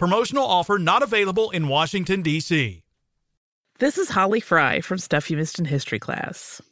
Promotional 0.00 0.46
offer 0.46 0.78
not 0.78 1.02
available 1.02 1.50
in 1.50 1.68
Washington, 1.68 2.22
D.C. 2.22 2.82
This 3.80 3.98
is 3.98 4.08
Holly 4.08 4.40
Fry 4.40 4.80
from 4.80 4.96
Stuff 4.96 5.30
You 5.30 5.36
Missed 5.36 5.58
in 5.58 5.66
History 5.66 5.98
class. 5.98 6.62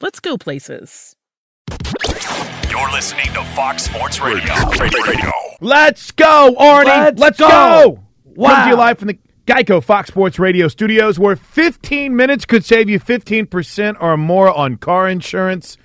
let's 0.00 0.20
go 0.20 0.36
places. 0.36 1.16
You're 2.70 2.90
listening 2.92 3.26
to 3.34 3.44
Fox 3.54 3.84
Sports 3.84 4.20
Radio. 4.20 4.52
Radio. 4.80 5.32
Let's 5.60 6.10
go, 6.10 6.54
Arnie. 6.58 6.86
Let's 6.86 7.20
Let's, 7.20 7.38
go. 7.38 7.48
go. 7.48 8.04
Wow. 8.24 8.50
Coming 8.50 8.64
to 8.64 8.70
you 8.70 8.76
live 8.76 8.98
from 8.98 9.08
the 9.08 9.18
Geico 9.46 9.82
Fox 9.82 10.08
Sports 10.08 10.38
Radio 10.38 10.68
studios, 10.68 11.18
where 11.18 11.36
15 11.36 12.16
minutes 12.16 12.44
could 12.44 12.64
save 12.64 12.88
you 12.88 12.98
15% 12.98 13.96
or 14.00 14.16
more 14.16 14.52
on 14.52 14.76
car 14.76 15.08
insurance. 15.08 15.76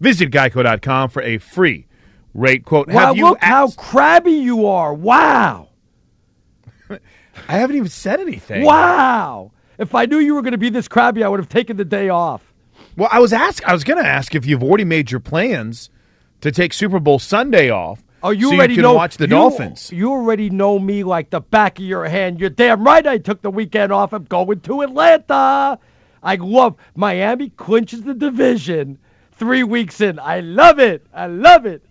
Visit 0.00 0.30
geico.com 0.30 1.10
for 1.10 1.22
a 1.22 1.38
free 1.38 1.86
rate 2.34 2.64
quote. 2.64 2.88
Wow, 2.88 3.08
Have 3.08 3.16
you 3.16 3.24
look 3.26 3.42
how 3.42 3.70
crabby 3.72 4.32
you 4.32 4.66
are. 4.66 4.94
Wow. 4.94 5.68
I 6.90 6.98
haven't 7.46 7.76
even 7.76 7.88
said 7.88 8.20
anything. 8.20 8.64
Wow. 8.64 9.52
If 9.78 9.94
I 9.94 10.06
knew 10.06 10.18
you 10.18 10.34
were 10.34 10.42
going 10.42 10.52
to 10.52 10.58
be 10.58 10.70
this 10.70 10.88
crabby, 10.88 11.24
I 11.24 11.28
would 11.28 11.40
have 11.40 11.48
taken 11.48 11.76
the 11.76 11.84
day 11.84 12.08
off. 12.08 12.51
Well, 12.96 13.08
I 13.10 13.20
was 13.20 13.32
ask. 13.32 13.64
I 13.66 13.72
was 13.72 13.84
going 13.84 14.02
to 14.02 14.08
ask 14.08 14.34
if 14.34 14.44
you've 14.46 14.62
already 14.62 14.84
made 14.84 15.10
your 15.10 15.20
plans 15.20 15.90
to 16.40 16.52
take 16.52 16.72
Super 16.72 17.00
Bowl 17.00 17.18
Sunday 17.18 17.70
off. 17.70 18.02
Oh, 18.24 18.30
you 18.30 18.50
so 18.50 18.54
already 18.54 18.74
you 18.74 18.82
know 18.82 18.94
watch 18.94 19.16
the 19.16 19.24
you- 19.24 19.30
Dolphins. 19.30 19.90
You 19.92 20.10
already 20.12 20.48
know 20.50 20.78
me 20.78 21.02
like 21.02 21.30
the 21.30 21.40
back 21.40 21.78
of 21.78 21.84
your 21.84 22.04
hand. 22.04 22.38
You're 22.40 22.50
damn 22.50 22.84
right. 22.84 23.04
I 23.06 23.18
took 23.18 23.42
the 23.42 23.50
weekend 23.50 23.92
off. 23.92 24.12
I'm 24.12 24.24
going 24.24 24.60
to 24.60 24.82
Atlanta. 24.82 25.78
I 26.22 26.34
love 26.36 26.76
Miami 26.94 27.50
clinches 27.50 28.02
the 28.02 28.14
division 28.14 28.98
three 29.32 29.64
weeks 29.64 30.00
in. 30.00 30.20
I 30.20 30.38
love 30.40 30.78
it. 30.78 31.04
I 31.12 31.26
love 31.26 31.66
it. 31.66 31.82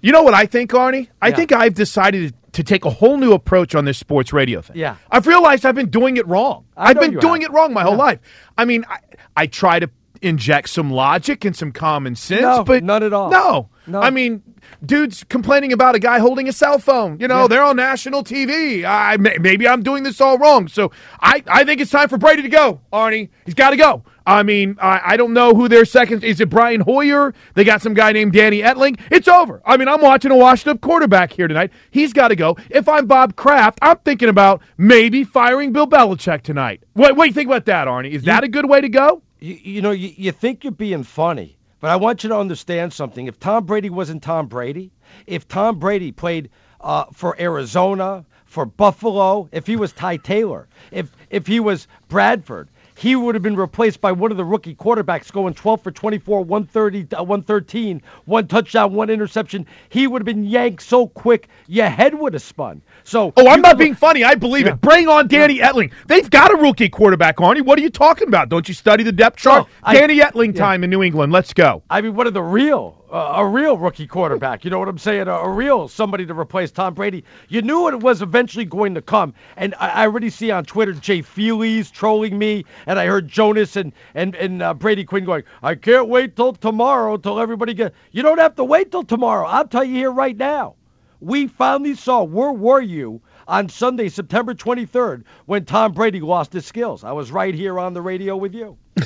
You 0.00 0.10
know 0.12 0.22
what 0.22 0.34
I 0.34 0.46
think, 0.46 0.72
Arnie? 0.72 1.08
I 1.22 1.28
Yeah. 1.28 1.36
think 1.36 1.52
I've 1.52 1.74
decided 1.74 2.34
to 2.52 2.64
take 2.64 2.84
a 2.84 2.90
whole 2.90 3.16
new 3.16 3.32
approach 3.32 3.74
on 3.76 3.84
this 3.84 3.96
sports 3.98 4.32
radio 4.32 4.60
thing. 4.60 4.76
Yeah. 4.76 4.96
I've 5.10 5.26
realized 5.28 5.64
I've 5.64 5.74
been 5.76 5.88
doing 5.90 6.16
it 6.16 6.26
wrong. 6.26 6.64
I 6.76 6.90
I've 6.90 7.00
been 7.00 7.18
doing 7.18 7.42
have. 7.42 7.50
it 7.50 7.54
wrong 7.54 7.72
my 7.72 7.82
whole 7.82 7.92
Yeah. 7.92 7.98
life. 8.02 8.18
I 8.58 8.64
mean, 8.64 8.84
I, 8.88 8.98
I 9.36 9.46
try 9.46 9.78
to 9.78 9.88
inject 10.24 10.68
some 10.70 10.90
logic 10.90 11.44
and 11.44 11.54
some 11.54 11.70
common 11.72 12.16
sense, 12.16 12.42
No, 12.42 12.64
but 12.64 12.82
none 12.82 13.02
at 13.02 13.12
all. 13.12 13.30
No. 13.30 13.68
No. 13.86 14.00
I 14.00 14.08
mean, 14.08 14.42
dudes 14.84 15.24
complaining 15.24 15.72
about 15.72 15.94
a 15.94 15.98
guy 15.98 16.18
holding 16.18 16.48
a 16.48 16.52
cell 16.52 16.78
phone. 16.78 17.20
You 17.20 17.28
know, 17.28 17.46
they're 17.48 17.62
on 17.62 17.76
national 17.76 18.24
TV. 18.24 18.82
I 18.84 19.18
may- 19.18 19.36
maybe 19.38 19.68
I'm 19.68 19.82
doing 19.82 20.04
this 20.04 20.22
all 20.22 20.38
wrong. 20.38 20.68
So 20.68 20.90
I, 21.20 21.42
I 21.46 21.64
think 21.64 21.82
it's 21.82 21.90
time 21.90 22.08
for 22.08 22.16
Brady 22.16 22.40
to 22.42 22.48
go. 22.48 22.80
Arnie, 22.92 23.28
he's 23.44 23.52
got 23.54 23.70
to 23.70 23.76
go. 23.76 24.02
I 24.26 24.42
mean, 24.42 24.78
I, 24.80 25.02
I 25.04 25.16
don't 25.18 25.34
know 25.34 25.52
who 25.52 25.68
their 25.68 25.84
second 25.84 26.24
is. 26.24 26.40
It 26.40 26.48
Brian 26.48 26.80
Hoyer? 26.80 27.34
They 27.52 27.62
got 27.62 27.82
some 27.82 27.92
guy 27.92 28.12
named 28.12 28.32
Danny 28.32 28.62
Etling. 28.62 28.98
It's 29.10 29.28
over. 29.28 29.60
I 29.66 29.76
mean, 29.76 29.86
I'm 29.86 30.00
watching 30.00 30.30
a 30.30 30.36
washed-up 30.36 30.80
quarterback 30.80 31.30
here 31.34 31.46
tonight. 31.46 31.70
He's 31.90 32.14
got 32.14 32.28
to 32.28 32.36
go. 32.36 32.56
If 32.70 32.88
I'm 32.88 33.04
Bob 33.06 33.36
Kraft, 33.36 33.78
I'm 33.82 33.98
thinking 33.98 34.30
about 34.30 34.62
maybe 34.78 35.24
firing 35.24 35.72
Bill 35.72 35.86
Belichick 35.86 36.40
tonight. 36.40 36.82
What, 36.94 37.16
what 37.16 37.24
do 37.24 37.28
you 37.28 37.34
think 37.34 37.48
about 37.48 37.66
that, 37.66 37.86
Arnie? 37.86 38.12
Is 38.12 38.22
that 38.22 38.44
a 38.44 38.48
good 38.48 38.66
way 38.66 38.80
to 38.80 38.88
go? 38.88 39.20
You, 39.44 39.58
you 39.62 39.82
know, 39.82 39.90
you, 39.90 40.10
you 40.16 40.32
think 40.32 40.64
you're 40.64 40.70
being 40.70 41.02
funny, 41.02 41.58
but 41.78 41.90
I 41.90 41.96
want 41.96 42.24
you 42.24 42.30
to 42.30 42.38
understand 42.38 42.94
something. 42.94 43.26
If 43.26 43.38
Tom 43.38 43.66
Brady 43.66 43.90
wasn't 43.90 44.22
Tom 44.22 44.46
Brady, 44.46 44.90
if 45.26 45.46
Tom 45.46 45.78
Brady 45.78 46.12
played 46.12 46.48
uh, 46.80 47.04
for 47.12 47.38
Arizona, 47.38 48.24
for 48.46 48.64
Buffalo, 48.64 49.50
if 49.52 49.66
he 49.66 49.76
was 49.76 49.92
Ty 49.92 50.16
Taylor, 50.16 50.66
if 50.90 51.14
if 51.28 51.46
he 51.46 51.60
was 51.60 51.86
Bradford, 52.08 52.70
he 52.96 53.16
would 53.16 53.34
have 53.34 53.42
been 53.42 53.56
replaced 53.56 54.00
by 54.00 54.12
one 54.12 54.30
of 54.30 54.36
the 54.36 54.44
rookie 54.44 54.74
quarterbacks 54.74 55.30
going 55.32 55.54
12 55.54 55.82
for 55.82 55.90
24, 55.90 56.44
130, 56.44 57.16
uh, 57.16 57.22
113, 57.22 58.02
one 58.24 58.46
touchdown, 58.46 58.94
one 58.94 59.10
interception. 59.10 59.66
He 59.88 60.06
would 60.06 60.20
have 60.22 60.26
been 60.26 60.44
yanked 60.44 60.82
so 60.82 61.08
quick, 61.08 61.48
your 61.66 61.88
head 61.88 62.14
would 62.14 62.34
have 62.34 62.42
spun. 62.42 62.82
So, 63.02 63.32
oh, 63.36 63.48
I'm 63.48 63.60
not 63.60 63.78
being 63.78 63.94
funny. 63.94 64.24
I 64.24 64.34
believe 64.34 64.66
Yeah. 64.66 64.72
it. 64.74 64.80
Bring 64.80 65.08
on 65.08 65.28
Danny 65.28 65.58
Etling. 65.58 65.90
They've 66.06 66.28
got 66.30 66.52
a 66.52 66.56
rookie 66.56 66.88
quarterback, 66.88 67.36
Arnie. 67.36 67.62
What 67.64 67.78
are 67.78 67.82
you 67.82 67.90
talking 67.90 68.28
about? 68.28 68.48
Don't 68.48 68.68
you 68.68 68.74
study 68.74 69.02
the 69.02 69.12
depth 69.12 69.38
chart? 69.38 69.62
Well, 69.64 69.68
I- 69.82 69.94
Danny 69.94 70.18
Etling 70.20 70.54
yeah. 70.54 70.60
time 70.60 70.84
in 70.84 70.90
New 70.90 71.02
England. 71.02 71.32
Let's 71.32 71.52
go. 71.52 71.82
I 71.90 72.00
mean, 72.00 72.14
what 72.14 72.26
are 72.26 72.30
the 72.30 72.42
real, 72.42 73.03
a 73.14 73.46
real 73.46 73.78
rookie 73.78 74.08
quarterback. 74.08 74.64
You 74.64 74.70
know 74.70 74.78
what 74.80 74.88
I'm 74.88 74.98
saying? 74.98 75.28
A, 75.28 75.32
a 75.34 75.48
real 75.48 75.86
somebody 75.86 76.26
to 76.26 76.34
replace 76.34 76.72
Tom 76.72 76.94
Brady. 76.94 77.24
You 77.48 77.62
knew 77.62 77.88
it 77.88 78.00
was 78.00 78.22
eventually 78.22 78.64
going 78.64 78.94
to 78.94 79.02
come, 79.02 79.34
and 79.56 79.74
I, 79.78 79.88
I 79.88 80.06
already 80.06 80.30
see 80.30 80.50
on 80.50 80.64
Twitter 80.64 80.92
Jay 80.92 81.22
Feely's 81.22 81.90
trolling 81.90 82.36
me, 82.38 82.64
and 82.86 82.98
I 82.98 83.06
heard 83.06 83.28
Jonas 83.28 83.76
and 83.76 83.92
and 84.14 84.34
and 84.34 84.62
uh, 84.62 84.74
Brady 84.74 85.04
Quinn 85.04 85.24
going, 85.24 85.44
"I 85.62 85.76
can't 85.76 86.08
wait 86.08 86.34
till 86.34 86.54
tomorrow 86.54 87.16
till 87.16 87.38
everybody 87.38 87.72
get." 87.74 87.94
You 88.10 88.22
don't 88.22 88.38
have 88.38 88.56
to 88.56 88.64
wait 88.64 88.90
till 88.90 89.04
tomorrow. 89.04 89.46
I'll 89.46 89.68
tell 89.68 89.84
you 89.84 89.94
here 89.94 90.10
right 90.10 90.36
now. 90.36 90.74
We 91.20 91.46
finally 91.46 91.94
saw 91.94 92.24
where 92.24 92.52
were 92.52 92.82
you 92.82 93.22
on 93.46 93.68
Sunday, 93.68 94.08
September 94.08 94.54
23rd, 94.54 95.22
when 95.46 95.64
Tom 95.64 95.92
Brady 95.92 96.20
lost 96.20 96.52
his 96.52 96.66
skills. 96.66 97.04
I 97.04 97.12
was 97.12 97.30
right 97.30 97.54
here 97.54 97.78
on 97.78 97.94
the 97.94 98.02
radio 98.02 98.36
with 98.36 98.54
you. 98.54 98.76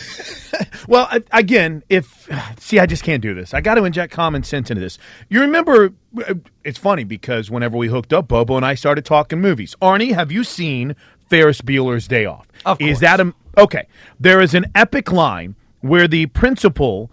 Well, 0.88 1.08
again, 1.30 1.82
if 1.90 2.28
see, 2.58 2.78
I 2.78 2.86
just 2.86 3.04
can't 3.04 3.20
do 3.22 3.34
this. 3.34 3.52
I 3.52 3.60
got 3.60 3.74
to 3.74 3.84
inject 3.84 4.12
common 4.12 4.42
sense 4.42 4.70
into 4.70 4.80
this. 4.80 4.98
You 5.28 5.42
remember? 5.42 5.92
uh, 6.26 6.34
It's 6.64 6.78
funny 6.78 7.04
because 7.04 7.50
whenever 7.50 7.76
we 7.76 7.88
hooked 7.88 8.12
up, 8.12 8.26
Bobo 8.28 8.56
and 8.56 8.64
I 8.64 8.74
started 8.74 9.04
talking 9.04 9.40
movies. 9.40 9.76
Arnie, 9.82 10.14
have 10.14 10.32
you 10.32 10.44
seen 10.44 10.96
Ferris 11.28 11.60
Bueller's 11.60 12.08
Day 12.08 12.24
Off? 12.24 12.48
Of 12.64 12.80
Is 12.80 13.00
that 13.00 13.20
a 13.20 13.34
okay? 13.58 13.86
There 14.18 14.40
is 14.40 14.54
an 14.54 14.66
epic 14.74 15.12
line 15.12 15.54
where 15.80 16.08
the 16.08 16.26
principal 16.26 17.10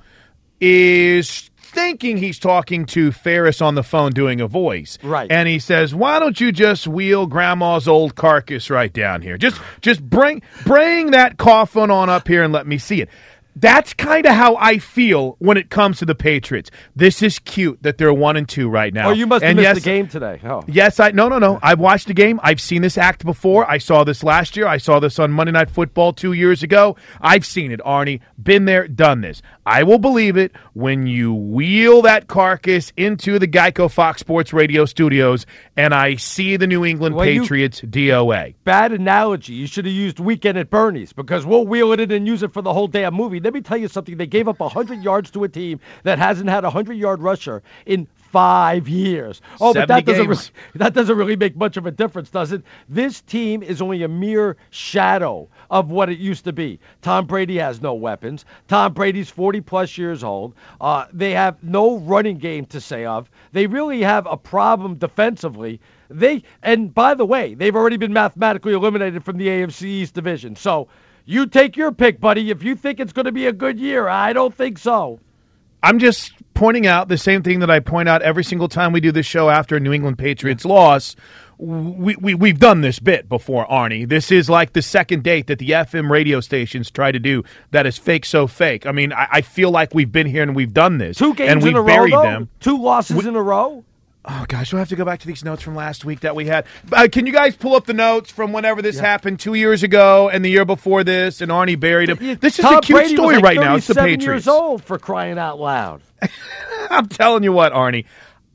is 0.61 1.51
thinking 1.75 2.17
he's 2.17 2.39
talking 2.39 2.85
to 2.87 3.11
Ferris 3.11 3.61
on 3.61 3.75
the 3.75 3.83
phone 3.83 4.11
doing 4.13 4.39
a 4.41 4.47
voice. 4.47 4.97
Right. 5.03 5.29
And 5.29 5.47
he 5.47 5.59
says, 5.59 5.93
"Why 5.93 6.19
don't 6.19 6.39
you 6.39 6.51
just 6.51 6.87
wheel 6.87 7.27
grandma's 7.27 7.87
old 7.87 8.15
carcass 8.15 8.69
right 8.69 8.91
down 8.91 9.21
here? 9.21 9.37
Just 9.37 9.59
just 9.81 10.01
bring 10.01 10.41
bring 10.65 11.11
that 11.11 11.37
coffin 11.37 11.91
on 11.91 12.09
up 12.09 12.27
here 12.27 12.43
and 12.43 12.53
let 12.53 12.65
me 12.65 12.77
see 12.77 13.01
it." 13.01 13.09
That's 13.57 13.93
kind 13.93 14.25
of 14.25 14.33
how 14.33 14.57
I 14.57 14.79
feel 14.79 15.37
when 15.39 15.55
it 15.55 15.69
comes 15.69 15.99
to 15.99 16.05
the 16.05 16.15
Patriots. 16.15 16.71
This 16.95 17.21
is 17.21 17.39
cute 17.39 17.81
that 17.83 17.97
they're 17.97 18.13
one 18.13 18.35
and 18.35 18.47
two 18.49 18.69
right 18.69 18.93
now. 18.93 19.09
Oh, 19.09 19.13
you 19.13 19.25
must 19.25 19.43
have 19.43 19.51
and 19.51 19.57
missed 19.57 19.65
yes, 19.65 19.75
the 19.75 19.81
game 19.81 20.07
today. 20.07 20.41
Oh. 20.43 20.63
Yes, 20.67 20.99
I 20.99 21.11
no 21.11 21.29
no 21.29 21.39
no. 21.39 21.59
I've 21.63 21.79
watched 21.79 22.07
the 22.07 22.13
game. 22.13 22.39
I've 22.43 22.59
seen 22.59 22.81
this 22.81 22.97
act 22.97 23.23
before. 23.25 23.69
I 23.69 23.77
saw 23.77 24.03
this 24.03 24.23
last 24.23 24.57
year. 24.57 24.67
I 24.67 24.77
saw 24.77 24.99
this 24.99 25.19
on 25.19 25.31
Monday 25.31 25.53
Night 25.53 25.69
Football 25.69 26.11
two 26.11 26.33
years 26.33 26.63
ago. 26.63 26.97
I've 27.21 27.45
seen 27.45 27.71
it, 27.71 27.79
Arnie. 27.85 28.19
Been 28.41 28.65
there, 28.65 28.87
done 28.87 29.21
this. 29.21 29.41
I 29.65 29.83
will 29.83 29.99
believe 29.99 30.37
it 30.37 30.51
when 30.73 31.07
you 31.07 31.33
wheel 31.33 32.01
that 32.03 32.27
carcass 32.27 32.91
into 32.97 33.39
the 33.39 33.47
Geico 33.47 33.89
Fox 33.89 34.19
Sports 34.19 34.53
Radio 34.53 34.85
studios 34.85 35.45
and 35.75 35.93
I 35.93 36.17
see 36.17 36.57
the 36.57 36.67
New 36.67 36.85
England 36.85 37.15
Well, 37.15 37.25
you- 37.25 37.41
Patriots 37.41 37.81
DOA. 37.81 38.53
Bad 38.63 38.91
analogy. 38.91 39.53
You 39.53 39.65
should 39.65 39.85
have 39.85 39.93
used 39.93 40.19
Weekend 40.19 40.57
at 40.57 40.69
Bernie's 40.69 41.13
because 41.13 41.45
we'll 41.45 41.65
wheel 41.65 41.93
it 41.93 41.99
in 41.99 42.11
and 42.11 42.27
use 42.27 42.43
it 42.43 42.53
for 42.53 42.61
the 42.61 42.73
whole 42.73 42.87
damn 42.87 43.13
movie. 43.15 43.39
Let 43.45 43.53
me 43.53 43.61
tell 43.61 43.77
you 43.77 43.87
something. 43.87 44.17
They 44.17 44.25
gave 44.25 44.47
up 44.47 44.59
100 44.59 45.03
yards 45.03 45.29
to 45.31 45.43
a 45.43 45.47
team 45.47 45.79
that 46.01 46.17
hasn't 46.17 46.49
had 46.49 46.63
a 46.63 46.67
100 46.67 46.93
yard 46.93 47.21
rusher 47.21 47.61
in 47.85 48.07
five 48.31 48.89
years. 48.89 49.39
Oh, 49.61 49.71
but 49.71 49.87
that 49.87 50.03
doesn't, 50.03 50.27
really, 50.27 50.43
that 50.73 50.95
doesn't 50.95 51.15
really 51.15 51.35
make 51.35 51.55
much 51.55 51.77
of 51.77 51.85
a 51.85 51.91
difference, 51.91 52.31
does 52.31 52.51
it? 52.51 52.63
This 52.89 53.21
team 53.21 53.61
is 53.61 53.83
only 53.83 54.01
a 54.01 54.07
mere 54.07 54.57
shadow 54.71 55.47
of 55.69 55.91
what 55.91 56.09
it 56.09 56.17
used 56.17 56.45
to 56.45 56.53
be. 56.53 56.79
Tom 57.03 57.27
Brady 57.27 57.59
has 57.59 57.83
no 57.83 57.93
weapons. 57.93 58.45
Tom 58.67 58.93
Brady's 58.93 59.29
40 59.29 59.61
plus 59.61 59.95
years 59.95 60.23
old. 60.23 60.55
Uh, 60.81 61.05
they 61.13 61.33
have 61.33 61.63
no 61.63 61.99
running 61.99 62.39
game 62.39 62.65
to 62.65 62.81
say 62.81 63.05
of. 63.05 63.29
They 63.51 63.67
really 63.67 64.01
have 64.01 64.25
a 64.25 64.37
problem 64.37 64.95
defensively. 64.95 65.79
They 66.09 66.43
and 66.63 66.93
by 66.93 67.13
the 67.13 67.25
way, 67.25 67.53
they've 67.53 67.75
already 67.75 67.97
been 67.97 68.13
mathematically 68.13 68.73
eliminated 68.73 69.23
from 69.23 69.37
the 69.37 69.47
AFC 69.47 69.83
East 69.83 70.13
division. 70.15 70.55
So 70.55 70.87
you 71.25 71.47
take 71.47 71.75
your 71.75 71.91
pick, 71.91 72.19
buddy. 72.19 72.49
If 72.51 72.63
you 72.63 72.75
think 72.75 72.99
it's 72.99 73.13
going 73.13 73.25
to 73.25 73.31
be 73.31 73.47
a 73.47 73.53
good 73.53 73.79
year, 73.79 74.07
I 74.07 74.33
don't 74.33 74.53
think 74.53 74.77
so. 74.77 75.19
I'm 75.83 75.99
just 75.99 76.33
pointing 76.55 76.87
out 76.87 77.09
the 77.09 77.17
same 77.17 77.43
thing 77.43 77.59
that 77.59 77.69
I 77.69 77.79
point 77.79 78.09
out 78.09 78.21
every 78.23 78.43
single 78.43 78.67
time 78.67 78.91
we 78.91 79.01
do 79.01 79.11
this 79.11 79.25
show 79.25 79.49
after 79.49 79.75
a 79.75 79.79
New 79.79 79.93
England 79.93 80.17
Patriots 80.17 80.65
loss. 80.65 81.15
We, 81.57 82.15
we, 82.15 82.33
we've 82.33 82.59
done 82.59 82.81
this 82.81 82.99
bit 82.99 83.29
before, 83.29 83.67
Arnie. 83.67 84.07
This 84.07 84.31
is 84.31 84.49
like 84.49 84.73
the 84.73 84.81
second 84.81 85.23
date 85.23 85.47
that 85.47 85.59
the 85.59 85.69
FM 85.69 86.09
radio 86.09 86.41
stations 86.41 86.89
try 86.89 87.11
to 87.11 87.19
do 87.19 87.43
that 87.71 87.85
is 87.85 87.97
fake 87.97 88.25
so 88.25 88.47
fake. 88.47 88.85
I 88.85 88.91
mean, 88.91 89.13
I, 89.13 89.27
I 89.31 89.41
feel 89.41 89.69
like 89.71 89.93
we've 89.93 90.11
been 90.11 90.27
here 90.27 90.43
and 90.43 90.55
we've 90.55 90.73
done 90.73 90.97
this. 90.97 91.17
Two 91.17 91.33
games 91.33 91.51
and 91.51 91.63
we've 91.63 91.71
in 91.71 91.77
a 91.77 91.81
row, 91.81 91.87
buried 91.87 92.13
though? 92.13 92.23
them. 92.23 92.49
Two 92.59 92.81
losses 92.81 93.25
in 93.25 93.35
a 93.35 93.41
row. 93.41 93.85
Oh 94.27 94.45
gosh, 94.47 94.73
we'll 94.73 94.79
have 94.79 94.89
to 94.89 94.95
go 94.95 95.05
back 95.05 95.19
to 95.19 95.27
these 95.27 95.43
notes 95.43 95.61
from 95.61 95.75
last 95.75 96.03
week 96.03 96.21
that 96.21 96.35
we 96.35 96.45
had. 96.45 96.65
Uh, 96.91 97.07
can 97.11 97.27
you 97.27 97.33
guys 97.33 97.55
pull 97.55 97.75
up 97.75 97.85
the 97.85 97.93
notes 97.93 98.31
from 98.31 98.53
whenever 98.53 98.81
this 98.81 98.97
happened 98.97 99.39
two 99.39 99.53
years 99.53 99.83
ago 99.83 100.29
and 100.29 100.43
the 100.43 100.49
year 100.49 100.65
before 100.65 101.03
this? 101.03 101.41
And 101.41 101.51
Arnie 101.51 101.79
buried 101.79 102.09
him. 102.09 102.39
This 102.39 102.57
is 102.57 102.65
Tom 102.65 102.77
a 102.77 102.81
cute 102.81 102.97
Brady 102.97 103.13
story 103.13 103.35
like 103.35 103.43
right 103.43 103.57
now. 103.57 103.75
It's 103.75 103.87
the 103.87 103.93
Patriots. 103.93 104.25
years 104.25 104.47
old 104.47 104.83
for 104.83 104.97
crying 104.97 105.37
out 105.37 105.59
loud. 105.59 106.01
I'm 106.89 107.07
telling 107.07 107.43
you 107.43 107.51
what, 107.51 107.71
Arnie. 107.73 108.05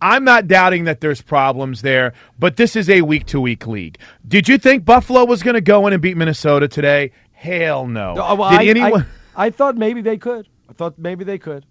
I'm 0.03 0.25
not 0.25 0.49
doubting 0.49 0.85
that 0.85 1.01
there's 1.01 1.21
problems 1.21 1.83
there, 1.83 2.15
but 2.39 2.57
this 2.57 2.75
is 2.75 2.89
a 2.89 3.03
week 3.03 3.27
to 3.27 3.41
week 3.41 3.67
league. 3.67 3.99
Did 4.27 4.49
you 4.49 4.59
think 4.59 4.85
Buffalo 4.85 5.25
was 5.25 5.43
going 5.43 5.55
to 5.55 5.61
go 5.61 5.87
in 5.87 5.93
and 5.93 6.01
beat 6.01 6.17
Minnesota 6.17 6.69
today? 6.69 7.13
Hell 7.33 7.87
no. 7.87 8.15
Well, 8.15 8.51
Did 8.51 8.61
I, 8.61 8.65
anyone? 8.65 9.07
I, 9.37 9.47
I 9.47 9.51
thought 9.51 9.77
maybe 9.77 10.01
they 10.01 10.17
could. 10.17 10.49
I 10.69 10.73
thought 10.73 10.99
maybe 10.99 11.25
they 11.25 11.39
could. 11.39 11.67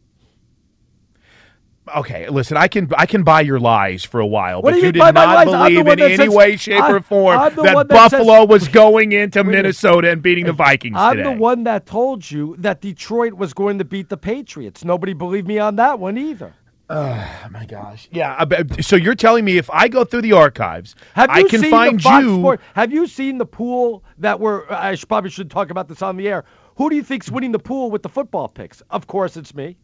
Okay, 1.98 2.30
listen, 2.30 2.56
I 2.56 2.68
can 2.68 2.88
I 2.96 3.08
can 3.08 3.24
buy 3.24 3.42
your 3.42 3.60
lies 3.60 4.04
for 4.04 4.20
a 4.20 4.26
while, 4.28 4.62
What 4.62 4.74
but 4.74 4.80
you 4.80 4.88
you 4.88 4.92
did 4.92 5.00
not 5.00 5.16
lies? 5.16 5.46
Believe 5.46 5.88
in 5.88 6.00
any 6.00 6.18
says- 6.18 6.30
way, 6.30 6.56
shape, 6.56 6.82
I'm- 6.84 6.96
or 6.96 7.00
form 7.02 7.38
that 7.40 7.56
that 7.56 8.12
says- 8.12 8.20
Buffalo 8.20 8.46
was 8.46 8.68
going 8.68 9.12
into 9.12 9.40
Wait 9.40 9.42
a 9.42 9.44
minute. 9.46 9.58
Minnesota 9.64 10.12
and 10.12 10.22
beating 10.22 10.46
the 10.46 10.54
Vikings 10.54 10.96
I'm 11.00 11.18
today. 11.18 11.34
the 11.34 11.40
one 11.40 11.64
that 11.64 11.88
told 11.88 12.30
you 12.30 12.56
that 12.60 12.82
Detroit 12.82 13.34
was 13.34 13.54
going 13.54 13.80
to 13.80 13.86
beat 13.86 14.10
the 14.10 14.18
Patriots. 14.18 14.86
Nobody 14.86 15.14
believed 15.14 15.48
me 15.48 15.58
on 15.58 15.78
that 15.78 15.98
one 16.00 16.18
either. 16.18 16.54
Oh 16.92 17.26
my 17.52 17.66
gosh! 17.66 18.08
Yeah. 18.12 18.44
So 18.82 18.96
you're 18.96 19.16
telling 19.16 19.46
me 19.46 19.58
if 19.58 19.70
I 19.72 19.88
go 19.88 20.04
through 20.04 20.22
the 20.24 20.34
archives, 20.34 20.96
Have 21.14 21.30
I 21.32 21.44
can 21.44 21.64
find 21.64 22.04
you. 22.04 22.40
Sport- 22.40 22.62
have 22.76 22.92
you 22.92 23.08
seen 23.08 23.38
the 23.40 23.46
pool 23.46 24.04
that 24.20 24.40
we're? 24.40 24.64
I 24.70 24.96
probably 25.08 25.30
should 25.32 25.50
talk 25.50 25.70
about 25.72 25.88
this 25.88 26.02
on 26.04 26.18
the 26.18 26.28
air. 26.28 26.46
Who 26.78 26.90
do 26.90 26.96
you 26.96 27.04
think's 27.04 27.30
winning 27.32 27.52
the 27.52 27.60
pool 27.60 27.90
with 27.92 28.04
the 28.04 28.10
football 28.10 28.48
picks? 28.48 28.82
Of 28.92 29.08
course, 29.08 29.38
it's 29.38 29.54
me. 29.56 29.78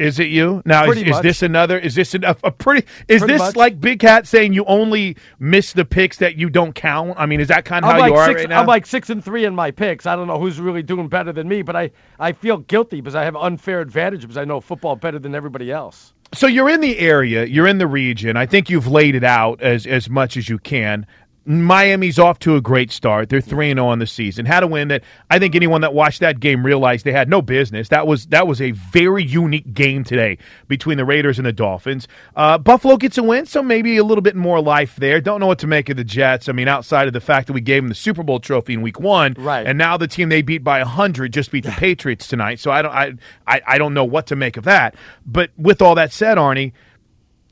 Is 0.00 0.18
it 0.18 0.28
you? 0.28 0.62
Now, 0.64 0.84
is, 0.84 0.86
Pretty 0.86 1.02
is 1.02 1.16
much. 1.16 1.22
this 1.22 1.42
another? 1.42 1.78
Is 1.78 1.94
this 1.94 2.14
a, 2.14 2.36
a 2.42 2.50
pretty? 2.50 2.86
Is 3.06 3.20
Pretty 3.20 3.34
this 3.34 3.40
much. 3.40 3.56
like 3.56 3.80
Big 3.80 4.00
Cat 4.00 4.26
saying 4.26 4.54
you 4.54 4.64
only 4.64 5.14
miss 5.38 5.74
the 5.74 5.84
picks 5.84 6.16
that 6.18 6.36
you 6.36 6.48
don't 6.48 6.74
count? 6.74 7.14
I 7.18 7.26
mean, 7.26 7.38
is 7.38 7.48
that 7.48 7.66
kind 7.66 7.84
of 7.84 7.90
I'm 7.90 7.96
how 7.96 8.00
like 8.00 8.10
you 8.10 8.16
are 8.16 8.26
six, 8.28 8.40
right 8.40 8.48
now? 8.48 8.60
I'm 8.60 8.66
like 8.66 8.86
six 8.86 9.10
and 9.10 9.22
three 9.22 9.44
in 9.44 9.54
my 9.54 9.70
picks. 9.70 10.06
I 10.06 10.16
don't 10.16 10.26
know 10.26 10.40
who's 10.40 10.58
really 10.58 10.82
doing 10.82 11.08
better 11.08 11.34
than 11.34 11.46
me, 11.48 11.60
but 11.60 11.76
I, 11.76 11.90
I 12.18 12.32
feel 12.32 12.56
guilty 12.56 13.02
because 13.02 13.14
I 13.14 13.24
have 13.24 13.36
unfair 13.36 13.82
advantage 13.82 14.22
because 14.22 14.38
I 14.38 14.46
know 14.46 14.58
football 14.62 14.96
better 14.96 15.18
than 15.18 15.34
everybody 15.34 15.70
else. 15.70 16.14
So 16.32 16.46
you're 16.46 16.70
in 16.70 16.80
the 16.80 16.98
area, 16.98 17.44
you're 17.44 17.66
in 17.66 17.78
the 17.78 17.88
region. 17.88 18.36
I 18.36 18.46
think 18.46 18.70
you've 18.70 18.86
laid 18.86 19.16
it 19.16 19.24
out 19.24 19.60
as 19.60 19.84
as 19.84 20.08
much 20.08 20.36
as 20.36 20.48
you 20.48 20.58
can. 20.58 21.06
Miami's 21.46 22.18
off 22.18 22.38
to 22.40 22.56
a 22.56 22.60
great 22.60 22.92
start. 22.92 23.28
They're 23.28 23.40
three 23.40 23.70
and 23.70 23.78
zero 23.78 23.88
on 23.88 23.98
the 23.98 24.06
season. 24.06 24.46
Had 24.46 24.62
a 24.62 24.66
win 24.66 24.88
that 24.88 25.02
I 25.30 25.38
think 25.38 25.54
anyone 25.54 25.80
that 25.80 25.94
watched 25.94 26.20
that 26.20 26.38
game 26.38 26.64
realized 26.64 27.04
they 27.04 27.12
had 27.12 27.28
no 27.28 27.40
business. 27.40 27.88
That 27.88 28.06
was 28.06 28.26
that 28.26 28.46
was 28.46 28.60
a 28.60 28.72
very 28.72 29.24
unique 29.24 29.72
game 29.72 30.04
today 30.04 30.38
between 30.68 30.98
the 30.98 31.04
Raiders 31.04 31.38
and 31.38 31.46
the 31.46 31.52
Dolphins. 31.52 32.06
Uh, 32.36 32.58
Buffalo 32.58 32.96
gets 32.96 33.16
a 33.16 33.22
win, 33.22 33.46
so 33.46 33.62
maybe 33.62 33.96
a 33.96 34.04
little 34.04 34.22
bit 34.22 34.36
more 34.36 34.60
life 34.60 34.96
there. 34.96 35.20
Don't 35.20 35.40
know 35.40 35.46
what 35.46 35.58
to 35.60 35.66
make 35.66 35.88
of 35.88 35.96
the 35.96 36.04
Jets. 36.04 36.48
I 36.48 36.52
mean, 36.52 36.68
outside 36.68 37.06
of 37.06 37.14
the 37.14 37.20
fact 37.20 37.46
that 37.46 37.54
we 37.54 37.60
gave 37.60 37.82
them 37.82 37.88
the 37.88 37.94
Super 37.94 38.22
Bowl 38.22 38.38
trophy 38.38 38.74
in 38.74 38.82
Week 38.82 39.00
One, 39.00 39.34
Right. 39.38 39.66
And 39.66 39.78
now 39.78 39.96
the 39.96 40.08
team 40.08 40.28
they 40.28 40.42
beat 40.42 40.62
by 40.62 40.80
hundred 40.80 41.32
just 41.32 41.50
beat 41.50 41.64
the 41.64 41.70
Patriots 41.70 42.28
tonight. 42.28 42.60
So 42.60 42.70
I 42.70 42.82
don't 42.82 42.92
I, 42.92 43.12
I 43.46 43.60
I 43.66 43.78
don't 43.78 43.94
know 43.94 44.04
what 44.04 44.26
to 44.28 44.36
make 44.36 44.56
of 44.56 44.64
that. 44.64 44.94
But 45.24 45.50
with 45.56 45.80
all 45.80 45.94
that 45.94 46.12
said, 46.12 46.36
Arnie 46.36 46.72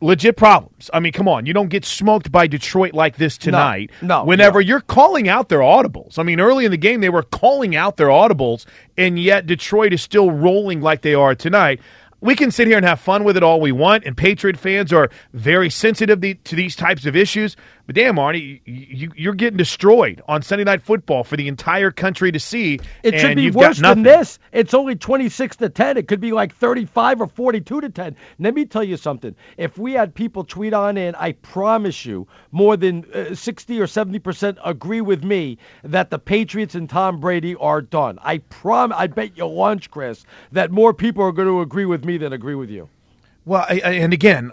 legit 0.00 0.36
problems. 0.36 0.90
I 0.92 1.00
mean, 1.00 1.12
come 1.12 1.28
on, 1.28 1.46
you 1.46 1.52
don't 1.52 1.68
get 1.68 1.84
smoked 1.84 2.30
by 2.30 2.46
Detroit 2.46 2.94
like 2.94 3.16
this 3.16 3.36
tonight. 3.38 3.90
no, 4.02 4.24
whenever 4.24 4.60
no. 4.60 4.66
you're 4.66 4.80
calling 4.80 5.28
out 5.28 5.48
their 5.48 5.60
audibles. 5.60 6.18
I 6.18 6.22
mean, 6.22 6.40
early 6.40 6.64
in 6.64 6.70
the 6.70 6.76
game 6.76 7.00
they 7.00 7.08
were 7.08 7.22
calling 7.22 7.74
out 7.76 7.96
their 7.96 8.08
audibles, 8.08 8.66
and 8.96 9.18
yet 9.18 9.46
Detroit 9.46 9.92
is 9.92 10.02
still 10.02 10.30
rolling 10.30 10.80
like 10.80 11.02
they 11.02 11.14
are 11.14 11.34
tonight. 11.34 11.80
we 12.20 12.34
can 12.34 12.50
sit 12.50 12.66
here 12.66 12.76
and 12.76 12.86
have 12.86 12.98
fun 13.00 13.22
with 13.24 13.36
it 13.36 13.42
all 13.42 13.60
we 13.60 13.72
want, 13.72 14.04
and 14.04 14.16
Patriot 14.16 14.56
fans 14.56 14.92
are 14.92 15.08
very 15.32 15.70
sensitive 15.70 16.20
to 16.20 16.56
these 16.56 16.74
types 16.74 17.06
of 17.06 17.14
issues. 17.14 17.56
But 17.88 17.94
damn, 17.94 18.16
Arnie, 18.16 18.60
you, 18.66 19.10
you, 19.16 19.30
are 19.30 19.34
getting 19.34 19.56
destroyed 19.56 20.20
on 20.28 20.42
Sunday 20.42 20.64
Night 20.64 20.82
Football 20.82 21.24
for 21.24 21.38
the 21.38 21.48
entire 21.48 21.90
country 21.90 22.30
to 22.30 22.38
see. 22.38 22.80
It 23.02 23.18
should 23.18 23.34
be 23.34 23.50
worse 23.50 23.80
than 23.80 24.02
this. 24.02 24.38
It's 24.52 24.74
only 24.74 24.94
26 24.94 25.56
to 25.56 25.70
10. 25.70 25.96
It 25.96 26.06
could 26.06 26.20
be 26.20 26.32
like 26.32 26.54
35 26.54 27.22
or 27.22 27.26
42 27.28 27.80
to 27.80 27.88
10. 27.88 28.14
Let 28.40 28.52
me 28.52 28.66
tell 28.66 28.84
you 28.84 28.98
something. 28.98 29.34
If 29.56 29.78
we 29.78 29.94
had 29.94 30.14
people 30.14 30.44
tweet 30.44 30.74
on 30.74 30.98
in, 30.98 31.14
I 31.14 31.32
promise 31.32 32.04
you, 32.04 32.28
more 32.52 32.76
than 32.76 33.06
uh, 33.14 33.34
60 33.34 33.80
or 33.80 33.86
70 33.86 34.18
percent 34.18 34.58
agree 34.62 35.00
with 35.00 35.24
me 35.24 35.56
that 35.82 36.10
the 36.10 36.18
Patriots 36.18 36.74
and 36.74 36.90
Tom 36.90 37.20
Brady 37.20 37.54
are 37.56 37.80
done. 37.80 38.18
I 38.20 38.36
prom. 38.50 38.92
I 38.92 39.06
bet 39.06 39.38
you 39.38 39.46
lunch, 39.46 39.90
Chris, 39.90 40.26
that 40.52 40.70
more 40.70 40.92
people 40.92 41.24
are 41.24 41.32
going 41.32 41.48
to 41.48 41.62
agree 41.62 41.86
with 41.86 42.04
me 42.04 42.18
than 42.18 42.34
agree 42.34 42.54
with 42.54 42.68
you. 42.68 42.90
Well, 43.48 43.64
I, 43.66 43.80
I, 43.82 43.90
and 43.92 44.12
again, 44.12 44.52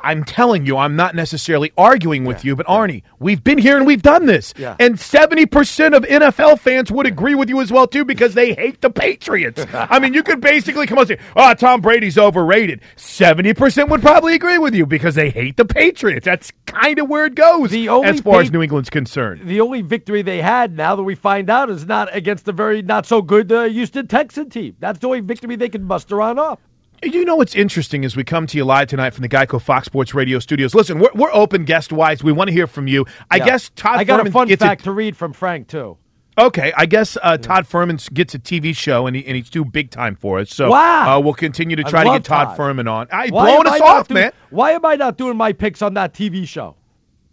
I, 0.00 0.12
am 0.12 0.22
telling 0.22 0.64
you, 0.64 0.76
I'm 0.76 0.94
not 0.94 1.16
necessarily 1.16 1.72
arguing 1.76 2.24
with 2.24 2.44
yeah, 2.44 2.50
you, 2.50 2.56
but 2.56 2.66
yeah. 2.68 2.76
Arnie, 2.76 3.02
we've 3.18 3.42
been 3.42 3.58
here 3.58 3.76
and 3.76 3.84
we've 3.84 4.00
done 4.00 4.26
this. 4.26 4.54
Yeah. 4.56 4.76
And 4.78 4.94
70% 4.94 5.96
of 5.96 6.04
NFL 6.04 6.60
fans 6.60 6.92
would 6.92 7.06
agree 7.06 7.34
with 7.34 7.48
you 7.48 7.60
as 7.60 7.72
well, 7.72 7.88
too, 7.88 8.04
because 8.04 8.34
they 8.34 8.54
hate 8.54 8.80
the 8.80 8.90
Patriots. 8.90 9.66
I 9.74 9.98
mean, 9.98 10.14
you 10.14 10.22
could 10.22 10.40
basically 10.40 10.86
come 10.86 10.98
on 10.98 11.10
and 11.10 11.18
say, 11.18 11.26
oh, 11.34 11.52
Tom 11.54 11.80
Brady's 11.80 12.16
overrated. 12.16 12.80
70% 12.96 13.88
would 13.88 14.02
probably 14.02 14.36
agree 14.36 14.58
with 14.58 14.76
you 14.76 14.86
because 14.86 15.16
they 15.16 15.30
hate 15.30 15.56
the 15.56 15.64
Patriots. 15.64 16.24
That's 16.24 16.52
kind 16.66 17.00
of 17.00 17.08
where 17.08 17.26
it 17.26 17.34
goes 17.34 17.72
as 17.74 18.20
far 18.20 18.34
pa- 18.34 18.40
as 18.40 18.52
New 18.52 18.62
England's 18.62 18.88
concerned. 18.90 19.48
The 19.48 19.60
only 19.60 19.82
victory 19.82 20.22
they 20.22 20.40
had, 20.40 20.76
now 20.76 20.94
that 20.94 21.02
we 21.02 21.16
find 21.16 21.50
out, 21.50 21.70
is 21.70 21.86
not 21.86 22.14
against 22.14 22.44
the 22.44 22.52
very 22.52 22.82
not 22.82 23.04
so 23.04 23.20
good 23.20 23.50
uh, 23.50 23.64
Houston 23.64 24.06
Texan 24.06 24.48
team. 24.48 24.76
That's 24.78 25.00
the 25.00 25.08
only 25.08 25.20
victory 25.20 25.56
they 25.56 25.68
can 25.68 25.82
muster 25.82 26.22
on 26.22 26.38
up. 26.38 26.60
You 27.02 27.24
know 27.24 27.34
what's 27.34 27.56
interesting 27.56 28.04
as 28.04 28.14
we 28.14 28.22
come 28.22 28.46
to 28.46 28.56
you 28.56 28.64
live 28.64 28.86
tonight 28.86 29.10
from 29.10 29.22
the 29.22 29.28
Geico 29.28 29.60
Fox 29.60 29.86
Sports 29.86 30.14
Radio 30.14 30.38
studios. 30.38 30.72
Listen, 30.72 31.00
we're, 31.00 31.10
we're 31.14 31.32
open 31.32 31.64
guest 31.64 31.92
wise. 31.92 32.22
We 32.22 32.30
want 32.30 32.46
to 32.46 32.54
hear 32.54 32.68
from 32.68 32.86
you. 32.86 33.06
I 33.28 33.36
yeah. 33.36 33.44
guess 33.44 33.70
Todd. 33.74 33.98
I 33.98 34.04
got 34.04 34.20
Fuhrman 34.20 34.28
a 34.28 34.30
fun 34.30 34.56
fact 34.56 34.84
to 34.84 34.92
read 34.92 35.16
from 35.16 35.32
Frank 35.32 35.66
too. 35.66 35.98
Okay, 36.38 36.72
I 36.76 36.86
guess 36.86 37.18
uh, 37.20 37.38
Todd 37.38 37.66
Fuhrman 37.66 38.12
gets 38.14 38.34
a 38.34 38.38
TV 38.38 38.74
show 38.74 39.06
and, 39.06 39.16
he, 39.16 39.26
and 39.26 39.36
he's 39.36 39.50
too 39.50 39.64
big 39.64 39.90
time 39.90 40.14
for 40.14 40.38
us. 40.38 40.50
So 40.50 40.70
wow. 40.70 41.18
Uh, 41.18 41.20
we'll 41.20 41.34
continue 41.34 41.74
to 41.74 41.82
try 41.82 42.04
to 42.04 42.10
get 42.10 42.24
Todd, 42.24 42.56
Todd 42.56 42.58
Fuhrman 42.58 42.90
on. 42.90 43.08
I 43.10 43.28
why 43.30 43.50
blowing 43.50 43.66
us 43.66 43.80
off, 43.80 44.08
doing, 44.08 44.22
man. 44.22 44.32
Why 44.50 44.70
am 44.70 44.84
I 44.84 44.94
not 44.94 45.18
doing 45.18 45.36
my 45.36 45.52
picks 45.52 45.82
on 45.82 45.94
that 45.94 46.14
TV 46.14 46.46
show? 46.46 46.76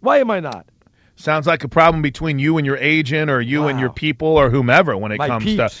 Why 0.00 0.18
am 0.18 0.32
I 0.32 0.40
not? 0.40 0.66
Sounds 1.14 1.46
like 1.46 1.62
a 1.62 1.68
problem 1.68 2.02
between 2.02 2.38
you 2.40 2.58
and 2.58 2.66
your 2.66 2.76
agent, 2.78 3.30
or 3.30 3.40
you 3.40 3.62
wow. 3.62 3.68
and 3.68 3.78
your 3.78 3.90
people, 3.90 4.28
or 4.28 4.50
whomever 4.50 4.96
when 4.96 5.12
it 5.12 5.18
my 5.18 5.28
comes 5.28 5.44
peeps. 5.44 5.80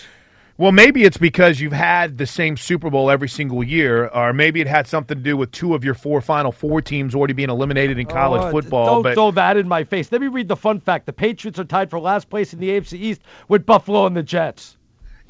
well, 0.60 0.72
maybe 0.72 1.04
it's 1.04 1.16
because 1.16 1.58
you've 1.58 1.72
had 1.72 2.18
the 2.18 2.26
same 2.26 2.54
Super 2.58 2.90
Bowl 2.90 3.10
every 3.10 3.30
single 3.30 3.64
year, 3.64 4.08
or 4.08 4.34
maybe 4.34 4.60
it 4.60 4.66
had 4.66 4.86
something 4.86 5.16
to 5.16 5.22
do 5.22 5.34
with 5.34 5.50
two 5.52 5.74
of 5.74 5.82
your 5.82 5.94
four 5.94 6.20
Final 6.20 6.52
Four 6.52 6.82
teams 6.82 7.14
already 7.14 7.32
being 7.32 7.48
eliminated 7.48 7.98
in 7.98 8.04
college 8.04 8.42
oh, 8.42 8.50
football. 8.50 8.84
Don't 8.84 9.02
but 9.02 9.14
throw 9.14 9.30
that 9.30 9.56
in 9.56 9.66
my 9.66 9.84
face. 9.84 10.12
Let 10.12 10.20
me 10.20 10.26
read 10.26 10.48
the 10.48 10.56
fun 10.56 10.78
fact: 10.78 11.06
the 11.06 11.14
Patriots 11.14 11.58
are 11.58 11.64
tied 11.64 11.88
for 11.88 11.98
last 11.98 12.28
place 12.28 12.52
in 12.52 12.60
the 12.60 12.68
AFC 12.68 12.92
East 12.92 13.22
with 13.48 13.64
Buffalo 13.64 14.04
and 14.04 14.14
the 14.14 14.22
Jets. 14.22 14.76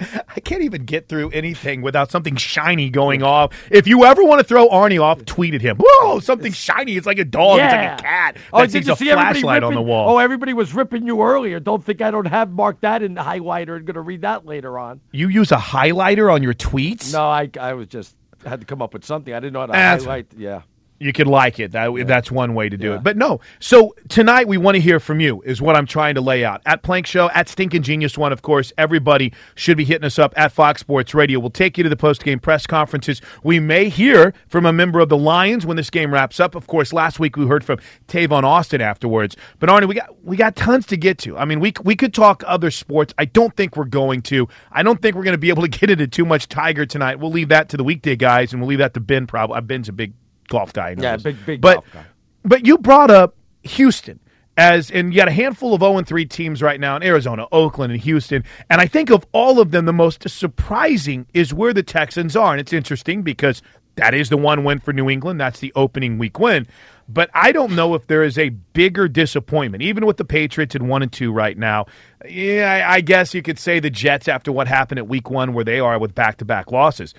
I 0.36 0.40
can't 0.40 0.62
even 0.62 0.84
get 0.84 1.08
through 1.08 1.30
anything 1.30 1.82
without 1.82 2.10
something 2.10 2.36
shiny 2.36 2.90
going 2.90 3.22
off. 3.22 3.54
If 3.70 3.86
you 3.86 4.04
ever 4.04 4.24
want 4.24 4.40
to 4.40 4.44
throw 4.44 4.68
Arnie 4.68 5.00
off, 5.00 5.24
tweet 5.24 5.54
at 5.54 5.60
him. 5.60 5.76
Whoa, 5.78 6.20
something 6.20 6.52
shiny. 6.52 6.96
It's 6.96 7.06
like 7.06 7.18
a 7.18 7.24
dog. 7.24 7.58
Yeah. 7.58 7.66
It's 7.66 7.74
like 7.74 8.00
a 8.00 8.02
cat. 8.02 8.36
Oh, 8.52 8.66
did 8.66 8.86
you 8.86 8.92
a 8.92 8.96
see 8.96 9.10
flashlight 9.10 9.62
ripping, 9.62 9.64
on 9.64 9.74
the 9.74 9.82
wall. 9.82 10.14
Oh, 10.14 10.18
everybody 10.18 10.52
was 10.52 10.74
ripping 10.74 11.06
you 11.06 11.22
earlier. 11.22 11.60
Don't 11.60 11.84
think 11.84 12.00
I 12.00 12.10
don't 12.10 12.26
have 12.26 12.50
marked 12.50 12.82
that 12.82 13.02
in 13.02 13.14
the 13.14 13.22
highlighter 13.22 13.76
and 13.76 13.86
going 13.86 13.94
to 13.94 14.00
read 14.00 14.22
that 14.22 14.46
later 14.46 14.78
on. 14.78 15.00
You 15.12 15.28
use 15.28 15.52
a 15.52 15.56
highlighter 15.56 16.32
on 16.32 16.42
your 16.42 16.54
tweets? 16.54 17.12
No, 17.12 17.22
I 17.22 17.50
I 17.60 17.74
was 17.74 17.88
just 17.88 18.16
had 18.44 18.60
to 18.60 18.66
come 18.66 18.80
up 18.80 18.94
with 18.94 19.04
something. 19.04 19.34
I 19.34 19.40
didn't 19.40 19.52
know 19.52 19.60
how 19.60 19.66
to 19.66 19.72
That's 19.72 20.04
highlight. 20.04 20.28
Yeah 20.36 20.62
you 21.00 21.14
could 21.14 21.26
like 21.26 21.58
it. 21.58 21.72
That, 21.72 21.92
yeah. 21.92 22.04
That's 22.04 22.30
one 22.30 22.54
way 22.54 22.68
to 22.68 22.76
do 22.76 22.90
yeah. 22.90 22.96
it. 22.96 23.02
But 23.02 23.16
no. 23.16 23.40
So 23.58 23.94
tonight 24.08 24.46
we 24.46 24.58
want 24.58 24.74
to 24.74 24.80
hear 24.80 25.00
from 25.00 25.18
you. 25.18 25.42
Is 25.42 25.60
what 25.60 25.74
I'm 25.74 25.86
trying 25.86 26.14
to 26.16 26.20
lay 26.20 26.44
out 26.44 26.60
at 26.66 26.82
Plank 26.82 27.06
Show 27.06 27.30
at 27.30 27.48
Stinking 27.48 27.82
Genius 27.82 28.18
One. 28.18 28.32
Of 28.32 28.42
course, 28.42 28.72
everybody 28.76 29.32
should 29.54 29.78
be 29.78 29.84
hitting 29.86 30.04
us 30.04 30.18
up 30.18 30.34
at 30.36 30.52
Fox 30.52 30.82
Sports 30.82 31.14
Radio. 31.14 31.40
We'll 31.40 31.50
take 31.50 31.78
you 31.78 31.84
to 31.84 31.90
the 31.90 31.96
post 31.96 32.22
game 32.22 32.38
press 32.38 32.66
conferences. 32.66 33.22
We 33.42 33.58
may 33.58 33.88
hear 33.88 34.34
from 34.46 34.66
a 34.66 34.72
member 34.72 35.00
of 35.00 35.08
the 35.08 35.16
Lions 35.16 35.64
when 35.64 35.78
this 35.78 35.88
game 35.88 36.12
wraps 36.12 36.38
up. 36.38 36.54
Of 36.54 36.66
course, 36.66 36.92
last 36.92 37.18
week 37.18 37.36
we 37.36 37.46
heard 37.46 37.64
from 37.64 37.78
Tavon 38.06 38.44
Austin 38.44 38.82
afterwards. 38.82 39.36
But 39.58 39.70
Arnie, 39.70 39.88
we 39.88 39.94
got 39.94 40.22
we 40.22 40.36
got 40.36 40.54
tons 40.54 40.86
to 40.88 40.98
get 40.98 41.16
to. 41.20 41.38
I 41.38 41.46
mean, 41.46 41.60
we 41.60 41.72
we 41.82 41.96
could 41.96 42.12
talk 42.12 42.44
other 42.46 42.70
sports. 42.70 43.14
I 43.16 43.24
don't 43.24 43.56
think 43.56 43.74
we're 43.74 43.84
going 43.86 44.20
to. 44.22 44.48
I 44.70 44.82
don't 44.82 45.00
think 45.00 45.16
we're 45.16 45.24
going 45.24 45.32
to 45.32 45.38
be 45.38 45.48
able 45.48 45.62
to 45.62 45.68
get 45.68 45.88
into 45.88 46.06
too 46.06 46.26
much 46.26 46.48
Tiger 46.48 46.84
tonight. 46.84 47.20
We'll 47.20 47.30
leave 47.30 47.48
that 47.48 47.70
to 47.70 47.78
the 47.78 47.84
weekday 47.84 48.16
guys, 48.16 48.52
and 48.52 48.60
we'll 48.60 48.68
leave 48.68 48.80
that 48.80 48.92
to 48.94 49.00
Ben. 49.00 49.26
Probably 49.26 49.56
uh, 49.56 49.62
Ben's 49.62 49.88
a 49.88 49.92
big 49.92 50.12
golf 50.50 50.74
guy. 50.74 50.94
Yeah, 50.98 51.16
big 51.16 51.44
big 51.46 51.62
but, 51.62 51.76
golf 51.76 51.92
guy. 51.92 52.04
But 52.44 52.66
you 52.66 52.76
brought 52.76 53.10
up 53.10 53.34
Houston 53.62 54.20
as 54.56 54.90
and 54.90 55.12
you 55.12 55.18
got 55.18 55.28
a 55.28 55.32
handful 55.32 55.72
of 55.72 55.80
0 55.80 55.96
and 55.96 56.06
3 56.06 56.26
teams 56.26 56.60
right 56.60 56.78
now 56.78 56.96
in 56.96 57.02
Arizona, 57.02 57.46
Oakland, 57.50 57.92
and 57.92 58.02
Houston. 58.02 58.44
And 58.68 58.80
I 58.80 58.86
think 58.86 59.10
of 59.10 59.24
all 59.32 59.58
of 59.58 59.70
them, 59.70 59.86
the 59.86 59.92
most 59.92 60.28
surprising 60.28 61.26
is 61.32 61.54
where 61.54 61.72
the 61.72 61.82
Texans 61.82 62.36
are. 62.36 62.52
And 62.52 62.60
it's 62.60 62.72
interesting 62.72 63.22
because 63.22 63.62
that 63.96 64.14
is 64.14 64.28
the 64.28 64.36
one 64.36 64.64
win 64.64 64.78
for 64.78 64.92
New 64.92 65.08
England. 65.08 65.40
That's 65.40 65.60
the 65.60 65.72
opening 65.74 66.18
week 66.18 66.38
win. 66.38 66.66
But 67.08 67.28
I 67.34 67.50
don't 67.50 67.74
know 67.74 67.94
if 67.94 68.06
there 68.06 68.22
is 68.22 68.38
a 68.38 68.50
bigger 68.50 69.08
disappointment, 69.08 69.82
even 69.82 70.06
with 70.06 70.16
the 70.16 70.24
Patriots 70.24 70.76
at 70.76 70.82
one 70.82 71.02
and 71.02 71.12
two 71.12 71.32
right 71.32 71.58
now. 71.58 71.86
Yeah, 72.28 72.86
I 72.88 73.00
guess 73.00 73.34
you 73.34 73.42
could 73.42 73.58
say 73.58 73.80
the 73.80 73.90
Jets 73.90 74.28
after 74.28 74.52
what 74.52 74.68
happened 74.68 75.00
at 75.00 75.08
week 75.08 75.28
one, 75.28 75.52
where 75.52 75.64
they 75.64 75.80
are 75.80 75.98
with 75.98 76.14
back 76.14 76.36
to 76.36 76.44
back 76.44 76.70
losses. 76.70 77.14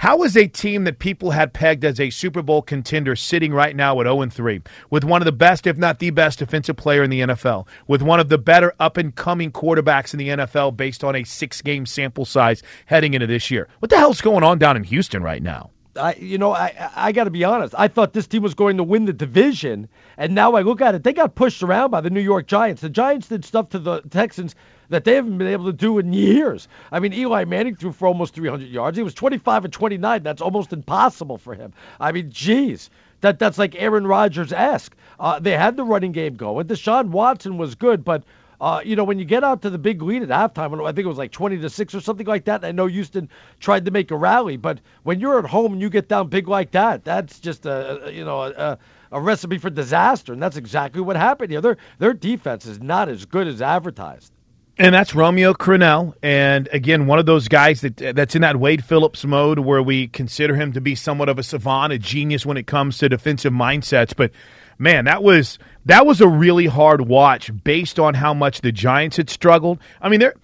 How 0.00 0.22
is 0.22 0.34
a 0.34 0.46
team 0.46 0.84
that 0.84 0.98
people 0.98 1.32
had 1.32 1.52
pegged 1.52 1.84
as 1.84 2.00
a 2.00 2.08
Super 2.08 2.40
Bowl 2.40 2.62
contender 2.62 3.14
sitting 3.14 3.52
right 3.52 3.76
now 3.76 4.00
at 4.00 4.06
0 4.06 4.30
3, 4.30 4.62
with 4.88 5.04
one 5.04 5.20
of 5.20 5.26
the 5.26 5.30
best, 5.30 5.66
if 5.66 5.76
not 5.76 5.98
the 5.98 6.08
best, 6.08 6.38
defensive 6.38 6.78
player 6.78 7.02
in 7.02 7.10
the 7.10 7.20
NFL, 7.20 7.66
with 7.86 8.00
one 8.00 8.18
of 8.18 8.30
the 8.30 8.38
better 8.38 8.72
up 8.80 8.96
and 8.96 9.14
coming 9.14 9.52
quarterbacks 9.52 10.14
in 10.14 10.18
the 10.18 10.28
NFL 10.28 10.74
based 10.74 11.04
on 11.04 11.14
a 11.14 11.24
six 11.24 11.60
game 11.60 11.84
sample 11.84 12.24
size 12.24 12.62
heading 12.86 13.12
into 13.12 13.26
this 13.26 13.50
year? 13.50 13.68
What 13.80 13.90
the 13.90 13.98
hell's 13.98 14.22
going 14.22 14.42
on 14.42 14.58
down 14.58 14.74
in 14.74 14.84
Houston 14.84 15.22
right 15.22 15.42
now? 15.42 15.68
I, 15.94 16.14
you 16.14 16.38
know, 16.38 16.54
I, 16.54 16.90
I 16.96 17.12
got 17.12 17.24
to 17.24 17.30
be 17.30 17.44
honest. 17.44 17.74
I 17.76 17.88
thought 17.88 18.14
this 18.14 18.26
team 18.26 18.42
was 18.42 18.54
going 18.54 18.78
to 18.78 18.82
win 18.82 19.04
the 19.04 19.12
division, 19.12 19.86
and 20.16 20.34
now 20.34 20.54
I 20.54 20.62
look 20.62 20.80
at 20.80 20.94
it. 20.94 21.02
They 21.02 21.12
got 21.12 21.34
pushed 21.34 21.62
around 21.62 21.90
by 21.90 22.00
the 22.00 22.08
New 22.08 22.22
York 22.22 22.46
Giants. 22.46 22.80
The 22.80 22.88
Giants 22.88 23.28
did 23.28 23.44
stuff 23.44 23.68
to 23.68 23.78
the 23.78 24.00
Texans 24.08 24.54
that 24.90 25.04
they 25.04 25.14
haven't 25.14 25.38
been 25.38 25.48
able 25.48 25.64
to 25.66 25.72
do 25.72 25.98
in 25.98 26.12
years. 26.12 26.68
I 26.92 27.00
mean, 27.00 27.12
Eli 27.12 27.44
Manning 27.44 27.76
threw 27.76 27.92
for 27.92 28.06
almost 28.06 28.34
300 28.34 28.68
yards. 28.68 28.96
He 28.96 29.02
was 29.02 29.14
25 29.14 29.64
and 29.64 29.72
29. 29.72 30.22
That's 30.22 30.42
almost 30.42 30.72
impossible 30.72 31.38
for 31.38 31.54
him. 31.54 31.72
I 31.98 32.12
mean, 32.12 32.30
geez. 32.30 32.90
That, 33.22 33.38
that's 33.38 33.58
like 33.58 33.74
Aaron 33.76 34.06
Rodgers 34.06 34.52
esque. 34.52 34.96
Uh, 35.18 35.38
they 35.38 35.56
had 35.56 35.76
the 35.76 35.84
running 35.84 36.12
game 36.12 36.36
going. 36.36 36.66
Deshaun 36.66 37.08
Watson 37.10 37.58
was 37.58 37.74
good, 37.74 38.04
but 38.04 38.24
uh, 38.60 38.82
you 38.84 38.94
know, 38.94 39.04
when 39.04 39.18
you 39.18 39.24
get 39.24 39.42
out 39.42 39.62
to 39.62 39.70
the 39.70 39.78
big 39.78 40.02
lead 40.02 40.22
at 40.22 40.28
halftime, 40.28 40.86
I 40.86 40.92
think 40.92 41.06
it 41.06 41.08
was 41.08 41.18
like 41.18 41.32
20 41.32 41.58
to 41.58 41.70
6 41.70 41.94
or 41.94 42.00
something 42.00 42.26
like 42.26 42.44
that. 42.44 42.64
I 42.64 42.72
know 42.72 42.86
Houston 42.86 43.28
tried 43.58 43.86
to 43.86 43.90
make 43.90 44.10
a 44.10 44.16
rally, 44.16 44.58
but 44.58 44.80
when 45.02 45.18
you're 45.18 45.38
at 45.38 45.46
home 45.46 45.72
and 45.72 45.82
you 45.82 45.88
get 45.88 46.08
down 46.08 46.28
big 46.28 46.46
like 46.46 46.72
that, 46.72 47.04
that's 47.04 47.40
just 47.40 47.64
a, 47.64 48.06
a 48.06 48.10
you 48.10 48.24
know, 48.24 48.42
a, 48.42 48.78
a 49.12 49.20
recipe 49.20 49.56
for 49.56 49.70
disaster. 49.70 50.34
And 50.34 50.42
that's 50.42 50.58
exactly 50.58 51.00
what 51.00 51.16
happened 51.16 51.50
here. 51.50 51.62
Their, 51.62 51.78
their 51.98 52.12
defense 52.12 52.66
is 52.66 52.80
not 52.80 53.08
as 53.08 53.24
good 53.24 53.46
as 53.46 53.62
advertised. 53.62 54.32
And 54.80 54.94
that's 54.94 55.14
Romeo 55.14 55.52
Crennel, 55.52 56.14
and 56.22 56.66
again, 56.72 57.06
one 57.06 57.18
of 57.18 57.26
those 57.26 57.48
guys 57.48 57.82
that 57.82 57.98
that's 57.98 58.34
in 58.34 58.40
that 58.40 58.56
Wade 58.56 58.82
Phillips 58.82 59.26
mode 59.26 59.58
where 59.58 59.82
we 59.82 60.08
consider 60.08 60.54
him 60.54 60.72
to 60.72 60.80
be 60.80 60.94
somewhat 60.94 61.28
of 61.28 61.38
a 61.38 61.42
savant, 61.42 61.92
a 61.92 61.98
genius 61.98 62.46
when 62.46 62.56
it 62.56 62.66
comes 62.66 62.96
to 62.96 63.10
defensive 63.10 63.52
mindsets. 63.52 64.16
But 64.16 64.30
man, 64.78 65.04
that 65.04 65.22
was 65.22 65.58
that 65.84 66.06
was 66.06 66.22
a 66.22 66.28
really 66.28 66.64
hard 66.64 67.02
watch 67.02 67.50
based 67.62 67.98
on 67.98 68.14
how 68.14 68.32
much 68.32 68.62
the 68.62 68.72
Giants 68.72 69.18
had 69.18 69.28
struggled. 69.28 69.80
I 70.00 70.08
mean, 70.08 70.20
they're 70.20 70.36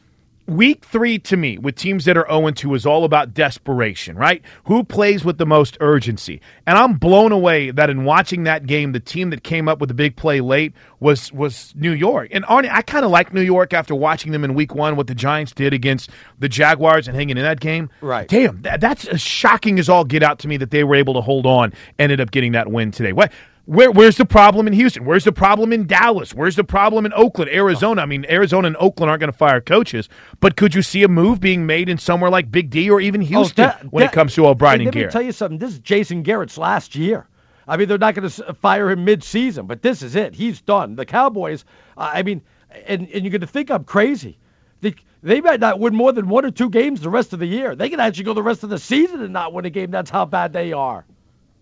Week 0.46 0.84
three 0.84 1.18
to 1.20 1.36
me 1.36 1.58
with 1.58 1.74
teams 1.74 2.04
that 2.04 2.16
are 2.16 2.26
0 2.28 2.50
2 2.52 2.74
is 2.74 2.86
all 2.86 3.04
about 3.04 3.34
desperation, 3.34 4.16
right? 4.16 4.42
Who 4.64 4.84
plays 4.84 5.24
with 5.24 5.38
the 5.38 5.46
most 5.46 5.76
urgency? 5.80 6.40
And 6.68 6.78
I'm 6.78 6.94
blown 6.94 7.32
away 7.32 7.72
that 7.72 7.90
in 7.90 8.04
watching 8.04 8.44
that 8.44 8.64
game, 8.64 8.92
the 8.92 9.00
team 9.00 9.30
that 9.30 9.42
came 9.42 9.68
up 9.68 9.80
with 9.80 9.88
the 9.88 9.94
big 9.94 10.14
play 10.14 10.40
late 10.40 10.72
was 11.00 11.32
was 11.32 11.74
New 11.74 11.90
York. 11.90 12.28
And 12.30 12.44
Arnie, 12.44 12.70
I 12.70 12.82
kind 12.82 13.04
of 13.04 13.10
like 13.10 13.34
New 13.34 13.40
York 13.40 13.74
after 13.74 13.92
watching 13.92 14.30
them 14.30 14.44
in 14.44 14.54
week 14.54 14.72
one, 14.72 14.94
what 14.94 15.08
the 15.08 15.16
Giants 15.16 15.50
did 15.50 15.74
against 15.74 16.10
the 16.38 16.48
Jaguars 16.48 17.08
and 17.08 17.16
hanging 17.16 17.36
in 17.36 17.42
that 17.42 17.58
game. 17.58 17.90
Right. 18.00 18.28
Damn, 18.28 18.62
that, 18.62 18.80
that's 18.80 19.04
as 19.06 19.20
shocking 19.20 19.80
as 19.80 19.88
all 19.88 20.04
get 20.04 20.22
out 20.22 20.38
to 20.40 20.48
me 20.48 20.56
that 20.58 20.70
they 20.70 20.84
were 20.84 20.94
able 20.94 21.14
to 21.14 21.20
hold 21.20 21.46
on, 21.46 21.72
ended 21.98 22.20
up 22.20 22.30
getting 22.30 22.52
that 22.52 22.70
win 22.70 22.92
today. 22.92 23.12
What? 23.12 23.32
Where, 23.66 23.90
where's 23.90 24.16
the 24.16 24.24
problem 24.24 24.68
in 24.68 24.72
Houston? 24.72 25.04
Where's 25.04 25.24
the 25.24 25.32
problem 25.32 25.72
in 25.72 25.88
Dallas? 25.88 26.32
Where's 26.32 26.54
the 26.54 26.62
problem 26.62 27.04
in 27.04 27.12
Oakland, 27.12 27.50
Arizona? 27.50 28.02
I 28.02 28.06
mean, 28.06 28.24
Arizona 28.30 28.68
and 28.68 28.76
Oakland 28.78 29.10
aren't 29.10 29.20
going 29.20 29.32
to 29.32 29.36
fire 29.36 29.60
coaches, 29.60 30.08
but 30.38 30.56
could 30.56 30.72
you 30.74 30.82
see 30.82 31.02
a 31.02 31.08
move 31.08 31.40
being 31.40 31.66
made 31.66 31.88
in 31.88 31.98
somewhere 31.98 32.30
like 32.30 32.52
Big 32.52 32.70
D 32.70 32.88
or 32.88 33.00
even 33.00 33.22
oh, 33.22 33.26
Houston 33.26 33.64
oh, 33.64 33.68
that, 33.68 33.92
when 33.92 34.02
that, 34.02 34.12
it 34.12 34.14
comes 34.14 34.34
to 34.36 34.46
O'Brien 34.46 34.82
and 34.82 34.92
Garrett? 34.92 35.06
Let 35.06 35.08
me 35.08 35.12
tell 35.12 35.26
you 35.26 35.32
something. 35.32 35.58
This 35.58 35.72
is 35.72 35.78
Jason 35.80 36.22
Garrett's 36.22 36.56
last 36.56 36.94
year. 36.94 37.28
I 37.66 37.76
mean, 37.76 37.88
they're 37.88 37.98
not 37.98 38.14
going 38.14 38.30
to 38.30 38.54
fire 38.54 38.88
him 38.88 39.04
mid-season, 39.04 39.66
but 39.66 39.82
this 39.82 40.00
is 40.00 40.14
it. 40.14 40.36
He's 40.36 40.60
done. 40.60 40.94
The 40.94 41.04
Cowboys. 41.04 41.64
I 41.96 42.22
mean, 42.22 42.42
and 42.86 43.08
and 43.08 43.24
you're 43.24 43.32
going 43.32 43.40
to 43.40 43.48
think 43.48 43.72
I'm 43.72 43.82
crazy. 43.82 44.38
They, 44.80 44.94
they 45.24 45.40
might 45.40 45.58
not 45.58 45.80
win 45.80 45.92
more 45.92 46.12
than 46.12 46.28
one 46.28 46.44
or 46.44 46.52
two 46.52 46.70
games 46.70 47.00
the 47.00 47.10
rest 47.10 47.32
of 47.32 47.40
the 47.40 47.46
year. 47.46 47.74
They 47.74 47.88
can 47.88 47.98
actually 47.98 48.24
go 48.24 48.34
the 48.34 48.42
rest 48.44 48.62
of 48.62 48.70
the 48.70 48.78
season 48.78 49.22
and 49.22 49.32
not 49.32 49.52
win 49.52 49.64
a 49.64 49.70
game. 49.70 49.90
That's 49.90 50.10
how 50.10 50.24
bad 50.24 50.52
they 50.52 50.72
are. 50.72 51.04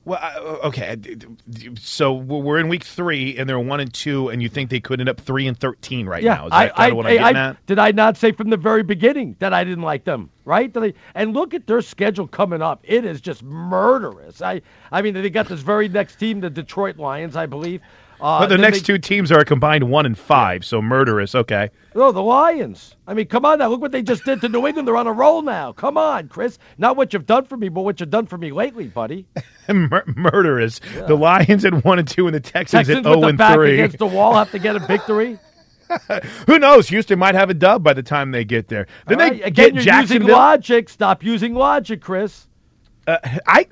Well, 0.05 0.19
uh, 0.23 0.67
okay. 0.69 0.97
So 1.81 2.13
we're 2.13 2.59
in 2.59 2.69
week 2.69 2.85
three, 2.85 3.39
and 3.39 3.49
they're 3.49 3.59
one 3.59 3.81
and 3.81 3.93
two, 3.93 4.29
and 4.29 4.43
you 4.43 4.49
think 4.49 4.69
they 4.69 4.81
could 4.81 5.01
end 5.01 5.09
up 5.09 5.21
three 5.21 5.47
and 5.47 5.59
thirteen 5.59 6.07
right 6.07 6.23
yeah, 6.23 6.35
now? 6.35 6.45
Is 6.47 6.51
that 6.51 6.57
I, 6.57 6.69
kind 6.69 6.91
of 6.91 6.97
what 6.97 7.07
I'm 7.07 7.13
getting 7.17 7.37
I, 7.37 7.49
at? 7.51 7.67
Did 7.67 7.79
I 7.79 7.91
not 7.93 8.17
say 8.17 8.33
from 8.33 8.51
the 8.51 8.57
very 8.57 8.83
beginning 8.83 9.37
that 9.39 9.55
I 9.55 9.65
didn't 9.65 9.85
like 9.85 10.05
them? 10.05 10.31
Right? 10.45 10.71
I- 10.77 10.93
and 11.15 11.33
look 11.33 11.55
at 11.55 11.67
their 11.67 11.81
schedule 11.81 12.27
coming 12.27 12.61
up. 12.61 12.81
It 12.85 13.07
is 13.07 13.21
just 13.21 13.43
murderous. 13.43 14.43
I, 14.43 14.61
I 14.93 15.01
mean, 15.01 15.15
they 15.15 15.31
got 15.31 15.49
this 15.49 15.61
very 15.61 15.89
next 15.89 16.17
team, 16.17 16.41
the 16.41 16.51
Detroit 16.51 16.99
Lions, 16.99 17.35
I 17.35 17.47
believe. 17.47 17.81
Uh, 18.25 18.40
but 18.40 18.47
the 18.49 18.57
next 18.59 18.78
they- 18.78 18.85
two 18.85 18.99
teams 18.99 19.31
are 19.31 19.38
a 19.40 19.45
combined 19.45 19.85
one 19.90 20.07
and 20.07 20.16
five, 20.16 20.64
so 20.64 20.81
murderous. 20.81 21.35
Okay. 21.35 21.69
No, 21.95 22.11
the 22.11 22.23
Lions. 22.23 22.97
I 23.07 23.12
mean, 23.14 23.26
come 23.26 23.45
on 23.45 23.59
now. 23.59 23.69
Look 23.69 23.81
what 23.83 23.93
they 23.93 24.02
just 24.02 24.25
did 24.25 24.40
to 24.40 24.49
New 24.49 24.66
England. 24.66 24.88
They're 24.88 24.97
on 24.97 25.07
a 25.07 25.12
roll 25.12 25.43
now. 25.43 25.73
Come 25.73 25.97
on, 25.99 26.28
Chris. 26.28 26.59
Not 26.78 26.97
what 26.97 27.12
you've 27.12 27.26
done 27.26 27.45
for 27.45 27.57
me, 27.57 27.69
but 27.69 27.83
what 27.83 28.00
you've 28.00 28.11
done 28.11 28.26
for 28.26 28.38
me 28.38 28.50
lately, 28.50 28.87
buddy. 28.88 29.26
Mur- 29.69 30.04
murderous. 30.16 30.81
The 31.07 31.16
Lions 31.16 31.64
at 31.66 31.85
one 31.85 31.99
and 31.99 32.09
two, 32.09 32.26
and 32.26 32.35
the 32.35 32.40
Texans, 32.40 32.88
Texans 32.88 32.99
at 32.99 33.04
zero 33.04 33.21
the 33.21 33.26
and 33.28 33.38
back 33.38 33.54
three. 33.57 33.75
against 33.75 33.99
the 33.99 34.07
wall 34.07 34.35
have 34.35 34.50
to 34.52 34.59
get 34.59 34.75
a 34.75 34.81
victory. 34.81 35.38
Who 36.47 36.59
knows? 36.59 36.88
Houston 36.88 37.19
might 37.19 37.35
have 37.35 37.50
a 37.50 37.54
dub 37.54 37.83
by 37.83 37.93
the 37.93 38.02
time 38.02 38.31
they 38.31 38.45
get 38.45 38.69
there. 38.69 38.87
Then 39.07 39.21
All 39.21 39.28
they 39.28 39.37
right, 39.37 39.47
Again, 39.47 39.52
get 39.52 39.75
you're 39.75 39.83
using 39.83 39.85
Jacksonville. 39.85 40.37
logic. 40.37 40.88
Stop 40.88 41.23
using 41.23 41.54
logic, 41.54 42.00
Chris. 42.00 42.47
Uh, 43.07 43.19
I 43.47 43.67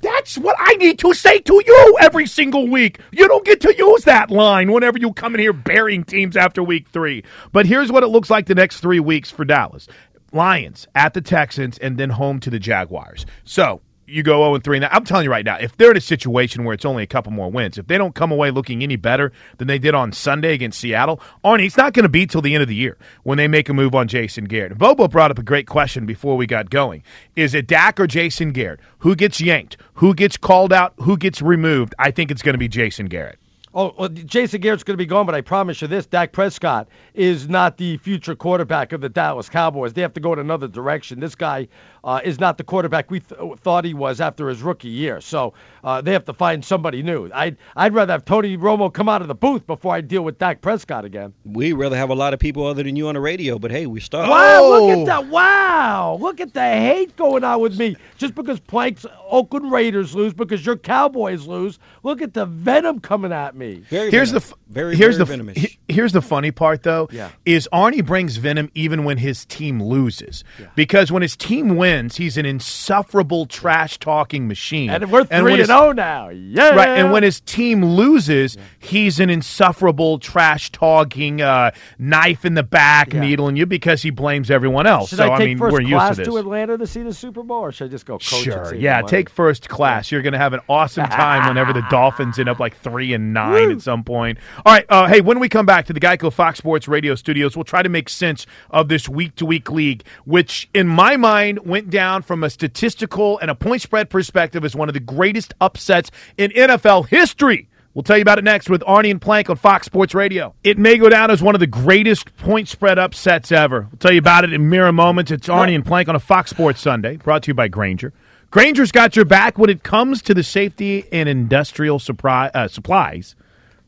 that's 0.00 0.36
what 0.38 0.56
I 0.58 0.74
need 0.74 0.98
to 1.00 1.14
say 1.14 1.38
to 1.40 1.62
you 1.66 1.96
every 2.00 2.26
single 2.26 2.68
week. 2.68 2.98
You 3.12 3.28
don't 3.28 3.44
get 3.44 3.60
to 3.62 3.74
use 3.76 4.04
that 4.04 4.30
line 4.30 4.72
whenever 4.72 4.98
you 4.98 5.12
come 5.12 5.34
in 5.34 5.40
here 5.40 5.52
burying 5.52 6.04
teams 6.04 6.36
after 6.36 6.62
week 6.62 6.88
three. 6.88 7.24
But 7.52 7.66
here's 7.66 7.92
what 7.92 8.02
it 8.02 8.08
looks 8.08 8.30
like 8.30 8.46
the 8.46 8.54
next 8.54 8.80
three 8.80 9.00
weeks 9.00 9.30
for 9.30 9.44
Dallas: 9.44 9.86
Lions 10.32 10.86
at 10.94 11.14
the 11.14 11.20
Texans, 11.20 11.78
and 11.78 11.96
then 11.98 12.10
home 12.10 12.40
to 12.40 12.50
the 12.50 12.58
Jaguars. 12.58 13.26
So. 13.44 13.80
You 14.06 14.22
go 14.22 14.44
0 14.44 14.58
3. 14.58 14.80
Now, 14.80 14.88
I'm 14.92 15.04
telling 15.04 15.24
you 15.24 15.30
right 15.30 15.44
now, 15.44 15.56
if 15.56 15.76
they're 15.76 15.90
in 15.90 15.96
a 15.96 16.00
situation 16.00 16.64
where 16.64 16.74
it's 16.74 16.84
only 16.84 17.02
a 17.02 17.06
couple 17.06 17.32
more 17.32 17.50
wins, 17.50 17.78
if 17.78 17.86
they 17.86 17.96
don't 17.96 18.14
come 18.14 18.30
away 18.30 18.50
looking 18.50 18.82
any 18.82 18.96
better 18.96 19.32
than 19.58 19.66
they 19.66 19.78
did 19.78 19.94
on 19.94 20.12
Sunday 20.12 20.52
against 20.52 20.78
Seattle, 20.78 21.20
Arnie, 21.44 21.66
it's 21.66 21.76
not 21.76 21.94
going 21.94 22.04
to 22.04 22.10
be 22.10 22.26
till 22.26 22.42
the 22.42 22.54
end 22.54 22.62
of 22.62 22.68
the 22.68 22.74
year 22.74 22.98
when 23.22 23.38
they 23.38 23.48
make 23.48 23.68
a 23.68 23.74
move 23.74 23.94
on 23.94 24.06
Jason 24.06 24.44
Garrett. 24.44 24.76
Bobo 24.76 25.08
brought 25.08 25.30
up 25.30 25.38
a 25.38 25.42
great 25.42 25.66
question 25.66 26.04
before 26.04 26.36
we 26.36 26.46
got 26.46 26.68
going. 26.68 27.02
Is 27.34 27.54
it 27.54 27.66
Dak 27.66 27.98
or 27.98 28.06
Jason 28.06 28.52
Garrett? 28.52 28.80
Who 28.98 29.16
gets 29.16 29.40
yanked? 29.40 29.78
Who 29.94 30.14
gets 30.14 30.36
called 30.36 30.72
out? 30.72 30.94
Who 30.98 31.16
gets 31.16 31.40
removed? 31.40 31.94
I 31.98 32.10
think 32.10 32.30
it's 32.30 32.42
going 32.42 32.54
to 32.54 32.58
be 32.58 32.68
Jason 32.68 33.06
Garrett. 33.06 33.38
Oh, 33.76 33.92
well, 33.98 34.08
Jason 34.08 34.60
Garrett's 34.60 34.84
going 34.84 34.94
to 34.94 35.02
be 35.02 35.06
gone, 35.06 35.26
but 35.26 35.34
I 35.34 35.40
promise 35.40 35.82
you 35.82 35.88
this: 35.88 36.06
Dak 36.06 36.30
Prescott 36.30 36.86
is 37.12 37.48
not 37.48 37.76
the 37.76 37.96
future 37.96 38.36
quarterback 38.36 38.92
of 38.92 39.00
the 39.00 39.08
Dallas 39.08 39.48
Cowboys. 39.48 39.94
They 39.94 40.02
have 40.02 40.14
to 40.14 40.20
go 40.20 40.32
in 40.32 40.38
another 40.38 40.68
direction. 40.68 41.18
This 41.18 41.34
guy 41.34 41.66
uh, 42.04 42.20
is 42.22 42.38
not 42.38 42.58
the 42.58 42.64
quarterback 42.64 43.10
we 43.10 43.18
th- 43.20 43.40
thought 43.58 43.84
he 43.84 43.94
was 43.94 44.20
after 44.20 44.48
his 44.48 44.62
rookie 44.62 44.88
year. 44.88 45.20
So 45.20 45.54
uh, 45.82 46.00
they 46.02 46.12
have 46.12 46.24
to 46.26 46.32
find 46.34 46.64
somebody 46.64 47.02
new. 47.02 47.30
I'd 47.34 47.56
I'd 47.74 47.94
rather 47.94 48.12
have 48.12 48.24
Tony 48.24 48.56
Romo 48.58 48.92
come 48.92 49.08
out 49.08 49.22
of 49.22 49.28
the 49.28 49.34
booth 49.34 49.66
before 49.66 49.94
I 49.94 50.02
deal 50.02 50.22
with 50.22 50.38
Dak 50.38 50.60
Prescott 50.60 51.04
again. 51.04 51.32
We'd 51.44 51.72
rather 51.72 51.96
have 51.96 52.10
a 52.10 52.14
lot 52.14 52.34
of 52.34 52.38
people 52.40 52.66
other 52.66 52.82
than 52.82 52.94
you 52.94 53.08
on 53.08 53.14
the 53.14 53.20
radio, 53.20 53.58
but 53.58 53.70
hey, 53.70 53.86
we 53.86 54.00
start. 54.00 54.28
Wow! 54.28 54.60
Oh! 54.62 54.86
Look 54.86 54.98
at 54.98 55.06
that! 55.06 55.26
Wow! 55.28 56.18
Look 56.20 56.40
at 56.40 56.52
the 56.54 56.60
hate 56.60 57.16
going 57.16 57.42
on 57.42 57.60
with 57.60 57.78
me. 57.78 57.96
Just 58.18 58.34
because 58.34 58.60
Plank's 58.60 59.06
Oakland 59.28 59.72
Raiders 59.72 60.14
lose, 60.14 60.34
because 60.34 60.64
your 60.64 60.76
Cowboys 60.76 61.46
lose. 61.46 61.78
Look 62.02 62.20
at 62.22 62.34
the 62.34 62.44
venom 62.46 63.00
coming 63.00 63.32
at 63.32 63.56
me. 63.56 63.82
Very 63.88 64.10
here's 64.10 64.30
the 64.30 64.36
f- 64.40 64.52
very 64.68 64.94
here's 64.96 65.16
very 65.16 65.18
the 65.18 65.24
venomous. 65.24 65.56
he- 65.58 65.78
here's 65.88 66.12
the 66.12 66.22
funny 66.22 66.50
part 66.50 66.82
though 66.82 67.08
Yeah. 67.10 67.30
is 67.44 67.68
Arnie 67.72 68.04
brings 68.04 68.36
venom 68.36 68.70
even 68.74 69.04
when 69.04 69.16
his 69.18 69.44
team 69.46 69.82
loses 69.82 70.44
because 70.76 71.10
when 71.12 71.22
his 71.22 71.36
team 71.36 71.76
wins 71.76 71.93
he's 72.16 72.36
an 72.36 72.46
insufferable 72.46 73.46
trash 73.46 73.98
talking 73.98 74.46
machine 74.48 74.90
And 74.90 75.10
we're 75.10 75.24
three 75.24 75.36
and 75.36 75.48
his- 75.58 75.66
zero 75.68 75.92
now. 75.92 76.28
Yeah. 76.28 76.70
Right, 76.70 76.88
and 76.98 77.12
when 77.12 77.22
his 77.22 77.40
team 77.40 77.84
loses, 77.84 78.56
he's 78.78 79.20
an 79.20 79.30
insufferable, 79.30 80.18
trash 80.18 80.70
talking, 80.70 81.40
uh, 81.40 81.70
knife 81.98 82.44
in 82.44 82.54
the 82.54 82.62
back, 82.62 83.12
Yeah. 83.12 83.20
needling 83.20 83.56
you 83.56 83.66
because 83.66 84.02
he 84.02 84.10
blames 84.10 84.50
everyone 84.50 84.86
else. 84.86 85.10
Should 85.10 85.18
so 85.18 85.32
I 85.32 85.38
take 85.38 85.48
mean, 85.48 85.58
first 85.58 85.72
we're 85.72 85.80
used 85.80 85.92
class 85.92 86.16
to 86.16 86.24
this. 86.24 86.34
Atlanta 86.34 86.78
to 86.78 86.86
see 86.86 87.02
the 87.02 87.12
Super 87.14 87.42
Bowl, 87.42 87.60
or 87.60 87.72
should 87.72 87.88
I 87.88 87.90
just 87.90 88.06
go 88.06 88.14
coach? 88.14 88.22
Sure, 88.24 88.74
yeah. 88.74 89.02
Take 89.02 89.30
first 89.30 89.68
class. 89.68 90.10
You're 90.12 90.22
going 90.22 90.32
to 90.32 90.38
have 90.38 90.52
an 90.52 90.60
awesome 90.68 91.06
time 91.06 91.48
whenever 91.48 91.72
the 91.72 91.84
Dolphins 91.90 92.38
end 92.38 92.48
up 92.48 92.58
like 92.58 92.76
three 92.76 93.12
and 93.12 93.32
nine 93.32 93.70
at 93.70 93.80
some 93.82 94.04
point. 94.04 94.38
All 94.66 94.72
right. 94.72 94.84
Uh, 94.88 95.06
hey, 95.06 95.20
when 95.20 95.38
we 95.38 95.48
come 95.48 95.66
back 95.66 95.86
to 95.86 95.92
the 95.92 96.00
Geico 96.00 96.32
Fox 96.32 96.58
Sports 96.58 96.88
Radio 96.88 97.14
studios, 97.14 97.56
we'll 97.56 97.64
try 97.64 97.82
to 97.82 97.88
make 97.88 98.08
sense 98.08 98.46
of 98.70 98.88
this 98.88 99.08
week 99.08 99.34
to 99.36 99.46
week 99.46 99.70
league, 99.70 100.02
which 100.24 100.68
in 100.74 100.86
my 100.88 101.16
mind 101.16 101.60
went 101.66 101.83
down 101.90 102.22
from 102.22 102.42
a 102.42 102.50
statistical 102.50 103.38
and 103.38 103.50
a 103.50 103.54
point 103.54 103.82
spread 103.82 104.10
perspective 104.10 104.64
as 104.64 104.74
one 104.74 104.88
of 104.88 104.94
the 104.94 105.00
greatest 105.00 105.54
upsets 105.60 106.10
in 106.36 106.50
NFL 106.50 107.08
history. 107.08 107.68
We'll 107.94 108.02
tell 108.02 108.16
you 108.16 108.22
about 108.22 108.38
it 108.38 108.44
next 108.44 108.68
with 108.68 108.80
Arnie 108.82 109.12
and 109.12 109.20
Plank 109.20 109.48
on 109.48 109.56
Fox 109.56 109.86
Sports 109.86 110.14
Radio. 110.14 110.52
It 110.64 110.78
may 110.78 110.98
go 110.98 111.08
down 111.08 111.30
as 111.30 111.40
one 111.40 111.54
of 111.54 111.60
the 111.60 111.68
greatest 111.68 112.36
point 112.36 112.66
spread 112.68 112.98
upsets 112.98 113.52
ever. 113.52 113.82
We'll 113.82 113.98
tell 113.98 114.12
you 114.12 114.18
about 114.18 114.42
it 114.42 114.52
in 114.52 114.68
mere 114.68 114.90
moments. 114.90 115.30
It's 115.30 115.46
Arnie 115.46 115.76
and 115.76 115.86
Plank 115.86 116.08
on 116.08 116.16
a 116.16 116.20
Fox 116.20 116.50
Sports 116.50 116.80
Sunday, 116.80 117.18
brought 117.18 117.44
to 117.44 117.48
you 117.48 117.54
by 117.54 117.68
Grainger. 117.68 118.12
Grainger's 118.50 118.90
got 118.90 119.14
your 119.14 119.24
back 119.24 119.58
when 119.58 119.70
it 119.70 119.84
comes 119.84 120.22
to 120.22 120.34
the 120.34 120.42
safety 120.42 121.06
and 121.12 121.28
industrial 121.28 122.00
uh, 122.24 122.68
supplies 122.68 123.36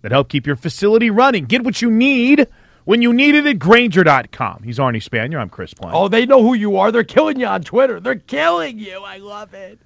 that 0.03 0.13
help 0.13 0.29
keep 0.29 0.47
your 0.47 0.57
facility 0.57 1.11
running. 1.11 1.45
Get 1.45 1.65
what 1.65 1.83
you 1.83 1.91
need 1.91 2.47
when 2.87 3.03
you 3.03 3.13
need 3.13 3.35
it 3.35 3.45
at 3.47 3.59
Grainger.com. 3.59 4.63
He's 4.63 4.79
Arnie 4.79 5.03
Spanier. 5.03 5.39
I'm 5.39 5.51
Chris 5.51 5.75
Plank. 5.75 5.95
Oh, 5.95 6.09
they 6.09 6.25
know 6.25 6.41
who 6.41 6.55
you 6.55 6.79
are. 6.79 6.91
They're 6.91 7.05
killing 7.05 7.39
you 7.39 7.47
on 7.47 7.63
Twitter. 7.63 8.01
They're 8.01 8.15
killing 8.15 8.79
you. 8.79 9.03
I 9.05 9.19
love 9.19 9.53
it. 9.53 9.79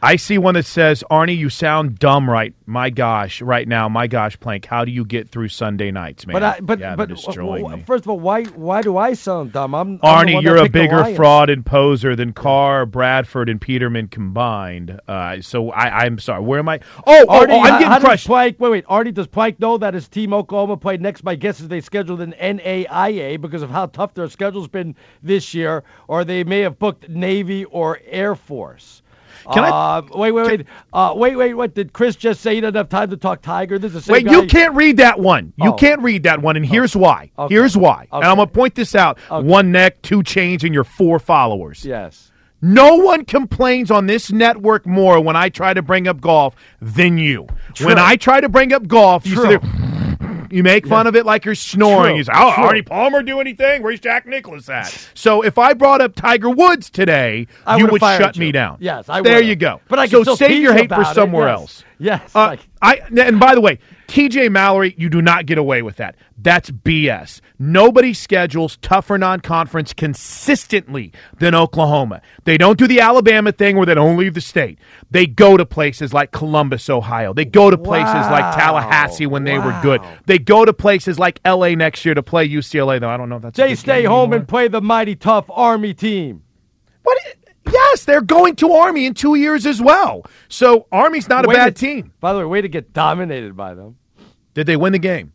I 0.00 0.14
see 0.14 0.38
one 0.38 0.54
that 0.54 0.64
says, 0.64 1.02
Arnie, 1.10 1.36
you 1.36 1.50
sound 1.50 1.98
dumb 1.98 2.30
right. 2.30 2.54
My 2.66 2.88
gosh, 2.88 3.42
right 3.42 3.66
now, 3.66 3.88
my 3.88 4.06
gosh, 4.06 4.38
Plank, 4.38 4.64
how 4.64 4.84
do 4.84 4.92
you 4.92 5.04
get 5.04 5.28
through 5.28 5.48
Sunday 5.48 5.90
nights, 5.90 6.24
man? 6.24 6.34
But 6.34 6.42
I, 6.44 6.60
but 6.60 6.78
yeah, 6.78 6.94
but 6.94 7.08
they're 7.08 7.16
destroying 7.16 7.64
w- 7.64 7.84
first 7.84 8.04
of 8.04 8.10
all, 8.10 8.20
why 8.20 8.44
why 8.44 8.82
do 8.82 8.96
I 8.96 9.14
sound 9.14 9.52
dumb? 9.52 9.74
I'm 9.74 9.98
I'm 10.02 10.26
Arnie, 10.28 10.40
you're 10.40 10.58
a 10.58 10.68
bigger 10.68 11.04
fraud 11.16 11.50
and 11.50 11.66
poser 11.66 12.14
than 12.14 12.32
Carr, 12.32 12.86
Bradford, 12.86 13.48
and 13.48 13.60
Peterman 13.60 14.06
combined. 14.06 15.00
Uh, 15.08 15.40
so 15.40 15.70
I, 15.70 16.04
I'm 16.04 16.20
sorry. 16.20 16.42
Where 16.44 16.60
am 16.60 16.68
I? 16.68 16.78
Oh, 17.04 17.26
oh, 17.28 17.40
Arnie, 17.40 17.50
oh, 17.50 17.60
I'm 17.60 17.72
getting 17.72 17.88
how 17.88 17.98
does 17.98 18.04
crushed. 18.04 18.26
Plank, 18.26 18.60
wait, 18.60 18.70
wait. 18.70 18.86
Arnie, 18.86 19.12
does 19.12 19.26
Plank 19.26 19.58
know 19.58 19.78
that 19.78 19.94
his 19.94 20.06
team 20.06 20.32
Oklahoma 20.32 20.76
played 20.76 21.00
next? 21.00 21.24
My 21.24 21.34
guess 21.34 21.58
is 21.60 21.66
they 21.66 21.80
scheduled 21.80 22.20
an 22.20 22.34
NAIA 22.40 23.40
because 23.40 23.62
of 23.62 23.70
how 23.70 23.86
tough 23.86 24.14
their 24.14 24.28
schedule's 24.28 24.68
been 24.68 24.94
this 25.24 25.54
year, 25.54 25.82
or 26.06 26.24
they 26.24 26.44
may 26.44 26.60
have 26.60 26.78
booked 26.78 27.08
Navy 27.08 27.64
or 27.64 27.98
Air 28.06 28.36
Force. 28.36 29.02
Can 29.52 29.64
I- 29.64 29.68
uh, 29.98 30.02
wait, 30.14 30.32
wait, 30.32 30.46
wait. 30.46 30.66
Uh, 30.92 31.12
wait, 31.16 31.36
wait. 31.36 31.54
What 31.54 31.74
did 31.74 31.92
Chris 31.92 32.16
just 32.16 32.40
say? 32.40 32.54
He 32.56 32.60
doesn't 32.60 32.74
have 32.74 32.88
time 32.88 33.10
to 33.10 33.16
talk 33.16 33.42
Tiger. 33.42 33.78
This 33.78 33.90
is 33.94 33.94
the 33.94 34.00
same 34.02 34.12
Wait, 34.14 34.24
guy- 34.26 34.32
you 34.32 34.46
can't 34.46 34.74
read 34.74 34.96
that 34.98 35.18
one. 35.20 35.52
You 35.56 35.70
Oh. 35.70 35.74
can't 35.74 36.02
read 36.02 36.24
that 36.24 36.40
one, 36.42 36.56
and 36.56 36.64
here's 36.66 36.94
why. 36.96 37.30
Okay. 37.38 37.54
Here's 37.54 37.76
why. 37.76 38.06
And 38.12 38.24
I'm 38.24 38.36
going 38.36 38.48
to 38.48 38.54
point 38.54 38.74
this 38.74 38.94
out. 38.94 39.18
One 39.30 39.72
neck, 39.72 40.02
two 40.02 40.22
chains, 40.22 40.64
and 40.64 40.74
your 40.74 40.84
four 40.84 41.18
followers. 41.18 41.84
Yes. 41.84 42.30
No 42.60 42.96
one 42.96 43.24
complains 43.24 43.90
on 43.90 44.06
this 44.06 44.32
network 44.32 44.84
more 44.84 45.20
when 45.20 45.36
I 45.36 45.48
try 45.48 45.72
to 45.74 45.82
bring 45.82 46.08
up 46.08 46.20
golf 46.20 46.56
than 46.82 47.16
you. 47.16 47.46
When 47.82 47.98
I 48.00 48.16
try 48.16 48.40
to 48.40 48.48
bring 48.48 48.72
up 48.72 48.88
golf, 48.88 49.24
you 49.26 49.36
True. 49.36 49.50
sit 49.50 49.62
there, 49.62 50.07
you 50.50 50.62
make 50.62 50.86
fun 50.86 51.06
of 51.06 51.16
it 51.16 51.24
like 51.26 51.44
you're 51.44 51.54
snoring. 51.54 52.10
True. 52.12 52.16
You 52.18 52.24
say, 52.24 52.32
"Oh, 52.34 52.52
True. 52.54 52.64
Arnie 52.64 52.86
Palmer 52.86 53.22
do 53.22 53.40
anything? 53.40 53.82
Where's 53.82 54.00
Jack 54.00 54.26
Nicklaus 54.26 54.68
at?" 54.68 55.08
So 55.14 55.42
if 55.42 55.58
I 55.58 55.74
brought 55.74 56.00
up 56.00 56.14
Tiger 56.14 56.50
Woods 56.50 56.90
today, 56.90 57.46
I 57.66 57.76
you 57.78 57.86
would 57.86 58.00
shut 58.00 58.36
you. 58.36 58.40
me 58.40 58.52
down. 58.52 58.78
Yes, 58.80 59.08
I 59.08 59.20
There 59.20 59.34
would've. 59.34 59.48
you 59.48 59.56
go. 59.56 59.80
But 59.88 59.98
I 59.98 60.06
so 60.06 60.24
save 60.34 60.60
your 60.62 60.74
hate 60.74 60.88
for 60.92 61.04
somewhere 61.04 61.48
yes. 61.48 61.58
else. 61.58 61.84
Yes. 61.98 62.36
Uh, 62.36 62.38
like- 62.46 62.60
I 62.80 63.00
and 63.18 63.40
by 63.40 63.54
the 63.54 63.60
way, 63.60 63.78
TJ 64.08 64.50
Mallory, 64.50 64.94
you 64.96 65.10
do 65.10 65.20
not 65.20 65.44
get 65.44 65.58
away 65.58 65.82
with 65.82 65.96
that. 65.96 66.16
That's 66.38 66.70
BS. 66.70 67.42
Nobody 67.58 68.14
schedules 68.14 68.78
tougher 68.78 69.18
non-conference 69.18 69.92
consistently 69.92 71.12
than 71.38 71.54
Oklahoma. 71.54 72.22
They 72.44 72.56
don't 72.56 72.78
do 72.78 72.86
the 72.86 73.00
Alabama 73.00 73.52
thing 73.52 73.76
where 73.76 73.84
they 73.84 73.94
don't 73.94 74.16
leave 74.16 74.32
the 74.32 74.40
state. 74.40 74.78
They 75.10 75.26
go 75.26 75.58
to 75.58 75.66
places 75.66 76.14
like 76.14 76.32
Columbus, 76.32 76.88
Ohio. 76.88 77.34
They 77.34 77.44
go 77.44 77.70
to 77.70 77.76
places 77.76 78.14
like 78.14 78.56
Tallahassee 78.56 79.26
when 79.26 79.44
they 79.44 79.58
were 79.58 79.78
good. 79.82 80.00
They 80.24 80.38
go 80.38 80.64
to 80.64 80.72
places 80.72 81.18
like 81.18 81.38
LA 81.44 81.70
next 81.74 82.04
year 82.06 82.14
to 82.14 82.22
play 82.22 82.48
UCLA. 82.48 83.00
Though 83.00 83.10
I 83.10 83.18
don't 83.18 83.28
know 83.28 83.36
if 83.36 83.42
that's 83.42 83.58
a 83.58 83.62
They 83.62 83.74
stay 83.74 84.04
home 84.04 84.20
anymore. 84.32 84.36
and 84.38 84.48
play 84.48 84.68
the 84.68 84.80
mighty 84.80 85.16
tough 85.16 85.44
Army 85.50 85.92
team. 85.92 86.42
What? 87.02 87.18
Yes, 87.72 88.04
they're 88.04 88.20
going 88.22 88.56
to 88.56 88.72
Army 88.72 89.06
in 89.06 89.14
two 89.14 89.34
years 89.34 89.66
as 89.66 89.80
well. 89.80 90.24
So 90.48 90.86
Army's 90.92 91.28
not 91.28 91.44
a 91.44 91.48
Way 91.48 91.54
bad 91.54 91.76
to- 91.76 91.80
team. 91.86 92.12
By 92.20 92.32
the 92.32 92.40
way, 92.40 92.44
way 92.46 92.60
to 92.62 92.68
get 92.68 92.92
dominated 92.92 93.56
by 93.56 93.74
them. 93.74 93.96
Did 94.54 94.66
they 94.66 94.76
win 94.76 94.92
the 94.92 94.98
game? 94.98 95.32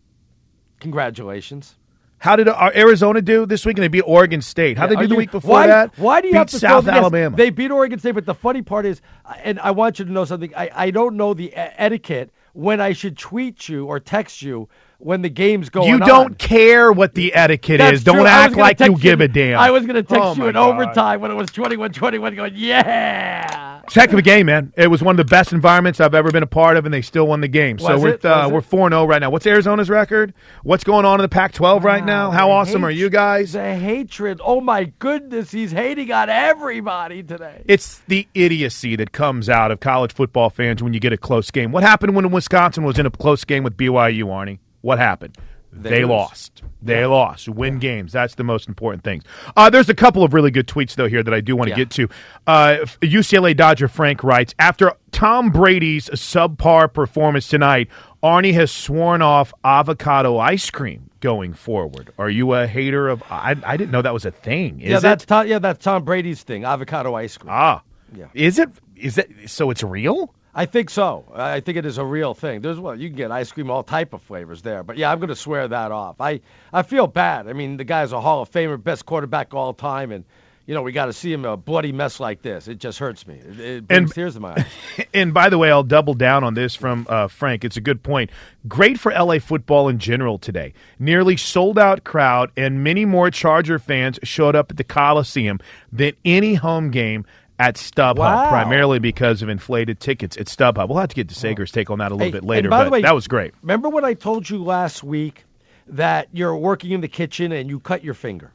Congratulations. 0.79 1.75
How 2.17 2.35
did 2.37 2.47
uh, 2.47 2.71
Arizona 2.73 3.21
do 3.21 3.45
this 3.45 3.65
week? 3.65 3.77
And 3.77 3.83
they 3.83 3.89
beat 3.89 4.01
Oregon 4.01 4.41
State. 4.41 4.77
How 4.77 4.85
Yeah, 4.85 4.89
did 4.89 4.97
they 4.97 5.01
are 5.01 5.03
do 5.03 5.07
the 5.09 5.13
you- 5.15 5.17
week 5.19 5.31
before 5.31 5.51
why, 5.51 5.67
that? 5.67 5.97
Why 5.97 6.21
do 6.21 6.27
you 6.27 6.33
beat 6.33 6.37
have 6.39 6.47
to 6.51 6.59
South 6.59 6.87
Alabama? 6.87 7.35
They 7.35 7.49
beat 7.49 7.69
Oregon 7.71 7.99
State, 7.99 8.13
but 8.15 8.25
the 8.25 8.33
funny 8.33 8.61
part 8.61 8.85
is, 8.85 9.01
and 9.43 9.59
I 9.59 9.71
want 9.71 9.99
you 9.99 10.05
to 10.05 10.11
know 10.11 10.25
something. 10.25 10.53
I, 10.55 10.69
I 10.73 10.91
don't 10.91 11.17
know 11.17 11.33
the 11.33 11.53
etiquette 11.55 12.31
when 12.53 12.79
I 12.79 12.93
should 12.93 13.17
tweet 13.17 13.67
you 13.67 13.85
or 13.87 13.99
text 13.99 14.41
you 14.41 14.69
when 15.03 15.21
the 15.21 15.29
game's 15.29 15.69
going 15.69 15.91
on, 15.91 15.99
You 15.99 16.05
don't 16.05 16.37
care 16.37 16.91
what 16.91 17.13
the 17.13 17.33
etiquette 17.33 17.79
That's 17.79 17.97
is. 17.97 18.03
Don't 18.03 18.17
true. 18.17 18.25
Act 18.25 18.55
like 18.55 18.79
you 18.79 18.87
text 18.87 19.01
give 19.01 19.21
a 19.21 19.27
damn. 19.27 19.59
I 19.59 19.71
was 19.71 19.83
going 19.85 19.95
to 19.95 20.03
text 20.03 20.23
Oh, 20.23 20.33
you 20.35 20.43
my 20.43 20.47
in 20.49 20.53
God. 20.53 20.69
overtime 20.81 21.21
when 21.21 21.31
it 21.31 21.35
was 21.35 21.49
21-21 21.49 22.35
going, 22.35 22.53
yeah. 22.55 23.81
It's 23.83 23.97
a 23.97 23.99
heck 23.99 24.13
of 24.13 24.19
a 24.19 24.21
game, 24.21 24.45
man. 24.45 24.71
It 24.77 24.87
was 24.87 25.03
one 25.03 25.11
of 25.13 25.17
the 25.17 25.29
best 25.29 25.51
environments 25.51 25.99
I've 25.99 26.15
ever 26.15 26.31
been 26.31 26.41
a 26.43 26.47
part 26.47 26.77
of, 26.77 26.85
and 26.85 26.93
they 26.93 27.01
still 27.01 27.27
won 27.27 27.41
the 27.41 27.49
game. 27.49 27.77
so 27.79 27.99
we're 27.99 28.09
it? 28.13 28.23
uh, 28.23 28.43
Was 28.45 28.51
we're 28.53 28.61
four 28.61 28.89
zero 28.89 29.03
right 29.05 29.19
now. 29.19 29.29
What's 29.29 29.45
Arizona's 29.45 29.89
record? 29.89 30.33
What's 30.63 30.85
going 30.85 31.03
on 31.03 31.19
in 31.19 31.23
the 31.23 31.27
Pac-12 31.29 31.83
right 31.83 32.03
now? 32.05 32.31
How 32.31 32.47
the 32.47 32.53
awesome 32.53 32.85
are 32.85 32.91
you 32.91 33.09
guys? 33.09 33.51
The 33.51 33.75
hatred. 33.75 34.39
Oh, 34.43 34.61
my 34.61 34.85
goodness. 34.99 35.51
He's 35.51 35.71
hating 35.73 36.11
on 36.13 36.29
everybody 36.29 37.23
today. 37.23 37.63
It's 37.65 37.99
the 38.07 38.25
idiocy 38.33 38.95
that 38.95 39.11
comes 39.11 39.49
out 39.49 39.69
of 39.71 39.81
college 39.81 40.13
football 40.13 40.49
fans 40.49 40.81
when 40.81 40.93
you 40.93 41.01
get 41.01 41.11
a 41.11 41.17
close 41.17 41.51
game. 41.51 41.73
What 41.73 41.83
happened 41.83 42.15
when 42.15 42.31
Wisconsin 42.31 42.85
was 42.85 42.97
in 42.97 43.05
a 43.05 43.11
close 43.11 43.43
game 43.43 43.63
with 43.63 43.75
BYU, 43.75 44.23
Arnie? 44.27 44.59
What 44.83 44.99
happened? 44.99 45.37
They, 45.75 45.89
They 45.89 46.05
lost. 46.05 46.61
They 46.83 47.03
lost. 47.07 47.49
Win 47.49 47.79
games. 47.79 48.11
That's 48.11 48.35
the 48.35 48.43
most 48.43 48.67
important 48.67 49.03
thing. 49.03 49.23
Uh, 49.57 49.71
there's 49.71 49.89
a 49.89 49.95
couple 49.95 50.23
of 50.23 50.31
really 50.35 50.51
good 50.51 50.67
tweets 50.67 50.93
though 50.93 51.07
here 51.09 51.23
that 51.23 51.33
I 51.33 51.41
do 51.41 51.55
want 51.55 51.69
to 51.69 51.71
Yeah. 51.71 51.77
get 51.77 51.89
to. 51.91 52.07
Uh, 52.45 52.75
UCLA 53.01 53.55
Dodger 53.55 53.87
Frank 53.87 54.23
writes 54.23 54.53
after 54.59 54.91
Tom 55.11 55.49
Brady's 55.49 56.09
subpar 56.09 56.93
performance 56.93 57.47
tonight, 57.47 57.87
Arnie 58.21 58.53
has 58.53 58.69
sworn 58.71 59.23
off 59.23 59.51
avocado 59.63 60.37
ice 60.37 60.69
cream 60.69 61.09
going 61.21 61.53
forward. 61.53 62.11
Are 62.19 62.29
you 62.29 62.53
a 62.53 62.67
hater 62.67 63.07
of? 63.09 63.23
I, 63.31 63.55
I 63.65 63.75
didn't 63.75 63.89
know 63.91 64.03
that 64.03 64.13
was 64.13 64.25
a 64.25 64.31
thing. 64.31 64.79
Is 64.79 64.91
yeah, 64.91 64.97
it? 64.97 65.01
that's 65.01 65.25
Tom, 65.25 65.47
yeah, 65.47 65.57
that's 65.57 65.83
Tom 65.83 66.03
Brady's 66.03 66.43
thing, 66.43 66.65
avocado 66.65 67.15
ice 67.15 67.35
cream. 67.37 67.51
ah. 67.51 67.81
Yeah. 68.15 68.27
Is 68.35 68.59
it? 68.59 68.69
Is 68.95 69.15
that 69.15 69.27
so? 69.47 69.71
It's 69.71 69.81
real. 69.81 70.35
I 70.55 70.65
think 70.67 70.89
so. 70.91 71.25
I 71.33 71.61
think 71.61 71.77
it 71.79 71.85
is 71.85 71.97
a 71.97 72.05
real 72.05 72.33
thing. 72.33 72.61
There's 72.61 72.79
well, 72.79 72.95
you 72.95 73.09
can 73.09 73.17
get 73.17 73.31
ice 73.31 73.51
cream 73.51 73.71
all 73.71 73.83
type 73.83 74.13
of 74.13 74.21
flavors 74.21 74.61
there, 74.61 74.83
but 74.83 74.97
yeah, 74.97 75.11
I'm 75.11 75.19
going 75.19 75.29
to 75.29 75.35
swear 75.35 75.67
that 75.67 75.91
off. 75.91 76.21
I 76.21 76.41
I 76.71 76.83
feel 76.83 77.07
bad. 77.07 77.47
I 77.47 77.53
mean, 77.53 77.77
the 77.77 77.83
guy's 77.83 78.11
a 78.11 78.21
Hall 78.21 78.41
of 78.43 78.51
Famer, 78.51 78.81
best 78.81 79.05
quarterback 79.05 79.47
of 79.53 79.55
all 79.57 79.73
time, 79.73 80.11
and 80.11 80.25
you 80.67 80.75
know 80.75 80.83
we 80.83 80.91
got 80.91 81.07
to 81.07 81.13
see 81.13 81.33
him 81.33 81.43
a 81.43 81.57
bloody 81.57 81.91
mess 81.91 82.19
like 82.19 82.43
this. 82.43 82.67
It 82.67 82.77
just 82.77 82.99
hurts 82.99 83.25
me. 83.25 83.33
It, 83.35 83.59
it 83.59 83.87
brings 83.87 83.89
And- 83.89 84.11
tears 84.13 84.35
to 84.35 84.41
my 84.41 84.53
eyes. 84.57 85.05
and 85.13 85.33
by 85.33 85.49
the 85.49 85.57
way, 85.57 85.71
I'll 85.71 85.81
double 85.81 86.13
down 86.13 86.43
on 86.43 86.53
this 86.53 86.75
from 86.75 87.07
uh, 87.09 87.27
Frank. 87.29 87.65
It's 87.65 87.77
a 87.77 87.81
good 87.81 88.03
point. 88.03 88.29
Great 88.67 88.99
for 88.99 89.11
LA 89.11 89.39
football 89.39 89.89
in 89.89 89.97
general 89.97 90.37
today. 90.37 90.73
Nearly 90.99 91.35
sold 91.35 91.79
out 91.79 92.03
crowd, 92.03 92.51
and 92.55 92.83
many 92.83 93.05
more 93.05 93.31
Charger 93.31 93.79
fans 93.79 94.19
showed 94.21 94.55
up 94.55 94.69
at 94.69 94.77
the 94.77 94.83
Coliseum 94.83 95.59
than 95.91 96.13
any 96.23 96.53
home 96.53 96.91
game 96.91 97.25
at 97.59 97.75
StubHub, 97.75 98.17
Wow. 98.17 98.49
primarily 98.49 98.99
because 98.99 99.41
of 99.41 99.49
inflated 99.49 99.99
tickets 99.99 100.37
at 100.37 100.47
StubHub. 100.47 100.89
We'll 100.89 100.97
have 100.99 101.09
to 101.09 101.15
get 101.15 101.29
to 101.29 101.35
Sager's 101.35 101.71
take 101.71 101.89
on 101.91 101.99
that 101.99 102.11
a 102.11 102.15
little 102.15 102.27
Hey, 102.27 102.31
bit 102.31 102.43
later, 102.43 102.69
by 102.69 102.79
but 102.79 102.83
the 102.85 102.89
way, 102.91 103.01
that 103.03 103.13
was 103.15 103.27
great. 103.27 103.53
Remember 103.61 103.89
what 103.89 104.03
I 104.03 104.13
told 104.15 104.49
you 104.49 104.63
last 104.63 105.03
week 105.03 105.45
that 105.87 106.27
you're 106.33 106.55
working 106.55 106.91
in 106.91 107.01
the 107.01 107.07
kitchen 107.07 107.51
and 107.51 107.69
you 107.69 107.79
cut 107.79 108.03
your 108.03 108.13
finger, 108.15 108.51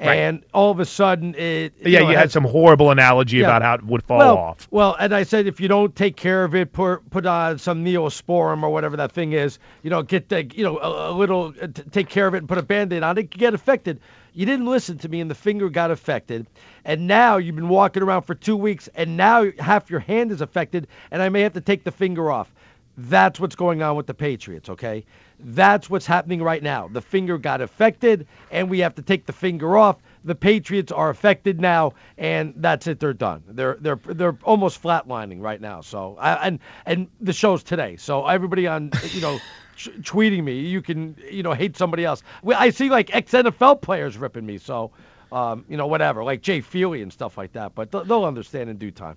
Right. 0.00 0.14
and 0.16 0.42
all 0.52 0.70
of 0.72 0.78
a 0.80 0.84
sudden 0.84 1.34
it 1.36 1.72
yeah, 1.84 2.00
know, 2.00 2.10
you 2.10 2.16
had 2.16 2.24
has- 2.24 2.32
some 2.32 2.44
horrible 2.44 2.90
analogy 2.90 3.38
Yeah. 3.38 3.46
about 3.46 3.62
how 3.62 3.74
it 3.74 3.84
would 3.86 4.02
fall 4.02 4.18
well, 4.18 4.36
off. 4.36 4.68
Well, 4.70 4.96
and 4.98 5.14
I 5.14 5.22
said 5.22 5.46
if 5.46 5.60
you 5.60 5.68
don't 5.68 5.94
take 5.96 6.16
care 6.16 6.44
of 6.44 6.54
it, 6.54 6.72
put 6.72 7.08
put 7.10 7.26
on 7.26 7.58
some 7.58 7.84
neosporin 7.84 8.62
or 8.62 8.70
whatever 8.70 8.96
that 8.98 9.12
thing 9.12 9.32
is, 9.32 9.58
you 9.82 9.90
know, 9.90 10.02
get 10.02 10.28
the 10.28 10.44
you 10.44 10.64
know 10.64 10.78
a, 10.78 11.10
a 11.10 11.14
little 11.14 11.54
uh, 11.62 11.68
t- 11.68 11.82
take 11.92 12.08
care 12.08 12.26
of 12.26 12.34
it 12.34 12.38
and 12.38 12.48
put 12.48 12.58
a 12.58 12.62
band-aid 12.62 13.02
on 13.02 13.16
it, 13.16 13.20
it 13.22 13.30
get 13.30 13.54
affected. 13.54 14.00
You 14.34 14.46
didn't 14.46 14.66
listen 14.66 14.98
to 14.98 15.08
me, 15.08 15.20
and 15.20 15.30
the 15.30 15.34
finger 15.36 15.68
got 15.70 15.92
affected, 15.92 16.48
and 16.84 17.06
now 17.06 17.36
you've 17.36 17.54
been 17.54 17.68
walking 17.68 18.02
around 18.02 18.22
for 18.22 18.34
two 18.34 18.56
weeks, 18.56 18.88
and 18.94 19.16
now 19.16 19.46
half 19.60 19.90
your 19.90 20.00
hand 20.00 20.32
is 20.32 20.40
affected, 20.40 20.88
and 21.12 21.22
I 21.22 21.28
may 21.28 21.42
have 21.42 21.52
to 21.52 21.60
take 21.60 21.84
the 21.84 21.92
finger 21.92 22.32
off. 22.32 22.52
That's 22.96 23.38
what's 23.38 23.56
going 23.56 23.82
on 23.82 23.96
with 23.96 24.06
the 24.06 24.14
Patriots, 24.14 24.68
okay? 24.68 25.04
That's 25.40 25.88
what's 25.88 26.06
happening 26.06 26.42
right 26.42 26.62
now. 26.62 26.88
The 26.88 27.00
finger 27.00 27.38
got 27.38 27.60
affected, 27.60 28.26
and 28.50 28.70
we 28.70 28.80
have 28.80 28.96
to 28.96 29.02
take 29.02 29.26
the 29.26 29.32
finger 29.32 29.76
off. 29.76 29.98
The 30.24 30.34
Patriots 30.34 30.90
are 30.92 31.10
affected 31.10 31.60
now, 31.60 31.94
and 32.18 32.54
that's 32.56 32.86
it. 32.86 33.00
They're 33.00 33.12
done. 33.12 33.42
They're 33.48 33.76
they're 33.80 34.00
they're 34.04 34.38
almost 34.44 34.82
flatlining 34.82 35.40
right 35.40 35.60
now. 35.60 35.80
So 35.80 36.16
I, 36.18 36.46
and 36.46 36.60
and 36.86 37.08
the 37.20 37.32
show's 37.32 37.62
today. 37.62 37.96
So 37.96 38.26
everybody 38.26 38.66
on 38.66 38.90
you 39.12 39.20
know 39.20 39.38
t- 39.76 39.90
tweeting 40.00 40.44
me, 40.44 40.60
you 40.60 40.82
can 40.82 41.16
you 41.30 41.42
know 41.42 41.52
hate 41.52 41.76
somebody 41.76 42.04
else. 42.04 42.22
Well, 42.42 42.56
I 42.60 42.70
see 42.70 42.88
like 42.90 43.14
ex 43.14 43.32
NFL 43.32 43.82
players 43.82 44.16
ripping 44.16 44.46
me. 44.46 44.58
So 44.58 44.90
um, 45.32 45.64
you 45.68 45.76
know 45.76 45.86
whatever, 45.86 46.24
like 46.24 46.42
Jay 46.42 46.60
Feely 46.60 47.02
and 47.02 47.12
stuff 47.12 47.36
like 47.38 47.52
that. 47.52 47.74
But 47.74 47.90
they'll, 47.90 48.04
they'll 48.04 48.24
understand 48.24 48.70
in 48.70 48.76
due 48.78 48.90
time. 48.90 49.16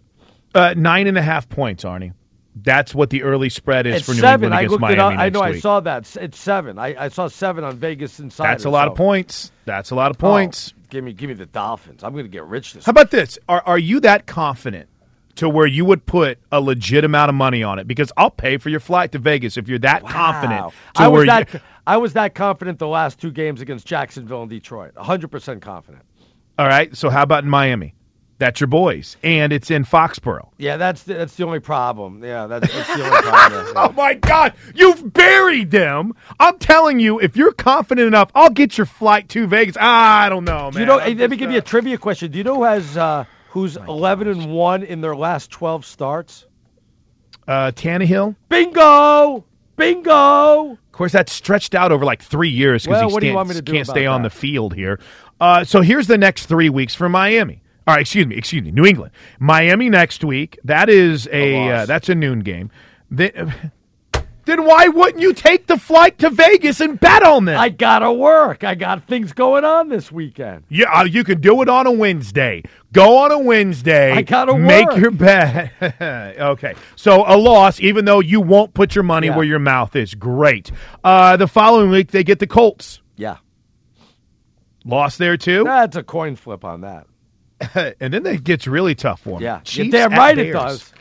Uh, 0.55 0.73
nine 0.77 1.07
and 1.07 1.17
a 1.17 1.21
half 1.21 1.47
points, 1.49 1.83
Arnie. 1.83 2.13
That's 2.59 2.95
what 2.95 3.11
the 3.11 3.21
early 3.21 3.49
spread 3.49 3.85
is 3.85 3.97
It's 3.97 4.05
for 4.07 4.13
New 4.13 4.21
seven. 4.21 4.45
England 4.45 4.55
I 4.55 4.59
against 4.61 4.71
looked 4.71 4.81
Miami 4.81 5.15
up. 5.15 5.19
I 5.19 5.29
know 5.29 5.41
I 5.41 5.59
saw 5.59 5.79
that. 5.81 6.15
It's 6.15 6.39
seven. 6.39 6.79
I, 6.79 7.05
I 7.05 7.07
saw 7.09 7.27
seven 7.27 7.63
on 7.63 7.77
Vegas 7.77 8.19
Insider. 8.19 8.49
That's 8.49 8.65
a 8.65 8.69
lot 8.71 8.87
so- 8.87 8.91
of 8.93 8.97
points. 8.97 9.51
That's 9.65 9.91
a 9.91 9.95
lot 9.95 10.09
of 10.09 10.17
Oh, 10.17 10.27
points. 10.27 10.73
give 10.89 11.03
me 11.03 11.13
give 11.13 11.27
me 11.27 11.35
the 11.35 11.45
Dolphins. 11.45 12.03
I'm 12.03 12.13
going 12.13 12.25
to 12.25 12.29
get 12.31 12.45
rich 12.45 12.73
this. 12.73 12.85
How 12.85 12.89
about 12.91 13.11
this? 13.11 13.37
Are 13.47 13.61
are 13.63 13.77
you 13.77 13.99
that 13.99 14.25
confident 14.25 14.89
to 15.37 15.49
where 15.49 15.65
you 15.67 15.85
would 15.85 16.05
put 16.05 16.39
a 16.51 16.59
legit 16.61 17.03
amount 17.03 17.29
of 17.29 17.35
money 17.35 17.63
on 17.63 17.79
it? 17.79 17.87
Because 17.87 18.11
I'll 18.17 18.29
pay 18.29 18.57
for 18.57 18.69
your 18.69 18.79
flight 18.79 19.11
to 19.13 19.19
Vegas 19.19 19.57
if 19.57 19.67
you're 19.67 19.79
that 19.79 20.03
confident. 20.05 20.61
Wow. 20.61 20.73
To 20.95 21.01
I 21.03 21.07
was 21.07 21.25
that 21.27 21.53
you, 21.53 21.59
I 21.85 21.97
was 21.97 22.13
that 22.13 22.35
confident 22.35 22.79
the 22.79 22.87
last 22.87 23.19
two 23.19 23.31
games 23.31 23.61
against 23.61 23.87
Jacksonville 23.87 24.41
and 24.41 24.49
Detroit. 24.49 24.93
100% 24.95 25.61
confident. 25.61 26.03
all 26.59 26.67
right. 26.67 26.95
So 26.95 27.09
how 27.09 27.23
about 27.23 27.43
in 27.43 27.49
Miami? 27.49 27.93
That's 28.39 28.59
your 28.59 28.67
boys, 28.67 29.17
and 29.23 29.51
it's 29.51 29.71
in 29.71 29.83
Foxborough. 29.83 30.49
Yeah, 30.59 30.77
that's 30.77 31.01
the, 31.03 31.15
that's 31.15 31.35
the 31.35 31.43
only 31.43 31.59
problem. 31.59 32.23
Yeah, 32.23 32.45
that's, 32.45 32.71
that's 32.71 32.95
the 32.95 33.03
only 33.03 33.21
problem. 33.23 33.65
Yeah. 33.65 33.73
Oh 33.77 33.91
my 33.93 34.13
God! 34.13 34.53
You've 34.75 35.11
buried 35.11 35.71
them. 35.71 36.13
I'm 36.39 36.59
telling 36.59 36.99
you, 36.99 37.19
if 37.19 37.35
you're 37.35 37.51
confident 37.51 38.05
enough, 38.05 38.29
I'll 38.35 38.51
get 38.51 38.77
your 38.77 38.85
flight 38.85 39.27
to 39.29 39.47
Vegas. 39.47 39.75
I 39.79 40.29
don't 40.29 40.43
know, 40.45 40.69
man. 40.69 40.79
You 40.79 40.85
know? 40.85 40.99
I'm 40.99 41.17
let 41.17 41.31
me 41.31 41.37
give 41.37 41.49
you 41.49 41.57
a 41.57 41.61
trivia 41.61 41.97
question. 41.97 42.29
Do 42.29 42.37
you 42.37 42.43
know 42.43 42.55
who 42.57 42.63
has 42.65 42.95
uh, 42.95 43.25
who's 43.57 43.75
11 43.75 44.27
and 44.27 44.53
one 44.53 44.83
in 44.83 45.01
their 45.01 45.15
last 45.15 45.49
12 45.49 45.83
starts? 45.83 46.45
uh, 47.47 47.71
Tannehill. 47.71 48.35
Bingo! 48.49 49.43
Bingo! 49.77 50.71
Of 50.71 50.91
course, 50.91 51.11
that's 51.11 51.31
stretched 51.33 51.73
out 51.73 51.91
over 51.91 52.05
like 52.05 52.21
three 52.21 52.49
years 52.49 52.83
because 52.83 52.99
Well, 53.01 53.09
he 53.09 53.13
what 53.13 53.19
do 53.21 53.25
you 53.27 53.31
can't, 53.31 53.35
want 53.37 53.49
me 53.49 53.55
to 53.55 53.61
do 53.63 53.71
can't 53.71 53.87
stay 53.87 54.05
on 54.05 54.21
the 54.21 54.29
field 54.29 54.75
here. 54.75 54.99
Uh, 55.39 55.63
so 55.63 55.81
here's 55.81 56.05
the 56.07 56.17
next 56.17 56.45
three 56.45 56.69
weeks 56.69 56.93
for 56.93 57.09
Miami. 57.09 57.63
All 57.87 57.95
right, 57.95 58.01
excuse 58.01 58.27
me, 58.27 58.35
excuse 58.35 58.63
me, 58.63 58.71
New 58.71 58.85
England, 58.85 59.11
Miami 59.39 59.89
next 59.89 60.23
week. 60.23 60.59
That 60.65 60.89
is 60.89 61.27
a, 61.31 61.53
A 61.55 61.73
uh, 61.73 61.85
that's 61.85 62.09
a 62.09 62.15
noon 62.15 62.41
game. 62.41 62.69
Then, 63.09 63.71
then 64.47 64.65
why 64.65 64.87
wouldn't 64.87 65.21
you 65.21 65.33
take 65.33 65.67
the 65.67 65.77
flight 65.77 66.17
to 66.19 66.29
Vegas 66.31 66.79
and 66.81 66.99
bet 66.99 67.21
on 67.21 67.45
them? 67.45 67.59
I 67.59 67.69
gotta 67.69 68.11
work. 68.11 68.63
I 68.63 68.73
got 68.73 69.05
things 69.07 69.31
going 69.33 69.63
on 69.63 69.89
this 69.89 70.11
weekend. 70.11 70.63
yeah, 70.69 70.91
uh, 70.91 71.03
you 71.03 71.23
can 71.23 71.39
do 71.39 71.61
it 71.61 71.69
on 71.69 71.85
a 71.85 71.91
Wednesday. 71.91 72.63
Go 72.93 73.17
on 73.19 73.31
a 73.31 73.37
Wednesday. 73.39 74.11
I 74.13 74.23
gotta 74.23 74.57
make 74.57 74.87
work. 74.87 74.97
your 74.97 75.11
bet. 75.11 75.71
okay, 76.41 76.73
so 76.95 77.23
a 77.27 77.37
loss, 77.37 77.79
even 77.79 78.05
though 78.05 78.21
you 78.21 78.41
won't 78.41 78.73
put 78.73 78.95
your 78.95 79.03
money 79.03 79.27
Yeah. 79.27 79.35
where 79.35 79.45
your 79.45 79.59
mouth 79.59 79.95
is. 79.95 80.15
Great. 80.15 80.71
Uh, 81.03 81.37
the 81.37 81.47
following 81.47 81.89
week 81.91 82.11
they 82.11 82.23
get 82.23 82.39
the 82.39 82.47
Colts. 82.47 83.01
Yeah, 83.17 83.37
Lost 84.85 85.17
there 85.17 85.37
too. 85.37 85.63
that's 85.65 85.95
a 85.97 86.03
coin 86.03 86.35
flip 86.35 86.63
on 86.63 86.81
that. 86.81 87.07
and 87.99 88.13
then 88.13 88.25
it 88.25 88.43
gets 88.43 88.67
really 88.67 88.95
tough 88.95 89.21
for 89.21 89.31
them. 89.31 89.41
Yeah, 89.41 89.59
Chiefs 89.61 89.77
you're 89.93 90.07
damn 90.09 90.11
right 90.17 90.37
it 90.37 90.51
does. 90.53 90.93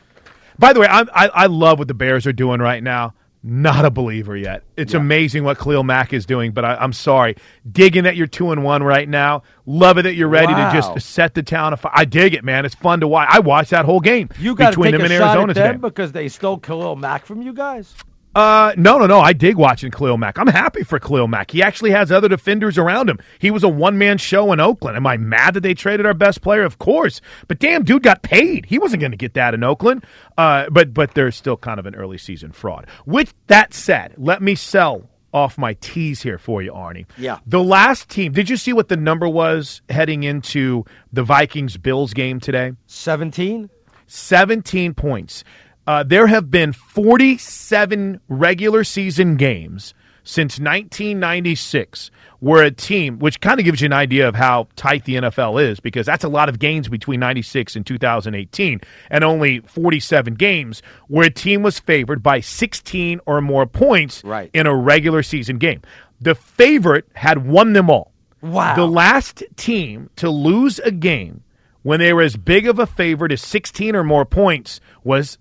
By 0.58 0.72
the 0.72 0.80
way, 0.80 0.86
I'm, 0.88 1.08
I 1.12 1.28
I 1.28 1.46
love 1.46 1.78
what 1.78 1.86
the 1.86 1.94
Bears 1.94 2.26
are 2.26 2.32
doing 2.32 2.60
right 2.60 2.82
now. 2.82 3.14
Not 3.48 3.84
a 3.84 3.90
believer 3.92 4.36
yet. 4.36 4.64
It's 4.76 4.92
amazing 4.92 5.44
what 5.44 5.56
Khalil 5.56 5.84
Mack 5.84 6.12
is 6.12 6.26
doing, 6.26 6.50
but 6.50 6.64
I, 6.64 6.74
I'm 6.74 6.92
sorry. 6.92 7.36
Digging 7.70 8.02
that 8.02 8.16
you're 8.16 8.26
two 8.26 8.50
and 8.50 8.64
one 8.64 8.82
right 8.82 9.08
now. 9.08 9.44
Love 9.66 9.98
it 9.98 10.02
that 10.02 10.14
you're 10.16 10.26
ready 10.26 10.52
Wow. 10.52 10.72
to 10.72 10.76
just 10.82 11.08
set 11.10 11.34
the 11.34 11.44
town 11.44 11.72
afire. 11.72 11.92
I 11.94 12.06
dig 12.06 12.34
it, 12.34 12.42
man. 12.42 12.64
It's 12.64 12.74
fun 12.74 12.98
to 13.00 13.06
watch. 13.08 13.28
I 13.30 13.38
watched 13.38 13.70
that 13.70 13.84
whole 13.84 14.00
game 14.00 14.30
You 14.40 14.56
got 14.56 14.64
to 14.64 14.70
between 14.72 14.92
take 14.92 15.00
them 15.00 15.12
a 15.12 15.14
shot 15.16 15.28
Arizona 15.36 15.50
at 15.50 15.54
them 15.54 15.72
today. 15.74 15.78
because 15.80 16.10
they 16.10 16.26
stole 16.26 16.58
Khalil 16.58 16.96
Mack 16.96 17.24
from 17.24 17.40
you 17.40 17.52
guys. 17.52 17.94
Uh, 18.36 18.74
no, 18.76 18.98
no, 18.98 19.06
no. 19.06 19.18
I 19.18 19.32
dig 19.32 19.56
watching 19.56 19.90
Khalil 19.90 20.18
Mack. 20.18 20.38
I'm 20.38 20.46
happy 20.46 20.82
for 20.82 20.98
Khalil 20.98 21.26
Mack. 21.26 21.50
He 21.50 21.62
actually 21.62 21.92
has 21.92 22.12
other 22.12 22.28
defenders 22.28 22.76
around 22.76 23.08
him. 23.08 23.18
He 23.38 23.50
was 23.50 23.64
a 23.64 23.68
one 23.68 23.96
man 23.96 24.18
show 24.18 24.52
in 24.52 24.60
Oakland. 24.60 24.94
Am 24.94 25.06
I 25.06 25.16
mad 25.16 25.54
that 25.54 25.60
they 25.60 25.72
traded 25.72 26.04
our 26.04 26.12
best 26.12 26.42
player? 26.42 26.62
Of 26.62 26.78
course. 26.78 27.22
But 27.48 27.60
damn, 27.60 27.82
dude 27.82 28.02
got 28.02 28.22
paid. 28.22 28.66
He 28.66 28.78
wasn't 28.78 29.00
going 29.00 29.12
to 29.12 29.16
get 29.16 29.32
that 29.34 29.54
in 29.54 29.64
Oakland. 29.64 30.04
Uh, 30.36 30.68
but 30.68 30.92
but 30.92 31.14
there's 31.14 31.34
still 31.34 31.56
kind 31.56 31.80
of 31.80 31.86
an 31.86 31.94
early 31.94 32.18
season 32.18 32.52
fraud. 32.52 32.86
With 33.06 33.32
that 33.46 33.72
said, 33.72 34.12
let 34.18 34.42
me 34.42 34.54
sell 34.54 35.08
off 35.32 35.56
my 35.56 35.72
tease 35.80 36.20
here 36.20 36.36
for 36.38 36.60
you, 36.60 36.72
Arnie. 36.72 37.06
Yeah. 37.16 37.38
The 37.46 37.62
last 37.62 38.10
team. 38.10 38.32
Did 38.32 38.50
you 38.50 38.58
see 38.58 38.74
what 38.74 38.88
the 38.88 38.98
number 38.98 39.26
was 39.26 39.80
heading 39.88 40.24
into 40.24 40.84
the 41.10 41.22
Vikings 41.22 41.78
Bills 41.78 42.12
game 42.12 42.38
today? 42.40 42.72
17? 42.86 43.70
17 44.06 44.94
points. 44.94 45.42
Uh, 45.86 46.02
there 46.02 46.26
have 46.26 46.50
been 46.50 46.72
47 46.72 48.20
regular 48.28 48.82
season 48.84 49.36
games 49.36 49.94
since 50.24 50.58
1996 50.58 52.10
where 52.40 52.64
a 52.64 52.70
team, 52.70 53.18
which 53.18 53.40
kind 53.40 53.58
of 53.60 53.64
gives 53.64 53.80
you 53.80 53.86
an 53.86 53.92
idea 53.92 54.28
of 54.28 54.34
how 54.34 54.68
tight 54.76 55.04
the 55.04 55.14
NFL 55.14 55.62
is, 55.62 55.80
because 55.80 56.04
that's 56.04 56.24
a 56.24 56.28
lot 56.28 56.48
of 56.48 56.58
games 56.58 56.88
between 56.88 57.18
96 57.20 57.76
and 57.76 57.86
2018, 57.86 58.80
and 59.10 59.24
only 59.24 59.60
47 59.60 60.34
games 60.34 60.82
where 61.08 61.26
a 61.26 61.30
team 61.30 61.62
was 61.62 61.78
favored 61.78 62.22
by 62.22 62.40
16 62.40 63.20
or 63.24 63.40
more 63.40 63.64
points 63.66 64.22
Right. 64.24 64.50
in 64.52 64.66
a 64.66 64.74
regular 64.76 65.22
season 65.22 65.56
game. 65.58 65.80
The 66.20 66.34
favorite 66.34 67.06
had 67.14 67.46
won 67.46 67.72
them 67.72 67.88
all. 67.88 68.12
Wow. 68.42 68.74
The 68.76 68.86
last 68.86 69.42
team 69.56 70.10
to 70.16 70.28
lose 70.28 70.78
a 70.80 70.90
game 70.90 71.42
when 71.82 72.00
they 72.00 72.12
were 72.12 72.22
as 72.22 72.36
big 72.36 72.66
of 72.68 72.78
a 72.78 72.86
favorite 72.86 73.32
as 73.32 73.40
16 73.40 73.96
or 73.96 74.04
more 74.04 74.24
points 74.26 74.78
was 75.04 75.38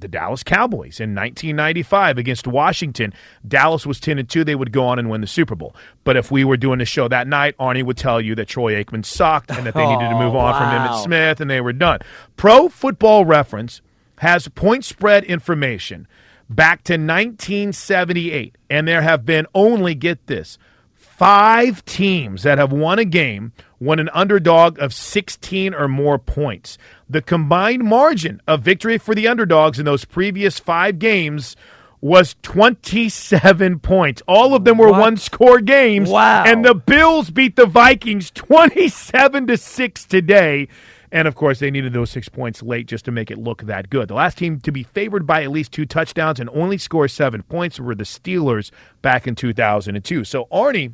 the 0.00 0.08
Dallas 0.08 0.42
Cowboys 0.42 1.00
in 1.00 1.14
1995 1.14 2.18
against 2.18 2.46
Washington. 2.46 3.12
Dallas 3.46 3.86
was 3.86 4.00
10 4.00 4.18
and 4.18 4.28
2. 4.28 4.44
They 4.44 4.54
would 4.54 4.72
go 4.72 4.86
on 4.86 4.98
and 4.98 5.10
win 5.10 5.20
the 5.20 5.26
Super 5.26 5.54
Bowl. 5.54 5.74
But 6.04 6.16
if 6.16 6.30
we 6.30 6.44
were 6.44 6.56
doing 6.56 6.78
the 6.78 6.84
show 6.84 7.08
that 7.08 7.26
night, 7.26 7.56
Arnie 7.58 7.84
would 7.84 7.96
tell 7.96 8.20
you 8.20 8.34
that 8.34 8.48
Troy 8.48 8.74
Aikman 8.82 9.04
sucked 9.04 9.50
and 9.50 9.66
that 9.66 9.74
they 9.74 9.86
needed 9.86 10.08
to 10.08 10.14
move 10.18 10.36
on 10.36 10.54
from 10.54 10.70
wow. 10.70 10.88
Emmitt 10.88 11.04
Smith 11.04 11.40
and 11.40 11.50
they 11.50 11.60
were 11.60 11.72
done. 11.72 12.00
Pro 12.36 12.68
Football 12.68 13.24
Reference 13.24 13.80
has 14.18 14.48
point 14.48 14.84
spread 14.84 15.24
information 15.24 16.06
back 16.48 16.84
to 16.84 16.94
1978, 16.94 18.56
and 18.70 18.86
there 18.86 19.02
have 19.02 19.26
been 19.26 19.46
only, 19.54 19.94
get 19.94 20.26
this, 20.26 20.58
five 20.94 21.84
teams 21.84 22.42
that 22.42 22.58
have 22.58 22.72
won 22.72 22.98
a 22.98 23.04
game 23.04 23.52
when 23.78 23.98
an 23.98 24.10
underdog 24.12 24.78
of 24.78 24.92
16 24.92 25.74
or 25.74 25.88
more 25.88 26.18
points. 26.18 26.78
The 27.08 27.22
combined 27.22 27.84
margin 27.84 28.40
of 28.48 28.62
victory 28.62 28.98
for 28.98 29.14
the 29.14 29.28
underdogs 29.28 29.78
in 29.78 29.84
those 29.84 30.04
previous 30.04 30.58
five 30.58 30.98
games 30.98 31.54
was 32.00 32.34
27 32.42 33.78
points. 33.80 34.22
All 34.26 34.54
of 34.54 34.64
them 34.64 34.78
were 34.78 34.90
What? 34.90 35.00
one 35.00 35.16
score 35.16 35.60
games. 35.60 36.10
Wow. 36.10 36.44
And 36.44 36.64
the 36.64 36.74
Bills 36.74 37.30
beat 37.30 37.56
the 37.56 37.66
Vikings 37.66 38.30
27 38.32 39.46
to 39.46 39.56
6 39.56 40.04
today. 40.06 40.68
And 41.12 41.28
of 41.28 41.36
course, 41.36 41.60
they 41.60 41.70
needed 41.70 41.92
those 41.92 42.10
six 42.10 42.28
points 42.28 42.62
late 42.62 42.86
just 42.86 43.04
to 43.04 43.12
make 43.12 43.30
it 43.30 43.38
look 43.38 43.62
that 43.62 43.88
good. 43.88 44.08
The 44.08 44.14
last 44.14 44.36
team 44.38 44.60
to 44.60 44.72
be 44.72 44.82
favored 44.82 45.26
by 45.26 45.44
at 45.44 45.50
least 45.50 45.70
two 45.72 45.86
touchdowns 45.86 46.40
and 46.40 46.50
only 46.52 46.76
score 46.78 47.06
seven 47.08 47.42
points 47.44 47.78
were 47.78 47.94
the 47.94 48.04
Steelers 48.04 48.72
back 49.02 49.26
in 49.28 49.36
2002. 49.36 50.24
So, 50.24 50.46
Arnie, 50.52 50.92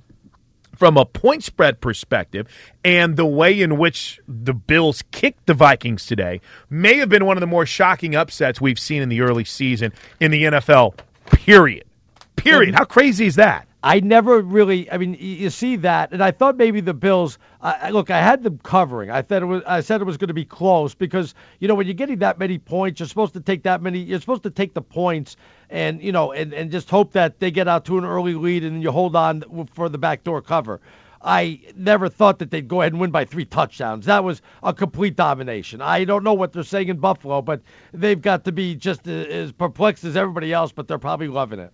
from 0.82 0.96
a 0.96 1.06
point 1.06 1.44
spread 1.44 1.80
perspective 1.80 2.48
and 2.84 3.16
the 3.16 3.24
way 3.24 3.60
in 3.60 3.78
which 3.78 4.18
the 4.26 4.52
Bills 4.52 5.04
kicked 5.12 5.46
the 5.46 5.54
Vikings 5.54 6.06
today 6.06 6.40
may 6.70 6.96
have 6.96 7.08
been 7.08 7.24
one 7.24 7.36
of 7.36 7.40
the 7.40 7.46
more 7.46 7.64
shocking 7.64 8.16
upsets 8.16 8.60
we've 8.60 8.80
seen 8.80 9.00
in 9.00 9.08
the 9.08 9.20
early 9.20 9.44
season 9.44 9.92
in 10.18 10.32
the 10.32 10.42
NFL, 10.42 10.98
period. 11.26 11.84
Period. 12.34 12.70
Mm-hmm. 12.70 12.78
How 12.78 12.84
crazy 12.84 13.26
is 13.26 13.36
that? 13.36 13.68
I 13.84 13.98
never 13.98 14.40
really. 14.40 14.90
I 14.92 14.96
mean, 14.98 15.16
you 15.18 15.50
see 15.50 15.74
that, 15.76 16.12
and 16.12 16.22
I 16.22 16.30
thought 16.30 16.56
maybe 16.56 16.80
the 16.80 16.94
Bills. 16.94 17.38
I- 17.60 17.90
look, 17.90 18.10
I 18.10 18.20
had 18.20 18.44
them 18.44 18.58
covering. 18.62 19.10
I 19.10 19.22
thought 19.22 19.42
it 19.42 19.46
was. 19.46 19.62
I 19.66 19.80
said 19.80 20.00
it 20.00 20.04
was 20.04 20.16
going 20.16 20.28
to 20.28 20.34
be 20.34 20.44
close 20.44 20.94
because 20.94 21.34
you 21.58 21.66
know 21.66 21.74
when 21.74 21.86
you're 21.86 21.94
getting 21.94 22.20
that 22.20 22.38
many 22.38 22.58
points, 22.58 23.00
you're 23.00 23.08
supposed 23.08 23.34
to 23.34 23.40
take 23.40 23.64
that 23.64 23.82
many. 23.82 23.98
You're 23.98 24.20
supposed 24.20 24.44
to 24.44 24.50
take 24.50 24.74
the 24.74 24.82
points 24.82 25.36
and 25.68 26.00
you 26.00 26.12
know 26.12 26.32
and 26.32 26.52
and 26.54 26.70
just 26.70 26.90
hope 26.90 27.12
that 27.12 27.40
they 27.40 27.50
get 27.50 27.66
out 27.66 27.84
to 27.86 27.98
an 27.98 28.04
early 28.04 28.34
lead 28.34 28.62
and 28.62 28.82
you 28.82 28.92
hold 28.92 29.16
on 29.16 29.42
for 29.74 29.88
the 29.88 29.98
backdoor 29.98 30.42
cover. 30.42 30.80
I 31.24 31.60
never 31.76 32.08
thought 32.08 32.38
that 32.40 32.50
they'd 32.50 32.66
go 32.68 32.82
ahead 32.82 32.92
and 32.92 33.00
win 33.00 33.10
by 33.10 33.24
three 33.24 33.44
touchdowns. 33.44 34.06
That 34.06 34.24
was 34.24 34.42
a 34.62 34.72
complete 34.74 35.16
domination. 35.16 35.80
I 35.80 36.04
don't 36.04 36.24
know 36.24 36.34
what 36.34 36.52
they're 36.52 36.64
saying 36.64 36.88
in 36.88 36.98
Buffalo, 36.98 37.42
but 37.42 37.62
they've 37.92 38.20
got 38.20 38.44
to 38.44 38.52
be 38.52 38.74
just 38.74 39.06
as 39.06 39.52
perplexed 39.52 40.04
as 40.04 40.16
everybody 40.16 40.52
else, 40.52 40.72
but 40.72 40.88
they're 40.88 40.98
probably 40.98 41.28
loving 41.28 41.60
it. 41.60 41.72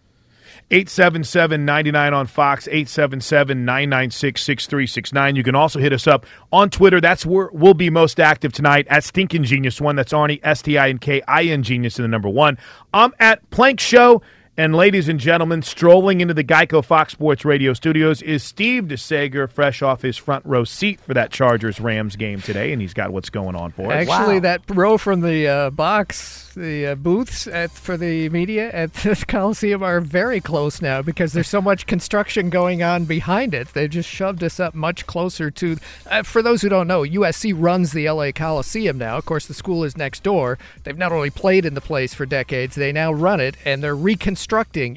877 0.71 1.65
99 1.65 2.15
on 2.15 2.27
Fox, 2.27 2.67
877 2.69 3.65
996 3.65 4.43
6369. 4.43 5.37
You 5.37 5.43
can 5.43 5.55
also 5.55 5.79
hit 5.79 5.93
us 5.93 6.07
up 6.07 6.27
on 6.53 6.71
Twitter. 6.71 7.01
That's 7.01 7.25
where 7.25 7.51
we'll 7.53 7.75
be 7.75 7.91
most 7.91 8.21
active 8.21 8.53
tonight 8.53 8.87
at 8.89 9.05
Stinkin' 9.05 9.45
Genius 9.45 9.81
One. 9.81 9.97
That's 9.97 10.13
Arnie, 10.13 10.41
S 10.43 10.63
T 10.63 10.79
I 10.79 10.89
N 10.89 10.99
K 10.99 11.23
I 11.29 11.45
N 11.45 11.63
Genius 11.63 11.99
in 11.99 12.03
the 12.03 12.09
number 12.09 12.29
one. 12.29 12.59
I'm 12.93 13.13
at 13.19 13.49
Plank 13.51 13.81
Show. 13.81 14.23
And 14.59 14.75
ladies 14.75 15.09
and 15.09 15.21
gentlemen, 15.21 15.63
strolling 15.63 16.21
into 16.21 16.35
the 16.35 16.43
Geico 16.43 16.85
Fox 16.85 17.13
Sports 17.13 17.45
Radio 17.45 17.75
studios 17.75 18.23
is 18.23 18.43
Steve 18.43 18.87
DeSager, 18.87 19.49
fresh 19.49 19.83
off 19.83 20.03
his 20.03 20.17
front 20.17 20.45
row 20.45 20.65
seat 20.65 20.99
for 20.99 21.15
that 21.15 21.31
Chargers 21.31 21.79
Rams 21.79 22.17
game 22.17 22.41
today, 22.41 22.73
and 22.73 22.83
he's 22.83 22.93
got 22.93 23.13
what's 23.13 23.31
going 23.31 23.55
on 23.55 23.71
for 23.71 23.93
us. 23.93 24.09
Actually, 24.09 24.41
that 24.41 24.63
row 24.69 24.99
from 24.99 25.21
the 25.21 25.47
uh, 25.47 25.71
box, 25.71 26.51
the 26.57 26.89
uh, 26.89 26.95
booths 26.97 27.47
at 27.47 27.71
for 27.71 27.97
the 27.97 28.29
media 28.31 28.69
at 28.73 28.93
the 28.95 29.25
Coliseum 29.29 29.85
are 29.85 30.01
very 30.01 30.41
close 30.41 30.83
now 30.83 31.03
because 31.03 31.35
there's 31.35 31.47
so 31.47 31.63
much 31.63 31.87
construction 31.87 32.51
going 32.51 32.83
on 32.83 33.05
behind 33.05 33.55
it. 33.55 33.69
They've 33.75 33.89
just 33.89 34.09
shoved 34.09 34.43
us 34.43 34.59
up 34.59 34.75
much 34.75 35.07
closer 35.07 35.53
to. 35.53 35.77
Uh, 36.05 36.25
for 36.25 36.43
those 36.43 36.63
who 36.63 36.69
don't 36.69 36.89
know, 36.89 37.03
USC 37.03 37.55
runs 37.57 37.93
the 37.93 38.11
LA 38.11 38.33
Coliseum 38.33 38.99
now. 38.99 39.19
Of 39.19 39.25
course, 39.25 39.47
the 39.47 39.55
school 39.55 39.85
is 39.85 39.97
next 39.97 40.25
door. 40.25 40.59
They've 40.83 40.99
not 40.99 41.13
only 41.13 41.31
played 41.31 41.65
in 41.65 41.75
the 41.75 41.81
place 41.81 42.13
for 42.13 42.27
decades, 42.27 42.75
they 42.75 42.91
now 42.91 43.13
run 43.13 43.39
it, 43.39 43.57
and 43.65 43.85
they're 43.85 43.95
reconstructing 43.95 44.48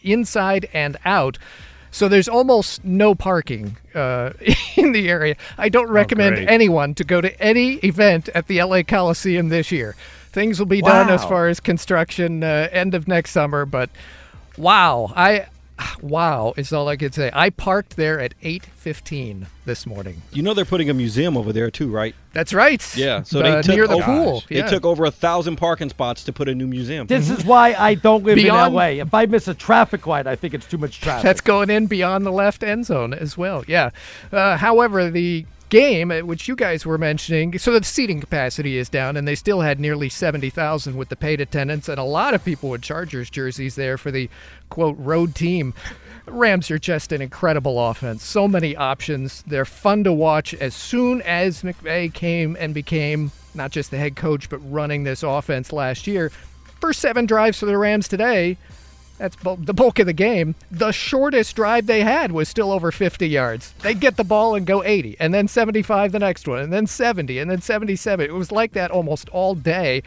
inside 0.03 0.69
and 0.73 0.97
out. 1.05 1.37
So 1.91 2.07
there's 2.07 2.29
almost 2.29 2.85
no 2.85 3.13
parking 3.13 3.77
uh, 3.93 4.31
in 4.77 4.93
the 4.93 5.09
area. 5.09 5.35
I 5.57 5.69
don't 5.69 5.89
recommend 5.89 6.35
great. 6.35 6.49
anyone 6.49 6.95
to 6.95 7.03
go 7.03 7.19
to 7.19 7.41
any 7.41 7.73
event 7.75 8.29
at 8.29 8.47
the 8.47 8.63
LA 8.63 8.83
Coliseum 8.83 9.49
this 9.49 9.71
year. 9.71 9.95
Things 10.31 10.59
will 10.59 10.65
be 10.65 10.81
done 10.81 11.09
as 11.09 11.25
far 11.25 11.49
as 11.49 11.59
construction 11.59 12.41
uh, 12.41 12.69
end 12.71 12.95
of 12.95 13.05
next 13.05 13.31
summer, 13.31 13.65
but 13.65 13.89
wow, 14.57 15.11
I 15.13 15.47
wow 16.01 16.53
it's 16.57 16.71
all 16.73 16.87
I 16.87 16.97
could 16.97 17.13
say. 17.13 17.29
I 17.33 17.49
parked 17.49 17.95
there 17.95 18.19
at 18.19 18.33
8:15 18.41 19.47
this 19.65 19.85
morning. 19.85 20.21
You 20.33 20.41
know 20.43 20.53
they're 20.53 20.65
putting 20.65 20.89
a 20.89 20.93
museum 20.93 21.37
over 21.37 21.53
there 21.53 21.69
too, 21.71 21.89
right? 21.89 22.15
That's 22.33 22.53
right. 22.53 22.81
Yeah. 22.97 23.23
So 23.23 23.39
Uh, 23.41 23.43
they 23.57 23.61
took 23.61 23.75
near 23.75 23.87
the 23.87 23.95
over, 23.95 24.03
pool. 24.05 24.43
They 24.49 24.57
yeah. 24.57 24.67
took 24.67 24.85
over 24.85 25.05
a 25.05 25.11
thousand 25.11 25.57
parking 25.57 25.89
spots 25.89 26.23
to 26.25 26.33
put 26.33 26.47
a 26.49 26.55
new 26.55 26.67
museum. 26.67 27.07
This 27.07 27.29
is 27.29 27.43
why 27.45 27.73
I 27.73 27.95
don't 27.95 28.23
live 28.23 28.35
Beyond- 28.35 28.73
in 28.73 28.75
LA. 28.75 29.01
If 29.01 29.13
I 29.13 29.25
miss 29.25 29.47
a 29.47 29.53
traffic 29.53 30.07
light, 30.07 30.27
I 30.27 30.35
think 30.35 30.53
it's 30.53 30.65
too 30.65 30.77
much 30.77 30.99
traffic. 31.01 31.23
That's 31.23 31.41
going 31.41 31.69
in 31.69 31.87
beyond 31.87 32.25
the 32.25 32.31
left 32.31 32.63
end 32.63 32.85
zone 32.85 33.13
as 33.13 33.37
well. 33.37 33.63
Yeah. 33.67 33.89
Uh, 34.31 34.57
however, 34.57 35.09
the 35.11 35.45
game, 35.71 36.11
uh, 36.11 36.19
which 36.19 36.47
you 36.47 36.55
guys 36.55 36.85
were 36.85 36.99
mentioning, 36.99 37.57
so 37.57 37.71
the 37.71 37.83
seating 37.83 38.19
capacity 38.19 38.77
is 38.77 38.89
down, 38.89 39.17
and 39.17 39.27
they 39.27 39.33
still 39.33 39.61
had 39.61 39.79
nearly 39.79 40.09
70,000 40.09 40.95
with 40.95 41.09
the 41.09 41.15
paid 41.15 41.41
attendance, 41.41 41.89
and 41.89 41.97
a 41.97 42.03
lot 42.03 42.35
of 42.35 42.45
people 42.45 42.69
with 42.69 42.83
Chargers 42.83 43.31
jerseys 43.31 43.73
there 43.75 43.97
for 43.97 44.11
the 44.11 44.29
quote 44.69 44.97
road 44.99 45.33
team. 45.33 45.73
Rams 46.27 46.69
are 46.69 46.77
just 46.77 47.11
an 47.11 47.21
incredible 47.21 47.89
offense. 47.89 48.23
So 48.23 48.47
many 48.47 48.75
options. 48.75 49.43
They're 49.47 49.65
fun 49.65 50.03
to 50.03 50.13
watch. 50.13 50.53
As 50.53 50.75
soon 50.75 51.21
as 51.23 51.63
McVay 51.63 52.13
came 52.13 52.55
and 52.59 52.73
became 52.73 53.31
not 53.55 53.71
just 53.71 53.89
the 53.89 53.97
head 53.97 54.15
coach, 54.15 54.49
but 54.49 54.59
running 54.59 55.03
this 55.03 55.23
offense 55.23 55.73
last 55.73 56.05
year, 56.05 56.31
first 56.79 56.99
seven 56.99 57.25
drives 57.25 57.59
for 57.59 57.65
the 57.65 57.77
Rams 57.77 58.07
today, 58.07 58.57
that's 59.21 59.35
the 59.35 59.73
bulk 59.73 59.99
of 59.99 60.07
the 60.07 60.13
game. 60.13 60.55
The 60.71 60.91
shortest 60.91 61.55
drive 61.55 61.85
they 61.85 62.01
had 62.01 62.31
was 62.31 62.49
still 62.49 62.71
over 62.71 62.91
50 62.91 63.27
yards. 63.27 63.71
They'd 63.83 63.99
get 63.99 64.17
the 64.17 64.23
ball 64.23 64.55
and 64.55 64.65
go 64.65 64.83
80, 64.83 65.17
and 65.19 65.31
then 65.31 65.47
75 65.47 66.11
the 66.11 66.17
next 66.17 66.47
one, 66.47 66.57
and 66.57 66.73
then 66.73 66.87
70, 66.87 67.37
and 67.37 67.49
then 67.49 67.61
77. 67.61 68.25
It 68.25 68.33
was 68.33 68.51
like 68.51 68.71
that 68.73 68.89
almost 68.89 69.29
all 69.29 69.53
day. 69.53 70.01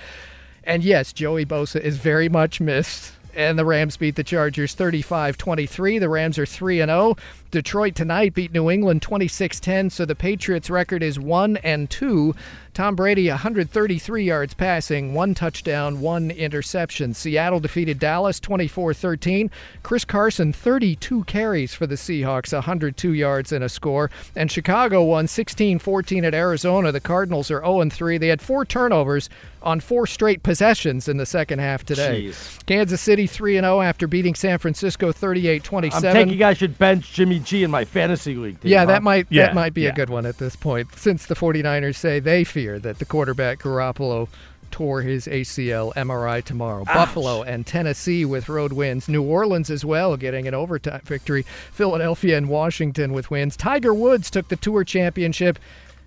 And 0.64 0.82
yes, 0.82 1.12
Joey 1.12 1.46
Bosa 1.46 1.80
is 1.80 1.98
very 1.98 2.28
much 2.28 2.60
missed. 2.60 3.12
And 3.36 3.58
the 3.58 3.64
Rams 3.64 3.96
beat 3.96 4.16
the 4.16 4.24
Chargers 4.24 4.74
35 4.74 5.36
23. 5.36 5.98
The 5.98 6.08
Rams 6.08 6.38
are 6.38 6.46
3 6.46 6.78
0. 6.78 7.16
Detroit 7.50 7.94
tonight 7.94 8.34
beat 8.34 8.52
New 8.52 8.70
England 8.70 9.02
26 9.02 9.58
10. 9.60 9.90
So 9.90 10.04
the 10.04 10.14
Patriots' 10.14 10.70
record 10.70 11.02
is 11.02 11.18
1 11.18 11.56
and 11.58 11.90
2. 11.90 12.34
Tom 12.74 12.96
Brady 12.96 13.28
133 13.28 14.24
yards 14.24 14.52
passing, 14.52 15.14
one 15.14 15.32
touchdown, 15.32 16.00
one 16.00 16.32
interception. 16.32 17.14
Seattle 17.14 17.60
defeated 17.60 18.00
Dallas 18.00 18.40
24 18.40 18.92
13. 18.92 19.50
Chris 19.84 20.04
Carson 20.04 20.52
32 20.52 21.22
carries 21.24 21.72
for 21.72 21.86
the 21.86 21.94
Seahawks, 21.94 22.52
102 22.52 23.12
yards 23.12 23.52
and 23.52 23.62
a 23.62 23.68
score. 23.68 24.10
And 24.34 24.50
Chicago 24.50 25.04
won 25.04 25.28
16 25.28 25.78
14 25.78 26.24
at 26.24 26.34
Arizona. 26.34 26.90
The 26.90 27.00
Cardinals 27.00 27.48
are 27.52 27.60
0 27.64 27.88
3. 27.90 28.18
They 28.18 28.28
had 28.28 28.42
four 28.42 28.64
turnovers 28.64 29.30
on 29.62 29.80
four 29.80 30.06
straight 30.06 30.42
possessions 30.42 31.08
in 31.08 31.16
the 31.16 31.24
second 31.24 31.58
half 31.60 31.84
today. 31.84 32.24
Jeez. 32.24 32.66
Kansas 32.66 33.00
City 33.00 33.26
3 33.26 33.54
0 33.54 33.80
after 33.80 34.06
beating 34.06 34.34
San 34.34 34.58
Francisco 34.58 35.12
38 35.12 35.62
27. 35.62 35.96
I'm 35.96 36.02
27. 36.02 36.28
thinking 36.28 36.44
I 36.44 36.52
should 36.54 36.76
bench 36.78 37.12
Jimmy 37.12 37.38
G 37.38 37.62
in 37.62 37.70
my 37.70 37.84
fantasy 37.84 38.34
league 38.34 38.60
team. 38.60 38.72
Yeah, 38.72 38.80
huh? 38.80 38.86
that 38.86 39.02
might 39.04 39.26
Yeah, 39.30 39.46
that 39.46 39.54
might 39.54 39.74
be 39.74 39.82
yeah. 39.82 39.90
a 39.90 39.94
good 39.94 40.10
one 40.10 40.26
at 40.26 40.38
this 40.38 40.56
point, 40.56 40.88
since 40.96 41.26
the 41.26 41.34
49ers 41.36 41.96
say 41.96 42.18
they 42.20 42.42
fear 42.64 42.78
that 42.78 42.98
the 42.98 43.04
quarterback 43.04 43.58
Garoppolo 43.58 44.26
tore 44.70 45.02
his 45.02 45.26
ACL 45.26 45.92
MRI 45.94 46.42
tomorrow. 46.42 46.84
Buffalo 46.86 47.42
and 47.42 47.66
Tennessee 47.66 48.24
with 48.24 48.48
road 48.48 48.72
wins. 48.72 49.06
New 49.06 49.22
Orleans 49.22 49.68
as 49.70 49.84
well 49.84 50.16
getting 50.16 50.48
an 50.48 50.54
overtime 50.54 51.02
victory. 51.04 51.44
Philadelphia 51.72 52.38
and 52.38 52.48
Washington 52.48 53.12
with 53.12 53.30
wins. 53.30 53.54
Tiger 53.54 53.92
Woods 53.92 54.30
took 54.30 54.48
the 54.48 54.56
Tour 54.56 54.82
Championship. 54.82 55.58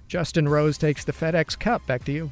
Justin 0.08 0.50
Rose 0.50 0.80
takes 0.80 1.06
the 1.06 1.13
FedEx 1.13 1.60
Cup. 1.60 1.86
Back 1.86 2.04
to 2.06 2.12
you. 2.12 2.32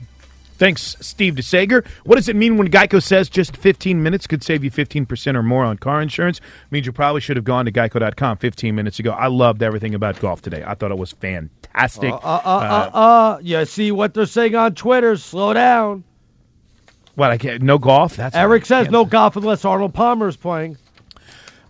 Thanks, 0.57 0.95
Steve 1.01 1.35
DeSager. 1.35 1.85
What 2.05 2.15
does 2.15 2.29
it 2.29 2.35
mean 2.35 2.57
when 2.57 2.69
Geico 2.69 3.03
says 3.03 3.29
just 3.29 3.57
15 3.57 4.01
minutes 4.01 4.25
could 4.25 4.41
save 4.41 4.63
you 4.63 4.71
15% 4.71 5.35
or 5.35 5.43
more 5.43 5.65
on 5.65 5.77
car 5.77 6.01
insurance? 6.01 6.39
means 6.71 6.85
you 6.85 6.91
probably 6.91 7.21
should 7.21 7.35
have 7.35 7.43
gone 7.43 7.65
to 7.65 7.71
geico.com 7.71 8.37
15 8.37 8.73
minutes 8.73 8.99
ago. 8.99 9.11
I 9.11 9.27
loved 9.27 9.61
everything 9.61 9.95
about 9.95 10.19
golf 10.19 10.41
today. 10.41 10.63
I 10.65 10.73
thought 10.75 10.91
it 10.91 10.97
was 10.97 11.11
fantastic. 11.11 12.13
Uh, 12.13 12.15
uh, 12.17 12.41
uh, 12.45 12.89
uh, 12.93 12.97
uh, 12.97 13.39
you 13.41 13.65
see 13.65 13.91
what 13.91 14.13
they're 14.13 14.25
saying 14.25 14.55
on 14.55 14.75
Twitter. 14.75 15.17
Slow 15.17 15.53
down. 15.53 16.03
what, 17.15 17.31
I 17.31 17.37
can't, 17.37 17.61
no 17.61 17.77
golf? 17.77 18.15
That's 18.15 18.35
Eric 18.35 18.65
says 18.65 18.89
no 18.89 19.03
golf 19.05 19.35
unless 19.35 19.65
Arnold 19.65 19.93
Palmer 19.93 20.27
is 20.27 20.37
playing. 20.37 20.77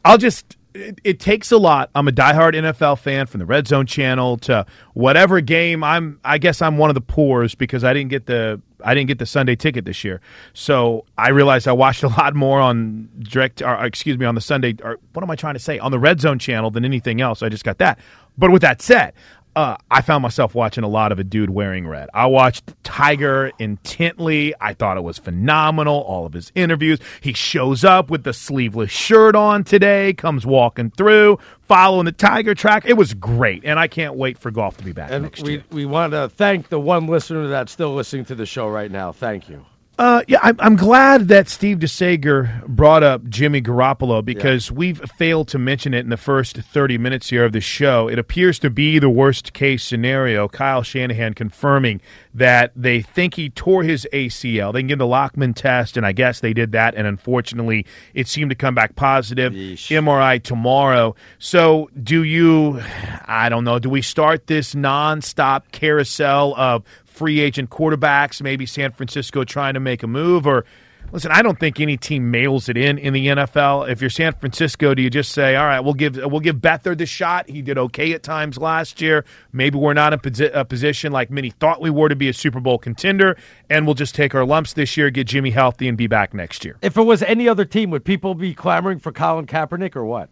I'll 0.04 0.18
just. 0.20 0.58
It, 0.76 1.00
it 1.06 1.20
takes 1.22 1.54
a 1.54 1.58
lot. 1.58 1.90
I'm 1.96 2.08
a 2.10 2.12
diehard 2.12 2.54
NFL 2.54 3.00
fan 3.00 3.28
from 3.28 3.40
the 3.40 3.46
Red 3.46 3.66
Zone 3.66 3.86
channel 3.86 4.38
to 4.40 4.66
whatever 4.94 5.40
game. 5.42 5.84
I'm. 5.84 6.20
I 6.24 6.38
guess 6.38 6.62
I'm 6.62 6.78
one 6.78 6.90
of 6.90 6.96
the 6.96 7.02
poors 7.02 7.56
because 7.56 7.84
I 7.84 7.94
didn't 7.94 8.10
get 8.10 8.26
the. 8.28 8.62
I 8.86 8.94
didn't 8.94 9.08
get 9.08 9.20
the 9.20 9.26
Sunday 9.26 9.56
ticket 9.56 9.84
this 9.84 10.04
year, 10.04 10.22
so 10.54 11.06
I 11.18 11.30
realized 11.30 11.68
I 11.68 11.74
watched 11.74 12.04
a 12.04 12.08
lot 12.08 12.36
more 12.36 12.62
on 12.62 13.10
direct. 13.20 13.62
Or, 13.62 13.84
excuse 13.84 14.18
me, 14.18 14.26
on 14.26 14.36
the 14.36 14.42
Sunday. 14.42 14.76
Or 14.84 15.00
what 15.14 15.24
am 15.24 15.32
I 15.32 15.36
trying 15.36 15.56
to 15.56 15.60
say? 15.60 15.80
On 15.80 15.92
the 15.92 16.00
Red 16.00 16.22
Zone 16.22 16.40
channel 16.40 16.72
than 16.72 16.86
anything 16.86 17.20
else. 17.20 17.44
I 17.44 17.50
just 17.50 17.66
got 17.66 17.80
that. 17.80 18.00
But 18.38 18.52
with 18.52 18.62
that 18.62 18.82
said, 18.82 19.14
uh, 19.56 19.78
I 19.90 20.02
found 20.02 20.22
myself 20.22 20.54
watching 20.54 20.84
a 20.84 20.88
lot 20.88 21.12
of 21.12 21.20
a 21.20 21.24
dude 21.24 21.50
wearing 21.50 21.88
red. 21.88 22.10
I 22.14 22.26
watched 22.28 22.74
Tiger 22.84 23.52
intently. 23.60 24.54
I 24.60 24.74
thought 24.74 24.98
it 24.98 25.04
was 25.04 25.18
phenomenal. 25.18 26.02
All 26.02 26.26
of 26.26 26.34
his 26.34 26.52
interviews. 26.56 27.00
He 27.22 27.34
shows 27.34 27.84
up 27.84 28.10
with 28.10 28.24
the 28.24 28.34
sleeveless 28.34 28.92
shirt 28.92 29.36
on 29.36 29.64
today, 29.64 30.14
comes 30.14 30.46
walking 30.46 30.92
through, 30.92 31.40
following 31.62 32.06
the 32.06 32.12
Tiger 32.12 32.54
track. 32.56 32.84
It 32.86 32.98
was 32.98 33.14
great, 33.14 33.64
and 33.66 33.80
I 33.80 33.88
can't 33.88 34.16
wait 34.16 34.38
for 34.38 34.52
golf 34.52 34.78
to 34.78 34.84
be 34.84 34.92
back 34.92 35.12
And 35.12 35.24
next 35.24 35.44
we, 35.44 35.52
year. 35.54 35.64
we 35.72 35.86
want 35.86 36.14
to 36.14 36.30
thank 36.30 36.70
the 36.70 36.80
one 36.80 37.08
listener 37.08 37.48
that's 37.48 37.72
still 37.72 37.94
listening 37.96 38.26
to 38.26 38.36
the 38.36 38.46
show 38.46 38.68
right 38.68 38.92
now. 38.92 39.12
Thank 39.12 39.50
you. 39.50 39.66
Uh, 39.98 40.24
yeah, 40.28 40.40
I'm, 40.42 40.58
I'm 40.60 40.76
glad 40.76 41.30
that 41.30 41.48
Steve 41.48 41.78
DeSager 41.78 42.68
brought 42.68 43.02
up 43.02 43.30
Jimmy 43.30 43.62
Garoppolo 43.62 44.24
because 44.24 44.70
we've 44.70 45.00
failed 45.18 45.48
to 45.50 45.58
mention 45.58 45.94
it 45.94 46.00
in 46.00 46.10
the 46.10 46.18
first 46.18 46.58
30 46.58 46.98
minutes 46.98 47.30
here 47.30 47.46
of 47.46 47.54
the 47.54 47.62
show. 47.62 48.10
It 48.10 48.20
appears 48.20 48.60
to 48.60 48.70
be 48.70 49.00
the 49.00 49.10
worst 49.10 49.54
case 49.54 49.86
scenario. 49.86 50.50
Kyle 50.50 50.84
Shanahan 50.84 51.34
confirming 51.34 52.02
that 52.34 52.74
they 52.76 53.02
think 53.02 53.36
he 53.36 53.50
tore 53.50 53.84
his 53.84 54.06
ACL. 54.12 54.74
They 54.74 54.82
can 54.82 54.88
get 54.88 54.98
the 54.98 55.06
Lachman 55.06 55.56
test, 55.56 55.96
and 55.96 56.06
I 56.06 56.12
guess 56.12 56.42
they 56.42 56.54
did 56.54 56.74
that, 56.74 56.96
and 56.96 57.08
unfortunately, 57.08 57.86
it 58.14 58.28
seemed 58.28 58.50
to 58.50 58.56
come 58.56 58.76
back 58.76 58.98
positive. 58.98 59.54
MRI 59.54 60.44
tomorrow. 60.44 61.16
So, 61.40 61.90
do 62.04 62.24
you, 62.24 62.82
I 63.26 63.48
don't 63.48 63.64
know, 63.64 63.80
do 63.80 63.90
we 63.90 64.02
start 64.02 64.48
this 64.48 64.76
nonstop 64.76 65.72
carousel 65.72 66.54
of 66.58 66.84
free 67.16 67.40
agent 67.40 67.70
quarterbacks, 67.70 68.42
maybe 68.42 68.66
San 68.66 68.92
Francisco 68.92 69.44
trying 69.44 69.74
to 69.74 69.80
make 69.80 70.04
a 70.04 70.08
move 70.08 70.46
or 70.46 70.66
listen, 71.12 71.32
I 71.32 71.42
don't 71.42 71.60
think 71.60 71.80
any 71.80 71.98
team 71.98 72.30
mails 72.30 72.68
it 72.68 72.78
in 72.78 72.98
in 72.98 73.14
the 73.14 73.28
NFL. 73.28 73.90
If 73.90 74.02
you're 74.02 74.10
San 74.10 74.34
Francisco, 74.34 74.94
do 74.94 75.02
you 75.02 75.10
just 75.10 75.32
say, 75.32 75.56
"All 75.56 75.66
right, 75.66 75.80
we'll 75.80 75.94
give 75.94 76.18
we'll 76.18 76.40
give 76.40 76.58
Beathard 76.58 76.98
the 76.98 77.06
shot. 77.06 77.50
He 77.50 77.62
did 77.62 77.78
okay 77.78 78.14
at 78.14 78.24
times 78.24 78.58
last 78.58 79.02
year. 79.02 79.26
Maybe 79.54 79.78
we're 79.78 79.94
not 79.94 80.14
in 80.14 80.50
a 80.54 80.66
position 80.66 81.12
like 81.12 81.32
many 81.32 81.50
thought 81.50 81.82
we 81.82 81.90
were 81.90 82.10
to 82.10 82.16
be 82.16 82.30
a 82.30 82.34
Super 82.34 82.60
Bowl 82.60 82.78
contender, 82.78 83.38
and 83.70 83.86
we'll 83.86 83.96
just 83.96 84.16
take 84.16 84.36
our 84.36 84.46
lumps 84.46 84.74
this 84.74 84.98
year, 84.98 85.10
get 85.10 85.28
Jimmy 85.28 85.52
healthy, 85.52 85.88
and 85.88 85.98
be 85.98 86.08
back 86.08 86.34
next 86.34 86.66
year." 86.66 86.76
If 86.82 86.98
it 86.98 87.04
was 87.04 87.24
any 87.24 87.48
other 87.48 87.66
team, 87.66 87.92
would 87.92 88.06
people 88.06 88.36
be 88.36 88.54
clamoring 88.54 89.00
for 89.00 89.12
Colin 89.12 89.46
Kaepernick 89.46 89.96
or 89.96 90.06
what? 90.06 90.30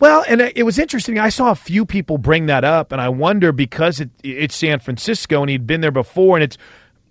Well, 0.00 0.24
and 0.28 0.40
it 0.40 0.62
was 0.62 0.78
interesting. 0.78 1.18
I 1.18 1.28
saw 1.28 1.50
a 1.50 1.56
few 1.56 1.84
people 1.84 2.18
bring 2.18 2.46
that 2.46 2.62
up, 2.62 2.92
and 2.92 3.00
I 3.00 3.08
wonder 3.08 3.50
because 3.50 3.98
it, 3.98 4.10
it's 4.22 4.54
San 4.54 4.78
Francisco 4.78 5.40
and 5.40 5.50
he'd 5.50 5.66
been 5.66 5.80
there 5.80 5.90
before, 5.90 6.36
and 6.36 6.44
it's 6.44 6.56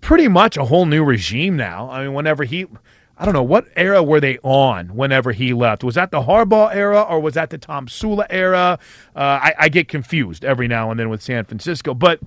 pretty 0.00 0.26
much 0.28 0.56
a 0.56 0.64
whole 0.64 0.86
new 0.86 1.04
regime 1.04 1.56
now. 1.56 1.90
I 1.90 2.04
mean, 2.04 2.14
whenever 2.14 2.44
he, 2.44 2.66
I 3.18 3.26
don't 3.26 3.34
know 3.34 3.42
what 3.42 3.66
era 3.76 4.02
were 4.02 4.20
they 4.20 4.38
on 4.42 4.88
whenever 4.94 5.32
he 5.32 5.52
left. 5.52 5.84
Was 5.84 5.96
that 5.96 6.10
the 6.10 6.22
Harbaugh 6.22 6.74
era 6.74 7.02
or 7.02 7.20
was 7.20 7.34
that 7.34 7.50
the 7.50 7.58
Tomsula 7.58 8.26
era? 8.30 8.78
Uh, 9.14 9.18
I, 9.18 9.54
I 9.58 9.68
get 9.68 9.88
confused 9.88 10.42
every 10.42 10.68
now 10.68 10.90
and 10.90 10.98
then 10.98 11.10
with 11.10 11.22
San 11.22 11.44
Francisco, 11.44 11.94
but. 11.94 12.20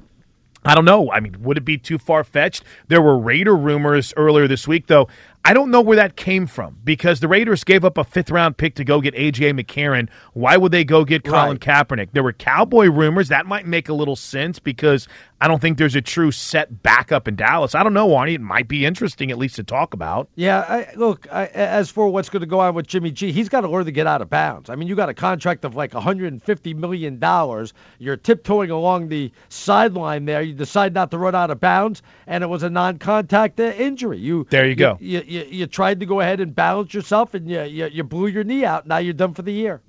I 0.64 0.76
don't 0.76 0.86
know. 0.86 1.12
I 1.12 1.22
mean, 1.22 1.42
would 1.42 1.58
it 1.58 1.66
be 1.66 1.80
too 1.80 1.98
far 1.98 2.24
fetched? 2.24 2.64
There 2.88 3.02
were 3.02 3.18
Raider 3.18 3.56
rumors 3.56 4.14
earlier 4.16 4.48
this 4.48 4.68
week, 4.68 4.86
though. 4.86 5.08
I 5.44 5.54
don't 5.54 5.72
know 5.72 5.82
where 5.82 5.96
that 5.98 6.16
came 6.16 6.46
from 6.46 6.78
because 6.84 7.20
the 7.20 7.28
Raiders 7.28 7.64
gave 7.64 7.84
up 7.84 7.98
a 7.98 8.04
fifth 8.04 8.30
round 8.30 8.58
pick 8.58 8.76
to 8.76 8.84
go 8.84 9.02
get 9.02 9.16
A.J. 9.16 9.54
McCarron. 9.54 10.08
Why 10.34 10.56
would 10.56 10.72
they 10.72 10.84
go 10.84 11.04
get 11.04 11.24
Colin 11.24 11.52
Right. 11.52 11.60
Kaepernick? 11.60 12.10
There 12.12 12.22
were 12.22 12.34
Cowboy 12.34 12.88
rumors. 12.90 13.30
That 13.30 13.48
might 13.48 13.66
make 13.66 13.90
a 13.90 13.94
little 13.94 14.16
sense 14.16 14.60
because 14.60 15.08
I 15.42 15.48
don't 15.48 15.60
think 15.60 15.80
there's 15.80 15.96
a 15.96 16.02
true 16.02 16.32
set 16.32 16.84
backup 16.84 17.28
in 17.28 17.36
Dallas. 17.36 17.74
I 17.74 17.82
don't 17.82 17.96
know, 17.96 18.10
Arnie. 18.10 18.36
It 18.36 18.42
might 18.42 18.68
be 18.68 18.86
interesting 18.86 19.32
at 19.32 19.40
least 19.40 19.56
to 19.56 19.64
talk 19.64 19.96
about. 19.96 20.30
Yeah, 20.36 20.60
I, 20.60 20.94
look. 20.96 21.28
I, 21.32 21.48
as 21.48 21.90
for 21.90 22.08
what's 22.10 22.30
going 22.30 22.42
to 22.42 22.48
go 22.48 22.60
on 22.60 22.76
with 22.76 22.86
Jimmy 22.86 23.10
G, 23.10 23.32
he's 23.32 23.50
got 23.50 23.62
to 23.62 23.68
learn 23.68 23.86
to 23.86 23.92
get 23.92 24.06
out 24.06 24.22
of 24.22 24.30
bounds. 24.30 24.70
I 24.70 24.76
mean, 24.76 24.88
you 24.88 24.96
got 24.96 25.10
a 25.10 25.16
contract 25.16 25.66
of 25.66 25.76
like 25.76 25.96
150 25.96 26.74
million 26.76 27.18
dollars. 27.18 27.74
You're 27.98 28.18
tiptoeing 28.18 28.70
along 28.70 29.10
the 29.10 29.32
sideline 29.50 30.26
there. 30.26 30.44
You 30.44 30.54
decide 30.54 30.94
not 30.94 31.10
to 31.10 31.18
run 31.18 31.34
out 31.34 31.50
of 31.50 31.60
bounds, 31.60 32.04
and 32.28 32.44
it 32.44 32.48
was 32.48 32.62
a 32.62 32.70
non-contact 32.70 33.60
uh, 33.60 33.64
injury. 33.64 34.20
You 34.20 34.46
There 34.52 34.68
you 34.68 34.76
go. 34.76 34.98
You, 35.00 35.24
you, 35.32 35.46
you 35.50 35.68
tried 35.68 36.00
to 36.02 36.06
go 36.06 36.20
ahead 36.20 36.40
and 36.40 36.56
balance 36.56 36.94
yourself, 36.94 37.34
and 37.34 37.50
you, 37.50 37.62
you 37.64 37.88
you 37.88 38.04
blew 38.04 38.28
your 38.28 38.44
knee 38.44 38.66
out. 38.66 38.86
Now 38.88 38.98
you're 38.98 39.14
done 39.14 39.34
for 39.34 39.42
the 39.42 39.54
year. 39.54 39.82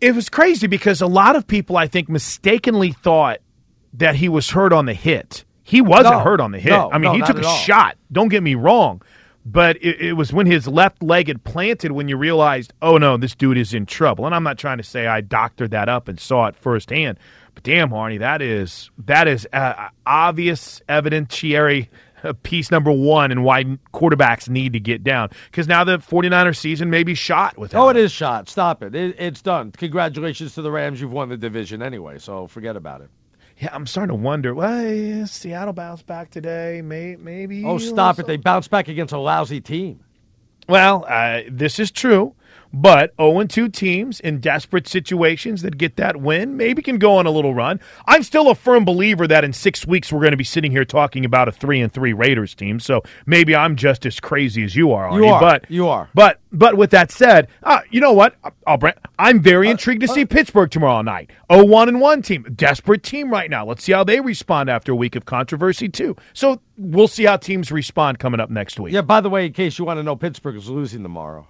It 0.00 0.14
was 0.14 0.28
crazy 0.28 0.66
because 0.66 1.00
a 1.00 1.06
lot 1.06 1.36
of 1.36 1.46
people, 1.46 1.76
I 1.76 1.86
think, 1.86 2.08
mistakenly 2.08 2.92
thought 2.92 3.40
that 3.94 4.14
he 4.16 4.28
was 4.28 4.50
hurt 4.50 4.72
on 4.72 4.86
the 4.86 4.94
hit. 4.94 5.44
He 5.62 5.80
wasn't 5.80 6.14
No, 6.16 6.20
hurt 6.20 6.40
on 6.40 6.52
the 6.52 6.58
hit. 6.58 6.70
no, 6.70 6.90
I 6.90 6.98
mean, 6.98 7.12
no, 7.12 7.12
he 7.12 7.22
took 7.22 7.38
a 7.38 7.44
shot. 7.44 7.96
Don't 8.10 8.28
get 8.28 8.42
me 8.42 8.54
wrong. 8.54 9.02
But 9.44 9.76
it, 9.76 10.00
it 10.00 10.12
was 10.14 10.32
when 10.32 10.46
his 10.46 10.68
left 10.68 11.02
leg 11.02 11.28
had 11.28 11.44
planted 11.44 11.92
when 11.92 12.08
you 12.08 12.16
realized, 12.16 12.72
oh 12.82 12.98
no, 12.98 13.16
this 13.16 13.34
dude 13.34 13.56
is 13.56 13.72
in 13.72 13.86
trouble. 13.86 14.26
And 14.26 14.34
I'm 14.34 14.42
not 14.42 14.58
trying 14.58 14.78
to 14.78 14.82
say 14.84 15.06
I 15.06 15.20
doctored 15.22 15.70
that 15.70 15.88
up 15.88 16.08
and 16.08 16.20
saw 16.20 16.46
it 16.46 16.56
firsthand. 16.56 17.18
But 17.54 17.62
damn, 17.64 17.90
Arnie, 17.90 18.18
that 18.18 18.42
is 18.42 18.90
that 19.06 19.28
is 19.28 19.46
uh, 19.52 19.88
obvious 20.06 20.82
evidentiary 20.88 21.88
piece 22.42 22.70
number 22.70 22.92
one 22.92 23.30
and 23.30 23.44
why 23.44 23.64
quarterbacks 23.92 24.48
need 24.48 24.72
to 24.74 24.80
get 24.80 25.02
down. 25.04 25.30
Because 25.50 25.66
now 25.68 25.84
the 25.84 25.98
49er 25.98 26.56
season 26.56 26.90
may 26.90 27.02
be 27.02 27.14
shot 27.14 27.56
with 27.58 27.74
Oh, 27.74 27.88
it 27.88 27.96
is 27.96 28.12
shot. 28.12 28.48
Stop 28.48 28.82
it. 28.82 28.94
it. 28.94 29.16
It's 29.18 29.42
done. 29.42 29.72
Congratulations 29.72 30.54
to 30.54 30.62
the 30.62 30.70
Rams. 30.70 31.00
You've 31.00 31.12
won 31.12 31.28
the 31.28 31.36
division 31.36 31.82
anyway, 31.82 32.18
so 32.18 32.46
forget 32.46 32.76
about 32.76 33.00
it. 33.00 33.10
Yeah, 33.58 33.68
I'm 33.72 33.86
starting 33.86 34.16
to 34.16 34.22
wonder. 34.22 34.54
Well, 34.54 34.86
yeah, 34.86 35.24
Seattle 35.26 35.74
bounced 35.74 36.06
back 36.06 36.30
today. 36.30 36.80
May, 36.82 37.16
maybe. 37.16 37.64
Oh, 37.64 37.76
stop 37.76 38.18
it. 38.18 38.26
They 38.26 38.38
bounced 38.38 38.70
back 38.70 38.88
against 38.88 39.12
a 39.12 39.18
lousy 39.18 39.60
team. 39.60 40.00
Well, 40.68 41.04
uh, 41.08 41.42
this 41.50 41.78
is 41.78 41.90
true, 41.90 42.34
but 42.72 43.12
0 43.20 43.44
2 43.44 43.68
teams 43.68 44.20
in 44.20 44.40
desperate 44.40 44.86
situations 44.86 45.62
that 45.62 45.78
get 45.78 45.96
that 45.96 46.20
win 46.20 46.56
maybe 46.56 46.82
can 46.82 46.98
go 46.98 47.16
on 47.16 47.26
a 47.26 47.30
little 47.30 47.54
run. 47.54 47.80
I'm 48.06 48.22
still 48.22 48.50
a 48.50 48.54
firm 48.54 48.84
believer 48.84 49.26
that 49.26 49.44
in 49.44 49.52
six 49.52 49.86
weeks 49.86 50.12
we're 50.12 50.20
going 50.20 50.32
to 50.32 50.36
be 50.36 50.44
sitting 50.44 50.70
here 50.70 50.84
talking 50.84 51.24
about 51.24 51.48
a 51.48 51.52
3 51.52 51.80
and 51.80 51.92
3 51.92 52.12
Raiders 52.12 52.54
team. 52.54 52.80
So 52.80 53.02
maybe 53.26 53.54
I'm 53.56 53.76
just 53.76 54.06
as 54.06 54.20
crazy 54.20 54.62
as 54.64 54.76
you 54.76 54.92
are, 54.92 55.12
You 55.16 55.26
are. 55.26 55.40
But 55.40 55.70
You 55.70 55.88
are. 55.88 56.08
But 56.14 56.40
but 56.52 56.76
with 56.76 56.90
that 56.90 57.12
said, 57.12 57.48
uh, 57.62 57.80
you 57.90 58.00
know 58.00 58.12
what? 58.12 58.34
I'll, 58.66 58.76
bring- 58.76 58.94
I'm 59.18 59.40
very 59.40 59.68
intrigued 59.70 60.00
to 60.00 60.08
see 60.08 60.24
Pittsburgh 60.26 60.70
tomorrow 60.70 61.02
night. 61.02 61.30
0-1 61.48 61.88
and 61.88 62.00
1 62.00 62.22
team, 62.22 62.42
desperate 62.56 63.02
team 63.02 63.30
right 63.30 63.48
now. 63.48 63.64
Let's 63.64 63.84
see 63.84 63.92
how 63.92 64.02
they 64.04 64.20
respond 64.20 64.68
after 64.68 64.92
a 64.92 64.96
week 64.96 65.14
of 65.14 65.24
controversy 65.24 65.88
too. 65.88 66.16
So 66.32 66.60
we'll 66.76 67.08
see 67.08 67.24
how 67.24 67.36
teams 67.36 67.70
respond 67.70 68.18
coming 68.18 68.40
up 68.40 68.50
next 68.50 68.80
week. 68.80 68.92
Yeah, 68.92 69.02
by 69.02 69.20
the 69.20 69.30
way, 69.30 69.46
in 69.46 69.52
case 69.52 69.78
you 69.78 69.84
want 69.84 69.98
to 69.98 70.02
know, 70.02 70.16
Pittsburgh 70.16 70.56
is 70.56 70.68
losing 70.68 71.02
tomorrow. 71.02 71.46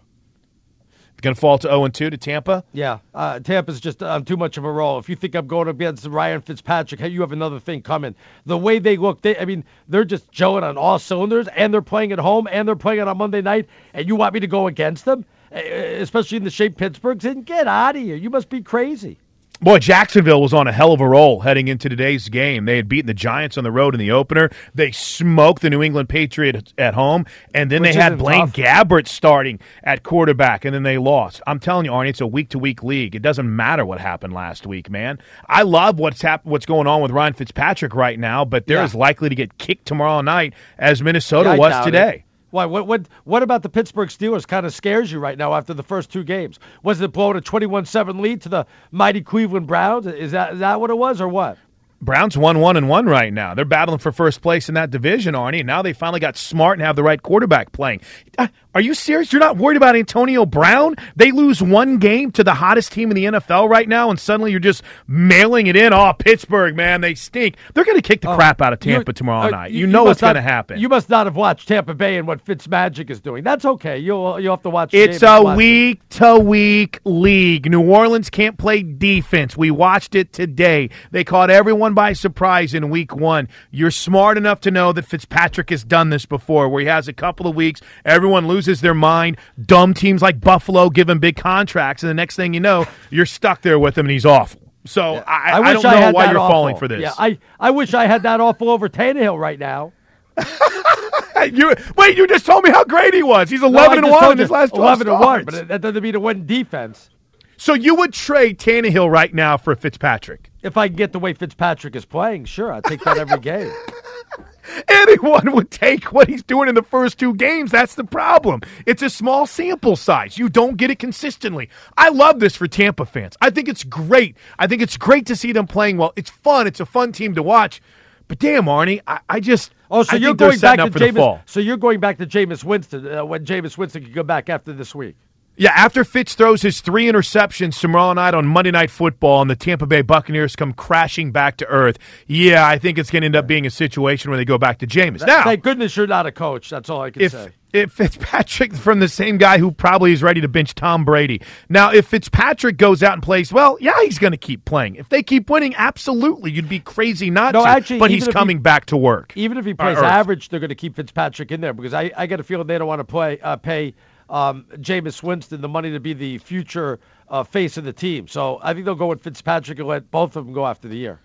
Going 1.21 1.35
to 1.35 1.41
fall 1.41 1.59
to 1.59 1.69
0 1.69 1.89
2 1.89 2.11
to 2.11 2.17
Tampa. 2.17 2.65
Yeah, 2.73 2.99
uh, 3.15 3.41
Tampa's 3.41 3.81
just 3.81 4.03
on 4.03 4.25
too 4.25 4.37
much 4.37 4.57
of 4.57 4.65
a 4.65 4.73
roll. 4.73 4.99
If 4.99 5.09
you 5.09 5.17
think 5.17 5.35
I'm 5.35 5.47
going 5.47 5.69
against 5.69 6.07
Ryan 6.07 6.41
Fitzpatrick, 6.41 7.01
hey, 7.01 7.09
you 7.09 7.21
have 7.21 7.33
another 7.33 7.61
thing 7.61 7.83
coming. 7.83 8.15
The 8.47 8.57
way 8.57 8.79
they 8.79 8.97
look, 8.97 9.23
they, 9.23 9.37
I 9.37 9.45
mean, 9.45 9.65
they're 9.89 10.05
just 10.05 10.31
gelling 10.33 10.63
on 10.63 10.79
all 10.79 10.99
cylinders, 10.99 11.49
and 11.49 11.75
they're 11.75 11.83
playing 11.83 12.13
at 12.13 12.19
home, 12.19 12.49
and 12.51 12.67
they're 12.67 12.77
playing 12.77 13.01
on 13.01 13.17
Monday 13.19 13.43
night, 13.43 13.69
and 13.93 14.09
you 14.09 14.17
want 14.17 14.35
me 14.35 14.41
to 14.41 14.47
go 14.47 14.67
against 14.67 15.05
them, 15.05 15.25
especially 15.53 16.39
in 16.39 16.45
the 16.45 16.51
shape 16.51 16.77
Pittsburgh's 16.77 17.25
in? 17.25 17.43
Get 17.43 17.67
out 17.67 17.97
of 17.97 18.03
here! 18.03 18.17
You 18.17 18.31
must 18.31 18.49
be 18.49 18.63
crazy. 18.63 19.19
Boy, 19.63 19.79
Jacksonville 19.79 20.41
was 20.41 20.55
on 20.55 20.67
a 20.67 20.73
hell 20.73 20.91
of 20.93 21.03
a 21.03 21.07
roll 21.07 21.41
heading 21.41 21.69
into 21.69 21.91
today's 21.91 22.31
game. 22.31 22.65
They 22.65 22.77
had 22.77 22.89
beaten 22.89 23.07
the 23.07 23.13
Giants 23.13 23.59
on 23.59 23.65
the 23.65 23.71
road 23.71 23.95
in 23.95 23.99
the 24.01 24.11
opener. 24.11 24.49
They 24.75 24.91
smoked 24.91 25.61
the 25.61 25.69
New 25.69 25.83
England 25.83 26.09
Patriots 26.09 26.73
at 26.79 26.95
home, 26.95 27.27
and 27.53 27.71
then 27.71 27.83
Which 27.83 27.95
they 27.95 28.01
had 28.01 28.17
Blaine 28.17 28.47
tough. 28.47 28.55
Gabbert 28.55 29.07
starting 29.07 29.61
at 29.85 30.03
quarterback, 30.03 30.65
and 30.65 30.75
then 30.75 30.83
they 30.83 30.97
lost. 30.97 31.43
I'm 31.47 31.61
telling 31.61 31.85
you, 31.85 31.91
Arnie, 31.91 32.09
it's 32.09 32.23
a 32.23 32.27
week 32.27 32.49
to 32.51 32.59
week 32.59 32.83
league. 32.83 33.15
It 33.15 33.21
doesn't 33.21 33.55
matter 33.55 33.85
what 33.85 34.01
happened 34.01 34.33
last 34.33 34.67
week, 34.67 34.89
man. 34.89 35.19
I 35.47 35.61
love 35.63 35.99
what's 35.99 36.23
hap- 36.23 36.47
what's 36.47 36.65
going 36.65 36.87
on 36.87 37.03
with 37.03 37.11
Ryan 37.11 37.35
Fitzpatrick 37.35 37.95
right 37.95 38.19
now, 38.19 38.47
but 38.47 38.67
they're 38.67 38.79
Yeah. 38.79 38.85
as 38.85 38.95
likely 38.95 39.29
to 39.29 39.35
get 39.35 39.59
kicked 39.59 39.85
tomorrow 39.85 40.23
night 40.23 40.55
as 40.79 41.03
Minnesota 41.03 41.51
Yeah, 41.51 41.57
was 41.57 41.85
today. 41.85 42.09
it. 42.09 42.23
Why? 42.51 42.67
What? 42.67 42.87
What? 42.87 43.09
What 43.25 43.43
about 43.43 43.63
the 43.63 43.69
Pittsburgh 43.69 44.09
Steelers? 44.09 44.47
Kind 44.47 44.67
of 44.67 44.75
scares 44.75 45.11
you 45.11 45.19
right 45.19 45.39
now 45.39 45.55
after 45.55 45.75
the 45.75 45.83
first 45.83 46.11
two 46.11 46.25
games. 46.25 46.59
Was 46.83 47.01
it 47.01 47.13
blowing 47.13 47.37
a 47.37 47.41
21-7 47.41 48.21
lead 48.21 48.43
to 48.43 48.49
the 48.49 48.67
mighty 48.91 49.21
Cleveland 49.21 49.67
Browns? 49.67 50.07
Is 50.07 50.33
that 50.33 50.55
is 50.55 50.59
that 50.61 50.81
what 50.81 50.91
it 50.91 50.99
was 50.99 51.21
or 51.21 51.29
what? 51.29 51.59
Browns 52.03 52.37
one 52.37 52.61
one 52.61 52.77
and 52.77 52.89
one 52.89 53.07
right 53.07 53.33
now. 53.33 53.55
They're 53.55 53.65
battling 53.67 53.99
for 53.99 54.11
first 54.11 54.41
place 54.41 54.69
in 54.69 54.75
that 54.75 54.91
division, 54.91 55.35
Arnie. 55.35 55.59
And 55.59 55.67
now 55.67 55.83
they 55.83 55.93
finally 55.93 56.21
got 56.21 56.37
smart 56.37 56.79
and 56.79 56.87
have 56.87 56.97
the 56.97 57.03
right 57.03 57.23
quarterback 57.23 57.73
playing. 57.73 58.01
Uh, 58.39 58.49
Are 58.75 58.81
you 58.81 58.95
serious? 58.95 59.33
You're 59.33 59.41
not 59.41 59.59
worried 59.59 59.77
about 59.77 59.97
Antonio 59.97 60.47
Brown? 60.47 60.97
They 61.15 61.31
lose 61.31 61.63
one 61.63 61.99
game 61.99 62.33
to 62.33 62.45
the 62.45 62.55
hottest 62.55 62.93
team 62.93 63.11
in 63.11 63.17
the 63.17 63.25
NFL 63.27 63.69
right 63.69 63.87
now, 63.89 64.09
and 64.09 64.19
suddenly 64.19 64.51
you're 64.51 64.61
just 64.61 64.83
mailing 65.07 65.67
it 65.67 65.77
in. 65.77 65.93
Oh, 65.93 66.15
Pittsburgh, 66.19 66.75
man, 66.75 67.03
they 67.03 67.15
stink. 67.15 67.57
They're 67.75 67.85
going 67.85 67.97
to 68.01 68.03
kick 68.03 68.23
the 68.23 68.31
Oh, 68.31 68.37
crap 68.37 68.63
out 68.63 68.73
of 68.73 68.81
Tampa 68.81 69.13
tomorrow 69.13 69.49
uh, 69.49 69.51
night. 69.51 69.73
You, 69.73 69.87
know 69.87 70.05
must 70.05 70.19
it's 70.19 70.21
going 70.23 70.37
to 70.37 70.41
happen. 70.41 70.79
You 70.79 70.89
must 70.89 71.11
not 71.11 71.27
have 71.27 71.37
watched 71.37 71.69
Tampa 71.69 71.95
Bay 71.95 72.17
and 72.17 72.27
what 72.27 72.45
Fitzmagic 72.45 73.11
is 73.11 73.21
doing. 73.21 73.45
That's 73.45 73.65
okay. 73.65 73.99
You'll 73.99 74.41
you'll 74.41 74.55
have 74.55 74.63
to 74.63 74.71
watch. 74.71 74.95
It's 74.95 75.23
a 75.23 75.55
week 75.55 76.09
to 76.11 76.39
week 76.39 77.01
league. 77.05 77.71
New 77.71 77.83
Orleans 77.83 78.31
can't 78.31 78.57
play 78.57 78.83
defense. 78.83 79.57
We 79.57 79.71
watched 79.71 80.15
it 80.15 80.33
today. 80.33 80.91
They 81.11 81.25
caught 81.25 81.51
everyone 81.51 81.90
by 81.95 82.13
surprise 82.13 82.75
in 82.75 82.91
week 82.91 83.15
one. 83.15 83.49
You're 83.71 83.91
smart 83.91 84.37
enough 84.37 84.61
to 84.61 84.71
know 84.71 84.93
that 84.93 85.05
Fitzpatrick 85.05 85.71
has 85.71 85.85
done 85.85 86.11
this 86.11 86.27
before, 86.27 86.69
where 86.69 86.81
he 86.81 86.87
has 86.87 87.09
a 87.09 87.13
couple 87.13 87.47
of 87.47 87.55
weeks, 87.55 87.81
everyone 88.05 88.49
loses 88.49 88.81
their 88.81 88.95
mind. 88.95 89.37
Dumb 89.65 89.95
teams 89.95 90.23
like 90.23 90.41
Buffalo 90.41 90.91
give 90.91 91.09
him 91.09 91.19
big 91.19 91.37
contracts, 91.37 92.03
and 92.03 92.11
the 92.11 92.15
next 92.15 92.37
thing 92.37 92.55
you 92.55 92.61
know, 92.61 92.87
you're 93.11 93.27
stuck 93.27 93.63
there 93.63 93.79
with 93.79 93.97
him, 93.97 94.07
and 94.07 94.13
he's 94.13 94.27
awful. 94.27 94.61
So 94.87 95.17
I, 95.27 95.51
I, 95.53 95.61
wish 95.61 95.73
don't 95.75 95.83
know 95.83 95.91
had 95.91 96.15
why 96.15 96.31
you're 96.31 96.41
awful. 96.41 96.55
falling 96.55 96.77
for 96.77 96.89
this. 96.89 97.01
Yeah, 97.01 97.13
I, 97.19 97.39
I 97.59 97.71
wish 97.71 97.93
I 97.93 98.07
had 98.07 98.23
that 98.23 98.41
awful 98.41 98.71
over 98.71 98.89
Tannehill 98.89 99.39
right 99.39 99.59
now. 99.59 99.93
you, 101.53 101.75
wait, 101.97 102.17
you 102.17 102.27
just 102.27 102.47
told 102.47 102.65
me 102.65 102.71
how 102.71 102.85
great 102.85 103.13
he 103.13 103.23
was. 103.23 103.51
He's 103.51 103.61
No, 103.61 103.69
11 103.69 103.93
I 104.05 104.09
and 104.09 104.11
1 104.11 104.33
in 104.33 104.39
his 104.39 104.51
last 104.51 104.71
12 104.71 105.03
11 105.03 105.09
and 105.09 105.21
1, 105.21 105.45
but 105.45 105.69
that 105.69 105.81
doesn't 105.81 106.03
mean 106.03 106.15
it 106.15 106.23
wasn't 106.23 106.47
defense. 106.47 107.11
So 107.57 107.75
you 107.75 107.95
would 107.97 108.15
trade 108.15 108.59
Tannehill 108.59 109.11
right 109.11 109.35
now 109.35 109.59
for 109.59 109.77
Fitzpatrick? 109.77 110.50
If 110.63 110.77
I 110.77 110.89
can 110.89 110.97
get 110.97 111.13
the 111.13 111.19
way 111.19 111.33
Fitzpatrick 111.33 111.97
is 111.97 112.05
playing, 112.05 112.45
sure, 112.45 112.73
I'd 112.73 112.85
take 112.85 113.03
that 113.05 113.19
every 113.19 113.39
game. 113.39 113.73
Anyone 114.89 115.53
would 115.53 115.71
take 115.71 116.13
what 116.13 116.29
he's 116.29 116.43
doing 116.43 116.69
in 116.69 116.75
the 116.75 116.83
first 116.83 117.19
two 117.19 117.35
games. 117.35 117.71
That's 117.71 117.95
the 117.95 118.05
problem. 118.05 118.61
It's 118.87 119.03
a 119.03 119.11
small 119.11 119.47
sample 119.47 119.97
size. 119.97 120.39
You 120.39 120.49
don't 120.49 120.77
get 120.77 120.91
it 120.91 120.99
consistently. 120.99 121.71
I 121.97 122.11
love 122.11 122.41
this 122.41 122.57
for 122.57 122.69
Tampa 122.69 123.07
fans. 123.07 123.37
I 123.41 123.51
think 123.51 123.69
it's 123.69 123.85
great. 123.85 124.37
I 124.59 124.67
think 124.67 124.83
it's 124.83 124.97
great 124.97 125.27
to 125.27 125.37
see 125.37 125.53
them 125.53 125.67
playing 125.67 125.97
well. 125.97 126.13
It's 126.15 126.31
fun. 126.31 126.67
It's 126.67 126.81
a 126.81 126.87
fun 126.87 127.13
team 127.13 127.35
to 127.35 127.43
watch. 127.43 127.81
But 128.29 128.39
damn, 128.39 128.65
Arnie, 128.65 129.01
I, 129.07 129.21
I 129.29 129.41
just 129.41 129.73
Oh, 129.91 130.05
so 130.05 130.15
I 130.15 130.21
you're 130.21 130.35
going 130.35 130.61
back 130.61 130.79
to 130.79 130.91
Jameis. 130.91 131.41
So 131.47 131.59
you're 131.59 131.77
going 131.77 131.99
back 131.99 132.19
to 132.19 132.27
Jameis 132.27 132.63
Winston 132.63 133.13
uh, 133.13 133.25
when 133.25 133.45
Jameis 133.45 133.77
Winston 133.77 134.05
can 134.05 134.13
go 134.13 134.23
back 134.23 134.49
after 134.49 134.73
this 134.73 134.95
week. 134.95 135.17
Yeah, 135.61 135.73
after 135.75 136.05
Fitz 136.05 136.35
throws 136.37 136.63
his 136.63 136.81
three 136.81 137.05
interceptions 137.05 137.79
tomorrow 137.79 138.15
night 138.15 138.33
on 138.33 138.47
Monday 138.47 138.71
Night 138.71 138.91
Football 138.91 139.43
and 139.43 139.51
the 139.51 139.55
Tampa 139.57 139.87
Bay 139.87 140.01
Buccaneers 140.01 140.57
come 140.57 140.73
crashing 140.73 141.33
back 141.33 141.59
to 141.59 141.67
earth, 141.67 141.99
yeah, 142.27 142.67
I 142.67 142.79
think 142.79 142.97
it's 142.97 143.11
going 143.11 143.21
to 143.21 143.27
end 143.27 143.37
up 143.37 143.47
being 143.47 143.67
a 143.67 143.71
situation 143.71 144.31
where 144.31 144.39
they 144.39 144.47
go 144.47 144.57
back 144.57 144.79
to 144.79 144.87
Jameis. 144.87 145.27
Now, 145.27 145.45
Thank 145.45 145.63
goodness 145.63 145.95
you're 145.95 146.07
not 146.07 146.25
a 146.25 146.33
coach. 146.33 146.71
That's 146.71 146.89
all 146.89 147.03
I 147.03 147.11
can 147.11 147.21
if 147.21 147.33
say. 147.33 147.51
if 147.75 147.93
Fitzpatrick 147.93 148.75
from 148.75 149.01
the 149.01 149.09
same 149.09 149.37
guy 149.37 149.59
who 149.59 149.71
probably 149.71 150.15
is 150.15 150.23
ready 150.23 150.41
to 150.41 150.49
bench 150.49 150.75
Tom 150.75 151.05
Brady. 151.05 151.43
Now, 151.69 151.93
if 151.93 152.07
Fitzpatrick 152.07 152.79
goes 152.79 153.03
out 153.03 153.13
and 153.13 153.23
plays 153.23 153.53
well, 153.53 153.77
yeah, 153.83 154.01
he's 154.03 154.19
going 154.19 154.33
to 154.33 154.39
keep 154.39 154.65
playing. 154.65 154.95
If 154.95 155.11
they 155.11 155.23
keep 155.23 155.51
winning, 155.51 155.75
absolutely, 155.75 156.53
you'd 156.53 156.71
be 156.71 156.81
crazy 156.81 157.29
not 157.29 157.53
No, 157.53 157.65
to. 157.65 157.69
actually, 157.69 157.99
but 157.99 158.11
he's 158.11 158.23
if 158.23 158.29
he- 158.29 158.33
coming 158.33 158.61
back 158.63 158.87
to 158.87 158.97
work. 158.97 159.35
Even 159.37 159.59
if 159.59 159.67
he 159.67 159.75
plays 159.75 159.99
average, 159.99 160.49
they're 160.49 160.59
going 160.61 160.71
to 160.71 160.75
keep 160.75 160.97
Fitzpatrick 160.97 161.53
in 161.53 161.61
there 161.61 161.75
because 161.75 161.93
I, 161.93 162.11
I 162.17 162.25
get 162.25 162.41
a 162.41 162.45
feeling 162.45 162.67
they 162.67 162.79
don't 162.79 162.89
want 162.89 163.01
to 163.01 163.05
play 163.05 163.39
uh, 163.43 163.57
pay 163.57 163.93
um, 164.31 164.65
Jameis 164.77 165.23
Winston 165.23 165.61
the 165.61 165.69
money 165.69 165.91
to 165.91 166.01
be 166.01 166.15
the 166.15 166.39
future 166.39 166.99
uh, 167.29 167.43
face 167.45 167.77
of 167.77 167.85
the 167.85 167.93
team. 167.93 168.27
So 168.29 168.59
I 168.63 168.73
think 168.73 168.87
they'll 168.87 168.95
go 168.95 169.09
with 169.09 169.23
Fitzpatrick 169.23 169.79
and 169.79 169.87
let 169.89 170.11
both 170.11 170.37
of 170.37 170.47
them 170.47 170.55
go 170.55 170.67
after 170.67 170.89
the 170.89 170.97
year. 170.97 171.21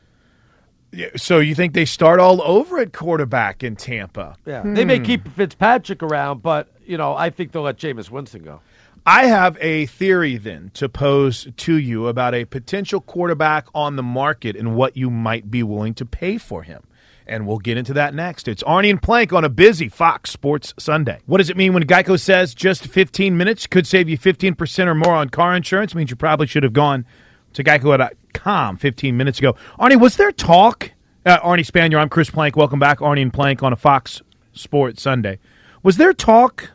Yeah, 0.92 1.08
So 1.16 1.40
you 1.40 1.56
think 1.56 1.74
they 1.74 1.86
start 1.86 2.20
all 2.20 2.42
over 2.42 2.80
at 2.80 2.94
quarterback 2.94 3.64
in 3.64 3.76
Tampa? 3.76 4.36
Yeah, 4.46 4.62
they 4.66 4.86
may 4.86 4.98
Hmm. 4.98 5.04
keep 5.04 5.28
Fitzpatrick 5.30 6.02
around, 6.04 6.42
but 6.42 6.68
you 6.86 6.98
know 6.98 7.16
I 7.16 7.30
think 7.30 7.52
they'll 7.52 7.64
let 7.64 7.78
Jameis 7.78 8.10
Winston 8.10 8.44
go. 8.44 8.60
I 9.08 9.28
have 9.28 9.56
a 9.62 9.86
theory 9.86 10.38
then 10.38 10.72
to 10.76 10.90
pose 10.90 11.48
to 11.58 11.78
you 11.78 12.08
about 12.08 12.34
a 12.34 12.46
potential 12.46 13.02
quarterback 13.02 13.68
on 13.76 13.98
the 13.98 14.04
market 14.04 14.56
and 14.56 14.76
what 14.76 14.98
you 14.98 15.12
might 15.12 15.52
be 15.52 15.62
willing 15.62 15.94
to 15.96 16.06
pay 16.06 16.38
for 16.40 16.64
him. 16.64 16.84
And 17.28 17.48
we'll 17.48 17.58
get 17.58 17.78
into 17.78 17.94
that 17.94 18.14
next. 18.14 18.48
It's 18.48 18.62
Arnie 18.64 18.92
and 18.92 19.02
Plank 19.02 19.34
on 19.34 19.44
a 19.44 19.50
busy 19.50 19.90
Fox 19.90 20.30
Sports 20.30 20.74
Sunday. 20.78 21.20
What 21.26 21.40
does 21.40 21.50
it 21.50 21.58
mean 21.58 21.74
when 21.74 21.84
Geico 21.84 22.20
says 22.20 22.54
just 22.54 22.86
15 22.86 23.36
minutes 23.36 23.66
could 23.66 23.88
save 23.88 24.08
you 24.08 24.18
15% 24.18 24.86
or 24.86 24.94
more 24.94 25.14
on 25.16 25.30
car 25.30 25.56
insurance? 25.56 25.94
It 25.94 25.98
means 25.98 26.12
you 26.12 26.16
probably 26.16 26.46
should 26.46 26.64
have 26.64 26.74
gone 26.74 27.06
to 27.54 27.64
geico.com 27.64 28.78
15 28.78 29.18
minutes 29.18 29.40
ago. 29.40 29.56
Arnie, 29.80 30.00
was 30.00 30.18
there 30.18 30.32
talk? 30.32 30.92
Uh, 31.26 31.40
Arnie 31.40 31.66
Spanier, 31.66 31.98
I'm 31.98 32.10
Chris 32.10 32.30
Plank. 32.30 32.56
Welcome 32.56 32.80
back, 32.80 33.00
Arnie 33.00 33.24
and 33.24 33.34
Plank 33.34 33.64
on 33.64 33.74
a 33.74 33.76
Fox 33.76 34.22
Sports 34.54 35.02
Sunday. 35.02 35.40
Was 35.82 35.98
there 35.98 36.14
talk 36.14 36.72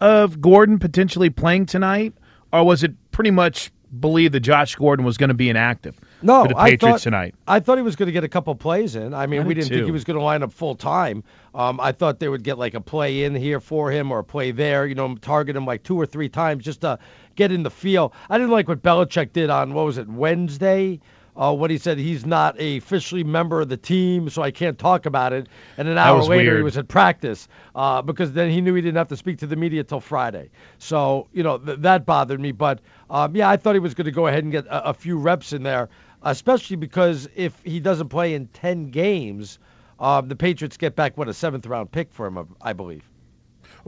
of 0.00 0.42
Gordon 0.42 0.78
potentially 0.78 1.30
playing 1.30 1.64
tonight, 1.64 2.12
or 2.52 2.64
was 2.64 2.82
it 2.82 2.92
pretty 3.10 3.30
much 3.30 3.70
believed 3.98 4.34
that 4.34 4.40
Josh 4.40 4.74
Gordon 4.74 5.06
was 5.06 5.16
going 5.16 5.28
to 5.28 5.34
be 5.34 5.48
inactive 5.48 5.98
No, 6.24 6.42
for 6.42 6.48
the 6.48 6.58
I 6.58 6.76
thought, 6.76 7.00
tonight? 7.00 7.34
I 7.46 7.60
thought 7.60 7.76
he 7.76 7.82
was 7.82 7.96
going 7.96 8.06
to 8.06 8.12
get 8.12 8.24
a 8.24 8.28
couple 8.28 8.54
plays 8.54 8.96
in. 8.96 9.12
I 9.12 9.26
mean, 9.26 9.42
I 9.42 9.44
we 9.44 9.54
did 9.54 9.60
didn't 9.60 9.76
think 9.76 9.86
he 9.86 9.92
was 9.92 10.04
going 10.04 10.18
to 10.18 10.24
line 10.24 10.42
up 10.42 10.52
full 10.52 10.74
time. 10.74 11.22
Um, 11.54 11.78
I 11.80 11.92
thought 11.92 12.18
they 12.18 12.28
would 12.28 12.42
get 12.42 12.58
like 12.58 12.74
a 12.74 12.80
play 12.80 13.24
in 13.24 13.34
here 13.34 13.60
for 13.60 13.90
him 13.90 14.10
or 14.10 14.20
a 14.20 14.24
play 14.24 14.50
there. 14.50 14.86
You 14.86 14.94
know, 14.94 15.14
target 15.16 15.54
him 15.54 15.66
like 15.66 15.82
two 15.82 16.00
or 16.00 16.06
three 16.06 16.28
times 16.28 16.64
just 16.64 16.80
to 16.80 16.98
get 17.36 17.52
in 17.52 17.62
the 17.62 17.70
feel. 17.70 18.12
I 18.30 18.38
didn't 18.38 18.52
like 18.52 18.68
what 18.68 18.82
Belichick 18.82 19.32
did 19.32 19.50
on 19.50 19.74
what 19.74 19.84
was 19.84 19.98
it 19.98 20.08
Wednesday. 20.08 21.00
Uh, 21.36 21.52
what 21.52 21.68
he 21.68 21.78
said, 21.78 21.98
he's 21.98 22.24
not 22.24 22.58
a 22.60 22.76
officially 22.76 23.24
member 23.24 23.60
of 23.60 23.68
the 23.68 23.76
team, 23.76 24.30
so 24.30 24.40
I 24.40 24.52
can't 24.52 24.78
talk 24.78 25.04
about 25.04 25.32
it. 25.32 25.48
And 25.76 25.88
an 25.88 25.98
hour 25.98 26.22
later, 26.22 26.56
he 26.58 26.62
was 26.62 26.78
at 26.78 26.86
practice 26.86 27.48
uh, 27.74 28.02
because 28.02 28.32
then 28.34 28.50
he 28.50 28.60
knew 28.60 28.72
he 28.74 28.80
didn't 28.80 28.98
have 28.98 29.08
to 29.08 29.16
speak 29.16 29.38
to 29.38 29.46
the 29.48 29.56
media 29.56 29.82
till 29.82 29.98
Friday. 29.98 30.50
So 30.78 31.26
you 31.32 31.42
know 31.42 31.58
th- 31.58 31.80
that 31.80 32.06
bothered 32.06 32.38
me. 32.38 32.52
But 32.52 32.80
um, 33.10 33.34
yeah, 33.34 33.50
I 33.50 33.56
thought 33.56 33.74
he 33.74 33.80
was 33.80 33.94
going 33.94 34.04
to 34.04 34.12
go 34.12 34.28
ahead 34.28 34.44
and 34.44 34.52
get 34.52 34.64
a, 34.66 34.90
a 34.90 34.94
few 34.94 35.18
reps 35.18 35.52
in 35.52 35.64
there, 35.64 35.88
especially 36.24 36.76
because 36.76 37.28
if 37.36 37.62
he 37.62 37.80
doesn't 37.80 38.08
play 38.08 38.34
in 38.34 38.46
ten 38.48 38.90
games, 38.90 39.58
um, 40.00 40.28
the 40.28 40.36
Patriots 40.36 40.76
get 40.76 40.96
back 40.96 41.16
what 41.16 41.28
a 41.28 41.34
seventh 41.34 41.66
round 41.66 41.92
pick 41.92 42.12
for 42.12 42.26
him, 42.26 42.56
I 42.60 42.72
believe. 42.72 43.08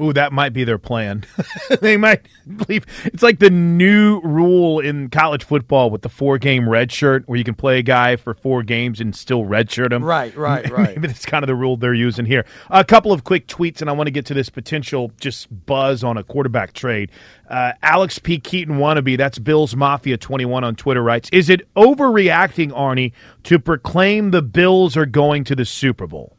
Ooh, 0.01 0.13
that 0.13 0.33
might 0.33 0.53
be 0.53 0.65
their 0.65 0.79
plan. 0.79 1.25
they 1.81 1.97
might 1.97 2.27
believe 2.57 2.85
it's 3.05 3.23
like 3.23 3.39
the 3.39 3.51
new 3.51 4.21
rule 4.21 4.79
in 4.81 5.09
college 5.09 5.45
football 5.45 5.91
with 5.91 6.03
the 6.03 6.09
four 6.09 6.39
game 6.39 6.69
red 6.69 6.93
shirt, 6.93 7.25
where 7.27 7.39
you 7.39 7.45
can 7.45 7.55
play 7.55 7.79
a 7.79 7.83
guy 7.83 8.17
for 8.17 8.35
four 8.35 8.63
games 8.63 9.01
and 9.01 9.17
still 9.17 9.45
redshirt 9.45 9.93
him. 9.93 10.05
Right, 10.05 10.37
right, 10.37 10.71
right. 10.71 10.97
Maybe 10.97 11.09
that's 11.09 11.25
kind 11.25 11.43
of 11.43 11.47
the 11.47 11.55
rule 11.55 11.77
they're 11.77 11.95
using 11.95 12.27
here. 12.27 12.45
A 12.71 12.85
couple 12.85 13.13
of 13.13 13.25
quick 13.25 13.47
tweets, 13.47 13.81
and 13.81 13.89
I 13.89 13.95
want 13.95 14.07
to 14.07 14.11
get 14.11 14.27
to 14.27 14.35
this 14.35 14.51
potential 14.51 15.13
just 15.19 15.49
buzz 15.67 16.05
on 16.05 16.17
a 16.17 16.23
quarterback 16.23 16.73
trade. 16.75 17.11
Uh, 17.49 17.73
Alex 17.83 18.19
P. 18.19 18.39
Keaton 18.39 18.77
wannabe, 18.77 19.17
that's 19.17 19.39
Bills 19.39 19.75
Mafia 19.75 20.17
21 20.17 20.65
on 20.65 20.77
Twitter, 20.77 21.03
writes 21.03 21.31
Is 21.33 21.49
it 21.49 21.73
overreacting, 21.75 22.71
Arnie, 22.73 23.13
to 23.45 23.59
proclaim 23.59 24.31
the 24.31 24.43
Bills 24.43 24.97
are 24.97 25.07
going 25.07 25.45
to 25.45 25.57
the 25.57 25.65
Super 25.65 26.07
Bowl? 26.07 26.36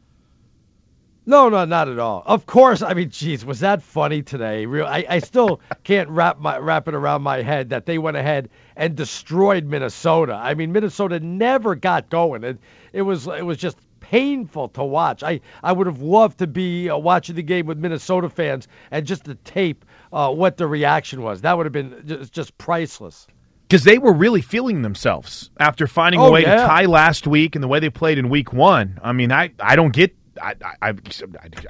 No, 1.28 1.50
no, 1.50 1.66
not 1.66 1.88
at 1.88 1.98
all. 1.98 2.22
Of 2.24 2.46
course, 2.46 2.80
I 2.80 2.94
mean, 2.94 3.10
geez, 3.10 3.44
was 3.44 3.60
that 3.60 3.82
funny 3.82 4.22
today? 4.22 4.64
Real, 4.64 4.86
I, 4.86 5.04
I 5.06 5.18
still 5.18 5.60
can't 5.84 6.08
wrap 6.08 6.38
my 6.40 6.56
wrap 6.56 6.88
it 6.88 6.94
around 6.94 7.20
my 7.20 7.42
head 7.42 7.68
that 7.68 7.84
they 7.84 7.98
went 7.98 8.16
ahead 8.16 8.48
and 8.76 8.96
destroyed 8.96 9.66
Minnesota. 9.66 10.32
I 10.34 10.54
mean, 10.54 10.72
Minnesota 10.72 11.20
never 11.20 11.74
got 11.74 12.08
going, 12.08 12.44
and 12.44 12.58
it 12.94 13.02
was 13.02 13.26
it 13.28 13.44
was 13.44 13.58
just 13.58 13.76
painful 14.00 14.68
to 14.70 14.82
watch. 14.82 15.22
I 15.22 15.42
I 15.62 15.72
would 15.72 15.86
have 15.86 16.00
loved 16.00 16.38
to 16.38 16.46
be 16.46 16.88
uh, 16.88 16.96
watching 16.96 17.34
the 17.36 17.42
game 17.42 17.66
with 17.66 17.76
Minnesota 17.76 18.30
fans 18.30 18.66
and 18.90 19.04
just 19.06 19.24
to 19.26 19.34
tape 19.34 19.84
uh, 20.12 20.32
what 20.32 20.56
the 20.56 20.66
reaction 20.66 21.20
was. 21.20 21.42
That 21.42 21.58
would 21.58 21.66
have 21.66 21.74
been 21.74 22.04
just, 22.06 22.32
just 22.32 22.56
priceless. 22.56 23.26
because 23.68 23.84
they 23.84 23.98
were 23.98 24.14
really 24.14 24.40
feeling 24.40 24.80
themselves 24.80 25.50
after 25.60 25.86
finding 25.86 26.22
a 26.22 26.24
Oh, 26.24 26.32
way 26.32 26.44
to 26.44 26.56
tie 26.56 26.86
last 26.86 27.26
week 27.26 27.54
and 27.54 27.62
the 27.62 27.68
way 27.68 27.80
they 27.80 27.90
played 27.90 28.16
in 28.16 28.30
week 28.30 28.50
one. 28.54 28.98
I 29.04 29.12
mean, 29.12 29.30
I, 29.30 29.50
I 29.60 29.76
don't 29.76 29.92
get. 29.92 30.14
I, 30.40 30.54
I, 30.82 30.90
I, 30.90 30.94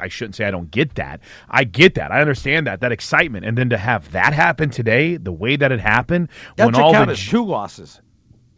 I 0.00 0.08
shouldn't 0.08 0.34
say 0.36 0.44
I 0.44 0.50
don't 0.50 0.70
get 0.70 0.94
that. 0.96 1.20
I 1.48 1.64
get 1.64 1.94
that. 1.94 2.12
I 2.12 2.20
understand 2.20 2.66
that 2.66 2.80
that 2.80 2.92
excitement, 2.92 3.44
and 3.44 3.56
then 3.56 3.70
to 3.70 3.78
have 3.78 4.12
that 4.12 4.32
happen 4.32 4.70
today, 4.70 5.16
the 5.16 5.32
way 5.32 5.56
that 5.56 5.72
it 5.72 5.80
happened, 5.80 6.28
when 6.56 6.74
all 6.74 6.92
the 7.06 7.14
two 7.14 7.44
losses. 7.44 8.00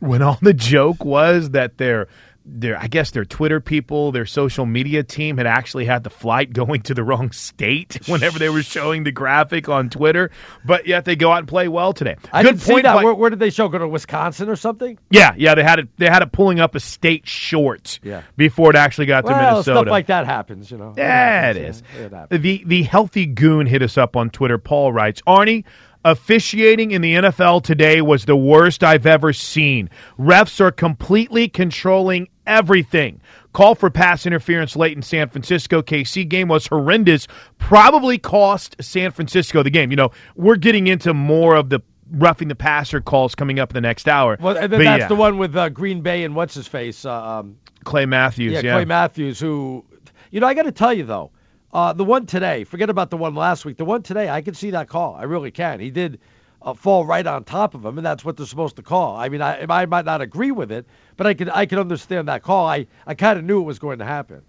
when 0.00 0.22
all 0.22 0.38
the 0.40 0.54
joke 0.54 1.04
was 1.04 1.50
that 1.50 1.78
their 1.78 2.08
their 2.46 2.78
I 2.78 2.86
guess 2.86 3.10
their 3.10 3.24
Twitter 3.24 3.60
people, 3.60 4.12
their 4.12 4.26
social 4.26 4.64
media 4.66 5.02
team 5.02 5.36
had 5.36 5.46
actually 5.46 5.84
had 5.84 6.04
the 6.04 6.10
flight 6.10 6.52
going 6.54 6.80
to 6.82 6.94
the 6.94 7.04
wrong 7.04 7.32
state 7.32 7.98
whenever 8.08 8.38
they 8.38 8.48
were 8.48 8.62
showing 8.62 9.04
the 9.04 9.12
graphic 9.12 9.68
on 9.68 9.90
Twitter, 9.90 10.30
but 10.64 10.86
yet 10.86 11.04
they 11.04 11.16
go 11.16 11.30
out 11.30 11.40
and 11.40 11.48
play 11.48 11.68
well 11.68 11.92
today. 11.92 12.16
I 12.32 12.42
Good 12.42 12.60
point 12.60 12.84
that. 12.84 12.94
by- 12.94 13.04
Where, 13.04 13.14
where 13.14 13.30
did 13.30 13.38
they 13.38 13.50
show? 13.50 13.68
Go 13.68 13.78
to 13.78 13.86
Wisconsin 13.88 14.48
or 14.48 14.56
something? 14.56 14.98
yeah, 15.10 15.34
yeah, 15.36 15.54
they 15.54 15.62
had 15.62 15.78
it. 15.80 15.88
They 15.98 16.06
had 16.08 16.22
it 16.22 16.32
pulling 16.32 16.60
up 16.60 16.74
a 16.74 16.80
state 16.80 17.26
short 17.28 18.00
Yeah. 18.02 18.22
before 18.36 18.70
it 18.70 18.76
actually 18.76 19.06
got 19.06 19.26
to 19.26 19.30
Minnesota. 19.36 19.62
stuff 19.62 19.86
like 19.86 20.06
that 20.06 20.26
happens, 20.26 20.70
you 20.70 20.78
know. 20.78 20.94
Yeah, 20.96 21.50
it 21.50 21.56
happens, 21.56 21.76
is. 21.76 21.82
yeah, 22.12 22.26
it. 22.30 22.42
The 22.42 22.64
the 22.66 22.82
healthy 22.84 23.26
goon 23.26 23.66
hit 23.66 23.82
us 23.82 23.98
up 23.98 24.16
on 24.16 24.30
Twitter. 24.30 24.58
Paul 24.58 24.92
writes, 24.92 25.20
Arnie. 25.26 25.64
Officiating 26.04 26.92
in 26.92 27.02
the 27.02 27.14
NFL 27.14 27.62
today 27.62 28.00
was 28.00 28.24
the 28.24 28.36
worst 28.36 28.82
I've 28.82 29.04
ever 29.04 29.34
seen. 29.34 29.90
Refs 30.18 30.58
are 30.58 30.70
completely 30.70 31.46
controlling 31.46 32.28
everything. 32.46 33.20
Call 33.52 33.74
for 33.74 33.90
pass 33.90 34.24
interference 34.24 34.76
late 34.76 34.96
in 34.96 35.02
San 35.02 35.28
Francisco. 35.28 35.82
KC 35.82 36.26
game 36.26 36.48
was 36.48 36.68
horrendous. 36.68 37.28
Probably 37.58 38.16
cost 38.16 38.76
San 38.80 39.10
Francisco 39.10 39.62
the 39.62 39.70
game. 39.70 39.90
You 39.90 39.96
know, 39.96 40.10
we're 40.36 40.56
getting 40.56 40.86
into 40.86 41.12
more 41.12 41.54
of 41.54 41.68
the 41.68 41.80
roughing 42.12 42.48
the 42.48 42.54
passer 42.54 43.02
calls 43.02 43.34
coming 43.34 43.58
up 43.58 43.70
in 43.70 43.74
the 43.74 43.80
next 43.82 44.08
hour. 44.08 44.38
Well, 44.40 44.56
and 44.56 44.72
then 44.72 44.80
But 44.80 44.84
that's 44.84 45.00
yeah, 45.02 45.08
the 45.08 45.16
one 45.16 45.36
with 45.36 45.54
uh, 45.54 45.68
Green 45.68 46.00
Bay 46.00 46.24
and 46.24 46.34
what's 46.34 46.54
his 46.54 46.66
face. 46.66 47.04
Uh, 47.04 47.40
um, 47.40 47.58
Clay 47.84 48.06
Matthews. 48.06 48.52
yeah, 48.52 48.60
Yeah, 48.60 48.72
Clay 48.74 48.84
Matthews, 48.84 49.38
who, 49.38 49.84
you 50.30 50.40
know, 50.40 50.46
I 50.46 50.54
got 50.54 50.62
to 50.62 50.72
tell 50.72 50.94
you 50.94 51.04
though, 51.04 51.30
uh, 51.72 51.92
the 51.92 52.04
one 52.04 52.26
today, 52.26 52.64
forget 52.64 52.90
about 52.90 53.10
the 53.10 53.16
one 53.16 53.34
last 53.34 53.64
week. 53.64 53.76
The 53.76 53.84
one 53.84 54.02
today, 54.02 54.28
I 54.28 54.42
can 54.42 54.54
see 54.54 54.70
that 54.70 54.88
call. 54.88 55.14
I 55.14 55.24
really 55.24 55.50
can. 55.50 55.80
He 55.80 55.90
did 55.90 56.18
uh, 56.62 56.74
fall 56.74 57.04
right 57.04 57.26
on 57.26 57.44
top 57.44 57.74
of 57.74 57.84
him, 57.84 57.96
and 57.98 58.04
that's 58.04 58.24
what 58.24 58.36
they're 58.36 58.46
supposed 58.46 58.76
to 58.76 58.82
call. 58.82 59.16
I 59.16 59.28
mean, 59.28 59.40
I, 59.40 59.66
I 59.68 59.86
might 59.86 60.04
not 60.04 60.20
agree 60.20 60.50
with 60.50 60.72
it, 60.72 60.86
but 61.16 61.26
I 61.26 61.34
could 61.34 61.48
I 61.48 61.66
could 61.66 61.78
understand 61.78 62.28
that 62.28 62.42
call. 62.42 62.66
I, 62.66 62.86
I 63.06 63.14
kind 63.14 63.38
of 63.38 63.44
knew 63.44 63.60
it 63.60 63.64
was 63.64 63.78
going 63.78 64.00
to 64.00 64.04
happen. 64.04 64.42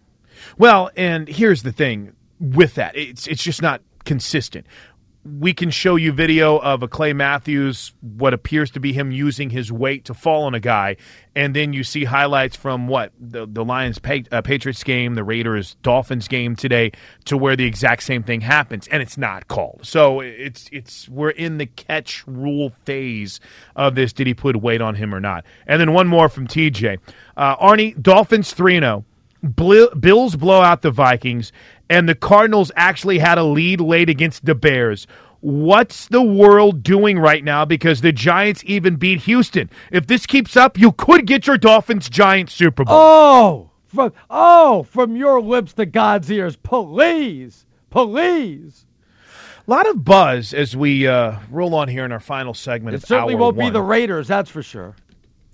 Well, 0.58 0.90
and 0.96 1.28
here's 1.28 1.64
the 1.64 1.72
thing 1.72 2.14
with 2.40 2.76
that. 2.76 2.96
It's 2.98 3.28
it's 3.28 3.44
just 3.44 3.62
not 3.62 3.82
consistent. 4.04 4.66
We 5.24 5.54
can 5.54 5.70
show 5.70 5.98
you 5.98 6.12
video 6.12 6.58
of 6.58 6.82
a 6.82 6.88
Clay 6.88 7.14
Matthews, 7.14 7.94
what 8.02 8.34
appears 8.34 8.72
to 8.72 8.80
be 8.80 8.92
him 8.92 9.12
using 9.12 9.52
his 9.52 9.72
weight 9.72 10.06
to 10.06 10.16
fall 10.16 10.46
on 10.46 10.56
a 10.56 10.60
guy, 10.60 10.98
and 11.36 11.56
then 11.56 11.74
you 11.74 11.84
see 11.84 12.06
highlights 12.06 12.56
from 12.56 12.88
what 12.88 13.12
the 13.20 13.46
the 13.46 13.64
Lions 13.64 14.00
uh, 14.32 14.42
Patriots 14.42 14.84
game, 14.84 15.14
the 15.14 15.24
Raiders 15.24 15.76
Dolphins 15.84 16.28
game 16.28 16.56
today, 16.56 16.92
to 17.26 17.38
where 17.38 17.56
the 17.56 17.66
exact 17.66 18.02
same 18.02 18.24
thing 18.24 18.42
happens, 18.42 18.88
and 18.88 19.04
it's 19.04 19.16
not 19.16 19.48
called. 19.48 19.82
So 19.84 20.22
it's 20.22 20.68
it's 20.72 21.08
we're 21.08 21.30
in 21.30 21.60
the 21.60 21.68
catch 21.68 22.26
rule 22.26 22.74
phase 22.86 23.40
of 23.76 23.94
this. 23.94 24.14
Did 24.14 24.26
he 24.26 24.34
put 24.34 24.56
weight 24.56 24.82
on 24.82 24.96
him 24.96 25.14
or 25.14 25.20
not? 25.20 25.46
And 25.68 25.80
then 25.80 25.94
one 25.94 26.08
more 26.08 26.30
from 26.30 26.48
TJ, 26.48 26.98
uh, 27.38 27.58
Arnie 27.58 28.02
Dolphins 28.02 28.54
three 28.54 28.80
zero. 28.80 29.06
Bl- 29.44 29.96
Bills 30.00 30.36
blow 30.36 30.62
out 30.62 30.84
the 30.84 30.92
Vikings, 30.92 31.52
and 31.92 32.08
the 32.08 32.16
Cardinals 32.16 32.72
actually 32.78 33.20
had 33.20 33.38
a 33.38 33.44
lead 33.44 33.82
late 33.82 34.10
against 34.10 34.46
the 34.46 34.56
Bears. 34.56 35.06
What's 35.42 36.08
the 36.08 36.22
world 36.22 36.84
doing 36.84 37.20
right 37.20 37.44
now? 37.44 37.66
Because 37.66 38.00
the 38.00 38.14
Giants 38.14 38.64
even 38.66 38.96
beat 38.96 39.22
Houston. 39.24 39.70
If 39.92 40.08
this 40.08 40.26
keeps 40.26 40.56
up, 40.56 40.80
you 40.80 40.94
could 40.94 41.28
get 41.28 41.48
your 41.48 41.58
Dolphins 41.58 42.10
Giants 42.10 42.54
Super 42.54 42.86
Bowl. 42.86 42.96
Oh, 42.98 43.72
from 43.88 44.14
oh, 44.30 44.84
from 44.84 45.18
your 45.18 45.42
lips 45.42 45.74
to 45.74 45.86
God's 45.86 46.32
ears, 46.32 46.56
please, 46.56 47.66
please. 47.90 48.86
A 49.68 49.70
lot 49.70 49.90
of 49.90 50.06
buzz 50.06 50.54
as 50.54 50.78
we 50.78 51.08
uh, 51.08 51.40
roll 51.50 51.76
on 51.76 51.90
here 51.90 52.06
in 52.06 52.14
our 52.14 52.20
final 52.22 52.54
segment. 52.54 52.96
It 52.96 53.06
certainly 53.06 53.36
won't 53.36 53.58
one. 53.58 53.68
be 53.68 53.70
the 53.74 53.82
Raiders, 53.82 54.30
that's 54.30 54.50
for 54.50 54.64
sure. 54.64 54.96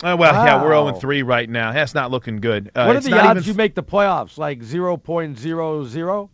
Uh, 0.04 0.16
well, 0.18 0.46
yeah, 0.46 0.62
we're 0.62 0.70
Wow. 0.76 0.88
0 0.90 1.00
3 1.00 1.24
right 1.24 1.50
now. 1.50 1.72
That's 1.74 1.96
not 1.96 2.12
looking 2.12 2.38
good. 2.38 2.72
Uh, 2.76 2.86
what 2.86 2.96
are 2.96 3.00
the 3.00 3.14
odds 3.20 3.40
even 3.42 3.48
you 3.52 3.58
make 3.58 3.74
the 3.76 3.84
playoffs? 3.84 4.38
Like 4.38 4.62
zero 4.64 4.96
point 4.98 5.38
zero 5.40 5.86
zero. 5.86 6.30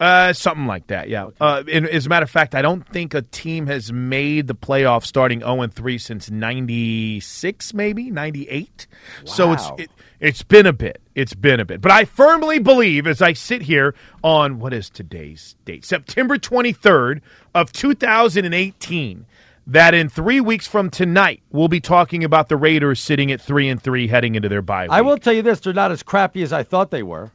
Uh, 0.00 0.32
something 0.32 0.66
like 0.66 0.86
that, 0.88 1.08
yeah. 1.08 1.28
Uh, 1.40 1.64
and 1.72 1.84
as 1.88 2.06
a 2.06 2.08
matter 2.08 2.22
of 2.22 2.30
fact, 2.30 2.54
I 2.54 2.62
don't 2.62 2.86
think 2.88 3.14
a 3.14 3.22
team 3.22 3.66
has 3.66 3.92
made 3.92 4.46
the 4.46 4.54
playoffs 4.54 5.06
starting 5.06 5.40
0 5.40 5.66
3 5.66 5.98
since 5.98 6.30
96, 6.30 7.74
maybe 7.74 8.08
98. 8.10 8.86
Wow. 8.90 9.24
So 9.32 9.52
it's 9.54 9.70
it, 9.76 9.90
it's 10.20 10.42
been 10.44 10.66
a 10.66 10.72
bit. 10.72 11.00
It's 11.16 11.34
been 11.34 11.58
a 11.58 11.64
bit. 11.64 11.80
But 11.80 11.90
I 11.90 12.04
firmly 12.04 12.60
believe 12.60 13.08
as 13.08 13.20
I 13.20 13.32
sit 13.32 13.62
here 13.62 13.94
on 14.22 14.60
what 14.60 14.72
is 14.72 14.88
today's 14.88 15.56
date? 15.64 15.84
September 15.84 16.38
23rd 16.38 17.20
of 17.54 17.72
2018 17.72 19.26
that 19.68 19.94
in 19.94 20.08
3 20.08 20.40
weeks 20.40 20.66
from 20.66 20.90
tonight 20.90 21.42
we'll 21.50 21.68
be 21.68 21.80
talking 21.80 22.24
about 22.24 22.48
the 22.48 22.56
Raiders 22.56 23.00
sitting 23.00 23.30
at 23.30 23.40
3 23.40 23.68
and 23.68 23.82
3 23.82 24.08
heading 24.08 24.34
into 24.34 24.48
their 24.48 24.62
bye 24.62 24.84
week. 24.84 24.92
I 24.92 25.00
will 25.02 25.18
tell 25.18 25.32
you 25.32 25.42
this: 25.42 25.60
they're 25.60 25.72
not 25.72 25.92
as 25.92 26.02
crappy 26.02 26.42
as 26.42 26.52
I 26.52 26.62
thought 26.62 26.90
they 26.90 27.02
were. 27.02 27.30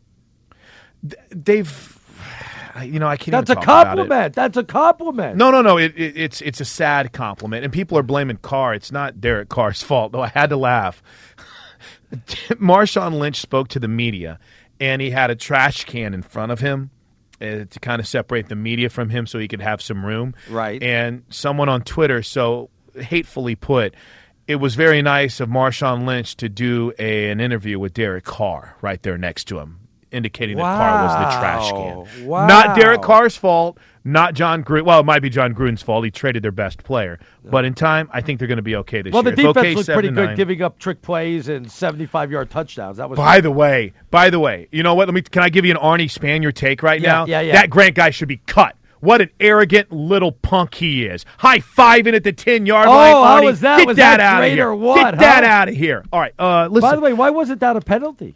They've 1.30 2.00
you 2.82 3.00
know, 3.00 3.08
I 3.08 3.18
can't 3.18 3.32
That's 3.32 3.50
a 3.50 3.54
even 3.54 3.64
talk 3.64 3.84
about 3.84 4.00
it. 4.00 4.10
compliment. 4.10 4.36
That's 4.36 4.58
a 4.58 4.64
compliment. 4.64 5.38
No, 5.38 5.52
no, 5.52 5.62
no. 5.62 5.78
It, 5.78 5.94
it, 5.96 6.18
it's 6.18 6.42
it's 6.42 6.60
a 6.60 6.66
sad 6.66 7.14
compliment, 7.14 7.64
and 7.64 7.72
people 7.72 7.98
are 7.98 8.04
blaming 8.04 8.38
Carr. 8.38 8.74
It's 8.74 8.92
not 8.92 9.22
Derek 9.22 9.50
Carr's 9.50 9.84
fault, 9.84 10.12
though. 10.12 10.22
I 10.24 10.28
had 10.30 10.50
to 10.50 10.58
laugh. 10.58 11.04
Marshawn 12.54 13.20
Lynch 13.20 13.40
spoke 13.40 13.68
to 13.70 13.80
the 13.80 13.88
media, 13.88 14.40
and 14.80 15.02
he 15.02 15.12
had 15.12 15.30
a 15.30 15.36
trash 15.36 15.86
can 15.86 16.14
in 16.14 16.22
front 16.24 16.52
of 16.52 16.62
him 16.62 16.90
uh, 17.44 17.66
to 17.70 17.80
kind 17.80 18.00
of 18.00 18.08
separate 18.08 18.48
the 18.48 18.56
media 18.56 18.90
from 18.90 19.10
him, 19.10 19.28
so 19.28 19.40
he 19.40 19.48
could 19.48 19.62
have 19.62 19.82
some 19.82 20.06
room. 20.06 20.34
Right. 20.50 20.82
And 20.82 21.24
someone 21.30 21.70
on 21.70 21.82
Twitter 21.82 22.24
so 22.24 22.70
hatefully 22.96 23.56
put. 23.56 23.96
It 24.48 24.58
was 24.58 24.76
very 24.76 25.02
nice 25.02 25.40
of 25.40 25.50
Marshawn 25.50 26.06
Lynch 26.06 26.36
to 26.38 26.50
do 26.50 26.92
a, 27.00 27.30
an 27.30 27.40
interview 27.40 27.80
with 27.80 27.94
Derek 27.94 28.26
Carr 28.26 28.76
right 28.82 29.02
there 29.02 29.18
next 29.18 29.46
to 29.46 29.60
him, 29.60 29.80
indicating 30.14 30.58
that 30.58 30.64
Carr 30.64 31.04
was 31.04 31.14
the 31.14 31.40
trash 31.40 31.72
can. 31.72 32.28
Wow. 32.28 32.48
Not 32.48 32.76
Derek 32.78 33.02
Carr's 33.02 33.36
fault. 33.36 33.78
Not 34.06 34.34
Jon 34.34 34.66
Gruden. 34.66 34.84
Well, 34.86 35.00
it 35.00 35.06
might 35.06 35.22
be 35.22 35.30
Jon 35.30 35.54
Gruden's 35.56 35.82
fault. 35.82 36.04
He 36.04 36.12
traded 36.12 36.44
their 36.44 36.52
best 36.52 36.84
player. 36.84 37.20
But 37.44 37.64
in 37.64 37.74
time, 37.74 38.10
I 38.12 38.20
think 38.20 38.38
they're 38.40 38.50
going 38.50 38.58
to 38.58 38.62
be 38.62 38.76
okay 38.78 39.02
this 39.02 39.12
year. 39.12 39.14
Well, 39.14 39.24
the 39.24 39.32
defense 39.32 39.58
okay, 39.58 39.76
looked 39.76 39.88
pretty 39.90 40.10
good, 40.10 40.26
nine. 40.28 40.36
giving 40.36 40.62
up 40.62 40.78
trick 40.78 41.02
plays 41.02 41.48
and 41.48 41.66
75-yard 41.66 42.50
touchdowns. 42.50 42.98
That 42.98 43.10
was 43.10 43.16
By 43.18 43.40
the 43.40 43.52
way, 43.52 43.94
by 44.12 44.30
the 44.30 44.40
way, 44.42 44.68
you 44.72 44.84
know 44.84 44.94
what? 44.96 45.08
Let 45.08 45.14
me. 45.14 45.22
Can 45.22 45.42
I 45.42 45.48
give 45.50 45.64
you 45.64 45.72
an 45.72 45.78
Arnie 45.78 46.12
Spanier 46.12 46.54
take 46.54 46.84
right 46.84 47.00
Yeah, 47.00 47.12
now? 47.14 47.26
yeah, 47.28 47.40
yeah. 47.42 47.54
That 47.54 47.70
Grant 47.70 47.96
guy 47.96 48.10
should 48.10 48.28
be 48.28 48.38
cut. 48.46 48.76
What 49.00 49.20
an 49.22 49.30
arrogant 49.40 49.92
little 49.92 50.32
punk 50.34 50.76
he 50.76 51.06
is. 51.06 51.26
High 51.38 51.60
fiving 51.60 52.14
at 52.14 52.24
the 52.26 52.32
ten 52.34 52.66
yard 52.66 52.88
Oh, 52.88 52.92
line. 52.92 53.12
how 53.14 53.42
Arnie. 53.42 53.46
was 53.46 53.60
that? 53.62 53.78
Get 53.80 53.88
Was 53.88 53.98
that, 53.98 54.18
that 54.18 54.20
out 54.22 54.44
of 54.44 54.52
here. 54.52 54.74
what, 54.74 54.96
Get 55.12 55.20
that 55.20 55.44
out 55.46 55.68
of 55.70 55.76
here. 55.76 56.04
All 56.12 56.20
right. 56.22 56.34
Uh, 56.40 56.68
listen. 56.68 56.90
By 56.90 56.96
the 56.96 57.02
way, 57.02 57.12
why 57.14 57.30
wasn't 57.30 57.60
that 57.62 57.76
a 57.78 57.82
penalty? 57.82 58.36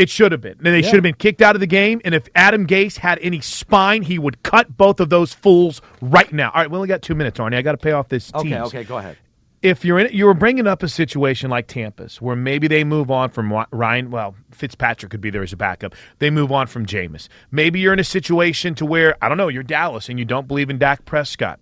It 0.00 0.08
should 0.08 0.32
have 0.32 0.40
been. 0.40 0.52
And 0.56 0.66
they 0.66 0.80
Yeah. 0.80 0.86
should 0.86 0.94
have 0.94 1.02
been 1.02 1.14
kicked 1.14 1.42
out 1.42 1.54
of 1.56 1.60
the 1.60 1.66
game. 1.66 2.00
And 2.04 2.14
if 2.14 2.26
Adam 2.34 2.66
Gase 2.66 2.96
had 2.98 3.18
any 3.20 3.40
spine, 3.40 4.02
he 4.02 4.18
would 4.18 4.42
cut 4.42 4.76
both 4.78 4.98
of 4.98 5.10
those 5.10 5.34
fools 5.34 5.82
right 6.00 6.32
now. 6.32 6.50
All 6.54 6.62
right, 6.62 6.70
we 6.70 6.76
only 6.76 6.88
got 6.88 7.02
two 7.02 7.14
minutes, 7.14 7.38
Arnie. 7.38 7.56
I 7.56 7.62
got 7.62 7.72
to 7.72 7.78
pay 7.78 7.92
off 7.92 8.08
this 8.08 8.32
Okay, 8.34 8.48
teams. 8.48 8.68
okay, 8.68 8.82
go 8.84 8.96
ahead. 8.98 9.16
If 9.62 9.84
you're 9.84 9.98
in, 9.98 10.08
you 10.10 10.24
were 10.24 10.32
bringing 10.32 10.66
up 10.66 10.82
a 10.82 10.88
situation 10.88 11.50
like 11.50 11.66
Tampa's, 11.66 12.18
where 12.22 12.34
maybe 12.34 12.66
they 12.66 12.82
move 12.82 13.10
on 13.10 13.28
from 13.28 13.52
Ryan. 13.72 14.10
Well, 14.10 14.34
Fitzpatrick 14.52 15.10
could 15.10 15.20
be 15.20 15.28
there 15.28 15.42
as 15.42 15.52
a 15.52 15.56
backup. 15.58 15.94
They 16.18 16.30
move 16.30 16.50
on 16.50 16.66
from 16.66 16.86
Jameis. 16.86 17.28
Maybe 17.50 17.78
you're 17.78 17.92
in 17.92 17.98
a 17.98 18.04
situation 18.04 18.74
to 18.76 18.86
where 18.86 19.16
I 19.20 19.28
don't 19.28 19.36
know. 19.36 19.48
You're 19.48 19.62
Dallas 19.62 20.08
and 20.08 20.18
you 20.18 20.24
don't 20.24 20.48
believe 20.48 20.70
in 20.70 20.78
Dak 20.78 21.04
Prescott. 21.04 21.60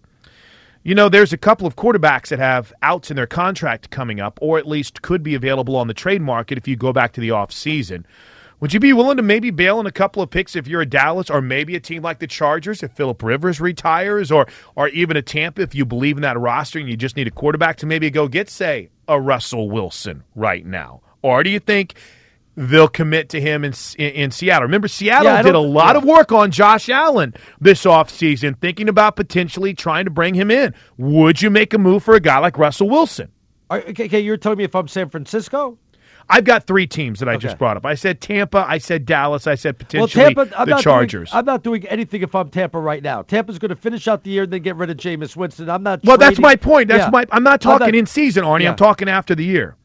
You 0.89 0.95
know, 0.95 1.11
there's 1.11 1.34
a 1.34 1.36
couple 1.36 1.66
of 1.66 1.76
quarterbacks 1.76 2.28
that 2.28 2.39
have 2.39 2.72
outs 2.80 3.11
in 3.11 3.16
their 3.16 3.26
contract 3.26 3.91
coming 3.91 4.20
up, 4.20 4.39
or 4.41 4.57
at 4.57 4.66
least 4.66 5.03
could 5.03 5.22
be 5.22 5.34
available 5.34 5.76
on 5.76 5.86
the 5.86 5.93
trade 5.93 6.22
market 6.22 6.57
if 6.57 6.66
you 6.66 6.76
go 6.76 6.95
back 6.95 7.12
to 7.12 7.20
the 7.20 7.28
offseason. 7.28 8.05
Would 8.61 8.72
you 8.72 8.80
be 8.80 8.95
willing 8.95 9.18
to 9.18 9.22
maybe 9.22 9.51
bail 9.51 9.80
in 9.80 9.86
a 9.86 9.93
couple 9.93 10.22
of 10.22 10.30
picks 10.30 10.57
if 10.57 10.66
you're 10.66 10.80
a 10.80 10.86
Dallas 10.86 11.28
or 11.28 11.43
maybe 11.43 11.76
a 11.76 11.80
team 11.80 12.01
like 12.01 12.20
the 12.20 12.26
Chargers 12.26 12.82
if 12.82 12.93
Philip 12.93 13.22
Rivers 13.22 13.61
retires 13.61 14.32
or 14.32 14.47
or 14.76 14.89
even 14.89 15.18
a 15.18 15.20
Tampa 15.20 15.61
if 15.61 15.74
you 15.74 15.84
believe 15.84 16.16
in 16.16 16.22
that 16.22 16.41
roster 16.41 16.78
and 16.78 16.89
you 16.89 16.97
just 16.97 17.16
need 17.16 17.26
a 17.26 17.32
quarterback 17.32 17.76
to 17.76 17.86
maybe 17.86 18.09
go 18.09 18.26
get 18.26 18.49
say 18.49 18.89
a 19.07 19.20
Russell 19.20 19.68
Wilson 19.68 20.24
right 20.34 20.64
now? 20.64 21.03
Or 21.20 21.43
do 21.43 21.51
you 21.51 21.61
think 21.61 21.97
they'll 22.59 22.88
commit 22.88 23.28
to 23.30 23.40
him 23.40 23.64
in 23.64 23.72
in, 23.98 24.11
in 24.11 24.30
Seattle? 24.30 24.64
Remember 24.64 24.88
Seattle 24.88 25.24
Yeah, 25.32 25.42
did 25.42 25.54
a 25.54 25.59
lot 25.61 25.94
yeah. 25.94 25.98
of 25.98 26.04
work 26.04 26.32
on 26.32 26.50
Josh 26.50 26.88
Allen 26.88 27.34
this 27.61 27.84
offseason 27.84 28.59
thinking 28.59 28.88
about 28.88 29.16
potentially 29.16 29.74
trying 29.74 30.04
to 30.04 30.11
bring 30.11 30.34
him 30.34 30.50
in. 30.50 30.74
Would 30.96 31.40
you 31.40 31.50
make 31.50 31.72
a 31.74 31.78
move 31.78 32.02
for 32.02 32.14
a 32.14 32.20
guy 32.20 32.38
like 32.38 32.59
Russell 32.59 32.88
Wilson? 32.88 33.30
Okay, 33.70 34.04
okay, 34.06 34.20
you're 34.20 34.36
telling 34.36 34.59
me 34.59 34.64
if 34.64 34.74
I'm 34.74 34.88
San 34.88 35.09
Francisco? 35.11 35.78
I've 36.30 36.44
got 36.44 36.66
three 36.66 36.86
teams 36.86 37.20
that 37.20 37.28
I 37.28 37.32
Okay. 37.34 37.42
just 37.42 37.56
brought 37.59 37.78
up. 37.78 37.86
I 37.86 37.94
said 37.94 38.20
Tampa, 38.20 38.62
I 38.68 38.76
said 38.76 39.06
Dallas, 39.06 39.46
I 39.46 39.54
said 39.54 39.76
Well, 39.76 39.86
potentially 40.06 40.24
Tampa, 40.34 40.61
I'm 40.61 40.66
the 40.66 40.72
not 40.72 40.82
Chargers. 40.82 41.30
Doing, 41.30 41.38
I'm 41.38 41.44
not 41.46 41.62
doing 41.62 41.86
anything 41.86 42.20
if 42.22 42.34
I'm 42.34 42.50
Tampa 42.50 42.78
right 42.78 43.02
now. 43.02 43.22
Tampa's 43.22 43.59
going 43.59 43.70
to 43.70 43.76
finish 43.76 44.06
out 44.09 44.24
the 44.24 44.30
year 44.30 44.42
and 44.42 44.52
then 44.52 44.61
get 44.61 44.76
rid 44.76 44.90
of 44.90 44.98
Jameis 44.98 45.36
Winston. 45.36 45.70
I'm 45.70 45.82
not. 45.82 46.04
well, 46.04 46.18
that's 46.18 46.38
my 46.38 46.54
point. 46.54 46.88
That's 46.88 47.04
Yeah. 47.04 47.11
my. 47.11 47.24
I'm 47.32 47.42
not 47.44 47.62
talking 47.62 47.94
in 47.94 48.04
season, 48.04 48.44
Arnie. 48.44 48.64
Yeah. 48.64 48.70
I'm 48.70 48.76
talking 48.76 49.09
after 49.09 49.34
the 49.34 49.44
year. 49.44 49.76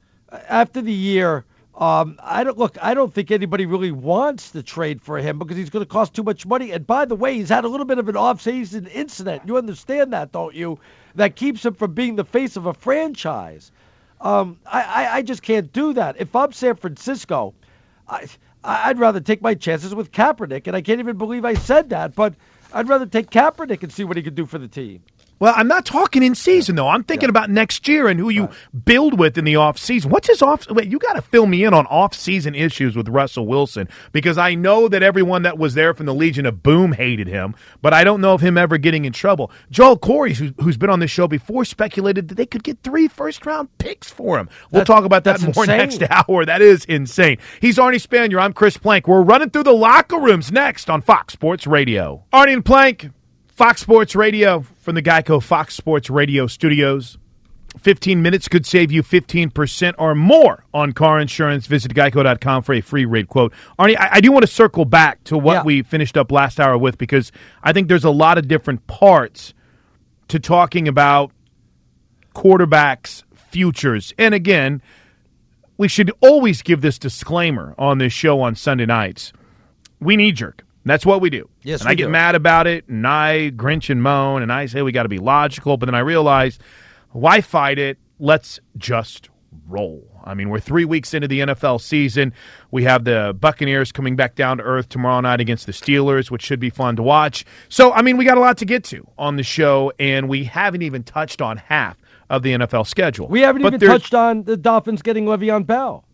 after 0.49 0.81
the 0.81 0.91
year. 0.91 1.45
Um, 1.75 2.19
I 2.21 2.43
don't 2.43 2.57
look. 2.57 2.77
I 2.81 2.93
don't 2.93 3.11
think 3.11 3.31
anybody 3.31 3.65
really 3.65 3.91
wants 3.91 4.51
to 4.51 4.61
trade 4.61 5.01
for 5.01 5.17
him 5.17 5.39
because 5.39 5.57
he's 5.57 5.71
going 5.71 5.83
to 5.83 5.89
cost 5.89 6.13
too 6.13 6.21
much 6.21 6.45
money. 6.45 6.71
And 6.71 6.85
by 6.85 7.05
the 7.05 7.15
way, 7.15 7.35
he's 7.35 7.49
had 7.49 7.65
a 7.65 7.67
little 7.67 7.87
bit 7.87 7.97
of 7.97 8.07
an 8.09 8.15
off-season 8.15 8.85
incident. 8.87 9.43
You 9.47 9.57
understand 9.57 10.13
that, 10.13 10.31
don't 10.31 10.53
you? 10.53 10.79
That 11.15 11.35
keeps 11.35 11.65
him 11.65 11.73
from 11.73 11.93
being 11.93 12.15
the 12.15 12.25
face 12.25 12.57
of 12.57 12.67
a 12.67 12.73
franchise. 12.75 13.71
Um, 14.21 14.59
I, 14.65 14.81
I, 14.81 15.15
I 15.15 15.21
just 15.23 15.41
can't 15.41 15.73
do 15.73 15.93
that. 15.93 16.17
If 16.19 16.35
I'm 16.35 16.51
San 16.51 16.75
Francisco, 16.75 17.55
I, 18.07 18.27
I'd 18.63 18.99
rather 18.99 19.19
take 19.19 19.41
my 19.41 19.55
chances 19.55 19.95
with 19.95 20.11
Kaepernick, 20.11 20.67
and 20.67 20.75
I 20.75 20.81
can't 20.81 20.99
even 20.99 21.17
believe 21.17 21.43
I 21.43 21.55
said 21.55 21.89
that. 21.89 22.13
But 22.13 22.35
I'd 22.71 22.87
rather 22.87 23.07
take 23.07 23.31
Kaepernick 23.31 23.81
and 23.81 23.91
see 23.91 24.03
what 24.03 24.15
he 24.15 24.21
could 24.23 24.35
do 24.35 24.45
for 24.45 24.59
the 24.59 24.67
team. 24.67 25.01
Well, 25.43 25.53
I'm 25.57 25.67
not 25.67 25.85
talking 25.85 26.23
in 26.23 26.35
season 26.35 26.77
though. 26.77 26.87
I'm 26.87 27.03
thinking 27.03 27.27
about 27.27 27.49
next 27.49 27.85
year 27.85 28.07
and 28.07 28.17
who 28.17 28.29
you 28.29 28.47
build 28.85 29.19
with 29.19 29.37
in 29.37 29.43
the 29.43 29.57
off 29.57 29.77
season. 29.77 30.09
What's 30.09 30.29
his 30.29 30.41
off? 30.41 30.71
Wait, 30.71 30.87
you 30.87 30.97
got 30.97 31.17
to 31.17 31.21
fill 31.21 31.47
me 31.47 31.65
in 31.65 31.73
on 31.73 31.85
off 31.87 32.13
season 32.13 32.55
issues 32.55 32.95
with 32.95 33.09
Russell 33.09 33.45
Wilson 33.45 33.89
because 34.13 34.37
I 34.37 34.55
know 34.55 34.87
that 34.87 35.03
everyone 35.03 35.41
that 35.41 35.57
was 35.57 35.73
there 35.73 35.93
from 35.93 36.05
the 36.05 36.13
Legion 36.15 36.45
of 36.45 36.63
Boom 36.63 36.93
hated 36.93 37.27
him, 37.27 37.55
but 37.81 37.93
I 37.93 38.05
don't 38.05 38.21
know 38.21 38.35
of 38.35 38.39
him 38.39 38.57
ever 38.57 38.77
getting 38.77 39.03
in 39.03 39.11
trouble. 39.11 39.51
Joel 39.69 39.99
Corry, 39.99 40.33
who's, 40.33 40.53
who's 40.61 40.77
been 40.77 40.89
on 40.89 41.01
this 41.01 41.11
show 41.11 41.27
before, 41.27 41.65
speculated 41.65 42.29
that 42.29 42.35
they 42.35 42.45
could 42.45 42.63
get 42.63 42.81
three 42.81 43.09
first 43.09 43.45
round 43.45 43.67
picks 43.79 44.09
for 44.09 44.39
him. 44.39 44.47
We'll 44.71 44.79
That's- 44.85 44.95
talk 44.95 45.03
about 45.03 45.25
that 45.25 45.41
more 45.41 45.49
insane. 45.65 45.77
next 45.77 46.03
hour. 46.09 46.45
That 46.45 46.61
is 46.61 46.85
insane. 46.85 47.37
He's 47.59 47.77
Arnie 47.77 47.95
Spanier. 48.01 48.41
I'm 48.41 48.53
Chris 48.53 48.77
Plank. 48.77 49.09
We're 49.09 49.21
running 49.21 49.49
through 49.49 49.63
the 49.63 49.73
locker 49.73 50.21
rooms 50.21 50.53
next 50.53 50.89
on 50.89 51.01
Fox 51.01 51.33
Sports 51.33 51.67
Radio. 51.67 52.23
Arnie 52.31 52.53
and 52.53 52.63
Plank, 52.63 53.09
Fox 53.49 53.81
Sports 53.81 54.15
Radio 54.15 54.63
from 54.83 54.95
the 54.95 55.01
Geico 55.01 55.41
Fox 55.41 55.73
Sports 55.75 56.09
Radio 56.09 56.45
studios. 56.45 57.17
15 57.79 58.21
minutes 58.21 58.47
could 58.49 58.65
save 58.65 58.91
you 58.91 59.01
15% 59.01 59.93
or 59.97 60.13
more 60.13 60.65
on 60.73 60.91
car 60.91 61.19
insurance. 61.19 61.65
Visit 61.67 61.93
geico.com 61.95 62.61
for 62.63 62.73
a 62.73 62.81
free 62.81 63.05
rate 63.05 63.29
quote. 63.29 63.53
Arnie, 63.79 63.97
I, 63.97 64.09
I 64.15 64.21
do 64.21 64.31
want 64.31 64.43
to 64.43 64.51
circle 64.51 64.83
back 64.85 65.23
to 65.23 65.37
what 65.37 65.53
Yeah. 65.53 65.63
we 65.63 65.81
finished 65.83 66.17
up 66.17 66.31
last 66.31 66.59
hour 66.59 66.77
with 66.77 66.97
because 66.97 67.31
I 67.63 67.71
think 67.73 67.87
there's 67.87 68.03
a 68.03 68.11
lot 68.11 68.37
of 68.37 68.47
different 68.47 68.85
parts 68.87 69.53
to 70.27 70.37
talking 70.39 70.87
about 70.87 71.31
quarterbacks' 72.35 73.23
futures. 73.33 74.13
And 74.17 74.33
again, 74.35 74.81
we 75.77 75.87
should 75.87 76.11
always 76.21 76.61
give 76.61 76.81
this 76.81 76.99
disclaimer 76.99 77.73
on 77.77 77.97
this 77.97 78.13
show 78.13 78.41
on 78.41 78.55
Sunday 78.55 78.85
nights. 78.85 79.33
We 79.99 80.17
knee 80.17 80.31
jerk. 80.33 80.63
That's 80.85 81.05
what 81.05 81.21
we 81.21 81.29
do. 81.29 81.49
Yes, 81.61 81.81
and 81.81 81.89
I 81.89 81.93
get 81.93 82.05
do. 82.05 82.11
mad 82.11 82.35
about 82.35 82.67
it, 82.67 82.87
and 82.87 83.07
I 83.07 83.51
grinch 83.51 83.89
and 83.89 84.01
moan, 84.01 84.41
and 84.41 84.51
I 84.51 84.65
say 84.65 84.81
we 84.81 84.91
got 84.91 85.03
to 85.03 85.09
be 85.09 85.19
logical. 85.19 85.77
But 85.77 85.85
then 85.87 85.95
I 85.95 85.99
realize, 85.99 86.59
why 87.11 87.41
fight 87.41 87.79
it? 87.79 87.97
Let's 88.19 88.59
just 88.77 89.29
roll. 89.67 90.09
I 90.25 90.33
mean, 90.33 90.49
we're 90.49 90.59
three 90.59 90.85
weeks 90.85 91.13
into 91.13 91.27
the 91.27 91.41
NFL 91.41 91.81
season. 91.81 92.33
We 92.71 92.83
have 92.83 93.03
the 93.03 93.35
Buccaneers 93.39 93.91
coming 93.91 94.15
back 94.15 94.35
down 94.35 94.57
to 94.57 94.63
earth 94.63 94.89
tomorrow 94.89 95.19
night 95.21 95.41
against 95.41 95.65
the 95.65 95.71
Steelers, 95.73 96.31
which 96.31 96.41
should 96.41 96.59
be 96.59 96.69
fun 96.69 96.95
to 96.95 97.03
watch. 97.03 97.45
So, 97.69 97.91
I 97.91 98.01
mean, 98.01 98.17
we 98.17 98.25
got 98.25 98.37
a 98.37 98.41
lot 98.41 98.57
to 98.59 98.65
get 98.65 98.83
to 98.85 99.07
on 99.17 99.35
the 99.35 99.43
show, 99.43 99.91
and 99.99 100.29
we 100.29 100.45
haven't 100.45 100.81
even 100.81 101.03
touched 101.03 101.41
on 101.41 101.57
half 101.57 101.97
of 102.29 102.41
the 102.43 102.53
NFL 102.53 102.87
schedule. 102.87 103.27
We 103.27 103.41
haven't 103.41 103.61
But 103.61 103.73
even 103.75 103.89
touched 103.89 104.13
on 104.13 104.43
the 104.43 104.57
Dolphins 104.57 105.01
getting 105.01 105.25
Le'Veon 105.25 105.65
Bell. 105.65 106.05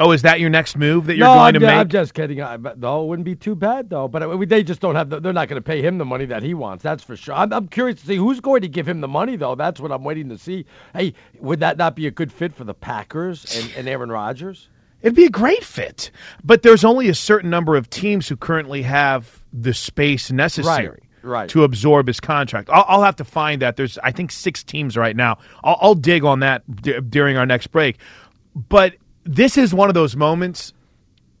Oh, 0.00 0.12
is 0.12 0.22
that 0.22 0.38
your 0.38 0.50
next 0.50 0.76
move 0.76 1.06
that 1.06 1.16
you're 1.16 1.26
no, 1.26 1.34
going 1.34 1.46
I'm, 1.46 1.54
to 1.54 1.60
ju- 1.60 1.66
make? 1.66 1.74
I'm 1.74 1.88
just 1.88 2.14
kidding. 2.14 2.40
I, 2.40 2.56
but 2.56 2.78
no, 2.78 3.02
it 3.02 3.06
wouldn't 3.08 3.24
be 3.24 3.34
too 3.34 3.56
bad 3.56 3.90
though. 3.90 4.06
But 4.06 4.22
uh, 4.22 4.36
they 4.46 4.62
just 4.62 4.80
don't 4.80 4.94
have. 4.94 5.10
The, 5.10 5.20
they're 5.20 5.32
not 5.32 5.48
going 5.48 5.60
to 5.60 5.66
pay 5.66 5.82
him 5.82 5.98
the 5.98 6.04
money 6.04 6.26
that 6.26 6.42
he 6.42 6.54
wants. 6.54 6.84
That's 6.84 7.02
for 7.02 7.16
sure. 7.16 7.34
I'm, 7.34 7.52
I'm 7.52 7.68
curious 7.68 8.00
to 8.00 8.06
see 8.06 8.16
who's 8.16 8.40
going 8.40 8.62
to 8.62 8.68
give 8.68 8.88
him 8.88 9.00
the 9.00 9.08
money 9.08 9.36
though. 9.36 9.56
That's 9.56 9.80
what 9.80 9.90
I'm 9.90 10.04
waiting 10.04 10.28
to 10.28 10.38
see. 10.38 10.66
Hey, 10.94 11.14
would 11.40 11.60
that 11.60 11.76
not 11.76 11.96
be 11.96 12.06
a 12.06 12.10
good 12.12 12.32
fit 12.32 12.54
for 12.54 12.64
the 12.64 12.74
Packers 12.74 13.44
and, 13.56 13.72
and 13.76 13.88
Aaron 13.88 14.10
Rodgers? 14.10 14.68
It'd 15.00 15.14
be 15.14 15.26
a 15.26 15.30
great 15.30 15.64
fit. 15.64 16.10
But 16.42 16.62
there's 16.62 16.84
only 16.84 17.08
a 17.08 17.14
certain 17.14 17.50
number 17.50 17.76
of 17.76 17.88
teams 17.90 18.28
who 18.28 18.36
currently 18.36 18.82
have 18.82 19.42
the 19.52 19.72
space 19.72 20.30
necessary 20.30 21.08
right. 21.22 21.48
to 21.50 21.64
absorb 21.64 22.08
his 22.08 22.20
contract. 22.20 22.68
I'll, 22.72 22.84
I'll 22.88 23.02
have 23.02 23.16
to 23.16 23.24
find 23.24 23.62
that. 23.62 23.76
There's, 23.76 23.96
I 23.98 24.10
think, 24.10 24.32
six 24.32 24.64
teams 24.64 24.96
right 24.96 25.14
now. 25.14 25.38
I'll, 25.62 25.78
I'll 25.80 25.94
dig 25.94 26.24
on 26.24 26.40
that 26.40 26.62
d- 26.82 27.00
during 27.00 27.36
our 27.36 27.46
next 27.46 27.68
break. 27.68 27.98
But 28.54 28.94
this 29.28 29.58
is 29.58 29.74
one 29.74 29.88
of 29.88 29.94
those 29.94 30.16
moments 30.16 30.72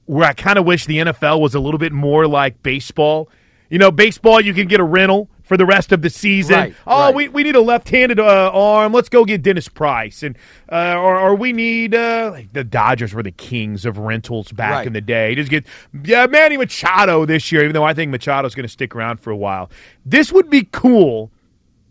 where 0.04 0.28
I 0.28 0.32
kind 0.34 0.58
of 0.58 0.64
wish 0.64 0.86
the 0.86 0.98
NFL 0.98 1.40
was 1.40 1.54
a 1.54 1.60
little 1.60 1.78
bit 1.78 1.92
more 1.92 2.26
like 2.26 2.62
baseball. 2.62 3.28
You 3.70 3.78
know, 3.78 3.90
baseball, 3.90 4.40
you 4.40 4.54
can 4.54 4.66
get 4.66 4.80
a 4.80 4.84
rental 4.84 5.28
for 5.42 5.56
the 5.56 5.66
rest 5.66 5.92
of 5.92 6.02
the 6.02 6.10
season. 6.10 6.56
Right, 6.56 6.74
oh, 6.86 7.06
right. 7.06 7.14
we, 7.14 7.28
we 7.28 7.42
need 7.42 7.56
a 7.56 7.60
left-handed 7.60 8.18
uh, 8.20 8.50
arm. 8.52 8.92
Let's 8.92 9.08
go 9.08 9.24
get 9.24 9.42
Dennis 9.42 9.68
Price, 9.68 10.22
and 10.22 10.36
uh, 10.70 10.96
or, 10.98 11.18
or 11.18 11.34
we 11.34 11.52
need 11.52 11.94
uh, 11.94 12.30
like 12.32 12.52
the 12.52 12.64
Dodgers 12.64 13.12
were 13.14 13.22
the 13.22 13.30
kings 13.30 13.84
of 13.86 13.98
rentals 13.98 14.52
back 14.52 14.72
Right. 14.72 14.86
in 14.86 14.92
the 14.92 15.00
day. 15.00 15.34
Just 15.34 15.50
get 15.50 15.66
yeah, 16.04 16.26
Manny 16.26 16.56
Machado 16.56 17.24
this 17.26 17.50
year, 17.52 17.62
even 17.62 17.72
though 17.74 17.84
I 17.84 17.94
think 17.94 18.10
Machado's 18.10 18.54
going 18.54 18.66
to 18.66 18.72
stick 18.72 18.94
around 18.94 19.20
for 19.20 19.30
a 19.30 19.36
while. 19.36 19.70
This 20.04 20.32
would 20.32 20.48
be 20.50 20.68
cool 20.70 21.30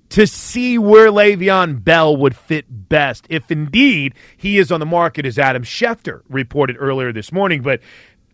to 0.10 0.26
see 0.28 0.78
where 0.78 1.10
Le'Veon 1.12 1.84
Bell 1.84 2.16
would 2.16 2.36
fit 2.36 2.66
best, 2.89 3.26
if 3.30 3.51
indeed 3.51 4.14
he 4.38 4.58
is 4.58 4.72
on 4.72 4.80
the 4.80 4.86
market, 4.86 5.26
as 5.26 5.38
Adam 5.38 5.64
Schefter 5.64 6.22
reported 6.30 6.78
earlier 6.80 7.12
this 7.12 7.32
morning. 7.32 7.62
But 7.62 7.82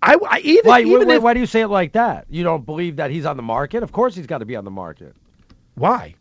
I, 0.01 0.15
I 0.30 0.39
even, 0.39 0.69
Why, 0.69 0.82
even 0.82 1.07
why, 1.07 1.15
if- 1.15 1.24
why 1.24 1.34
do 1.34 1.39
you 1.39 1.45
say 1.45 1.61
it 1.61 1.67
like 1.69 1.93
that? 1.93 2.26
You 2.30 2.43
don't 2.43 2.65
believe 2.65 2.97
that 2.97 3.09
he's 3.11 3.26
on 3.26 3.38
the 3.38 3.43
market? 3.43 3.84
Of 3.84 3.91
course 3.91 4.15
he's 4.15 4.28
got 4.28 4.39
to 4.39 4.45
be 4.45 4.55
on 4.55 4.65
the 4.65 4.71
market. 4.71 5.15
why? 5.76 6.15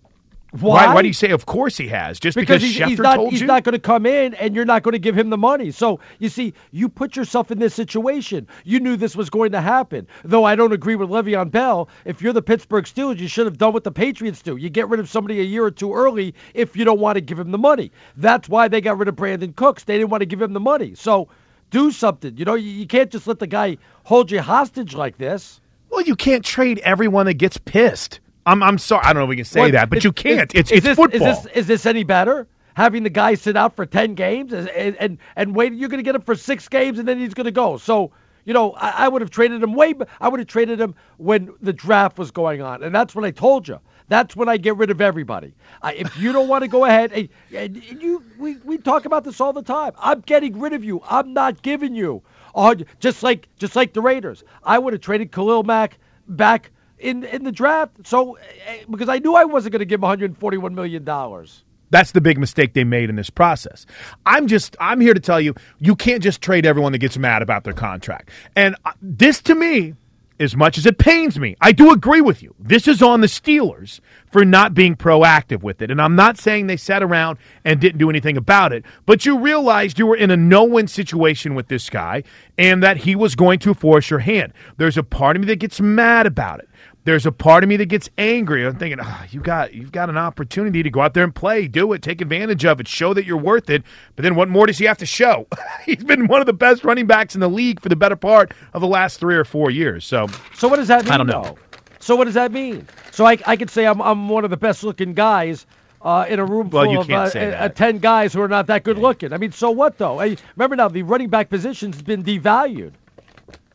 Why? 0.52 0.92
Why 0.92 1.00
do 1.00 1.08
you 1.08 1.14
say 1.14 1.30
of 1.30 1.46
course 1.46 1.78
he 1.78 1.88
has? 1.88 2.20
Just 2.20 2.36
because, 2.36 2.60
because, 2.60 2.62
he's, 2.62 2.78
Schefter 2.78 2.88
he's 2.88 2.98
not 2.98 3.14
told 3.16 3.30
he's 3.32 3.40
you? 3.40 3.46
not 3.46 3.64
going 3.64 3.72
to 3.72 3.78
come 3.78 4.04
in 4.04 4.34
and 4.34 4.54
you're 4.54 4.66
not 4.66 4.82
going 4.82 4.92
to 4.92 4.98
give 4.98 5.16
him 5.16 5.30
the 5.30 5.38
money. 5.38 5.70
So 5.70 5.98
you 6.18 6.28
see, 6.28 6.52
you 6.72 6.90
put 6.90 7.16
yourself 7.16 7.50
in 7.50 7.58
this 7.58 7.74
situation. 7.74 8.46
You 8.64 8.78
knew 8.78 8.96
this 8.96 9.16
was 9.16 9.30
going 9.30 9.52
to 9.52 9.62
happen. 9.62 10.06
Though 10.24 10.44
I 10.44 10.54
don't 10.54 10.72
agree 10.72 10.94
with 10.94 11.08
Le'Veon 11.08 11.50
Bell. 11.50 11.88
If 12.04 12.20
you're 12.20 12.34
the 12.34 12.42
Pittsburgh 12.42 12.84
Steelers, 12.84 13.18
you 13.18 13.28
should 13.28 13.46
have 13.46 13.56
done 13.56 13.72
what 13.72 13.84
the 13.84 13.90
Patriots 13.90 14.42
do. 14.42 14.58
You 14.58 14.68
get 14.68 14.90
rid 14.90 15.00
of 15.00 15.08
somebody 15.08 15.40
a 15.40 15.44
year 15.44 15.64
or 15.64 15.70
two 15.70 15.94
early 15.94 16.34
if 16.52 16.76
you 16.76 16.84
don't 16.84 17.00
want 17.00 17.16
to 17.16 17.22
give 17.22 17.38
him 17.38 17.50
the 17.50 17.58
money. 17.58 17.90
That's 18.18 18.46
why 18.46 18.68
they 18.68 18.82
got 18.82 18.98
rid 18.98 19.08
of 19.08 19.16
Brandin 19.16 19.56
Cooks. 19.56 19.84
They 19.84 19.96
didn't 19.96 20.10
want 20.10 20.20
to 20.20 20.26
give 20.26 20.42
him 20.42 20.52
the 20.52 20.60
money. 20.60 20.94
So 20.94 21.28
do 21.70 21.90
something. 21.90 22.36
You 22.36 22.44
know, 22.44 22.54
you, 22.54 22.68
you 22.70 22.86
can't 22.86 23.10
just 23.10 23.26
let 23.26 23.38
the 23.38 23.46
guy 23.46 23.78
hold 24.04 24.30
you 24.30 24.42
hostage 24.42 24.94
like 24.94 25.16
this. 25.16 25.62
Well, 25.88 26.02
you 26.02 26.14
can't 26.14 26.44
trade 26.44 26.78
everyone 26.80 27.24
that 27.26 27.34
gets 27.34 27.56
pissed. 27.56 28.20
I'm, 28.46 28.62
I'm 28.62 28.78
sorry. 28.78 29.02
I 29.04 29.12
don't 29.12 29.20
know 29.20 29.24
if 29.24 29.28
we 29.30 29.36
can 29.36 29.44
say 29.44 29.60
What- 29.60 29.72
that, 29.72 29.90
but 29.90 30.04
you 30.04 30.12
can't. 30.12 30.54
is- 30.54 30.60
it's 30.60 30.72
it's 30.72 30.84
this, 30.84 30.96
football. 30.96 31.28
Is 31.28 31.42
this, 31.42 31.52
is 31.56 31.66
this 31.66 31.86
any 31.86 32.04
better? 32.04 32.46
Having 32.74 33.02
the 33.02 33.10
guy 33.10 33.34
sit 33.34 33.56
out 33.56 33.76
for 33.76 33.84
ten 33.84 34.14
games 34.14 34.52
and 34.52 34.68
and, 34.70 35.18
and, 35.36 35.54
wait, 35.54 35.74
you're 35.74 35.90
going 35.90 35.98
to 35.98 36.04
get 36.04 36.14
him 36.14 36.22
for 36.22 36.34
six 36.34 36.68
games 36.68 36.98
and 36.98 37.06
then 37.06 37.18
he's 37.18 37.34
going 37.34 37.44
to 37.44 37.50
go. 37.50 37.76
So 37.76 38.12
you 38.44 38.54
know, 38.54 38.72
I, 38.72 39.04
I 39.04 39.08
would 39.08 39.22
have 39.22 39.30
traded 39.30 39.62
him 39.62 39.74
way. 39.74 39.94
I 40.20 40.28
would 40.28 40.40
have 40.40 40.48
traded 40.48 40.80
him 40.80 40.94
when 41.18 41.52
the 41.60 41.72
draft 41.72 42.18
was 42.18 42.30
going 42.30 42.62
on, 42.62 42.82
and 42.82 42.94
that's 42.94 43.14
what 43.14 43.24
I 43.24 43.30
told 43.30 43.68
you. 43.68 43.78
That's 44.08 44.34
when 44.34 44.48
I 44.48 44.56
get 44.56 44.76
rid 44.76 44.90
of 44.90 45.00
everybody. 45.00 45.54
I, 45.80 45.94
if 45.94 46.18
you 46.18 46.32
don't 46.32 46.48
want 46.48 46.62
to 46.62 46.68
go 46.68 46.84
ahead, 46.84 47.12
and, 47.12 47.28
and 47.54 47.76
you, 48.02 48.22
we, 48.38 48.56
we 48.56 48.76
talk 48.78 49.04
about 49.04 49.24
this 49.24 49.40
all 49.40 49.52
the 49.52 49.62
time. 49.62 49.92
I'm 49.98 50.20
getting 50.20 50.58
rid 50.58 50.72
of 50.72 50.84
you. 50.84 51.00
I'm 51.08 51.32
not 51.32 51.62
giving 51.62 51.94
you. 51.94 52.22
Oh, 52.54 52.74
just 53.00 53.22
like 53.22 53.48
just 53.58 53.76
like 53.76 53.92
the 53.92 54.02
Raiders, 54.02 54.44
I 54.64 54.78
would 54.78 54.92
have 54.92 55.00
traded 55.02 55.32
Khalil 55.32 55.62
Mack 55.62 55.98
back 56.28 56.70
in 57.02 57.24
in 57.24 57.44
the 57.44 57.52
draft. 57.52 58.06
So 58.06 58.38
eh, 58.66 58.84
because 58.90 59.08
I 59.08 59.18
knew 59.18 59.34
I 59.34 59.44
wasn't 59.44 59.72
going 59.72 59.80
to 59.80 59.86
give 59.86 59.98
him 59.98 60.02
141 60.02 60.74
million 60.74 61.04
dollars. 61.04 61.64
That's 61.90 62.12
the 62.12 62.22
big 62.22 62.38
mistake 62.38 62.72
they 62.72 62.84
made 62.84 63.10
in 63.10 63.16
this 63.16 63.28
process. 63.28 63.84
I'm 64.24 64.46
just 64.46 64.76
I'm 64.80 65.00
here 65.00 65.12
to 65.12 65.20
tell 65.20 65.40
you 65.40 65.54
you 65.78 65.94
can't 65.94 66.22
just 66.22 66.40
trade 66.40 66.64
everyone 66.64 66.92
that 66.92 66.98
gets 66.98 67.18
mad 67.18 67.42
about 67.42 67.64
their 67.64 67.74
contract. 67.74 68.30
And 68.56 68.76
uh, 68.86 68.92
this 69.02 69.42
to 69.42 69.54
me 69.54 69.94
as 70.40 70.56
much 70.56 70.76
as 70.76 70.86
it 70.86 70.98
pains 70.98 71.38
me, 71.38 71.56
I 71.60 71.72
do 71.72 71.92
agree 71.92 72.20
with 72.20 72.42
you. 72.42 72.54
This 72.58 72.88
is 72.88 73.02
on 73.02 73.20
the 73.20 73.26
Steelers 73.26 74.00
for 74.30 74.44
not 74.44 74.74
being 74.74 74.96
proactive 74.96 75.62
with 75.62 75.82
it. 75.82 75.90
And 75.90 76.00
I'm 76.00 76.16
not 76.16 76.38
saying 76.38 76.66
they 76.66 76.76
sat 76.76 77.02
around 77.02 77.38
and 77.64 77.80
didn't 77.80 77.98
do 77.98 78.10
anything 78.10 78.36
about 78.36 78.72
it, 78.72 78.84
but 79.06 79.24
you 79.24 79.38
realized 79.38 79.98
you 79.98 80.06
were 80.06 80.16
in 80.16 80.30
a 80.30 80.36
no 80.36 80.64
win 80.64 80.88
situation 80.88 81.54
with 81.54 81.68
this 81.68 81.88
guy 81.88 82.24
and 82.58 82.82
that 82.82 82.96
he 82.96 83.14
was 83.14 83.36
going 83.36 83.58
to 83.60 83.74
force 83.74 84.10
your 84.10 84.18
hand. 84.18 84.52
There's 84.78 84.96
a 84.96 85.02
part 85.02 85.36
of 85.36 85.42
me 85.42 85.46
that 85.46 85.56
gets 85.56 85.80
mad 85.80 86.26
about 86.26 86.60
it. 86.60 86.68
There's 87.04 87.26
a 87.26 87.32
part 87.32 87.64
of 87.64 87.68
me 87.68 87.76
that 87.78 87.86
gets 87.86 88.08
angry. 88.16 88.64
I'm 88.64 88.76
thinking, 88.76 89.00
oh, 89.02 89.24
you 89.30 89.40
got 89.40 89.74
you've 89.74 89.90
got 89.90 90.08
an 90.08 90.16
opportunity 90.16 90.82
to 90.84 90.90
go 90.90 91.00
out 91.00 91.14
there 91.14 91.24
and 91.24 91.34
play, 91.34 91.66
do 91.66 91.92
it, 91.92 92.00
take 92.02 92.20
advantage 92.20 92.64
of 92.64 92.78
it, 92.80 92.86
show 92.86 93.12
that 93.14 93.24
you're 93.26 93.36
worth 93.36 93.70
it. 93.70 93.82
But 94.14 94.22
then 94.22 94.36
what 94.36 94.48
more 94.48 94.66
does 94.68 94.78
he 94.78 94.84
have 94.84 94.98
to 94.98 95.06
show? 95.06 95.48
He's 95.84 96.04
been 96.04 96.28
one 96.28 96.40
of 96.40 96.46
the 96.46 96.52
best 96.52 96.84
running 96.84 97.06
backs 97.08 97.34
in 97.34 97.40
the 97.40 97.48
league 97.48 97.80
for 97.80 97.88
the 97.88 97.96
better 97.96 98.14
part 98.14 98.52
of 98.72 98.80
the 98.80 98.86
last 98.86 99.18
three 99.18 99.34
or 99.34 99.44
four 99.44 99.70
years. 99.70 100.04
So 100.04 100.28
So 100.54 100.68
what 100.68 100.76
does 100.76 100.88
that 100.88 101.04
mean? 101.04 101.12
I 101.12 101.16
don't 101.16 101.26
know. 101.26 101.42
though? 101.42 101.58
So 101.98 102.14
what 102.14 102.24
does 102.26 102.34
that 102.34 102.52
mean? 102.52 102.86
So 103.10 103.24
I, 103.26 103.36
I 103.46 103.56
could 103.56 103.70
say 103.70 103.84
I'm 103.86 104.00
I'm 104.00 104.28
one 104.28 104.44
of 104.44 104.50
the 104.50 104.56
best 104.56 104.84
looking 104.84 105.12
guys 105.14 105.66
uh, 106.02 106.26
in 106.28 106.38
a 106.38 106.44
room 106.44 106.70
Well, 106.70 106.84
full 106.84 106.92
you 106.92 107.00
of 107.00 107.06
can't 107.08 107.26
uh, 107.26 107.30
say 107.30 107.54
uh, 107.54 107.68
ten 107.68 107.98
guys 107.98 108.32
who 108.32 108.42
are 108.42 108.48
not 108.48 108.68
that 108.68 108.84
good 108.84 108.98
looking. 108.98 109.32
I 109.32 109.38
mean, 109.38 109.50
so 109.52 109.70
what 109.72 109.98
though? 109.98 110.20
Hey, 110.20 110.36
remember 110.56 110.76
now 110.76 110.88
the 110.88 111.02
running 111.02 111.28
back 111.30 111.48
position's 111.48 112.00
been 112.00 112.22
devalued. 112.22 112.92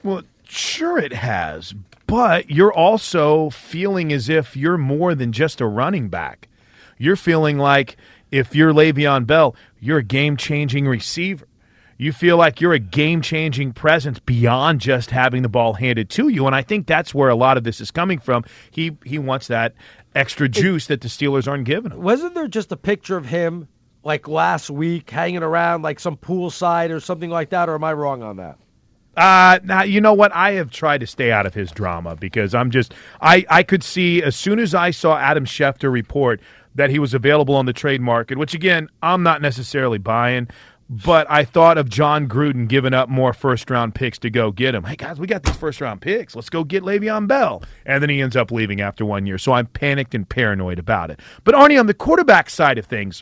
Well, 0.04 0.22
sure 0.46 0.98
it 0.98 1.12
has, 1.14 1.74
but 2.08 2.50
you're 2.50 2.74
also 2.74 3.50
feeling 3.50 4.12
as 4.12 4.30
if 4.30 4.56
you're 4.58 4.78
more 4.78 5.14
than 5.14 5.32
just 5.32 5.62
a 5.62 5.68
running 5.68 6.10
back. 6.10 6.48
You're 6.98 7.16
feeling 7.16 7.58
like 7.58 7.98
if 8.32 8.56
you're 8.56 8.74
Le'Veon 8.74 9.28
Bell, 9.28 9.56
you're 9.80 10.00
a 10.00 10.04
game-changing 10.04 10.88
receiver. 10.88 11.48
You 12.00 12.12
feel 12.12 12.38
like 12.38 12.62
you're 12.62 12.74
a 12.74 12.80
game-changing 12.80 13.74
presence 13.74 14.20
beyond 14.20 14.82
just 14.82 15.10
having 15.10 15.42
the 15.42 15.50
ball 15.50 15.74
handed 15.74 16.10
to 16.12 16.28
you, 16.28 16.46
and 16.46 16.56
I 16.56 16.62
think 16.62 16.86
that's 16.86 17.14
where 17.14 17.30
a 17.30 17.36
lot 17.36 17.58
of 17.58 17.64
this 17.64 17.82
is 17.82 17.90
coming 17.90 18.20
from. 18.20 18.44
He 18.70 18.98
he 19.04 19.18
wants 19.18 19.48
that 19.48 19.74
extra 20.14 20.48
juice 20.48 20.88
that 20.88 21.02
the 21.02 21.08
Steelers 21.08 21.48
aren't 21.48 21.66
giving 21.66 21.92
him. 21.92 22.02
Wasn't 22.02 22.36
there 22.36 22.48
just 22.48 22.72
a 22.72 22.78
picture 22.78 23.18
of 23.18 23.26
him 23.26 23.68
like 24.04 24.28
last 24.28 24.70
week 24.70 25.10
hanging 25.10 25.42
around 25.42 25.82
like 25.82 26.00
some 26.00 26.18
poolside 26.18 26.92
or 26.92 27.00
something 27.00 27.32
like 27.32 27.50
that? 27.50 27.68
Or 27.68 27.76
am 27.76 27.84
I 27.84 27.94
wrong 27.94 28.22
on 28.22 28.38
that? 28.38 28.60
Uh, 29.18 29.60
now 29.64 29.82
you 29.82 30.00
know 30.00 30.14
what? 30.14 30.34
I 30.34 30.52
have 30.54 30.70
tried 30.70 31.00
to 31.00 31.08
stay 31.08 31.32
out 31.32 31.48
of 31.48 31.56
his 31.56 31.72
drama 31.72 32.16
because 32.16 32.54
I'm 32.54 32.70
just 32.70 32.94
I 33.20 33.46
I 33.50 33.64
could 33.64 33.84
see 33.84 34.22
as 34.22 34.36
soon 34.36 34.60
as 34.60 34.76
I 34.76 34.92
saw 34.92 35.18
Adam 35.18 35.46
Schefter 35.46 35.92
report 35.92 36.40
that 36.76 36.92
he 36.92 37.00
was 37.00 37.16
available 37.16 37.56
on 37.56 37.66
the 37.66 37.74
trade 37.74 38.00
market, 38.00 38.38
which 38.38 38.54
again, 38.54 38.88
I'm 39.02 39.24
not 39.24 39.42
necessarily 39.42 39.98
buying. 39.98 40.48
But 40.90 41.30
I 41.30 41.44
thought 41.44 41.78
of 41.78 41.90
Jon 41.90 42.30
Gruden 42.30 42.70
giving 42.70 42.94
up 42.94 43.10
more 43.10 43.34
first 43.34 43.70
round 43.70 43.94
picks 43.94 44.20
to 44.20 44.30
go 44.30 44.52
get 44.52 44.74
him. 44.74 44.86
Hey 44.86 44.96
guys, 44.96 45.20
we 45.20 45.28
got 45.28 45.44
these 45.44 45.58
first 45.58 45.82
round 45.82 46.00
picks. 46.00 46.34
Let's 46.34 46.50
go 46.50 46.64
get 46.64 46.84
Le'Veon 46.84 47.28
Bell. 47.28 47.62
And 47.86 48.02
then 48.02 48.10
he 48.10 48.22
ends 48.22 48.38
up 48.38 48.52
leaving 48.52 48.80
after 48.80 49.04
one 49.04 49.26
year. 49.26 49.38
So 49.38 49.52
I'm 49.52 49.66
panicked 49.66 50.16
and 50.16 50.30
paranoid 50.30 50.80
about 50.80 51.12
it. 51.12 51.20
But 51.44 51.56
Arnie, 51.56 51.78
on 51.78 51.88
the 51.88 51.94
quarterback 51.94 52.50
side 52.50 52.78
of 52.78 52.86
things, 52.86 53.22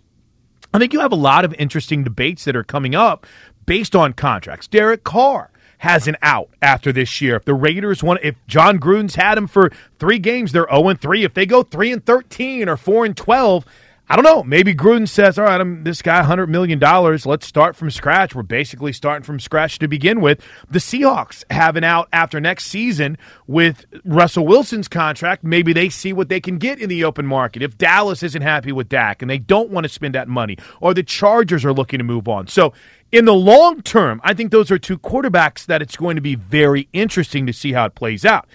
I 0.76 0.78
think 0.78 0.94
you 0.94 1.00
have 1.00 1.12
a 1.12 1.16
lot 1.16 1.44
of 1.44 1.56
interesting 1.56 2.04
debates 2.04 2.46
that 2.46 2.56
are 2.56 2.64
coming 2.64 2.94
up 2.94 3.26
based 3.66 3.96
on 3.96 4.14
contracts. 4.14 4.68
Derek 4.68 5.04
Carr 5.04 5.50
has 5.86 6.08
an 6.08 6.18
out 6.24 6.50
after 6.64 6.92
this 6.92 7.22
year. 7.22 7.36
If 7.36 7.46
the 7.46 7.54
Raiders 7.54 8.02
want, 8.02 8.20
if 8.24 8.36
Jon 8.48 8.80
Gruden's 8.80 9.16
had 9.16 9.38
him 9.38 9.46
for 9.46 9.72
three 10.00 10.18
games, 10.18 10.52
they're 10.52 10.68
zero 10.68 10.90
and 10.90 11.00
three. 11.00 11.24
If 11.24 11.36
they 11.36 11.46
go 11.46 11.62
three 11.62 11.92
and 11.92 12.04
thirteen 12.04 12.68
or 12.68 12.76
four 12.76 13.06
and 13.06 13.16
twelve. 13.16 13.66
I 14.08 14.16
don't 14.16 14.24
know. 14.24 14.44
Maybe 14.44 14.76
Gruden 14.76 15.10
says, 15.10 15.40
"All 15.40 15.46
right, 15.46 15.60
I'm 15.60 15.84
this 15.84 16.04
guy, 16.04 16.22
hundred 16.22 16.48
million 16.48 16.78
dollars. 16.78 17.26
Let's 17.26 17.48
start 17.48 17.76
from 17.76 17.90
scratch." 17.90 18.36
We're 18.36 18.44
basically 18.44 18.94
starting 18.94 19.24
from 19.24 19.40
scratch 19.40 19.80
to 19.80 19.88
begin 19.88 20.22
with. 20.22 20.42
The 20.70 20.78
Seahawks 20.78 21.44
have 21.50 21.76
an 21.76 21.84
out 21.84 22.08
after 22.14 22.40
next 22.40 22.66
season 22.66 23.18
with 23.48 23.86
Russell 24.06 24.46
Wilson's 24.46 24.88
contract. 24.88 25.44
Maybe 25.44 25.74
they 25.74 25.90
see 25.90 26.14
what 26.14 26.30
they 26.30 26.40
can 26.40 26.60
get 26.60 26.80
in 26.80 26.88
the 26.88 27.04
open 27.04 27.26
market. 27.26 27.64
If 27.64 27.80
Dallas 27.80 28.22
isn't 28.22 28.44
happy 28.44 28.72
with 28.72 28.90
Dak 28.90 29.24
and 29.24 29.30
they 29.30 29.40
don't 29.40 29.72
want 29.72 29.86
to 29.86 29.90
spend 29.90 30.14
that 30.14 30.28
money, 30.28 30.58
or 30.82 30.94
the 30.94 31.02
Chargers 31.02 31.66
are 31.66 31.74
looking 31.74 31.98
to 31.98 32.04
move 32.04 32.28
on, 32.28 32.46
so 32.48 32.74
in 33.12 33.26
the 33.26 33.34
long 33.34 33.82
term, 33.82 34.22
I 34.24 34.36
think 34.36 34.52
those 34.52 34.70
are 34.70 34.78
two 34.78 35.00
quarterbacks 35.00 35.66
that 35.66 35.82
it's 35.82 35.96
going 35.96 36.16
to 36.16 36.22
be 36.22 36.36
very 36.36 36.90
interesting 36.94 37.48
to 37.48 37.54
see 37.54 37.72
how 37.74 37.86
it 37.86 37.96
plays 37.96 38.24
out. 38.24 38.48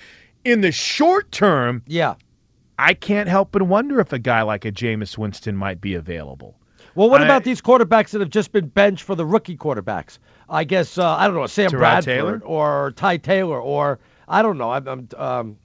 In 0.45 0.61
the 0.61 0.71
short 0.71 1.33
term, 1.33 1.83
yeah, 1.89 2.15
I 2.81 2.95
can't 2.95 3.29
help 3.29 3.53
but 3.53 3.63
wonder 3.63 4.01
if 4.01 4.13
a 4.13 4.19
guy 4.19 4.43
like 4.43 4.65
a 4.65 4.73
Jameis 4.73 5.19
Winston 5.19 5.57
might 5.57 5.81
be 5.81 5.95
available. 5.95 6.57
Well, 6.95 7.11
what 7.11 7.21
I- 7.21 7.25
about 7.25 7.45
these 7.45 7.61
quarterbacks 7.61 8.11
that 8.11 8.21
have 8.21 8.31
just 8.31 8.53
been 8.53 8.69
benched 8.69 9.05
for 9.05 9.15
the 9.15 9.27
rookie 9.27 9.57
quarterbacks? 9.57 10.19
I 10.49 10.65
guess 10.65 10.99
uh, 10.99 11.17
I 11.17 11.27
don't 11.27 11.37
know 11.37 11.47
Sam 11.47 11.71
Tyrod 11.71 11.79
Bradford 11.79 12.05
Taylor? 12.05 12.41
or 12.45 12.93
Ty 12.97 13.19
Taylor 13.19 13.61
or 13.61 14.01
I 14.27 14.43
don't 14.43 14.59
know. 14.59 14.71
I'm 14.71 14.89
I'm, 14.89 15.09
um, 15.17 15.57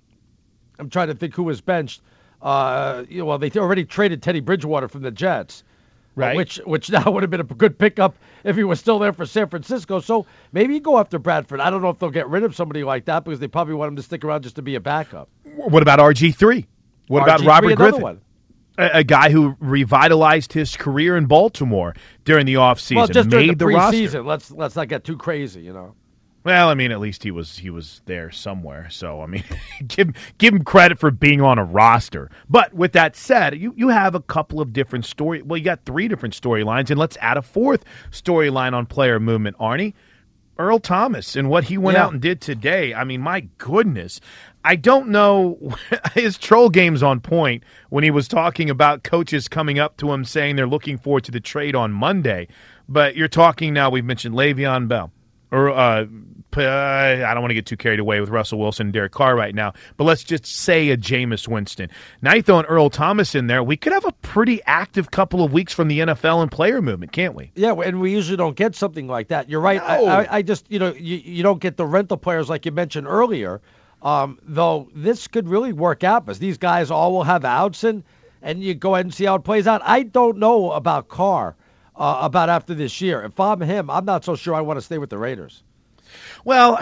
I'm 0.78 0.90
trying 0.90 1.08
to 1.08 1.16
think 1.16 1.34
who 1.34 1.44
was 1.44 1.62
benched. 1.62 2.02
Uh, 2.42 3.06
you 3.10 3.20
know, 3.20 3.26
well, 3.26 3.38
they 3.40 3.50
already 3.52 3.86
traded 3.86 4.22
Teddy 4.22 4.42
Bridgewater 4.42 4.88
from 4.88 5.02
the 5.02 5.10
Jets, 5.12 5.64
uh, 5.66 5.72
Right. 6.16 6.36
Which 6.36 6.58
which 6.66 6.90
now 6.92 7.10
would 7.12 7.24
have 7.24 7.30
been 7.30 7.42
a 7.42 7.46
good 7.46 7.78
pickup 7.78 8.16
if 8.44 8.56
he 8.56 8.64
was 8.64 8.80
still 8.80 9.00
there 9.00 9.14
for 9.14 9.26
San 9.26 9.50
Francisco. 9.50 10.00
So 10.00 10.26
maybe 10.52 10.76
you 10.76 10.80
go 10.80 10.98
after 10.98 11.20
Bradford. 11.20 11.60
I 11.60 11.70
don't 11.70 11.82
know 11.82 11.90
if 11.90 12.00
they'll 12.00 12.10
get 12.10 12.30
rid 12.30 12.44
of 12.44 12.56
somebody 12.56 12.84
like 12.84 13.06
that 13.06 13.24
because 13.24 13.40
they 13.40 13.48
probably 13.48 13.74
want 13.74 13.90
him 13.90 13.96
to 13.98 14.04
stick 14.04 14.24
around 14.24 14.44
just 14.44 14.56
to 14.58 14.62
be 14.62 14.76
a 14.76 14.80
backup. 14.80 15.30
What 15.56 15.82
about 15.82 16.00
RG3? 16.00 16.66
What 17.08 17.24
about 17.24 17.42
RG3, 17.42 17.48
Robert 17.48 17.76
Griffin? 17.76 18.22
A, 18.78 18.90
a 19.00 19.04
guy 19.04 19.30
who 19.30 19.56
revitalized 19.60 20.52
his 20.54 20.76
career 20.76 21.16
in 21.16 21.26
Baltimore 21.28 21.96
during 22.26 22.46
the 22.46 22.56
offseason, 22.56 22.96
Well, 22.98 23.08
just 23.08 23.30
made 23.30 23.32
during 23.32 23.48
the, 23.50 23.56
the 23.56 23.68
roster. 23.68 23.98
preseason. 23.98 24.26
Let's 24.26 24.52
let's 24.52 24.76
not 24.76 24.88
get 24.90 25.04
too 25.04 25.18
crazy, 25.18 25.62
you 25.62 25.72
know. 25.74 25.96
Well, 26.44 26.70
I 26.70 26.76
mean, 26.76 26.92
at 26.92 27.00
least 27.00 27.24
he 27.24 27.32
was 27.32 27.58
he 27.58 27.70
was 27.72 28.02
there 28.06 28.30
somewhere. 28.32 28.88
So 28.92 29.22
I 29.22 29.28
mean, 29.28 29.44
give 29.88 30.10
give 30.38 30.54
him 30.54 30.64
credit 30.64 31.00
for 31.00 31.10
being 31.10 31.42
on 31.42 31.58
a 31.58 31.64
roster. 31.64 32.30
But 32.50 32.74
with 32.74 32.92
that 32.94 33.16
said, 33.16 33.58
you 33.58 33.74
you 33.78 33.88
have 33.90 34.14
a 34.14 34.20
couple 34.22 34.60
of 34.62 34.74
different 34.74 35.06
story. 35.06 35.42
Well, 35.42 35.58
you 35.58 35.64
got 35.64 35.86
three 35.86 36.08
different 36.08 36.40
storylines, 36.40 36.90
and 36.92 37.00
let's 37.00 37.18
add 37.22 37.38
a 37.38 37.42
fourth 37.42 37.84
storyline 38.12 38.74
on 38.74 38.86
player 38.86 39.20
movement. 39.20 39.58
Arnie, 39.58 39.94
Earl 40.60 40.80
Thomas, 40.80 41.36
and 41.36 41.50
what 41.50 41.64
he 41.64 41.78
went 41.78 41.98
Yeah. 41.98 42.06
out 42.06 42.12
and 42.14 42.22
did 42.22 42.42
today. 42.42 42.94
I 42.94 43.06
mean, 43.06 43.22
my 43.22 43.48
goodness. 43.58 44.20
I 44.66 44.76
don't 44.76 45.10
know 45.10 45.76
his 46.16 46.40
troll 46.40 46.70
game's 46.70 47.04
on 47.04 47.20
point 47.20 47.64
when 47.90 48.04
he 48.04 48.10
was 48.10 48.28
talking 48.28 48.72
about 48.72 49.04
coaches 49.04 49.48
coming 49.48 49.78
up 49.78 49.98
to 49.98 50.12
him 50.12 50.26
saying 50.26 50.56
they're 50.56 50.68
looking 50.68 50.98
forward 50.98 51.24
to 51.26 51.32
the 51.32 51.40
trade 51.40 51.76
on 51.76 51.92
Monday. 51.92 52.48
But 52.90 53.16
you're 53.16 53.28
talking 53.28 53.74
now. 53.74 53.92
We've 53.92 54.04
mentioned 54.04 54.36
Le'Veon 54.36 54.88
Bell, 54.88 55.12
or 55.52 55.70
uh, 55.70 56.06
I 56.58 57.34
don't 57.34 57.42
want 57.42 57.52
to 57.52 57.56
get 57.56 57.68
too 57.68 57.78
carried 57.78 58.00
away 58.00 58.20
with 58.20 58.30
Russell 58.30 58.60
Wilson 58.60 58.88
and 58.88 58.94
Derek 58.94 59.12
Carr 59.12 59.36
right 59.36 59.54
now. 59.54 59.74
But 59.98 60.06
let's 60.06 60.24
just 60.24 60.46
say 60.46 60.90
a 60.90 60.98
Jameis 60.98 61.48
Winston. 61.48 61.90
Now 62.24 62.34
you 62.34 62.42
throw 62.42 62.60
an 62.60 62.66
Earl 62.66 62.90
Thomas 62.90 63.36
in 63.36 63.48
there. 63.48 63.64
We 63.64 63.78
could 63.78 63.94
have 63.94 64.06
a 64.06 64.12
pretty 64.12 64.62
active 64.66 65.12
couple 65.12 65.44
of 65.44 65.54
weeks 65.54 65.74
from 65.74 65.90
the 65.90 66.00
NFL 66.00 66.42
and 66.42 66.52
player 66.52 66.82
movement, 66.82 67.12
can't 67.12 67.36
we? 67.36 67.52
Yeah, 67.56 67.74
and 67.74 68.02
we 68.02 68.12
usually 68.12 68.38
don't 68.38 68.56
get 68.56 68.76
something 68.76 69.08
like 69.08 69.28
that. 69.28 69.48
You're 69.48 69.62
right. 69.62 69.82
I, 69.82 69.98
I, 69.98 70.36
I 70.38 70.42
just, 70.42 70.72
you 70.72 70.80
know, 70.80 70.94
you, 70.94 71.18
you 71.18 71.44
don't 71.44 71.60
get 71.60 71.78
the 71.78 71.86
rental 71.86 72.18
players 72.18 72.50
like 72.50 72.66
you 72.66 72.72
mentioned 72.72 73.08
earlier. 73.08 73.62
Um, 74.06 74.38
though 74.44 74.88
this 74.96 75.28
could 75.28 75.50
really 75.50 75.74
work 75.74 76.04
out 76.04 76.26
because 76.26 76.38
these 76.40 76.58
guys 76.60 76.92
all 76.92 77.12
will 77.12 77.24
have 77.24 77.44
outs 77.44 77.84
and 77.84 78.04
and 78.42 78.64
you 78.64 78.76
go 78.76 78.94
ahead 78.94 79.08
and 79.08 79.14
see 79.14 79.26
how 79.26 79.36
it 79.36 79.44
plays 79.44 79.66
out. 79.66 79.82
I 79.84 80.04
don't 80.04 80.38
know 80.38 80.72
about 80.72 81.08
Carr 81.10 81.56
uh, 81.96 82.20
about 82.22 82.48
after 82.50 82.76
this 82.76 83.02
year. 83.02 83.24
If 83.24 83.40
I'm 83.40 83.60
him, 83.62 83.90
I'm 83.90 84.06
not 84.06 84.24
so 84.24 84.36
sure 84.36 84.54
I 84.54 84.62
want 84.62 84.78
to 84.78 84.82
stay 84.84 85.00
with 85.00 85.10
the 85.10 85.18
Raiders. 85.18 85.64
Well, 86.44 86.78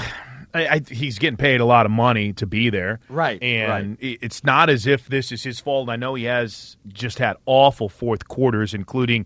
I, 0.53 0.67
I, 0.67 0.81
he's 0.87 1.17
getting 1.19 1.37
paid 1.37 1.61
a 1.61 1.65
lot 1.65 1.85
of 1.85 1.91
money 1.93 2.33
to 2.33 2.45
be 2.45 2.69
there, 2.69 2.99
Right, 3.07 3.41
And 3.41 3.97
i- 4.03 4.17
it's 4.21 4.43
not 4.43 4.69
as 4.69 4.85
if 4.85 5.07
this 5.07 5.31
is 5.31 5.41
his 5.43 5.59
fault. 5.61 5.89
I 5.89 5.95
know 5.95 6.15
he 6.15 6.25
has 6.25 6.75
just 6.89 7.17
had 7.19 7.37
awful 7.45 7.87
fourth 7.89 8.27
quarters, 8.27 8.73
including 8.73 9.25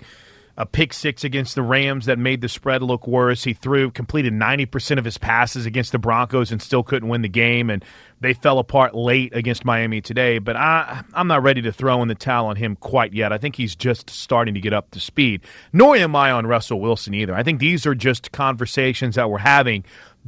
a 0.57 0.65
pick 0.65 0.91
six 0.91 1.23
against 1.23 1.53
the 1.53 1.61
Rams 1.61 2.07
that 2.07 2.17
made 2.17 2.41
the 2.41 2.49
spread 2.49 2.81
look 2.81 3.07
worse. 3.07 3.43
He 3.43 3.53
threw 3.53 3.91
completed 3.91 4.33
ninety 4.33 4.65
percent 4.65 4.97
of 4.97 5.05
his 5.05 5.17
passes 5.17 5.65
against 5.65 5.91
the 5.91 5.99
Broncos 5.99 6.51
and 6.51 6.61
still 6.61 6.83
couldn't 6.83 7.09
win 7.09 7.21
the 7.21 7.29
game, 7.29 7.69
and 7.69 7.85
they 8.19 8.33
fell 8.33 8.57
apart 8.57 8.95
late 8.95 9.35
against 9.35 9.63
Miami 9.63 10.01
today. 10.01 10.39
But 10.39 10.55
I, 10.55 11.03
I'm 11.13 11.27
not 11.27 11.43
ready 11.43 11.61
to 11.63 11.71
throw 11.71 12.01
in 12.01 12.07
the 12.07 12.15
towel 12.15 12.47
on 12.47 12.55
him 12.55 12.75
quite 12.75 13.13
yet. 13.13 13.31
I 13.31 13.37
think 13.37 13.55
he's 13.55 13.75
just 13.75 14.09
starting 14.09 14.55
to 14.55 14.59
get 14.59 14.73
up 14.73 14.89
to 14.91 14.99
speed. 14.99 15.41
Nor 15.71 15.95
am 15.95 16.15
I 16.15 16.31
on 16.31 16.47
Russell 16.47 16.81
Wilson 16.81 17.13
either. 17.13 17.35
I 17.35 17.43
think 17.43 17.59
these 17.59 17.85
are 17.85 17.95
just 17.95 18.31
conversations 18.31 19.15
that 19.15 19.29
we're 19.29 19.37
having 19.37 19.85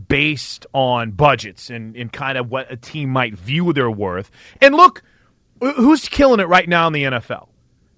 based 0.07 0.65
on 0.73 1.11
budgets 1.11 1.69
and, 1.69 1.95
and 1.95 2.13
kind 2.13 2.37
of 2.37 2.49
what 2.49 2.71
a 2.71 2.77
team 2.77 3.09
might 3.09 3.33
view 3.33 3.73
their 3.73 3.91
worth. 3.91 4.31
And 4.61 4.75
look, 4.75 5.01
who's 5.59 6.07
killing 6.07 6.39
it 6.39 6.47
right 6.47 6.69
now 6.69 6.87
in 6.87 6.93
the 6.93 7.03
NFL? 7.03 7.49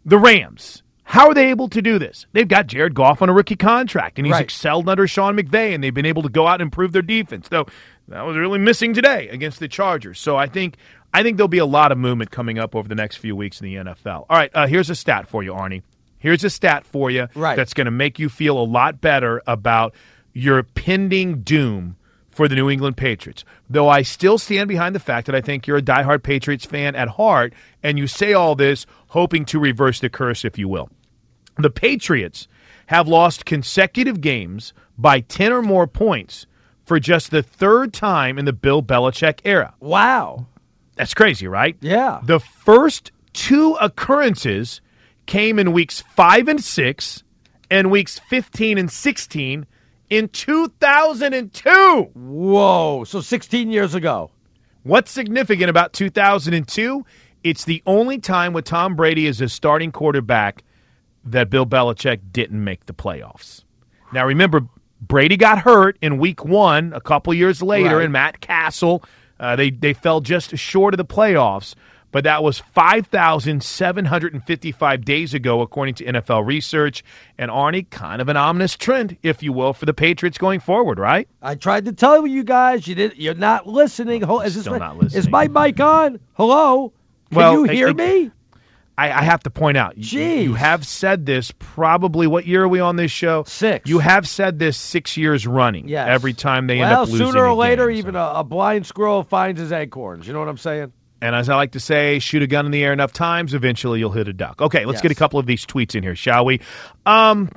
The 0.06 0.18
Rams. 0.18 0.84
How 1.12 1.28
are 1.28 1.34
they 1.34 1.49
able 1.49 1.68
to 1.68 1.82
do 1.82 1.99
this? 1.99 2.26
They've 2.32 2.47
got 2.47 2.68
Jared 2.68 2.93
Goff 2.95 3.22
on 3.22 3.28
a 3.28 3.34
rookie 3.34 3.57
contract, 3.57 4.18
and 4.18 4.26
he's 4.26 4.32
Right. 4.32 4.43
excelled 4.43 4.88
under 4.88 5.05
Sean 5.07 5.36
McVay, 5.36 5.74
and 5.76 5.84
they've 5.84 5.93
been 5.93 6.05
able 6.05 6.22
to 6.24 6.30
go 6.30 6.47
out 6.47 6.55
and 6.55 6.62
improve 6.62 6.93
their 6.93 7.01
defense. 7.01 7.49
Though 7.49 7.66
that 8.07 8.26
was 8.26 8.38
really 8.38 8.59
missing 8.59 8.93
today 8.93 9.28
against 9.28 9.59
the 9.59 9.68
Chargers. 9.68 10.22
So 10.22 10.38
I 10.38 10.47
think 10.47 10.78
I 11.14 11.22
think 11.22 11.36
there'll 11.36 11.49
be 11.49 11.57
a 11.57 11.66
lot 11.66 11.91
of 11.91 11.97
movement 11.97 12.32
coming 12.32 12.57
up 12.57 12.74
over 12.78 12.88
the 12.88 12.95
next 12.95 13.18
few 13.18 13.36
weeks 13.36 13.59
in 13.59 13.66
the 13.66 13.76
NFL. 13.76 14.26
All 14.30 14.38
right, 14.38 14.49
uh, 14.53 14.68
here's 14.68 14.89
a 14.89 14.95
stat 14.95 15.28
for 15.28 15.43
you, 15.43 15.51
Arnie. 15.51 15.82
Here's 16.18 16.45
a 16.45 16.49
stat 16.49 16.86
for 16.86 17.12
you 17.12 17.28
Right. 17.36 17.57
that's 17.57 17.74
going 17.74 17.86
to 17.86 17.91
make 17.91 18.18
you 18.18 18.30
feel 18.30 18.57
a 18.57 18.64
lot 18.64 19.01
better 19.01 19.41
about 19.45 19.93
your 20.32 20.64
pending 20.64 21.41
doom 21.41 21.97
for 22.30 22.47
the 22.47 22.55
New 22.55 22.70
England 22.70 22.95
Patriots. 22.95 23.43
Though 23.70 23.89
I 23.89 24.03
still 24.03 24.38
stand 24.38 24.70
behind 24.70 24.95
the 24.95 24.99
fact 25.01 25.26
that 25.26 25.36
I 25.36 25.41
think 25.41 25.68
you're 25.68 25.76
a 25.76 25.82
diehard 25.82 26.24
Patriots 26.24 26.64
fan 26.66 26.95
at 26.95 27.09
heart, 27.09 27.53
and 27.84 27.99
you 27.99 28.07
say 28.07 28.32
all 28.32 28.55
this 28.55 28.86
hoping 29.07 29.43
to 29.43 29.59
reverse 29.59 29.99
the 29.99 30.09
curse, 30.09 30.45
if 30.45 30.57
you 30.57 30.70
will. 30.70 30.89
The 31.62 31.70
Patriots 31.70 32.47
have 32.88 33.07
lost 33.07 33.45
consecutive 33.45 34.22
games 34.22 34.74
by 34.97 35.22
10 35.22 35.53
or 35.53 35.62
more 35.62 35.88
points 35.88 36.45
for 36.84 36.99
just 36.99 37.32
the 37.32 37.43
third 37.43 37.93
time 37.93 38.38
in 38.38 38.45
the 38.45 38.53
Bill 38.53 38.84
Belichick 38.84 39.39
era. 39.45 39.74
Wow. 39.80 40.47
That's 40.95 41.14
crazy, 41.14 41.47
right? 41.47 41.78
Yeah. 41.80 42.20
The 42.24 42.39
first 42.39 43.12
two 43.34 43.76
occurrences 43.80 44.82
came 45.26 45.57
in 45.57 45.72
weeks 45.72 46.03
5 46.16 46.47
and 46.47 46.64
6 46.64 47.24
and 47.70 47.89
weeks 47.89 48.20
15 48.20 48.78
and 48.78 48.91
16 48.91 49.66
in 50.09 50.28
2002. 50.28 52.09
Whoa. 52.14 53.03
So 53.05 53.22
16 53.22 53.72
years 53.72 53.95
ago. 53.95 54.32
What's 54.84 55.12
significant 55.12 55.70
about 55.70 55.93
2002? 55.93 57.05
It's 57.43 57.64
the 57.64 57.82
only 57.86 58.20
time 58.20 58.53
with 58.53 58.66
Tom 58.66 58.95
Brady 58.95 59.28
as 59.28 59.39
a 59.41 59.47
starting 59.47 59.91
quarterback 59.91 60.64
that 61.26 61.50
Bill 61.50 61.66
Belichick 61.66 62.20
didn't 62.32 62.64
make 62.64 62.86
the 62.86 62.94
playoffs. 62.94 63.64
Now, 64.14 64.26
remember, 64.26 64.62
Brady 65.00 65.38
got 65.38 65.60
hurt 65.60 65.98
in 66.02 66.18
week 66.18 66.44
one 66.46 66.94
a 66.94 67.02
couple 67.02 67.34
years 67.34 67.62
later, 67.62 67.98
Right. 67.98 68.04
and 68.04 68.14
Matt 68.14 68.42
Cassel, 68.42 69.04
uh, 69.40 69.56
they, 69.56 69.70
they 69.72 69.94
fell 69.94 70.22
just 70.22 70.56
short 70.58 70.94
of 70.94 70.98
the 70.98 71.06
playoffs. 71.06 71.76
But 72.12 72.26
that 72.26 72.44
was 72.44 72.60
5,755 73.80 75.06
days 75.06 75.34
ago, 75.34 75.62
according 75.62 75.96
to 75.96 76.04
NFL 76.06 76.46
research. 76.46 77.04
And 77.38 77.50
Arnie, 77.50 77.90
kind 77.90 78.22
of 78.22 78.28
an 78.30 78.36
ominous 78.38 78.76
trend, 78.76 79.18
if 79.24 79.42
you 79.42 79.54
will, 79.54 79.74
for 79.74 79.86
the 79.86 79.94
Patriots 79.94 80.38
going 80.38 80.60
forward, 80.60 81.00
right? 81.00 81.28
I 81.42 81.56
tried 81.56 81.86
to 81.86 81.94
tell 81.94 82.28
you 82.28 82.44
guys. 82.44 82.86
You 82.88 82.96
did. 82.96 83.18
You're 83.18 83.34
not 83.34 83.66
listening. 83.68 84.22
Hol- 84.24 84.42
Is 84.42 84.56
this 84.56 84.66
not 84.66 84.98
listening. 84.98 85.20
Is 85.20 85.30
my 85.30 85.48
mic 85.48 85.80
on? 85.80 86.20
Hello. 86.34 86.92
Can 87.30 87.38
Well, 87.38 87.54
you 87.66 87.70
I- 87.70 87.74
hear 87.74 87.88
I- 87.90 87.94
me? 87.94 88.32
I, 89.10 89.20
I 89.20 89.24
have 89.24 89.41
to 89.43 89.49
point 89.49 89.78
out, 89.78 89.97
you, 89.97 90.22
you 90.22 90.54
have 90.54 90.86
said 90.86 91.26
this 91.26 91.52
probably. 91.60 92.28
What 92.28 92.45
year 92.45 92.64
are 92.64 92.68
we 92.68 92.80
on 92.80 92.95
this 92.95 93.12
show? 93.12 93.43
Six. 93.47 93.89
You 93.89 93.99
have 93.99 94.28
said 94.28 94.60
this 94.60 94.78
six 94.78 95.18
years 95.18 95.47
running. 95.47 95.88
Yes. 95.88 96.08
Every 96.10 96.34
time 96.34 96.68
they 96.68 96.78
well, 96.78 96.86
end 96.86 96.93
up 96.93 97.10
losing. 97.10 97.28
sooner 97.28 97.41
or 97.43 97.47
a 97.47 97.56
later, 97.56 97.88
game, 97.88 97.97
even 97.97 98.14
so. 98.16 98.20
a, 98.20 98.39
a 98.39 98.43
blind 98.43 98.86
squirrel 98.86 99.24
finds 99.24 99.60
his 99.60 99.72
acorns. 99.72 100.28
You 100.28 100.34
know 100.34 100.39
what 100.39 100.49
I'm 100.49 100.58
saying? 100.58 100.91
And 101.24 101.36
as 101.36 101.49
I 101.49 101.56
like 101.56 101.74
to 101.74 101.80
say, 101.80 102.18
shoot 102.20 102.41
a 102.41 102.47
gun 102.47 102.66
in 102.66 102.72
the 102.72 102.84
air 102.84 102.93
enough 102.93 103.14
times, 103.14 103.54
eventually 103.54 103.99
you'll 103.99 104.12
hit 104.12 104.28
a 104.28 104.34
duck. 104.34 104.60
Okay, 104.62 104.86
let's 104.86 104.97
Yes. 104.97 105.02
get 105.04 105.12
a 105.12 105.16
couple 105.16 105.39
of 105.39 105.45
these 105.45 105.66
tweets 105.66 105.93
in 105.95 106.02
here, 106.04 106.16
shall 106.16 106.45
we? 106.45 106.62
Um, 107.06 107.49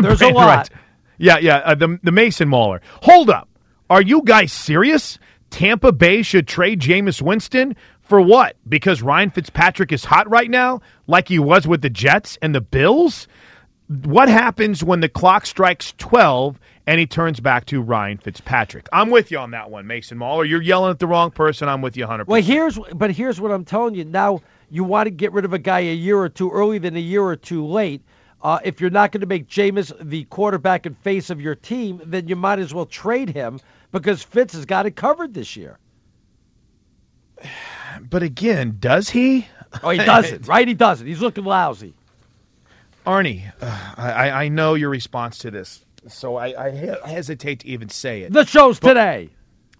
there's 0.00 0.22
a 0.22 0.28
lot. 0.28 0.46
writes- 0.46 0.70
Yeah, 1.18 1.38
yeah. 1.38 1.56
Uh, 1.58 1.74
the 1.74 1.98
the 2.02 2.12
Mason 2.12 2.48
Mauler. 2.48 2.80
Hold 3.02 3.30
up. 3.30 3.48
Are 3.90 4.02
you 4.02 4.22
guys 4.22 4.52
serious? 4.52 5.18
Tampa 5.50 5.92
Bay 5.92 6.22
should 6.22 6.48
trade 6.48 6.80
Jameis 6.80 7.22
Winston 7.22 7.76
for 8.04 8.20
what? 8.20 8.56
Because 8.68 9.02
Ryan 9.02 9.30
Fitzpatrick 9.30 9.90
is 9.92 10.04
hot 10.04 10.28
right 10.28 10.50
now, 10.50 10.80
like 11.06 11.28
he 11.28 11.38
was 11.38 11.66
with 11.66 11.82
the 11.82 11.90
Jets 11.90 12.38
and 12.42 12.54
the 12.54 12.60
Bills. 12.60 13.26
What 13.88 14.28
happens 14.28 14.82
when 14.84 15.00
the 15.00 15.08
clock 15.08 15.46
strikes 15.46 15.92
twelve 15.98 16.58
and 16.86 17.00
he 17.00 17.06
turns 17.06 17.40
back 17.40 17.66
to 17.66 17.80
Ryan 17.80 18.18
Fitzpatrick? 18.18 18.88
I'm 18.92 19.10
with 19.10 19.30
you 19.30 19.38
on 19.38 19.50
that 19.52 19.70
one, 19.70 19.86
Mason 19.86 20.18
Mauler. 20.18 20.44
You're 20.44 20.62
yelling 20.62 20.90
at 20.90 20.98
the 20.98 21.06
wrong 21.06 21.30
person. 21.30 21.68
I'm 21.68 21.82
with 21.82 21.96
you 21.96 22.04
100. 22.04 22.26
Well, 22.26 22.42
here's 22.42 22.78
but 22.94 23.10
here's 23.10 23.40
what 23.40 23.50
I'm 23.50 23.64
telling 23.64 23.94
you. 23.94 24.04
Now 24.04 24.40
you 24.70 24.84
want 24.84 25.06
to 25.06 25.10
get 25.10 25.32
rid 25.32 25.44
of 25.44 25.52
a 25.52 25.58
guy 25.58 25.80
a 25.80 25.94
year 25.94 26.18
or 26.18 26.28
two 26.28 26.50
early 26.50 26.78
than 26.78 26.96
a 26.96 27.00
year 27.00 27.22
or 27.22 27.36
two 27.36 27.66
late. 27.66 28.02
Uh, 28.42 28.58
if 28.62 28.80
you're 28.80 28.90
not 28.90 29.10
going 29.10 29.22
to 29.22 29.26
make 29.26 29.48
Jameis 29.48 29.92
the 30.06 30.24
quarterback 30.24 30.84
and 30.84 30.96
face 30.98 31.30
of 31.30 31.40
your 31.40 31.54
team, 31.54 32.02
then 32.04 32.28
you 32.28 32.36
might 32.36 32.58
as 32.58 32.74
well 32.74 32.84
trade 32.84 33.30
him 33.30 33.58
because 33.90 34.22
Fitz 34.22 34.52
has 34.52 34.66
got 34.66 34.84
it 34.84 34.94
covered 34.96 35.32
this 35.32 35.56
year. 35.56 35.78
But 38.08 38.22
again, 38.22 38.76
does 38.80 39.10
he? 39.10 39.46
Oh, 39.82 39.90
he 39.90 39.98
doesn't, 40.04 40.46
right? 40.46 40.66
He 40.66 40.74
doesn't. 40.74 41.06
He's 41.06 41.20
looking 41.20 41.44
lousy. 41.44 41.94
Arnie, 43.06 43.52
uh, 43.60 43.94
I, 43.96 44.30
I 44.44 44.48
know 44.48 44.74
your 44.74 44.88
response 44.88 45.38
to 45.38 45.50
this, 45.50 45.84
so 46.08 46.36
I, 46.36 46.66
I 46.68 46.70
hesitate 47.06 47.60
to 47.60 47.68
even 47.68 47.88
say 47.90 48.22
it. 48.22 48.32
The 48.32 48.44
show's 48.46 48.80
But- 48.80 48.88
today. 48.94 49.28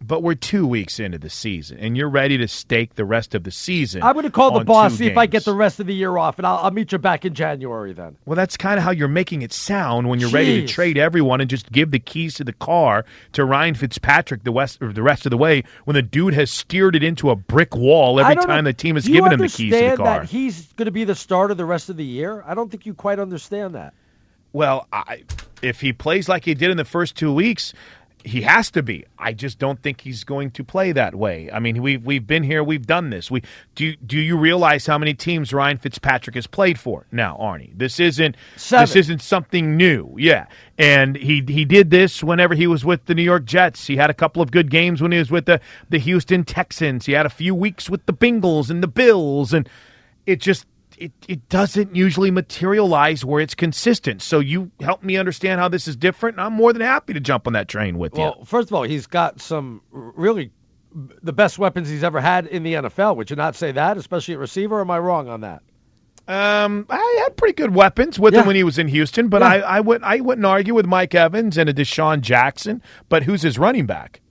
But 0.06 0.22
we're 0.22 0.34
two 0.34 0.66
weeks 0.66 1.00
into 1.00 1.16
the 1.16 1.30
season, 1.30 1.78
and 1.78 1.96
you're 1.96 2.10
ready 2.10 2.36
to 2.36 2.46
stake 2.46 2.94
the 2.94 3.06
rest 3.06 3.34
of 3.34 3.44
the 3.44 3.50
season. 3.50 4.02
I'm 4.02 4.12
going 4.12 4.24
to 4.24 4.30
call 4.30 4.58
the 4.58 4.64
boss 4.64 4.96
see 4.96 5.06
if 5.06 5.16
I 5.16 5.24
get 5.24 5.46
the 5.46 5.54
rest 5.54 5.80
of 5.80 5.86
the 5.86 5.94
year 5.94 6.18
off, 6.18 6.38
and 6.38 6.46
I'll, 6.46 6.58
I'll 6.58 6.70
meet 6.70 6.92
you 6.92 6.98
back 6.98 7.24
in 7.24 7.32
January 7.32 7.94
then. 7.94 8.16
Well, 8.26 8.36
that's 8.36 8.58
kind 8.58 8.76
of 8.76 8.84
how 8.84 8.90
you're 8.90 9.08
making 9.08 9.40
it 9.40 9.52
sound 9.52 10.08
when 10.08 10.20
you're 10.20 10.30
ready 10.30 10.60
to 10.60 10.66
trade 10.66 10.98
everyone 10.98 11.40
and 11.40 11.48
just 11.48 11.72
give 11.72 11.90
the 11.90 11.98
keys 11.98 12.34
to 12.34 12.44
the 12.44 12.52
car 12.52 13.06
to 13.32 13.44
Ryan 13.46 13.74
Fitzpatrick 13.74 14.44
the 14.44 14.52
west 14.52 14.82
or 14.82 14.92
the 14.92 15.02
rest 15.02 15.24
of 15.24 15.30
the 15.30 15.38
way 15.38 15.64
when 15.84 15.94
the 15.94 16.02
dude 16.02 16.34
has 16.34 16.50
steered 16.50 16.94
it 16.94 17.02
into 17.02 17.30
a 17.30 17.36
brick 17.36 17.74
wall 17.74 18.20
every 18.20 18.34
don't 18.34 18.46
know- 18.46 18.54
time 18.54 18.64
the 18.64 18.74
team 18.74 18.96
has 18.96 19.06
given 19.08 19.32
him 19.32 19.38
the 19.38 19.48
keys 19.48 19.72
to 19.72 19.90
the 19.90 19.96
car. 19.96 20.20
That 20.20 20.28
he's 20.28 20.66
going 20.74 20.86
to 20.86 20.92
be 20.92 21.04
the 21.04 21.14
starter 21.14 21.54
the 21.54 21.64
rest 21.64 21.88
of 21.88 21.96
the 21.96 22.04
year. 22.04 22.44
I 22.46 22.54
don't 22.54 22.70
think 22.70 22.84
you 22.84 22.92
quite 22.92 23.18
understand 23.18 23.74
that. 23.74 23.94
Well, 24.52 24.86
I, 24.92 25.24
if 25.62 25.80
he 25.80 25.92
plays 25.92 26.28
like 26.28 26.44
he 26.44 26.54
did 26.54 26.70
in 26.70 26.76
the 26.76 26.84
first 26.84 27.16
two 27.16 27.32
weeks, 27.32 27.72
he 28.24 28.40
has 28.42 28.70
to 28.70 28.82
be. 28.82 29.04
I 29.18 29.34
just 29.34 29.58
don't 29.58 29.80
think 29.82 30.00
he's 30.00 30.24
going 30.24 30.50
to 30.52 30.64
play 30.64 30.92
that 30.92 31.14
way. 31.14 31.50
I 31.52 31.58
mean, 31.58 31.82
we've 31.82 32.04
we've 32.04 32.26
been 32.26 32.42
here, 32.42 32.64
we've 32.64 32.86
done 32.86 33.10
this. 33.10 33.30
We 33.30 33.42
do. 33.74 33.94
Do 33.96 34.18
you 34.18 34.38
realize 34.38 34.86
how 34.86 34.96
many 34.96 35.12
teams 35.12 35.52
Ryan 35.52 35.76
Fitzpatrick 35.76 36.34
has 36.34 36.46
played 36.46 36.78
for? 36.78 37.06
Now, 37.12 37.36
Arnie, 37.38 37.76
this 37.76 38.00
isn't 38.00 38.36
this 38.54 38.96
isn't 38.96 39.20
something 39.20 39.76
new. 39.76 40.14
Yeah, 40.18 40.46
and 40.78 41.16
he 41.16 41.44
he 41.46 41.64
did 41.66 41.90
this 41.90 42.24
whenever 42.24 42.54
he 42.54 42.66
was 42.66 42.84
with 42.84 43.04
the 43.04 43.14
New 43.14 43.22
York 43.22 43.44
Jets. 43.44 43.86
He 43.86 43.96
had 43.96 44.08
a 44.08 44.14
couple 44.14 44.42
of 44.42 44.50
good 44.50 44.70
games 44.70 45.02
when 45.02 45.12
he 45.12 45.18
was 45.18 45.30
with 45.30 45.44
the 45.44 45.60
the 45.90 45.98
Houston 45.98 46.44
Texans. 46.44 47.04
He 47.04 47.12
had 47.12 47.26
a 47.26 47.30
few 47.30 47.54
weeks 47.54 47.90
with 47.90 48.06
the 48.06 48.14
Bengals 48.14 48.70
and 48.70 48.82
the 48.82 48.88
Bills, 48.88 49.52
and 49.52 49.68
it 50.26 50.40
just 50.40 50.66
it, 50.98 51.12
it 51.28 51.48
doesn't 51.48 51.94
usually 51.94 52.30
materialize 52.30 53.24
where 53.24 53.40
it's 53.40 53.54
consistent. 53.54 54.22
So 54.22 54.38
you 54.40 54.70
help 54.80 55.02
me 55.02 55.16
understand 55.16 55.60
how 55.60 55.68
this 55.68 55.86
is 55.88 55.96
different, 55.96 56.36
and 56.36 56.46
I'm 56.46 56.52
more 56.52 56.72
than 56.72 56.82
happy 56.82 57.12
to 57.12 57.20
jump 57.20 57.46
on 57.46 57.52
that 57.54 57.68
train 57.68 57.98
with 57.98 58.14
you. 58.14 58.22
Well, 58.22 58.44
first 58.44 58.68
of 58.68 58.74
all, 58.74 58.82
he's 58.82 59.06
got 59.06 59.40
some 59.40 59.82
really 59.90 60.50
the 61.22 61.32
best 61.32 61.58
weapons 61.58 61.88
he's 61.88 62.04
ever 62.04 62.20
had 62.20 62.46
in 62.46 62.62
the 62.62 62.74
NFL. 62.74 63.16
Would 63.16 63.30
you 63.30 63.36
not 63.36 63.56
say 63.56 63.72
that, 63.72 63.96
especially 63.96 64.34
at 64.34 64.40
receiver? 64.40 64.78
Or 64.78 64.80
am 64.82 64.90
I 64.90 64.98
wrong 64.98 65.28
on 65.28 65.40
that? 65.40 65.62
Um, 66.26 66.86
I 66.88 67.20
had 67.24 67.36
pretty 67.36 67.52
good 67.52 67.74
weapons 67.74 68.18
with 68.18 68.32
him 68.32 68.46
when 68.46 68.56
he 68.56 68.64
was 68.64 68.78
in 68.78 68.88
Houston, 68.88 69.28
but 69.28 69.42
Yeah. 69.42 69.48
I, 69.48 69.56
I 69.58 69.80
wouldn't 69.80 70.04
I 70.04 70.20
wouldn't 70.20 70.46
argue 70.46 70.72
with 70.72 70.86
Mike 70.86 71.14
Evans 71.14 71.58
and 71.58 71.68
a 71.68 71.74
DeSean 71.74 72.22
Jackson. 72.22 72.80
But 73.10 73.24
who's 73.24 73.42
his 73.42 73.58
running 73.58 73.84
back? 73.84 74.22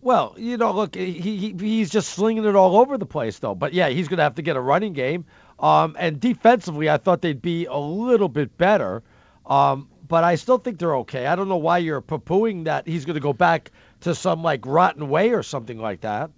Well, 0.00 0.34
you 0.38 0.56
know, 0.56 0.72
look, 0.72 0.94
he, 0.94 1.12
he 1.12 1.54
he's 1.58 1.90
just 1.90 2.08
slinging 2.10 2.44
it 2.44 2.56
all 2.56 2.76
over 2.76 2.98
the 2.98 3.06
place, 3.06 3.38
though. 3.38 3.54
But 3.54 3.74
yeah, 3.74 3.88
he's 3.88 4.08
going 4.08 4.18
to 4.18 4.22
have 4.24 4.36
to 4.36 4.42
get 4.42 4.56
a 4.56 4.60
running 4.60 4.92
game. 4.92 5.24
Um, 5.58 5.96
and 5.98 6.20
defensively, 6.20 6.90
I 6.90 6.98
thought 6.98 7.22
they'd 7.22 7.40
be 7.40 7.66
a 7.66 7.78
little 7.78 8.28
bit 8.28 8.56
better. 8.58 9.02
Um, 9.46 9.88
but 10.06 10.24
I 10.24 10.36
still 10.36 10.58
think 10.58 10.78
they're 10.78 10.96
okay. 10.96 11.26
I 11.26 11.36
don't 11.36 11.48
know 11.48 11.56
why 11.56 11.78
you're 11.78 12.00
poo-pooing 12.00 12.64
that 12.64 12.86
he's 12.86 13.04
going 13.04 13.14
to 13.14 13.20
go 13.20 13.32
back 13.32 13.70
to 14.00 14.14
some 14.14 14.42
like 14.42 14.64
rotten 14.66 15.08
way 15.08 15.30
or 15.30 15.42
something 15.42 15.78
like 15.78 16.02
that. 16.02 16.30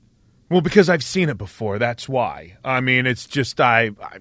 Well, 0.51 0.61
because 0.62 0.89
I've 0.89 1.05
seen 1.05 1.29
it 1.29 1.37
before. 1.37 1.79
That's 1.79 2.09
why. 2.09 2.57
I 2.64 2.81
mean, 2.81 3.07
it's 3.07 3.27
just 3.27 3.61
I, 3.61 3.91
I 4.03 4.19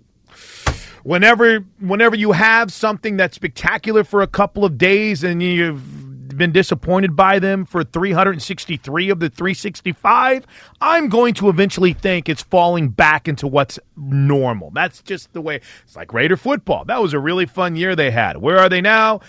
whenever 1.03 1.59
whenever 1.79 2.15
you 2.15 2.33
have 2.33 2.73
something 2.73 3.15
that's 3.15 3.35
spectacular 3.35 4.03
for 4.03 4.21
a 4.21 4.27
couple 4.27 4.65
of 4.65 4.77
days 4.77 5.23
and 5.23 5.41
you've 5.41 5.96
been 6.37 6.51
disappointed 6.51 7.15
by 7.15 7.39
them 7.39 7.65
for 7.65 7.83
363 7.83 9.09
of 9.09 9.19
the 9.19 9.29
365, 9.29 10.45
I'm 10.79 11.09
going 11.09 11.33
to 11.35 11.49
eventually 11.49 11.93
think 11.93 12.29
it's 12.29 12.41
falling 12.43 12.89
back 12.89 13.27
into 13.27 13.47
what's 13.47 13.79
normal. 13.95 14.71
That's 14.71 15.01
just 15.01 15.33
the 15.33 15.41
way. 15.41 15.61
It's 15.83 15.95
like 15.95 16.13
Raider 16.13 16.37
football. 16.37 16.85
That 16.85 17.01
was 17.01 17.13
a 17.13 17.19
really 17.19 17.45
fun 17.45 17.75
year 17.75 17.95
they 17.95 18.11
had. 18.11 18.37
Where 18.37 18.59
are 18.59 18.69
they 18.69 18.81
now? 18.81 19.21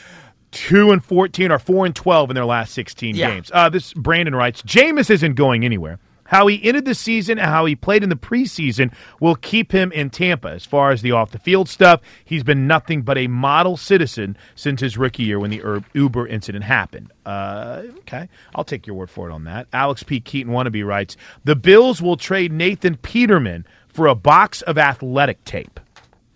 Two 0.50 0.92
and 0.92 1.04
fourteen 1.04 1.52
or 1.52 1.58
four 1.58 1.84
and 1.84 1.94
twelve 1.94 2.30
in 2.30 2.34
their 2.34 2.46
last 2.46 2.72
sixteen 2.72 3.14
Yeah. 3.14 3.30
games. 3.32 3.50
Uh, 3.52 3.68
this 3.68 3.92
Brandon 3.92 4.34
writes: 4.34 4.62
Jameis 4.62 5.10
isn't 5.10 5.34
going 5.34 5.62
anywhere. 5.64 5.98
How 6.28 6.46
he 6.46 6.62
ended 6.62 6.84
the 6.84 6.94
season 6.94 7.38
and 7.38 7.48
how 7.48 7.64
he 7.64 7.74
played 7.74 8.02
in 8.02 8.10
the 8.10 8.16
preseason 8.16 8.92
will 9.18 9.34
keep 9.34 9.72
him 9.72 9.90
in 9.92 10.10
Tampa. 10.10 10.48
As 10.48 10.66
far 10.66 10.90
as 10.90 11.00
the 11.00 11.12
off 11.12 11.30
the 11.30 11.38
field 11.38 11.70
stuff, 11.70 12.02
he's 12.22 12.42
been 12.42 12.66
nothing 12.66 13.00
but 13.00 13.16
a 13.16 13.28
model 13.28 13.78
citizen 13.78 14.36
since 14.54 14.82
his 14.82 14.98
rookie 14.98 15.22
year 15.22 15.38
when 15.38 15.50
the 15.50 15.82
Uber 15.94 16.26
incident 16.26 16.64
happened. 16.64 17.12
Uh, 17.24 17.84
okay, 18.00 18.28
I'll 18.54 18.64
take 18.64 18.86
your 18.86 18.94
word 18.94 19.08
for 19.08 19.30
it 19.30 19.32
on 19.32 19.44
that. 19.44 19.68
Alex 19.72 20.02
P. 20.02 20.20
Keaton 20.20 20.52
wannabe 20.52 20.86
writes: 20.86 21.16
The 21.44 21.56
Bills 21.56 22.02
will 22.02 22.18
trade 22.18 22.52
Nathan 22.52 22.98
Peterman 22.98 23.66
for 23.88 24.06
a 24.06 24.14
box 24.14 24.60
of 24.60 24.76
athletic 24.76 25.42
tape. 25.44 25.80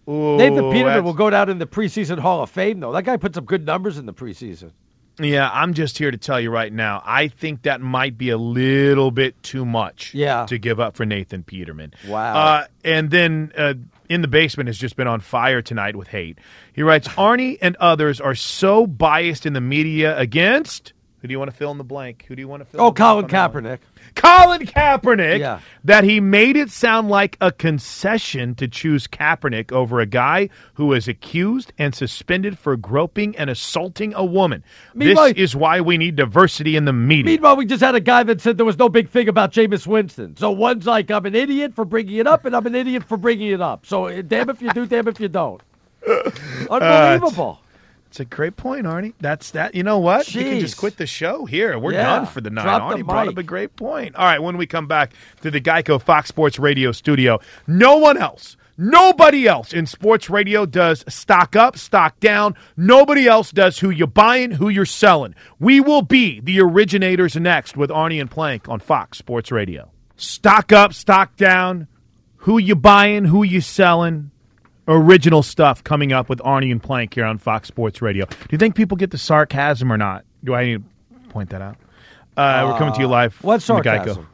Ooh, 0.09 0.39
Nathan 0.39 0.71
Peterman 0.71 0.85
that's- 0.85 1.05
will 1.05 1.13
go 1.13 1.29
down 1.29 1.51
in 1.51 1.59
the 1.59 1.67
preseason 1.67 2.19
Hall 2.19 2.43
of 2.43 2.49
Fame, 2.49 2.81
though. 2.81 2.93
That 2.93 3.05
guy 3.05 3.19
puts 3.19 3.37
up 3.37 3.45
good 3.45 3.67
numbers 3.67 3.99
in 3.99 4.07
the 4.07 4.15
preseason. 4.15 4.71
Yeah, 5.19 5.51
I'm 5.53 5.75
just 5.75 5.99
here 5.99 6.11
to 6.11 6.17
tell 6.17 6.41
you 6.41 6.51
right 6.51 6.73
now. 6.73 7.03
I 7.05 7.29
think 7.29 7.63
that 7.63 7.81
might 7.81 8.17
be 8.17 8.31
a 8.31 8.39
little 8.39 9.11
bit 9.11 9.41
too 9.43 9.65
much. 9.65 10.15
Yeah. 10.15 10.47
To 10.47 10.59
give 10.59 10.81
up 10.81 10.97
for 10.97 11.05
Nathan 11.05 11.43
Peterman. 11.43 11.93
Wow. 12.09 12.35
Uh, 12.35 12.67
and 12.85 13.11
then 13.11 13.53
uh, 13.57 13.75
in 14.09 14.23
the 14.23 14.29
basement 14.29 14.69
has 14.69 14.79
just 14.79 14.97
been 14.97 15.07
on 15.07 15.21
fire 15.21 15.61
tonight 15.63 15.97
with 15.97 16.09
hate. 16.09 16.39
He 16.73 16.83
writes, 16.83 17.09
Arnie 17.09 17.59
and 17.61 17.77
others 17.77 18.21
are 18.21 18.35
so 18.35 18.87
biased 18.87 19.45
in 19.45 19.53
the 19.53 19.61
media 19.61 20.19
against. 20.19 20.93
Who 21.21 21.29
do 21.29 21.33
you 21.33 21.39
want 21.39 21.51
to 21.51 21.57
fill 21.57 21.71
in 21.71 21.79
the 21.79 21.85
blank? 21.85 22.25
Who 22.27 22.35
do 22.35 22.41
you 22.41 22.49
want 22.49 22.63
to 22.63 22.65
fill? 22.65 22.81
Oh, 22.81 22.89
in 22.89 22.95
the 22.95 22.99
blank 22.99 23.31
Colin? 23.31 23.65
Kaepernick. 23.65 23.79
Colin 24.15 24.67
Kaepernick. 24.67 25.39
Yeah. 25.39 25.61
That 25.85 26.05
he 26.05 26.21
made 26.21 26.57
it 26.57 26.71
sound 26.71 27.09
like 27.09 27.37
a 27.41 27.51
concession 27.51 28.55
to 28.57 28.69
choose 28.69 29.07
Kaepernick 29.07 29.73
over 29.73 30.01
a 30.01 30.07
guy 30.07 30.49
who 30.75 30.87
was 30.87 31.09
accused 31.09 31.73
and 31.79 31.95
suspended 31.95 32.59
for 32.59 32.77
groping 32.77 33.37
and 33.37 33.51
assaulting 33.51 34.15
a 34.15 34.25
woman. 34.25 34.63
Meanwhile- 34.95 35.29
this 35.29 35.39
is 35.39 35.57
why 35.57 35.81
we 35.81 35.99
need 35.99 36.17
diversity 36.17 36.77
in 36.77 36.85
the 36.85 36.93
media. 36.93 37.25
Meanwhile, 37.33 37.57
we 37.57 37.67
just 37.67 37.83
had 37.83 37.95
a 37.95 38.01
guy 38.01 38.23
that 38.25 38.41
said 38.41 38.57
there 38.57 38.67
was 38.67 38.79
no 38.79 38.89
big 38.89 39.09
thing 39.09 39.29
about 39.29 39.53
Jameis 39.53 39.87
Winston. 39.87 40.37
So 40.37 40.51
one's 40.51 40.87
like, 40.87 41.11
I'm 41.11 41.27
an 41.27 41.35
idiot 41.35 41.75
for 41.75 41.85
bringing 41.85 42.17
it 42.17 42.27
up, 42.27 42.45
and 42.45 42.55
I'm 42.55 42.67
an 42.67 42.75
idiot 42.75 43.05
for 43.05 43.17
bringing 43.17 43.51
it 43.51 43.61
up. 43.61 43.87
So 43.87 44.07
eh, 44.07 44.23
damn 44.27 44.51
if 44.51 44.63
you 44.63 44.71
do, 44.71 44.87
damn 44.87 45.09
if 45.09 45.19
you 45.21 45.29
don't. 45.29 45.61
Unbelievable. 46.71 47.61
It's 48.13 48.21
a 48.21 48.27
great 48.27 48.57
point, 48.59 48.85
Arnie. 48.85 49.15
That's 49.23 49.53
that. 49.53 49.75
You 49.75 49.85
know 49.85 49.99
what? 49.99 50.35
You 50.35 50.43
can 50.45 50.61
just 50.61 50.77
quit 50.77 50.99
the 50.99 51.07
show 51.07 51.47
here. 51.47 51.79
We're 51.79 51.95
Yeah. 51.95 52.03
done 52.03 52.27
for 52.27 52.43
the 52.43 52.51
night. 52.51 52.65
Drop 52.65 52.91
the 52.91 52.97
Arnie 53.03 53.07
brought 53.07 53.27
up 53.29 53.39
a 53.39 53.43
great 53.43 53.75
point. 53.75 54.15
All 54.17 54.27
right, 54.27 54.39
when 54.43 54.59
we 54.59 54.67
come 54.67 54.87
back 54.87 55.15
to 55.41 55.51
the 55.51 55.63
Geico 55.63 55.99
Fox 55.99 56.29
Sports 56.29 56.59
Radio 56.59 56.93
studio, 56.93 57.41
no 57.67 57.97
one 57.97 58.19
else, 58.19 58.59
nobody 58.77 59.49
else 59.49 59.73
in 59.73 59.87
sports 59.87 60.29
radio 60.29 60.67
does 60.67 61.07
stock 61.09 61.57
up, 61.57 61.79
stock 61.79 62.21
down. 62.21 62.55
Nobody 62.77 63.27
else 63.27 63.51
does 63.51 63.79
who 63.79 63.89
you're 63.89 64.07
buying, 64.07 64.51
who 64.51 64.69
you're 64.69 64.85
selling. 64.85 65.35
We 65.59 65.81
will 65.81 66.03
be 66.03 66.39
the 66.41 66.61
originators 66.61 67.35
next 67.37 67.79
with 67.79 67.89
Arnie 67.89 68.21
and 68.21 68.31
Plank 68.31 68.69
on 68.69 68.81
Fox 68.81 69.17
Sports 69.17 69.51
Radio. 69.51 69.91
Stock 70.19 70.71
up, 70.71 70.93
stock 70.93 71.37
down. 71.37 71.89
Who 72.45 72.59
you 72.59 72.75
buying, 72.77 73.25
who 73.25 73.43
you 73.43 73.63
selling 73.63 74.33
original 74.89 75.43
stuff 75.43 75.83
coming 75.85 76.13
up 76.13 76.29
with 76.29 76.39
Arnie 76.41 76.71
and 76.73 76.83
Plank 76.83 77.15
here 77.15 77.25
on 77.25 77.39
Fox 77.39 77.69
Sports 77.69 78.03
Radio. 78.03 78.27
Do 78.27 78.37
you 78.51 78.59
think 78.59 78.75
people 78.75 78.97
get 78.97 79.11
the 79.11 79.19
sarcasm 79.19 79.93
or 79.93 79.97
not? 79.97 80.25
Do 80.45 80.55
I 80.55 80.65
need 80.65 80.83
to 81.23 81.29
point 81.29 81.51
that 81.51 81.63
out? 81.63 81.77
Uh, 82.37 82.69
we're 82.71 82.79
coming 82.79 82.95
to 82.95 83.01
you 83.01 83.07
live. 83.07 83.35
What 83.43 83.63
from 83.63 83.77
the 83.79 83.83
sarcasm? 83.85 84.25
Geico 84.25 84.27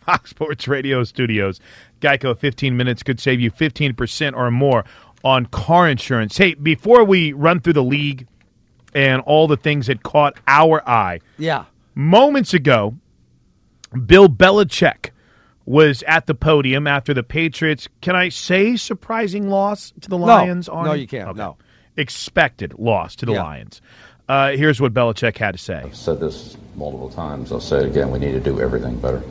Fox 0.06 0.30
Sports 0.30 0.68
Radio 0.68 1.04
studios. 1.04 1.60
Geico, 2.00 2.36
15 2.38 2.76
minutes 2.76 3.02
could 3.02 3.20
save 3.20 3.40
you 3.40 3.50
15% 3.50 4.34
or 4.36 4.50
more 4.50 4.84
on 5.24 5.46
car 5.46 5.88
insurance. 5.88 6.36
Hey, 6.36 6.54
before 6.54 7.04
we 7.04 7.32
run 7.32 7.60
through 7.60 7.74
the 7.74 7.82
league 7.84 8.26
and 8.94 9.20
all 9.22 9.46
the 9.46 9.56
things 9.56 9.86
that 9.88 10.02
caught 10.02 10.36
our 10.46 10.86
eye, 10.88 11.20
Yeah. 11.38 11.64
moments 11.94 12.54
ago, 12.54 12.94
Bill 14.06 14.28
Belichick 14.28 15.10
was 15.70 16.02
at 16.08 16.26
the 16.26 16.34
podium 16.34 16.86
after 16.88 17.14
the 17.14 17.22
Patriots. 17.22 17.86
Can 18.00 18.16
I 18.16 18.28
say 18.28 18.74
surprising 18.76 19.48
loss 19.48 19.92
to 20.00 20.08
the 20.10 20.18
No. 20.18 20.24
Lions? 20.24 20.66
No, 20.66 20.74
Arnie? 20.74 21.00
you 21.02 21.06
can't. 21.06 21.28
Okay. 21.28 21.38
No. 21.38 21.56
Expected 21.96 22.74
loss 22.78 23.14
to 23.16 23.26
the 23.26 23.34
Yeah. 23.34 23.42
Lions. 23.44 23.80
Uh, 24.28 24.50
here's 24.50 24.80
what 24.80 24.92
Belichick 24.92 25.38
had 25.38 25.52
to 25.52 25.58
say. 25.58 25.82
I've 25.84 25.94
said 25.96 26.18
this 26.18 26.56
multiple 26.76 27.08
times. 27.08 27.52
I'll 27.52 27.60
say 27.60 27.78
it 27.78 27.86
again. 27.86 28.10
We 28.10 28.18
need 28.18 28.32
to 28.32 28.40
do 28.40 28.60
everything 28.60 28.96
better. 29.00 29.22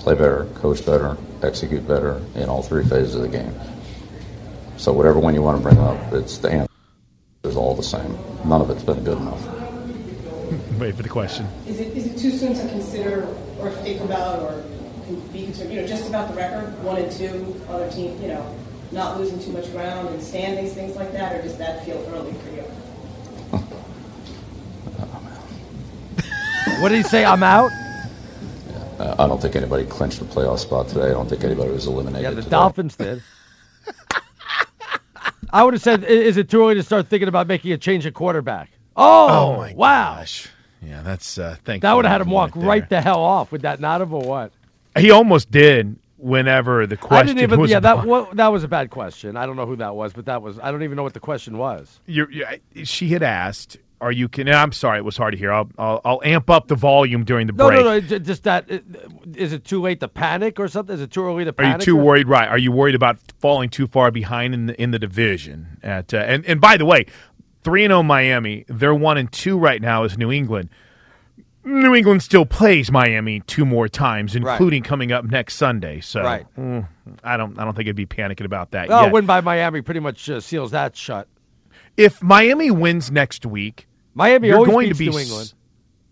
Play 0.00 0.14
better, 0.14 0.46
coach 0.56 0.84
better, 0.84 1.16
execute 1.42 1.86
better 1.86 2.20
in 2.34 2.48
all 2.48 2.62
three 2.62 2.84
phases 2.84 3.14
of 3.14 3.22
the 3.22 3.28
game. 3.28 3.52
So 4.76 4.92
whatever 4.92 5.18
one 5.20 5.34
you 5.34 5.42
want 5.42 5.58
to 5.58 5.62
bring 5.62 5.78
up, 5.78 6.12
it's 6.12 6.38
the 6.38 6.50
answer 6.50 6.70
is 7.44 7.56
all 7.56 7.74
the 7.74 7.82
same. 7.82 8.16
None 8.44 8.60
of 8.60 8.70
it's 8.70 8.82
been 8.82 9.02
good 9.04 9.18
enough. 9.18 9.44
Wait 10.78 10.94
for 10.94 11.02
the 11.02 11.08
question. 11.08 11.46
Is 11.66 11.80
it, 11.80 11.96
is 11.96 12.06
it 12.06 12.18
too 12.18 12.30
soon 12.30 12.54
to 12.54 12.68
consider 12.68 13.26
or 13.58 13.70
think 13.70 14.00
about 14.02 14.40
or 14.40 14.62
be 15.32 15.44
concerned, 15.44 15.72
you 15.72 15.80
know, 15.80 15.86
just 15.86 16.08
about 16.08 16.28
the 16.28 16.34
record, 16.34 16.82
one 16.84 16.96
and 17.00 17.10
two, 17.10 17.58
other 17.68 17.90
team, 17.90 18.20
you 18.20 18.28
know, 18.28 18.54
not 18.92 19.18
losing 19.18 19.38
too 19.40 19.52
much 19.52 19.70
ground 19.72 20.08
and 20.08 20.22
standings, 20.22 20.74
things 20.74 20.94
like 20.96 21.12
that, 21.12 21.34
or 21.34 21.42
does 21.42 21.56
that 21.56 21.84
feel 21.84 21.96
early 22.12 22.32
for 22.34 22.50
you? 22.50 22.62
What 26.82 26.90
did 26.90 26.96
he 26.98 27.02
say? 27.04 27.24
I'm 27.24 27.42
out. 27.42 27.70
Uh, 28.98 29.14
I 29.18 29.26
don't 29.26 29.40
think 29.40 29.56
anybody 29.56 29.84
clinched 29.86 30.20
a 30.20 30.24
playoff 30.24 30.58
spot 30.58 30.88
today. 30.88 31.06
I 31.06 31.12
don't 31.12 31.28
think 31.28 31.42
anybody 31.42 31.70
was 31.70 31.86
eliminated. 31.86 32.22
Yeah, 32.22 32.30
the 32.30 32.36
today. 32.36 32.50
Dolphins 32.50 32.96
did. 32.96 33.22
I 35.52 35.62
would 35.62 35.72
have 35.74 35.82
said, 35.82 36.04
is 36.04 36.36
it 36.36 36.50
too 36.50 36.60
early 36.62 36.74
to 36.74 36.82
start 36.82 37.08
thinking 37.08 37.28
about 37.28 37.46
making 37.46 37.72
a 37.72 37.78
change 37.78 38.04
at 38.04 38.12
quarterback? 38.12 38.70
Oh, 38.94 39.28
Oh, 39.28 39.56
my 39.56 39.72
wow. 39.74 40.24
Yeah, 40.86 41.02
that's 41.02 41.38
uh, 41.38 41.56
thank. 41.64 41.82
That 41.82 41.94
would 41.94 42.04
have 42.04 42.12
had 42.12 42.20
him 42.20 42.30
walk 42.30 42.54
right 42.54 42.64
right 42.66 42.88
the 42.88 43.00
hell 43.00 43.20
off. 43.22 43.50
Would 43.52 43.62
that 43.62 43.80
not 43.80 44.00
have 44.00 44.12
or 44.12 44.22
what? 44.22 44.52
He 44.98 45.10
almost 45.10 45.50
did. 45.50 45.96
Whenever 46.18 46.86
the 46.86 46.96
question 46.96 47.18
I 47.28 47.32
didn't 47.34 47.42
even. 47.42 47.60
was 47.60 47.70
Yeah, 47.70 47.80
that 47.80 48.06
wa- 48.06 48.26
that 48.32 48.48
was 48.48 48.64
a 48.64 48.68
bad 48.68 48.88
question. 48.88 49.36
I 49.36 49.44
don't 49.44 49.54
know 49.56 49.66
who 49.66 49.76
that 49.76 49.94
was, 49.94 50.14
but 50.14 50.24
that 50.24 50.40
was. 50.40 50.58
I 50.58 50.70
don't 50.72 50.82
even 50.82 50.96
know 50.96 51.02
what 51.02 51.12
the 51.12 51.20
question 51.20 51.58
was. 51.58 52.00
You're, 52.06 52.30
you 52.32 52.46
she 52.86 53.08
had 53.10 53.22
asked, 53.22 53.76
"Are 54.00 54.10
you?" 54.10 54.26
Can 54.26 54.48
I'm 54.48 54.72
sorry, 54.72 54.96
it 54.98 55.04
was 55.04 55.18
hard 55.18 55.32
to 55.34 55.38
hear. 55.38 55.52
I'll, 55.52 55.68
I'll 55.76 56.00
I'll 56.06 56.20
amp 56.24 56.48
up 56.48 56.68
the 56.68 56.74
volume 56.74 57.24
during 57.24 57.46
the 57.46 57.52
No, 57.52 57.68
break. 57.68 57.80
no, 57.80 57.84
no. 57.84 58.00
j- 58.00 58.18
Just 58.20 58.44
that. 58.44 58.64
uh, 58.70 58.78
it 59.34 59.64
too 59.64 59.82
late 59.82 60.00
to 60.00 60.08
panic 60.08 60.58
or 60.58 60.68
something? 60.68 60.94
Is 60.94 61.02
it 61.02 61.10
too 61.10 61.22
early 61.22 61.44
to 61.44 61.54
Are 61.58 61.72
you 61.72 61.78
too 61.78 61.98
or- 61.98 62.02
worried? 62.04 62.28
Right? 62.28 62.48
Are 62.48 62.58
you 62.58 62.72
worried 62.72 62.94
about 62.94 63.18
falling 63.38 63.68
too 63.68 63.86
far 63.86 64.10
behind 64.10 64.54
in 64.54 64.66
the 64.66 64.82
in 64.82 64.92
the 64.92 64.98
division? 64.98 65.78
At 65.82 66.14
uh, 66.14 66.16
and 66.18 66.46
and 66.46 66.62
by 66.62 66.78
the 66.78 66.86
way, 66.86 67.04
three 67.66 67.84
and 67.84 67.90
zero 67.90 68.02
Miami. 68.04 68.64
They're 68.68 68.94
one 68.94 69.18
and 69.18 69.30
two 69.32 69.58
right 69.58 69.82
now 69.82 70.04
is 70.04 70.16
New 70.16 70.30
England. 70.30 70.68
New 71.64 71.96
England 71.96 72.22
still 72.22 72.46
plays 72.46 72.92
Miami 72.92 73.40
two 73.48 73.66
more 73.66 73.88
times, 73.88 74.38
Right. 74.38 74.52
including 74.52 74.84
coming 74.84 75.10
up 75.10 75.24
next 75.24 75.54
Sunday. 75.56 75.98
So 76.00 76.22
Right. 76.22 76.46
mm, 76.56 76.86
I 77.24 77.36
don't 77.36 77.58
I 77.58 77.64
don't 77.64 77.74
think 77.74 77.88
I'd 77.88 77.96
be 77.96 78.06
panicking 78.06 78.44
about 78.44 78.70
that 78.70 78.88
Well, 78.88 79.02
yet. 79.04 79.12
win 79.12 79.26
by 79.26 79.40
Miami 79.40 79.82
pretty 79.82 79.98
much 79.98 80.30
uh, 80.30 80.38
seals 80.40 80.70
that 80.70 80.96
shut. 80.96 81.26
if 81.96 82.22
Miami 82.22 82.70
wins 82.70 83.10
next 83.10 83.44
week, 83.44 83.88
Miami 84.14 84.46
you're 84.48 84.64
going 84.64 84.90
to 84.90 84.94
be 84.94 85.08
New 85.10 85.18
England. 85.18 85.52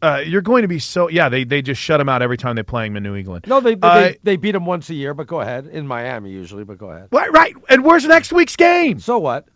Uh, 0.03 0.23
you're 0.27 0.43
going 0.43 0.63
to 0.63 0.69
be 0.69 0.81
so 0.81 1.09
yeah. 1.09 1.29
They 1.29 1.45
they 1.45 1.63
just 1.63 1.81
shut 1.81 1.99
them 1.99 2.09
out 2.09 2.21
every 2.21 2.37
time 2.37 2.57
they're 2.57 2.65
playing 2.65 2.97
in 2.97 3.03
New 3.05 3.15
England. 3.15 3.45
No, 3.47 3.61
they 3.61 3.75
they, 3.77 3.89
Uh, 3.89 4.13
they 4.25 4.37
beat 4.37 4.53
them 4.53 4.67
once 4.67 4.91
a 4.91 4.95
year, 4.95 5.15
but 5.15 5.27
go 5.29 5.41
ahead. 5.41 5.67
In 5.69 5.87
Miami 5.87 6.31
usually, 6.31 6.65
but 6.65 6.77
go 6.79 6.91
ahead. 6.91 7.09
Right, 7.13 7.31
right. 7.33 7.55
And 7.71 7.85
where's 7.85 8.05
next 8.05 8.33
week's 8.33 8.57
game? 8.57 8.99
So 8.99 9.19
what? 9.19 9.47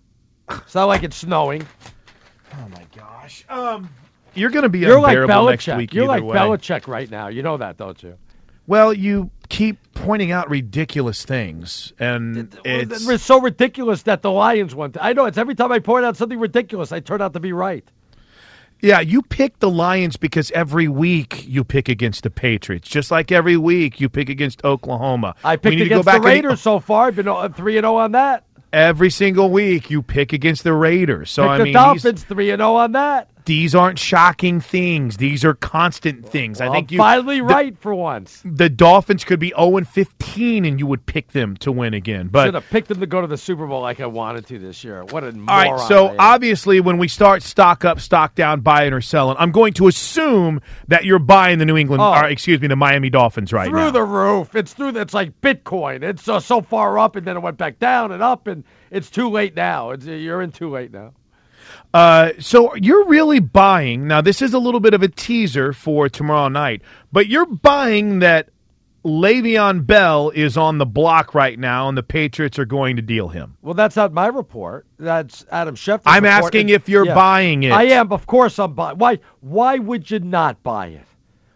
It's 0.50 0.74
not 0.74 0.86
like 0.86 1.02
it's 1.02 1.16
snowing. 1.16 1.66
Oh 2.54 2.68
my 2.70 2.84
gosh. 2.96 3.44
Um, 3.48 3.90
you're 4.34 4.50
going 4.50 4.62
to 4.62 4.68
be 4.68 4.80
You're 4.80 5.00
like 5.00 5.16
unbearable 5.16 5.50
next 5.50 5.66
Belichick. 5.66 5.76
week. 5.76 5.94
You're 5.94 6.06
like 6.06 6.22
way. 6.22 6.36
Belichick 6.36 6.86
right 6.88 7.10
now. 7.10 7.28
You 7.28 7.42
know 7.42 7.56
that, 7.58 7.76
don't 7.76 8.02
you? 8.02 8.16
Well, 8.66 8.92
you 8.92 9.30
keep 9.48 9.78
pointing 9.94 10.30
out 10.30 10.50
ridiculous 10.50 11.24
things, 11.24 11.92
and 11.98 12.54
it's 12.64 13.08
It's 13.08 13.24
so 13.24 13.40
ridiculous 13.40 14.02
that 14.02 14.20
the 14.22 14.30
Lions 14.30 14.74
won. 14.74 14.92
I 15.00 15.14
know 15.14 15.24
it's 15.24 15.38
every 15.38 15.54
time 15.54 15.72
I 15.72 15.78
point 15.78 16.04
out 16.04 16.16
something 16.18 16.38
ridiculous, 16.38 16.92
I 16.92 17.00
turn 17.00 17.22
out 17.22 17.32
to 17.32 17.40
be 17.40 17.52
right. 17.54 17.82
yeah. 18.82 19.00
You 19.00 19.22
pick 19.22 19.58
the 19.60 19.70
Lions 19.70 20.18
because 20.18 20.50
every 20.50 20.86
week 20.86 21.44
you 21.48 21.64
pick 21.64 21.88
against 21.88 22.24
the 22.24 22.30
Patriots, 22.30 22.88
just 22.88 23.10
like 23.10 23.32
every 23.32 23.56
week 23.56 24.00
you 24.02 24.10
pick 24.10 24.28
against 24.28 24.62
Oklahoma. 24.64 25.34
I 25.42 25.56
picked 25.56 25.80
against 25.80 26.04
the 26.04 26.12
and- 26.16 26.24
Raiders 26.24 26.60
so 26.60 26.78
far. 26.78 27.06
I've 27.06 27.16
been 27.16 27.26
uh, 27.26 27.48
three 27.48 27.78
and 27.78 27.84
zero 27.84 27.96
on 27.96 28.12
that. 28.12 28.44
Every 28.72 29.10
single 29.10 29.50
week 29.50 29.90
you 29.90 30.02
pick 30.02 30.32
against 30.32 30.62
the 30.64 30.72
Raiders. 30.72 31.30
So 31.30 31.42
Pick 31.44 31.50
I 31.50 31.58
the 31.58 31.64
mean, 31.64 31.72
these, 31.72 31.74
Dolphins 31.74 32.24
three 32.24 32.50
and 32.50 32.60
zero 32.60 32.74
on 32.74 32.92
that. 32.92 33.28
These 33.48 33.74
aren't 33.74 33.98
shocking 33.98 34.60
things. 34.60 35.16
These 35.16 35.44
are 35.44 35.54
constant 35.54 36.28
things. 36.28 36.60
I 36.60 36.66
Well, 36.66 36.74
think 36.74 36.90
I'm 36.90 36.94
you 36.94 36.98
finally 36.98 37.38
the- 37.38 37.44
right 37.44 37.78
for 37.78 37.94
once. 37.94 38.42
the 38.44 38.68
Dolphins 38.68 39.24
could 39.24 39.40
be 39.40 39.52
0 39.58 39.78
and 39.78 39.88
15 39.88 40.64
and 40.66 40.78
you 40.78 40.86
would 40.86 41.06
pick 41.06 41.32
them 41.32 41.56
to 41.56 41.72
win 41.72 41.94
again. 41.94 42.28
But 42.30 42.44
Should 42.44 42.54
have 42.54 42.68
picked 42.70 42.88
them 42.88 43.00
to 43.00 43.06
go 43.06 43.20
to 43.22 43.26
the 43.26 43.38
Super 43.38 43.66
Bowl 43.66 43.80
like 43.80 44.00
I 44.00 44.06
wanted 44.06 44.46
to 44.48 44.58
this 44.58 44.84
year. 44.84 45.02
What 45.04 45.24
a 45.24 45.28
all 45.28 45.32
right, 45.46 45.80
so 45.88 46.08
I 46.18 46.34
obviously 46.34 46.80
when 46.80 46.98
we 46.98 47.08
start 47.08 47.42
stock 47.42 47.84
up, 47.84 48.00
stock 48.00 48.34
down, 48.34 48.60
buying 48.60 48.92
or 48.92 49.00
selling, 49.00 49.36
I'm 49.38 49.50
going 49.50 49.72
to 49.74 49.88
assume 49.88 50.60
that 50.88 51.04
you're 51.06 51.18
buying 51.18 51.58
the 51.58 51.64
New 51.64 51.76
England 51.78 52.02
Oh. 52.02 52.12
or 52.12 52.26
excuse 52.26 52.60
me, 52.60 52.68
the 52.68 52.76
Miami 52.76 53.08
Dolphins 53.10 53.52
right 53.52 53.68
through 53.70 53.78
now. 53.80 53.90
the 53.90 54.04
roof. 54.04 54.54
It's 54.54 54.74
through. 54.74 54.92
The, 54.92 55.00
it's 55.00 55.14
like 55.14 55.40
Bitcoin. 55.40 56.02
It's 56.02 56.28
uh, 56.28 56.38
so 56.40 56.60
far 56.60 56.98
up, 56.98 57.16
and 57.16 57.26
then 57.26 57.36
it 57.36 57.40
went 57.40 57.56
back 57.56 57.78
down 57.78 58.12
and 58.12 58.22
up, 58.22 58.46
and 58.46 58.62
it's 58.90 59.08
too 59.10 59.30
late 59.30 59.56
now. 59.56 59.90
It's, 59.92 60.04
you're 60.04 60.42
in 60.42 60.52
too 60.52 60.68
late 60.68 60.92
now. 60.92 61.12
Uh, 61.94 62.30
so 62.38 62.74
you're 62.76 63.06
really 63.06 63.40
buying. 63.40 64.06
Now, 64.06 64.20
this 64.20 64.42
is 64.42 64.54
a 64.54 64.58
little 64.58 64.80
bit 64.80 64.94
of 64.94 65.02
a 65.02 65.08
teaser 65.08 65.72
for 65.72 66.08
tomorrow 66.08 66.48
night, 66.48 66.82
but 67.12 67.26
you're 67.28 67.46
buying 67.46 68.18
that 68.20 68.48
Le'Veon 69.04 69.86
Bell 69.86 70.30
is 70.30 70.56
on 70.56 70.78
the 70.78 70.84
block 70.84 71.34
right 71.34 71.58
now, 71.58 71.88
and 71.88 71.96
the 71.96 72.02
Patriots 72.02 72.58
are 72.58 72.64
going 72.66 72.96
to 72.96 73.02
deal 73.02 73.28
him. 73.28 73.56
Well, 73.62 73.74
that's 73.74 73.96
not 73.96 74.12
my 74.12 74.26
report. 74.26 74.86
That's 74.98 75.46
Adam 75.50 75.76
Schefter's 75.76 76.02
I'm 76.06 76.24
report. 76.24 76.44
asking 76.44 76.60
And- 76.62 76.70
if 76.70 76.88
you're 76.88 77.06
yeah. 77.06 77.14
buying 77.14 77.62
it. 77.62 77.70
I 77.72 77.84
am. 77.84 78.12
Of 78.12 78.26
course, 78.26 78.58
I'm 78.58 78.74
buying. 78.74 78.98
Why? 78.98 79.18
Why 79.40 79.78
would 79.78 80.10
you 80.10 80.18
not 80.20 80.62
buy 80.62 80.88
it? 80.88 81.02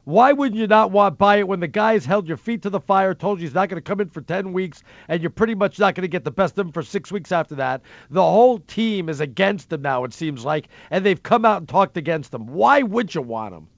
Why 0.04 0.32
would 0.32 0.56
you 0.56 0.66
not 0.66 0.90
want 0.90 1.14
to 1.14 1.16
buy 1.16 1.36
it 1.36 1.46
when 1.46 1.60
the 1.60 1.68
guy's 1.68 2.04
held 2.04 2.26
your 2.26 2.36
feet 2.36 2.62
to 2.62 2.70
the 2.70 2.80
fire, 2.80 3.14
told 3.14 3.38
you 3.38 3.46
he's 3.46 3.54
not 3.54 3.68
going 3.68 3.80
to 3.80 3.88
come 3.88 4.00
in 4.00 4.08
for 4.08 4.20
10 4.20 4.52
weeks, 4.52 4.82
and 5.06 5.22
you're 5.22 5.30
pretty 5.30 5.54
much 5.54 5.78
not 5.78 5.94
going 5.94 6.02
to 6.02 6.08
get 6.08 6.24
the 6.24 6.30
best 6.30 6.58
of 6.58 6.66
him 6.66 6.72
for 6.72 6.82
six 6.82 7.12
weeks 7.12 7.30
after 7.30 7.54
that? 7.56 7.82
The 8.10 8.22
whole 8.22 8.58
team 8.58 9.08
is 9.08 9.20
against 9.20 9.72
him 9.72 9.82
now, 9.82 10.02
it 10.02 10.12
seems 10.12 10.44
like, 10.44 10.68
and 10.90 11.06
they've 11.06 11.22
come 11.22 11.44
out 11.44 11.58
and 11.58 11.68
talked 11.68 11.96
against 11.96 12.34
him. 12.34 12.48
Why 12.48 12.82
would 12.82 13.14
you 13.14 13.22
want 13.22 13.54
him? 13.54 13.68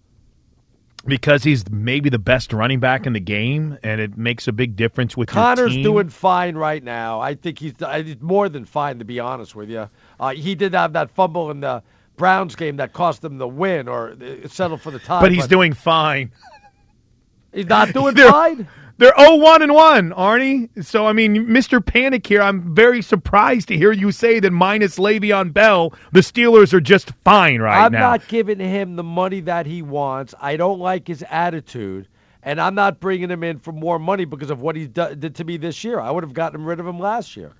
because 1.06 1.44
he's 1.44 1.68
maybe 1.70 2.08
the 2.08 2.18
best 2.18 2.52
running 2.52 2.80
back 2.80 3.06
in 3.06 3.12
the 3.12 3.20
game, 3.20 3.78
and 3.82 4.00
it 4.00 4.16
makes 4.16 4.48
a 4.48 4.52
big 4.52 4.76
difference 4.76 5.16
with 5.16 5.28
Connor's 5.28 5.74
doing 5.74 6.08
fine 6.08 6.56
right 6.56 6.82
now. 6.82 7.20
I 7.20 7.34
think 7.34 7.58
he's, 7.58 7.74
uh, 7.80 8.02
he's 8.02 8.20
more 8.20 8.48
than 8.48 8.64
fine, 8.64 8.98
to 8.98 9.04
be 9.04 9.20
honest 9.20 9.54
with 9.54 9.70
you. 9.70 9.90
Uh, 10.18 10.30
he 10.30 10.54
did 10.54 10.72
have 10.74 10.94
that 10.94 11.10
fumble 11.10 11.50
in 11.50 11.60
the 11.60 11.82
Browns 12.16 12.54
game 12.56 12.76
that 12.76 12.92
cost 12.92 13.22
them 13.22 13.38
the 13.38 13.48
win 13.48 13.88
or 13.88 14.16
settled 14.46 14.80
for 14.82 14.90
the 14.90 14.98
tie. 14.98 15.20
but 15.20 15.32
he's 15.32 15.46
doing 15.48 15.72
fine. 15.72 16.30
He's 17.52 17.66
not 17.66 17.92
doing 17.92 18.14
They're- 18.14 18.30
fine. 18.30 18.68
They're 18.96 19.10
0-1 19.14 19.60
and 19.64 19.74
1, 19.74 20.10
Arnie. 20.12 20.84
So 20.84 21.04
I 21.08 21.12
mean, 21.12 21.46
Mr. 21.48 21.84
Panic 21.84 22.24
here, 22.24 22.40
I'm 22.40 22.72
very 22.76 23.02
surprised 23.02 23.66
to 23.68 23.76
hear 23.76 23.90
you 23.90 24.12
say 24.12 24.38
that 24.38 24.52
minus 24.52 24.98
Le'Veon 25.00 25.52
Bell, 25.52 25.92
the 26.12 26.20
Steelers 26.20 26.72
are 26.72 26.80
just 26.80 27.10
fine 27.24 27.60
right 27.60 27.86
I'm 27.86 27.90
now. 27.90 27.98
not 28.10 28.28
giving 28.28 28.60
him 28.60 28.94
the 28.94 29.02
money 29.02 29.40
that 29.40 29.66
he 29.66 29.82
wants. 29.82 30.32
I 30.40 30.56
don't 30.56 30.78
like 30.78 31.08
his 31.08 31.24
attitude, 31.28 32.06
and 32.44 32.60
I'm 32.60 32.76
not 32.76 33.00
bringing 33.00 33.32
him 33.32 33.42
in 33.42 33.58
for 33.58 33.72
more 33.72 33.98
money 33.98 34.26
because 34.26 34.50
of 34.50 34.60
what 34.60 34.76
he 34.76 34.86
did 34.86 35.34
to 35.34 35.42
me 35.44 35.56
this 35.56 35.82
year. 35.82 35.98
I 35.98 36.12
would 36.12 36.22
have 36.22 36.32
gotten 36.32 36.64
rid 36.64 36.78
of 36.78 36.86
him 36.86 37.00
last 37.00 37.36
year. 37.36 37.50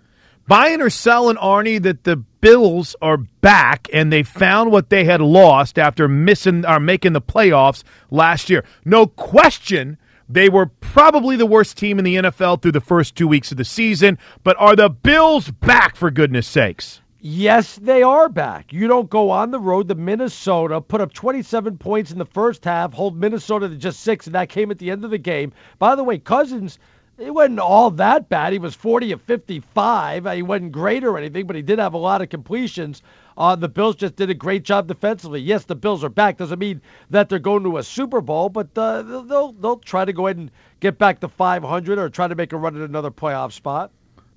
Buying 0.46 0.82
or 0.82 0.90
selling, 0.90 1.36
Arnie, 1.36 1.82
that 1.82 2.04
the 2.04 2.16
Bills 2.16 2.94
are 3.00 3.16
back 3.16 3.88
and 3.92 4.12
they 4.12 4.22
found 4.22 4.70
what 4.70 4.90
they 4.90 5.04
had 5.04 5.22
lost 5.22 5.78
after 5.78 6.06
missing 6.06 6.66
or 6.66 6.78
making 6.78 7.14
the 7.14 7.22
playoffs 7.22 7.82
last 8.10 8.50
year. 8.50 8.62
No 8.84 9.06
question, 9.06 9.96
they 10.28 10.50
were 10.50 10.66
probably 10.66 11.36
the 11.36 11.46
worst 11.46 11.78
team 11.78 11.98
in 11.98 12.04
the 12.04 12.16
NFL 12.16 12.60
through 12.60 12.72
the 12.72 12.80
first 12.82 13.16
two 13.16 13.26
weeks 13.26 13.50
of 13.50 13.56
the 13.56 13.64
season. 13.64 14.18
But 14.42 14.56
are 14.58 14.76
the 14.76 14.90
Bills 14.90 15.50
back 15.50 15.96
for 15.96 16.10
goodness 16.10 16.46
sakes? 16.46 17.00
Yes, 17.26 17.76
they 17.76 18.02
are 18.02 18.28
back. 18.28 18.70
You 18.70 18.86
don't 18.86 19.08
go 19.08 19.30
on 19.30 19.50
the 19.50 19.58
road 19.58 19.88
to 19.88 19.94
Minnesota, 19.94 20.82
put 20.82 21.00
up 21.00 21.14
27 21.14 21.78
points 21.78 22.10
in 22.10 22.18
the 22.18 22.26
first 22.26 22.66
half, 22.66 22.92
hold 22.92 23.16
Minnesota 23.16 23.66
to 23.66 23.76
just 23.76 24.00
six, 24.00 24.26
and 24.26 24.34
that 24.34 24.50
came 24.50 24.70
at 24.70 24.78
the 24.78 24.90
end 24.90 25.06
of 25.06 25.10
the 25.10 25.16
game. 25.16 25.54
By 25.78 25.94
the 25.94 26.04
way, 26.04 26.18
Cousins, 26.18 26.78
it 27.18 27.32
wasn't 27.32 27.60
all 27.60 27.90
that 27.92 28.28
bad. 28.28 28.52
He 28.52 28.58
was 28.58 28.74
40 28.74 29.12
of 29.12 29.22
55. 29.22 30.32
He 30.32 30.42
wasn't 30.42 30.72
great 30.72 31.04
or 31.04 31.16
anything, 31.16 31.46
but 31.46 31.56
he 31.56 31.62
did 31.62 31.78
have 31.78 31.94
a 31.94 31.98
lot 31.98 32.22
of 32.22 32.28
completions. 32.28 33.02
Uh, 33.36 33.56
the 33.56 33.68
Bills 33.68 33.96
just 33.96 34.16
did 34.16 34.30
a 34.30 34.34
great 34.34 34.62
job 34.62 34.86
defensively. 34.86 35.40
Yes, 35.40 35.64
the 35.64 35.74
Bills 35.74 36.04
are 36.04 36.08
back. 36.08 36.38
Doesn't 36.38 36.58
mean 36.58 36.80
that 37.10 37.28
they're 37.28 37.38
going 37.38 37.64
to 37.64 37.78
a 37.78 37.82
Super 37.82 38.20
Bowl, 38.20 38.48
but 38.48 38.68
uh, 38.76 39.02
they'll, 39.02 39.22
they'll 39.22 39.52
they'll 39.52 39.78
try 39.78 40.04
to 40.04 40.12
go 40.12 40.26
ahead 40.26 40.36
and 40.36 40.50
get 40.80 40.98
back 40.98 41.20
to 41.20 41.28
500 41.28 41.98
or 41.98 42.08
try 42.08 42.28
to 42.28 42.34
make 42.34 42.52
a 42.52 42.56
run 42.56 42.76
at 42.76 42.88
another 42.88 43.10
playoff 43.10 43.52
spot. 43.52 43.90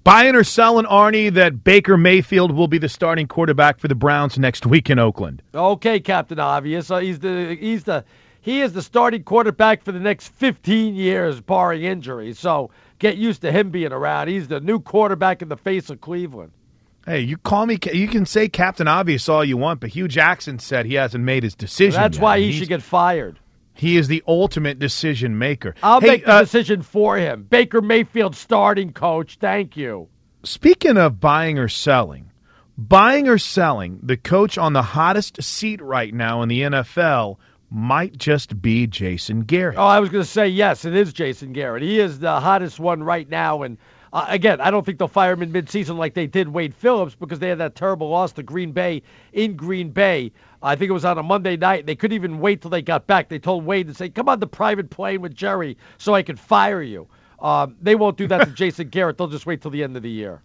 Buying 0.03 0.36
or 0.36 0.43
selling, 0.45 0.86
Arnie, 0.86 1.34
that 1.34 1.65
Baker 1.65 1.97
Mayfield 1.97 2.53
will 2.53 2.69
be 2.69 2.78
the 2.78 2.88
starting 2.88 3.28
quarterback 3.28 3.78
for 3.78 3.89
the 3.89 3.95
Browns 3.95 4.39
next 4.39 4.65
week 4.65 4.89
in 4.89 4.99
Oakland. 4.99 5.41
Okay, 5.53 5.99
Captain 5.99 6.39
Obvious. 6.39 6.89
Uh, 6.89 6.99
he's 6.99 7.19
the 7.19 7.57
he's 7.59 7.84
the 7.84 8.05
he 8.48 8.62
is 8.62 8.72
the 8.72 8.82
starting 8.82 9.24
quarterback 9.24 9.84
for 9.84 9.91
the 9.91 10.00
next 10.00 10.30
15 10.30 10.95
years, 10.95 11.41
barring 11.41 11.84
injury. 11.84 12.32
So 12.34 12.70
get 12.98 13.18
used 13.18 13.41
to 13.41 13.52
him 13.52 13.72
being 13.72 13.91
around. 13.91 14.30
He's 14.30 14.48
the 14.48 14.62
new 14.62 14.80
quarterback 14.80 15.41
in 15.41 15.50
the 15.50 15.58
face 15.58 15.89
of 15.89 16.00
Cleveland. 16.00 16.54
Hey, 17.06 17.20
you 17.20 17.36
call 17.38 17.66
me. 17.66 17.78
You 17.93 18.08
can 18.08 18.26
say 18.26 18.48
Captain 18.48 18.88
Obvious 18.88 19.28
all 19.28 19.43
you 19.43 19.58
want, 19.58 19.82
but 19.82 19.89
Hue 19.89 20.08
Jackson 20.08 20.60
said 20.60 20.86
he 20.86 20.93
hasn't 20.93 21.24
made 21.26 21.43
his 21.43 21.56
decision. 21.56 22.00
That's 22.00 22.16
yet. 22.18 22.24
why 22.24 22.39
he 22.39 22.45
He's- 22.45 22.60
should 22.60 22.70
get 22.70 22.82
fired. 22.82 23.38
He 23.74 23.98
is 23.98 24.08
the 24.08 24.24
ultimate 24.28 24.80
decision 24.80 25.38
maker. 25.38 25.76
I'll 25.84 26.00
Hey, 26.02 26.08
make 26.08 26.26
the 26.26 26.32
uh, 26.34 26.39
decision 26.39 26.82
for 26.82 27.18
him. 27.18 27.45
Baker 27.50 27.82
Mayfield 27.82 28.36
starting 28.36 28.91
coach. 28.93 29.38
Thank 29.41 29.76
you. 29.78 30.08
Speaking 30.43 30.98
of 30.98 31.20
buying 31.20 31.60
or 31.60 31.68
selling, 31.68 32.32
buying 32.78 33.28
or 33.28 33.38
selling, 33.38 34.00
the 34.02 34.18
coach 34.18 34.58
on 34.58 34.74
the 34.74 34.82
hottest 34.82 35.43
seat 35.43 35.82
right 35.82 36.14
now 36.14 36.41
in 36.41 36.50
the 36.50 36.62
NFL 36.62 37.38
might 37.70 38.18
just 38.18 38.61
be 38.61 38.88
Jason 38.88 39.41
Garrett. 39.41 39.78
Oh, 39.78 39.86
I 39.86 39.99
was 39.99 40.09
going 40.09 40.24
to 40.24 40.30
say 40.30 40.47
yes. 40.47 40.86
It 40.86 40.95
is 40.95 41.11
Jason 41.13 41.53
Garrett. 41.53 41.84
He 41.84 41.99
is 41.99 42.20
the 42.20 42.39
hottest 42.39 42.80
one 42.80 43.03
right 43.03 43.30
now. 43.30 43.63
And 43.63 43.78
uh, 44.13 44.26
again, 44.30 44.61
I 44.61 44.72
don't 44.72 44.86
think 44.86 44.99
they'll 44.99 45.07
fire 45.07 45.34
him 45.34 45.43
in 45.43 45.51
midseason 45.51 45.97
like 45.97 46.13
they 46.13 46.28
did 46.28 46.47
Wade 46.47 46.74
Phillips 46.74 47.15
because 47.15 47.39
they 47.39 47.49
had 47.49 47.57
that 47.57 47.76
terrible 47.76 48.09
loss 48.09 48.32
to 48.34 48.43
Green 48.43 48.72
Bay 48.72 49.03
in 49.34 49.55
Green 49.55 49.89
Bay. 49.89 50.32
I 50.61 50.76
think 50.76 50.89
it 50.89 50.93
was 50.93 51.05
on 51.05 51.18
a 51.18 51.24
Monday 51.24 51.57
night. 51.57 51.86
They 51.86 51.95
couldn't 51.95 52.15
even 52.15 52.39
wait 52.39 52.61
till 52.61 52.72
they 52.72 52.82
got 52.82 53.05
back. 53.05 53.30
They 53.30 53.39
told 53.39 53.65
Wade 53.65 53.88
to 53.88 53.93
say, 53.93 54.09
"Come 54.09 54.30
on 54.30 54.39
the 54.39 54.47
private 54.47 54.89
plane 54.89 55.22
with 55.22 55.36
Jerry 55.36 55.78
so 55.97 56.15
I 56.15 56.24
can 56.24 56.36
fire 56.36 56.82
you." 56.82 57.07
Um, 57.39 57.76
they 57.82 57.95
won't 57.95 58.18
do 58.18 58.28
that 58.28 58.45
to 58.45 58.51
Jason 58.53 58.89
Garrett. 58.89 59.18
They'll 59.18 59.28
just 59.28 59.45
wait 59.45 59.61
till 59.61 59.72
the 59.72 59.84
end 59.84 59.95
of 59.95 60.03
the 60.03 60.09
year. 60.09 60.41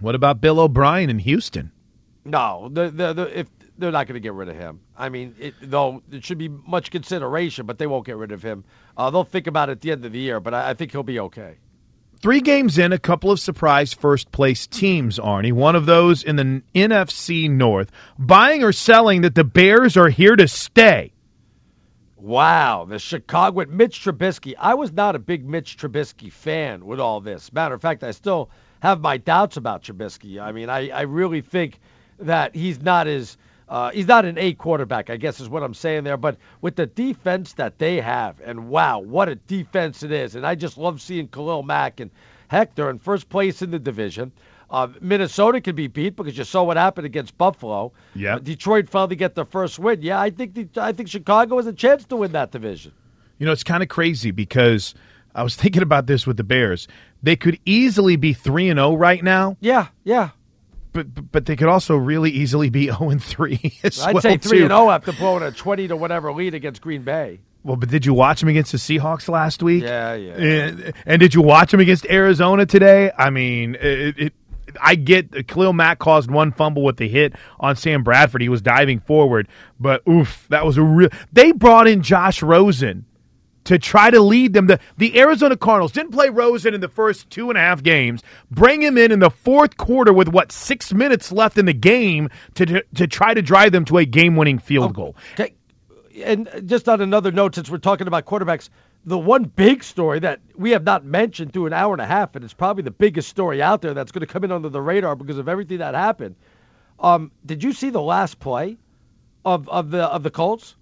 What 0.00 0.16
about 0.16 0.40
Bill 0.40 0.58
O'Brien 0.58 1.08
in 1.10 1.20
Houston? 1.20 1.70
No, 2.24 2.68
the, 2.72 2.90
the, 2.90 3.12
the, 3.12 3.38
if 3.38 3.48
they're 3.78 3.90
not 3.90 4.06
going 4.06 4.14
to 4.14 4.20
get 4.20 4.34
rid 4.34 4.48
of 4.48 4.56
him. 4.56 4.80
I 4.96 5.08
mean, 5.08 5.34
it, 5.38 5.54
though 5.62 6.02
it 6.10 6.24
should 6.24 6.38
be 6.38 6.48
much 6.48 6.90
consideration, 6.90 7.66
but 7.66 7.78
they 7.78 7.86
won't 7.86 8.06
get 8.06 8.16
rid 8.16 8.32
of 8.32 8.42
him. 8.42 8.64
Uh, 8.96 9.10
they'll 9.10 9.24
think 9.24 9.46
about 9.46 9.68
it 9.68 9.72
at 9.72 9.80
the 9.80 9.92
end 9.92 10.04
of 10.04 10.12
the 10.12 10.18
year, 10.18 10.40
but 10.40 10.54
I, 10.54 10.70
I 10.70 10.74
think 10.74 10.92
he'll 10.92 11.02
be 11.02 11.20
okay. 11.20 11.58
Three 12.20 12.40
games 12.40 12.78
in, 12.78 12.92
a 12.92 13.00
couple 13.00 13.32
of 13.32 13.40
surprise 13.40 13.92
first 13.92 14.30
place 14.30 14.66
teams, 14.68 15.18
Arnie. 15.18 15.52
One 15.52 15.74
of 15.74 15.86
those 15.86 16.22
in 16.22 16.36
the 16.36 16.62
NFC 16.72 17.50
North. 17.50 17.90
Buying 18.16 18.62
or 18.62 18.72
selling 18.72 19.22
that 19.22 19.34
the 19.34 19.42
Bears 19.42 19.96
are 19.96 20.08
here 20.08 20.36
to 20.36 20.46
stay. 20.46 21.12
Wow, 22.16 22.84
the 22.88 23.00
Chicago 23.00 23.64
Mitch 23.68 24.04
Trubisky. 24.04 24.54
I 24.56 24.74
was 24.74 24.92
not 24.92 25.16
a 25.16 25.18
big 25.18 25.44
Mitch 25.44 25.76
Trubisky 25.76 26.30
fan 26.30 26.86
with 26.86 27.00
all 27.00 27.20
this. 27.20 27.52
Matter 27.52 27.74
of 27.74 27.82
fact, 27.82 28.04
I 28.04 28.12
still 28.12 28.50
have 28.80 29.00
my 29.00 29.16
doubts 29.16 29.56
about 29.56 29.82
Trubisky. 29.82 30.40
I 30.40 30.52
mean, 30.52 30.70
I, 30.70 30.90
I 30.90 31.00
really 31.02 31.40
think 31.40 31.80
that 32.20 32.54
he's 32.54 32.80
not 32.80 33.08
as 33.08 33.36
uh, 33.72 33.90
he's 33.90 34.06
not 34.06 34.26
an 34.26 34.36
A 34.36 34.52
quarterback, 34.52 35.08
I 35.08 35.16
guess 35.16 35.40
is 35.40 35.48
what 35.48 35.62
I'm 35.62 35.72
saying 35.72 36.04
there. 36.04 36.18
But 36.18 36.36
with 36.60 36.76
the 36.76 36.84
defense 36.84 37.54
that 37.54 37.78
they 37.78 38.02
have, 38.02 38.38
and 38.44 38.68
wow, 38.68 38.98
what 38.98 39.30
a 39.30 39.36
defense 39.36 40.02
it 40.02 40.12
is! 40.12 40.36
And 40.36 40.46
I 40.46 40.56
just 40.56 40.76
love 40.76 41.00
seeing 41.00 41.26
Khalil 41.26 41.62
Mack 41.62 41.98
and 41.98 42.10
heck, 42.48 42.74
they're 42.74 42.90
in 42.90 42.98
first 42.98 43.30
place 43.30 43.62
in 43.62 43.70
the 43.70 43.78
division. 43.78 44.30
Uh, 44.68 44.88
Minnesota 45.00 45.58
can 45.62 45.74
be 45.74 45.86
beat 45.86 46.16
because 46.16 46.36
you 46.36 46.44
saw 46.44 46.64
what 46.64 46.76
happened 46.76 47.06
against 47.06 47.38
Buffalo. 47.38 47.92
Yeah. 48.14 48.36
Uh, 48.36 48.40
Detroit 48.40 48.90
finally 48.90 49.16
get 49.16 49.34
their 49.34 49.46
first 49.46 49.78
win. 49.78 50.02
Yeah, 50.02 50.20
I 50.20 50.28
think 50.28 50.52
the, 50.52 50.68
I 50.76 50.92
think 50.92 51.08
Chicago 51.08 51.56
has 51.56 51.66
a 51.66 51.72
chance 51.72 52.04
to 52.04 52.16
win 52.16 52.32
that 52.32 52.50
division. 52.50 52.92
You 53.38 53.46
know, 53.46 53.52
it's 53.52 53.64
kind 53.64 53.82
of 53.82 53.88
crazy 53.88 54.32
because 54.32 54.94
I 55.34 55.42
was 55.42 55.56
thinking 55.62 55.82
about 55.82 56.06
this 56.06 56.26
with 56.26 56.36
the 56.36 56.44
Bears. 56.44 56.88
They 57.22 57.36
could 57.36 57.58
easily 57.64 58.16
be 58.16 58.34
3 58.34 58.68
and 58.68 58.76
0 58.76 58.96
right 58.96 59.24
now. 59.24 59.56
Yeah, 59.60 59.86
yeah. 60.04 60.30
But 60.92 61.32
but- 61.32 61.46
they 61.46 61.56
could 61.56 61.68
also 61.68 61.96
really 61.96 62.30
easily 62.30 62.70
be 62.70 62.86
0 62.86 63.10
and 63.10 63.22
3 63.22 63.80
as 63.82 64.00
I'd 64.00 64.14
well 64.14 64.22
say 64.22 64.36
three 64.36 64.58
too. 64.58 64.64
and 64.64 64.70
zero 64.72 64.90
after 64.90 65.12
blowing 65.12 65.42
a 65.42 65.50
twenty 65.50 65.88
to 65.88 65.96
whatever 65.96 66.32
lead 66.32 66.54
against 66.54 66.80
Green 66.82 67.02
Bay. 67.02 67.40
Well, 67.64 67.76
but 67.76 67.88
did 67.90 68.04
you 68.04 68.12
watch 68.12 68.40
them 68.40 68.48
against 68.48 68.72
the 68.72 68.78
Seahawks 68.78 69.28
last 69.28 69.62
week? 69.62 69.84
Yeah, 69.84 70.14
yeah. 70.14 70.32
And, 70.32 70.92
and 71.06 71.20
did 71.20 71.32
you 71.32 71.42
watch 71.42 71.70
them 71.70 71.78
against 71.78 72.04
Arizona 72.06 72.66
today? 72.66 73.12
I 73.16 73.30
mean, 73.30 73.76
it, 73.76 74.18
it 74.18 74.32
I 74.80 74.96
get 74.96 75.46
Khalil 75.46 75.72
Mack 75.72 75.98
caused 76.00 76.30
one 76.30 76.50
fumble 76.52 76.82
with 76.82 76.96
the 76.96 77.08
hit 77.08 77.34
on 77.60 77.76
Sam 77.76 78.02
Bradford. 78.02 78.42
He 78.42 78.48
was 78.48 78.62
diving 78.62 79.00
forward, 79.00 79.46
but 79.78 80.02
oof, 80.08 80.46
that 80.50 80.64
was 80.66 80.76
a 80.76 80.82
real. 80.82 81.08
They 81.32 81.52
brought 81.52 81.86
in 81.86 82.02
Josh 82.02 82.42
Rosen 82.42 83.04
to 83.64 83.78
try 83.78 84.10
to 84.10 84.20
lead 84.20 84.52
them. 84.52 84.66
The, 84.66 84.80
the 84.96 85.18
Arizona 85.18 85.56
Cardinals 85.56 85.92
didn't 85.92 86.12
play 86.12 86.28
Rosen 86.28 86.74
in 86.74 86.80
the 86.80 86.88
first 86.88 87.30
two 87.30 87.48
and 87.48 87.58
a 87.58 87.60
half 87.60 87.82
games. 87.82 88.22
Bring 88.50 88.82
him 88.82 88.98
in 88.98 89.12
in 89.12 89.20
the 89.20 89.30
fourth 89.30 89.76
quarter 89.76 90.12
with 90.12 90.28
what 90.28 90.52
six 90.52 90.92
minutes 90.92 91.32
left 91.32 91.58
in 91.58 91.66
the 91.66 91.72
game 91.72 92.28
to 92.54 92.66
to, 92.66 92.84
to 92.94 93.06
try 93.06 93.34
to 93.34 93.42
drive 93.42 93.72
them 93.72 93.84
to 93.86 93.98
a 93.98 94.04
game 94.04 94.36
winning 94.36 94.58
field 94.58 94.94
goal. 94.94 95.16
Okay, 95.34 95.54
and 96.24 96.48
just 96.66 96.88
on 96.88 97.00
another 97.00 97.32
note, 97.32 97.54
since 97.54 97.70
we're 97.70 97.78
talking 97.78 98.06
about 98.06 98.26
quarterbacks, 98.26 98.68
the 99.04 99.18
one 99.18 99.44
big 99.44 99.82
story 99.82 100.20
that 100.20 100.40
we 100.56 100.70
have 100.70 100.84
not 100.84 101.04
mentioned 101.04 101.52
through 101.52 101.66
an 101.66 101.72
hour 101.72 101.92
and 101.92 102.00
a 102.00 102.06
half, 102.06 102.36
and 102.36 102.44
it's 102.44 102.54
probably 102.54 102.82
the 102.82 102.90
biggest 102.90 103.28
story 103.28 103.60
out 103.60 103.82
there 103.82 103.94
that's 103.94 104.12
going 104.12 104.20
to 104.20 104.32
come 104.32 104.44
in 104.44 104.52
under 104.52 104.68
the 104.68 104.80
radar 104.80 105.16
because 105.16 105.38
of 105.38 105.48
everything 105.48 105.78
that 105.78 105.94
happened. 105.94 106.36
Um, 107.00 107.32
did 107.44 107.64
you 107.64 107.72
see 107.72 107.90
the 107.90 108.00
last 108.00 108.38
play 108.38 108.78
of 109.44 109.68
of 109.68 109.90
the 109.90 110.04
of 110.04 110.22
the 110.22 110.30
Colts? 110.30 110.76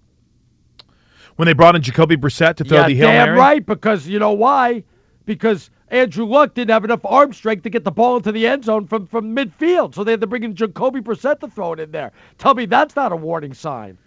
When 1.41 1.47
they 1.47 1.53
brought 1.53 1.75
in 1.75 1.81
Jacoby 1.81 2.17
Brissett 2.17 2.57
to 2.57 2.63
throw 2.63 2.81
yeah, 2.81 2.87
the 2.87 2.93
Hail 2.93 3.07
damn 3.07 3.25
Mary? 3.29 3.39
right. 3.39 3.65
Because 3.65 4.07
you 4.07 4.19
know 4.19 4.31
why? 4.31 4.83
Because 5.25 5.71
Andrew 5.87 6.27
Luck 6.27 6.53
didn't 6.53 6.69
have 6.69 6.85
enough 6.85 7.03
arm 7.03 7.33
strength 7.33 7.63
to 7.63 7.71
get 7.71 7.83
the 7.83 7.89
ball 7.89 8.17
into 8.17 8.31
the 8.31 8.45
end 8.45 8.63
zone 8.63 8.85
from 8.85 9.07
from 9.07 9.35
midfield, 9.35 9.95
so 9.95 10.03
they 10.03 10.11
had 10.11 10.21
to 10.21 10.27
bring 10.27 10.43
in 10.43 10.53
Jacoby 10.53 11.01
Brissett 11.01 11.39
to 11.39 11.47
throw 11.47 11.73
it 11.73 11.79
in 11.79 11.89
there. 11.89 12.11
Tell 12.37 12.53
me 12.53 12.67
that's 12.67 12.95
not 12.95 13.11
a 13.11 13.15
warning 13.15 13.55
sign. 13.55 13.97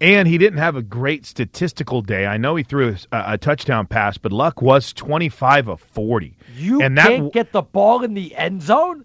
And 0.00 0.28
he 0.28 0.38
didn't 0.38 0.60
have 0.60 0.76
a 0.76 0.82
great 0.82 1.26
statistical 1.26 2.00
day. 2.00 2.26
I 2.26 2.36
know 2.36 2.54
he 2.54 2.62
threw 2.62 2.94
a, 3.10 3.24
a 3.32 3.38
touchdown 3.38 3.88
pass, 3.88 4.16
but 4.16 4.30
Luck 4.30 4.62
was 4.62 4.92
25 4.92 5.66
of 5.66 5.80
40. 5.80 6.36
You 6.54 6.80
and 6.80 6.96
that 6.96 7.08
can't 7.08 7.32
get 7.32 7.50
the 7.50 7.62
ball 7.62 8.04
in 8.04 8.14
the 8.14 8.36
end 8.36 8.62
zone. 8.62 9.04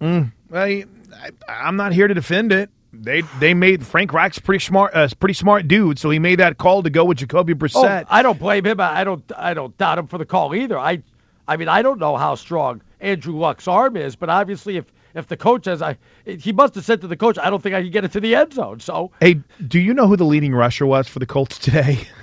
Mm, 0.00 0.32
I, 0.52 0.86
I, 1.14 1.30
I'm 1.48 1.76
not 1.76 1.92
here 1.92 2.08
to 2.08 2.14
defend 2.14 2.50
it. 2.50 2.68
They 3.02 3.22
they 3.40 3.54
made 3.54 3.86
Frank 3.86 4.12
Reich's 4.12 4.38
pretty 4.38 4.64
smart, 4.64 4.94
uh, 4.94 5.08
pretty 5.18 5.34
smart 5.34 5.68
dude, 5.68 5.98
so 5.98 6.10
he 6.10 6.18
made 6.18 6.38
that 6.38 6.58
call 6.58 6.82
to 6.82 6.90
go 6.90 7.04
with 7.04 7.18
Jacoby 7.18 7.54
Brissett. 7.54 8.04
Oh, 8.04 8.06
I 8.08 8.22
don't 8.22 8.38
blame 8.38 8.64
him. 8.66 8.80
I 8.80 9.04
don't. 9.04 9.22
I 9.36 9.54
don't 9.54 9.76
doubt 9.78 9.98
him 9.98 10.06
for 10.06 10.18
the 10.18 10.24
call 10.24 10.54
either. 10.54 10.78
I, 10.78 11.02
I 11.46 11.56
mean, 11.56 11.68
I 11.68 11.82
don't 11.82 11.98
know 11.98 12.16
how 12.16 12.34
strong 12.34 12.82
Andrew 13.00 13.36
Luck's 13.36 13.68
arm 13.68 13.96
is, 13.96 14.16
but 14.16 14.30
obviously, 14.30 14.76
if 14.76 14.84
if 15.14 15.28
the 15.28 15.36
coach 15.36 15.64
says 15.64 15.80
I, 15.80 15.96
he 16.24 16.52
must 16.52 16.74
have 16.74 16.84
said 16.84 17.00
to 17.02 17.06
the 17.06 17.16
coach, 17.16 17.38
I 17.38 17.50
don't 17.50 17.62
think 17.62 17.74
I 17.74 17.82
can 17.82 17.90
get 17.90 18.04
it 18.04 18.12
to 18.12 18.20
the 18.20 18.34
end 18.34 18.52
zone. 18.52 18.80
So 18.80 19.12
Hey, 19.20 19.40
do 19.66 19.78
you 19.78 19.94
know 19.94 20.08
who 20.08 20.16
the 20.16 20.24
leading 20.24 20.54
rusher 20.54 20.86
was 20.86 21.06
for 21.08 21.18
the 21.18 21.26
Colts 21.26 21.58
today? 21.58 22.00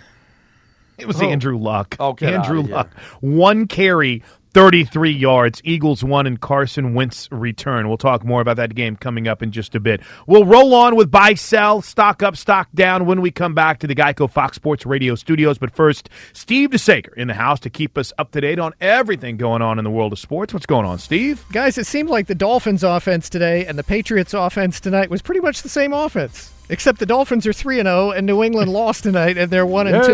It 1.01 1.07
was 1.07 1.19
Who? 1.19 1.27
Andrew 1.27 1.57
Luck. 1.57 1.95
Oh, 1.99 2.13
get 2.13 2.33
Andrew. 2.33 2.61
Luck. 2.61 2.93
One 3.21 3.65
carry, 3.67 4.21
33 4.53 5.11
yards. 5.11 5.61
Eagles 5.63 6.03
won 6.03 6.27
and 6.27 6.39
Carson 6.39 6.93
Wentz 6.93 7.29
return. 7.31 7.87
We'll 7.87 7.97
talk 7.97 8.25
more 8.25 8.41
about 8.41 8.57
that 8.57 8.75
game 8.75 8.95
coming 8.95 9.27
up 9.27 9.41
in 9.41 9.51
just 9.51 9.75
a 9.75 9.79
bit. 9.79 10.01
We'll 10.27 10.45
roll 10.45 10.73
on 10.75 10.95
with 10.95 11.09
buy, 11.09 11.35
sell, 11.35 11.81
stock 11.81 12.21
up, 12.21 12.35
stock 12.35 12.67
down 12.73 13.05
when 13.05 13.21
we 13.21 13.31
come 13.31 13.53
back 13.53 13.79
to 13.79 13.87
the 13.87 13.95
Geico 13.95 14.29
Fox 14.29 14.55
Sports 14.55 14.85
Radio 14.85 15.15
studios. 15.15 15.57
But 15.57 15.73
first, 15.73 16.09
Steve 16.33 16.71
DeSager 16.71 17.13
in 17.15 17.27
the 17.27 17.33
house 17.33 17.59
to 17.61 17.69
keep 17.69 17.97
us 17.97 18.11
up 18.17 18.31
to 18.31 18.41
date 18.41 18.59
on 18.59 18.73
everything 18.81 19.37
going 19.37 19.61
on 19.61 19.77
in 19.79 19.85
the 19.85 19.91
world 19.91 20.11
of 20.13 20.19
sports. 20.19 20.53
What's 20.53 20.65
going 20.65 20.85
on, 20.85 20.99
Steve? 20.99 21.43
Guys, 21.51 21.77
it 21.77 21.87
seemed 21.87 22.09
like 22.09 22.27
the 22.27 22.35
Dolphins' 22.35 22.83
offense 22.83 23.29
today 23.29 23.65
and 23.65 23.77
the 23.79 23.83
Patriots' 23.83 24.33
offense 24.33 24.79
tonight 24.79 25.09
was 25.09 25.21
pretty 25.21 25.41
much 25.41 25.61
the 25.61 25.69
same 25.69 25.93
offense. 25.93 26.51
Except 26.69 26.99
the 26.99 27.05
Dolphins 27.05 27.45
are 27.45 27.53
3 27.53 27.79
and 27.79 27.87
0 27.87 28.11
and 28.11 28.25
New 28.25 28.43
England 28.43 28.71
lost 28.73 29.03
tonight 29.03 29.37
and 29.37 29.51
they're 29.51 29.65
1 29.65 29.87
and 29.87 29.95
Yeah, 29.97 30.01
2. 30.03 30.13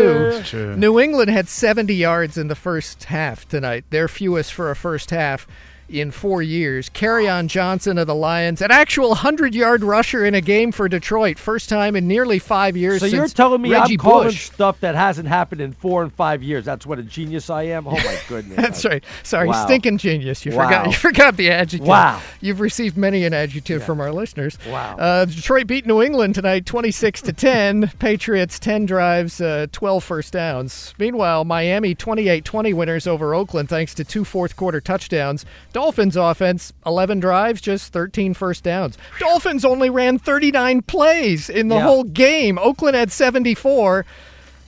yeah, 0.56 0.68
yeah. 0.70 0.74
New 0.76 0.98
England 0.98 1.30
had 1.30 1.48
70 1.48 1.94
yards 1.94 2.36
in 2.36 2.48
the 2.48 2.54
first 2.56 3.04
half 3.04 3.46
tonight. 3.48 3.84
Their 3.90 4.08
fewest 4.08 4.52
for 4.52 4.70
a 4.70 4.76
first 4.76 5.10
half 5.10 5.46
in 5.88 6.10
4 6.10 6.42
years. 6.42 6.90
on 7.28 7.48
Johnson 7.48 7.98
of 7.98 8.06
the 8.06 8.14
Lions, 8.14 8.60
an 8.62 8.70
actual 8.70 9.14
100-yard 9.14 9.82
rusher 9.82 10.24
in 10.24 10.34
a 10.34 10.40
game 10.40 10.72
for 10.72 10.88
Detroit, 10.88 11.38
first 11.38 11.68
time 11.68 11.96
in 11.96 12.06
nearly 12.06 12.38
5 12.38 12.76
years 12.76 13.00
So 13.00 13.06
you're 13.06 13.26
telling 13.28 13.62
me 13.62 13.72
Reggie 13.72 13.94
I'm 13.94 13.98
calling 13.98 14.28
Bush. 14.28 14.50
stuff 14.50 14.80
that 14.80 14.94
hasn't 14.94 15.28
happened 15.28 15.60
in 15.60 15.72
four 15.72 16.02
and 16.02 16.12
five 16.12 16.42
years. 16.42 16.64
That's 16.64 16.84
what 16.86 16.98
a 16.98 17.02
genius 17.02 17.50
I 17.50 17.64
am. 17.64 17.86
Oh 17.86 17.92
my 17.92 18.18
goodness. 18.28 18.56
That's 18.60 18.84
right. 18.84 19.04
Sorry, 19.22 19.48
Wow. 19.48 19.64
stinking 19.64 19.98
genius. 19.98 20.44
You 20.44 20.52
Wow. 20.52 20.66
forgot. 20.66 20.86
You 20.86 20.92
forgot 20.92 21.36
the 21.36 21.50
adjective. 21.50 21.86
Wow. 21.88 22.20
You've 22.40 22.60
received 22.60 22.96
many 22.96 23.24
an 23.24 23.32
adjective 23.34 23.82
from 23.84 24.00
our 24.00 24.12
listeners. 24.12 24.58
Wow. 24.68 24.96
Uh, 24.98 25.24
Detroit 25.24 25.66
beat 25.66 25.86
New 25.86 26.02
England 26.02 26.34
tonight, 26.34 26.66
twenty-six 26.66 27.22
to 27.22 27.32
ten. 27.32 27.88
Patriots 27.98 28.58
ten 28.58 28.86
drives, 28.86 29.40
uh, 29.40 29.66
12 29.72 30.04
first 30.04 30.32
downs. 30.32 30.94
Meanwhile, 30.98 31.44
Miami 31.44 31.94
28-20 31.94 32.74
winners 32.74 33.06
over 33.06 33.34
Oakland 33.34 33.68
thanks 33.68 33.94
to 33.94 34.04
two 34.04 34.24
fourth 34.24 34.56
quarter 34.56 34.80
touchdowns. 34.80 35.44
Dolphins 35.78 36.16
offense 36.16 36.72
11 36.84 37.20
drives, 37.20 37.60
just 37.60 37.92
13 37.92 38.34
first 38.34 38.64
downs. 38.64 38.98
Dolphins 39.20 39.64
only 39.64 39.88
ran 39.88 40.18
39 40.18 40.82
plays 40.82 41.48
in 41.48 41.68
the 41.68 41.76
Yeah. 41.76 41.82
whole 41.82 42.02
game. 42.02 42.58
Oakland 42.58 42.96
had 42.96 43.12
74 43.12 44.04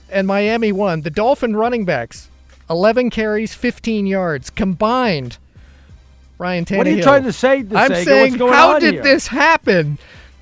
and 0.09 0.25
Miami 0.25 0.71
won. 0.71 1.01
The 1.01 1.09
Dolphin 1.09 1.53
running 1.53 1.83
backs, 1.83 2.29
11 2.69 3.09
carries, 3.09 3.53
15 3.53 4.07
yards 4.07 4.49
combined. 4.49 5.37
Ryan 6.37 6.63
Tannehill. 6.63 6.77
What 6.77 6.87
are 6.87 6.91
you 6.91 7.03
trying 7.03 7.23
to 7.23 7.33
say, 7.33 7.61
DeSager? 7.61 7.75
I'm 7.77 7.91
What's 7.91 8.03
saying, 8.05 8.33
going 8.37 8.53
how 8.53 8.75
on 8.75 8.79
did 8.79 8.93
here? 8.93 9.03
this 9.03 9.27
happen? 9.27 9.97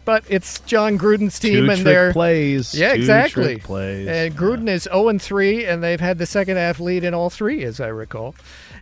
but 0.05 0.23
it's 0.27 0.59
Jon 0.61 0.97
Gruden's 0.97 1.37
team 1.39 1.53
Two 1.65 1.71
and 1.71 1.81
trick 1.81 1.83
they're 1.83 2.13
plays. 2.13 2.73
Yeah, 2.73 2.93
Two 2.93 2.99
exactly. 3.01 3.43
trick 3.55 3.63
plays. 3.63 4.07
And 4.07 4.35
Gruden 4.35 4.67
is 4.67 4.83
0 4.83 5.07
and 5.09 5.21
3, 5.21 5.65
and 5.65 5.83
they've 5.83 5.99
had 5.99 6.17
the 6.19 6.25
second 6.25 6.57
half 6.57 6.79
lead 6.79 7.03
in 7.03 7.13
all 7.13 7.29
three, 7.29 7.63
as 7.63 7.79
I 7.79 7.87
recall. 7.89 8.33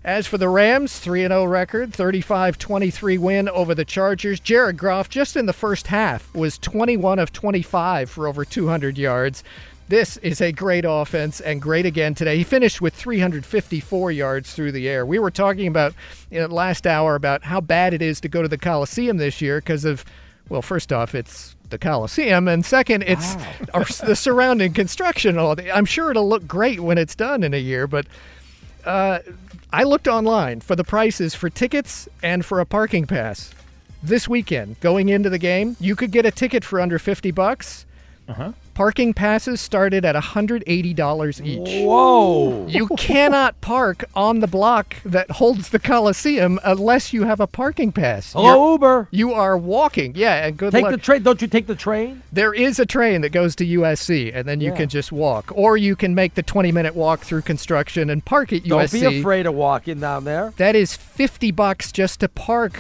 As 0.08 0.26
for 0.26 0.38
the 0.38 0.48
Rams, 0.48 1.00
3 1.00 1.24
0 1.24 1.44
record, 1.44 1.94
35 1.94 2.58
23 2.58 3.18
win 3.18 3.50
over 3.50 3.76
the 3.76 3.84
Chargers. 3.84 4.40
Jared 4.40 4.78
Goff, 4.78 5.10
just 5.10 5.36
in 5.36 5.48
the 5.48 5.54
first 5.54 5.88
half, 5.88 6.34
was 6.34 6.58
21 6.60 7.20
of 7.20 7.34
25 7.34 8.10
for 8.10 8.26
over 8.26 8.46
200 8.46 8.98
yards. 8.98 9.44
This 9.90 10.16
is 10.18 10.40
a 10.40 10.54
great 10.54 10.86
offense 10.88 11.42
and 11.42 11.62
great 11.62 11.86
again 11.86 12.16
today. 12.16 12.38
He 12.38 12.46
finished 12.46 12.80
with 12.80 12.94
354 12.94 14.14
yards 14.14 14.54
through 14.54 14.72
the 14.72 14.88
air. 14.88 15.06
We 15.06 15.20
were 15.20 15.30
talking 15.30 15.68
about 15.68 15.94
in 16.32 16.42
the 16.42 16.56
last 16.56 16.88
hour 16.88 17.16
about 17.16 17.44
how 17.44 17.60
bad 17.60 17.94
it 17.94 18.02
is 18.02 18.22
to 18.22 18.30
go 18.30 18.42
to 18.42 18.48
the 18.48 18.58
Coliseum 18.58 19.18
this 19.18 19.42
year 19.42 19.60
because 19.60 19.84
of, 19.84 20.06
well, 20.48 20.62
first 20.62 20.94
off, 20.94 21.16
it's 21.16 21.54
the 21.70 21.78
Coliseum, 21.78 22.48
and 22.48 22.66
second, 22.66 23.04
it's 23.04 23.36
our, 23.74 23.84
the 24.06 24.16
surrounding 24.16 24.72
construction. 24.72 25.38
All 25.38 25.58
I'm 25.74 25.84
sure 25.84 26.12
it'll 26.12 26.30
look 26.30 26.48
great 26.48 26.80
when 26.80 26.98
it's 26.98 27.14
done 27.14 27.44
in 27.44 27.54
a 27.54 27.60
year, 27.60 27.88
but 27.88 28.08
uh, 28.86 29.20
I 29.72 29.84
looked 29.84 30.08
online 30.08 30.62
for 30.62 30.76
the 30.76 30.84
prices 30.84 31.36
for 31.36 31.50
tickets 31.50 32.08
and 32.24 32.46
for 32.46 32.60
a 32.60 32.66
parking 32.66 33.06
pass 33.06 33.54
this 34.02 34.28
weekend. 34.28 34.80
Going 34.80 35.10
into 35.10 35.30
the 35.30 35.38
game, 35.38 35.76
you 35.80 35.96
could 35.96 36.12
get 36.12 36.26
a 36.26 36.32
ticket 36.32 36.64
for 36.64 36.80
under 36.80 36.98
50 36.98 37.32
bucks. 37.32 37.86
Uh-huh. 38.30 38.54
Parking 38.78 39.12
passes 39.12 39.60
started 39.60 40.06
at 40.06 40.14
$180 40.14 41.44
each. 41.44 41.84
Whoa. 41.84 42.68
You 42.68 42.86
cannot 42.96 43.60
park 43.60 44.06
on 44.14 44.40
the 44.40 44.46
block 44.46 44.98
that 45.04 45.32
holds 45.32 45.70
the 45.70 45.80
Coliseum 45.80 46.60
unless 46.64 47.12
you 47.12 47.24
have 47.24 47.40
a 47.40 47.48
parking 47.48 47.92
pass. 47.92 48.34
Hello, 48.34 48.74
Uber. 48.74 49.08
You 49.10 49.34
are 49.34 49.58
walking. 49.58 50.14
Yeah, 50.16 50.46
and 50.46 50.56
good 50.56 50.74
Take 50.74 50.84
luck. 50.84 50.92
the 50.92 51.00
train. 51.00 51.24
Don't 51.24 51.42
you 51.42 51.48
take 51.48 51.66
the 51.66 51.74
train? 51.74 52.22
There 52.32 52.54
is 52.54 52.78
a 52.78 52.86
train 52.86 53.22
that 53.22 53.30
goes 53.32 53.56
to 53.56 53.66
USC, 53.66 54.32
and 54.32 54.48
then 54.48 54.62
you 54.62 54.70
Yeah. 54.70 54.76
can 54.78 54.90
just 54.90 55.12
walk. 55.12 55.52
Or 55.56 55.76
you 55.76 55.96
can 55.96 56.14
make 56.14 56.36
the 56.36 56.44
20 56.44 56.72
minute 56.72 56.96
walk 56.96 57.22
through 57.22 57.42
construction 57.42 58.12
and 58.12 58.24
park 58.24 58.54
at 58.54 58.62
USC. 58.68 59.02
Don't 59.02 59.10
be 59.10 59.20
afraid 59.22 59.48
of 59.48 59.56
walking 59.56 60.00
down 60.02 60.24
there. 60.24 60.54
That 60.58 60.76
is 60.76 60.96
50 60.96 61.50
bucks 61.50 61.92
just 61.92 62.20
to 62.20 62.30
park 62.30 62.80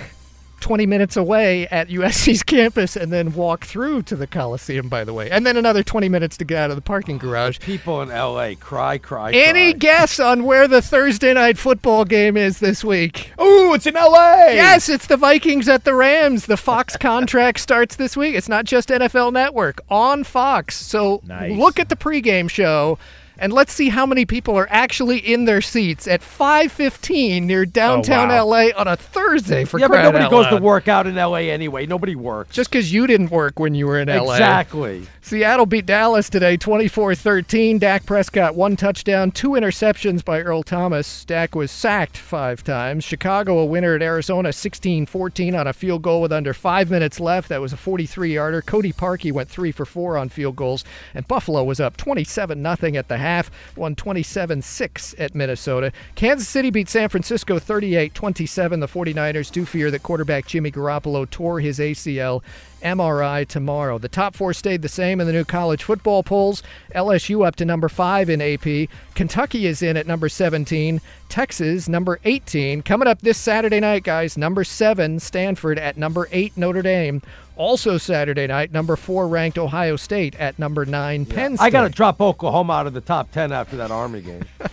20 0.59 0.85
minutes 0.85 1.15
away 1.15 1.67
at 1.67 1.89
USC's 1.89 2.43
campus 2.43 2.95
and 2.95 3.11
then 3.13 3.33
walk 3.33 3.65
through 3.65 4.01
to 4.03 4.15
the 4.15 4.27
Coliseum, 4.27 4.89
by 4.89 5.03
the 5.03 5.13
way. 5.13 5.29
And 5.29 5.45
then 5.45 5.55
another 5.57 5.83
20 5.83 6.09
minutes 6.09 6.35
to 6.37 6.45
get 6.45 6.57
out 6.57 6.69
of 6.71 6.75
the 6.75 6.81
parking 6.81 7.17
garage. 7.17 7.59
People 7.59 8.01
in 8.01 8.09
L.A. 8.11 8.55
cry, 8.55 8.97
cry, 8.97 9.31
Any 9.33 9.73
cry. 9.73 9.77
guess 9.79 10.19
on 10.19 10.43
where 10.43 10.67
the 10.67 10.81
Thursday 10.81 11.33
night 11.33 11.57
football 11.57 12.05
game 12.05 12.35
is 12.37 12.59
this 12.59 12.83
week? 12.83 13.31
Ooh, 13.39 13.73
it's 13.73 13.85
in 13.85 13.95
L.A. 13.95 14.55
Yes, 14.55 14.89
it's 14.89 15.07
the 15.07 15.17
Vikings 15.17 15.67
at 15.69 15.83
the 15.83 15.93
Rams. 15.93 16.45
The 16.47 16.57
Fox 16.57 16.97
contract 16.99 17.59
starts 17.59 17.95
this 17.95 18.17
week. 18.17 18.35
It's 18.35 18.49
not 18.49 18.65
just 18.65 18.89
NFL 18.89 19.33
Network, 19.33 19.81
on 19.89 20.23
Fox. 20.23 20.75
So 20.75 21.21
Nice. 21.25 21.51
look 21.57 21.79
at 21.79 21.89
the 21.89 21.95
pregame 21.95 22.49
show. 22.49 22.97
And 23.39 23.53
let's 23.53 23.73
see 23.73 23.89
how 23.89 24.05
many 24.05 24.25
people 24.25 24.57
are 24.57 24.67
actually 24.69 25.17
in 25.17 25.45
their 25.45 25.61
seats 25.61 26.07
at 26.07 26.21
5:15 26.21 27.43
near 27.43 27.65
downtown 27.65 28.31
oh, 28.31 28.45
wow. 28.45 28.67
LA 28.67 28.69
on 28.75 28.87
a 28.87 28.95
Thursday 28.95 29.65
for 29.65 29.79
yeah, 29.79 29.87
but 29.87 30.01
nobody 30.03 30.29
goes 30.29 30.47
to 30.47 30.57
work 30.57 30.87
out 30.87 31.07
in 31.07 31.17
L.A. 31.17 31.51
anyway. 31.51 31.85
Nobody 31.85 32.15
works. 32.15 32.55
Just 32.55 32.71
because 32.71 32.91
you 32.91 33.07
didn't 33.07 33.31
work 33.31 33.59
when 33.59 33.75
you 33.75 33.87
were 33.87 33.99
in 33.99 34.07
LA. 34.07 34.33
Exactly. 34.33 35.07
Seattle 35.27 35.65
beat 35.65 35.85
Dallas 35.85 36.29
today 36.29 36.55
24 36.55 37.13
13. 37.13 37.79
Dak 37.79 38.05
Prescott, 38.05 38.55
one 38.55 38.77
touchdown, 38.77 39.29
two 39.29 39.49
interceptions 39.49 40.23
by 40.23 40.39
Earl 40.39 40.63
Thomas. 40.63 41.25
Dak 41.25 41.53
was 41.53 41.69
sacked 41.69 42.15
five 42.15 42.63
times. 42.63 43.03
Chicago, 43.03 43.59
a 43.59 43.65
winner 43.65 43.93
at 43.93 44.01
Arizona 44.01 44.53
16 44.53 45.05
14 45.05 45.53
on 45.53 45.67
a 45.67 45.73
field 45.73 46.01
goal 46.01 46.21
with 46.21 46.31
under 46.31 46.53
five 46.53 46.89
minutes 46.89 47.19
left. 47.19 47.49
That 47.49 47.59
was 47.59 47.73
a 47.73 47.77
43 47.77 48.35
yarder. 48.35 48.61
Cody 48.61 48.93
Parkey 48.93 49.33
went 49.33 49.49
three 49.49 49.73
for 49.73 49.85
four 49.85 50.17
on 50.17 50.29
field 50.29 50.55
goals. 50.55 50.85
And 51.13 51.27
Buffalo 51.27 51.61
was 51.65 51.81
up 51.81 51.97
27 51.97 52.63
0 52.63 52.95
at 52.95 53.09
the 53.09 53.17
half, 53.17 53.51
won 53.75 53.95
27 53.95 54.61
6 54.61 55.15
at 55.19 55.35
Minnesota. 55.35 55.91
Kansas 56.15 56.47
City 56.47 56.69
beat 56.69 56.87
San 56.87 57.09
Francisco 57.09 57.59
38 57.59 58.13
27. 58.13 58.79
The 58.79 58.87
49ers 58.87 59.51
do 59.51 59.65
fear 59.65 59.91
that 59.91 60.03
quarterback 60.03 60.45
Jimmy 60.47 60.71
Garoppolo 60.71 61.29
tore 61.29 61.59
his 61.59 61.79
ACL. 61.79 62.41
MRI 62.81 63.47
tomorrow. 63.47 63.97
The 63.97 64.07
top 64.07 64.35
four 64.35 64.53
stayed 64.53 64.81
the 64.81 64.89
same 64.89 65.19
in 65.19 65.27
the 65.27 65.33
new 65.33 65.43
college 65.43 65.83
football 65.83 66.23
polls. 66.23 66.63
LSU 66.95 67.45
up 67.45 67.55
to 67.57 67.65
number 67.65 67.89
five 67.89 68.29
in 68.29 68.41
AP. 68.41 68.89
Kentucky 69.15 69.65
is 69.65 69.81
in 69.81 69.97
at 69.97 70.07
number 70.07 70.29
17. 70.29 71.01
Texas, 71.29 71.87
number 71.87 72.19
18. 72.23 72.81
Coming 72.81 73.07
up 73.07 73.21
this 73.21 73.37
Saturday 73.37 73.79
night, 73.79 74.03
guys, 74.03 74.37
number 74.37 74.63
seven, 74.63 75.19
Stanford 75.19 75.77
at 75.79 75.97
number 75.97 76.27
eight, 76.31 76.55
Notre 76.55 76.81
Dame. 76.81 77.21
Also 77.57 77.97
Saturday 77.97 78.47
night, 78.47 78.71
number 78.71 78.95
four 78.95 79.27
ranked 79.27 79.57
Ohio 79.57 79.95
State 79.95 80.35
at 80.35 80.57
number 80.59 80.85
nine, 80.85 81.25
Penn 81.25 81.57
State. 81.57 81.65
I 81.65 81.69
got 81.69 81.83
to 81.83 81.89
drop 81.89 82.21
Oklahoma 82.21 82.73
out 82.73 82.87
of 82.87 82.93
the 82.93 83.01
top 83.01 83.31
10 83.31 83.51
after 83.51 83.75
that 83.77 83.91
Army 83.91 84.21
game. 84.21 84.43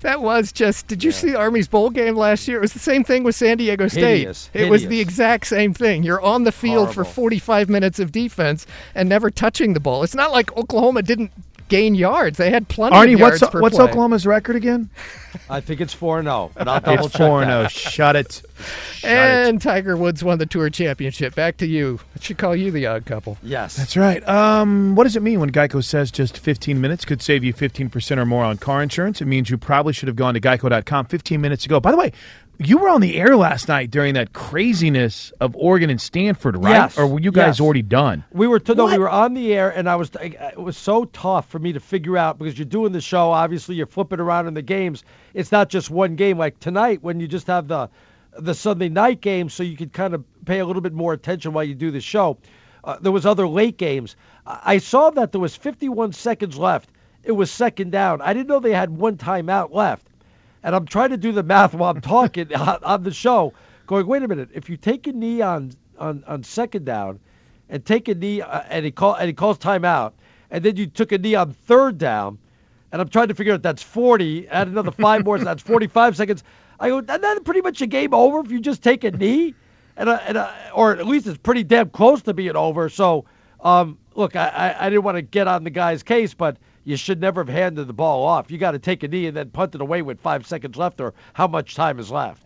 That 0.00 0.20
was 0.22 0.52
just. 0.52 0.86
Did 0.88 1.04
you 1.04 1.12
see 1.12 1.30
the 1.30 1.38
Army's 1.38 1.68
bowl 1.68 1.90
game 1.90 2.16
last 2.16 2.48
year? 2.48 2.58
It 2.58 2.60
was 2.62 2.72
the 2.72 2.78
same 2.78 3.04
thing 3.04 3.24
with 3.24 3.34
San 3.34 3.58
Diego 3.58 3.88
State. 3.88 4.18
Hideous, 4.18 4.50
It 4.54 4.70
was 4.70 4.86
the 4.86 5.00
exact 5.00 5.46
same 5.46 5.74
thing. 5.74 6.02
You're 6.02 6.20
on 6.20 6.44
the 6.44 6.52
field 6.52 6.94
for 6.94 7.04
45 7.04 7.68
minutes 7.68 7.98
of 7.98 8.12
defense 8.12 8.66
and 8.94 9.08
never 9.08 9.30
touching 9.30 9.74
the 9.74 9.80
ball. 9.80 10.02
It's 10.02 10.14
not 10.14 10.32
like 10.32 10.56
Oklahoma 10.56 11.02
didn't 11.02 11.32
gain 11.68 11.94
yards. 11.94 12.38
They 12.38 12.50
had 12.50 12.68
plenty 12.68 12.96
Arnie, 12.96 13.14
of 13.14 13.20
yards 13.20 13.40
what's 13.40 13.52
per 13.52 13.60
what's 13.60 13.76
play. 13.76 13.84
Oklahoma's 13.86 14.26
record 14.26 14.56
again? 14.56 14.90
I 15.50 15.60
think 15.60 15.80
it's 15.80 15.92
4 15.92 16.22
0, 16.22 16.50
but 16.54 16.66
I'll 16.66 17.04
It's 17.04 17.16
four 17.16 17.40
that. 17.44 17.46
zero. 17.46 17.68
Shut 17.68 18.16
it. 18.16 18.42
Shut 18.94 19.04
it. 19.04 19.06
And 19.06 19.60
Tiger 19.60 19.96
Woods 19.96 20.24
won 20.24 20.38
the 20.38 20.46
Tour 20.46 20.70
Championship. 20.70 21.34
Back 21.34 21.58
to 21.58 21.66
you. 21.66 22.00
I 22.16 22.20
should 22.20 22.38
call 22.38 22.56
you 22.56 22.70
the 22.70 22.86
odd 22.86 23.04
couple. 23.04 23.36
Yes. 23.42 23.76
That's 23.76 23.96
right. 23.96 24.26
Um, 24.28 24.94
what 24.94 25.04
does 25.04 25.14
it 25.14 25.22
mean 25.22 25.38
when 25.40 25.50
Geico 25.52 25.84
says 25.84 26.10
just 26.10 26.38
15 26.38 26.80
minutes 26.80 27.04
could 27.04 27.20
save 27.20 27.44
you 27.44 27.52
15% 27.52 28.16
or 28.18 28.24
more 28.26 28.44
on 28.44 28.56
car 28.56 28.82
insurance? 28.82 29.20
It 29.20 29.26
means 29.26 29.50
you 29.50 29.58
probably 29.58 29.92
should 29.92 30.08
have 30.08 30.16
gone 30.16 30.34
to 30.34 30.40
geico.com 30.40 31.06
15 31.06 31.40
minutes 31.40 31.66
ago. 31.66 31.80
By 31.80 31.90
the 31.90 31.98
way, 31.98 32.12
you 32.58 32.78
were 32.78 32.88
on 32.88 33.00
the 33.00 33.16
air 33.16 33.36
last 33.36 33.68
night 33.68 33.90
during 33.90 34.14
that 34.14 34.32
craziness 34.32 35.32
of 35.40 35.54
Oregon 35.56 35.90
and 35.90 36.00
Stanford, 36.00 36.56
right? 36.62 36.72
Yes. 36.72 36.98
Or 36.98 37.06
were 37.06 37.20
you 37.20 37.30
guys 37.32 37.58
Yes. 37.58 37.60
already 37.60 37.82
done? 37.82 38.24
We 38.32 38.46
were 38.46 38.58
to, 38.60 38.74
no, 38.74 38.86
we 38.86 38.98
were 38.98 39.08
on 39.10 39.34
the 39.34 39.52
air, 39.54 39.70
and 39.70 39.88
I 39.88 39.96
was. 39.96 40.10
It 40.20 40.58
was 40.58 40.76
so 40.76 41.04
tough 41.06 41.48
for 41.48 41.58
me 41.58 41.72
to 41.74 41.80
figure 41.80 42.16
out 42.16 42.38
because 42.38 42.58
you're 42.58 42.64
doing 42.64 42.92
the 42.92 43.00
show. 43.00 43.30
Obviously, 43.30 43.74
you're 43.74 43.86
flipping 43.86 44.20
around 44.20 44.46
in 44.46 44.54
the 44.54 44.62
games. 44.62 45.04
It's 45.34 45.52
not 45.52 45.68
just 45.68 45.90
one 45.90 46.16
game 46.16 46.38
like 46.38 46.58
tonight 46.60 47.00
when 47.02 47.20
you 47.20 47.28
just 47.28 47.46
have 47.48 47.68
the 47.68 47.88
the 48.38 48.54
Sunday 48.54 48.88
night 48.88 49.20
game, 49.20 49.48
so 49.48 49.62
you 49.62 49.76
could 49.76 49.92
kind 49.92 50.14
of 50.14 50.22
pay 50.44 50.58
a 50.58 50.66
little 50.66 50.82
bit 50.82 50.92
more 50.92 51.12
attention 51.12 51.52
while 51.52 51.64
you 51.64 51.74
do 51.74 51.90
the 51.90 52.00
show. 52.00 52.36
Uh, 52.84 52.96
there 53.00 53.12
was 53.12 53.26
other 53.26 53.48
late 53.48 53.76
games. 53.78 54.14
I 54.46 54.60
I 54.74 54.78
saw 54.78 55.10
that 55.10 55.32
there 55.32 55.40
was 55.40 55.56
51 55.56 56.12
seconds 56.12 56.56
left. 56.58 56.90
It 57.24 57.32
was 57.32 57.50
second 57.50 57.90
down. 57.92 58.20
I 58.22 58.32
didn't 58.34 58.46
know 58.48 58.60
they 58.60 58.72
had 58.72 58.90
one 58.90 59.16
timeout 59.16 59.72
left. 59.74 60.06
And 60.66 60.74
I'm 60.74 60.84
trying 60.84 61.10
to 61.10 61.16
do 61.16 61.30
the 61.30 61.44
math 61.44 61.74
while 61.74 61.92
I'm 61.92 62.00
talking 62.00 62.52
on, 62.54 62.82
on 62.82 63.02
the 63.04 63.12
show, 63.12 63.54
going, 63.86 64.04
wait 64.08 64.24
a 64.24 64.28
minute, 64.28 64.50
if 64.52 64.68
you 64.68 64.76
take 64.76 65.06
a 65.06 65.12
knee 65.12 65.40
on 65.40 65.70
on, 65.96 66.24
on 66.26 66.42
second 66.42 66.84
down 66.84 67.20
and 67.70 67.84
take 67.84 68.08
a 68.08 68.14
knee 68.14 68.42
uh, 68.42 68.62
and 68.68 68.84
he 68.84 68.90
call 68.90 69.14
and 69.14 69.28
he 69.28 69.32
calls 69.32 69.58
timeout, 69.58 70.12
and 70.50 70.64
then 70.64 70.76
you 70.76 70.88
took 70.88 71.12
a 71.12 71.18
knee 71.18 71.36
on 71.36 71.52
third 71.52 71.98
down, 71.98 72.38
and 72.90 73.00
I'm 73.00 73.08
trying 73.08 73.28
to 73.28 73.34
figure 73.34 73.54
out 73.54 73.62
that's 73.62 73.82
40, 73.82 74.48
add 74.48 74.66
another 74.66 74.90
five 74.90 75.24
more, 75.24 75.38
so 75.38 75.44
that's 75.44 75.62
45 75.62 76.16
seconds. 76.16 76.42
I 76.80 76.88
go, 76.88 77.00
then 77.00 77.44
pretty 77.44 77.62
much 77.62 77.80
a 77.80 77.86
game 77.86 78.12
over 78.12 78.40
if 78.40 78.50
you 78.50 78.60
just 78.60 78.82
take 78.82 79.04
a 79.04 79.12
knee, 79.12 79.54
and, 79.96 80.08
uh, 80.08 80.18
and 80.26 80.36
uh, 80.36 80.52
or 80.74 80.96
at 80.96 81.06
least 81.06 81.28
it's 81.28 81.38
pretty 81.38 81.62
damn 81.62 81.90
close 81.90 82.22
to 82.22 82.34
being 82.34 82.56
over. 82.56 82.88
So, 82.88 83.24
um, 83.60 83.98
look, 84.16 84.34
I, 84.34 84.48
I, 84.48 84.86
I 84.86 84.90
didn't 84.90 85.04
want 85.04 85.16
to 85.16 85.22
get 85.22 85.46
on 85.46 85.62
the 85.62 85.70
guy's 85.70 86.02
case, 86.02 86.34
but 86.34 86.56
you 86.86 86.96
should 86.96 87.20
never 87.20 87.40
have 87.40 87.48
handed 87.48 87.88
the 87.88 87.92
ball 87.92 88.22
off. 88.24 88.48
You 88.48 88.58
got 88.58 88.70
to 88.70 88.78
take 88.78 89.02
a 89.02 89.08
knee 89.08 89.26
and 89.26 89.36
then 89.36 89.50
punt 89.50 89.74
it 89.74 89.80
away 89.80 90.02
with 90.02 90.20
five 90.20 90.46
seconds 90.46 90.76
left 90.76 91.00
or 91.00 91.14
how 91.32 91.48
much 91.48 91.74
time 91.74 91.98
is 91.98 92.12
left. 92.12 92.44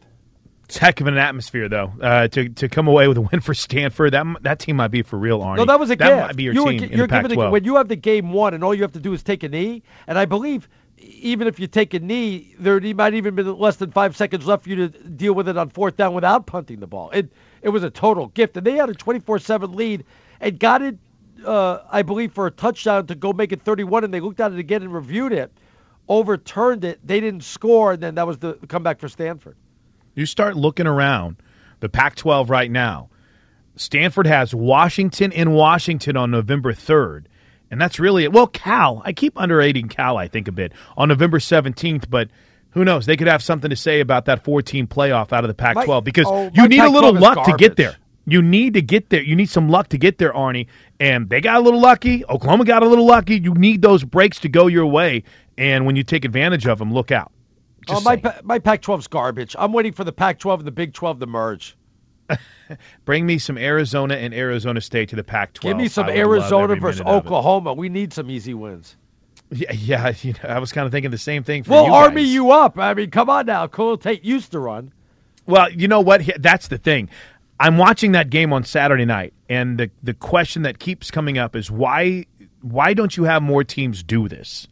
It's 0.65 0.79
heck 0.79 1.01
of 1.01 1.07
an 1.09 1.19
atmosphere, 1.19 1.69
though. 1.69 1.93
Uh, 2.01 2.29
to 2.29 2.49
to 2.49 2.69
come 2.69 2.89
away 2.89 3.07
with 3.07 3.19
a 3.19 3.21
win 3.21 3.41
for 3.41 3.53
Stanford, 3.53 4.15
that 4.15 4.25
that 4.41 4.59
team 4.59 4.77
might 4.77 4.89
be 4.89 5.03
for 5.03 5.19
real, 5.19 5.41
Arnie. 5.41 5.59
No, 5.59 5.65
that 5.67 5.79
was 5.79 5.91
a 5.91 5.97
that 5.97 6.09
gift. 6.09 6.27
might 6.29 6.37
be 6.37 6.45
your 6.45 6.55
you 6.55 6.65
team 6.65 6.79
gi- 6.79 6.93
in 6.93 6.99
the 7.01 7.09
Pac-12. 7.09 7.49
a, 7.49 7.51
when 7.51 7.65
you 7.65 7.77
have 7.77 7.89
the 7.89 7.97
game 7.97 8.33
won 8.33 8.55
and 8.55 8.65
all 8.65 8.75
you 8.75 8.83
have 8.83 8.93
to 8.93 9.01
do 9.01 9.13
is 9.13 9.23
take 9.23 9.43
a 9.43 9.49
knee, 9.49 9.83
and 10.07 10.19
I 10.19 10.25
believe 10.25 10.69
even 10.97 11.47
if 11.47 11.61
you 11.61 11.67
take 11.67 11.93
a 11.93 11.99
knee, 11.99 12.55
there 12.59 12.81
might 12.95 13.15
even 13.15 13.35
be 13.35 13.43
less 13.43 13.77
than 13.77 13.91
five 13.91 14.17
seconds 14.17 14.47
left 14.47 14.65
for 14.65 14.71
you 14.71 14.77
to 14.77 14.89
deal 14.89 15.35
with 15.35 15.49
it 15.49 15.57
on 15.59 15.69
fourth 15.69 15.97
down 15.97 16.15
without 16.15 16.47
punting 16.47 16.81
the 16.81 16.87
ball. 16.87 17.11
It 17.11 17.31
it 17.63 17.71
was 17.71 17.83
a 17.83 17.91
total 17.91 18.29
gift, 18.29 18.57
and 18.57 18.67
they 18.67 18.77
had 18.77 18.89
a 18.89 18.95
24-7 18.95 19.75
lead 19.75 20.05
and 20.41 20.59
got 20.59 20.81
it, 20.81 20.97
uh, 21.45 21.83
I 21.91 22.03
believe, 22.03 22.33
for 22.33 22.47
a 22.47 22.51
touchdown 22.51 23.07
to 23.07 23.15
go 23.15 23.33
make 23.33 23.53
it 23.53 23.63
31, 23.63 24.05
and 24.05 24.15
they 24.15 24.21
looked 24.21 24.41
at 24.41 24.53
it 24.53 24.59
again 24.59 24.83
and 24.83 24.93
reviewed 24.93 25.33
it, 25.33 25.53
overturned 26.09 26.85
it. 26.85 27.01
They 27.07 27.21
didn't 27.21 27.45
score, 27.45 27.93
and 27.93 28.03
then 28.03 28.15
that 28.17 28.27
was 28.27 28.39
the 28.39 28.55
comeback 28.69 28.99
for 29.01 29.09
Stanford. 29.09 29.57
You 30.15 30.27
start 30.27 30.57
looking 30.57 30.87
around 30.87 31.37
the 31.81 31.89
Pac 31.89 32.17
12 32.17 32.51
right 32.51 32.71
now. 32.71 33.09
Stanford 33.77 34.27
has 34.27 34.55
Washington 34.55 35.33
in 35.33 35.53
Washington 35.53 36.17
on 36.17 36.31
November 36.31 36.73
3rd. 36.73 37.25
And 37.71 37.81
that's 37.81 38.01
really 38.01 38.25
it. 38.25 38.33
Well, 38.33 38.49
Cal, 38.49 39.01
I 39.05 39.13
keep 39.13 39.35
underrating 39.37 39.89
Cal, 39.89 40.17
I 40.17 40.29
think, 40.29 40.49
a 40.49 40.53
bit 40.53 40.73
on 40.97 41.09
November 41.09 41.39
17th, 41.39 42.11
but 42.11 42.29
who 42.71 42.85
knows? 42.85 43.07
They 43.07 43.17
could 43.17 43.29
have 43.29 43.43
something 43.43 43.71
to 43.71 43.77
say 43.77 44.01
about 44.01 44.27
that 44.27 44.45
14 44.45 44.87
playoff 44.87 45.33
out 45.33 45.45
of 45.45 45.49
the 45.49 45.55
Pac 45.55 45.85
12 45.85 46.05
because 46.05 46.27
oh, 46.29 46.51
you 46.53 46.69
need 46.69 46.79
a 46.79 46.83
Pac-12 46.83 46.93
little 46.93 47.17
is 47.17 47.23
luck 47.23 47.47
to 47.47 47.57
get 47.57 47.77
there. 47.77 47.97
You 48.31 48.43
need 48.43 48.75
to 48.75 48.83
get 48.83 49.11
there. 49.11 49.23
You 49.23 49.35
need 49.35 49.51
some 49.51 49.69
luck 49.69 49.89
to 49.89 49.99
get 49.99 50.19
there, 50.19 50.33
Arnie. 50.33 50.67
And 51.01 51.29
they 51.29 51.41
got 51.41 51.57
a 51.57 51.61
little 51.61 51.81
lucky. 51.81 52.25
Oklahoma 52.27 52.65
got 52.65 52.83
a 52.83 52.87
little 52.87 53.07
lucky. 53.07 53.39
You 53.39 53.55
need 53.55 53.83
those 53.83 54.05
breaks 54.05 54.39
to 54.41 54.49
go 54.49 54.67
your 54.69 54.87
way. 54.87 55.25
And 55.59 55.85
when 55.85 55.97
you 55.97 56.03
take 56.05 56.25
advantage 56.25 56.67
of 56.67 56.79
them, 56.79 56.93
look 56.93 57.11
out. 57.11 57.33
Oh, 57.89 58.01
my 58.03 58.17
Pa- 58.17 58.41
my 58.45 58.59
Pac-12's 58.59 59.09
garbage. 59.09 59.57
I'm 59.59 59.73
waiting 59.73 59.93
for 59.93 60.05
the 60.05 60.13
Pac-12 60.13 60.59
and 60.59 60.67
the 60.67 60.71
Big 60.73 60.93
12 60.93 61.21
to 61.21 61.27
merge. 61.27 61.77
Bring 63.05 63.27
me 63.27 63.39
some 63.39 63.59
Arizona 63.59 64.15
and 64.15 64.33
Arizona 64.33 64.81
State 64.81 65.09
to 65.09 65.17
the 65.17 65.25
Pac-12. 65.25 65.61
Give 65.63 65.77
me 65.77 65.89
some 65.89 66.05
I 66.05 66.09
would 66.09 66.15
love 66.15 66.19
Arizona 66.29 66.77
versus 66.77 67.01
minute 67.01 67.11
of 67.11 67.25
it. 67.25 67.27
Oklahoma. 67.27 67.75
We 67.75 67.89
need 67.89 68.13
some 68.13 68.31
easy 68.31 68.55
wins. 68.55 68.97
Yeah, 69.51 69.73
yeah. 69.73 70.13
You 70.23 70.35
know, 70.35 70.49
I 70.49 70.59
was 70.61 70.71
kind 70.73 70.87
of 70.87 70.93
thinking 70.93 71.11
the 71.11 71.19
same 71.19 71.43
thing 71.43 71.65
for 71.65 71.71
We'll 71.73 71.87
you 71.87 71.93
army 71.95 72.23
guys. 72.23 72.33
you 72.33 72.53
up. 72.53 72.79
I 72.79 72.95
mean, 72.95 73.11
come 73.11 73.29
on 73.29 73.47
now. 73.47 73.67
Khalil 73.67 73.99
Tate 73.99 74.25
used 74.25 74.53
to 74.53 74.61
run. 74.61 74.93
Well, 75.47 75.71
you 75.73 75.89
know 75.89 76.01
what? 76.01 76.23
That's 76.39 76.69
the 76.69 76.79
thing. 76.79 77.09
I'm 77.61 77.77
watching 77.77 78.13
that 78.13 78.31
game 78.31 78.55
on 78.55 78.65
Saturday 78.65 79.05
night, 79.05 79.35
and 79.51 79.79
the 79.79 79.91
the 80.03 80.15
question 80.15 80.63
that 80.63 80.79
keeps 80.79 81.11
coming 81.11 81.37
up 81.37 81.55
is 81.55 81.71
why 81.71 82.25
why 82.63 82.95
don't 82.95 83.15
you 83.17 83.25
have 83.25 83.43
more 83.43 83.63
teams 83.63 84.03
do 84.03 84.29
this? 84.29 84.67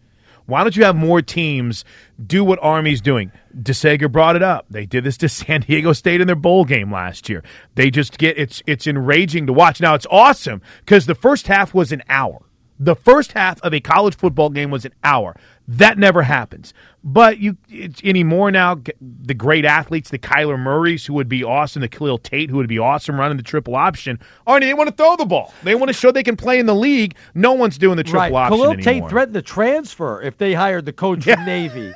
Why 0.47 0.63
don't 0.63 0.75
you 0.75 0.85
have 0.85 0.97
more 0.97 1.21
teams 1.21 1.85
do 2.27 2.43
what 2.43 2.59
Army's 2.63 3.03
doing? 3.03 3.31
DeSager 3.55 4.11
brought 4.11 4.35
it 4.35 4.43
up. 4.43 4.65
They 4.71 4.87
did 4.87 5.05
this 5.05 5.19
to 5.19 5.29
San 5.29 5.61
Diego 5.61 5.93
State 5.93 6.23
in 6.23 6.27
their 6.27 6.35
bowl 6.35 6.65
game 6.65 6.91
last 6.91 7.29
year. 7.29 7.45
They 7.75 7.91
just 7.91 8.17
get 8.17 8.39
it's 8.39 8.63
it's 8.67 8.87
enraging 8.87 9.47
to 9.49 9.53
watch. 9.53 9.83
Now 9.83 9.95
it's 9.95 10.07
awesome 10.11 10.63
because 10.79 11.05
the 11.05 11.15
first 11.15 11.47
half 11.47 11.75
was 11.75 11.93
an 11.93 12.03
hour. 12.09 12.41
The 12.81 12.97
first 12.97 13.33
half 13.33 13.61
of 13.61 13.75
a 13.75 13.81
college 13.81 14.17
football 14.17 14.49
game 14.49 14.71
was 14.71 14.87
an 14.87 14.95
hour. 15.05 15.37
That 15.69 15.99
never 15.99 16.23
happens. 16.23 16.73
But 17.05 17.39
you 17.39 17.59
it's 17.69 18.03
anymore 18.03 18.51
now. 18.51 18.81
The 19.01 19.35
great 19.35 19.67
athletes, 19.67 20.09
the 20.09 20.19
Kyler 20.19 20.59
Murrays, 20.59 21.05
who 21.05 21.13
would 21.13 21.29
be 21.29 21.45
awesome, 21.45 21.83
the 21.83 21.89
Khalil 21.89 22.17
Tate, 22.19 22.49
who 22.49 22.57
would 22.57 22.69
be 22.69 22.79
awesome 22.79 23.21
running 23.21 23.37
the 23.37 23.43
triple 23.43 23.77
option. 23.77 24.19
Oh, 24.47 24.53
Arnie, 24.53 24.63
they 24.63 24.75
want 24.75 24.89
to 24.89 24.97
throw 24.97 25.15
the 25.17 25.27
ball. 25.27 25.53
They 25.63 25.75
want 25.75 25.89
to 25.89 25.93
show 25.93 26.11
they 26.11 26.23
can 26.23 26.37
play 26.37 26.59
in 26.59 26.65
the 26.65 26.75
league. 26.75 27.15
No 27.35 27.53
one's 27.53 27.77
doing 27.77 27.97
the 27.97 28.03
triple 28.03 28.21
right. 28.21 28.33
option 28.33 28.59
Khalil 28.59 28.73
anymore. 28.73 28.83
Tate 28.83 29.11
threatened 29.11 29.35
to 29.35 29.43
transfer 29.43 30.23
if 30.23 30.39
they 30.39 30.55
hired 30.55 30.87
the 30.87 30.93
coach 30.93 31.25
from 31.25 31.45
Navy 31.45 31.93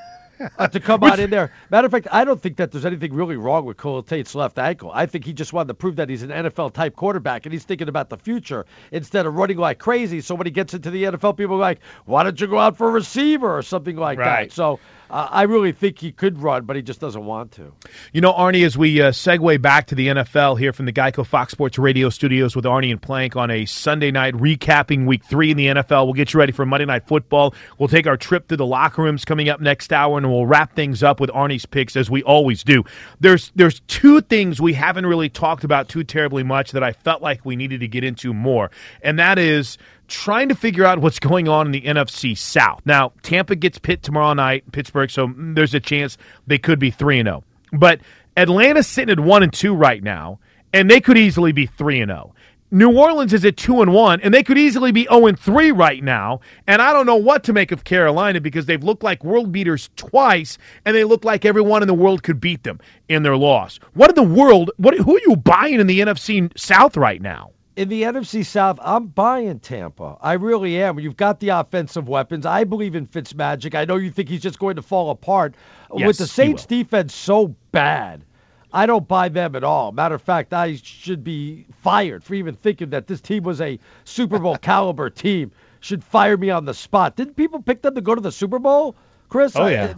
uh, 0.58 0.68
to 0.68 0.80
come 0.80 1.02
out 1.04 1.20
in 1.20 1.30
there. 1.30 1.52
Matter 1.70 1.86
of 1.86 1.92
fact, 1.92 2.08
I 2.10 2.24
don't 2.24 2.40
think 2.40 2.56
that 2.56 2.72
there's 2.72 2.86
anything 2.86 3.12
really 3.14 3.36
wrong 3.36 3.64
with 3.64 3.76
Cole 3.76 4.02
Tate's 4.02 4.34
left 4.34 4.58
ankle. 4.58 4.90
I 4.92 5.06
think 5.06 5.24
he 5.24 5.32
just 5.32 5.52
wanted 5.52 5.68
to 5.68 5.74
prove 5.74 5.96
that 5.96 6.08
he's 6.08 6.22
an 6.22 6.30
NFL 6.30 6.72
type 6.72 6.96
quarterback 6.96 7.46
and 7.46 7.52
he's 7.52 7.64
thinking 7.64 7.88
about 7.88 8.08
the 8.10 8.16
future 8.16 8.66
instead 8.90 9.26
of 9.26 9.34
running 9.34 9.58
like 9.58 9.78
crazy. 9.78 10.20
So 10.20 10.34
when 10.34 10.46
he 10.46 10.50
gets 10.50 10.74
into 10.74 10.90
the 10.90 11.04
NFL, 11.04 11.36
people 11.36 11.56
are 11.56 11.60
like, 11.60 11.80
why 12.04 12.22
don't 12.22 12.40
you 12.40 12.46
go 12.46 12.58
out 12.58 12.76
for 12.76 12.88
a 12.88 12.92
receiver 12.92 13.56
or 13.56 13.62
something 13.62 13.96
like 13.96 14.18
Right. 14.18 14.48
that? 14.48 14.52
So 14.52 14.80
uh, 15.12 15.28
I 15.30 15.42
really 15.42 15.72
think 15.72 15.98
he 15.98 16.10
could 16.10 16.38
run, 16.38 16.64
but 16.64 16.74
he 16.74 16.80
just 16.80 16.98
doesn't 16.98 17.26
want 17.26 17.52
to. 17.52 17.74
You 18.14 18.22
know, 18.22 18.32
Arnie, 18.32 18.64
as 18.64 18.78
we 18.78 19.02
uh, 19.02 19.10
segue 19.10 19.60
back 19.60 19.86
to 19.88 19.94
the 19.94 20.08
NFL 20.08 20.58
here 20.58 20.72
from 20.72 20.86
the 20.86 20.92
Geico 20.92 21.24
Fox 21.26 21.52
Sports 21.52 21.78
Radio 21.78 22.08
studios 22.08 22.56
with 22.56 22.64
Arnie 22.64 22.90
and 22.90 23.00
Plank 23.00 23.36
on 23.36 23.50
a 23.50 23.66
Sunday 23.66 24.10
night 24.10 24.32
recapping 24.32 25.06
week 25.06 25.22
three 25.22 25.50
in 25.50 25.58
the 25.58 25.66
NFL. 25.66 26.06
We'll 26.06 26.14
get 26.14 26.32
you 26.32 26.40
ready 26.40 26.52
for 26.52 26.64
Monday 26.64 26.86
Night 26.86 27.06
Football. 27.06 27.54
We'll 27.78 27.90
take 27.90 28.06
our 28.06 28.16
trip 28.16 28.48
to 28.48 28.56
the 28.56 28.64
locker 28.64 29.02
rooms 29.02 29.26
coming 29.26 29.50
up 29.50 29.60
next 29.60 29.92
hour, 29.92 30.16
and 30.16 30.26
we'll 30.30 30.46
wrap 30.46 30.74
things 30.74 31.02
up 31.02 31.20
with 31.20 31.28
Arnie's 31.28 31.66
picks 31.66 31.94
as 31.94 32.08
we 32.08 32.22
always 32.22 32.64
do. 32.64 32.82
There's 33.20 33.52
there's 33.54 33.80
two 33.80 34.22
things 34.22 34.62
we 34.62 34.72
haven't 34.72 35.04
really 35.04 35.28
talked 35.28 35.62
about 35.62 35.90
too 35.90 36.04
terribly 36.04 36.42
much 36.42 36.72
that 36.72 36.82
I 36.82 36.92
felt 36.92 37.20
like 37.20 37.44
we 37.44 37.54
needed 37.54 37.80
to 37.80 37.88
get 37.88 38.02
into 38.02 38.32
more, 38.32 38.70
and 39.02 39.18
that 39.18 39.38
is 39.38 39.76
trying 40.08 40.48
to 40.48 40.54
figure 40.54 40.84
out 40.84 41.00
what's 41.00 41.18
going 41.18 41.48
on 41.48 41.66
in 41.66 41.72
the 41.72 41.82
NFC 41.82 42.36
South. 42.36 42.80
Now, 42.84 43.12
Tampa 43.22 43.56
gets 43.56 43.78
Pitt 43.78 44.02
tomorrow 44.02 44.34
night, 44.34 44.70
Pittsburgh, 44.72 45.10
so 45.10 45.32
there's 45.36 45.74
a 45.74 45.80
chance 45.80 46.18
they 46.46 46.58
could 46.58 46.78
be 46.78 46.90
3 46.90 47.20
and 47.20 47.26
0. 47.28 47.44
But 47.72 48.00
Atlanta's 48.36 48.86
sitting 48.86 49.12
at 49.12 49.20
1 49.20 49.42
and 49.42 49.52
2 49.52 49.74
right 49.74 50.02
now, 50.02 50.38
and 50.72 50.90
they 50.90 51.00
could 51.00 51.18
easily 51.18 51.52
be 51.52 51.66
3 51.66 52.00
and 52.00 52.10
0. 52.10 52.34
New 52.74 52.96
Orleans 52.96 53.34
is 53.34 53.44
at 53.44 53.58
2 53.58 53.82
and 53.82 53.92
1, 53.92 54.22
and 54.22 54.32
they 54.32 54.42
could 54.42 54.56
easily 54.56 54.92
be 54.92 55.04
0 55.04 55.26
and 55.26 55.38
3 55.38 55.72
right 55.72 56.02
now. 56.02 56.40
And 56.66 56.80
I 56.80 56.94
don't 56.94 57.04
know 57.04 57.16
what 57.16 57.44
to 57.44 57.52
make 57.52 57.70
of 57.70 57.84
Carolina 57.84 58.40
because 58.40 58.64
they've 58.64 58.82
looked 58.82 59.02
like 59.02 59.22
world 59.22 59.52
beaters 59.52 59.90
twice, 59.96 60.56
and 60.86 60.96
they 60.96 61.04
look 61.04 61.22
like 61.22 61.44
everyone 61.44 61.82
in 61.82 61.88
the 61.88 61.94
world 61.94 62.22
could 62.22 62.40
beat 62.40 62.62
them 62.62 62.80
in 63.10 63.24
their 63.24 63.36
loss. 63.36 63.78
What 63.92 64.08
in 64.08 64.14
the 64.14 64.22
world? 64.22 64.70
What 64.78 64.96
who 64.96 65.16
are 65.16 65.20
you 65.26 65.36
buying 65.36 65.80
in 65.80 65.86
the 65.86 66.00
NFC 66.00 66.50
South 66.58 66.96
right 66.96 67.20
now? 67.20 67.50
In 67.76 67.88
the 67.88 68.02
NFC 68.02 68.44
South, 68.44 68.78
I'm 68.82 69.06
buying 69.06 69.58
Tampa. 69.60 70.16
I 70.20 70.34
really 70.34 70.82
am. 70.82 70.98
You've 71.00 71.16
got 71.16 71.40
the 71.40 71.50
offensive 71.50 72.08
weapons. 72.08 72.44
I 72.46 72.64
believe 72.64 72.94
in 72.94 73.06
Fitzmagic. 73.06 73.74
I 73.74 73.84
know 73.84 73.96
you 73.96 74.10
think 74.10 74.28
he's 74.28 74.42
just 74.42 74.58
going 74.58 74.76
to 74.76 74.82
fall 74.82 75.10
apart. 75.10 75.54
Yes, 75.94 76.06
With 76.06 76.18
the 76.18 76.26
Saints 76.26 76.66
defense 76.66 77.14
so 77.14 77.54
bad, 77.72 78.24
I 78.72 78.86
don't 78.86 79.06
buy 79.06 79.28
them 79.28 79.54
at 79.56 79.64
all. 79.64 79.92
Matter 79.92 80.14
of 80.14 80.22
fact, 80.22 80.52
I 80.52 80.76
should 80.76 81.24
be 81.24 81.66
fired 81.82 82.24
for 82.24 82.34
even 82.34 82.54
thinking 82.54 82.90
that 82.90 83.06
this 83.06 83.20
team 83.20 83.42
was 83.42 83.60
a 83.60 83.78
Super 84.04 84.38
Bowl 84.38 84.56
caliber 84.62 85.10
team. 85.10 85.52
Should 85.80 86.04
fire 86.04 86.36
me 86.36 86.50
on 86.50 86.64
the 86.64 86.74
spot. 86.74 87.16
Didn't 87.16 87.34
people 87.36 87.60
pick 87.60 87.82
them 87.82 87.94
to 87.96 88.00
go 88.00 88.14
to 88.14 88.20
the 88.20 88.30
Super 88.32 88.58
Bowl, 88.58 88.94
Chris? 89.28 89.56
Oh, 89.56 89.64
I- 89.64 89.70
yeah. 89.72 89.94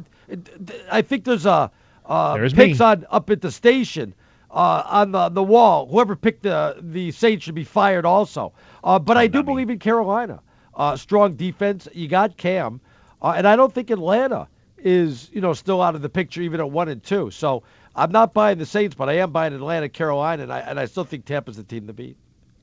I 0.91 1.03
think 1.03 1.25
there's 1.25 1.45
a 1.45 1.71
uh, 2.07 2.35
There's 2.35 2.55
picks 2.55 2.79
me. 2.81 2.85
on 2.87 3.07
up 3.11 3.29
at 3.31 3.41
the 3.43 3.51
station 3.51 4.15
uh, 4.55 4.85
on 4.86 5.12
the 5.12 5.28
the 5.28 5.43
wall. 5.43 5.86
Whoever 5.86 6.16
picked 6.16 6.44
the 6.44 6.76
the 6.81 7.10
Saints 7.10 7.44
should 7.44 7.55
be 7.55 7.64
fired 7.64 8.06
also. 8.06 8.52
Uh, 8.82 8.98
but 8.98 9.16
I 9.16 9.26
do 9.26 9.43
believe 9.43 9.68
in 9.68 9.78
Carolina. 9.78 10.40
Uh, 10.74 10.97
strong 10.97 11.35
defense. 11.35 11.89
You 11.93 12.09
got 12.09 12.36
Cam, 12.36 12.81
uh, 13.20 13.35
and 13.36 13.47
I 13.47 13.56
don't 13.56 13.72
think 13.72 13.90
Atlanta 13.90 14.48
is 14.78 15.28
you 15.32 15.40
know 15.40 15.52
still 15.52 15.82
out 15.82 15.94
of 15.94 16.02
the 16.02 16.09
picture 16.09 16.40
even 16.40 16.60
at 16.60 16.70
one 16.70 16.89
and 16.89 17.02
two. 17.02 17.31
So 17.31 17.64
I'm 17.97 18.12
not 18.12 18.32
buying 18.32 18.59
the 18.59 18.66
Saints, 18.66 18.94
but 18.94 19.09
I 19.09 19.14
am 19.14 19.32
buying 19.32 19.52
Atlanta, 19.52 19.89
Carolina, 19.89 20.44
and 20.44 20.52
I 20.52 20.60
and 20.60 20.78
I 20.78 20.86
still 20.86 21.05
think 21.05 21.24
Tampa's 21.24 21.56
the 21.56 21.64
team 21.64 21.86
to 21.89 21.93
beat. 21.93 22.16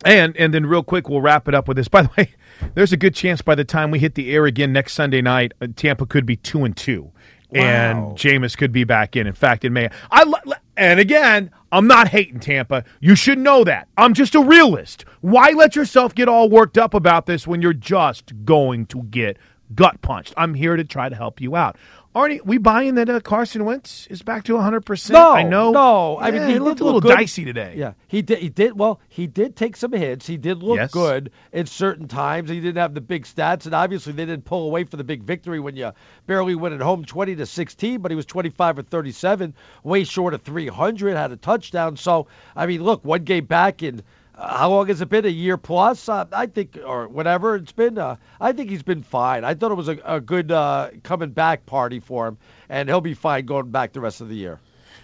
And 0.05 0.35
and 0.37 0.53
then 0.53 0.65
real 0.65 0.83
quick, 0.83 1.09
we'll 1.09 1.21
wrap 1.21 1.47
it 1.47 1.53
up 1.53 1.67
with 1.67 1.77
this. 1.77 1.87
By 1.89 2.03
the 2.03 2.09
way, 2.17 2.31
there's 2.73 2.93
a 2.93 2.97
good 2.97 3.15
chance 3.15 3.41
by 3.41 3.55
the 3.55 3.65
time 3.65 3.91
we 3.91 3.99
hit 3.99 4.15
the 4.15 4.31
air 4.31 4.45
again 4.45 4.71
next 4.71 4.93
Sunday 4.93 5.21
night, 5.21 5.53
uh, 5.61 5.67
Tampa 5.75 6.05
could 6.05 6.25
be 6.25 6.37
two 6.37 6.63
and 6.63 6.75
two, 6.75 7.11
and 7.53 7.97
Jameis 8.17 8.57
could 8.57 8.71
be 8.71 8.83
back 8.83 9.15
in. 9.15 9.27
In 9.27 9.33
fact, 9.33 9.65
it 9.65 9.69
may. 9.69 9.89
I 10.09 10.31
and 10.77 10.99
again, 10.99 11.51
I'm 11.71 11.87
not 11.87 12.07
hating 12.07 12.39
Tampa. 12.39 12.83
You 12.99 13.15
should 13.15 13.37
know 13.37 13.63
that. 13.63 13.87
I'm 13.97 14.13
just 14.13 14.35
a 14.35 14.41
realist. 14.41 15.05
Why 15.21 15.51
let 15.51 15.75
yourself 15.75 16.15
get 16.15 16.27
all 16.27 16.49
worked 16.49 16.77
up 16.77 16.93
about 16.93 17.25
this 17.25 17.45
when 17.45 17.61
you're 17.61 17.73
just 17.73 18.45
going 18.45 18.85
to 18.87 19.03
get 19.03 19.37
gut 19.75 20.01
punched? 20.01 20.33
I'm 20.37 20.53
here 20.53 20.75
to 20.75 20.83
try 20.83 21.09
to 21.09 21.15
help 21.15 21.39
you 21.39 21.55
out. 21.55 21.77
Arnie, 22.13 22.43
we 22.43 22.57
buying 22.57 22.95
that 22.95 23.09
uh, 23.09 23.21
Carson 23.21 23.63
Wentz 23.63 24.05
is 24.07 24.21
back 24.21 24.43
to 24.43 24.55
100. 24.55 24.81
percent 24.85 25.13
No, 25.13 25.31
I 25.31 25.43
know. 25.43 25.71
No, 25.71 26.17
I 26.17 26.27
Yeah, 26.27 26.39
mean 26.39 26.47
he 26.47 26.53
he 26.53 26.59
looked 26.59 26.81
a 26.81 26.83
little 26.83 26.99
good. 26.99 27.15
dicey 27.15 27.45
today. 27.45 27.75
Yeah, 27.77 27.93
he 28.09 28.21
did. 28.21 28.39
He 28.39 28.49
did 28.49 28.77
well. 28.77 28.99
He 29.07 29.27
did 29.27 29.55
take 29.55 29.77
some 29.77 29.93
hits. 29.93 30.27
He 30.27 30.35
did 30.35 30.61
look 30.61 30.75
Yes. 30.75 30.91
good 30.91 31.31
at 31.53 31.69
certain 31.69 32.09
times. 32.09 32.49
He 32.49 32.59
didn't 32.59 32.77
have 32.81 32.93
the 32.93 32.99
big 32.99 33.23
stats, 33.23 33.65
and 33.65 33.73
obviously 33.73 34.11
they 34.11 34.25
didn't 34.25 34.43
pull 34.43 34.65
away 34.65 34.83
for 34.83 34.97
the 34.97 35.05
big 35.05 35.23
victory 35.23 35.61
when 35.61 35.77
you 35.77 35.93
barely 36.27 36.53
win 36.53 36.73
at 36.73 36.81
home, 36.81 37.05
20 37.05 37.37
to 37.37 37.45
16. 37.45 38.01
But 38.01 38.11
he 38.11 38.17
was 38.17 38.25
25 38.25 38.79
or 38.79 38.81
37, 38.81 39.53
way 39.83 40.03
short 40.03 40.33
of 40.33 40.41
300. 40.41 41.15
Had 41.15 41.31
a 41.31 41.37
touchdown. 41.37 41.95
So 41.95 42.27
I 42.57 42.65
mean, 42.65 42.83
look, 42.83 43.05
one 43.05 43.23
game 43.23 43.45
back 43.45 43.83
in. 43.83 44.01
How 44.41 44.69
long 44.71 44.87
has 44.87 45.01
it 45.01 45.09
been? 45.09 45.25
A 45.25 45.29
year 45.29 45.57
plus? 45.57 46.09
Uh, 46.09 46.25
I 46.31 46.47
think, 46.47 46.79
or 46.83 47.07
whatever 47.07 47.55
it's 47.55 47.71
been. 47.71 47.97
Uh, 47.97 48.15
I 48.39 48.53
think 48.53 48.69
he's 48.69 48.83
been 48.83 49.03
fine. 49.03 49.43
I 49.43 49.53
thought 49.53 49.71
it 49.71 49.75
was 49.75 49.89
a, 49.89 49.99
a 50.03 50.19
good 50.19 50.51
uh, 50.51 50.89
coming 51.03 51.29
back 51.29 51.65
party 51.65 51.99
for 51.99 52.27
him, 52.27 52.37
and 52.67 52.89
he'll 52.89 53.01
be 53.01 53.13
fine 53.13 53.45
going 53.45 53.69
back 53.69 53.93
the 53.93 53.99
rest 53.99 54.19
of 54.21 54.29
the 54.29 54.35
year. 54.35 54.59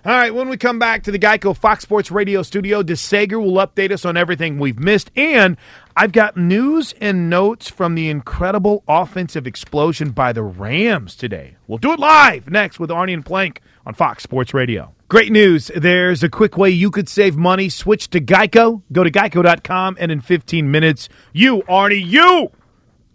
All 0.05 0.14
right, 0.14 0.34
when 0.34 0.47
we 0.47 0.57
come 0.57 0.80
back 0.80 1.03
to 1.03 1.11
the 1.11 1.19
Geico 1.19 1.57
Fox 1.57 1.84
Sports 1.84 2.11
Radio 2.11 2.41
studio, 2.41 2.81
DeSager 2.81 3.43
will 3.43 3.55
update 3.55 3.91
us 3.91 4.05
on 4.05 4.15
everything 4.15 4.57
we've 4.57 4.80
missed. 4.80 5.11
And 5.15 5.57
I've 5.97 6.11
got 6.11 6.38
news 6.38 6.93
and 7.01 7.30
notes 7.30 7.69
from 7.69 7.95
the 7.95 8.09
incredible 8.09 8.84
offensive 8.88 9.45
explosion 9.45 10.11
by 10.11 10.34
the 10.34 10.43
Rams 10.43 11.15
today. 11.15 11.57
We'll 11.68 11.80
do 11.80 11.91
it 11.93 11.99
live 11.99 12.49
next 12.49 12.80
with 12.80 12.89
Arnie 12.89 13.14
and 13.14 13.26
Plank 13.26 13.61
on 13.88 13.93
Fox 13.93 14.22
Sports 14.22 14.53
Radio. 14.53 14.93
Great 15.07 15.31
news. 15.31 15.72
There's 15.73 16.22
a 16.22 16.27
quick 16.27 16.57
way 16.57 16.69
you 16.69 16.91
could 16.91 17.07
save 17.07 17.38
money. 17.38 17.69
Switch 17.69 18.09
to 18.09 18.19
Geico. 18.19 18.81
Go 18.91 19.01
to 19.05 19.09
geico.com, 19.09 19.95
and 19.97 20.11
in 20.11 20.19
15 20.19 20.69
minutes, 20.69 21.07
you, 21.31 21.59
Arnie, 21.64 22.05
you 22.05 22.51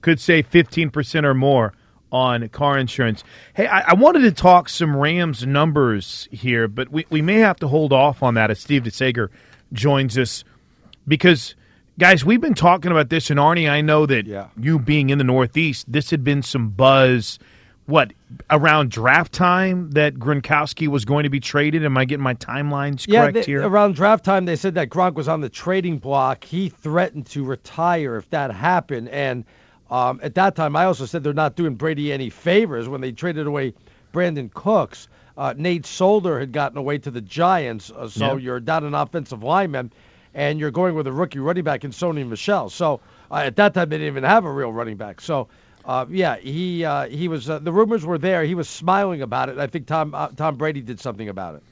could 0.01 0.19
save 0.19 0.51
15% 0.51 1.25
or 1.25 1.35
more 1.35 1.75
on 2.11 2.49
car 2.49 2.79
insurance. 2.79 3.23
Hey, 3.53 3.67
I, 3.67 3.91
I 3.91 3.95
wanted 3.95 4.21
to 4.21 4.33
talk 4.33 4.71
some 4.71 4.97
Rams 4.97 5.47
numbers 5.47 6.27
here, 6.33 6.69
but 6.69 6.89
we, 6.89 7.05
we 7.11 7.21
may 7.21 7.41
have 7.41 7.59
to 7.59 7.69
hold 7.69 7.93
off 7.93 8.23
on 8.23 8.33
that 8.35 8.51
as 8.51 8.59
Steve 8.59 8.85
DeSager 8.85 9.29
joins 9.75 10.17
us 10.17 10.43
because, 11.07 11.55
guys, 11.99 12.25
we've 12.25 12.41
been 12.41 12.55
talking 12.55 12.91
about 12.91 13.11
this, 13.11 13.29
and 13.29 13.39
Arnie, 13.39 13.71
I 13.71 13.83
know 13.83 14.07
that 14.07 14.27
you 14.59 14.79
being 14.79 15.11
in 15.11 15.19
the 15.19 15.25
Northeast, 15.25 15.93
this 15.93 16.09
had 16.09 16.25
been 16.25 16.43
some 16.43 16.71
buzz. 16.71 17.39
What 17.93 18.15
around 18.49 18.91
draft 18.91 19.35
time 19.35 19.91
that 19.91 20.15
Gronkowski 20.15 20.89
was 20.89 21.05
going 21.05 21.25
to 21.25 21.29
be 21.29 21.41
traded? 21.41 21.85
Am 21.85 21.95
I 21.99 22.07
getting 22.07 22.23
my 22.23 22.33
timelines 22.33 23.05
Yeah, 23.07 23.21
correct 23.25 23.35
they- 23.35 23.43
here? 23.43 23.69
around 23.69 23.97
draft 23.97 24.25
time, 24.25 24.47
they 24.47 24.57
said 24.57 24.77
that 24.77 24.89
Gronk 24.89 25.13
was 25.13 25.29
on 25.29 25.43
the 25.43 25.51
trading 25.51 25.99
block. 25.99 26.43
He 26.43 26.71
threatened 26.71 27.27
to 27.27 27.45
retire 27.45 28.17
if 28.17 28.31
that 28.31 28.51
happened. 28.51 29.11
And 29.11 29.45
um, 29.91 30.21
at 30.23 30.35
that 30.37 30.57
time, 30.57 30.75
I 30.75 30.87
also 30.87 31.05
said 31.05 31.23
they're 31.23 31.35
not 31.35 31.55
doing 31.55 31.75
Brady 31.75 32.15
any 32.15 32.31
favors 32.31 32.89
when 32.89 33.03
they 33.03 33.13
traded 33.13 33.47
away 33.47 33.75
Brandin 34.15 34.51
Cooks. 34.55 35.09
Uh, 35.37 35.53
Nate 35.55 35.85
Solder 35.85 36.41
had 36.41 36.51
gotten 36.53 36.79
away 36.79 36.97
to 36.97 37.11
the 37.11 37.21
Giants, 37.21 37.91
uh, 37.95 38.09
so 38.09 38.25
Yeah. 38.25 38.37
you're 38.39 38.61
down 38.61 38.85
an 38.85 38.95
offensive 38.95 39.43
lineman. 39.43 39.93
and 40.35 40.59
you're 40.59 40.71
going 40.71 40.95
with 40.95 41.07
a 41.07 41.13
rookie 41.13 41.41
running 41.41 41.63
back 41.63 41.85
in 41.85 41.91
Sony 41.91 42.27
Michel. 42.27 42.71
So 42.71 43.01
uh, 43.31 43.35
at 43.45 43.57
that 43.57 43.75
time, 43.75 43.91
they 43.91 43.99
didn't 43.99 44.07
even 44.15 44.25
have 44.25 44.47
a 44.47 44.51
real 44.51 44.73
running 44.73 44.97
back. 44.97 45.21
So. 45.21 45.49
Uh, 45.85 46.07
yeah, 46.11 46.37
he 46.37 46.85
uh, 46.85 47.09
he 47.09 47.29
was. 47.29 47.49
Uh, 47.51 47.59
the 47.59 47.73
rumors 47.73 48.07
were 48.07 48.19
there. 48.19 48.45
He 48.45 48.55
was 48.55 48.69
smiling 48.69 49.23
about 49.23 49.49
it. 49.49 49.59
I 49.59 49.67
think 49.67 49.87
Tom 49.87 50.15
uh, 50.15 50.29
Tom 50.29 50.57
Brady 50.57 50.81
did 50.81 51.01
something 51.01 51.29
about 51.29 51.57
it. 51.57 51.63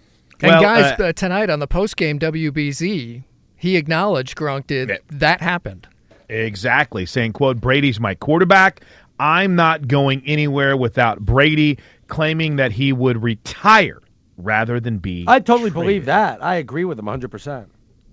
And 0.42 0.52
Well, 0.52 0.62
guys, 0.62 0.98
uh, 0.98 1.04
uh, 1.04 1.12
tonight 1.12 1.50
on 1.50 1.60
the 1.60 1.68
postgame 1.68 2.18
WBZ, 2.18 3.22
he 3.56 3.76
acknowledged 3.76 4.36
Gronk 4.36 4.66
did 4.66 4.98
that 5.08 5.40
happened. 5.40 5.86
Exactly, 6.28 7.06
saying, 7.06 7.32
"quote 7.34 7.60
Brady's 7.60 8.00
my 8.00 8.14
quarterback. 8.14 8.80
I'm 9.18 9.54
not 9.54 9.86
going 9.88 10.22
anywhere 10.26 10.76
without 10.76 11.20
Brady." 11.20 11.78
Claiming 12.08 12.56
that 12.56 12.72
he 12.72 12.92
would 12.92 13.22
retire 13.22 14.02
rather 14.36 14.80
than 14.80 14.98
be. 14.98 15.24
I 15.28 15.38
totally 15.38 15.70
believe 15.70 16.06
that. 16.06 16.42
I 16.42 16.56
agree 16.56 16.84
with 16.84 16.98
him 16.98 17.04
100. 17.04 17.30
percent 17.30 17.68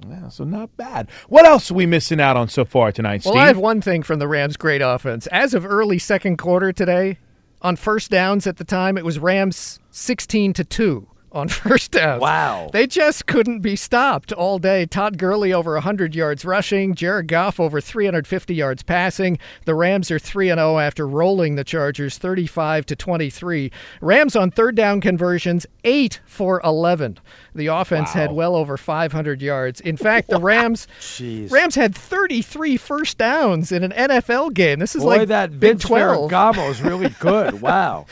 Yeah, 0.08 0.30
so 0.30 0.44
not 0.44 0.76
bad. 0.78 1.10
What 1.28 1.46
else 1.46 1.72
are 1.72 1.74
we 1.74 1.86
missing 1.86 2.20
out 2.20 2.38
on 2.38 2.50
so 2.50 2.66
far 2.66 2.92
tonight, 2.92 3.24
Well, 3.26 3.38
I 3.38 3.48
have 3.48 3.58
one 3.58 3.82
thing 3.82 4.04
from 4.04 4.20
the 4.20 4.28
Rams' 4.28 4.58
great 4.58 4.82
offense. 4.82 5.28
As 5.28 5.54
of 5.54 5.66
early 5.66 5.98
second 6.00 6.38
quarter 6.38 6.72
today, 6.72 7.18
on 7.62 7.76
first 7.76 8.12
downs 8.12 8.46
at 8.46 8.58
the 8.58 8.64
time, 8.64 8.98
it 8.98 9.06
was 9.06 9.18
Rams 9.18 9.80
16 9.90 10.54
to 10.54 10.64
2 10.64 11.08
on 11.32 11.48
first 11.50 11.92
downs. 11.92 12.22
Wow. 12.22 12.70
They 12.72 12.88
just 12.88 13.26
couldn't 13.26 13.62
be 13.62 13.76
stopped 13.76 14.32
all 14.32 14.60
day. 14.60 14.86
Todd 14.86 15.18
Gurley 15.18 15.54
over 15.54 15.74
100 15.74 16.16
yards 16.16 16.46
rushing, 16.46 16.96
Jared 16.96 17.28
Goff 17.28 17.60
over 17.60 17.82
350 17.82 18.54
yards 18.56 18.84
passing. 18.84 19.38
The 19.66 19.76
Rams 19.76 20.10
are 20.12 20.20
3 20.20 20.50
and 20.50 20.60
0 20.60 20.80
after 20.80 21.08
rolling 21.08 21.56
the 21.56 21.64
Chargers 21.64 22.18
35 22.18 22.86
to 22.88 22.96
23. 22.96 23.72
Rams 24.02 24.36
on 24.36 24.52
third 24.52 24.76
down 24.76 25.02
conversions 25.02 25.66
8 25.84 26.22
for 26.26 26.62
11. 26.64 27.20
The 27.58 27.68
offense 27.68 28.12
had 28.12 28.32
well 28.32 28.56
over 28.56 28.78
500 28.78 29.42
yards. 29.42 29.82
In 29.82 29.98
fact, 30.08 30.30
the 30.30 30.40
Rams 30.40 30.88
Jeez. 31.00 31.52
Rams 31.52 31.76
had 31.76 31.96
33 31.96 32.78
first 32.78 33.18
downs 33.18 33.72
in 33.72 33.84
an 33.84 33.92
NFL 33.92 34.54
game. 34.54 34.80
This 34.80 34.96
is 34.96 35.04
Boy, 35.04 35.18
like 35.18 35.28
that 35.28 35.52
Big 35.60 35.72
Vince 35.72 35.84
12. 35.84 36.32
Ferragamo 36.32 36.70
is 36.70 36.82
really 36.82 37.10
good. 37.20 37.62
Wow. 37.62 38.06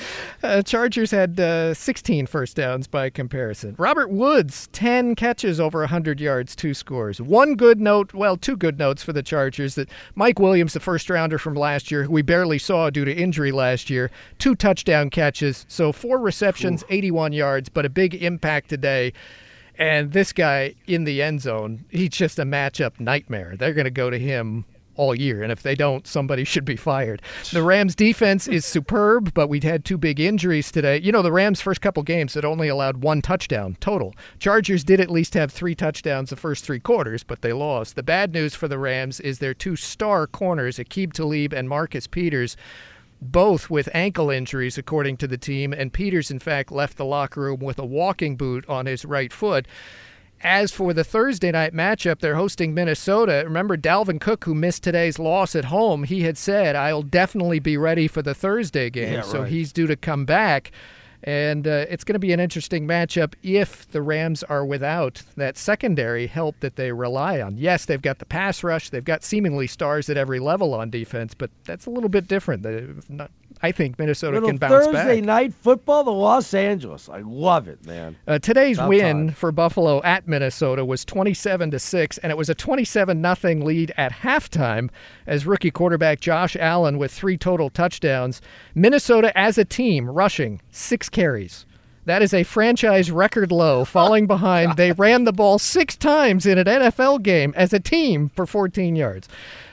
Uh, 0.44 0.62
Chargers 0.62 1.12
had 1.12 1.40
uh, 1.40 1.74
16 1.74 2.26
first 2.28 2.56
downs 2.56 2.88
by 2.88 3.10
comparison. 3.10 3.76
Robert 3.78 4.10
Woods, 4.10 4.68
10 4.74 5.16
catches 5.16 5.60
over 5.60 5.80
100 5.80 6.20
yards, 6.20 6.56
two 6.56 6.74
scores. 6.74 7.22
One 7.22 7.56
good 7.56 7.80
note, 7.80 8.14
well, 8.14 8.38
two 8.38 8.58
good 8.58 8.78
notes 8.78 9.04
for 9.04 9.14
the 9.14 9.24
Chargers 9.24 9.76
that 9.76 9.90
Mike 10.16 10.40
Williams, 10.40 10.74
the 10.74 10.80
first 10.80 11.10
rounder 11.10 11.38
from 11.38 11.56
last 11.56 11.92
year, 11.92 12.04
who 12.04 12.12
we 12.12 12.22
barely 12.22 12.58
saw 12.60 12.90
due 12.90 13.06
to 13.06 13.14
injury 13.16 13.52
last 13.52 13.90
year, 13.90 14.12
two 14.40 14.56
touchdown 14.56 15.10
catches. 15.10 15.66
So 15.68 15.92
four 15.92 16.18
receptions, 16.20 16.84
81 16.90 17.34
yards, 17.34 17.70
but 17.70 17.86
a 17.86 17.90
big 17.90 18.16
impact 18.16 18.70
today. 18.70 19.14
And 19.78 20.12
this 20.12 20.32
guy 20.34 20.76
in 20.88 21.04
the 21.04 21.22
end 21.22 21.42
zone, 21.42 21.86
he's 21.90 22.10
just 22.10 22.40
a 22.40 22.44
matchup 22.44 23.00
nightmare. 23.00 23.56
They're 23.58 23.74
going 23.74 23.86
to 23.86 23.92
go 23.92 24.10
to 24.10 24.18
him 24.18 24.66
all 24.96 25.16
year. 25.16 25.44
And 25.44 25.52
if 25.52 25.62
they 25.62 25.76
don't, 25.76 26.08
somebody 26.08 26.44
should 26.46 26.66
be 26.66 26.76
fired. 26.76 27.22
The 27.52 27.64
Rams 27.64 27.96
defense 27.96 28.48
is 28.48 28.66
superb, 28.66 29.34
but 29.34 29.48
we'd 29.48 29.64
had 29.64 29.86
two 29.86 29.98
big 29.98 30.20
injuries 30.20 30.72
today. 30.72 31.00
You 31.02 31.12
know, 31.12 31.22
the 31.22 31.32
Rams' 31.32 31.62
first 31.62 31.82
couple 31.82 32.04
games 32.04 32.34
had 32.34 32.46
only 32.46 32.68
allowed 32.68 32.98
one 32.98 33.22
touchdown 33.22 33.78
total. 33.80 34.16
Chargers 34.40 34.84
did 34.84 35.00
at 35.00 35.12
least 35.12 35.34
have 35.34 35.52
three 35.52 35.76
touchdowns 35.76 36.30
the 36.30 36.36
first 36.36 36.64
three 36.64 36.80
quarters, 36.80 37.24
but 37.24 37.42
they 37.42 37.54
lost. 37.54 37.96
The 37.96 38.04
bad 38.04 38.34
news 38.34 38.56
for 38.56 38.68
the 38.68 38.80
Rams 38.80 39.20
is 39.20 39.40
their 39.40 39.54
two 39.54 39.76
star 39.76 40.28
corners, 40.28 40.78
Aqib 40.78 41.14
Talib 41.14 41.54
and 41.54 41.70
Marcus 41.70 42.08
Peters, 42.08 42.56
both 43.22 43.70
with 43.70 43.90
ankle 43.94 44.30
injuries, 44.30 44.78
according 44.78 45.18
to 45.18 45.28
the 45.28 45.38
team. 45.38 45.74
And 45.74 45.94
Peters, 45.94 46.32
in 46.32 46.40
fact, 46.40 46.72
left 46.72 46.98
the 46.98 47.06
locker 47.06 47.42
room 47.42 47.60
with 47.60 47.80
a 47.80 47.86
walking 47.86 48.36
boot 48.36 48.68
on 48.68 48.86
his 48.86 49.06
right 49.06 49.32
foot. 49.32 49.68
As 50.42 50.72
for 50.72 50.94
the 50.94 51.04
Thursday 51.04 51.52
night 51.52 51.74
matchup, 51.74 52.20
they're 52.20 52.36
hosting 52.36 52.74
Minnesota. 52.74 53.42
Remember, 53.46 53.78
Dalvin 53.78 54.20
Cook, 54.20 54.44
who 54.44 54.54
missed 54.54 54.84
today's 54.84 55.18
loss 55.18 55.56
at 55.56 55.66
home, 55.66 56.04
he 56.04 56.22
had 56.22 56.38
said, 56.38 56.76
I'll 56.76 57.02
definitely 57.02 57.60
be 57.60 57.78
ready 57.78 58.08
for 58.08 58.22
the 58.22 58.36
Thursday 58.36 58.90
game. 58.90 59.14
Yeah, 59.14 59.22
so 59.22 59.42
right. 59.42 59.52
he's 59.52 59.72
due 59.72 59.88
to 59.88 59.96
come 59.96 60.26
back. 60.26 60.72
And 61.26 61.68
uh, 61.68 61.88
it's 61.90 62.04
going 62.04 62.14
to 62.14 62.20
be 62.20 62.34
an 62.34 62.40
interesting 62.40 62.88
matchup 62.88 63.34
if 63.42 63.90
the 63.90 64.04
Rams 64.04 64.44
are 64.44 64.64
without 64.64 65.24
that 65.36 65.58
secondary 65.58 66.28
help 66.28 66.60
that 66.60 66.76
they 66.76 66.92
rely 66.92 67.42
on. 67.42 67.58
Yes, 67.58 67.86
they've 67.86 68.02
got 68.02 68.20
the 68.20 68.26
pass 68.28 68.64
rush, 68.64 68.92
they've 68.92 69.04
got 69.04 69.24
seemingly 69.24 69.66
stars 69.66 70.08
at 70.08 70.18
every 70.18 70.40
level 70.40 70.76
on 70.76 70.92
defense, 70.92 71.34
but 71.34 71.50
that's 71.64 71.88
a 71.88 71.90
little 71.90 72.10
bit 72.10 72.28
different. 72.28 72.62
They've 72.62 73.04
not- 73.10 73.32
I 73.62 73.72
think 73.72 73.98
Minnesota 73.98 74.34
Little 74.34 74.50
can 74.50 74.58
bounce 74.58 74.86
Thursday 74.86 75.22
back. 75.22 75.26
night 75.26 75.54
football, 75.54 76.04
the 76.04 76.12
Los 76.12 76.54
Angeles. 76.54 77.10
I 77.10 77.22
love 77.22 77.68
it, 77.68 77.86
man. 77.86 78.16
Uh, 78.28 78.38
today's 78.40 78.78
About 78.78 78.90
win 78.90 79.28
time. 79.28 79.36
for 79.36 79.52
Buffalo 79.52 80.02
at 80.04 80.28
Minnesota 80.28 80.84
was 80.86 81.06
27 81.06 81.72
to 81.72 81.80
6 81.80 82.18
and 82.20 82.32
it 82.32 82.38
was 82.38 82.50
a 82.50 82.56
27 82.56 83.20
nothing 83.22 83.64
lead 83.66 83.94
at 83.98 84.12
halftime 84.12 84.90
as 85.26 85.46
rookie 85.46 85.72
quarterback 85.72 86.20
Josh 86.20 86.56
Allen 86.56 86.98
with 86.98 87.12
3 87.12 87.38
total 87.38 87.70
touchdowns. 87.70 88.42
Minnesota 88.76 89.36
as 89.38 89.58
a 89.58 89.66
team 89.66 90.10
rushing 90.10 90.62
6 90.72 91.10
carries. 91.10 91.66
That 92.06 92.22
is 92.22 92.34
a 92.34 92.44
franchise 92.44 93.10
record 93.12 93.52
low 93.52 93.84
falling 93.86 94.28
behind. 94.28 94.78
They 94.78 94.92
ran 94.92 95.24
the 95.24 95.34
ball 95.34 95.60
6 95.60 95.96
times 95.98 96.46
in 96.46 96.58
an 96.58 96.66
NFL 96.66 97.24
game 97.24 97.54
as 97.56 97.74
a 97.74 97.80
team 97.80 98.30
for 98.36 98.46
14 98.46 98.96
yards. 98.96 99.28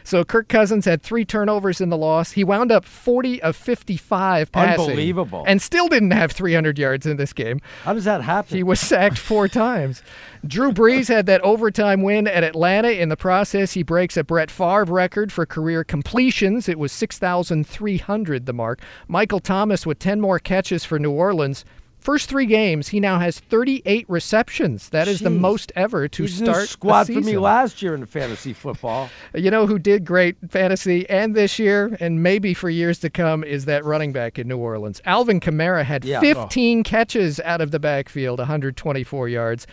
So 0.04 0.24
Kirk 0.24 0.48
Cousins 0.48 0.84
had 0.84 1.00
3 1.02 1.24
turnovers 1.24 1.80
in 1.80 1.88
the 1.88 1.96
loss. 1.96 2.32
He 2.32 2.42
wound 2.42 2.72
up 2.72 2.84
40 2.84 3.40
of 3.42 3.54
55 3.54 4.50
passing 4.50 4.84
Unbelievable. 4.84 5.44
and 5.46 5.62
still 5.62 5.86
didn't 5.86 6.10
have 6.10 6.32
300 6.32 6.76
yards 6.76 7.06
in 7.06 7.18
this 7.18 7.32
game. 7.32 7.60
How 7.84 7.92
does 7.94 8.04
that 8.04 8.20
happen? 8.22 8.56
He 8.56 8.64
was 8.64 8.80
sacked 8.80 9.16
four 9.18 9.46
times. 9.64 10.02
Drew 10.44 10.72
Brees 10.72 11.06
had 11.06 11.26
that 11.26 11.40
overtime 11.42 12.02
win 12.02 12.26
at 12.26 12.42
Atlanta. 12.42 12.88
In 12.90 13.10
the 13.10 13.16
process, 13.16 13.74
he 13.74 13.84
breaks 13.84 14.16
a 14.16 14.24
Brett 14.24 14.50
Favre 14.50 14.84
record 14.86 15.30
for 15.32 15.46
career 15.46 15.84
completions. 15.84 16.68
It 16.68 16.80
was 16.80 16.90
6,300, 16.90 18.46
the 18.46 18.52
mark. 18.52 18.80
Michael 19.06 19.38
Thomas 19.40 19.86
with 19.86 20.00
10 20.00 20.20
more 20.20 20.40
catches 20.40 20.84
for 20.84 20.98
New 20.98 21.12
Orleans. 21.12 21.64
First 22.02 22.28
three 22.28 22.46
games, 22.46 22.88
he 22.88 22.98
now 22.98 23.20
has 23.20 23.38
38 23.38 24.06
receptions. 24.08 24.88
That 24.88 25.06
is 25.06 25.20
the 25.20 25.30
most 25.30 25.70
ever 25.76 26.08
to 26.08 26.22
He's 26.24 26.34
start 26.36 26.68
squad 26.68 27.06
for 27.06 27.20
me 27.20 27.38
last 27.38 27.80
year 27.80 27.94
in 27.94 28.04
fantasy 28.06 28.52
football. 28.52 29.08
You 29.34 29.50
know 29.50 29.66
who 29.66 29.78
did 29.78 30.04
great 30.04 30.36
fantasy 30.50 31.08
and 31.08 31.34
this 31.34 31.58
year 31.58 31.96
and 32.00 32.22
maybe 32.22 32.54
for 32.54 32.68
years 32.68 32.98
to 33.00 33.10
come 33.10 33.44
is 33.44 33.64
that 33.66 33.84
running 33.84 34.12
back 34.12 34.36
in 34.38 34.48
New 34.48 34.58
Orleans. 34.58 35.00
Alvin 35.04 35.38
Kamara 35.40 35.84
had 35.84 36.04
Yeah. 36.04 36.18
15 36.20 36.82
catches 36.82 37.38
out 37.40 37.60
of 37.60 37.70
the 37.70 37.78
backfield, 37.78 38.40
124 38.40 39.28
yards. 39.28 39.66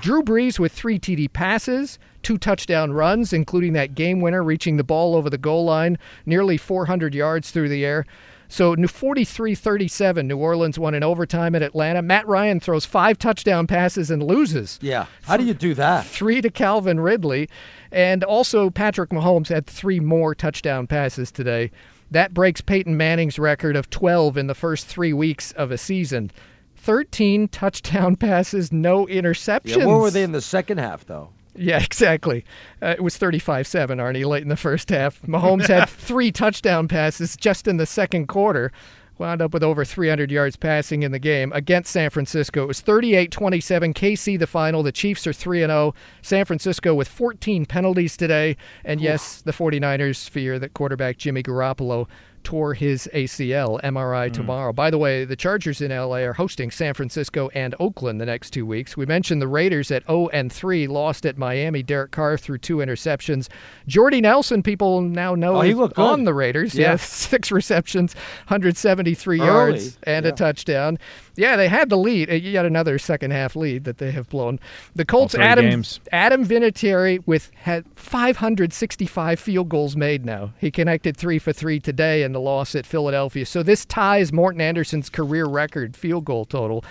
Drew 0.00 0.22
Brees 0.22 0.58
with 0.60 0.72
three 0.72 0.98
TD 1.00 1.32
passes, 1.32 1.98
two 2.22 2.38
touchdown 2.38 2.92
runs, 2.92 3.32
including 3.32 3.72
that 3.72 3.94
game 3.96 4.20
winner 4.20 4.42
reaching 4.42 4.76
the 4.76 4.84
ball 4.84 5.16
over 5.16 5.28
the 5.28 5.38
goal 5.38 5.64
line, 5.64 5.98
nearly 6.26 6.56
400 6.56 7.14
yards 7.14 7.50
through 7.50 7.68
the 7.68 7.84
air. 7.84 8.06
So 8.52 8.76
43-37, 8.76 10.26
New 10.26 10.36
Orleans 10.36 10.78
won 10.78 10.92
in 10.92 11.02
overtime 11.02 11.54
at 11.54 11.62
Atlanta. 11.62 12.02
Matt 12.02 12.28
Ryan 12.28 12.60
throws 12.60 12.84
five 12.84 13.16
touchdown 13.16 13.66
passes 13.66 14.10
and 14.10 14.22
loses 14.22 14.78
Yeah. 14.82 15.06
How 15.22 15.38
do 15.38 15.44
you 15.44 15.54
do 15.54 15.72
that? 15.72 16.04
three 16.04 16.42
to 16.42 16.50
Calvin 16.50 17.00
Ridley. 17.00 17.48
And 17.90 18.22
also, 18.22 18.68
Patrick 18.68 19.08
Mahomes 19.08 19.48
had 19.48 19.66
three 19.66 20.00
more 20.00 20.34
touchdown 20.34 20.86
passes 20.86 21.32
today. 21.32 21.70
That 22.10 22.34
breaks 22.34 22.60
Peyton 22.60 22.94
Manning's 22.94 23.38
record 23.38 23.74
of 23.74 23.88
12 23.88 24.36
in 24.36 24.48
the 24.48 24.54
first 24.54 24.86
three 24.86 25.14
weeks 25.14 25.52
of 25.52 25.70
a 25.70 25.78
season. 25.78 26.30
13 26.76 27.48
touchdown 27.48 28.16
passes, 28.16 28.70
no 28.70 29.06
interceptions. 29.06 29.78
Yeah, 29.78 29.86
where 29.86 29.96
were 29.96 30.10
they 30.10 30.24
in 30.24 30.32
the 30.32 30.42
second 30.42 30.76
half, 30.76 31.06
though? 31.06 31.30
Yeah, 31.54 31.78
exactly. 31.82 32.44
Uh, 32.80 32.94
it 32.96 33.02
was 33.02 33.16
35 33.16 33.66
7, 33.66 33.98
Arnie, 33.98 34.24
late 34.24 34.42
in 34.42 34.48
the 34.48 34.56
first 34.56 34.88
half. 34.90 35.20
Mahomes 35.22 35.68
had 35.68 35.88
three 35.88 36.32
touchdown 36.32 36.88
passes 36.88 37.36
just 37.36 37.66
in 37.68 37.76
the 37.76 37.86
second 37.86 38.26
quarter. 38.26 38.72
Wound 39.18 39.42
up 39.42 39.52
with 39.52 39.62
over 39.62 39.84
300 39.84 40.30
yards 40.30 40.56
passing 40.56 41.02
in 41.02 41.12
the 41.12 41.18
game 41.18 41.52
against 41.52 41.92
San 41.92 42.10
Francisco. 42.10 42.64
It 42.64 42.66
was 42.66 42.80
38 42.80 43.30
27. 43.30 43.94
KC 43.94 44.38
the 44.38 44.46
final. 44.46 44.82
The 44.82 44.90
Chiefs 44.90 45.26
are 45.26 45.32
3 45.34 45.60
0. 45.60 45.94
San 46.22 46.44
Francisco 46.44 46.94
with 46.94 47.08
14 47.08 47.66
penalties 47.66 48.16
today. 48.16 48.56
And 48.84 49.00
yes, 49.00 49.42
the 49.42 49.52
49ers 49.52 50.28
fear 50.28 50.58
that 50.58 50.72
quarterback 50.72 51.18
Jimmy 51.18 51.42
Garoppolo 51.42 52.08
tore 52.44 52.74
his 52.74 53.08
ACL. 53.14 53.80
MRI 53.82 54.28
mm. 54.28 54.32
tomorrow. 54.32 54.72
By 54.72 54.90
the 54.90 54.98
way, 54.98 55.24
the 55.24 55.36
Chargers 55.36 55.80
in 55.80 55.90
LA 55.90 56.18
are 56.18 56.32
hosting 56.32 56.70
San 56.70 56.94
Francisco 56.94 57.48
and 57.54 57.74
Oakland 57.80 58.20
the 58.20 58.26
next 58.26 58.50
two 58.50 58.66
weeks. 58.66 58.96
We 58.96 59.06
mentioned 59.06 59.40
the 59.40 59.48
Raiders 59.48 59.90
at 59.90 60.04
0 60.06 60.28
and 60.32 60.52
3 60.52 60.86
lost 60.86 61.26
at 61.26 61.38
Miami. 61.38 61.82
Derek 61.82 62.10
Carr 62.10 62.36
threw 62.36 62.58
two 62.58 62.76
interceptions. 62.76 63.48
Jordy 63.86 64.20
Nelson, 64.20 64.62
people 64.62 65.00
now 65.00 65.34
know 65.34 65.56
Oh, 65.56 65.60
he 65.60 65.70
is 65.70 65.76
looked 65.76 65.96
good. 65.96 66.06
on 66.06 66.24
the 66.24 66.34
Raiders. 66.34 66.74
Yeah. 66.74 66.92
Yes, 66.92 67.08
six 67.08 67.50
receptions, 67.50 68.14
173 68.48 69.40
Early, 69.40 69.46
yards, 69.46 69.98
and 70.04 70.24
yeah. 70.24 70.32
a 70.32 70.34
touchdown. 70.34 70.98
Yeah, 71.36 71.56
they 71.56 71.68
had 71.68 71.88
the 71.88 71.96
lead. 71.96 72.30
Uh, 72.30 72.34
Yet 72.34 72.64
another 72.66 72.98
second 72.98 73.30
half 73.30 73.56
lead 73.56 73.84
that 73.84 73.98
they 73.98 74.10
have 74.10 74.28
blown. 74.28 74.60
The 74.94 75.04
Colts, 75.04 75.34
Adam 75.34 75.64
games. 75.68 76.00
Adam 76.12 76.46
Vinatieri 76.46 77.26
with 77.26 77.50
had 77.54 77.84
565 77.94 79.40
field 79.40 79.68
goals 79.68 79.96
made 79.96 80.24
now. 80.26 80.52
He 80.58 80.70
connected 80.70 81.16
three 81.16 81.38
for 81.38 81.52
three 81.52 81.80
today 81.80 82.22
in 82.22 82.32
the 82.32 82.40
loss 82.40 82.74
at 82.74 82.84
Philadelphia. 82.86 83.46
So 83.46 83.62
this 83.62 83.84
ties 83.84 84.32
Morten 84.32 84.60
Andersen's 84.60 85.08
career 85.08 85.46
record 85.46 85.96
field 85.96 86.24
goal 86.24 86.44
total. 86.44 86.84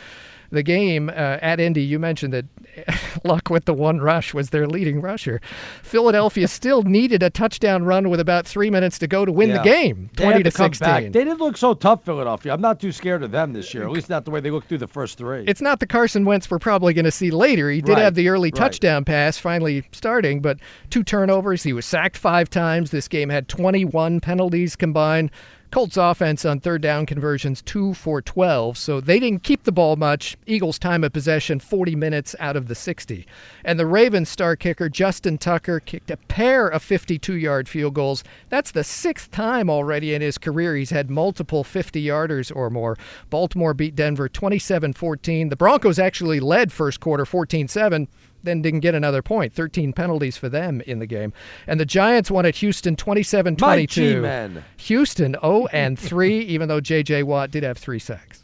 The 0.52 0.64
game 0.64 1.10
uh, 1.10 1.14
at 1.42 1.60
Indy, 1.60 1.82
you 1.84 1.98
mentioned 2.00 2.34
that 2.34 2.46
Luck 3.26 3.50
with 3.50 3.66
the 3.66 3.74
one 3.74 4.00
rush 4.00 4.34
was 4.34 4.50
their 4.52 4.66
leading 4.68 5.02
rusher. 5.02 5.42
Philadelphia 5.84 6.48
still 6.48 6.84
needed 6.84 7.22
a 7.24 7.30
touchdown 7.30 7.84
run 7.84 8.10
with 8.10 8.20
about 8.20 8.46
three 8.48 8.70
minutes 8.70 8.98
to 9.00 9.08
go 9.08 9.26
to 9.26 9.32
win 9.32 9.50
Yeah. 9.50 9.58
the 9.58 9.64
game, 9.64 10.10
twenty 10.16 10.44
to 10.44 10.52
back. 10.52 10.54
sixteen. 10.76 11.12
They 11.12 11.24
didn't 11.26 11.40
look 11.40 11.58
so 11.58 11.74
tough, 11.74 12.06
Philadelphia. 12.06 12.54
I'm 12.54 12.62
not 12.62 12.80
too 12.80 12.92
scared 12.92 13.24
of 13.24 13.32
them 13.32 13.54
this 13.54 13.74
year. 13.74 13.84
At 13.84 13.92
least 13.92 14.10
not 14.10 14.26
the 14.26 14.32
way 14.32 14.40
they 14.40 14.52
looked 14.52 14.68
through 14.70 14.78
the 14.80 14.88
first 14.88 15.18
three. 15.18 15.44
It's 15.48 15.62
not 15.62 15.80
the 15.80 15.88
Carson 15.88 16.24
Wentz 16.26 16.50
we're 16.50 16.60
probably 16.60 16.94
going 16.94 17.06
to 17.06 17.12
see 17.12 17.32
later. 17.32 17.70
He 17.70 17.82
did 17.82 17.94
Right, 17.94 18.04
have 18.04 18.16
the 18.16 18.30
early 18.30 18.48
right. 18.48 18.56
touchdown 18.56 19.04
pass 19.06 19.38
finally 19.38 19.84
starting, 19.92 20.40
but 20.42 20.58
two 20.90 21.04
turnovers. 21.04 21.64
He 21.64 21.74
was 21.74 21.86
sacked 21.86 22.18
five 22.18 22.50
times. 22.50 22.92
This 22.92 23.08
game 23.08 23.30
had 23.30 23.48
21 23.48 24.20
penalties 24.22 24.76
combined. 24.76 25.32
Colts 25.72 25.96
offense 25.96 26.44
on 26.44 26.60
third 26.60 26.82
down 26.82 27.06
conversions, 27.06 27.62
two 27.62 27.94
for 27.94 28.22
12. 28.22 28.78
So 28.78 29.00
they 29.00 29.22
didn't 29.22 29.44
keep 29.44 29.64
the 29.64 29.72
ball 29.72 29.96
much. 29.96 30.36
Eagles 30.46 30.78
time 30.78 31.02
of 31.02 31.14
possession, 31.14 31.62
40 31.62 31.96
minutes 31.96 32.36
out 32.42 32.58
of 32.58 32.68
the 32.68 32.76
60. 32.76 33.26
And 33.64 33.80
the 33.80 33.86
Ravens 33.86 34.28
star 34.28 34.58
kicker, 34.58 34.90
Justin 34.90 35.38
Tucker, 35.38 35.80
kicked 35.80 36.12
a 36.12 36.18
pair 36.18 36.68
of 36.68 36.84
52 36.84 37.36
yard 37.36 37.70
field 37.70 37.94
goals. 37.94 38.22
That's 38.50 38.72
the 38.72 38.84
sixth 38.84 39.32
time 39.32 39.70
already 39.70 40.14
in 40.14 40.22
his 40.22 40.38
career 40.38 40.76
he's 40.76 40.90
had 40.90 41.10
multiple 41.10 41.64
50 41.64 42.04
yarders 42.04 42.54
or 42.54 42.70
more. 42.70 42.98
Baltimore 43.30 43.74
beat 43.74 43.96
Denver 43.96 44.28
27 44.28 44.92
14. 44.92 45.48
The 45.48 45.56
Broncos 45.56 46.00
actually 46.00 46.42
led 46.42 46.74
first 46.74 47.00
quarter 47.00 47.26
14 47.26 47.70
7 47.70 48.10
then 48.44 48.62
didn't 48.62 48.80
get 48.82 48.96
another 48.96 49.22
point. 49.22 49.54
13 49.54 49.94
penalties 49.94 50.38
for 50.38 50.50
them 50.50 50.82
in 50.82 51.00
the 51.00 51.06
game. 51.06 51.34
And 51.68 51.80
the 51.80 51.86
Giants 51.86 52.30
won 52.32 52.46
at 52.46 52.56
Houston 52.58 52.96
27 52.96 53.56
22. 53.56 54.62
Houston 54.78 55.36
0 55.42 55.68
and 55.72 55.98
3, 55.98 56.40
even 56.42 56.68
though 56.68 56.82
J.J. 56.82 57.24
Watt 57.24 57.52
did 57.52 57.64
have 57.64 57.78
three 57.78 58.00
sacks. 58.00 58.44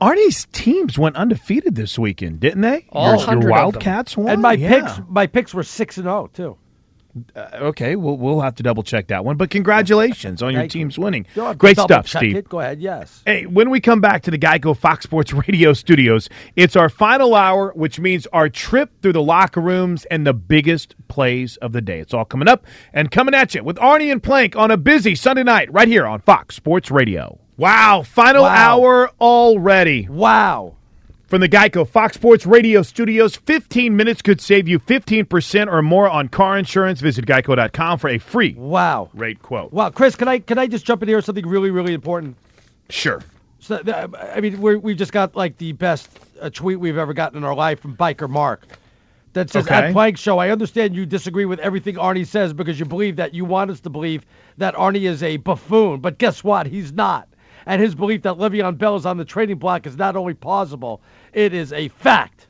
Arnie's 0.00 0.46
teams 0.52 0.98
went 0.98 1.16
undefeated 1.16 1.74
this 1.76 1.98
weekend, 1.98 2.40
didn't 2.40 2.60
they? 2.60 2.84
All 2.90 3.06
your, 3.08 3.16
100 3.16 3.30
your 3.30 3.36
of 3.36 3.42
them. 3.42 3.50
Wildcats 3.50 4.16
won. 4.16 4.28
and 4.28 4.42
my 4.42 4.52
Yeah. 4.52 4.68
picks, 4.68 5.00
my 5.08 5.26
picks 5.26 5.54
were 5.54 5.62
six 5.62 5.96
and 5.96 6.04
zero 6.04 6.28
too. 6.32 6.56
Uh, 7.36 7.48
okay, 7.54 7.94
we'll 7.96 8.16
we'll 8.16 8.40
have 8.40 8.54
to 8.54 8.62
double 8.62 8.82
check 8.82 9.08
that 9.08 9.24
one. 9.24 9.36
But 9.36 9.50
congratulations 9.50 10.42
on 10.42 10.54
your 10.54 10.66
team's 10.68 10.98
winning. 10.98 11.26
You 11.34 11.42
don't 11.42 11.46
have 11.48 11.54
to 11.56 11.58
Great 11.58 11.78
stuff, 11.78 12.08
Steve. 12.08 12.36
it. 12.36 12.48
Go 12.48 12.60
ahead. 12.60 12.80
Yes. 12.80 13.22
Hey, 13.26 13.44
when 13.46 13.68
we 13.70 13.80
come 13.80 14.00
back 14.00 14.22
to 14.22 14.30
the 14.30 14.38
Geico 14.38 14.76
Fox 14.76 15.04
Sports 15.04 15.32
Radio 15.48 15.72
studios, 15.74 16.28
it's 16.56 16.74
our 16.76 16.88
final 16.88 17.34
hour, 17.34 17.72
which 17.74 18.00
means 18.00 18.26
our 18.28 18.48
trip 18.48 18.90
through 19.02 19.12
the 19.12 19.22
locker 19.22 19.60
rooms 19.60 20.04
and 20.06 20.26
the 20.26 20.32
biggest 20.32 20.94
plays 21.08 21.56
of 21.58 21.72
the 21.72 21.80
day. 21.82 22.00
It's 22.00 22.14
all 22.14 22.24
coming 22.24 22.48
up 22.48 22.64
and 22.94 23.10
coming 23.10 23.34
at 23.34 23.54
you 23.54 23.62
with 23.62 23.76
Arnie 23.76 24.10
and 24.10 24.22
Plank 24.22 24.56
on 24.56 24.70
a 24.70 24.76
busy 24.78 25.14
Sunday 25.14 25.42
night 25.42 25.70
right 25.72 25.88
here 25.88 26.06
on 26.06 26.20
Fox 26.20 26.54
Sports 26.56 26.90
Radio. 26.90 27.38
Wow, 27.58 28.02
final 28.02 28.44
Wow. 28.44 28.48
hour 28.80 29.10
already. 29.20 30.08
Wow. 30.08 30.76
From 31.32 31.40
the 31.40 31.48
Geico 31.48 31.88
Fox 31.88 32.16
Sports 32.16 32.44
Radio 32.44 32.82
studios, 32.82 33.36
15 33.36 33.96
minutes 33.96 34.20
could 34.20 34.38
save 34.38 34.68
you 34.68 34.78
15% 34.78 35.66
or 35.72 35.80
more 35.80 36.06
on 36.06 36.28
car 36.28 36.58
insurance. 36.58 37.00
Visit 37.00 37.24
geico.com 37.24 37.98
for 37.98 38.10
a 38.10 38.18
free 38.18 38.52
Wow. 38.52 39.08
rate 39.14 39.40
quote. 39.40 39.72
Wow, 39.72 39.88
Chris, 39.88 40.14
can 40.14 40.28
I 40.28 40.40
can 40.40 40.58
I 40.58 40.66
just 40.66 40.84
jump 40.84 41.00
in 41.00 41.08
here 41.08 41.16
with 41.16 41.24
something 41.24 41.46
really 41.46 41.70
really 41.70 41.94
important? 41.94 42.36
Sure. 42.90 43.22
So 43.60 43.80
I 44.36 44.42
mean, 44.42 44.60
we're, 44.60 44.76
we've 44.76 44.98
just 44.98 45.12
got 45.12 45.34
like 45.34 45.56
the 45.56 45.72
best 45.72 46.10
uh, 46.38 46.50
tweet 46.50 46.78
we've 46.78 46.98
ever 46.98 47.14
gotten 47.14 47.38
in 47.38 47.44
our 47.44 47.54
life 47.54 47.80
from 47.80 47.96
Biker 47.96 48.28
Mark. 48.28 48.66
That 49.32 49.48
says 49.48 49.64
Okay. 49.64 49.74
at 49.86 49.92
Plank 49.94 50.18
Show, 50.18 50.36
I 50.36 50.50
understand 50.50 50.94
you 50.94 51.06
disagree 51.06 51.46
with 51.46 51.60
everything 51.60 51.94
Arnie 51.94 52.26
says 52.26 52.52
because 52.52 52.78
you 52.78 52.84
believe 52.84 53.16
that 53.16 53.32
you 53.32 53.46
want 53.46 53.70
us 53.70 53.80
to 53.80 53.88
believe 53.88 54.26
that 54.58 54.74
Arnie 54.74 55.08
is 55.08 55.22
a 55.22 55.38
buffoon, 55.38 56.00
but 56.00 56.18
guess 56.18 56.44
what? 56.44 56.66
He's 56.66 56.92
not. 56.92 57.26
And 57.64 57.80
his 57.80 57.94
belief 57.94 58.22
that 58.22 58.34
Le'Veon 58.38 58.76
Bell 58.76 58.96
is 58.96 59.06
on 59.06 59.18
the 59.18 59.24
trading 59.24 59.58
block 59.58 59.86
is 59.86 59.96
not 59.96 60.16
only 60.16 60.34
plausible, 60.34 61.00
it 61.32 61.54
is 61.54 61.72
a 61.72 61.88
fact. 61.88 62.48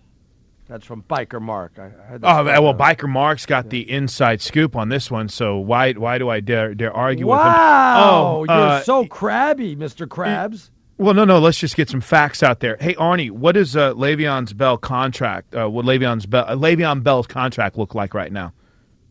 That's 0.69 0.87
from 0.87 1.03
Biker 1.03 1.41
Mark. 1.41 1.79
I, 1.79 1.91
Oh 2.23 2.45
well. 2.45 2.75
Biker 2.75 3.09
Mark's 3.09 3.45
got 3.45 3.69
the 3.69 3.91
inside 3.91 4.41
scoop 4.41 4.75
on 4.75 4.89
this 4.89 5.11
one. 5.11 5.29
So 5.29 5.59
why 5.59 5.93
why 5.93 6.17
do 6.19 6.31
I 6.31 6.41
dare 6.41 6.75
dare 6.75 6.93
argue 6.95 7.27
Wow, 7.27 7.37
with 8.41 8.49
him? 8.49 8.55
Oh, 8.57 8.59
you're 8.61 8.69
uh, 8.69 8.83
so 8.83 9.05
crabby, 9.05 9.77
Mr. 9.77 10.07
Krabs. 10.07 10.71
well, 10.97 11.13
no, 11.15 11.25
no. 11.25 11.41
Let's 11.41 11.59
just 11.59 11.77
get 11.77 11.91
some 11.91 12.01
facts 12.01 12.43
out 12.43 12.61
there. 12.61 12.79
Hey, 12.81 12.95
Arnie, 12.95 13.31
what 13.31 13.57
is 13.57 13.77
uh, 13.77 13.93
Le'Veon's 13.95 14.55
Bell 14.55 14.79
contract? 14.79 15.55
Uh, 15.55 15.69
what 15.69 15.85
Le'Veon's 15.85 16.25
Bell 16.27 16.45
uh, 16.49 16.55
Le'Veon 16.57 17.03
Bell's 17.03 17.27
contract 17.27 17.77
look 17.77 17.95
like 17.95 18.15
right 18.15 18.33
now? 18.33 18.55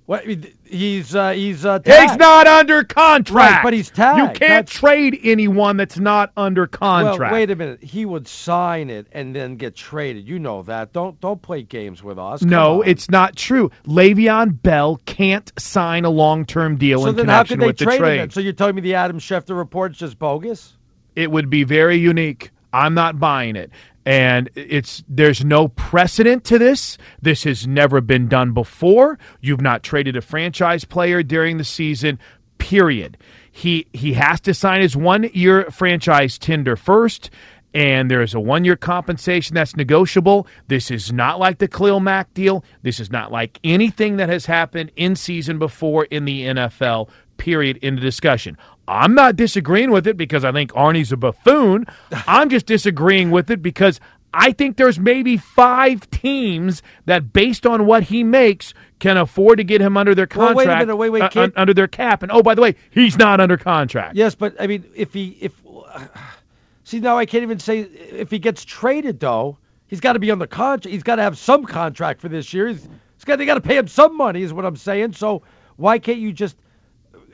What? 0.07 0.25
He's 0.71 1.13
uh, 1.13 1.31
he's 1.31 1.65
uh, 1.65 1.79
He's 1.83 2.15
not 2.17 2.47
under 2.47 2.83
contract. 2.83 3.51
Right, 3.55 3.63
but 3.63 3.73
he's 3.73 3.89
tagged. 3.89 4.17
You 4.17 4.25
can't 4.27 4.39
That's- 4.39 4.69
trade 4.69 5.19
anyone 5.23 5.75
that's 5.77 5.99
not 5.99 6.31
under 6.37 6.65
contract. 6.65 7.19
Well, 7.19 7.31
wait 7.33 7.51
a 7.51 7.55
minute. 7.55 7.83
He 7.83 8.05
would 8.05 8.27
sign 8.27 8.89
it 8.89 9.07
and 9.11 9.35
then 9.35 9.57
get 9.57 9.75
traded. 9.75 10.27
You 10.27 10.39
know 10.39 10.63
that. 10.63 10.93
Don't 10.93 11.19
don't 11.19 11.41
play 11.41 11.63
games 11.63 12.01
with 12.01 12.17
us. 12.17 12.39
Come 12.39 12.49
No, 12.49 12.81
on. 12.81 12.87
it's 12.87 13.09
not 13.09 13.35
true. 13.35 13.69
Le'Veon 13.85 14.61
Bell 14.61 15.01
can't 15.05 15.51
sign 15.59 16.05
a 16.05 16.09
long-term 16.09 16.77
deal 16.77 17.01
so 17.01 17.09
in 17.09 17.15
connection 17.17 17.59
with 17.59 17.77
the 17.77 17.85
trade 17.85 18.19
him? 18.21 18.29
So 18.31 18.39
you're 18.39 18.53
telling 18.53 18.75
me 18.75 18.81
the 18.81 18.95
Adam 18.95 19.19
Schefter 19.19 19.57
report's 19.57 19.97
just 19.97 20.17
bogus? 20.17 20.77
it 21.15 21.29
would 21.29 21.49
be 21.49 21.65
very 21.65 21.97
unique. 21.97 22.51
I'm 22.71 22.93
not 22.93 23.19
buying 23.19 23.57
it. 23.57 23.69
And 24.05 24.49
it's 24.55 25.03
there's 25.07 25.45
no 25.45 25.67
precedent 25.67 26.43
to 26.45 26.57
this. 26.57 26.97
This 27.21 27.43
has 27.43 27.67
never 27.67 28.01
been 28.01 28.27
done 28.27 28.53
before. 28.53 29.19
You've 29.41 29.61
not 29.61 29.83
traded 29.83 30.15
a 30.15 30.21
franchise 30.21 30.85
player 30.85 31.21
during 31.21 31.57
the 31.57 31.63
season. 31.63 32.19
Period. 32.57 33.17
He 33.51 33.87
he 33.93 34.13
has 34.13 34.41
to 34.41 34.53
sign 34.53 34.81
his 34.81 34.95
one 34.95 35.29
year 35.33 35.69
franchise 35.69 36.37
tender 36.37 36.75
first. 36.75 37.29
And 37.73 38.11
there 38.11 38.21
is 38.21 38.33
a 38.33 38.39
one 38.39 38.65
year 38.65 38.75
compensation 38.75 39.53
that's 39.53 39.75
negotiable. 39.75 40.47
This 40.67 40.91
is 40.91 41.13
not 41.13 41.39
like 41.39 41.59
the 41.59 41.67
Khalil 41.67 42.01
Mack 42.01 42.33
deal. 42.33 42.65
This 42.81 42.99
is 42.99 43.11
not 43.11 43.31
like 43.31 43.59
anything 43.63 44.17
that 44.17 44.29
has 44.29 44.45
happened 44.45 44.91
in 44.95 45.15
season 45.15 45.57
before 45.57 46.05
in 46.05 46.25
the 46.25 46.43
NFL 46.43 47.09
period 47.37 47.77
in 47.77 47.95
the 47.95 48.01
discussion. 48.01 48.55
I'm 48.91 49.15
not 49.15 49.35
disagreeing 49.37 49.89
with 49.89 50.05
it 50.05 50.17
because 50.17 50.43
I 50.43 50.51
think 50.51 50.71
Arnie's 50.73 51.11
a 51.11 51.17
buffoon. 51.17 51.85
I'm 52.27 52.49
just 52.49 52.65
disagreeing 52.65 53.31
with 53.31 53.49
it 53.49 53.61
because 53.61 53.99
I 54.33 54.51
think 54.51 54.77
there's 54.77 54.99
maybe 54.99 55.37
five 55.37 56.09
teams 56.11 56.81
that, 57.05 57.33
based 57.33 57.65
on 57.65 57.85
what 57.85 58.03
he 58.03 58.23
makes, 58.23 58.73
can 58.99 59.17
afford 59.17 59.57
to 59.57 59.63
get 59.63 59.81
him 59.81 59.97
under 59.97 60.13
their 60.13 60.27
Well, 60.35 60.47
contract, 60.47 60.55
wait 60.57 60.73
a 60.73 60.79
minute, 60.79 60.95
wait, 60.95 61.09
wait, 61.09 61.21
uh, 61.37 61.41
un- 61.41 61.53
under 61.55 61.73
their 61.73 61.87
cap. 61.87 62.21
And 62.21 62.31
oh, 62.31 62.43
by 62.43 62.53
the 62.53 62.61
way, 62.61 62.75
he's 62.91 63.17
not 63.17 63.39
under 63.39 63.57
contract. 63.57 64.15
Yes, 64.15 64.35
but 64.35 64.55
I 64.59 64.67
mean, 64.67 64.85
if 64.95 65.13
he 65.13 65.37
if 65.41 65.53
see 66.83 66.99
now 66.99 67.17
I 67.17 67.25
can't 67.25 67.43
even 67.43 67.59
say 67.59 67.79
if 67.79 68.29
he 68.29 68.39
gets 68.39 68.63
traded 68.63 69.19
though, 69.19 69.57
he's 69.87 69.99
got 69.99 70.13
to 70.13 70.19
be 70.19 70.31
on 70.31 70.39
the 70.39 70.47
contract. 70.47 70.93
He's 70.93 71.03
got 71.03 71.15
to 71.15 71.23
have 71.23 71.37
some 71.37 71.65
contract 71.65 72.21
for 72.21 72.29
this 72.29 72.53
year. 72.53 72.67
He's, 72.67 72.83
he's 73.15 73.25
got 73.25 73.37
they 73.37 73.45
got 73.45 73.55
to 73.55 73.61
pay 73.61 73.77
him 73.77 73.87
some 73.87 74.15
money, 74.15 74.43
is 74.43 74.53
what 74.53 74.65
I'm 74.65 74.77
saying. 74.77 75.13
So 75.13 75.41
why 75.77 75.97
can't 75.99 76.19
you 76.19 76.31
just 76.31 76.55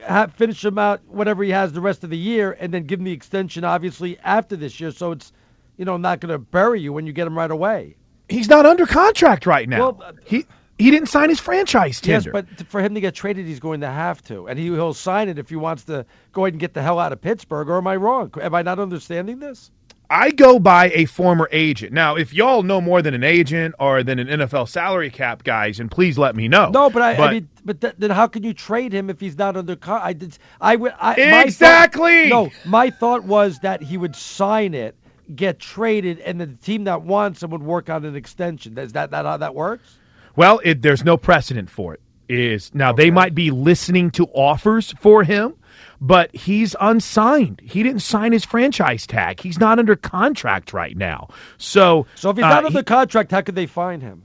have, 0.01 0.33
finish 0.33 0.63
him 0.63 0.77
out 0.77 1.01
whatever 1.07 1.43
he 1.43 1.51
has 1.51 1.73
the 1.73 1.81
rest 1.81 2.03
of 2.03 2.09
the 2.09 2.17
year 2.17 2.55
and 2.59 2.73
then 2.73 2.83
give 2.83 2.99
him 2.99 3.05
the 3.05 3.11
extension 3.11 3.63
obviously 3.63 4.17
after 4.19 4.55
this 4.55 4.79
year, 4.79 4.91
so 4.91 5.11
it's 5.11 5.31
you 5.77 5.85
know 5.85 5.97
not 5.97 6.19
going 6.19 6.31
to 6.31 6.37
bury 6.39 6.81
you 6.81 6.91
when 6.93 7.05
you 7.05 7.13
get 7.13 7.27
him 7.27 7.37
right 7.37 7.51
away. 7.51 7.95
He's 8.29 8.49
not 8.49 8.65
under 8.65 8.85
contract 8.85 9.45
right 9.45 9.67
now. 9.69 9.79
Well, 9.91 10.01
uh, 10.03 10.11
he 10.25 10.45
he 10.77 10.91
didn't 10.91 11.09
sign 11.09 11.29
his 11.29 11.39
franchise 11.39 12.01
Yes, 12.03 12.23
tender. 12.23 12.31
but 12.31 12.67
for 12.67 12.81
him 12.81 12.93
to 12.95 13.01
get 13.01 13.15
traded, 13.15 13.45
he's 13.45 13.59
going 13.59 13.81
to 13.81 13.89
have 13.89 14.21
to, 14.25 14.47
and 14.47 14.59
he, 14.59 14.65
he'll 14.65 14.93
sign 14.93 15.27
it 15.29 15.39
if 15.39 15.49
he 15.49 15.55
wants 15.55 15.85
to 15.85 16.05
go 16.33 16.45
ahead 16.45 16.53
and 16.53 16.59
get 16.59 16.73
the 16.73 16.81
hell 16.81 16.99
out 16.99 17.11
of 17.13 17.21
Pittsburgh. 17.21 17.67
Or 17.69 17.77
am 17.77 17.87
I 17.87 17.95
wrong? 17.95 18.31
Am 18.41 18.53
I 18.53 18.61
not 18.61 18.77
understanding 18.79 19.39
this? 19.39 19.71
I 20.09 20.31
go 20.31 20.57
by 20.59 20.89
a 20.93 21.05
former 21.05 21.49
agent. 21.51 21.91
Now, 21.91 22.15
if 22.15 22.33
y'all 22.33 22.63
know 22.63 22.79
more 22.79 23.01
than 23.01 23.13
an 23.13 23.23
agent 23.23 23.75
or 23.79 24.03
than 24.03 24.19
an 24.19 24.27
NFL 24.27 24.69
salary 24.69 25.09
cap 25.09 25.43
guys, 25.43 25.79
and 25.79 25.91
please 25.91 26.17
let 26.17 26.35
me 26.35 26.47
know. 26.47 26.69
No, 26.69 26.89
but 26.89 27.01
I, 27.01 27.15
I 27.15 27.31
mean, 27.33 27.49
but 27.65 27.81
th- 27.81 27.95
then 27.97 28.11
how 28.11 28.27
can 28.27 28.43
you 28.43 28.53
trade 28.53 28.93
him 28.93 29.09
if 29.09 29.19
he's 29.19 29.37
not 29.37 29.57
under 29.57 29.75
con- 29.75 30.01
I 30.01 30.13
did. 30.13 30.37
I 30.61 30.77
would. 30.77 30.93
I, 30.99 31.15
my 31.31 31.43
Exactly! 31.43 32.29
thought- 32.29 32.51
no, 32.63 32.69
my 32.69 32.89
thought 32.89 33.23
was 33.25 33.59
that 33.59 33.81
he 33.81 33.97
would 33.97 34.15
sign 34.15 34.73
it, 34.73 34.95
get 35.35 35.59
traded, 35.59 36.19
and 36.19 36.39
then 36.39 36.51
the 36.51 36.65
team 36.65 36.85
that 36.85 37.01
wants 37.01 37.43
him 37.43 37.49
would 37.49 37.63
work 37.63 37.89
on 37.89 38.05
an 38.05 38.15
extension. 38.15 38.77
Is 38.77 38.93
that, 38.93 39.11
that 39.11 39.25
how 39.25 39.35
that 39.37 39.55
works? 39.55 39.97
Well, 40.37 40.61
it, 40.63 40.81
there's 40.83 41.03
no 41.03 41.17
precedent 41.17 41.69
for 41.69 41.93
it. 41.95 42.01
Is 42.29 42.73
now 42.73 42.91
they 42.91 43.09
might 43.09 43.33
be 43.35 43.51
listening 43.51 44.11
to 44.11 44.25
offers 44.27 44.93
for 44.99 45.23
him, 45.23 45.55
but 46.01 46.35
he's 46.35 46.75
unsigned. 46.79 47.61
He 47.63 47.83
didn't 47.83 48.01
sign 48.01 48.31
his 48.31 48.45
franchise 48.45 49.07
tag. 49.07 49.39
He's 49.39 49.59
not 49.59 49.79
under 49.79 49.95
contract 49.95 50.73
right 50.73 50.95
now. 50.95 51.29
So, 51.57 52.05
So 52.15 52.29
if 52.31 52.37
he's 52.37 52.45
uh, 52.45 52.61
not 52.61 52.71
he- 52.71 52.83
contract, 52.83 53.31
how 53.31 53.41
could 53.41 53.55
they 53.55 53.65
find 53.65 54.01
him? 54.01 54.23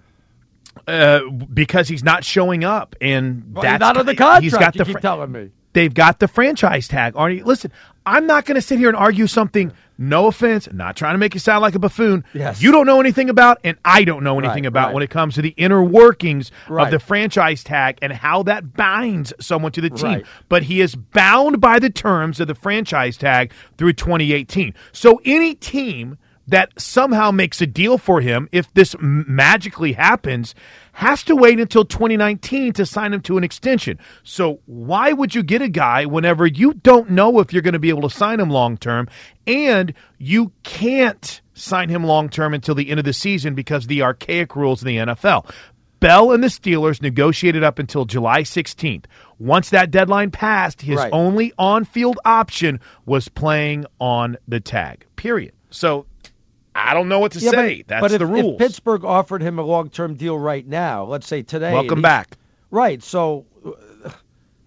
uh, 0.89 1.21
because 1.53 1.87
he's 1.89 2.03
not 2.03 2.25
showing 2.25 2.65
up, 2.65 2.97
and 3.01 3.53
Well, 3.55 3.63
he's 3.63 3.73
that's 3.73 3.81
not 3.81 3.97
under 3.99 4.13
He's 4.13 4.19
contract, 4.19 4.53
got 4.53 4.75
you 4.75 4.79
the 4.79 4.85
keep 4.85 4.93
fran- 4.93 5.03
telling 5.03 5.33
me. 5.33 5.51
They've 5.75 5.93
got 5.93 6.19
the 6.19 6.29
franchise 6.29 6.89
tag. 6.89 7.15
Arnie, 7.15 7.45
listen, 7.45 7.73
I'm 8.05 8.27
not 8.27 8.45
going 8.45 8.57
to 8.57 8.63
sit 8.63 8.79
here 8.79 8.89
and 8.89 8.97
argue 8.97 9.27
something. 9.27 9.73
No 9.99 10.27
offense, 10.27 10.69
not 10.73 10.97
trying 10.97 11.15
to 11.15 11.19
make 11.19 11.35
you 11.35 11.39
sound 11.39 11.63
like 11.63 11.75
a 11.77 11.79
buffoon. 11.79 12.25
Yes. 12.35 12.61
You 12.61 12.73
don't 12.73 12.87
know 12.87 12.99
anything 12.99 13.31
about, 13.31 13.59
and 13.63 13.77
I 13.85 14.03
don't 14.03 14.25
know 14.25 14.39
anything 14.39 14.65
Right, 14.65 14.69
about 14.69 14.87
right. 14.87 14.95
when 14.95 15.03
it 15.05 15.11
comes 15.11 15.35
to 15.37 15.43
the 15.43 15.55
inner 15.57 15.83
workings 15.85 16.51
Right. 16.69 16.87
of 16.87 16.91
the 16.91 16.99
franchise 16.99 17.63
tag 17.63 17.99
and 18.03 18.13
how 18.13 18.43
that 18.45 18.75
binds 18.75 19.33
someone 19.39 19.71
to 19.73 19.81
the 19.81 19.91
team. 19.91 20.25
But 20.49 20.65
he 20.65 20.81
is 20.81 20.97
bound 20.97 21.61
by 21.61 21.79
the 21.79 21.91
terms 21.91 22.41
of 22.41 22.49
the 22.49 22.55
franchise 22.57 23.17
tag 23.17 23.53
through 23.79 23.93
2018. 23.93 24.75
So 24.91 25.21
any 25.25 25.55
team 25.55 26.19
that 26.49 26.71
somehow 26.81 27.31
makes 27.31 27.61
a 27.61 27.67
deal 27.67 27.99
for 27.99 28.21
him 28.21 28.49
if 28.53 28.73
this 28.75 28.97
magically 29.01 29.93
happens 29.93 30.55
has 30.95 31.23
to 31.25 31.37
wait 31.37 31.59
until 31.61 31.85
2019 31.85 32.73
to 32.75 32.85
sign 32.85 33.13
him 33.13 33.21
to 33.23 33.39
an 33.39 33.45
extension. 33.45 33.99
So 34.25 34.61
why 34.67 35.13
would 35.13 35.35
you 35.35 35.43
get 35.43 35.63
a 35.63 35.69
guy 35.69 36.05
whenever 36.05 36.47
you 36.47 36.75
don't 36.75 37.11
know 37.11 37.39
if 37.39 37.53
you're 37.53 37.63
going 37.63 37.73
to 37.73 37.79
be 37.79 37.89
able 37.89 38.09
to 38.09 38.15
sign 38.15 38.41
him 38.41 38.51
long 38.51 38.77
term 38.77 39.09
and 39.47 39.95
you 40.19 40.53
can't 40.65 41.41
sign 41.55 41.89
him 41.89 42.05
long 42.05 42.29
term 42.29 42.55
until 42.55 42.75
the 42.75 42.91
end 42.91 42.99
of 42.99 43.05
the 43.05 43.13
season 43.13 43.55
because 43.55 43.87
the 43.87 44.03
archaic 44.03 44.57
rules 44.57 44.83
in 44.83 44.89
the 44.89 44.97
NFL? 44.99 45.49
Bell 46.01 46.33
and 46.33 46.43
the 46.43 46.49
Steelers 46.49 47.01
negotiated 47.01 47.63
up 47.63 47.79
until 47.79 48.05
July 48.05 48.43
16th. 48.43 49.05
Once 49.39 49.71
that 49.71 49.93
deadline 49.93 50.33
passed, 50.33 50.83
his 50.83 50.97
Right. 50.97 51.13
only 51.13 51.53
on 51.57 51.85
field 51.85 52.19
option 52.25 52.81
was 53.07 53.29
playing 53.29 53.87
on 54.01 54.37
the 54.49 54.59
tag. 54.59 55.07
Period. 55.15 55.53
So 55.71 56.07
I 56.75 56.95
don't 56.95 57.09
know 57.09 57.19
what 57.19 57.33
to 57.33 57.39
Yeah, 57.39 57.51
say. 57.51 57.77
But, 57.79 57.89
That's 57.89 58.01
but 58.01 58.13
if, 58.13 58.19
the 58.19 58.27
rules. 58.27 58.55
If 58.55 58.59
Pittsburgh 58.59 59.05
offered 59.05 59.43
him 59.43 59.59
a 59.59 59.63
long-term 59.63 60.15
deal 60.15 60.39
right 60.39 60.67
now, 60.67 61.05
let's 61.05 61.27
say 61.27 61.43
today, 61.43 61.73
Welcome 61.73 62.03
back. 62.03 62.39
Right. 62.71 63.03
So, 63.03 63.45
uh, 63.65 64.11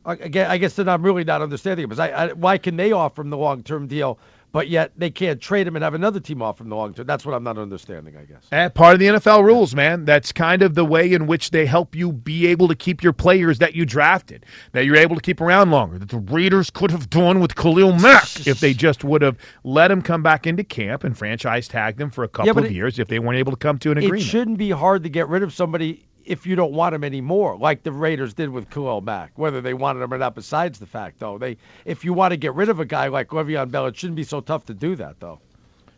I, 0.05 0.13
again, 0.13 0.49
I 0.49 0.57
guess 0.57 0.75
then 0.75 0.87
I'm 0.87 1.01
really 1.01 1.23
not 1.23 1.41
understanding 1.41 1.85
it. 1.85 1.87
Because 1.87 1.99
I, 1.99 2.09
I, 2.09 2.33
why 2.33 2.57
can 2.57 2.77
they 2.77 2.91
offer 2.91 3.21
him 3.21 3.31
the 3.31 3.37
long-term 3.37 3.87
deal, 3.87 4.19
but 4.55 4.69
yet 4.69 4.93
they 4.95 5.09
can't 5.09 5.41
trade 5.41 5.67
him 5.67 5.75
and 5.75 5.83
have 5.83 5.95
another 5.95 6.21
team 6.21 6.41
offer 6.41 6.63
him 6.63 6.69
the 6.69 6.77
long-term? 6.77 7.05
That's 7.05 7.25
what 7.25 7.35
I'm 7.35 7.43
not 7.43 7.57
understanding. 7.57 8.15
I 8.15 8.23
guess. 8.23 8.47
Eh, 8.53 8.69
part 8.69 8.93
of 8.93 9.01
the 9.01 9.07
NFL 9.07 9.43
rules, 9.43 9.75
man. 9.75 10.05
That's 10.05 10.31
kind 10.31 10.61
of 10.61 10.75
the 10.75 10.85
way 10.85 11.11
in 11.11 11.27
which 11.27 11.51
they 11.51 11.65
help 11.65 11.93
you 11.93 12.13
be 12.13 12.47
able 12.47 12.69
to 12.69 12.75
keep 12.75 13.03
your 13.03 13.11
players 13.11 13.59
that 13.59 13.75
you 13.75 13.85
drafted, 13.85 14.45
that 14.71 14.85
you're 14.85 14.95
able 14.95 15.17
to 15.17 15.21
keep 15.21 15.41
around 15.41 15.71
longer. 15.71 15.99
That 15.99 16.07
the 16.07 16.19
Raiders 16.19 16.69
could 16.69 16.89
have 16.91 17.09
done 17.09 17.41
with 17.41 17.55
Khalil 17.55 17.99
Mack 17.99 18.23
if 18.47 18.61
they 18.61 18.73
just 18.73 19.03
would 19.03 19.21
have 19.21 19.37
let 19.65 19.91
him 19.91 20.01
come 20.01 20.23
back 20.23 20.47
into 20.47 20.63
camp 20.63 21.03
and 21.03 21.17
franchise 21.17 21.67
tag 21.67 21.97
them 21.97 22.09
for 22.09 22.23
a 22.23 22.29
couple 22.29 22.53
but 22.53 22.63
of 22.63 22.71
it- 22.71 22.75
years 22.75 22.97
if 22.97 23.09
they 23.09 23.19
weren't 23.19 23.37
able 23.37 23.51
to 23.51 23.57
come 23.57 23.77
to 23.79 23.91
an 23.91 23.97
agreement. 23.97 24.21
It 24.21 24.25
shouldn't 24.25 24.57
be 24.57 24.69
hard 24.69 25.03
to 25.03 25.09
get 25.09 25.27
rid 25.27 25.43
of 25.43 25.51
somebody 25.51 26.05
if 26.25 26.45
you 26.45 26.55
don't 26.55 26.73
want 26.73 26.95
him 26.95 27.03
anymore, 27.03 27.57
like 27.57 27.83
the 27.83 27.91
Raiders 27.91 28.33
did 28.33 28.49
with 28.49 28.69
Khalil 28.69 29.01
Mack. 29.01 29.37
Whether 29.37 29.61
they 29.61 29.73
wanted 29.73 30.01
him 30.01 30.13
or 30.13 30.17
not, 30.17 30.35
besides 30.35 30.79
the 30.79 30.85
fact, 30.85 31.19
though, 31.19 31.37
they 31.37 31.57
if 31.85 32.03
you 32.03 32.13
want 32.13 32.31
to 32.31 32.37
get 32.37 32.53
rid 32.55 32.69
of 32.69 32.79
a 32.79 32.85
guy 32.85 33.07
like 33.07 33.29
Le'Veon 33.29 33.71
Bell, 33.71 33.87
it 33.87 33.95
shouldn't 33.95 34.17
be 34.17 34.23
so 34.23 34.41
tough 34.41 34.65
to 34.65 34.73
do 34.73 34.95
that, 34.95 35.19
though. 35.19 35.39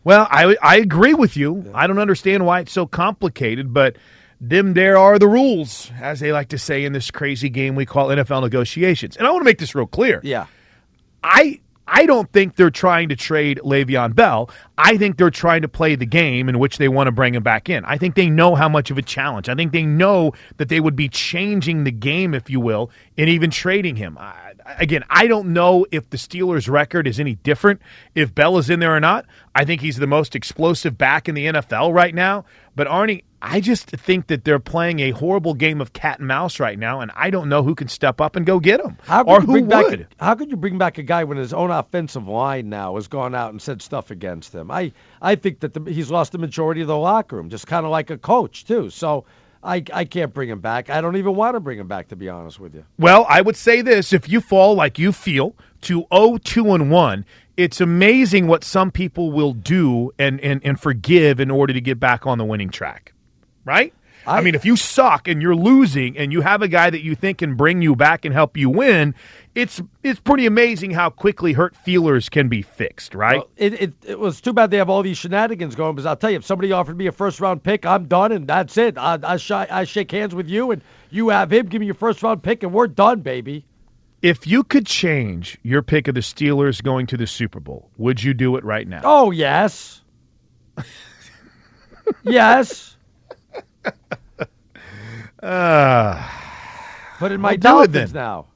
Well, 0.04 0.28
I 0.30 0.56
I 0.62 0.78
agree 0.78 1.14
with 1.14 1.36
you. 1.36 1.72
I 1.74 1.88
don't 1.88 2.00
understand 2.00 2.46
why 2.46 2.62
it's 2.62 2.72
so 2.72 2.86
complicated, 2.86 3.74
but 3.74 3.98
them 4.40 4.74
there 4.74 4.98
are 4.98 5.18
the 5.18 5.28
rules, 5.28 5.92
as 6.00 6.20
they 6.20 6.32
like 6.32 6.50
to 6.50 6.58
say 6.58 6.86
in 6.86 6.94
this 6.94 7.12
crazy 7.12 7.50
game 7.50 7.76
we 7.76 7.86
call 7.86 8.08
NFL 8.08 8.42
negotiations. 8.42 9.18
And 9.18 9.26
I 9.26 9.32
want 9.32 9.42
to 9.42 9.46
make 9.46 9.58
this 9.58 9.74
real 9.76 9.88
clear. 9.88 10.22
Yeah. 10.24 10.46
I 11.24 11.60
I 11.88 12.06
don't 12.06 12.32
think 12.34 12.56
they're 12.56 12.70
trying 12.70 13.10
to 13.10 13.16
trade 13.16 13.62
Le'Veon 13.64 14.14
Bell. 14.14 14.50
I 14.78 14.98
think 14.98 15.18
they're 15.18 15.30
trying 15.30 15.62
to 15.62 15.68
play 15.68 15.96
the 15.96 16.06
game 16.06 16.50
in 16.50 16.60
which 16.60 16.78
they 16.78 16.90
want 16.90 17.08
to 17.08 17.12
bring 17.12 17.34
him 17.34 17.44
back 17.44 17.70
in. 17.70 17.86
I 17.86 17.98
think 17.98 18.16
they 18.16 18.30
know 18.30 18.56
how 18.56 18.68
much 18.68 18.92
of 18.92 18.98
a 18.98 19.02
challenge. 19.02 19.48
I 19.48 19.56
think 19.56 19.72
they 19.72 19.86
know 19.86 20.34
that 20.58 20.70
they 20.70 20.80
would 20.80 20.96
be 20.96 21.08
changing 21.08 21.86
the 21.86 21.92
game, 21.92 22.34
if 22.34 22.50
you 22.50 22.60
will, 22.60 22.92
in 23.16 23.30
even 23.30 23.50
trading 23.50 23.96
him. 23.96 24.18
I, 24.20 24.54
again, 24.80 25.04
I 25.10 25.28
don't 25.28 25.54
know 25.54 25.86
if 25.92 26.10
the 26.10 26.18
Steelers' 26.18 26.70
record 26.70 27.08
is 27.08 27.20
any 27.20 27.36
different 27.36 27.82
if 28.16 28.36
Bell 28.36 28.58
is 28.58 28.70
in 28.70 28.80
there 28.80 28.96
or 28.96 29.00
not. 29.00 29.26
I 29.56 29.66
think 29.66 29.82
he's 29.82 29.98
the 29.98 30.08
most 30.08 30.36
explosive 30.36 30.98
back 30.98 31.30
in 31.30 31.36
the 31.36 31.48
NFL 31.48 31.94
right 31.94 32.14
now. 32.14 32.46
But 32.78 32.88
Arnie, 32.88 33.24
I 33.42 33.60
just 33.60 33.88
think 33.88 34.28
that 34.28 34.44
they're 34.44 34.60
playing 34.60 35.00
a 35.00 35.10
horrible 35.10 35.56
game 35.56 35.82
of 35.82 35.94
cat 35.94 36.20
and 36.20 36.28
mouse 36.28 36.60
right 36.60 36.78
now, 36.78 37.00
and 37.02 37.12
I 37.16 37.32
don't 37.32 37.50
know 37.50 37.64
who 37.64 37.74
can 37.74 37.88
step 37.88 38.22
up 38.22 38.36
and 38.36 38.46
go 38.46 38.60
get 38.60 38.80
him 38.80 39.00
How 39.02 39.24
could 39.24 39.30
or 39.32 39.40
you 39.42 39.46
who 39.48 39.52
bring 39.54 39.68
would. 39.68 40.00
back? 40.02 40.10
How 40.20 40.36
could 40.36 40.52
you 40.52 40.58
bring 40.58 40.78
back 40.78 41.00
a 41.00 41.04
guy 41.04 41.24
when 41.24 41.40
his 41.40 41.54
own 41.54 41.72
offensive 41.72 42.28
line 42.28 42.70
now 42.70 42.94
has 42.94 43.08
gone 43.08 43.34
out 43.34 43.50
and 43.50 43.60
said 43.60 43.82
stuff 43.82 44.12
against 44.12 44.54
him? 44.54 44.70
I 44.70 44.92
I 45.20 45.34
think 45.34 45.62
that 45.62 45.74
the, 45.74 45.92
he's 45.92 46.12
lost 46.12 46.34
the 46.34 46.38
majority 46.38 46.82
of 46.82 46.88
the 46.88 46.96
locker 46.96 47.36
room, 47.38 47.50
just 47.50 47.66
kind 47.66 47.84
of 47.84 47.92
like 47.92 48.12
a 48.12 48.18
coach 48.20 48.64
too. 48.66 48.92
So 48.92 49.26
I 49.64 49.84
I 49.92 50.06
can't 50.06 50.32
bring 50.32 50.48
him 50.48 50.60
back. 50.60 50.92
I 50.92 51.02
don't 51.02 51.18
even 51.18 51.36
want 51.36 51.56
to 51.56 51.60
bring 51.60 51.80
him 51.80 51.88
back, 51.88 52.10
to 52.10 52.16
be 52.16 52.30
honest 52.30 52.60
with 52.60 52.76
you. 52.76 52.86
Well, 53.00 53.26
I 53.28 53.42
would 53.42 53.56
say 53.56 53.82
this: 53.82 54.14
if 54.14 54.30
you 54.30 54.40
fall 54.40 54.76
like 54.76 55.00
you 55.00 55.12
feel 55.12 55.56
to 55.82 56.04
0-2 56.12 56.76
and 56.76 56.92
one, 56.92 57.26
it's 57.58 57.82
amazing 57.82 58.48
what 58.48 58.64
some 58.64 58.92
people 58.92 59.32
will 59.32 59.54
do 59.54 60.12
and 60.18 60.40
and 60.42 60.62
and 60.64 60.80
forgive 60.80 61.40
in 61.40 61.52
order 61.52 61.74
to 61.74 61.82
get 61.82 62.00
back 62.00 62.26
on 62.26 62.38
the 62.38 62.46
winning 62.46 62.70
track, 62.70 63.14
right? 63.66 63.94
I, 64.28 64.42
mean, 64.42 64.56
if 64.56 64.66
you 64.66 64.76
suck 64.76 65.30
and 65.30 65.42
you're 65.42 65.56
losing, 65.56 66.18
and 66.18 66.34
you 66.34 66.42
have 66.42 66.62
a 66.62 66.68
guy 66.68 66.90
that 66.90 67.02
you 67.02 67.16
think 67.16 67.38
can 67.38 67.56
bring 67.56 67.82
you 67.82 67.96
back 67.96 68.26
and 68.26 68.34
help 68.34 68.58
you 68.58 68.70
win, 68.70 69.16
it's 69.56 69.82
it's 70.04 70.20
pretty 70.20 70.46
amazing 70.46 70.92
how 70.92 71.10
quickly 71.10 71.54
hurt 71.54 71.76
feelers 71.76 72.28
can 72.28 72.50
be 72.50 72.62
fixed, 72.62 73.16
right? 73.16 73.38
Well, 73.38 73.50
it, 73.56 73.74
it 73.82 73.94
it 74.04 74.20
was 74.20 74.42
too 74.42 74.52
bad 74.52 74.70
they 74.70 74.78
have 74.78 74.90
all 74.90 75.02
these 75.02 75.18
shenanigans 75.18 75.76
going. 75.76 75.96
Because 75.96 76.06
I'll 76.06 76.18
tell 76.18 76.30
you, 76.30 76.38
if 76.38 76.46
somebody 76.46 76.74
offered 76.74 76.98
me 76.98 77.08
a 77.08 77.12
first 77.12 77.40
round 77.40 77.64
pick, 77.64 77.86
I'm 77.86 78.06
done, 78.06 78.34
and 78.34 78.48
that's 78.48 78.78
it. 78.78 78.98
I 78.98 79.18
I, 79.24 79.38
sh- 79.38 79.52
I 79.52 79.86
shake 79.86 80.12
hands 80.12 80.36
with 80.36 80.50
you, 80.50 80.72
and 80.72 80.82
you 81.10 81.30
have 81.30 81.52
him. 81.54 81.68
Give 81.68 81.80
me 81.80 81.86
your 81.86 81.96
first 81.96 82.22
round 82.22 82.44
pick, 82.44 82.64
and 82.64 82.74
we're 82.74 82.88
done, 82.88 83.22
baby. 83.22 83.66
If 84.22 84.48
you 84.48 84.64
could 84.64 84.86
change 84.86 85.58
your 85.64 85.82
pick 85.82 86.08
of 86.08 86.16
the 86.16 86.22
Steelers 86.22 86.82
going 86.82 87.06
to 87.08 87.18
the 87.18 87.28
Super 87.28 87.60
Bowl, 87.60 87.90
would 87.98 88.24
you 88.24 88.34
do 88.34 88.56
it 88.58 88.64
right 88.64 88.88
now? 88.88 89.02
Oh 89.04 89.32
yes, 89.32 90.02
yes. 92.24 92.96
Uh, 95.42 96.30
Put 97.20 97.32
in 97.32 97.42
my 97.42 97.54
it 97.54 97.62
Dolphins 97.62 98.14
now. 98.14 98.48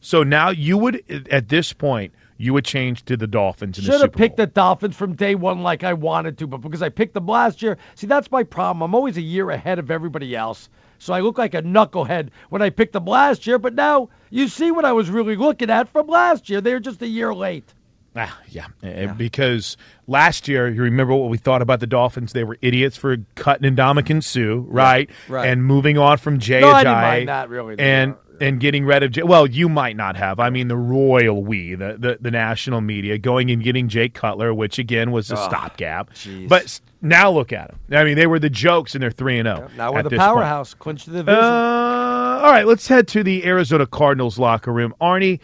So 0.00 0.22
now 0.22 0.50
you 0.50 0.78
would, 0.78 1.28
at 1.30 1.48
this 1.48 1.72
point, 1.72 2.12
you 2.36 2.54
would 2.54 2.64
change 2.64 3.04
to 3.06 3.16
the 3.16 3.26
Dolphins 3.26 3.78
in 3.78 3.84
the 3.84 3.90
Should 3.90 4.00
Super 4.00 4.04
have 4.04 4.12
picked 4.12 4.36
the 4.36 4.46
Dolphins 4.46 4.94
from 4.96 5.14
day 5.14 5.34
one 5.34 5.62
like 5.62 5.82
I 5.82 5.92
wanted 5.92 6.38
to, 6.38 6.46
but 6.46 6.58
because 6.58 6.82
I 6.82 6.88
picked 6.88 7.14
them 7.14 7.26
last 7.26 7.60
year, 7.62 7.76
see 7.96 8.06
that's 8.06 8.30
my 8.30 8.44
problem. 8.44 8.82
I'm 8.82 8.94
always 8.94 9.16
a 9.16 9.22
year 9.22 9.50
ahead 9.50 9.78
of 9.78 9.90
everybody 9.90 10.36
else. 10.36 10.68
So 10.98 11.12
I 11.14 11.20
look 11.20 11.38
like 11.38 11.54
a 11.54 11.62
knucklehead 11.62 12.30
when 12.50 12.62
I 12.62 12.70
picked 12.70 12.92
them 12.92 13.04
last 13.04 13.46
year, 13.46 13.58
but 13.58 13.74
now 13.74 14.08
you 14.30 14.48
see 14.48 14.70
what 14.70 14.84
I 14.84 14.92
was 14.92 15.10
really 15.10 15.36
looking 15.36 15.70
at 15.70 15.88
from 15.88 16.06
last 16.06 16.48
year. 16.50 16.60
They're 16.60 16.80
just 16.80 17.00
a 17.02 17.06
year 17.06 17.34
late. 17.34 17.72
Ah, 18.16 18.40
yeah. 18.48 18.66
Uh, 18.82 19.14
Because 19.14 19.76
last 20.08 20.48
year, 20.48 20.68
you 20.68 20.82
remember 20.82 21.14
what 21.14 21.30
we 21.30 21.38
thought 21.38 21.62
about 21.62 21.78
the 21.80 21.86
Dolphins? 21.86 22.32
They 22.32 22.42
were 22.42 22.58
idiots 22.60 22.96
for 22.96 23.16
cutting 23.36 23.76
Ndamukong 23.76 24.24
Suh, 24.24 24.64
right? 24.66 25.08
right. 25.28 25.48
And 25.48 25.64
moving 25.64 25.98
on 25.98 26.18
from 26.18 26.40
Jay 26.40 26.60
No, 26.60 26.70
I 26.70 26.82
didn't 26.82 26.94
mind 26.94 27.28
that, 27.28 27.48
really, 27.48 27.76
no. 27.76 28.16
And 28.40 28.48
and 28.48 28.60
getting 28.60 28.84
rid 28.84 29.02
of 29.02 29.10
Jay. 29.12 29.22
Well, 29.22 29.46
you 29.46 29.68
might 29.68 29.96
not 29.96 30.16
have. 30.16 30.40
I 30.40 30.50
mean, 30.50 30.68
the 30.68 30.76
royal 30.76 31.42
we, 31.44 31.74
the, 31.74 31.96
the, 31.98 32.18
the 32.20 32.30
national 32.30 32.80
media, 32.80 33.18
going 33.18 33.50
and 33.50 33.62
getting 33.62 33.88
Jay 33.88 34.08
Cutler, 34.08 34.52
which 34.54 34.78
again 34.78 35.10
was 35.12 35.30
a 35.30 35.38
Oh, 35.38 35.48
stopgap. 35.48 36.10
jeez. 36.14 36.48
But 36.48 36.80
now 37.02 37.30
look 37.30 37.52
at 37.52 37.68
them. 37.68 37.78
I 37.98 38.04
mean, 38.04 38.16
they 38.16 38.26
were 38.26 38.38
the 38.38 38.50
jokes, 38.50 38.94
and 38.94 39.02
they're 39.02 39.10
three 39.10 39.38
and 39.38 39.46
zero. 39.46 39.68
Now 39.76 39.92
we're 39.92 40.02
the 40.02 40.10
this 40.10 40.18
point. 40.18 40.28
powerhouse, 40.28 40.74
clinched 40.74 41.06
the 41.06 41.12
division. 41.18 41.42
Uh, 41.42 42.40
all 42.42 42.50
right, 42.52 42.66
let's 42.66 42.86
head 42.88 43.06
to 43.08 43.22
the 43.22 43.44
Arizona 43.44 43.86
Cardinals 43.86 44.38
locker 44.38 44.72
room. 44.72 44.94
Arnie, 45.00 45.40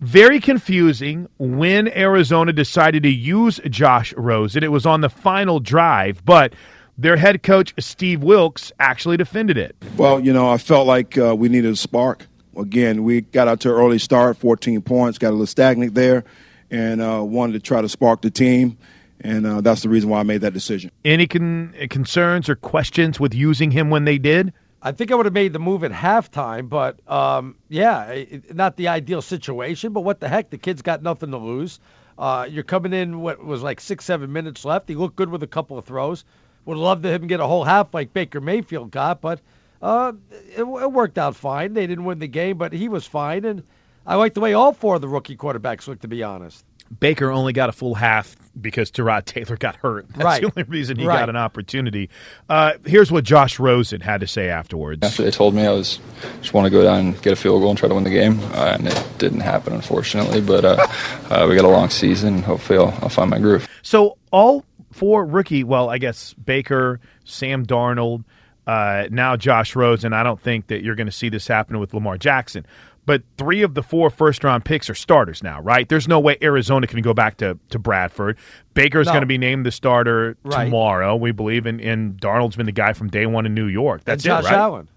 very 0.00 0.40
confusing 0.40 1.28
when 1.38 1.88
Arizona 1.88 2.52
decided 2.52 3.02
to 3.04 3.10
use 3.10 3.60
Josh 3.70 4.12
Rosen. 4.16 4.62
It 4.64 4.72
was 4.72 4.84
on 4.86 5.00
the 5.00 5.08
final 5.10 5.58
drive, 5.60 6.24
but 6.24 6.54
their 6.98 7.16
head 7.16 7.42
coach, 7.42 7.74
Steve 7.78 8.22
Wilks, 8.22 8.72
actually 8.80 9.16
defended 9.16 9.56
it. 9.58 9.76
Well, 9.96 10.20
you 10.20 10.32
know, 10.32 10.48
I 10.50 10.58
felt 10.58 10.86
like 10.86 11.16
uh, 11.18 11.34
we 11.36 11.48
needed 11.48 11.72
a 11.72 11.76
spark. 11.76 12.26
Again, 12.56 13.04
we 13.04 13.20
got 13.20 13.48
out 13.48 13.60
to 13.60 13.70
an 13.70 13.76
early 13.76 13.98
start, 13.98 14.36
14 14.36 14.82
points, 14.82 15.18
got 15.18 15.30
a 15.30 15.32
little 15.32 15.46
stagnant 15.46 15.94
there, 15.94 16.24
and 16.70 17.00
uh, 17.00 17.22
wanted 17.22 17.52
to 17.54 17.60
try 17.60 17.80
to 17.80 17.88
spark 17.88 18.22
the 18.22 18.30
team. 18.30 18.78
And 19.20 19.46
uh, 19.46 19.60
that's 19.60 19.82
the 19.82 19.88
reason 19.88 20.10
why 20.10 20.20
I 20.20 20.22
made 20.22 20.42
that 20.42 20.52
decision. 20.52 20.90
Any 21.04 21.26
con- 21.26 21.74
concerns 21.90 22.48
or 22.48 22.56
questions 22.56 23.18
with 23.18 23.34
using 23.34 23.70
him 23.70 23.90
when 23.90 24.04
they 24.04 24.18
did? 24.18 24.52
I 24.82 24.92
think 24.92 25.10
I 25.10 25.14
would 25.14 25.26
have 25.26 25.32
made 25.32 25.52
the 25.52 25.58
move 25.58 25.84
at 25.84 25.90
halftime, 25.90 26.68
but 26.68 27.00
um, 27.10 27.56
yeah, 27.68 28.04
it, 28.08 28.54
not 28.54 28.76
the 28.76 28.88
ideal 28.88 29.22
situation. 29.22 29.92
But 29.92 30.02
what 30.02 30.20
the 30.20 30.28
heck? 30.28 30.50
The 30.50 30.58
kid's 30.58 30.82
got 30.82 31.02
nothing 31.02 31.30
to 31.30 31.38
lose. 31.38 31.80
Uh, 32.18 32.46
you're 32.48 32.62
coming 32.62 32.92
in 32.92 33.20
what 33.20 33.44
was 33.44 33.62
like 33.62 33.80
six, 33.80 34.04
seven 34.04 34.32
minutes 34.32 34.64
left. 34.64 34.88
He 34.88 34.94
looked 34.94 35.16
good 35.16 35.28
with 35.28 35.42
a 35.42 35.46
couple 35.46 35.78
of 35.78 35.86
throws. 35.86 36.24
Would 36.66 36.78
love 36.78 37.02
to 37.02 37.10
him 37.10 37.26
get 37.26 37.40
a 37.40 37.46
whole 37.46 37.64
half 37.64 37.94
like 37.94 38.12
Baker 38.12 38.40
Mayfield 38.40 38.90
got, 38.90 39.20
but 39.20 39.40
uh, 39.82 40.12
it, 40.56 40.60
it 40.62 40.92
worked 40.92 41.18
out 41.18 41.36
fine. 41.36 41.74
They 41.74 41.86
didn't 41.86 42.04
win 42.04 42.18
the 42.18 42.28
game, 42.28 42.58
but 42.58 42.72
he 42.72 42.88
was 42.88 43.06
fine, 43.06 43.44
and 43.44 43.62
I 44.06 44.16
like 44.16 44.34
the 44.34 44.40
way 44.40 44.54
all 44.54 44.72
four 44.72 44.96
of 44.96 45.00
the 45.00 45.08
rookie 45.08 45.36
quarterbacks 45.36 45.86
looked. 45.88 46.02
To 46.02 46.08
be 46.08 46.22
honest. 46.22 46.64
Baker 47.00 47.32
only 47.32 47.52
got 47.52 47.68
a 47.68 47.72
full 47.72 47.96
half 47.96 48.36
because 48.60 48.92
Tyrod 48.92 49.24
Taylor 49.24 49.56
got 49.56 49.74
hurt. 49.74 50.06
That's 50.10 50.24
Right. 50.24 50.40
the 50.42 50.52
only 50.56 50.62
reason 50.70 50.96
he 50.98 51.04
Right. 51.04 51.18
got 51.18 51.28
an 51.28 51.34
opportunity. 51.34 52.10
Uh, 52.48 52.74
here's 52.86 53.10
what 53.10 53.24
Josh 53.24 53.58
Rosen 53.58 54.00
had 54.00 54.20
to 54.20 54.28
say 54.28 54.50
afterwards. 54.50 55.04
After 55.04 55.24
they 55.24 55.32
told 55.32 55.56
me 55.56 55.66
I 55.66 55.72
was 55.72 55.98
just 56.40 56.54
want 56.54 56.66
to 56.66 56.70
go 56.70 56.84
down 56.84 57.00
and 57.00 57.22
get 57.22 57.32
a 57.32 57.36
field 57.36 57.60
goal 57.60 57.70
and 57.70 57.76
try 57.78 57.88
to 57.88 57.94
win 57.96 58.04
the 58.04 58.10
game, 58.10 58.38
uh, 58.52 58.76
and 58.78 58.86
it 58.86 59.04
didn't 59.18 59.40
happen 59.40 59.72
unfortunately. 59.72 60.40
But 60.40 60.64
uh, 60.64 60.86
uh, 61.28 61.46
we 61.48 61.56
got 61.56 61.64
a 61.64 61.68
long 61.68 61.90
season. 61.90 62.44
Hopefully, 62.44 62.78
I'll, 62.78 62.96
I'll 63.02 63.08
find 63.08 63.30
my 63.30 63.40
groove. 63.40 63.66
So 63.82 64.16
all 64.30 64.64
four 64.92 65.26
rookie, 65.26 65.64
well, 65.64 65.90
I 65.90 65.98
guess 65.98 66.34
Baker, 66.34 67.00
Sam 67.24 67.66
Darnold, 67.66 68.22
Uh, 68.66 69.06
now 69.10 69.36
Josh 69.36 69.76
Rosen. 69.76 70.12
I 70.12 70.22
don't 70.22 70.40
think 70.40 70.66
that 70.68 70.82
you're 70.82 70.94
going 70.96 71.06
to 71.06 71.12
see 71.12 71.28
this 71.28 71.46
happen 71.46 71.78
with 71.78 71.94
Lamar 71.94 72.18
Jackson. 72.18 72.66
But 73.04 73.22
three 73.38 73.62
of 73.62 73.74
the 73.74 73.84
four 73.84 74.10
first 74.10 74.42
round 74.42 74.64
picks 74.64 74.90
are 74.90 74.94
starters 74.94 75.40
now, 75.40 75.60
right? 75.60 75.88
There's 75.88 76.08
no 76.08 76.18
way 76.18 76.36
Arizona 76.42 76.88
can 76.88 77.02
go 77.02 77.14
back 77.14 77.36
to, 77.36 77.56
to 77.70 77.78
Bradford. 77.78 78.36
Baker's 78.74 79.06
No. 79.06 79.12
going 79.12 79.20
to 79.22 79.26
be 79.26 79.38
named 79.38 79.64
the 79.64 79.70
starter 79.70 80.36
Right. 80.42 80.64
tomorrow, 80.64 81.14
we 81.14 81.30
believe, 81.30 81.66
and, 81.66 81.80
and 81.80 82.20
Darnold's 82.20 82.56
been 82.56 82.66
the 82.66 82.72
guy 82.72 82.92
from 82.94 83.08
day 83.08 83.24
one 83.26 83.46
in 83.46 83.54
New 83.54 83.66
York. 83.66 84.02
That's 84.04 84.24
and 84.24 84.42
Josh 84.42 84.44
it, 84.44 84.46
right? 84.54 84.58
Allen. 84.58 84.88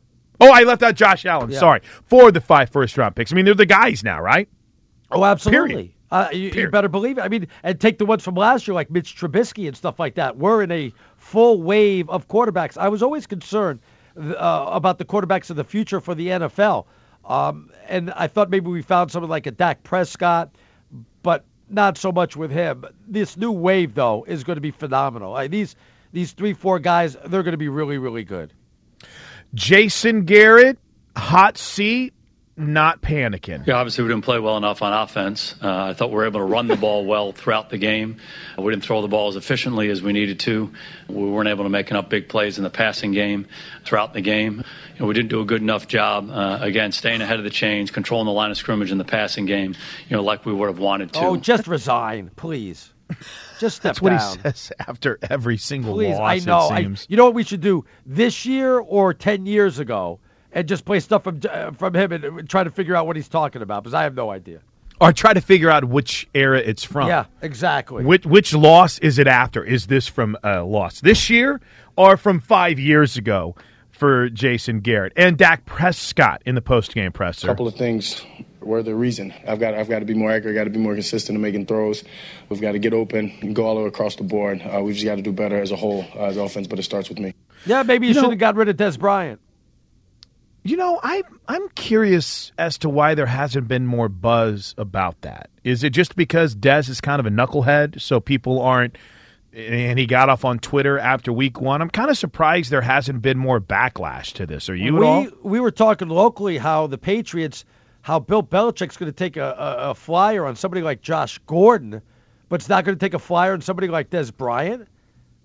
Oh, 0.41 0.51
I 0.51 0.63
left 0.63 0.81
out 0.81 0.95
Josh 0.95 1.23
Allen. 1.25 1.51
Yeah. 1.51 1.59
Sorry. 1.59 1.81
Four 2.05 2.29
of 2.29 2.33
the 2.33 2.41
five 2.41 2.71
first 2.71 2.97
round 2.97 3.15
picks. 3.15 3.31
I 3.31 3.35
mean, 3.35 3.45
they're 3.45 3.53
the 3.53 3.67
guys 3.67 4.03
now, 4.03 4.19
right? 4.19 4.49
Oh, 5.11 5.23
absolutely. 5.23 5.67
Period. 5.69 5.91
Uh, 6.11 6.29
you, 6.31 6.49
you 6.49 6.69
better 6.71 6.87
believe 6.87 7.19
it. 7.19 7.21
I 7.21 7.27
mean, 7.27 7.47
and 7.61 7.79
take 7.79 7.99
the 7.99 8.05
ones 8.07 8.23
from 8.23 8.33
last 8.33 8.67
year, 8.67 8.73
like 8.73 8.89
Mitch 8.89 9.15
Trubisky 9.15 9.67
and 9.67 9.77
stuff 9.77 9.99
like 9.99 10.15
that. 10.15 10.37
We're 10.37 10.63
in 10.63 10.71
a 10.71 10.91
full 11.29 11.61
wave 11.61 12.09
of 12.09 12.27
quarterbacks. 12.27 12.75
I 12.75 12.89
was 12.89 13.03
always 13.03 13.27
concerned 13.27 13.81
uh, 14.17 14.65
about 14.71 14.97
the 14.97 15.05
quarterbacks 15.05 15.51
of 15.51 15.55
the 15.55 15.63
future 15.63 15.99
for 15.99 16.15
the 16.15 16.27
NFL. 16.27 16.85
Um, 17.23 17.69
and 17.87 18.09
I 18.11 18.27
thought 18.27 18.49
maybe 18.49 18.69
we 18.69 18.81
found 18.81 19.11
someone 19.11 19.29
like 19.29 19.45
a 19.45 19.51
Dak 19.51 19.83
Prescott, 19.83 20.49
but 21.21 21.45
not 21.69 21.99
so 21.99 22.11
much 22.11 22.35
with 22.35 22.49
him. 22.49 22.83
This 23.07 23.37
new 23.37 23.51
wave, 23.51 23.93
though, 23.93 24.25
is 24.27 24.43
going 24.43 24.57
to 24.57 24.61
be 24.61 24.71
phenomenal. 24.71 25.47
These 25.47 25.75
these 26.11 26.31
three, 26.31 26.53
four 26.53 26.79
guys, 26.79 27.15
they're 27.25 27.43
going 27.43 27.51
to 27.51 27.57
be 27.57 27.69
really, 27.69 27.99
really 27.99 28.23
good. 28.23 28.51
Jason 29.53 30.25
Garrett, 30.25 30.79
hot 31.15 31.59
seat, 31.59 32.13
not 32.59 33.01
panicking. 33.01 33.65
Yeah, 33.65 33.75
obviously 33.75 34.03
we 34.03 34.09
didn't 34.09 34.25
play 34.25 34.37
well 34.37 34.57
enough 34.57 34.81
on 34.81 34.91
offense. 34.93 35.55
Uh, 35.61 35.85
I 35.85 35.93
thought 35.93 36.09
we 36.09 36.15
were 36.17 36.25
able 36.25 36.41
to 36.41 36.45
run 36.45 36.67
the 36.67 36.75
ball 36.75 37.05
well 37.05 37.31
throughout 37.31 37.69
the 37.69 37.77
game. 37.77 38.17
We 38.57 38.71
didn't 38.71 38.83
throw 38.83 39.01
the 39.01 39.07
ball 39.07 39.29
as 39.29 39.37
efficiently 39.37 39.89
as 39.89 40.01
we 40.01 40.11
needed 40.11 40.39
to. 40.41 40.71
We 41.07 41.29
weren't 41.29 41.47
able 41.47 41.63
to 41.63 41.69
make 41.69 41.89
enough 41.89 42.09
big 42.09 42.27
plays 42.27 42.57
in 42.57 42.63
the 42.65 42.69
passing 42.69 43.13
game 43.13 43.47
throughout 43.85 44.13
the 44.13 44.21
game. 44.21 44.63
You 44.95 44.99
know, 44.99 45.05
we 45.07 45.13
didn't 45.13 45.29
do 45.29 45.39
a 45.39 45.45
good 45.45 45.61
enough 45.61 45.87
job, 45.87 46.29
uh, 46.29 46.59
again, 46.61 46.91
staying 46.91 47.21
ahead 47.21 47.37
of 47.37 47.45
the 47.45 47.49
chains, 47.49 47.91
controlling 47.91 48.25
the 48.25 48.33
line 48.33 48.51
of 48.51 48.57
scrimmage 48.57 48.91
in 48.91 48.97
the 48.97 49.05
passing 49.05 49.45
game, 49.45 49.75
you 50.09 50.17
know, 50.17 50.23
like 50.23 50.45
we 50.45 50.53
would 50.53 50.67
have 50.67 50.79
wanted 50.79 51.13
to. 51.13 51.19
Oh, 51.19 51.37
just 51.37 51.65
resign, 51.67 52.29
please. 52.35 52.93
Just 53.59 53.77
step 53.77 53.83
That's 53.95 54.01
what 54.01 54.09
down. 54.09 54.35
he 54.35 54.41
says 54.43 54.71
after 54.79 55.17
every 55.29 55.57
single 55.57 55.95
Please, 55.95 56.15
loss. 56.17 56.19
I 56.19 56.45
know. 56.45 56.67
It 56.67 56.73
I, 56.73 56.95
you 57.07 57.17
know 57.17 57.25
what 57.25 57.33
we 57.33 57.43
should 57.43 57.61
do 57.61 57.83
this 58.05 58.45
year 58.45 58.77
or 58.77 59.13
ten 59.13 59.45
years 59.45 59.79
ago, 59.79 60.19
and 60.51 60.67
just 60.67 60.85
play 60.85 60.99
stuff 60.99 61.23
from 61.23 61.41
uh, 61.49 61.71
from 61.71 61.93
him 61.93 62.11
and 62.11 62.49
try 62.49 62.63
to 62.63 62.69
figure 62.71 62.95
out 62.95 63.07
what 63.07 63.15
he's 63.15 63.27
talking 63.29 63.61
about 63.61 63.83
because 63.83 63.93
I 63.93 64.03
have 64.03 64.15
no 64.15 64.29
idea. 64.31 64.61
or 65.01 65.13
try 65.13 65.33
to 65.33 65.41
figure 65.41 65.69
out 65.69 65.85
which 65.85 66.27
era 66.33 66.59
it's 66.59 66.83
from. 66.83 67.07
Yeah, 67.07 67.25
exactly. 67.41 68.03
Which 68.03 68.25
which 68.25 68.53
loss 68.53 68.99
is 68.99 69.19
it 69.19 69.27
after? 69.27 69.63
Is 69.63 69.87
this 69.87 70.07
from 70.07 70.37
a 70.43 70.61
loss 70.63 71.01
this 71.01 71.29
year 71.29 71.61
or 71.95 72.17
from 72.17 72.39
five 72.39 72.79
years 72.79 73.15
ago 73.17 73.55
for 73.91 74.29
Jason 74.29 74.79
Garrett 74.79 75.13
and 75.15 75.37
Dak 75.37 75.65
Prescott 75.65 76.41
in 76.45 76.55
the 76.55 76.61
post 76.61 76.93
game 76.93 77.11
presser? 77.11 77.47
A 77.47 77.49
couple 77.49 77.67
of 77.67 77.75
things 77.75 78.23
were 78.61 78.83
the 78.83 78.93
reason. 78.95 79.33
I've 79.47 79.59
got 79.59 79.73
I've 79.73 79.87
got 79.89 79.99
to 79.99 80.05
be 80.05 80.13
more 80.15 80.31
accurate. 80.31 80.55
Got 80.55 80.65
to 80.65 80.69
be 80.69 80.79
more 80.79 80.93
consistent 80.95 81.35
in 81.35 81.41
making 81.41 81.65
throws. 81.67 82.03
We've 82.49 82.59
got 82.61 82.73
to 82.73 82.79
get 82.79 82.93
open 82.93 83.31
and 83.41 83.55
go 83.55 83.65
all 83.65 83.75
the 83.75 83.81
way 83.81 83.87
across 83.87 84.15
the 84.17 84.23
board. 84.23 84.61
Uh, 84.61 84.81
we've 84.81 84.95
just 84.95 85.05
got 85.05 85.15
to 85.15 85.21
do 85.21 85.31
better 85.31 85.61
as 85.61 85.71
a 85.71 85.75
whole 85.77 86.05
uh, 86.15 86.25
as 86.25 86.37
offense. 86.37 86.67
But 86.67 86.79
it 86.79 86.83
starts 86.83 87.07
with 87.07 87.19
me. 87.19 87.33
Yeah, 87.65 87.83
maybe 87.83 88.07
you, 88.07 88.13
You 88.13 88.19
should 88.21 88.29
have 88.31 88.39
got 88.39 88.55
rid 88.55 88.67
of 88.69 88.75
Dez 88.77 88.97
Bryant. 88.99 89.39
You 90.69 90.77
know, 90.77 90.99
I 91.01 91.23
I'm 91.47 91.67
curious 91.69 92.51
as 92.59 92.77
to 92.79 92.89
why 92.89 93.15
there 93.15 93.25
hasn't 93.25 93.67
been 93.67 93.87
more 93.87 94.07
buzz 94.07 94.75
about 94.77 95.19
that. 95.21 95.49
Is 95.63 95.83
it 95.83 95.89
just 95.89 96.15
because 96.15 96.55
Dez 96.55 96.89
is 96.89 97.01
kind 97.01 97.19
of 97.19 97.25
a 97.25 97.31
knucklehead, 97.31 97.99
so 97.99 98.19
people 98.19 98.61
aren't? 98.61 98.95
And 99.51 99.97
he 99.97 100.05
got 100.05 100.29
off 100.29 100.45
on 100.45 100.59
Twitter 100.59 100.99
after 100.99 101.33
week 101.33 101.59
one. 101.59 101.81
I'm 101.81 101.89
kind 101.89 102.11
of 102.11 102.19
surprised 102.19 102.69
there 102.69 102.81
hasn't 102.81 103.23
been 103.23 103.39
more 103.39 103.59
backlash 103.59 104.33
to 104.33 104.45
this. 104.45 104.69
Are 104.69 104.75
you 104.75 104.93
we 104.93 104.99
at 104.99 105.03
all? 105.03 105.27
we 105.41 105.59
were 105.59 105.71
talking 105.71 106.07
locally 106.07 106.59
how 106.59 106.85
the 106.85 106.99
Patriots, 106.99 107.65
how 108.03 108.19
Bill 108.19 108.43
Belichick's 108.43 108.95
going 108.95 109.11
to 109.11 109.17
take 109.17 109.37
a, 109.37 109.55
a, 109.57 109.89
a 109.89 109.95
flyer 109.95 110.45
on 110.45 110.55
somebody 110.55 110.83
like 110.83 111.01
Josh 111.01 111.39
Gordon, 111.47 111.99
but 112.47 112.61
it's 112.61 112.69
not 112.69 112.85
going 112.85 112.95
to 112.95 113.03
take 113.03 113.15
a 113.15 113.19
flyer 113.19 113.53
on 113.53 113.61
somebody 113.61 113.87
like 113.87 114.11
Dez 114.11 114.31
Bryant. 114.31 114.87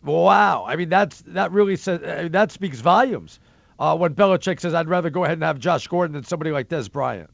Wow, 0.03 0.67
I 0.69 0.77
mean 0.77 0.91
that's 0.91 1.23
that 1.29 1.51
really 1.51 1.77
says 1.77 2.03
uh, 2.03 2.29
that 2.31 2.53
speaks 2.53 2.81
volumes. 2.81 3.41
Uh, 3.79 3.97
when 3.97 4.15
Belichick 4.15 4.61
says, 4.61 4.75
"I'd 4.75 4.89
rather 4.89 5.11
go 5.11 5.25
ahead 5.25 5.35
and 5.35 5.43
have 5.43 5.59
Josh 5.59 5.87
Gordon 5.89 6.15
than 6.15 6.25
somebody 6.25 6.51
like 6.51 6.69
Dez 6.69 6.91
Bryant." 6.91 7.31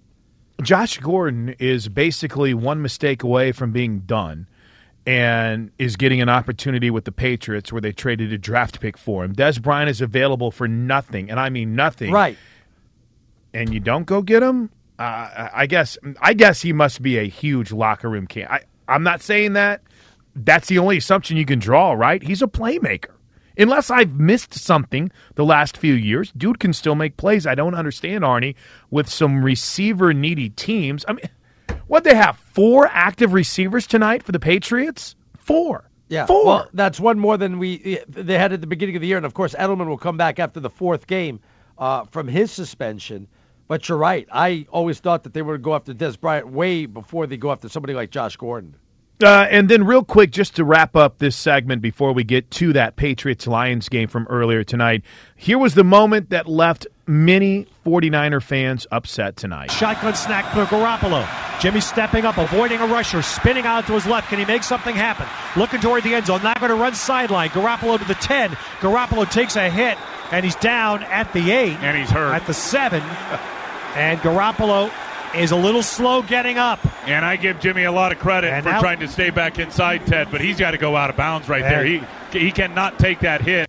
Josh 0.63 0.99
Gordon 0.99 1.55
is 1.59 1.89
basically 1.89 2.55
one 2.55 2.83
mistake 2.83 3.23
away 3.23 3.53
from 3.53 3.73
being 3.73 4.01
done 4.01 4.47
and 5.07 5.71
is 5.79 5.97
getting 5.97 6.21
an 6.21 6.29
opportunity 6.29 6.91
with 6.91 7.05
the 7.05 7.13
Patriots 7.13 7.73
where 7.73 7.81
they 7.81 7.93
traded 7.93 8.33
a 8.33 8.39
draft 8.39 8.81
pick 8.81 8.99
for 8.99 9.25
him. 9.25 9.35
Dez 9.35 9.61
Bryant 9.61 9.89
is 9.89 10.01
available 10.01 10.51
for 10.51 10.69
nothing, 10.69 11.31
and 11.31 11.41
I 11.41 11.49
mean 11.49 11.75
nothing. 11.75 12.13
Right. 12.13 12.37
And 13.53 13.73
you 13.73 13.81
don't 13.81 14.05
go 14.05 14.23
get 14.23 14.43
him? 14.43 14.71
Uh, 14.99 15.49
I 15.53 15.67
guess 15.67 15.97
I 16.21 16.35
guess 16.35 16.61
he 16.61 16.73
must 16.75 17.01
be 17.01 17.19
a 17.19 17.27
huge 17.27 17.73
locker 17.73 18.09
room 18.09 18.27
can. 18.27 18.47
I, 18.49 18.61
I'm 18.87 19.03
not 19.03 19.23
saying 19.23 19.55
that. 19.55 19.83
That's 20.37 20.69
the 20.69 20.79
only 20.79 20.99
assumption 20.99 21.37
you 21.37 21.47
can 21.47 21.59
draw, 21.59 21.93
right? 21.93 22.23
He's 22.23 22.43
a 22.43 22.47
playmaker. 22.47 23.11
Unless 23.61 23.91
I've 23.91 24.19
missed 24.19 24.55
something 24.55 25.11
the 25.35 25.45
last 25.45 25.77
few 25.77 25.93
years, 25.93 26.33
dude 26.33 26.59
can 26.59 26.73
still 26.73 26.95
make 26.95 27.17
plays. 27.17 27.47
I 27.47 27.55
don't 27.55 27.75
understand, 27.75 28.25
Arnie, 28.25 28.55
with 28.91 29.09
some 29.09 29.45
receiver 29.45 30.15
needy 30.15 30.49
teams. 30.49 31.05
I 31.07 31.13
mean, 31.13 31.29
what 31.87 32.05
they 32.05 32.15
have? 32.15 32.39
Four 32.39 32.89
active 32.91 33.35
receivers 33.35 33.87
tonight 33.87 34.23
for 34.23 34.33
the 34.33 34.41
Patriots? 34.41 35.15
Four. 35.37 35.91
Yeah, 36.09 36.27
Four. 36.27 36.45
Well, 36.45 36.69
that's 36.73 36.99
one 36.99 37.19
more 37.19 37.37
than 37.37 37.59
we 37.59 38.01
they 38.09 38.39
had 38.39 38.53
at 38.53 38.61
the 38.61 38.67
beginning 38.67 38.97
of 38.97 39.03
the 39.03 39.09
year, 39.09 39.17
and 39.17 39.27
of 39.27 39.35
course 39.35 39.55
Edelman 39.55 39.87
will 39.87 39.99
come 39.99 40.17
back 40.17 40.41
after 40.41 40.59
the 40.59 40.71
fourth 40.71 41.07
game 41.07 41.39
uh, 41.79 42.05
from 42.07 42.27
his 42.27 42.51
suspension. 42.51 43.29
But 43.69 43.89
you're 43.89 43.99
right. 43.99 44.27
I 44.33 44.67
always 44.71 44.99
thought 44.99 45.23
that 45.23 45.35
they 45.35 45.43
would 45.43 45.63
go 45.63 45.77
after 45.77 45.95
Dez 45.95 46.19
Bryant 46.19 46.49
way 46.49 46.87
before 46.87 47.29
they 47.29 47.37
go 47.37 47.53
after 47.53 47.69
somebody 47.69 47.95
like 47.95 48.11
Josh 48.11 48.37
Gordon. 48.37 48.75
Uh, 49.23 49.47
and 49.51 49.69
then, 49.69 49.85
real 49.85 50.03
quick, 50.03 50.31
just 50.31 50.57
to 50.57 50.65
wrap 50.65 50.97
up 50.97 51.19
this 51.19 51.37
segment 51.37 51.83
before 51.83 52.13
we 52.13 52.25
get 52.25 52.51
to 52.53 52.73
that 52.73 52.97
Patriots 52.97 53.47
Lions 53.47 53.89
game 53.89 54.09
from 54.09 54.27
earlier 54.29 54.65
tonight, 54.65 55.03
here 55.37 55.59
was 55.59 55.75
the 55.75 55.85
moment 55.85 56.31
that 56.31 56.49
left 56.49 56.87
many 57.07 57.67
49er 57.85 58.43
fans 58.43 58.87
upset 58.91 59.37
tonight. 59.37 59.71
Shotgun 59.71 60.15
snack 60.15 60.47
for 60.55 60.65
Garoppolo. 60.65 61.29
Jimmy 61.61 61.81
stepping 61.81 62.25
up, 62.25 62.39
avoiding 62.39 62.81
a 62.81 62.87
rusher, 62.87 63.21
spinning 63.21 63.67
out 63.67 63.87
to 63.87 63.93
his 63.93 64.07
left. 64.07 64.29
Can 64.29 64.39
he 64.39 64.47
make 64.47 64.63
something 64.63 64.95
happen? 64.95 65.27
Looking 65.61 65.81
toward 65.81 66.03
the 66.05 66.15
end 66.15 66.27
zone. 66.27 66.43
not 66.43 66.59
going 66.59 66.71
to 66.71 66.77
run 66.77 66.95
sideline. 66.95 67.51
Garoppolo 67.51 67.99
to 67.99 68.05
the 68.07 68.15
10. 68.15 68.51
Garoppolo 68.81 69.31
takes 69.31 69.57
a 69.57 69.69
hit, 69.69 69.99
and 70.33 70.45
he's 70.45 70.57
down 70.57 71.03
at 71.03 71.31
the 71.35 71.51
8. 71.51 71.77
And 71.81 71.99
he's 71.99 72.11
hurt. 72.11 72.33
At 72.33 72.47
the 72.47 72.55
7. 72.55 73.03
and 73.95 74.19
Garoppolo 74.21 74.91
is 75.35 75.51
a 75.53 75.57
little 75.57 75.83
slow 75.83 76.23
getting 76.23 76.59
up. 76.59 76.81
And 77.09 77.25
I 77.25 77.37
give 77.37 77.61
Jimmy 77.61 77.85
a 77.85 77.93
lot 77.93 78.13
of 78.13 78.19
credit 78.19 78.53
And 78.53 78.65
for 78.65 78.71
now- 78.73 78.81
trying 78.81 79.01
to 79.01 79.09
stay 79.09 79.31
back 79.31 79.59
inside 79.59 80.07
Ted, 80.07 80.29
but 80.31 80.41
he's 80.41 80.59
got 80.59 80.73
to 80.73 80.79
go 80.79 80.97
out 80.97 81.11
of 81.11 81.17
bounds 81.17 81.49
right 81.49 81.63
there. 81.63 81.85
He 81.85 82.03
he 82.33 82.53
cannot 82.53 82.99
take 82.99 83.21
that 83.21 83.41
hit. 83.41 83.69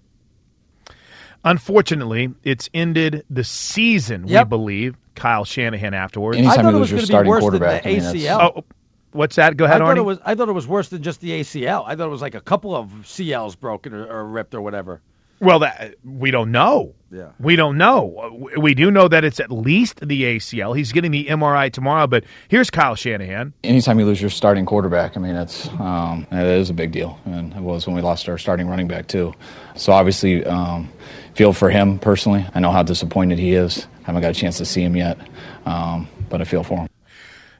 Unfortunately, 1.43 2.33
it's 2.43 2.69
ended 2.73 3.25
the 3.29 3.43
season, 3.43 4.25
we 4.27 4.43
believe. 4.43 4.95
Kyle 5.15 5.43
Shanahan 5.43 5.93
afterwards. 5.93 6.37
I 6.39 6.55
thought 6.55 6.73
it 6.73 6.77
was 6.77 6.91
going 6.91 7.05
to 7.05 7.21
be 7.23 7.27
worse 7.29 7.43
than 7.43 7.59
the 7.59 7.81
ACL. 7.83 8.53
Oh, 8.57 8.63
what's 9.11 9.35
that? 9.35 9.57
Go 9.57 9.65
ahead, 9.65 9.81
I 9.81 9.85
ahead, 9.85 9.87
thought 9.87 9.97
Arnie. 9.97 9.99
it 9.99 10.05
was. 10.05 10.19
I 10.25 10.35
thought 10.35 10.49
it 10.49 10.53
was 10.53 10.67
worse 10.67 10.89
than 10.89 11.03
just 11.03 11.19
the 11.19 11.31
ACL. 11.41 11.83
I 11.85 11.95
thought 11.95 12.07
it 12.07 12.11
was 12.11 12.21
like 12.21 12.35
a 12.35 12.41
couple 12.41 12.75
of 12.75 12.87
CLs 13.03 13.59
broken 13.59 13.93
or, 13.93 14.05
or 14.05 14.25
ripped 14.25 14.55
or 14.55 14.61
whatever. 14.61 15.01
Well, 15.41 15.57
that 15.59 15.95
we 16.03 16.29
don't 16.29 16.51
know. 16.51 16.93
Yeah. 17.09 17.31
We 17.39 17.55
don't 17.55 17.75
know. 17.75 18.47
We 18.57 18.75
do 18.75 18.91
know 18.91 19.07
that 19.07 19.25
it's 19.25 19.39
at 19.39 19.51
least 19.51 19.99
the 20.07 20.23
ACL. 20.23 20.77
He's 20.77 20.91
getting 20.91 21.09
the 21.09 21.25
MRI 21.25 21.73
tomorrow, 21.73 22.05
but 22.05 22.23
here's 22.47 22.69
Kyle 22.69 22.95
Shanahan. 22.95 23.51
Anytime 23.63 23.99
you 23.99 24.05
lose 24.05 24.21
your 24.21 24.29
starting 24.29 24.67
quarterback, 24.67 25.17
I 25.17 25.19
mean, 25.19 25.35
it's 25.35 25.67
um, 25.79 26.27
it 26.31 26.45
is 26.45 26.69
a 26.69 26.73
big 26.73 26.91
deal, 26.91 27.19
and 27.25 27.53
it 27.53 27.59
was 27.59 27.87
when 27.87 27.95
we 27.95 28.03
lost 28.03 28.29
our 28.29 28.37
starting 28.37 28.67
running 28.67 28.87
back 28.87 29.07
too. 29.07 29.33
So 29.75 29.91
obviously, 29.91 30.45
um, 30.45 30.89
feel 31.33 31.53
for 31.53 31.71
him 31.71 31.97
personally. 31.97 32.45
I 32.53 32.59
know 32.59 32.71
how 32.71 32.83
disappointed 32.83 33.39
he 33.39 33.53
is. 33.53 33.87
I 34.03 34.05
Haven't 34.05 34.21
got 34.21 34.31
a 34.31 34.39
chance 34.39 34.59
to 34.59 34.65
see 34.65 34.83
him 34.83 34.95
yet, 34.95 35.17
um, 35.65 36.07
but 36.29 36.39
I 36.39 36.43
feel 36.43 36.63
for 36.63 36.77
him. 36.81 36.87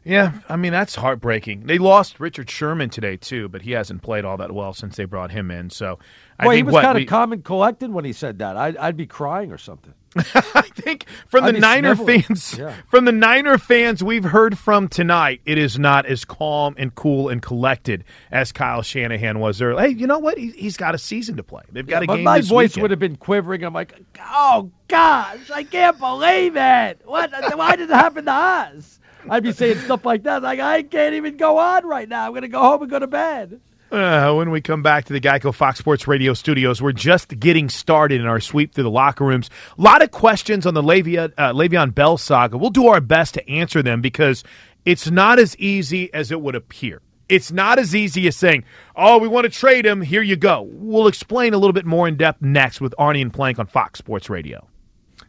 Yeah, 0.04 0.40
I 0.50 0.56
mean 0.56 0.72
that's 0.72 0.96
heartbreaking. 0.96 1.68
They 1.68 1.78
lost 1.78 2.20
Richard 2.20 2.50
Sherman 2.50 2.90
today 2.90 3.18
too, 3.18 3.48
but 3.50 3.62
he 3.62 3.72
hasn't 3.74 4.02
played 4.02 4.26
all 4.26 4.38
that 4.38 4.52
well 4.52 4.74
since 4.74 4.96
they 4.98 5.06
brought 5.06 5.30
him 5.32 5.52
in. 5.52 5.70
So 5.70 6.00
I 6.40 6.46
Boy, 6.46 6.50
think 6.54 6.58
he 6.58 6.64
was 6.64 6.74
what 6.74 6.84
kind 6.84 6.96
we- 6.96 7.04
of 7.04 7.10
calm 7.10 7.34
and 7.34 7.44
collected 7.44 7.92
when 7.92 8.04
he 8.06 8.14
said 8.14 8.40
that. 8.40 8.58
I'd, 8.58 8.78
I'd 8.78 8.98
be 8.98 9.06
crying 9.06 9.52
or 9.52 9.60
something. 9.60 9.94
I 10.16 10.64
think 10.76 11.06
from 11.28 11.44
I'd 11.46 11.56
the 11.56 11.60
Niner 11.60 11.96
sniveling. 11.96 12.24
fans, 12.24 12.58
Yeah. 12.58 12.74
from 12.90 13.06
the 13.06 13.12
Niner 13.14 13.58
fans 13.60 14.04
we've 14.04 14.24
heard 14.26 14.58
from 14.58 14.88
tonight, 14.90 15.40
it 15.46 15.58
is 15.60 15.78
not 15.80 16.06
as 16.08 16.26
calm 16.26 16.74
and 16.78 16.94
cool 16.96 17.30
and 17.30 17.42
collected 17.42 18.04
as 18.32 18.52
Kyle 18.52 18.82
Shanahan 18.82 19.40
was 19.40 19.62
earlier. 19.62 19.86
Hey, 19.88 19.94
you 19.94 20.08
know 20.08 20.20
what? 20.20 20.38
He, 20.38 20.50
he's 20.52 20.76
got 20.78 20.96
a 20.96 20.98
season 20.98 21.38
to 21.38 21.44
play. 21.44 21.62
They've 21.72 21.88
got 21.88 22.04
a 22.04 22.08
but 22.08 22.16
game 22.16 22.24
my 22.26 22.42
voice 22.42 22.72
weekend. 22.72 22.82
would 22.82 22.92
have 22.92 23.00
been 23.00 23.16
quivering. 23.18 23.64
I'm 23.64 23.74
like, 23.74 23.94
oh 24.20 24.72
gosh, 24.90 25.50
I 25.54 25.64
can't 25.64 25.98
believe 26.00 26.58
it. 26.58 27.02
What? 27.06 27.32
Why 27.58 27.76
did 27.78 27.90
it 27.90 27.94
happen 27.94 28.26
to 28.26 28.32
us? 28.34 29.00
I'd 29.30 29.44
be 29.44 29.52
saying 29.52 29.80
stuff 29.80 30.06
like 30.06 30.24
that. 30.24 30.42
Like 30.44 30.60
I 30.60 30.84
can't 30.84 31.16
even 31.16 31.38
go 31.38 31.58
on 31.58 31.86
right 31.86 32.08
now. 32.08 32.28
I'm 32.28 32.34
gonna 32.34 32.48
go 32.48 32.60
home 32.60 32.82
and 32.82 32.92
go 32.92 33.00
to 33.00 33.08
bed. 33.08 33.62
Uh, 33.92 34.34
when 34.36 34.52
we 34.52 34.62
come 34.62 34.82
back 34.82 35.04
to 35.04 35.12
the 35.12 35.20
Geico 35.20 35.54
Fox 35.54 35.78
Sports 35.78 36.08
Radio 36.08 36.34
studios, 36.34 36.82
we're 36.82 36.94
just 36.94 37.38
getting 37.40 37.68
started 37.68 38.22
in 38.22 38.28
our 38.28 38.40
sweep 38.40 38.74
through 38.74 38.86
the 38.86 38.90
locker 38.90 39.26
rooms. 39.26 39.50
A 39.78 39.82
lot 39.82 40.02
of 40.02 40.12
questions 40.12 40.66
on 40.66 40.74
the 40.74 40.82
Le'Veon, 40.82 41.34
uh, 41.38 41.52
Le'Veon 41.52 41.94
Bell 41.94 42.18
saga. 42.18 42.58
We'll 42.58 42.70
do 42.70 42.88
our 42.88 43.02
best 43.02 43.34
to 43.34 43.50
answer 43.50 43.84
them 43.84 44.00
because 44.00 44.46
it's 44.86 45.12
not 45.12 45.40
as 45.40 45.58
easy 45.58 46.12
as 46.14 46.32
it 46.32 46.40
would 46.40 46.56
appear. 46.56 47.02
It's 47.28 47.52
not 47.52 47.80
as 47.80 47.94
easy 47.94 48.28
as 48.28 48.38
saying, 48.38 48.64
oh, 48.96 49.18
we 49.18 49.28
want 49.28 49.44
to 49.44 49.50
trade 49.50 49.86
him. 49.86 50.02
Here 50.02 50.22
you 50.22 50.38
go. 50.38 50.70
We'll 50.72 51.08
explain 51.08 51.54
a 51.54 51.58
little 51.58 51.74
bit 51.74 51.86
more 51.86 52.08
in 52.08 52.16
depth 52.16 52.42
next 52.42 52.80
with 52.80 52.96
Arnie 52.98 53.22
and 53.22 53.34
Plank 53.34 53.60
on 53.60 53.68
Fox 53.68 54.00
Sports 54.00 54.30
Radio. 54.30 54.68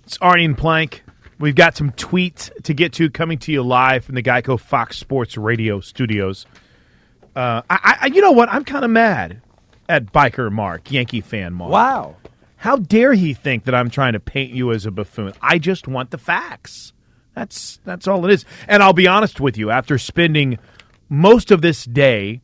It's 0.04 0.18
Arnie 0.18 0.44
and 0.44 0.56
Plank. 0.56 1.02
We've 1.42 1.56
got 1.56 1.76
some 1.76 1.90
tweets 1.90 2.52
to 2.62 2.72
get 2.72 2.92
to 2.92 3.10
coming 3.10 3.36
to 3.38 3.50
you 3.50 3.64
live 3.64 4.04
from 4.04 4.14
the 4.14 4.22
Geico 4.22 4.60
Fox 4.60 4.96
Sports 4.96 5.36
Radio 5.36 5.80
studios. 5.80 6.46
Uh, 7.34 7.62
I, 7.68 7.98
I, 8.02 8.06
you 8.06 8.20
know 8.20 8.30
what? 8.30 8.48
I'm 8.48 8.64
kind 8.64 8.84
of 8.84 8.92
mad 8.92 9.42
at 9.88 10.12
Biker 10.12 10.52
Mark, 10.52 10.92
Yankee 10.92 11.20
fan 11.20 11.52
Mark. 11.52 11.72
Wow. 11.72 12.14
How 12.58 12.76
dare 12.76 13.14
he 13.14 13.34
think 13.34 13.64
that 13.64 13.74
I'm 13.74 13.90
trying 13.90 14.12
to 14.12 14.20
paint 14.20 14.52
you 14.52 14.70
as 14.70 14.86
a 14.86 14.92
buffoon? 14.92 15.32
I 15.42 15.58
just 15.58 15.88
want 15.88 16.12
the 16.12 16.16
facts. 16.18 16.92
That's 17.34 17.80
that's 17.84 18.06
all 18.06 18.24
it 18.24 18.32
is. 18.32 18.44
And 18.68 18.80
I'll 18.80 18.92
be 18.92 19.08
honest 19.08 19.40
with 19.40 19.58
you. 19.58 19.68
After 19.68 19.98
spending 19.98 20.60
most 21.08 21.50
of 21.50 21.60
this 21.60 21.84
day 21.84 22.40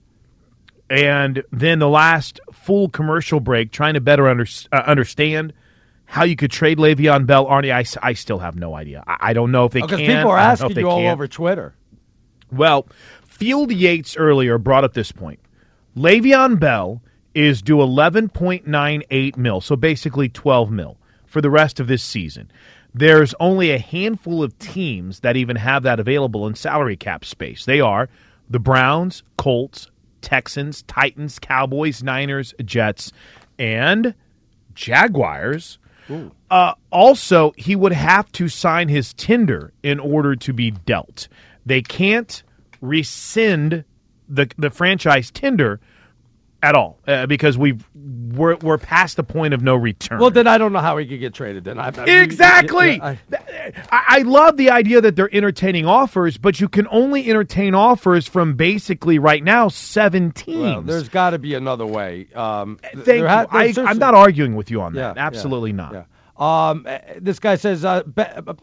and 0.91 1.45
then 1.53 1.79
the 1.79 1.89
last 1.89 2.41
full 2.53 2.89
commercial 2.89 3.39
break 3.39 3.71
trying 3.71 3.95
to 3.95 4.01
better 4.01 4.27
under, 4.27 4.47
uh, 4.73 4.83
understand 4.87 5.53
how 6.11 6.25
you 6.25 6.37
could 6.37 6.51
trade 6.51 6.79
Le'Veon 6.79 7.27
Bell, 7.27 7.45
Arnie, 7.47 7.71
I, 7.71 7.85
I 8.07 8.15
still 8.15 8.39
have 8.39 8.57
no 8.57 8.75
idea. 8.75 9.05
I, 9.07 9.17
I 9.21 9.33
don't 9.35 9.53
know 9.53 9.67
if 9.67 9.73
they 9.73 9.83
Because 9.83 9.99
can. 10.01 10.07
people 10.17 10.31
are 10.31 10.39
I 10.39 10.55
don't 10.55 10.61
know 10.61 10.67
asking 10.67 10.79
you 10.79 10.89
all 10.89 10.99
can't. 11.01 11.13
over 11.13 11.29
Twitter. 11.29 11.75
Well, 12.51 12.87
Field 13.27 13.71
Yates 13.71 14.17
earlier 14.17 14.57
brought 14.57 14.85
up 14.85 14.95
this 14.95 15.13
point. 15.13 15.39
Le'Veon 15.95 16.59
Bell 16.59 17.03
is 17.35 17.61
due 17.61 17.77
11.98 17.77 19.37
mil, 19.37 19.61
so 19.61 19.77
basically 19.77 20.29
12 20.31 20.71
mil 20.71 20.97
for 21.27 21.41
the 21.43 21.51
rest 21.51 21.79
of 21.79 21.87
this 21.89 22.03
season. 22.03 22.51
There's 22.95 23.35
only 23.39 23.71
a 23.71 23.79
handful 23.79 24.43
of 24.43 24.59
teams 24.59 25.21
that 25.21 25.37
even 25.37 25.57
have 25.57 25.83
that 25.83 26.01
available 26.01 26.47
in 26.47 26.55
salary 26.55 26.97
cap 26.97 27.23
space. 27.25 27.67
They 27.67 27.81
are 27.81 28.09
the 28.49 28.59
Browns, 28.59 29.23
Colts, 29.37 29.91
Texans, 30.23 30.83
Titans, 30.85 31.39
Cowboys, 31.39 32.03
Niners, 32.03 32.55
Jets, 32.65 33.13
and 33.59 34.15
Jaguars. 34.75 35.79
Uh, 36.51 36.75
also, 36.91 37.53
he 37.57 37.77
would 37.77 37.93
have 37.93 38.31
to 38.33 38.49
sign 38.49 38.89
his 38.89 39.13
tender 39.15 39.73
in 39.83 40.01
order 40.01 40.35
to 40.37 40.53
be 40.53 40.71
dealt. 40.71 41.29
They 41.67 41.83
can't 41.83 42.43
rescind 42.81 43.85
the 44.29 44.51
the 44.57 44.71
franchise 44.71 45.31
tender 45.31 45.81
at 46.63 46.75
all 46.75 46.99
uh, 47.07 47.27
because 47.27 47.57
we've 47.57 47.89
we're, 47.95 48.57
we're 48.57 48.79
past 48.79 49.17
the 49.17 49.23
point 49.23 49.55
of 49.55 49.63
no 49.63 49.75
return. 49.75 50.19
Well, 50.19 50.31
then 50.31 50.47
I 50.47 50.59
don't 50.59 50.73
know 50.73 50.81
how 50.81 50.97
he 50.99 51.07
could 51.07 51.21
get 51.21 51.35
traded. 51.35 51.65
Then 51.65 51.79
I, 51.79 51.93
I- 51.97 52.11
Exactly. 52.23 53.01
I- 53.01 53.19
I, 53.91 54.23
love 54.23 54.57
the 54.57 54.71
idea 54.71 55.01
that 55.01 55.15
they're 55.17 55.35
entertaining 55.35 55.87
offers, 55.87 56.39
but 56.39 56.61
you 56.61 56.69
can 56.69 56.87
only 56.91 57.29
entertain 57.29 57.75
offers 57.75 58.27
from 58.27 58.55
basically 58.55 59.19
right 59.19 59.43
now 59.43 59.69
seven 59.69 60.33
teams. 60.33 60.61
well, 60.61 60.83
there's 60.83 61.09
got 61.09 61.31
to 61.31 61.39
be 61.39 61.55
another 61.55 61.87
way. 61.87 62.29
Um, 62.35 62.79
Thank 62.83 63.05
there 63.05 63.17
you. 63.19 63.29
ha- 63.29 63.47
I, 63.51 63.75
I'm 63.79 63.99
not 63.99 64.15
arguing 64.15 64.57
with 64.57 64.71
you 64.71 64.81
on 64.81 64.95
that. 64.95 65.17
yeah, 65.17 65.27
Absolutely 65.27 65.73
not. 65.73 65.93
yeah. 65.93 66.05
Um, 66.39 66.87
uh, 66.89 66.99
this 67.21 67.39
guy 67.41 67.57
says, 67.57 67.85
uh, 67.85 68.03
be, 68.05 68.23
uh, 68.23 68.55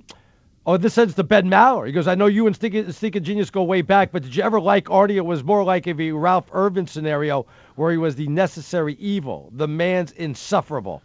oh, 0.65 0.77
this 0.77 0.93
sends 0.93 1.13
to 1.15 1.23
Ben 1.23 1.49
Maller. 1.49 1.85
He 1.85 1.91
goes, 1.91 2.07
I 2.07 2.15
know 2.15 2.27
you 2.27 2.47
and 2.47 2.55
Stinking, 2.55 3.23
Genius 3.23 3.49
go 3.49 3.63
way 3.63 3.81
back, 3.81 4.11
but 4.11 4.23
did 4.23 4.35
you 4.35 4.43
ever 4.43 4.59
like 4.59 4.85
Arnie? 4.85 5.15
It 5.15 5.25
was 5.25 5.43
more 5.43 5.63
like 5.63 5.87
a 5.87 6.11
Ralph 6.11 6.49
Irvin 6.53 6.87
scenario 6.87 7.45
where 7.75 7.91
he 7.91 7.97
was 7.97 8.15
the 8.15 8.27
necessary 8.27 8.93
evil. 8.95 9.49
The 9.53 9.67
man's 9.67 10.11
insufferable. 10.11 11.01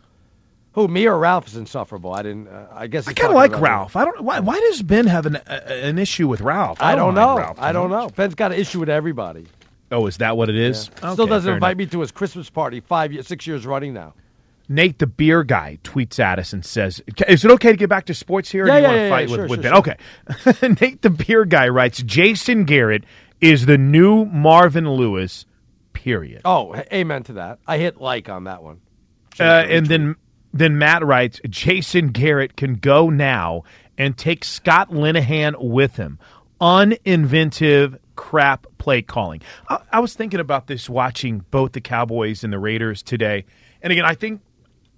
Who, 0.73 0.87
me 0.87 1.07
or 1.07 1.19
Ralph 1.19 1.49
is 1.49 1.57
insufferable? 1.57 2.13
I 2.15 2.23
didn't. 2.23 2.47
Uh, 2.47 2.67
I 2.73 2.87
guess 2.87 3.09
I 3.09 3.13
kind 3.13 3.31
of 3.31 3.35
like 3.35 3.51
about 3.51 3.61
me. 3.63 3.69
Ralph. 3.69 3.97
I 3.97 4.05
don't. 4.05 4.21
Why, 4.23 4.39
why 4.39 4.59
does 4.61 4.83
Ben 4.83 5.07
have 5.09 5.27
an 5.27 5.37
uh, 5.37 5.63
an 5.69 5.99
issue 5.99 6.29
with 6.29 6.41
Ralph? 6.41 6.81
I 6.81 6.95
don't 6.95 7.15
mind 7.15 7.17
know. 7.17 7.39
Ralph 7.39 7.59
I 7.61 7.73
don't 7.73 7.91
know. 7.91 8.09
Ben's 8.09 8.37
got 8.37 8.53
an 8.53 8.59
issue 8.61 8.79
with 8.79 8.89
everybody. 8.89 9.47
Oh, 9.91 10.07
is 10.07 10.19
that 10.19 10.37
what 10.37 10.49
it 10.49 10.55
is? 10.55 10.83
Still 10.83 11.11
Okay, 11.23 11.27
doesn't 11.27 11.53
invite 11.53 11.73
enough. 11.73 11.79
me 11.79 11.87
to 11.87 12.01
his 12.03 12.13
Christmas 12.13 12.49
party 12.49 12.79
five, 12.79 13.13
years, 13.13 13.27
six 13.27 13.49
years 13.49 13.67
running 13.67 13.93
now. 13.95 14.15
Nate 14.69 15.01
the 15.01 15.09
beer 15.09 15.43
guy 15.43 15.79
tweets 15.83 16.21
at 16.21 16.39
us 16.39 16.53
and 16.53 16.65
says, 16.65 17.03
"Is 17.27 17.45
it 17.45 17.51
okay 17.51 17.73
to 17.73 17.77
get 17.77 17.89
back 17.89 18.07
to 18.07 18.15
sports 18.15 18.49
here? 18.53 18.67
Or 18.67 18.69
Yeah, 18.69 18.75
do 18.75 18.81
you 18.81 18.83
yeah, 18.83 18.89
want 18.89 18.97
to 18.99 19.03
yeah, 19.03 19.11
fight 19.11 19.29
yeah, 19.29 19.37
with, 19.37 19.41
sure, 19.41 19.49
with 19.49 19.63
sure, 19.65 20.53
Ben?" 20.53 20.69
Okay. 20.69 20.77
Nate 20.87 21.03
the 21.03 21.11
beer 21.11 21.45
guy 21.45 21.69
writes, 21.69 22.01
"Jason 22.05 22.63
Garrett 22.63 23.03
is 23.41 23.67
the 23.67 23.77
new 23.77 24.27
Marvin 24.27 24.89
Lewis." 24.89 25.47
Period. 26.03 26.41
Oh, 26.47 26.75
amen 26.91 27.25
to 27.25 27.35
that. 27.35 27.59
I 27.67 27.77
hit 27.77 28.01
like 28.01 28.31
on 28.31 28.45
that 28.45 28.63
one. 28.63 28.81
Uh, 29.39 29.43
and 29.69 29.85
then 29.85 30.17
then 30.55 30.79
Matt 30.79 31.05
writes, 31.05 31.43
Jason 31.47 32.09
Garrett 32.09 32.57
can 32.57 32.77
go 32.77 33.11
now 33.11 33.65
and 33.99 34.17
take 34.17 34.43
Scott 34.45 34.91
Linehan 34.91 35.63
with 35.63 35.97
him. 35.97 36.19
Uninventive 36.59 37.99
crap 38.17 38.67
play 38.79 39.03
calling. 39.03 39.43
I, 39.69 39.81
I 39.93 40.01
was 40.01 40.15
thinking 40.15 40.41
about 40.41 40.69
this 40.69 40.89
watching 40.89 41.45
both 41.51 41.73
the 41.73 41.83
Cowboys 41.83 42.45
and 42.45 42.53
the 42.53 42.59
Raiders 42.59 43.03
today. 43.03 43.45
And 43.83 43.93
again, 43.93 44.07
I 44.07 44.15
think 44.15 44.41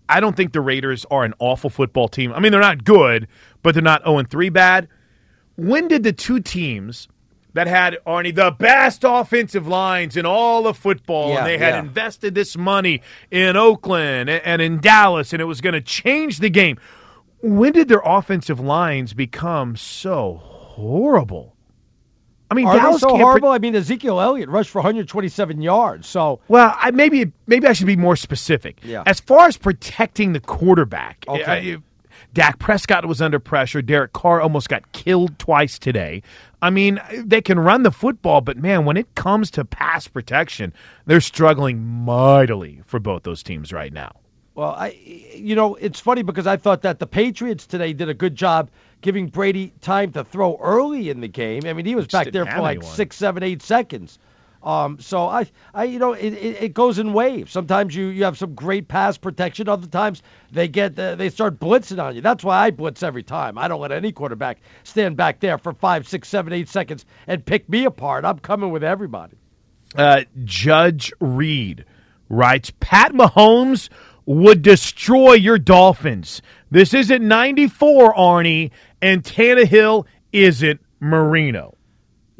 I 0.08 0.20
don't 0.20 0.36
think 0.36 0.52
the 0.52 0.60
Raiders 0.60 1.04
are 1.10 1.24
an 1.24 1.34
awful 1.40 1.68
football 1.68 2.06
team. 2.06 2.32
I 2.32 2.38
mean, 2.38 2.52
they're 2.52 2.60
not 2.60 2.84
good, 2.84 3.26
but 3.64 3.74
they're 3.74 3.82
not 3.82 4.04
0 4.04 4.22
3 4.22 4.50
bad. 4.50 4.86
When 5.56 5.88
did 5.88 6.04
the 6.04 6.12
two 6.12 6.38
teams 6.38 7.08
that 7.54 7.66
had 7.66 7.98
Arnie 8.06 8.34
the 8.34 8.50
best 8.50 9.04
offensive 9.06 9.66
lines 9.68 10.16
in 10.16 10.24
all 10.26 10.66
of 10.66 10.76
football, 10.76 11.30
Yeah, 11.30 11.38
and 11.38 11.46
they 11.46 11.58
had 11.58 11.74
yeah. 11.74 11.80
invested 11.80 12.34
this 12.34 12.56
money 12.56 13.02
in 13.30 13.56
Oakland 13.56 14.30
and, 14.30 14.62
in 14.62 14.80
Dallas, 14.80 15.32
and 15.32 15.42
it 15.42 15.46
was 15.46 15.60
going 15.60 15.74
to 15.74 15.80
change 15.80 16.38
the 16.38 16.50
game? 16.50 16.78
When 17.42 17.72
did 17.72 17.88
their 17.88 18.02
offensive 18.04 18.60
lines 18.60 19.12
become 19.14 19.76
so 19.76 20.40
horrible? 20.42 21.56
I 22.50 22.54
mean, 22.54 22.66
Are 22.66 22.76
Dallas 22.76 23.00
they 23.00 23.08
so 23.08 23.16
horrible? 23.16 23.48
I 23.48 23.58
mean, 23.58 23.74
Ezekiel 23.74 24.20
Elliott 24.20 24.48
rushed 24.50 24.70
for 24.70 24.78
127 24.80 25.62
yards. 25.62 26.06
So 26.06 26.40
Well, 26.48 26.74
I, 26.78 26.90
maybe 26.90 27.32
maybe 27.46 27.66
I 27.66 27.72
should 27.72 27.86
be 27.86 27.96
more 27.96 28.14
specific. 28.14 28.80
Yeah. 28.84 29.02
As 29.06 29.20
far 29.20 29.48
as 29.48 29.56
protecting 29.56 30.34
the 30.34 30.40
quarterback, 30.40 31.24
Okay. 31.26 31.74
uh, 31.74 31.78
Dak 32.32 32.58
Prescott 32.58 33.06
was 33.06 33.20
under 33.20 33.38
pressure. 33.38 33.82
Derek 33.82 34.12
Carr 34.12 34.40
almost 34.40 34.68
got 34.68 34.90
killed 34.92 35.38
twice 35.38 35.78
today. 35.78 36.22
I 36.62 36.70
mean, 36.70 37.00
they 37.14 37.42
can 37.42 37.58
run 37.58 37.82
the 37.82 37.90
football, 37.90 38.40
but 38.40 38.56
man, 38.56 38.84
when 38.84 38.96
it 38.96 39.14
comes 39.14 39.50
to 39.52 39.64
pass 39.64 40.08
protection, 40.08 40.72
they're 41.06 41.20
struggling 41.20 41.82
mightily 41.82 42.80
for 42.86 42.98
both 43.00 43.24
those 43.24 43.42
teams 43.42 43.72
right 43.72 43.92
now. 43.92 44.12
Well, 44.54 44.70
I, 44.70 44.98
you 45.34 45.54
know, 45.54 45.76
it's 45.76 45.98
funny 45.98 46.22
because 46.22 46.46
I 46.46 46.56
thought 46.56 46.82
that 46.82 46.98
the 46.98 47.06
Patriots 47.06 47.66
today 47.66 47.92
did 47.92 48.08
a 48.08 48.14
good 48.14 48.34
job 48.36 48.70
giving 49.00 49.26
Brady 49.26 49.72
time 49.80 50.12
to 50.12 50.24
throw 50.24 50.58
early 50.60 51.10
in 51.10 51.20
the 51.20 51.28
game. 51.28 51.62
I 51.66 51.72
mean, 51.72 51.86
he 51.86 51.94
was 51.94 52.06
back 52.06 52.30
there 52.32 52.46
for 52.46 52.60
like 52.60 52.78
anyone. 52.78 52.94
six, 52.94 53.16
seven, 53.16 53.42
eight 53.42 53.62
seconds. 53.62 54.18
Um, 54.62 55.00
so 55.00 55.26
I, 55.26 55.46
I, 55.74 55.84
you 55.84 55.98
know, 55.98 56.12
it, 56.12 56.32
it, 56.34 56.62
it 56.62 56.74
goes 56.74 56.98
in 56.98 57.12
waves. 57.12 57.50
Sometimes 57.50 57.94
you, 57.94 58.06
you 58.06 58.24
have 58.24 58.38
some 58.38 58.54
great 58.54 58.88
pass 58.88 59.18
protection. 59.18 59.68
Other 59.68 59.88
times 59.88 60.22
they 60.52 60.68
get 60.68 60.94
they 60.94 61.30
start 61.30 61.58
blitzing 61.58 62.02
on 62.02 62.14
you. 62.14 62.20
That's 62.20 62.44
why 62.44 62.66
I 62.66 62.70
blitz 62.70 63.02
every 63.02 63.22
time. 63.22 63.58
I 63.58 63.66
don't 63.68 63.80
let 63.80 63.92
any 63.92 64.12
quarterback 64.12 64.58
stand 64.84 65.16
back 65.16 65.40
there 65.40 65.58
for 65.58 65.72
five, 65.72 66.06
six, 66.06 66.28
seven, 66.28 66.52
eight 66.52 66.68
seconds 66.68 67.04
and 67.26 67.44
pick 67.44 67.68
me 67.68 67.84
apart. 67.84 68.24
I'm 68.24 68.38
coming 68.38 68.70
with 68.70 68.84
everybody. 68.84 69.36
Uh, 69.96 70.22
Judge 70.44 71.12
Reed 71.20 71.84
writes 72.28 72.72
Pat 72.80 73.12
Mahomes 73.12 73.88
would 74.24 74.62
destroy 74.62 75.32
your 75.34 75.58
Dolphins. 75.58 76.40
This 76.70 76.94
isn't 76.94 77.26
94, 77.26 78.14
Arnie, 78.14 78.70
and 79.02 79.22
Tannehill 79.22 80.06
isn't 80.32 80.80
Marino. 81.00 81.76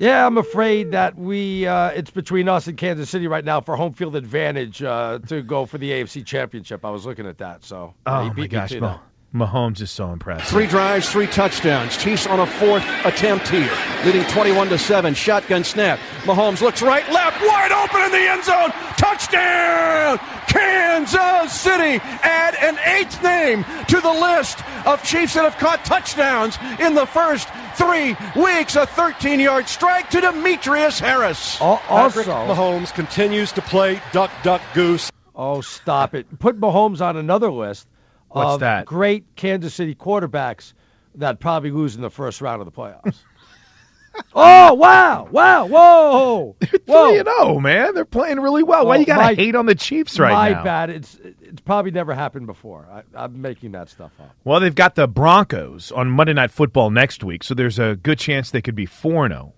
Yeah, 0.03 0.27
I'm 0.27 0.37
afraid 0.37 0.91
that 0.91 1.17
we 1.17 1.65
uh, 1.65 1.91
it's 1.91 2.11
between 2.11 2.49
us 2.49 2.67
and 2.67 2.77
Kansas 2.77 3.09
City 3.09 3.29
right 3.29 3.45
now 3.45 3.61
for 3.61 3.77
home 3.77 3.93
field 3.93 4.17
advantage 4.17 4.83
uh, 4.83 5.21
to 5.29 5.43
go 5.43 5.65
for 5.65 5.79
the 5.79 5.93
AFC 5.93 6.27
Championship. 6.27 6.85
I 6.85 6.91
was 6.91 7.07
looking 7.07 7.25
at 7.25 7.39
that, 7.39 7.63
so 7.63 7.95
Oh, 8.05 8.29
he 8.29 8.41
my 8.41 8.47
gosh. 8.49 8.73
Mah- 8.75 8.99
Mahomes 9.35 9.81
is 9.81 9.91
so 9.91 10.13
impressive. 10.13 10.47
Three 10.47 10.67
drives, 10.67 11.09
three 11.11 11.27
touchdowns. 11.27 11.97
Chiefs 11.97 12.27
on 12.27 12.41
a 12.41 12.47
fourth 12.47 12.85
attempt 13.07 13.49
here, 13.49 13.71
leading 14.05 14.25
21 14.25 14.69
to 14.69 14.79
seven. 14.79 15.15
Shotgun 15.15 15.65
snap. 15.65 15.99
Mahomes 16.25 16.61
looks 16.61 16.83
right, 16.83 17.09
left, 17.11 17.41
wide 17.41 17.73
open 17.73 18.03
in 18.03 18.11
the 18.11 18.29
end 18.31 18.45
zone. 18.45 18.71
Touchdown, 18.99 20.19
Kansas 20.49 21.59
City. 21.59 21.99
Add 22.23 22.57
an 22.57 22.79
eighth 22.85 23.23
name 23.23 23.65
to 23.89 24.01
the 24.03 24.13
list 24.13 24.59
of 24.87 25.03
Chiefs 25.03 25.33
that 25.35 25.45
have 25.45 25.57
caught 25.57 25.83
touchdowns 25.87 26.59
in 26.79 26.95
the 26.95 27.07
first 27.07 27.49
three 27.75 28.15
weeks. 28.37 28.77
A 28.77 28.87
13-yard 28.87 29.67
strike 29.67 30.11
to 30.11 30.21
Demetrius 30.21 30.99
Harris. 31.01 31.59
also- 31.59 31.81
Patrick 31.89 32.27
Mahomes 32.27 32.93
continues 32.93 33.51
to 33.53 33.63
play 33.63 33.99
duck, 34.13 34.31
duck, 34.43 34.61
goose. 34.75 35.11
Oh, 35.35 35.63
stop 35.63 36.15
it! 36.15 36.27
Put 36.39 36.61
Mahomes 36.61 37.01
on 37.01 37.17
another 37.17 37.51
list 37.51 37.89
What's 38.33 38.55
of 38.55 38.61
that? 38.61 38.87
great 38.87 39.37
Kansas 39.37 39.75
City 39.75 39.95
quarterbacks 39.95 40.73
that 41.17 41.41
probably 41.41 41.71
lose 41.71 41.97
in 41.97 42.03
the 42.03 42.11
first 42.11 42.41
round 42.41 42.61
of 42.61 42.67
the 42.67 42.73
playoffs. 42.73 43.17
oh 44.35 44.75
wow, 44.75 45.29
wow, 45.31 45.67
whoa, 45.67 46.57
whoa! 46.61 46.67
Three 46.67 47.19
and 47.19 47.29
zero, 47.29 47.61
man. 47.61 47.95
They're 47.95 48.05
playing 48.05 48.41
really 48.41 48.63
well. 48.63 48.87
Why 48.87 48.97
you 48.97 49.07
got 49.07 49.31
to 49.31 49.35
hate 49.35 49.55
on 49.55 49.67
the 49.67 49.75
Chiefs 49.75 50.19
right 50.19 50.33
My 50.33 50.49
now? 50.51 50.57
My 50.57 50.65
bad. 50.65 50.91
It's 50.91 51.19
it's 51.41 51.61
probably 51.61 51.91
never 51.91 52.15
happened 52.15 52.47
before. 52.47 52.89
I, 52.91 53.03
I'm 53.15 53.41
making 53.41 53.73
that 53.73 53.89
stuff 53.89 54.13
up. 54.21 54.35
Well, 54.45 54.61
they've 54.61 54.75
got 54.75 54.95
the 54.95 55.07
Broncos 55.07 55.93
on 55.93 56.11
Monday 56.11 56.33
Night 56.33 56.51
Football 56.51 56.91
next 56.91 57.25
week, 57.25 57.43
so 57.45 57.55
there's 57.55 57.79
a 57.79 57.97
good 57.97 58.19
chance 58.19 58.51
they 58.51 58.63
could 58.63 58.75
be 58.75 58.87
4 58.87 59.29
0. 59.29 59.53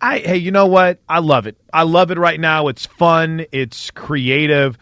I 0.00 0.18
hey, 0.18 0.36
you 0.36 0.50
know 0.50 0.66
what? 0.66 0.98
I 1.08 1.20
love 1.20 1.46
it. 1.46 1.56
I 1.72 1.82
love 1.82 2.10
it 2.10 2.18
right 2.18 2.40
now. 2.40 2.68
It's 2.68 2.86
fun, 2.86 3.46
it's 3.52 3.90
creative. 3.90 4.78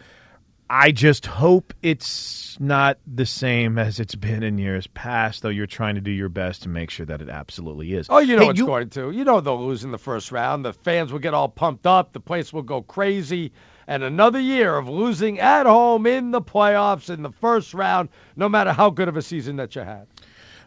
I 0.69 0.91
just 0.91 1.25
hope 1.25 1.73
it's 1.81 2.55
not 2.59 2.99
the 3.07 3.25
same 3.25 3.79
as 3.79 3.99
it's 3.99 4.13
been 4.13 4.43
in 4.43 4.59
years 4.59 4.85
past, 4.87 5.41
though 5.41 5.49
you're 5.49 5.65
trying 5.65 5.95
to 5.95 6.01
do 6.01 6.11
your 6.11 6.29
best 6.29 6.61
to 6.63 6.69
make 6.69 6.91
sure 6.91 7.07
that 7.07 7.21
it 7.21 7.29
absolutely 7.29 7.93
is. 7.93 8.05
Oh, 8.09 8.19
you 8.19 8.35
know 8.35 8.43
Hey, 8.43 8.49
it's 8.49 8.61
going 8.61 8.89
to. 8.89 9.09
You 9.09 9.23
know 9.23 9.41
they'll 9.41 9.65
lose 9.65 9.83
in 9.83 9.91
the 9.91 9.97
first 9.97 10.31
round. 10.31 10.63
The 10.63 10.73
fans 10.73 11.11
will 11.11 11.19
get 11.19 11.33
all 11.33 11.49
pumped 11.49 11.87
up. 11.87 12.13
The 12.13 12.19
place 12.19 12.53
will 12.53 12.61
go 12.61 12.83
crazy. 12.83 13.51
And 13.87 14.03
another 14.03 14.39
year 14.39 14.77
of 14.77 14.87
losing 14.87 15.39
at 15.39 15.65
home 15.65 16.05
in 16.05 16.29
the 16.29 16.41
playoffs 16.41 17.09
in 17.09 17.23
the 17.23 17.31
first 17.31 17.73
round, 17.73 18.09
no 18.35 18.47
matter 18.47 18.71
how 18.71 18.91
good 18.91 19.07
of 19.07 19.17
a 19.17 19.21
season 19.23 19.55
that 19.55 19.75
you 19.75 19.81
had. 19.81 20.05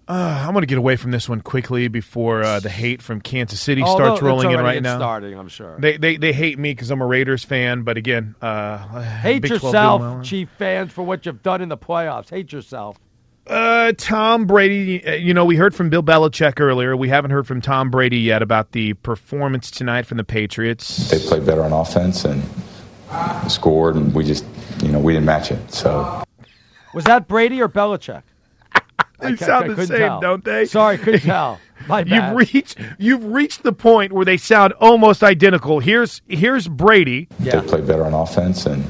Uh, 0.09 0.45
I'm 0.47 0.53
going 0.53 0.63
to 0.63 0.67
get 0.67 0.79
away 0.79 0.97
from 0.97 1.13
this 1.13 1.29
one 1.29 1.41
quickly 1.41 1.87
before 1.89 2.43
uh, 2.43 2.59
the 2.61 2.69
hate 2.69 3.01
from 3.01 3.21
Kansas 3.21 3.61
City 3.61 3.83
Oh, 3.85 3.95
starts 3.95 4.21
rolling 4.21 4.51
it's 4.51 4.59
in 4.59 4.65
right 4.65 4.83
now. 4.83 4.99
starting, 4.99 5.39
I'm 5.39 5.49
sure. 5.49 5.79
They 5.79 5.97
they, 5.97 6.17
they 6.17 6.33
hate 6.33 6.59
me 6.59 6.73
because 6.73 6.91
I'm 6.91 7.01
a 7.01 7.07
Raiders 7.07 7.45
fan, 7.45 7.83
but 7.83 7.97
again, 7.97 8.35
uh, 8.43 8.79
Hate 9.21 9.43
Big 9.43 9.51
12 9.61 9.61
doing 9.61 9.73
yourself. 9.73 10.25
Chief 10.25 10.49
fans, 10.59 10.93
for 10.93 11.03
what 11.03 11.25
you've 11.25 11.43
done 11.43 11.61
in 11.63 11.69
the 11.69 11.79
playoffs. 11.79 12.31
Hate 12.31 12.53
yourself. 12.53 12.99
Uh, 13.47 13.93
Tom 13.97 14.47
Brady. 14.47 15.05
uh, 15.07 15.13
You 15.15 15.35
know, 15.35 15.45
we 15.45 15.57
heard 15.57 15.75
from 15.75 15.89
Bill 15.89 16.03
Belichick 16.03 16.61
earlier. 16.61 16.97
We 16.97 17.09
haven't 17.09 17.31
heard 17.31 17.47
from 17.47 17.61
Tom 17.61 17.91
Brady 17.91 18.19
yet 18.19 18.43
about 18.43 18.73
the 18.73 18.95
performance 18.95 19.71
tonight 19.71 20.07
from 20.07 20.17
the 20.19 20.25
Patriots. 20.25 21.11
They 21.11 21.19
played 21.21 21.47
better 21.47 21.63
on 21.63 21.73
offense 21.73 22.25
and 22.25 22.43
scored, 23.51 23.97
and 23.97 24.13
we 24.15 24.25
just, 24.25 24.45
you 24.83 24.89
know, 24.89 24.99
we 24.99 25.13
didn't 25.13 25.27
match 25.27 25.51
it. 25.53 25.73
So 25.73 26.23
Was 26.95 27.05
that 27.05 27.29
Brady 27.29 27.61
or 27.63 27.69
Belichick? 27.69 28.23
I 29.21 29.31
They 29.31 29.37
ca- 29.37 29.47
sound 29.47 29.71
I 29.71 29.75
the 29.75 29.87
same, 29.87 29.99
tell. 29.99 30.21
don't 30.21 30.45
they? 30.45 30.65
Sorry, 30.67 30.99
couldn't 30.99 31.21
tell. 31.35 31.59
My 31.89 32.05
bad. 32.05 32.29
You've 32.31 32.37
reached 32.55 32.79
you've 32.99 33.25
reached 33.25 33.63
the 33.65 33.73
point 33.73 34.13
where 34.13 34.25
they 34.25 34.37
sound 34.37 34.73
almost 34.75 35.23
identical. 35.23 35.81
Here's 35.81 36.23
here's 36.29 36.69
Brady. 36.69 37.29
they 37.41 37.61
played 37.63 37.87
better 37.87 38.05
on 38.05 38.15
offense 38.15 38.67
and 38.67 38.85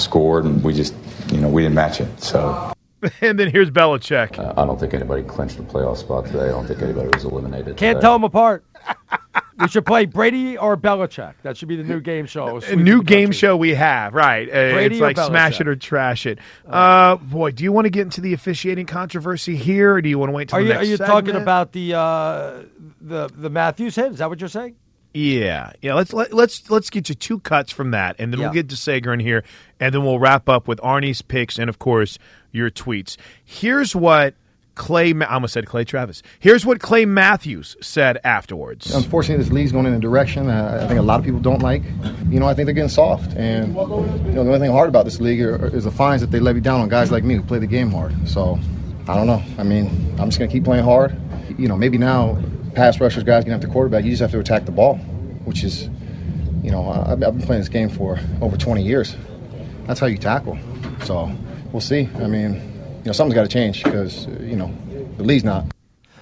scored, 0.00 0.44
and 0.44 0.62
we 0.62 0.72
just, 0.72 0.94
you 1.32 1.38
know, 1.40 1.48
we 1.48 1.62
didn't 1.62 1.74
match 1.74 2.00
it. 2.00 2.22
So 2.22 2.72
and 3.20 3.38
then 3.38 3.50
here's 3.50 3.70
Belichick. 3.70 4.38
uh, 4.38 4.54
I 4.56 4.64
don't 4.64 4.78
think 4.78 4.94
anybody 4.94 5.22
clinched 5.22 5.58
a 5.58 5.62
playoff 5.62 5.96
spot 5.98 6.26
today. 6.26 6.44
I 6.44 6.48
don't 6.48 6.66
think 6.66 6.80
anybody 6.82 7.08
was 7.12 7.24
eliminated. 7.24 7.76
Can't 7.76 7.96
today. 7.96 8.00
tell 8.00 8.12
them 8.12 8.24
apart. 8.24 8.64
we 9.60 9.68
should 9.68 9.86
play 9.86 10.06
Brady 10.06 10.56
or 10.58 10.76
Belichick. 10.76 11.34
That 11.42 11.56
should 11.56 11.68
be 11.68 11.76
the 11.76 11.84
new 11.84 12.00
game 12.00 12.26
show. 12.26 12.58
A 12.58 12.76
new 12.76 13.02
game 13.02 13.32
show 13.32 13.56
we 13.56 13.74
have, 13.74 14.14
right? 14.14 14.48
Uh, 14.48 14.72
Brady 14.72 14.96
it's 14.96 15.00
like 15.02 15.16
smash 15.16 15.60
it 15.60 15.68
or 15.68 15.76
trash 15.76 16.26
it. 16.26 16.38
Uh, 16.66 17.16
boy, 17.16 17.50
do 17.52 17.64
you 17.64 17.72
want 17.72 17.86
to 17.86 17.90
get 17.90 18.02
into 18.02 18.20
the 18.20 18.32
officiating 18.32 18.86
controversy 18.86 19.56
here, 19.56 19.94
or 19.94 20.02
do 20.02 20.08
you 20.08 20.18
want 20.18 20.30
to 20.30 20.34
wait 20.34 20.48
till 20.48 20.58
Are 20.58 20.62
the 20.62 20.68
you 20.68 20.74
are 20.74 20.84
you 20.84 20.96
talking 20.96 21.36
about 21.36 21.72
the 21.72 21.94
uh, 21.94 22.62
the 23.00 23.28
the 23.34 23.50
Matthews 23.50 23.96
hit? 23.96 24.12
Is 24.12 24.18
that 24.18 24.28
what 24.28 24.40
you're 24.40 24.48
saying? 24.48 24.76
Yeah, 25.12 25.72
yeah. 25.82 25.94
Let's 25.94 26.12
let, 26.12 26.32
let's 26.32 26.70
let's 26.70 26.88
get 26.88 27.08
you 27.08 27.14
two 27.16 27.40
cuts 27.40 27.72
from 27.72 27.90
that, 27.90 28.16
and 28.18 28.32
then 28.32 28.40
Yeah. 28.40 28.46
we'll 28.46 28.54
get 28.54 28.68
to 28.68 28.76
Sager 28.76 29.12
in 29.12 29.20
here, 29.20 29.42
and 29.80 29.92
then 29.92 30.04
we'll 30.04 30.20
wrap 30.20 30.48
up 30.48 30.68
with 30.68 30.78
Arnie's 30.80 31.20
picks 31.20 31.58
and 31.58 31.68
of 31.68 31.78
course 31.78 32.18
your 32.52 32.70
tweets. 32.70 33.16
Here's 33.44 33.94
what 33.96 34.34
Clay. 34.74 35.12
I 35.14 35.34
almost 35.34 35.52
said 35.52 35.66
Clay 35.66 35.84
Travis. 35.84 36.22
Here's 36.38 36.64
what 36.64 36.80
Clay 36.80 37.04
Matthews 37.04 37.76
said 37.80 38.18
afterwards. 38.24 38.94
Unfortunately, 38.94 39.42
this 39.44 39.52
league's 39.52 39.72
going 39.72 39.86
in 39.86 39.94
a 39.94 39.98
direction 39.98 40.48
I 40.48 40.86
think 40.86 40.98
a 40.98 41.02
lot 41.02 41.18
of 41.18 41.24
people 41.24 41.40
don't 41.40 41.60
like. 41.62 41.82
You 42.28 42.40
know, 42.40 42.46
I 42.46 42.54
think 42.54 42.66
they're 42.66 42.74
getting 42.74 42.88
soft, 42.88 43.34
and 43.36 43.68
you 43.68 43.74
know, 43.74 44.44
the 44.44 44.52
only 44.52 44.58
thing 44.58 44.70
hard 44.70 44.88
about 44.88 45.04
this 45.04 45.20
league 45.20 45.40
are, 45.42 45.66
is 45.74 45.84
the 45.84 45.90
fines 45.90 46.20
that 46.20 46.30
they 46.30 46.40
levy 46.40 46.60
down 46.60 46.80
on 46.80 46.88
guys 46.88 47.10
like 47.10 47.24
me 47.24 47.34
who 47.34 47.42
play 47.42 47.58
the 47.58 47.66
game 47.66 47.90
hard. 47.90 48.14
So, 48.28 48.58
I 49.08 49.14
don't 49.16 49.26
know. 49.26 49.42
I 49.58 49.62
mean, 49.62 49.86
I'm 50.18 50.28
just 50.28 50.38
going 50.38 50.48
to 50.48 50.52
keep 50.56 50.64
playing 50.64 50.84
hard. 50.84 51.16
You 51.58 51.68
know, 51.68 51.76
maybe 51.76 51.98
now 51.98 52.38
pass 52.74 53.00
rushers, 53.00 53.24
guys 53.24 53.44
getting 53.44 53.58
the 53.60 53.66
quarterback, 53.66 54.04
you 54.04 54.10
just 54.10 54.20
have 54.22 54.30
to 54.30 54.38
attack 54.38 54.64
the 54.66 54.72
ball, 54.72 54.96
which 55.44 55.64
is, 55.64 55.88
you 56.62 56.70
know, 56.70 56.84
I- 56.88 57.12
I've 57.12 57.18
been 57.20 57.42
playing 57.42 57.60
this 57.62 57.68
game 57.68 57.88
for 57.88 58.18
over 58.40 58.56
20 58.56 58.82
years. 58.82 59.16
That's 59.86 59.98
how 59.98 60.06
you 60.06 60.18
tackle. 60.18 60.56
So, 61.04 61.30
we'll 61.72 61.80
see. 61.80 62.08
I 62.20 62.28
mean, 62.28 62.69
you 63.00 63.06
know, 63.06 63.12
something's 63.12 63.34
got 63.34 63.42
to 63.42 63.48
change 63.48 63.82
because 63.82 64.26
you 64.26 64.56
know 64.56 64.72
the 65.16 65.22
league's 65.22 65.44
not. 65.44 65.66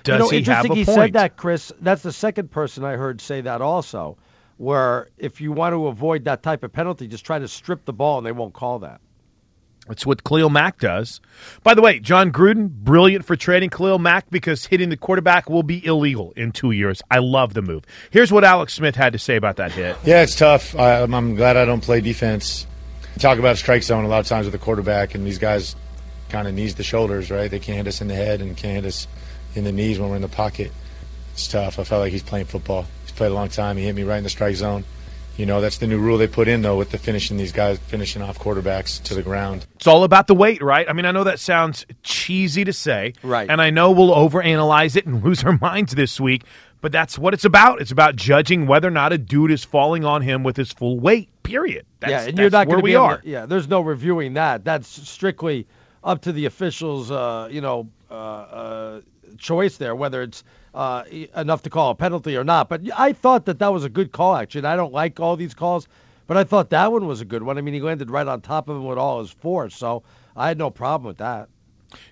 Does 0.04 0.14
you 0.14 0.18
know, 0.18 0.28
he 0.30 0.42
have 0.44 0.64
interesting 0.66 0.72
a 0.72 0.74
he 0.76 0.84
point? 0.84 0.96
said 0.96 1.12
that, 1.14 1.36
Chris. 1.36 1.72
That's 1.80 2.02
the 2.02 2.12
second 2.12 2.50
person 2.50 2.84
I 2.84 2.96
heard 2.96 3.20
say 3.20 3.40
that 3.42 3.60
also. 3.60 4.16
Where 4.56 5.08
if 5.18 5.40
you 5.40 5.52
want 5.52 5.72
to 5.74 5.86
avoid 5.86 6.24
that 6.24 6.42
type 6.42 6.64
of 6.64 6.72
penalty, 6.72 7.06
just 7.06 7.24
try 7.24 7.38
to 7.38 7.46
strip 7.46 7.84
the 7.84 7.92
ball 7.92 8.18
and 8.18 8.26
they 8.26 8.32
won't 8.32 8.54
call 8.54 8.80
that. 8.80 9.00
That's 9.86 10.04
what 10.04 10.22
Khalil 10.24 10.50
Mack 10.50 10.78
does. 10.80 11.20
By 11.62 11.74
the 11.74 11.80
way, 11.80 11.98
Jon 12.00 12.30
Gruden, 12.32 12.68
brilliant 12.68 13.24
for 13.24 13.36
trading 13.36 13.70
Khalil 13.70 13.98
Mack 13.98 14.28
because 14.30 14.66
hitting 14.66 14.88
the 14.90 14.96
quarterback 14.96 15.48
will 15.48 15.62
be 15.62 15.84
illegal 15.86 16.32
in 16.36 16.50
two 16.52 16.72
years. 16.72 17.00
I 17.10 17.18
love 17.20 17.54
the 17.54 17.62
move. 17.62 17.84
Here's 18.10 18.30
what 18.32 18.44
Alex 18.44 18.74
Smith 18.74 18.96
had 18.96 19.12
to 19.14 19.18
say 19.18 19.36
about 19.36 19.56
that 19.56 19.72
hit. 19.72 19.96
Yeah, 20.04 20.22
it's 20.22 20.34
tough. 20.36 20.74
I, 20.76 20.98
I'm- 21.00 21.14
I'm 21.14 21.36
glad 21.36 21.56
I 21.56 21.64
don't 21.64 21.80
play 21.80 22.00
defense. 22.00 22.66
Talk 23.18 23.38
about 23.38 23.52
a 23.54 23.56
strike 23.56 23.82
zone 23.82 24.04
a 24.04 24.08
lot 24.08 24.20
of 24.20 24.26
times 24.26 24.44
with 24.46 24.52
the 24.52 24.58
quarterback, 24.58 25.14
and 25.14 25.24
these 25.26 25.38
guys 25.38 25.74
kind 26.28 26.46
of 26.48 26.54
knees 26.54 26.74
to 26.74 26.82
shoulders, 26.82 27.30
right? 27.30 27.50
They 27.50 27.58
can't 27.58 27.78
hit 27.78 27.86
us 27.86 28.00
in 28.00 28.08
the 28.08 28.14
head 28.14 28.40
and 28.40 28.56
can't 28.56 28.74
hit 28.76 28.84
us 28.88 29.06
in 29.54 29.64
the 29.64 29.72
knees 29.72 29.98
when 29.98 30.10
we're 30.10 30.16
in 30.16 30.22
the 30.22 30.28
pocket. 30.28 30.72
It's 31.32 31.46
tough. 31.48 31.78
I 31.78 31.84
felt 31.84 32.00
like 32.00 32.12
he's 32.12 32.22
playing 32.22 32.46
football. 32.46 32.86
He's 33.02 33.12
played 33.12 33.30
a 33.30 33.34
long 33.34 33.48
time. 33.48 33.76
He 33.76 33.84
hit 33.84 33.94
me 33.94 34.02
right 34.02 34.18
in 34.18 34.24
the 34.24 34.30
strike 34.30 34.56
zone. 34.56 34.84
You 35.36 35.46
know, 35.46 35.60
that's 35.60 35.78
the 35.78 35.86
new 35.86 36.00
rule 36.00 36.18
they 36.18 36.26
put 36.26 36.48
in, 36.48 36.62
though, 36.62 36.76
with 36.76 36.90
the 36.90 36.98
finishing 36.98 37.36
these 37.36 37.52
guys 37.52 37.78
finishing 37.78 38.22
off 38.22 38.40
quarterbacks 38.40 39.00
to 39.04 39.14
the 39.14 39.22
ground. 39.22 39.66
It's 39.76 39.86
all 39.86 40.02
about 40.02 40.26
the 40.26 40.34
weight, 40.34 40.60
right? 40.60 40.88
I 40.88 40.92
mean, 40.92 41.06
I 41.06 41.12
know 41.12 41.22
that 41.22 41.38
sounds 41.38 41.86
cheesy 42.02 42.64
to 42.64 42.72
say. 42.72 43.12
Right. 43.22 43.48
And 43.48 43.62
I 43.62 43.70
know 43.70 43.92
we'll 43.92 44.10
overanalyze 44.12 44.96
it 44.96 45.06
and 45.06 45.22
lose 45.24 45.44
our 45.44 45.56
minds 45.60 45.94
this 45.94 46.18
week, 46.20 46.42
but 46.80 46.90
that's 46.90 47.16
what 47.16 47.34
it's 47.34 47.44
about. 47.44 47.80
It's 47.80 47.92
about 47.92 48.16
judging 48.16 48.66
whether 48.66 48.88
or 48.88 48.90
not 48.90 49.12
a 49.12 49.18
dude 49.18 49.52
is 49.52 49.62
falling 49.62 50.04
on 50.04 50.22
him 50.22 50.42
with 50.42 50.56
his 50.56 50.72
full 50.72 50.98
weight, 50.98 51.28
period. 51.44 51.86
That's, 52.00 52.10
yeah, 52.10 52.18
and 52.22 52.26
that's 52.30 52.38
you're 52.40 52.50
not 52.50 52.66
where 52.66 52.80
we 52.80 52.90
be 52.90 52.96
are. 52.96 53.18
to- 53.20 53.28
yeah, 53.28 53.46
there's 53.46 53.68
no 53.68 53.80
reviewing 53.80 54.34
that. 54.34 54.64
That's 54.64 54.88
strictly 55.08 55.68
up 56.02 56.22
to 56.22 56.32
the 56.32 56.46
officials. 56.46 57.10
Uh, 57.10 57.48
you 57.50 57.60
know, 57.60 57.88
uh, 58.10 58.14
uh, 58.14 59.00
choice 59.36 59.76
there 59.76 59.94
whether 59.94 60.22
it's 60.22 60.42
uh, 60.74 61.04
enough 61.36 61.62
to 61.62 61.70
call 61.70 61.90
a 61.90 61.94
penalty 61.94 62.36
or 62.36 62.44
not. 62.44 62.68
But 62.68 62.82
I 62.96 63.12
thought 63.12 63.46
that 63.46 63.58
that 63.58 63.72
was 63.72 63.84
a 63.84 63.88
good 63.88 64.12
call. 64.12 64.36
Actually, 64.36 64.66
I 64.66 64.76
don't 64.76 64.92
like 64.92 65.20
all 65.20 65.36
these 65.36 65.54
calls, 65.54 65.88
but 66.26 66.36
I 66.36 66.44
thought 66.44 66.70
that 66.70 66.92
one 66.92 67.06
was 67.06 67.20
a 67.20 67.24
good 67.24 67.42
one. 67.42 67.58
I 67.58 67.60
mean, 67.60 67.74
he 67.74 67.80
landed 67.80 68.10
right 68.10 68.26
on 68.26 68.40
top 68.40 68.68
of 68.68 68.76
him 68.76 68.84
with 68.84 68.98
all 68.98 69.20
his 69.20 69.30
force, 69.30 69.76
so 69.76 70.02
I 70.36 70.48
had 70.48 70.58
no 70.58 70.70
problem 70.70 71.06
with 71.06 71.18
that. 71.18 71.48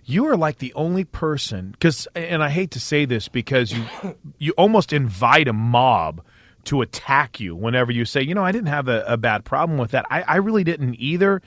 You 0.04 0.26
are 0.26 0.36
like 0.36 0.58
the 0.58 0.72
only 0.74 1.04
person 1.04 1.70
because, 1.72 2.08
and 2.14 2.42
I 2.42 2.48
hate 2.48 2.70
to 2.72 2.80
say 2.80 3.04
this 3.04 3.28
because 3.28 3.72
you 3.72 3.84
you 4.38 4.52
almost 4.52 4.92
invite 4.92 5.48
a 5.48 5.52
mob 5.52 6.22
to 6.64 6.82
attack 6.82 7.38
you 7.38 7.54
whenever 7.54 7.92
you 7.92 8.04
say, 8.04 8.22
you 8.22 8.34
know, 8.34 8.44
I 8.44 8.52
didn't 8.52 8.68
have 8.68 8.88
a, 8.88 9.04
a 9.06 9.16
bad 9.16 9.44
problem 9.44 9.78
with 9.78 9.92
that. 9.92 10.04
I, 10.10 10.22
I 10.22 10.36
really 10.36 10.64
didn't 10.64 10.96
either. 10.98 11.40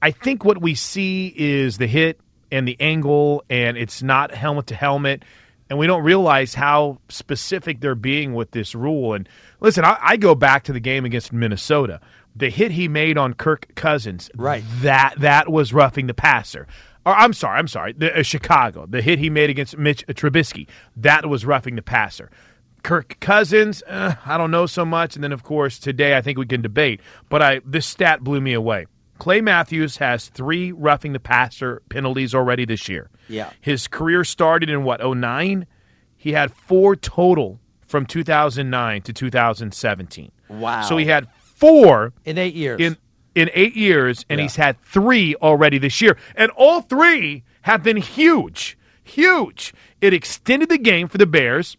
I 0.00 0.10
think 0.10 0.44
what 0.44 0.60
we 0.60 0.74
see 0.74 1.32
is 1.36 1.78
the 1.78 1.86
hit 1.86 2.20
and 2.50 2.66
the 2.66 2.76
angle, 2.80 3.44
and 3.50 3.76
it's 3.76 4.02
not 4.02 4.32
helmet 4.32 4.68
to 4.68 4.74
helmet, 4.74 5.24
and 5.68 5.78
we 5.78 5.86
don't 5.86 6.02
realize 6.02 6.54
how 6.54 6.98
specific 7.08 7.80
they're 7.80 7.94
being 7.94 8.34
with 8.34 8.52
this 8.52 8.74
rule. 8.74 9.14
And 9.14 9.28
listen, 9.60 9.84
I, 9.84 9.98
I 10.00 10.16
go 10.16 10.34
back 10.34 10.64
to 10.64 10.72
the 10.72 10.80
game 10.80 11.04
against 11.04 11.32
Minnesota. 11.32 12.00
The 12.36 12.50
hit 12.50 12.70
he 12.70 12.88
made 12.88 13.18
on 13.18 13.34
Kirk 13.34 13.74
Cousins, 13.74 14.30
right? 14.36 14.62
That 14.80 15.14
that 15.18 15.50
was 15.50 15.72
roughing 15.72 16.06
the 16.06 16.14
passer. 16.14 16.68
Or 17.04 17.14
I'm 17.14 17.32
sorry, 17.32 17.58
I'm 17.58 17.68
sorry. 17.68 17.94
The, 17.94 18.20
uh, 18.20 18.22
Chicago, 18.22 18.86
the 18.86 19.02
hit 19.02 19.18
he 19.18 19.30
made 19.30 19.50
against 19.50 19.76
Mitch 19.76 20.06
Trubisky, 20.06 20.68
that 20.96 21.26
was 21.26 21.44
roughing 21.44 21.74
the 21.74 21.82
passer. 21.82 22.30
Kirk 22.84 23.18
Cousins, 23.18 23.82
uh, 23.88 24.14
I 24.24 24.38
don't 24.38 24.52
know 24.52 24.66
so 24.66 24.84
much. 24.84 25.16
And 25.16 25.24
then, 25.24 25.32
of 25.32 25.42
course, 25.42 25.78
today 25.80 26.16
I 26.16 26.22
think 26.22 26.38
we 26.38 26.46
can 26.46 26.62
debate. 26.62 27.00
But 27.28 27.42
I 27.42 27.60
this 27.64 27.86
stat 27.86 28.22
blew 28.22 28.40
me 28.40 28.52
away. 28.52 28.86
Clay 29.18 29.40
Matthews 29.40 29.96
has 29.98 30.28
three 30.28 30.72
roughing 30.72 31.12
the 31.12 31.20
passer 31.20 31.82
penalties 31.88 32.34
already 32.34 32.64
this 32.64 32.88
year. 32.88 33.10
Yeah. 33.28 33.50
His 33.60 33.88
career 33.88 34.24
started 34.24 34.70
in 34.70 34.84
what, 34.84 35.00
09? 35.04 35.66
He 36.16 36.32
had 36.32 36.52
four 36.52 36.96
total 36.96 37.60
from 37.86 38.06
2009 38.06 39.02
to 39.02 39.12
2017. 39.12 40.30
Wow. 40.48 40.82
So 40.82 40.96
he 40.96 41.06
had 41.06 41.28
four 41.32 42.12
in 42.24 42.38
eight 42.38 42.54
years. 42.54 42.80
In 42.80 42.96
in 43.34 43.50
eight 43.54 43.76
years, 43.76 44.24
and 44.28 44.38
Yeah. 44.40 44.44
he's 44.44 44.56
had 44.56 44.80
three 44.82 45.34
already 45.36 45.78
this 45.78 46.00
year, 46.00 46.16
and 46.34 46.50
all 46.56 46.80
three 46.80 47.44
have 47.62 47.84
been 47.84 47.96
huge, 47.98 48.76
huge. 49.04 49.72
It 50.00 50.12
extended 50.12 50.68
the 50.70 50.78
game 50.78 51.06
for 51.06 51.18
the 51.18 51.26
Bears. 51.26 51.76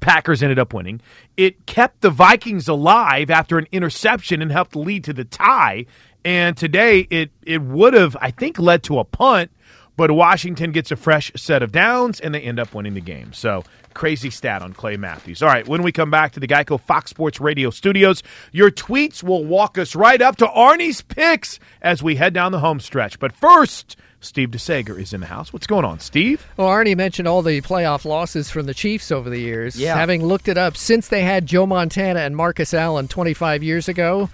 Packers 0.00 0.42
ended 0.42 0.58
up 0.58 0.72
winning. 0.72 1.00
It 1.36 1.66
kept 1.66 2.00
the 2.00 2.10
Vikings 2.10 2.68
alive 2.68 3.30
after 3.30 3.58
an 3.58 3.66
interception 3.72 4.42
and 4.42 4.52
helped 4.52 4.76
lead 4.76 5.04
to 5.04 5.12
the 5.12 5.24
tie. 5.24 5.86
And 6.24 6.56
today 6.56 7.06
it 7.10 7.30
it 7.42 7.62
would 7.62 7.94
have, 7.94 8.16
I 8.20 8.30
think, 8.30 8.58
led 8.58 8.82
to 8.84 8.98
a 8.98 9.04
punt, 9.04 9.50
but 9.96 10.10
Washington 10.10 10.72
gets 10.72 10.90
a 10.90 10.96
fresh 10.96 11.32
set 11.36 11.62
of 11.62 11.72
downs 11.72 12.20
and 12.20 12.34
they 12.34 12.40
end 12.40 12.58
up 12.58 12.74
winning 12.74 12.94
the 12.94 13.00
game. 13.00 13.32
So 13.32 13.64
crazy 13.94 14.30
stat 14.30 14.62
on 14.62 14.74
Clay 14.74 14.96
Matthews. 14.96 15.42
All 15.42 15.48
right, 15.48 15.66
when 15.66 15.82
we 15.82 15.90
come 15.90 16.10
back 16.10 16.32
to 16.32 16.40
the 16.40 16.46
Geico 16.46 16.78
Fox 16.78 17.10
Sports 17.10 17.40
Radio 17.40 17.70
studios, 17.70 18.22
your 18.52 18.70
tweets 18.70 19.22
will 19.22 19.44
walk 19.44 19.78
us 19.78 19.94
right 19.96 20.20
up 20.20 20.36
to 20.36 20.46
Arnie's 20.46 21.00
picks 21.02 21.58
as 21.80 22.02
we 22.02 22.16
head 22.16 22.34
down 22.34 22.52
the 22.52 22.60
home 22.60 22.78
stretch. 22.78 23.18
But 23.18 23.32
first, 23.32 23.96
Steve 24.20 24.50
DeSager 24.50 25.00
is 25.00 25.14
in 25.14 25.20
the 25.20 25.26
house. 25.26 25.52
What's 25.52 25.66
going 25.66 25.84
on, 25.84 26.00
Steve? 26.00 26.46
Well, 26.56 26.68
Arnie 26.68 26.96
mentioned 26.96 27.26
all 27.26 27.42
the 27.42 27.60
playoff 27.62 28.04
losses 28.04 28.50
from 28.50 28.66
the 28.66 28.74
Chiefs 28.74 29.10
over 29.10 29.30
the 29.30 29.38
years. 29.38 29.78
Yeah. 29.78 29.96
Having 29.96 30.24
looked 30.26 30.48
it 30.48 30.58
up, 30.58 30.76
since 30.76 31.08
they 31.08 31.22
had 31.22 31.46
Joe 31.46 31.66
Montana 31.66 32.20
and 32.20 32.36
Marcus 32.36 32.74
Allen 32.74 33.08
25 33.08 33.62
years 33.62 33.88
ago, 33.88 34.28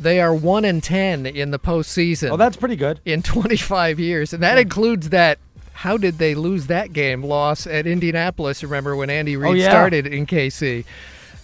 they 0.00 0.20
are 0.20 0.34
1 0.34 0.64
and 0.64 0.82
10 0.82 1.26
in 1.26 1.50
the 1.50 1.58
postseason. 1.58 2.30
Oh, 2.30 2.36
that's 2.36 2.56
pretty 2.56 2.76
good. 2.76 3.00
In 3.04 3.22
25 3.22 3.98
years. 4.00 4.32
And 4.32 4.42
that 4.42 4.58
includes 4.58 5.10
that. 5.10 5.38
How 5.72 5.96
did 5.96 6.18
they 6.18 6.34
lose 6.34 6.66
that 6.66 6.92
game 6.92 7.22
loss 7.22 7.64
at 7.66 7.86
Indianapolis? 7.86 8.64
Remember 8.64 8.96
when 8.96 9.10
Andy 9.10 9.36
oh, 9.36 9.40
Reid 9.40 9.50
Oh, 9.50 9.54
yeah. 9.54 9.70
started 9.70 10.06
in 10.08 10.26
KC? 10.26 10.84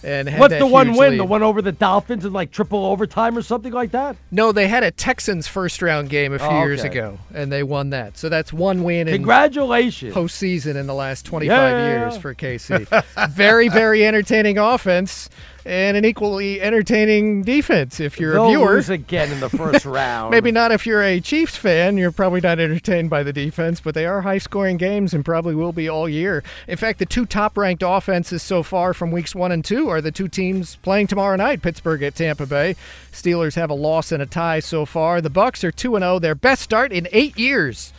And 0.03 0.27
had 0.29 0.39
What's 0.39 0.59
the 0.59 0.67
one 0.67 0.93
win? 0.93 1.11
lead. 1.11 1.19
The 1.19 1.25
one 1.25 1.41
over 1.41 1.61
the 1.63 1.71
Dolphins 1.71 2.25
in 2.25 2.33
like 2.33 2.51
triple 2.51 2.85
overtime 2.85 3.35
or 3.37 3.41
something 3.41 3.73
like 3.73 3.91
that? 3.91 4.15
No, 4.31 4.51
they 4.51 4.67
had 4.67 4.83
a 4.83 4.91
Texans 4.91 5.47
first 5.47 5.81
round 5.81 6.09
game 6.09 6.31
a 6.31 6.35
oh, 6.35 6.39
few 6.39 6.47
Oh, 6.47 6.59
years 6.63 6.83
ago, 6.83 7.17
and 7.33 7.51
they 7.51 7.63
won 7.63 7.89
that. 7.89 8.17
So 8.17 8.29
that's 8.29 8.53
one 8.53 8.83
win. 8.83 9.07
in 9.07 9.15
Congratulations. 9.15 10.13
postseason 10.13 10.75
in 10.75 10.85
the 10.85 10.93
last 10.93 11.25
25 11.25 11.49
Yeah. 11.49 11.87
years 11.87 12.17
for 12.17 12.35
KC. 12.35 12.85
very, 13.31 13.67
very 13.69 14.05
entertaining 14.05 14.57
offense 14.59 15.27
and 15.65 15.97
an 15.97 16.05
equally 16.05 16.61
entertaining 16.61 17.41
defense 17.41 17.99
if 17.99 18.19
you're 18.19 18.33
They'll 18.33 18.45
a 18.45 18.49
viewer. 18.49 18.73
lose 18.75 18.89
again 18.89 19.31
in 19.31 19.39
the 19.39 19.49
first 19.49 19.85
round. 19.85 20.31
Maybe 20.31 20.51
not 20.51 20.71
if 20.71 20.85
you're 20.85 21.01
a 21.01 21.19
Chiefs 21.19 21.55
fan. 21.57 21.97
You're 21.97 22.11
probably 22.11 22.41
not 22.41 22.59
entertained 22.59 23.09
by 23.09 23.23
the 23.23 23.33
defense, 23.33 23.81
but 23.81 23.95
they 23.95 24.05
are 24.05 24.21
high 24.21 24.37
scoring 24.37 24.77
games 24.77 25.13
and 25.13 25.25
probably 25.25 25.55
will 25.55 25.73
be 25.73 25.89
all 25.89 26.07
year. 26.07 26.43
In 26.67 26.77
fact, 26.77 26.99
the 26.99 27.05
two 27.05 27.25
top 27.25 27.57
ranked 27.57 27.83
offenses 27.85 28.43
so 28.43 28.61
far 28.63 28.93
from 28.93 29.11
weeks 29.11 29.33
one 29.33 29.51
and 29.51 29.65
two 29.65 29.89
are 29.89 30.01
the 30.01 30.11
two 30.11 30.27
teams 30.27 30.75
playing 30.77 31.07
tomorrow 31.07 31.35
night 31.35 31.61
Pittsburgh 31.61 32.03
at 32.03 32.15
Tampa 32.15 32.45
Bay. 32.45 32.75
Steelers 33.11 33.55
have 33.55 33.69
a 33.69 33.73
loss 33.75 34.11
and 34.11 34.21
a 34.21 34.25
tie 34.25 34.59
so 34.59 34.85
far. 34.85 35.21
The 35.21 35.29
Bucs 35.29 35.63
are 35.63 35.71
2 35.71 35.97
0, 35.97 36.19
their 36.19 36.35
best 36.35 36.61
start 36.61 36.91
in 36.91 37.07
eight 37.11 37.37
years. 37.37 37.91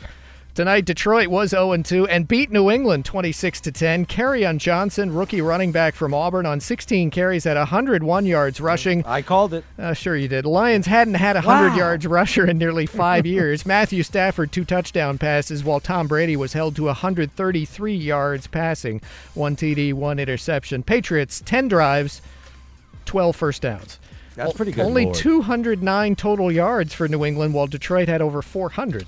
Tonight, 0.56 0.86
Detroit 0.86 1.26
was 1.26 1.50
0 1.50 1.76
2 1.82 2.06
and 2.06 2.26
beat 2.26 2.50
New 2.50 2.70
England 2.70 3.04
26 3.04 3.60
10. 3.60 4.06
Kerryon 4.06 4.56
Johnson, 4.56 5.12
rookie 5.12 5.42
running 5.42 5.70
back 5.70 5.94
from 5.94 6.14
Auburn, 6.14 6.46
on 6.46 6.60
16 6.60 7.10
carries 7.10 7.44
at 7.44 7.58
101 7.58 8.24
yards 8.24 8.58
rushing. 8.58 9.04
I 9.04 9.20
called 9.20 9.52
it. 9.52 9.66
Uh, 9.78 9.92
sure, 9.92 10.16
you 10.16 10.28
did. 10.28 10.46
Lions 10.46 10.86
hadn't 10.86 11.12
had 11.12 11.36
a 11.36 11.42
100 11.42 11.72
Wow. 11.72 11.76
yards 11.76 12.06
rusher 12.06 12.46
in 12.48 12.56
nearly 12.56 12.86
five 13.04 13.26
years. 13.26 13.66
Matthew 13.66 14.02
Stafford, 14.02 14.50
two 14.50 14.64
touchdown 14.64 15.18
passes, 15.18 15.62
while 15.62 15.78
Tom 15.78 16.06
Brady 16.06 16.36
was 16.36 16.54
held 16.54 16.74
to 16.76 16.84
133 16.84 17.94
yards 17.94 18.46
passing. 18.46 19.02
One 19.34 19.56
TD, 19.56 19.92
one 19.92 20.18
interception. 20.18 20.82
Patriots, 20.82 21.42
10 21.44 21.68
drives, 21.68 22.22
12 23.04 23.36
first 23.36 23.60
downs. 23.60 24.00
That's 24.36 24.54
pretty 24.54 24.72
good. 24.72 24.86
Only 24.86 25.04
Lord. 25.04 25.16
209 25.16 26.16
total 26.16 26.50
yards 26.50 26.94
for 26.94 27.08
New 27.08 27.26
England, 27.26 27.52
while 27.52 27.66
Detroit 27.66 28.08
had 28.08 28.22
over 28.22 28.40
400. 28.40 29.06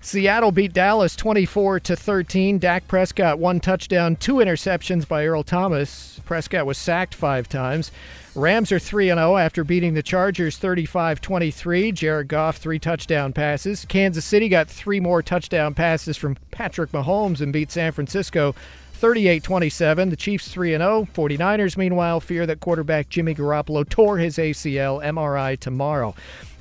Seattle 0.00 0.52
beat 0.52 0.72
Dallas 0.72 1.16
24 1.16 1.80
to 1.80 1.96
13. 1.96 2.58
Dak 2.58 2.86
Prescott 2.86 3.38
one 3.38 3.58
touchdown, 3.58 4.14
two 4.14 4.36
interceptions 4.36 5.06
by 5.06 5.26
Earl 5.26 5.42
Thomas. 5.42 6.20
Prescott 6.24 6.66
was 6.66 6.78
sacked 6.78 7.14
5 7.14 7.48
times. 7.48 7.90
Rams 8.34 8.70
are 8.70 8.78
3 8.78 9.06
0 9.08 9.36
after 9.36 9.64
beating 9.64 9.94
the 9.94 10.02
Chargers 10.02 10.56
35-23. 10.58 11.92
Jared 11.92 12.28
Goff 12.28 12.58
three 12.58 12.78
touchdown 12.78 13.32
passes. 13.32 13.84
Kansas 13.86 14.24
City 14.24 14.48
got 14.48 14.68
three 14.68 15.00
more 15.00 15.22
touchdown 15.22 15.74
passes 15.74 16.16
from 16.16 16.36
Patrick 16.52 16.92
Mahomes 16.92 17.40
and 17.40 17.52
beat 17.52 17.72
San 17.72 17.90
Francisco 17.90 18.54
38-27. 19.00 20.10
The 20.10 20.16
Chiefs 20.16 20.48
3 20.48 20.70
0. 20.70 21.08
49ers 21.12 21.76
meanwhile 21.76 22.20
fear 22.20 22.46
that 22.46 22.60
quarterback 22.60 23.08
Jimmy 23.08 23.34
Garoppolo 23.34 23.88
tore 23.88 24.18
his 24.18 24.38
ACL 24.38 25.04
MRI 25.04 25.58
tomorrow. 25.58 26.14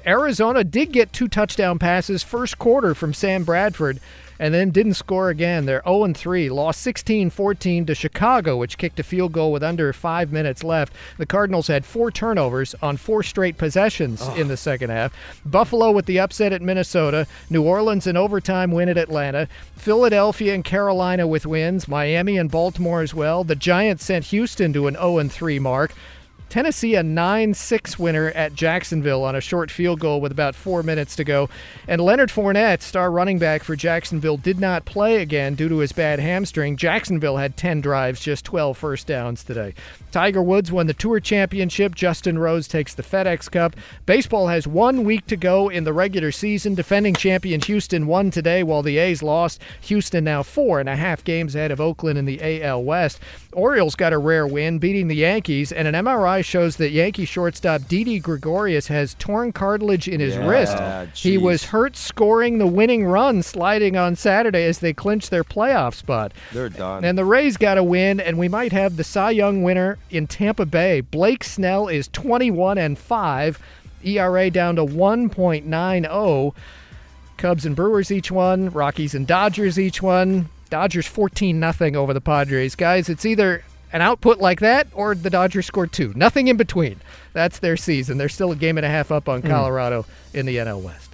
Arizona 0.05 0.63
did 0.63 0.91
get 0.91 1.11
two 1.11 1.27
touchdown 1.27 1.79
passes 1.79 2.23
first 2.23 2.57
quarter 2.57 2.93
from 2.93 3.13
Sam 3.13 3.43
Bradford 3.43 3.99
and 4.39 4.53
then 4.53 4.71
didn't 4.71 4.93
score 4.93 5.29
again. 5.29 5.65
They're 5.65 5.81
0 5.87 6.13
3, 6.13 6.49
lost 6.49 6.81
16 6.81 7.29
14 7.29 7.85
to 7.85 7.95
Chicago, 7.95 8.57
which 8.57 8.77
kicked 8.77 8.99
a 8.99 9.03
field 9.03 9.31
goal 9.31 9.51
with 9.51 9.63
under 9.63 9.91
five 9.93 10.31
minutes 10.31 10.63
left. 10.63 10.93
The 11.17 11.25
Cardinals 11.25 11.67
had 11.67 11.85
four 11.85 12.11
turnovers 12.11 12.75
on 12.81 12.97
four 12.97 13.23
straight 13.23 13.57
possessions 13.57 14.27
in 14.29 14.47
the 14.47 14.57
second 14.57 14.89
half. 14.89 15.13
Buffalo 15.45 15.91
with 15.91 16.05
the 16.05 16.19
upset 16.19 16.53
at 16.53 16.61
Minnesota, 16.61 17.27
New 17.49 17.63
Orleans 17.63 18.07
an 18.07 18.17
overtime 18.17 18.71
win 18.71 18.89
at 18.89 18.97
Atlanta, 18.97 19.47
Philadelphia 19.75 20.53
and 20.53 20.63
Carolina 20.63 21.27
with 21.27 21.45
wins, 21.45 21.87
Miami 21.87 22.37
and 22.37 22.51
Baltimore 22.51 23.01
as 23.01 23.13
well. 23.13 23.43
The 23.43 23.55
Giants 23.55 24.05
sent 24.05 24.25
Houston 24.25 24.73
to 24.73 24.87
an 24.87 24.95
0 24.95 25.27
3 25.27 25.59
mark. 25.59 25.93
Tennessee 26.49 26.95
a 26.95 27.03
9 27.03 27.53
6 27.53 27.99
winner 27.99 28.29
at 28.29 28.53
Jacksonville 28.53 29.23
on 29.23 29.35
a 29.35 29.41
short 29.41 29.69
field 29.69 29.99
goal 29.99 30.21
with 30.21 30.31
about 30.31 30.55
four 30.55 30.81
minutes 30.81 31.15
to 31.17 31.23
go. 31.23 31.49
And 31.87 32.01
Leonard 32.01 32.29
Fournette, 32.29 32.81
star 32.81 33.11
running 33.11 33.37
back 33.37 33.63
for 33.63 33.75
Jacksonville, 33.75 34.37
did 34.37 34.59
not 34.59 34.85
play 34.85 35.21
again 35.21 35.55
due 35.55 35.67
to 35.67 35.79
his 35.79 35.91
bad 35.91 36.19
hamstring. 36.19 36.77
Jacksonville 36.77 37.37
had 37.37 37.57
10 37.57 37.81
drives, 37.81 38.21
just 38.21 38.45
12 38.45 38.77
first 38.77 39.07
downs 39.07 39.43
today. 39.43 39.73
Tiger 40.11 40.41
Woods 40.41 40.71
won 40.71 40.87
the 40.87 40.93
Tour 40.93 41.19
Championship. 41.19 41.93
Justin 41.93 42.39
Rose 42.39 42.67
takes 42.67 42.93
the 42.93 43.03
FedEx 43.03 43.51
Cup. 43.51 43.75
Baseball 44.05 44.47
has 44.47 44.65
one 44.65 45.03
week 45.03 45.27
to 45.27 45.35
go 45.35 45.69
in 45.69 45.83
the 45.83 45.93
regular 45.93 46.31
season. 46.31 46.75
Defending 46.75 47.13
champion 47.13 47.61
Houston 47.61 48.07
won 48.07 48.31
today 48.31 48.63
while 48.63 48.81
the 48.81 48.97
A's 48.97 49.21
lost. 49.21 49.61
Houston 49.81 50.23
now 50.23 50.43
four 50.43 50.79
and 50.79 50.87
a 50.87 50.95
half 50.95 51.23
games 51.23 51.55
ahead 51.55 51.71
of 51.71 51.81
Oakland 51.81 52.17
in 52.17 52.25
the 52.25 52.63
AL 52.63 52.83
West. 52.83 53.19
Orioles 53.57 53.95
got 53.95 54.13
a 54.13 54.19
rare 54.19 54.45
win, 54.45 54.77
beating 54.77 55.07
the 55.07 55.15
Yankees, 55.15 55.71
and 55.71 55.87
an 55.87 55.95
MRI 55.95 56.45
shows 56.45 56.75
that 56.77 56.91
Yankee 56.91 57.25
shortstop 57.25 57.87
Didi 57.87 58.19
Gregorius 58.19 58.85
has 58.87 59.15
torn 59.15 59.51
cartilage 59.51 60.07
in 60.07 60.19
his 60.19 60.35
Yeah, 60.35 60.47
wrist. 60.47 61.17
He 61.17 61.39
was 61.39 61.65
hurt 61.65 61.97
scoring 61.97 62.59
the 62.59 62.67
winning 62.67 63.05
run 63.05 63.41
sliding 63.41 63.97
on 63.97 64.15
Saturday 64.15 64.63
as 64.65 64.77
they 64.77 64.93
clinched 64.93 65.31
their 65.31 65.43
playoff 65.43 65.95
spot. 65.95 66.33
They're 66.53 66.69
done. 66.69 67.03
And 67.03 67.17
the 67.17 67.25
Rays 67.25 67.57
got 67.57 67.79
a 67.79 67.83
win, 67.83 68.19
and 68.19 68.37
we 68.37 68.47
might 68.47 68.73
have 68.73 68.95
the 68.95 69.03
Cy 69.03 69.31
Young 69.31 69.63
winner 69.63 69.97
in 70.11 70.27
Tampa 70.27 70.67
Bay. 70.67 71.01
Blake 71.01 71.43
Snell 71.43 71.87
is 71.87 72.07
21 72.09 72.77
and 72.77 72.95
5, 72.95 73.59
ERA 74.05 74.51
down 74.51 74.75
to 74.75 74.85
1.90. 74.85 76.53
Cubs 77.37 77.65
and 77.65 77.75
Brewers 77.75 78.11
each 78.11 78.31
won, 78.31 78.69
Rockies 78.69 79.15
and 79.15 79.25
Dodgers 79.25 79.79
each 79.79 79.99
won. 80.01 80.49
Dodgers 80.67 81.07
14 81.07 81.59
nothing 81.59 81.95
over 81.95 82.13
the 82.13 82.21
Padres. 82.21 82.75
Guys, 82.75 83.09
it's 83.09 83.25
either 83.25 83.63
an 83.93 84.01
output 84.01 84.39
like 84.39 84.59
that 84.59 84.87
or 84.93 85.15
the 85.15 85.29
Dodgers 85.29 85.65
scored 85.65 85.91
two. 85.91 86.11
Nothing 86.15 86.47
in 86.47 86.57
between. 86.57 86.99
That's 87.33 87.59
their 87.59 87.77
season. 87.77 88.17
They're 88.17 88.29
still 88.29 88.51
a 88.51 88.55
game 88.55 88.77
and 88.77 88.85
a 88.85 88.89
half 88.89 89.11
up 89.11 89.29
on 89.29 89.41
Mm. 89.41 89.49
Colorado 89.49 90.05
in 90.33 90.45
the 90.45 90.57
NL 90.57 90.81
West. 90.81 91.09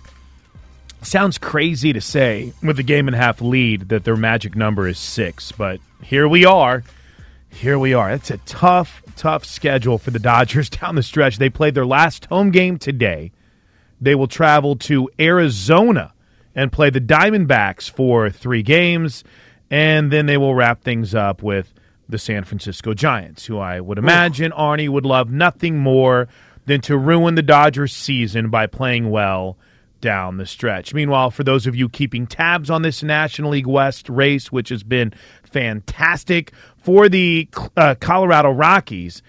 Sounds 1.02 1.38
crazy 1.38 1.92
to 1.92 2.00
say 2.02 2.54
with 2.64 2.80
a 2.80 2.84
game 2.84 3.08
and 3.08 3.16
a 3.16 3.20
half 3.20 3.42
lead 3.42 3.90
that 3.90 4.06
their 4.06 4.16
magic 4.16 4.56
number 4.56 4.88
is 4.88 4.98
six, 4.98 5.52
but 5.52 5.82
here 6.02 6.28
we 6.28 6.46
are. 6.46 6.84
Here 7.50 7.78
we 7.78 7.94
are. 7.94 8.10
It's 8.12 8.32
a 8.32 8.38
tough, 8.38 9.04
tough 9.18 9.44
schedule 9.46 9.98
for 9.98 10.12
the 10.12 10.20
Dodgers 10.20 10.70
down 10.70 10.96
the 10.96 11.04
stretch. 11.04 11.38
They 11.38 11.50
played 11.50 11.76
their 11.76 11.86
last 11.86 12.26
home 12.26 12.52
game 12.52 12.80
today. 12.80 13.32
They 14.00 14.16
will 14.16 14.28
travel 14.28 14.78
to 14.78 15.10
Arizona 15.20 16.13
and 16.56 16.72
play 16.72 16.90
the 16.90 17.02
Diamondbacks 17.02 17.90
for 17.90 18.30
three 18.30 18.64
games, 18.64 19.24
and 19.70 20.12
then 20.12 20.26
they 20.26 20.38
will 20.38 20.56
wrap 20.56 20.84
things 20.84 21.16
up 21.16 21.42
with 21.42 21.74
the 22.08 22.18
San 22.18 22.44
Francisco 22.44 22.94
Giants, 22.94 23.46
who 23.46 23.58
I 23.58 23.80
would 23.80 23.98
imagine 23.98 24.52
Arnie 24.52 24.90
would 24.90 25.06
love 25.06 25.32
nothing 25.32 25.80
more 25.80 26.28
than 26.66 26.82
to 26.82 26.98
ruin 26.98 27.36
the 27.36 27.42
Dodgers' 27.42 27.94
season 27.94 28.50
by 28.50 28.68
playing 28.68 29.10
well 29.10 29.58
down 30.04 30.38
the 30.38 30.46
stretch. 30.46 30.94
Meanwhile, 30.94 31.32
for 31.32 31.44
those 31.44 31.66
of 31.66 31.76
you 31.76 31.88
keeping 31.88 32.28
tabs 32.28 32.70
on 32.70 32.82
this 32.82 33.02
National 33.04 33.52
League 33.52 33.68
West 33.68 34.10
race, 34.10 34.52
which 34.52 34.70
has 34.70 34.84
been 34.84 35.14
fantastic 35.44 36.52
for 36.78 37.08
the 37.08 37.48
uh, 37.78 37.96
Colorado 38.00 38.52
Rockies, 38.52 39.24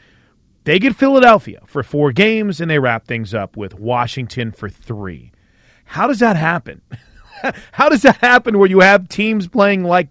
they 0.64 0.78
get 0.78 0.96
Philadelphia 0.96 1.62
for 1.66 1.82
four 1.82 2.10
games 2.10 2.60
and 2.60 2.70
they 2.70 2.78
wrap 2.78 3.06
things 3.06 3.32
up 3.32 3.56
with 3.56 3.74
Washington 3.74 4.51
for 4.51 4.68
three. 4.68 5.30
How 5.84 6.06
does 6.06 6.18
that 6.18 6.36
happen? 6.36 6.80
How 7.73 7.89
does 7.89 8.03
that 8.03 8.16
happen 8.16 8.59
where 8.59 8.69
you 8.69 8.81
have 8.81 9.09
teams 9.09 9.49
playing 9.49 9.85
like 9.85 10.09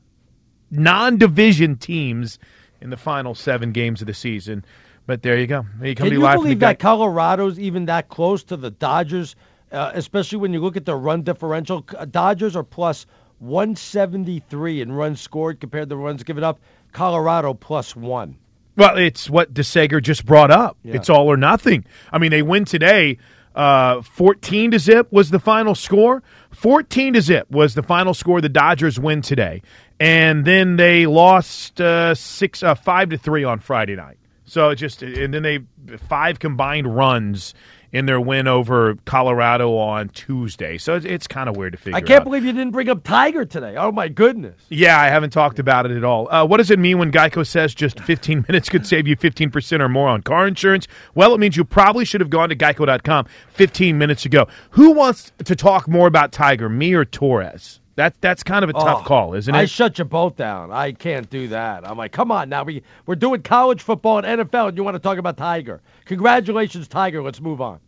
non 0.72 1.18
division 1.18 1.78
teams 1.78 2.40
in 2.82 2.90
the 2.90 2.98
final 2.98 3.36
seven 3.36 3.72
games 3.72 4.02
of 4.02 4.08
the 4.08 4.14
season? 4.14 4.66
But 5.06 5.22
there 5.22 5.38
you 5.38 5.48
go. 5.48 5.66
You 5.82 5.96
Can 5.96 6.12
you 6.12 6.20
believe 6.22 6.60
that 6.60 6.80
Colorado's 6.80 7.60
even 7.60 7.86
that 7.86 8.08
close 8.08 8.44
to 8.46 8.58
the 8.58 8.72
Dodgers? 8.72 9.36
Uh, 9.72 9.92
especially 9.96 10.38
when 10.38 10.54
you 10.54 10.62
look 10.62 10.78
at 10.78 10.86
the 10.86 10.96
run 10.96 11.24
differential, 11.24 11.82
Dodgers 11.82 12.56
are 12.56 12.64
plus 12.64 13.06
173 13.40 14.82
in 14.82 14.92
runs 14.92 15.20
scored 15.20 15.60
compared 15.60 15.84
to 15.84 15.96
the 15.96 15.98
runs 15.98 16.24
given 16.24 16.44
up. 16.44 16.60
Colorado 16.92 17.54
plus 17.54 17.96
one. 17.96 18.38
Well, 18.76 18.98
it's 18.98 19.30
what 19.30 19.54
DeSager 19.54 20.02
just 20.02 20.26
brought 20.26 20.52
up. 20.52 20.78
Yeah. 20.84 20.96
It's 20.96 21.10
all 21.10 21.28
or 21.28 21.38
nothing. 21.38 21.86
I 22.12 22.18
mean, 22.18 22.32
they 22.32 22.42
win 22.42 22.66
today. 22.66 23.18
Uh, 23.56 24.02
14 24.02 24.72
to 24.72 24.80
zip 24.80 25.12
was 25.12 25.30
the 25.30 25.40
final 25.40 25.76
score. 25.76 26.24
14 26.52 27.14
to 27.14 27.22
zip 27.22 27.50
was 27.52 27.76
the 27.76 27.84
final 27.84 28.14
score. 28.14 28.42
The 28.42 28.50
Dodgers 28.50 29.00
win 29.00 29.22
today, 29.22 29.62
and 30.00 30.46
then 30.46 30.78
they 30.78 31.06
lost 31.06 31.80
uh, 31.80 32.16
six, 32.16 32.64
uh, 32.64 32.76
five 32.76 33.10
to 33.10 33.18
three 33.18 33.44
on 33.44 33.60
Friday 33.60 33.96
night. 33.96 34.18
So 34.46 34.70
it 34.70 34.76
just 34.76 35.02
and 35.02 35.34
then 35.34 35.44
they 35.44 35.60
five 35.98 36.40
combined 36.40 36.96
runs 36.96 37.54
in 37.94 38.08
their 38.08 38.20
win 38.20 38.48
over 38.48 38.96
Colorado 39.06 39.78
on 39.78 40.10
Tuesday. 40.10 40.80
So 40.80 40.96
it's, 40.96 41.06
it's 41.06 41.28
kind 41.28 41.48
of 41.48 41.56
weird 41.56 41.74
to 41.74 41.78
figure. 41.78 41.96
I 41.96 42.02
can't 42.02 42.22
out. 42.22 42.24
believe 42.26 42.44
you 42.44 42.52
didn't 42.52 42.72
bring 42.72 42.90
up 42.90 43.04
Tiger 43.04 43.46
today. 43.46 43.76
Oh 43.78 43.92
my 43.92 44.10
goodness. 44.10 44.60
Yeah, 44.70 45.00
I 45.00 45.10
haven't 45.10 45.30
talked 45.30 45.60
about 45.60 45.86
it 45.86 45.96
at 45.96 46.04
all. 46.04 46.28
Uh, 46.30 46.44
what 46.46 46.58
does 46.58 46.72
it 46.72 46.80
mean 46.80 46.98
when 46.98 47.12
Geico 47.12 47.46
says 47.46 47.74
just 47.76 48.00
15 48.00 48.46
minutes 48.50 48.68
could 48.68 48.88
save 48.88 49.08
you 49.08 49.16
15% 49.16 49.80
or 49.80 49.88
more 49.88 50.10
on 50.10 50.24
car 50.24 50.48
insurance? 50.48 50.88
Well, 51.14 51.36
it 51.36 51.40
means 51.40 51.56
you 51.56 51.64
probably 51.64 52.04
should 52.04 52.20
have 52.20 52.32
gone 52.32 52.50
to 52.50 52.56
geico.com 52.56 53.28
15 53.50 53.98
minutes 53.98 54.26
ago. 54.26 54.48
Who 54.72 54.92
wants 54.92 55.32
to 55.46 55.56
talk 55.56 55.88
more 55.88 56.08
about 56.08 56.32
Tiger, 56.32 56.68
me 56.68 56.94
or 56.94 57.06
Torres? 57.06 57.80
That, 57.96 58.20
that's 58.22 58.42
kind 58.44 58.64
of 58.64 58.70
a 58.70 58.74
tough 58.74 59.02
Oh, 59.02 59.06
call, 59.06 59.34
isn't 59.36 59.54
it? 59.54 59.58
I 59.58 59.66
shut 59.66 60.00
you 60.00 60.06
both 60.06 60.36
down. 60.36 60.72
I 60.72 60.94
can't 60.94 61.30
do 61.30 61.50
that. 61.50 61.88
I'm 61.88 61.98
like, 61.98 62.12
come 62.12 62.32
on 62.32 62.50
now. 62.50 62.64
We 62.64 62.82
we're 63.06 63.16
doing 63.16 63.42
college 63.44 63.82
football 63.84 64.18
and 64.20 64.42
NFL, 64.42 64.70
and 64.70 64.78
you 64.78 64.84
want 64.84 64.96
to 64.96 65.00
talk 65.00 65.18
about 65.20 65.38
Tiger? 65.38 65.82
Congratulations, 66.06 66.88
Tiger. 66.88 67.22
Let's 67.22 67.40
move 67.42 67.62
on. 67.62 67.80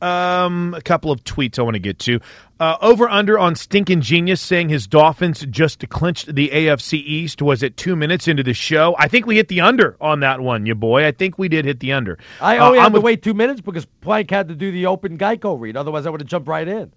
Um, 0.00 0.74
a 0.74 0.80
couple 0.80 1.12
of 1.12 1.22
tweets 1.22 1.60
I 1.60 1.62
want 1.62 1.74
to 1.76 1.78
get 1.80 2.00
to. 2.00 2.18
Uh, 2.58 2.76
over 2.80 3.08
under 3.08 3.38
on 3.38 3.54
Stinking 3.54 4.00
Genius 4.00 4.40
saying 4.40 4.68
his 4.68 4.88
Dolphins 4.88 5.46
just 5.48 5.88
clinched 5.90 6.34
the 6.34 6.48
AFC 6.48 6.94
East. 6.94 7.40
Was 7.40 7.62
it 7.62 7.76
two 7.76 7.94
minutes 7.94 8.26
into 8.26 8.42
the 8.42 8.52
show? 8.52 8.96
I 8.98 9.06
think 9.06 9.26
we 9.26 9.36
hit 9.36 9.46
the 9.46 9.60
under 9.60 9.96
on 10.00 10.18
that 10.20 10.40
one, 10.40 10.66
you 10.66 10.74
boy. 10.74 11.06
I 11.06 11.12
think 11.12 11.38
we 11.38 11.48
did 11.48 11.64
hit 11.66 11.78
the 11.78 11.92
under. 11.92 12.18
I 12.40 12.58
Uh, 12.58 12.66
only 12.66 12.78
I'm 12.78 12.84
had 12.86 12.88
to 12.88 12.94
with- 12.94 13.04
wait 13.04 13.22
two 13.22 13.34
minutes 13.34 13.60
because 13.60 13.84
Plank 14.00 14.28
had 14.30 14.48
to 14.48 14.56
do 14.56 14.72
the 14.72 14.86
open 14.86 15.18
Geico 15.18 15.58
read. 15.60 15.76
Otherwise, 15.76 16.04
I 16.04 16.10
would 16.10 16.20
have 16.20 16.28
jumped 16.28 16.48
right 16.48 16.66
in. 16.66 16.90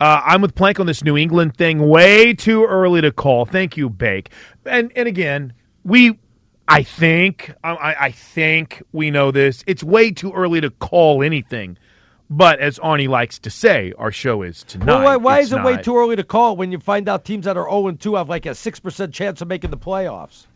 Uh, 0.00 0.20
I'm 0.24 0.42
with 0.42 0.54
Plank 0.54 0.78
on 0.78 0.86
this 0.86 1.02
New 1.02 1.16
England 1.16 1.56
thing. 1.56 1.88
Way 1.88 2.32
too 2.34 2.64
early 2.64 3.00
to 3.00 3.10
call. 3.10 3.44
Thank 3.44 3.76
you, 3.76 3.90
Bake. 3.90 4.30
And 4.64 4.92
and 4.94 5.08
again, 5.08 5.54
we, 5.84 6.18
I 6.68 6.82
think, 6.82 7.52
I, 7.64 7.96
I- 7.98 8.10
think 8.12 8.82
we 8.92 9.10
know 9.10 9.30
this. 9.30 9.64
It's 9.66 9.82
way 9.82 10.10
too 10.10 10.32
early 10.32 10.60
to 10.60 10.70
call 10.70 11.22
anything. 11.22 11.78
But 12.30 12.60
as 12.60 12.78
Arnie 12.80 13.08
likes 13.08 13.38
to 13.40 13.50
say, 13.50 13.94
our 13.96 14.12
show 14.12 14.42
is 14.42 14.62
tonight. 14.62 14.86
Well, 14.86 15.02
why, 15.02 15.16
why 15.16 15.38
is 15.40 15.50
it 15.50 15.62
way 15.62 15.78
too 15.78 15.96
early 15.96 16.14
to 16.16 16.24
call 16.24 16.56
when 16.56 16.70
you 16.70 16.78
find 16.78 17.08
out 17.08 17.24
teams 17.24 17.46
that 17.46 17.56
are 17.56 17.64
0 17.68 17.92
2 17.92 18.16
have 18.16 18.28
like 18.28 18.44
a 18.44 18.50
6% 18.50 19.12
chance 19.14 19.40
of 19.40 19.48
making 19.48 19.70
the 19.70 19.78
playoffs? 19.78 20.46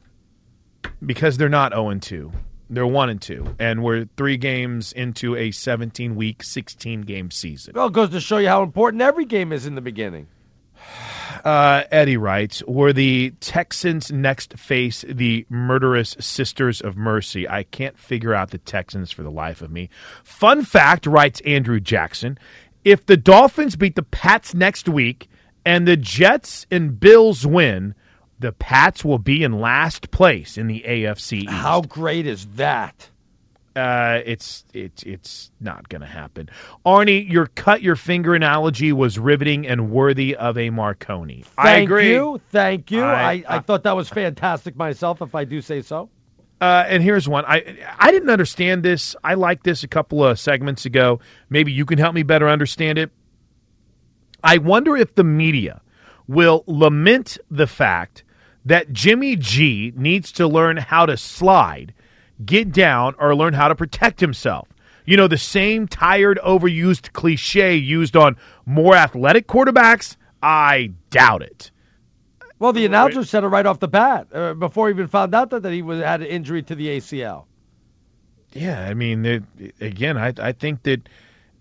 because 1.05 1.37
they're 1.37 1.49
not 1.49 1.73
0 1.73 1.89
and 1.91 2.03
2. 2.03 2.31
They're 2.73 2.87
1 2.87 3.11
and 3.11 3.21
2 3.21 3.57
and 3.59 3.83
we're 3.83 4.07
3 4.17 4.37
games 4.39 4.93
into 4.93 5.37
a 5.37 5.51
17 5.51 6.17
week, 6.17 6.43
16 6.43 7.03
game 7.03 7.31
season. 7.31 7.75
Well, 7.75 7.89
it 7.89 7.93
goes 7.93 8.11
to 8.11 8.21
show 8.21 8.39
you 8.39 8.49
how 8.49 8.63
important 8.63 9.03
every 9.03 9.27
game 9.27 9.53
is 9.53 9.67
in 9.67 9.75
the 9.75 9.81
beginning. 9.81 10.29
Uh, 11.45 11.83
Eddie 11.91 12.19
writes, 12.19 12.63
"Were 12.69 12.93
the 12.93 13.33
Texans 13.41 14.13
next 14.13 14.57
face 14.59 15.05
the 15.09 15.45
murderous 15.49 16.15
Sisters 16.21 16.81
of 16.81 16.97
Mercy? 16.97 17.49
I 17.49 17.65
can't 17.65 17.99
figure 17.99 18.33
out 18.33 18.51
the 18.51 18.59
Texans 18.59 19.11
for 19.11 19.25
the 19.25 19.31
life 19.31 19.61
of 19.61 19.71
me." 19.71 19.89
Fun 20.23 20.63
fact, 20.63 21.05
writes 21.05 21.41
Andrew 21.41 21.81
Jackson, 21.81 22.39
if 22.85 23.07
the 23.07 23.17
Dolphins 23.17 23.77
beat 23.77 23.97
the 23.97 24.03
Pats 24.03 24.55
next 24.55 24.89
week 24.89 25.29
and 25.65 25.89
the 25.89 25.97
Jets 25.97 26.67
and 26.71 27.01
Bills 27.01 27.47
win, 27.47 27.95
the 28.43 28.53
Pats 28.53 29.05
will 29.05 29.19
be 29.19 29.43
in 29.43 29.61
last 29.61 30.11
place 30.11 30.59
in 30.59 30.67
the 30.67 30.85
AFC 30.87 31.45
East. 31.45 31.51
How 31.51 31.81
great 31.81 32.27
is 32.27 32.47
that? 32.57 33.09
Uh, 33.75 34.21
it's 34.27 34.67
it's 34.75 35.03
it's 35.05 35.51
not 35.59 35.89
going 35.89 36.03
to 36.03 36.07
happen. 36.07 36.51
Arnie, 36.85 37.27
your 37.31 37.47
cut 37.47 37.81
your 37.81 37.97
finger 37.97 38.35
analogy 38.35 38.93
was 38.93 39.19
riveting 39.19 39.67
and 39.67 39.91
worthy 39.91 40.37
of 40.37 40.59
a 40.59 40.69
Marconi. 40.69 41.45
I 41.57 41.63
Thank 41.63 41.89
agree. 41.89 42.11
you. 42.11 42.39
Thank 42.51 42.91
you. 42.91 43.03
I- 43.03 43.33
I, 43.33 43.45
I, 43.49 43.59
thought 43.61 43.85
that 43.85 43.97
was 43.97 44.11
fantastic 44.11 44.77
myself, 44.77 45.23
if 45.23 45.35
I 45.35 45.45
do 45.45 45.63
say 45.63 45.81
so. 45.81 46.11
Uh, 46.61 46.85
and 46.87 47.03
here's 47.03 47.27
one. 47.27 47.45
I 47.47 47.79
I 47.99 48.11
didn't 48.11 48.29
understand 48.29 48.83
this. 48.83 49.17
I 49.25 49.35
liked 49.35 49.65
this 49.65 49.85
a 49.85 49.89
couple 49.89 50.23
of 50.23 50.39
segments 50.39 50.85
ago. 50.85 51.21
Maybe 51.49 51.73
you 51.73 51.87
can 51.87 51.99
help 51.99 52.15
me 52.15 52.25
better 52.25 52.49
understand 52.51 52.99
it. 52.99 53.11
I 54.45 54.59
wonder 54.59 54.97
if 54.97 55.15
the 55.15 55.25
media 55.25 55.81
will 56.29 56.63
lament 56.67 57.39
the 57.51 57.67
fact 57.67 58.23
that 58.65 58.93
Jimmy 58.93 59.37
G 59.37 59.93
needs 59.97 60.33
to 60.33 60.47
learn 60.47 60.77
how 60.77 61.07
to 61.07 61.17
slide, 61.17 61.95
get 62.45 62.73
down, 62.73 63.15
or 63.19 63.35
learn 63.35 63.55
how 63.55 63.69
to 63.69 63.75
protect 63.75 64.21
himself. 64.21 64.69
You 65.05 65.17
know, 65.17 65.27
the 65.27 65.39
same 65.39 65.89
tired, 65.89 66.39
overused 66.45 67.13
cliche 67.13 67.75
used 67.75 68.17
on 68.17 68.37
more 68.67 68.95
athletic 68.95 69.49
quarterbacks? 69.49 70.17
I 70.43 70.93
doubt 71.11 71.43
it. 71.43 71.71
Well, 72.59 72.73
the 72.73 72.87
announcer 72.87 73.25
said 73.25 73.43
it 73.43 73.49
right 73.49 73.67
off 73.67 73.81
the 73.81 73.89
bat 73.89 74.29
uh, 74.33 74.55
before 74.55 74.87
he 74.87 74.95
even 74.95 75.09
found 75.09 75.35
out 75.35 75.51
that, 75.51 75.65
that 75.65 75.73
he 75.73 75.83
was, 75.83 76.01
had 76.01 76.21
an 76.21 76.29
injury 76.29 76.63
to 76.63 76.77
the 76.77 76.87
ACL. 76.87 77.47
Yeah, 78.53 78.87
I 78.87 78.95
mean, 78.95 79.25
it, 79.25 79.43
again, 79.81 80.17
I 80.17 80.33
I 80.39 80.53
think 80.53 80.83
that 80.85 81.09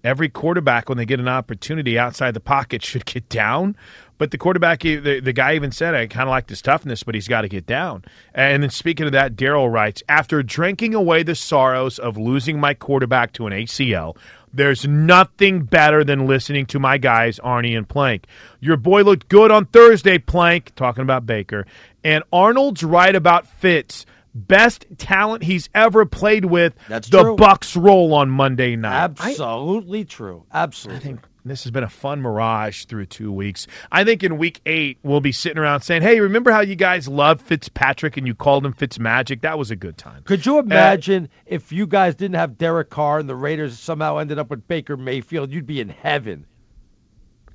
every 0.04 0.30
quarterback 0.30 0.90
when 0.90 0.98
they 0.98 1.06
get 1.06 1.20
an 1.20 1.28
opportunity 1.28 1.98
outside 1.98 2.34
the 2.34 2.40
pocket 2.40 2.84
should 2.86 3.06
get 3.06 3.28
down. 3.30 3.76
But 4.22 4.30
the 4.30 4.38
quarterback, 4.38 4.82
the, 4.82 5.20
the 5.20 5.34
guy 5.34 5.56
even 5.56 5.72
said, 5.72 5.96
I 5.96 6.06
kind 6.06 6.30
of 6.30 6.30
like 6.30 6.48
his 6.48 6.62
toughness, 6.62 7.02
but 7.02 7.16
he's 7.16 7.28
got 7.28 7.42
to 7.42 7.50
get 7.50 7.66
down. 7.66 8.06
And 8.36 8.62
then 8.62 8.70
speaking 8.70 9.08
of 9.08 9.14
that, 9.14 9.36
Daryl 9.36 9.74
writes, 9.74 10.04
after 10.08 10.44
drinking 10.44 10.94
away 10.94 11.24
the 11.24 11.34
sorrows 11.34 11.98
of 11.98 12.20
losing 12.20 12.60
my 12.60 12.76
quarterback 12.76 13.34
to 13.34 13.48
an 13.48 13.54
ACL, 13.54 14.16
there's 14.54 14.88
nothing 14.88 15.64
better 15.64 16.04
than 16.04 16.28
listening 16.28 16.68
to 16.68 16.78
my 16.78 17.00
guys, 17.00 17.40
Arnie 17.40 17.76
and 17.76 17.90
Plank. 17.90 18.28
Your 18.60 18.78
boy 18.78 19.02
looked 19.02 19.28
good 19.28 19.50
on 19.50 19.66
Thursday, 19.66 20.20
Plank, 20.20 20.76
talking 20.76 21.02
about 21.02 21.26
Baker. 21.26 21.66
And 22.04 22.24
Arnold's 22.32 22.84
right 22.84 23.16
about 23.16 23.48
Fitz. 23.48 24.06
Best 24.36 24.86
talent 25.00 25.46
he's 25.46 25.68
ever 25.74 26.06
played 26.06 26.46
with. 26.46 26.76
That's 26.88 27.10
the 27.10 27.24
true. 27.24 27.38
Bucs 27.38 27.76
roll 27.76 28.14
on 28.14 28.30
Monday 28.30 28.76
night. 28.76 29.20
Absolutely 29.20 30.06
true. 30.06 30.46
Absolutely. 30.54 31.00
I 31.00 31.04
think 31.04 31.22
this 31.44 31.64
has 31.64 31.72
been 31.72 31.84
a 31.84 31.90
fun 31.90 32.22
mirage 32.22 32.86
through 32.86 33.08
two 33.08 33.32
weeks. 33.32 33.66
I 33.92 34.04
think 34.04 34.24
in 34.24 34.38
week 34.38 34.62
eight 34.66 35.00
we'll 35.04 35.22
be 35.22 35.32
sitting 35.32 35.58
around 35.58 35.82
saying, 35.82 36.02
"Hey, 36.04 36.20
remember 36.20 36.52
how 36.52 36.62
you 36.62 36.76
guys 36.76 37.08
loved 37.08 37.42
Fitzpatrick 37.42 38.18
and 38.18 38.28
you 38.28 38.36
called 38.36 38.66
him 38.66 38.74
Fitzmagic? 38.74 39.42
That 39.42 39.58
was 39.58 39.72
a 39.72 39.76
good 39.76 39.98
time." 39.98 40.24
Could 40.24 40.46
you 40.46 40.58
uh, 40.58 40.62
imagine 40.62 41.30
if 41.46 41.72
you 41.72 41.88
guys 41.88 42.16
didn't 42.16 42.36
have 42.36 42.58
Derek 42.58 42.90
Carr 42.90 43.20
and 43.20 43.28
the 43.28 43.36
Raiders 43.36 43.80
somehow 43.80 44.18
ended 44.18 44.38
up 44.40 44.50
with 44.50 44.68
Baker 44.68 44.98
Mayfield? 44.98 45.52
You'd 45.52 45.66
be 45.68 45.80
in 45.82 45.90
heaven. 45.90 46.46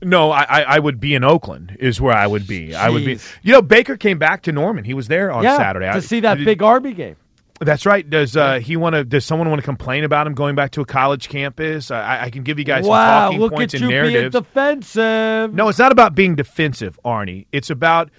No, 0.02 0.30
I, 0.30 0.42
I 0.42 0.62
I 0.62 0.78
would 0.78 1.00
be 1.00 1.14
in 1.14 1.24
Oakland. 1.24 1.76
Is 1.80 2.00
where 2.00 2.14
I 2.14 2.26
would 2.26 2.46
be. 2.46 2.74
I 2.74 2.90
would 2.90 3.04
be. 3.04 3.18
You 3.42 3.52
know, 3.52 3.62
Baker 3.62 3.96
came 3.96 4.18
back 4.18 4.42
to 4.42 4.52
Norman. 4.52 4.84
He 4.84 4.92
was 4.94 5.08
there 5.08 5.30
on 5.32 5.42
yeah, 5.42 5.56
Saturday 5.56 5.86
to 5.86 5.92
I- 5.96 6.00
see 6.00 6.20
that 6.20 6.36
did- 6.38 6.44
big 6.44 6.62
Army 6.62 6.92
game. 6.92 7.16
That's 7.60 7.86
right. 7.86 8.08
Does 8.08 8.36
uh, 8.36 8.58
he 8.58 8.76
want 8.76 8.94
to? 8.94 9.04
Does 9.04 9.24
someone 9.24 9.48
want 9.48 9.60
to 9.60 9.64
complain 9.64 10.04
about 10.04 10.26
him 10.26 10.34
going 10.34 10.54
back 10.56 10.72
to 10.72 10.82
a 10.82 10.84
college 10.84 11.28
campus? 11.28 11.90
I, 11.90 12.24
I 12.24 12.30
can 12.30 12.42
give 12.42 12.58
you 12.58 12.64
guys 12.64 12.84
some 12.84 12.90
wow, 12.90 13.26
talking 13.26 13.40
look 13.40 13.52
points 13.52 13.74
at 13.74 13.80
and 13.80 13.90
you 13.90 13.96
narratives. 13.96 14.32
being 14.32 14.42
defensive. 14.42 15.54
No, 15.54 15.68
it's 15.68 15.78
not 15.78 15.92
about 15.92 16.14
being 16.14 16.34
defensive, 16.34 16.98
Arnie. 17.04 17.46
It's 17.52 17.70
about 17.70 18.10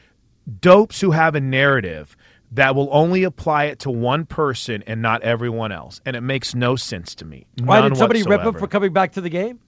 dopes 0.60 1.00
who 1.02 1.12
have 1.12 1.36
a 1.36 1.42
narrative 1.42 2.18
that 2.52 2.76
will 2.76 2.90
only 2.92 3.24
apply 3.24 3.66
it 3.66 3.80
to 3.80 3.92
one 3.92 4.26
person 4.26 4.84
and 4.88 5.02
not 5.02 5.22
everyone 5.22 5.72
else, 5.72 6.02
and 6.06 6.16
it 6.16 6.22
makes 6.22 6.56
no 6.56 6.76
sense 6.76 7.16
to 7.16 7.26
me. 7.26 7.46
Why 7.64 7.82
did 7.82 7.98
somebody 7.98 8.24
rip 8.24 8.42
him 8.42 8.56
for 8.56 8.68
coming 8.68 8.94
back 8.94 9.14
to 9.14 9.22
the 9.22 9.30
game? 9.30 9.60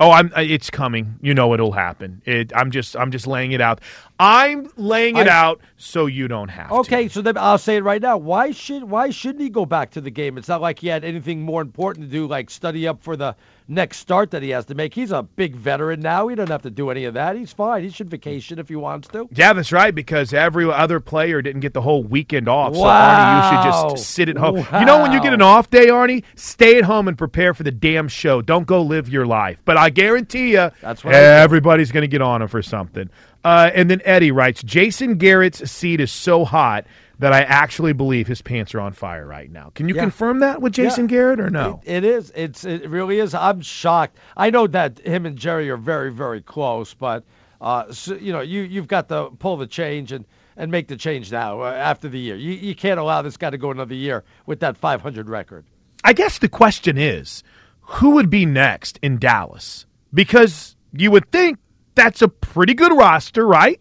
Oh, 0.00 0.10
I'm. 0.10 0.32
It's 0.36 0.70
coming. 0.70 1.16
You 1.20 1.34
know 1.34 1.54
it'll 1.54 1.72
happen. 1.72 2.22
It, 2.24 2.52
I'm 2.56 2.70
just. 2.70 2.96
I'm 2.96 3.10
just 3.10 3.26
laying 3.26 3.52
it 3.52 3.60
out. 3.60 3.80
I'm 4.18 4.70
laying 4.76 5.16
it 5.16 5.28
I- 5.28 5.30
out 5.30 5.60
so 5.76 6.06
you 6.06 6.28
don't 6.28 6.48
have 6.48 6.68
to. 6.68 6.74
Okay, 6.76 7.08
so 7.08 7.22
then 7.22 7.36
I'll 7.36 7.58
say 7.58 7.76
it 7.76 7.84
right 7.84 8.00
now. 8.02 8.16
Why 8.16 8.50
should 8.52 8.84
why 8.84 9.10
shouldn't 9.10 9.42
he 9.42 9.50
go 9.50 9.64
back 9.66 9.92
to 9.92 10.00
the 10.00 10.10
game? 10.10 10.38
It's 10.38 10.48
not 10.48 10.60
like 10.60 10.78
he 10.78 10.88
had 10.88 11.04
anything 11.04 11.42
more 11.42 11.62
important 11.62 12.06
to 12.06 12.10
do, 12.10 12.26
like 12.26 12.50
study 12.50 12.88
up 12.88 13.02
for 13.02 13.16
the 13.16 13.36
next 13.72 13.98
start 13.98 14.30
that 14.32 14.42
he 14.42 14.50
has 14.50 14.66
to 14.66 14.74
make. 14.74 14.94
He's 14.94 15.10
a 15.10 15.22
big 15.22 15.56
veteran 15.56 16.00
now. 16.00 16.28
He 16.28 16.36
doesn't 16.36 16.50
have 16.50 16.62
to 16.62 16.70
do 16.70 16.90
any 16.90 17.04
of 17.04 17.14
that. 17.14 17.36
He's 17.36 17.52
fine. 17.52 17.82
He 17.82 17.90
should 17.90 18.10
vacation 18.10 18.58
if 18.58 18.68
he 18.68 18.76
wants 18.76 19.08
to. 19.08 19.28
Yeah, 19.32 19.52
that's 19.52 19.72
right. 19.72 19.94
Because 19.94 20.32
every 20.32 20.70
other 20.70 21.00
player 21.00 21.42
didn't 21.42 21.60
get 21.60 21.74
the 21.74 21.80
whole 21.80 22.02
weekend 22.02 22.48
off. 22.48 22.74
So 22.74 22.82
Arnie, 22.82 23.36
you 23.36 23.50
should 23.50 23.90
just 23.90 24.10
sit 24.10 24.28
at 24.28 24.36
home. 24.36 24.56
You 24.56 24.84
know, 24.84 25.02
when 25.02 25.12
you 25.12 25.20
get 25.20 25.32
an 25.32 25.42
off 25.42 25.70
day, 25.70 25.86
Arnie, 25.86 26.24
stay 26.34 26.78
at 26.78 26.84
home 26.84 27.08
and 27.08 27.16
prepare 27.16 27.54
for 27.54 27.62
the 27.62 27.70
damn 27.70 28.08
show. 28.08 28.42
Don't 28.42 28.66
go 28.66 28.82
live 28.82 29.08
your 29.08 29.26
life. 29.26 29.58
But 29.64 29.76
I 29.76 29.90
guarantee 29.90 30.52
you, 30.52 30.70
That's 30.80 31.04
what 31.04 31.14
everybody's 31.14 31.92
going 31.92 32.02
to 32.02 32.08
get 32.08 32.22
on 32.22 32.42
him 32.42 32.48
for 32.48 32.62
something. 32.62 33.10
Uh, 33.44 33.70
and 33.74 33.90
then 33.90 34.00
Eddie 34.04 34.30
writes, 34.30 34.62
Jason 34.62 35.16
Garrett's 35.16 35.68
seat 35.70 36.00
is 36.00 36.12
so 36.12 36.44
hot 36.44 36.86
that 37.22 37.32
I 37.32 37.40
actually 37.42 37.92
believe 37.92 38.26
his 38.26 38.42
pants 38.42 38.74
are 38.74 38.80
on 38.80 38.92
fire 38.92 39.26
right 39.26 39.50
now. 39.50 39.70
Can 39.74 39.88
you 39.88 39.94
Yeah. 39.94 40.02
confirm 40.02 40.40
that 40.40 40.60
with 40.60 40.72
Jason 40.72 41.04
Yeah. 41.04 41.10
Garrett 41.16 41.40
or 41.40 41.50
no? 41.50 41.80
It, 41.84 42.02
it 42.02 42.04
is. 42.04 42.32
It's 42.34 42.64
it 42.64 42.88
really 42.88 43.18
is. 43.20 43.32
I'm 43.34 43.60
shocked. 43.60 44.18
I 44.36 44.50
know 44.50 44.66
that 44.66 44.98
him 45.00 45.24
and 45.26 45.36
Jerry 45.38 45.70
are 45.70 45.76
very 45.76 46.12
very 46.12 46.40
close, 46.42 46.94
but 46.94 47.24
uh, 47.60 47.92
so, 47.92 48.14
you 48.14 48.32
know 48.32 48.40
you 48.40 48.62
you've 48.62 48.88
got 48.88 49.08
to 49.08 49.30
pull 49.38 49.56
the 49.56 49.66
change 49.66 50.12
and 50.12 50.24
and 50.56 50.70
make 50.70 50.88
the 50.88 50.96
change 50.96 51.30
now 51.32 51.60
uh, 51.62 51.70
after 51.72 52.08
the 52.08 52.18
year. 52.18 52.36
You 52.36 52.52
you 52.52 52.74
can't 52.74 52.98
allow 53.00 53.22
this 53.22 53.36
guy 53.36 53.50
to 53.50 53.58
go 53.58 53.70
another 53.70 53.94
year 53.94 54.24
with 54.46 54.60
that 54.60 54.76
500 54.76 55.28
record. 55.28 55.64
I 56.04 56.12
guess 56.12 56.38
the 56.38 56.48
question 56.48 56.98
is, 56.98 57.44
who 57.80 58.10
would 58.10 58.28
be 58.30 58.44
next 58.44 58.98
in 59.00 59.18
Dallas? 59.18 59.86
Because 60.12 60.76
you 60.92 61.10
would 61.12 61.30
think 61.30 61.58
that's 61.94 62.20
a 62.20 62.28
pretty 62.28 62.74
good 62.74 62.92
roster, 62.92 63.46
right? 63.46 63.80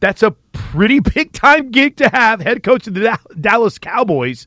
That's 0.00 0.22
a 0.22 0.30
pretty 0.70 1.00
big 1.00 1.32
time 1.32 1.70
gig 1.70 1.96
to 1.96 2.08
have 2.08 2.40
head 2.40 2.62
coach 2.62 2.86
of 2.86 2.94
the 2.94 3.18
Dallas 3.40 3.78
Cowboys. 3.78 4.46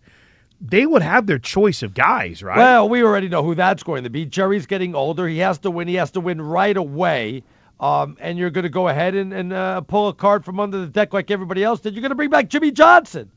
They 0.61 0.85
would 0.85 1.01
have 1.01 1.27
their 1.27 1.39
choice 1.39 1.83
of 1.83 1.93
guys, 1.93 2.41
right? 2.41 2.57
Well, 2.57 2.87
we 2.87 3.03
already 3.03 3.27
know 3.27 3.43
who 3.43 3.53
that's 3.53 3.83
going 3.83 4.05
to 4.05 4.09
be. 4.09 4.25
Jerry's 4.25 4.65
getting 4.65 4.95
older. 4.95 5.27
He 5.27 5.39
has 5.39 5.59
to 5.59 5.71
win. 5.71 5.89
He 5.89 5.95
has 5.95 6.11
to 6.11 6.21
win 6.21 6.41
right 6.41 6.77
away. 6.77 7.43
Um, 7.81 8.15
and 8.21 8.37
you're 8.37 8.49
going 8.49 8.63
to 8.63 8.69
go 8.69 8.87
ahead 8.87 9.13
and, 9.13 9.33
and 9.33 9.51
uh, 9.51 9.81
pull 9.81 10.07
a 10.07 10.13
card 10.13 10.45
from 10.45 10.61
under 10.61 10.79
the 10.79 10.87
deck 10.87 11.11
like 11.11 11.29
everybody 11.29 11.63
else 11.63 11.81
did. 11.81 11.93
You're 11.93 12.01
going 12.01 12.11
to 12.11 12.15
bring 12.15 12.29
back 12.29 12.47
Jimmy 12.47 12.71
Johnson. 12.71 13.29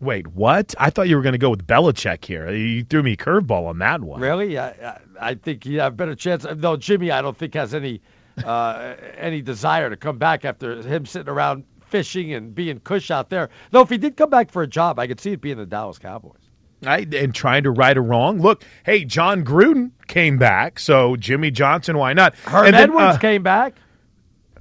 Wait, 0.00 0.26
what? 0.28 0.74
I 0.78 0.90
thought 0.90 1.08
you 1.08 1.16
were 1.16 1.22
going 1.22 1.32
to 1.32 1.38
go 1.38 1.48
with 1.48 1.66
Belichick 1.66 2.24
here. 2.26 2.50
You 2.50 2.84
threw 2.84 3.02
me 3.02 3.12
a 3.12 3.16
curveball 3.16 3.66
on 3.66 3.78
that 3.78 4.02
one. 4.02 4.20
Really? 4.20 4.58
I, 4.58 4.68
I, 4.68 5.00
I 5.20 5.34
think 5.34 5.64
he 5.64 5.76
have 5.76 5.94
a 5.94 5.96
better 5.96 6.14
chance. 6.14 6.44
No, 6.44 6.76
Jimmy, 6.76 7.10
I 7.10 7.22
don't 7.22 7.36
think 7.36 7.54
has 7.54 7.72
any 7.72 8.02
uh, 8.44 8.96
any 9.16 9.42
desire 9.42 9.90
to 9.90 9.96
come 9.96 10.18
back 10.18 10.44
after 10.44 10.82
him 10.82 11.06
sitting 11.06 11.28
around 11.28 11.64
fishing 11.86 12.32
and 12.32 12.54
being 12.54 12.80
cush 12.80 13.10
out 13.10 13.30
there. 13.30 13.50
Though 13.70 13.82
if 13.82 13.90
he 13.90 13.98
did 13.98 14.16
come 14.16 14.30
back 14.30 14.50
for 14.50 14.62
a 14.62 14.66
job, 14.66 14.98
I 14.98 15.06
could 15.06 15.20
see 15.20 15.32
it 15.32 15.40
being 15.40 15.56
the 15.58 15.66
Dallas 15.66 15.98
Cowboys. 15.98 16.40
I, 16.86 17.06
and 17.12 17.34
trying 17.34 17.64
to 17.64 17.70
right 17.70 17.96
a 17.96 18.00
wrong. 18.00 18.40
Look, 18.40 18.64
hey, 18.84 19.04
Jon 19.04 19.44
Gruden 19.44 19.90
came 20.06 20.38
back, 20.38 20.78
so 20.78 21.14
Jimmy 21.16 21.50
Johnson, 21.50 21.98
why 21.98 22.14
not? 22.14 22.34
Herm 22.36 22.66
And 22.66 22.74
then, 22.74 22.82
Edwards 22.84 23.16
uh, 23.16 23.18
came 23.18 23.42
back. 23.42 23.76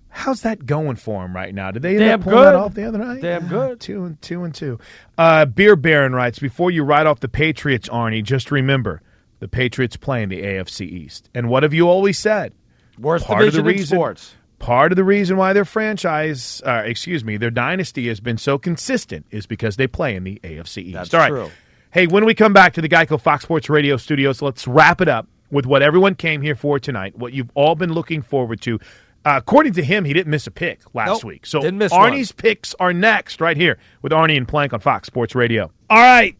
How's 0.10 0.42
that 0.42 0.66
going 0.66 0.98
for 0.98 1.24
him 1.24 1.34
right 1.34 1.54
now? 1.54 1.72
Did 1.72 1.84
they 1.84 1.92
end 1.92 2.00
Damn 2.00 2.20
up 2.20 2.26
that 2.26 2.32
good. 2.32 2.56
off 2.56 2.74
the 2.74 2.88
other 2.88 2.98
night? 2.98 3.22
Damn 3.22 3.48
good. 3.48 3.80
Two 3.80 4.04
and 4.06 4.22
two 4.22 4.44
and 4.44 4.54
two. 4.54 4.80
Uh, 5.18 5.46
Beer 5.46 5.76
Baron 5.76 6.14
writes: 6.14 6.40
Before 6.40 6.72
you 6.72 6.84
write 6.84 7.06
off 7.06 7.20
the 7.20 7.30
Patriots, 7.30 7.88
Arnie, 7.88 8.24
just 8.24 8.52
remember 8.52 9.02
the 9.40 9.48
Patriots 9.48 9.96
play 9.96 10.24
in 10.24 10.30
the 10.30 10.42
AFC 10.42 10.82
East. 10.82 11.30
And 11.34 11.48
what 11.48 11.64
have 11.64 11.74
you 11.74 11.88
always 11.88 12.18
said? 12.18 12.54
Worst 13.00 13.26
Part 13.26 13.42
of 13.42 13.46
the 13.46 13.52
division 13.52 13.68
in 13.70 13.78
reason- 13.80 13.98
sports. 13.98 14.36
Part 14.60 14.92
of 14.92 14.98
the 14.98 15.06
reason 15.06 15.38
why 15.38 15.54
their 15.54 15.64
franchise, 15.64 16.62
uh, 16.66 16.84
excuse 16.86 17.24
me, 17.24 17.38
their 17.38 17.50
dynasty 17.50 18.10
has 18.10 18.20
been 18.20 18.38
so 18.38 18.58
consistent 18.58 19.26
is 19.32 19.46
because 19.46 19.78
they 19.78 19.88
play 19.88 20.16
in 20.18 20.26
the 20.26 20.38
AFC 20.44 20.84
East. 20.84 20.94
That's 20.96 21.14
All 21.14 21.20
right. 21.22 21.30
true. 21.30 21.50
Hey, 21.92 22.08
when 22.08 22.26
we 22.26 22.34
come 22.36 22.52
back 22.52 22.74
to 22.74 22.82
the 22.82 22.90
Geico 22.90 23.20
Fox 23.20 23.44
Sports 23.46 23.70
Radio 23.70 23.96
studios, 23.96 24.42
let's 24.42 24.68
wrap 24.68 25.00
it 25.00 25.08
up 25.08 25.28
with 25.50 25.66
what 25.66 25.82
everyone 25.82 26.14
came 26.14 26.42
here 26.42 26.56
for 26.56 26.78
tonight, 26.78 27.18
what 27.18 27.32
you've 27.32 27.50
all 27.56 27.76
been 27.76 27.94
looking 27.94 28.22
forward 28.22 28.60
to. 28.62 28.80
Uh, 29.26 29.36
according 29.38 29.74
to 29.74 29.84
him, 29.84 30.04
he 30.04 30.12
didn't 30.14 30.30
miss 30.30 30.46
a 30.46 30.52
pick 30.52 30.82
last 30.94 31.08
Nope, 31.08 31.24
week. 31.24 31.46
So 31.46 31.62
didn't 31.62 31.78
miss 31.80 31.92
one. 31.94 32.12
Arnie's 32.12 32.32
picks 32.34 32.76
are 32.82 32.92
next, 32.94 33.40
right 33.40 33.56
here 33.58 33.78
with 34.02 34.12
Arnie 34.12 34.36
and 34.38 34.48
Plank 34.48 34.74
on 34.74 34.82
Fox 34.82 35.08
Sports 35.08 35.36
Radio. 35.36 35.72
All 35.90 35.98
right. 35.98 36.36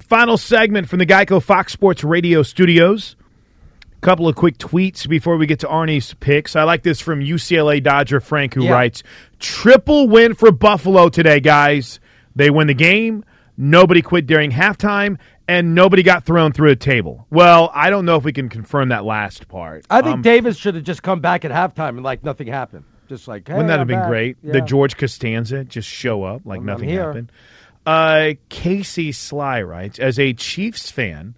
Final 0.00 0.36
segment 0.36 0.90
from 0.90 0.98
the 0.98 1.06
Geico 1.06 1.42
Fox 1.42 1.72
Sports 1.72 2.04
Radio 2.04 2.42
studios. 2.42 3.16
Couple 4.02 4.28
of 4.28 4.36
quick 4.36 4.58
tweets 4.58 5.08
before 5.08 5.36
we 5.36 5.46
get 5.46 5.60
to 5.60 5.66
Arnie's 5.66 6.14
picks. 6.14 6.54
I 6.54 6.62
like 6.62 6.82
this 6.82 7.00
from 7.00 7.20
UCLA 7.20 7.82
Dodger 7.82 8.20
Frank, 8.20 8.54
who 8.54 8.64
Yeah. 8.64 8.72
writes 8.72 9.02
Triple 9.40 10.06
win 10.08 10.34
for 10.34 10.52
Buffalo 10.52 11.08
today, 11.08 11.40
guys. 11.40 11.98
They 12.36 12.50
win 12.50 12.66
the 12.68 12.74
game. 12.74 13.24
Nobody 13.56 14.02
quit 14.02 14.26
during 14.26 14.50
halftime, 14.52 15.16
and 15.48 15.74
nobody 15.74 16.02
got 16.02 16.24
thrown 16.24 16.52
through 16.52 16.70
a 16.70 16.76
table. 16.76 17.26
Well, 17.30 17.70
I 17.74 17.88
don't 17.90 18.04
know 18.04 18.16
if 18.16 18.22
we 18.24 18.32
can 18.32 18.48
confirm 18.50 18.90
that 18.90 19.04
last 19.04 19.48
part. 19.48 19.84
I 19.90 20.02
think 20.02 20.16
Um, 20.16 20.22
Davis 20.22 20.56
should 20.58 20.74
have 20.74 20.84
just 20.84 21.02
come 21.02 21.20
back 21.20 21.44
at 21.44 21.50
halftime 21.50 21.90
and 21.90 22.02
like 22.02 22.22
nothing 22.22 22.46
happened. 22.48 22.84
Just 23.08 23.26
like, 23.26 23.48
hey, 23.48 23.54
Wouldn't 23.54 23.68
that 23.68 23.74
I'm 23.74 23.78
have 23.80 23.88
been 23.88 24.00
back. 24.00 24.08
great? 24.08 24.36
Yeah. 24.42 24.52
The 24.52 24.60
George 24.60 24.96
Costanza 24.98 25.64
just 25.64 25.88
show 25.88 26.22
up 26.22 26.42
like 26.44 26.58
I'm- 26.58 26.68
I'm 26.68 26.74
nothing 26.74 26.88
happened. 26.90 27.32
Uh, 27.86 28.32
Casey 28.50 29.10
Sly 29.12 29.62
writes, 29.62 29.98
as 29.98 30.18
a 30.18 30.32
Chiefs 30.34 30.90
fan, 30.90 31.34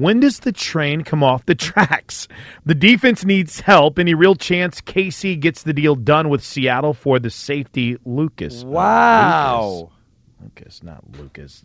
when 0.00 0.20
does 0.20 0.40
the 0.40 0.52
train 0.52 1.02
come 1.02 1.22
off 1.22 1.46
the 1.46 1.54
tracks? 1.56 2.28
The 2.64 2.74
defense 2.74 3.24
needs 3.24 3.60
help. 3.60 3.98
Any 3.98 4.14
real 4.14 4.34
chance 4.34 4.80
Casey 4.80 5.36
gets 5.36 5.62
the 5.62 5.72
deal 5.72 5.94
done 5.94 6.28
with 6.28 6.44
Seattle 6.44 6.94
for 6.94 7.18
the 7.18 7.30
safety 7.30 7.96
Lucas? 8.04 8.64
Wow. 8.64 9.70
Lucas. 9.70 9.94
Lucas, 10.40 10.82
not 10.82 11.04
Lucas. 11.18 11.64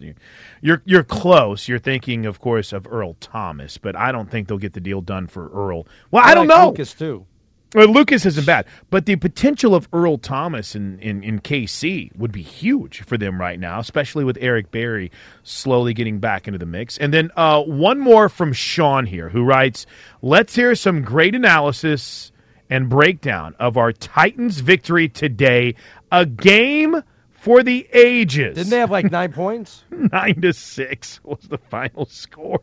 You're, 0.61 0.81
you're 0.85 1.03
close. 1.03 1.67
You're 1.67 1.79
thinking, 1.79 2.25
of 2.25 2.39
course, 2.39 2.73
of 2.73 2.87
Earl 2.89 3.15
Thomas, 3.19 3.77
but 3.77 3.95
I 3.95 4.11
don't 4.11 4.31
think 4.31 4.47
they'll 4.47 4.57
get 4.57 4.73
the 4.73 4.81
deal 4.81 5.01
done 5.01 5.27
for 5.27 5.49
Earl. 5.49 5.87
Well, 6.09 6.23
I, 6.25 6.33
don't 6.33 6.47
like 6.47 6.57
know. 6.57 6.67
Lucas 6.69 6.93
too. 6.93 7.25
Lucas 7.73 8.25
isn't 8.25 8.45
bad, 8.45 8.65
but 8.91 9.05
the 9.07 9.15
potential 9.15 9.73
of 9.73 9.87
Earl 9.91 10.17
Thomas 10.17 10.75
in, 10.75 10.99
in, 10.99 11.23
in 11.23 11.39
KC 11.39 12.15
would 12.15 12.31
be 12.31 12.43
huge 12.43 13.01
for 13.01 13.17
them 13.17 13.41
right 13.41 13.59
now, 13.59 13.79
especially 13.79 14.23
with 14.23 14.37
Eric 14.39 14.69
Berry 14.69 15.11
slowly 15.41 15.93
getting 15.93 16.19
back 16.19 16.47
into 16.47 16.59
the 16.59 16.67
mix. 16.67 16.97
And 16.99 17.13
then 17.13 17.31
uh, 17.35 17.63
one 17.63 17.99
more 17.99 18.29
from 18.29 18.53
Sean 18.53 19.07
here, 19.07 19.29
who 19.29 19.43
writes, 19.43 19.87
"Let's 20.21 20.55
hear 20.55 20.75
some 20.75 21.01
great 21.01 21.33
analysis 21.33 22.31
and 22.69 22.89
breakdown 22.89 23.55
of 23.59 23.75
our 23.75 23.91
Titans' 23.91 24.59
victory 24.59 25.09
today, 25.09 25.73
a 26.11 26.27
game 26.27 27.01
for 27.31 27.63
the 27.63 27.87
ages." 27.91 28.55
Didn't 28.55 28.69
they 28.69 28.79
have 28.79 28.91
like 28.91 29.11
nine 29.11 29.33
points? 29.33 29.83
Nine 29.89 30.41
to 30.41 30.53
six 30.53 31.19
was 31.23 31.41
the 31.49 31.57
final 31.57 32.05
score. 32.05 32.61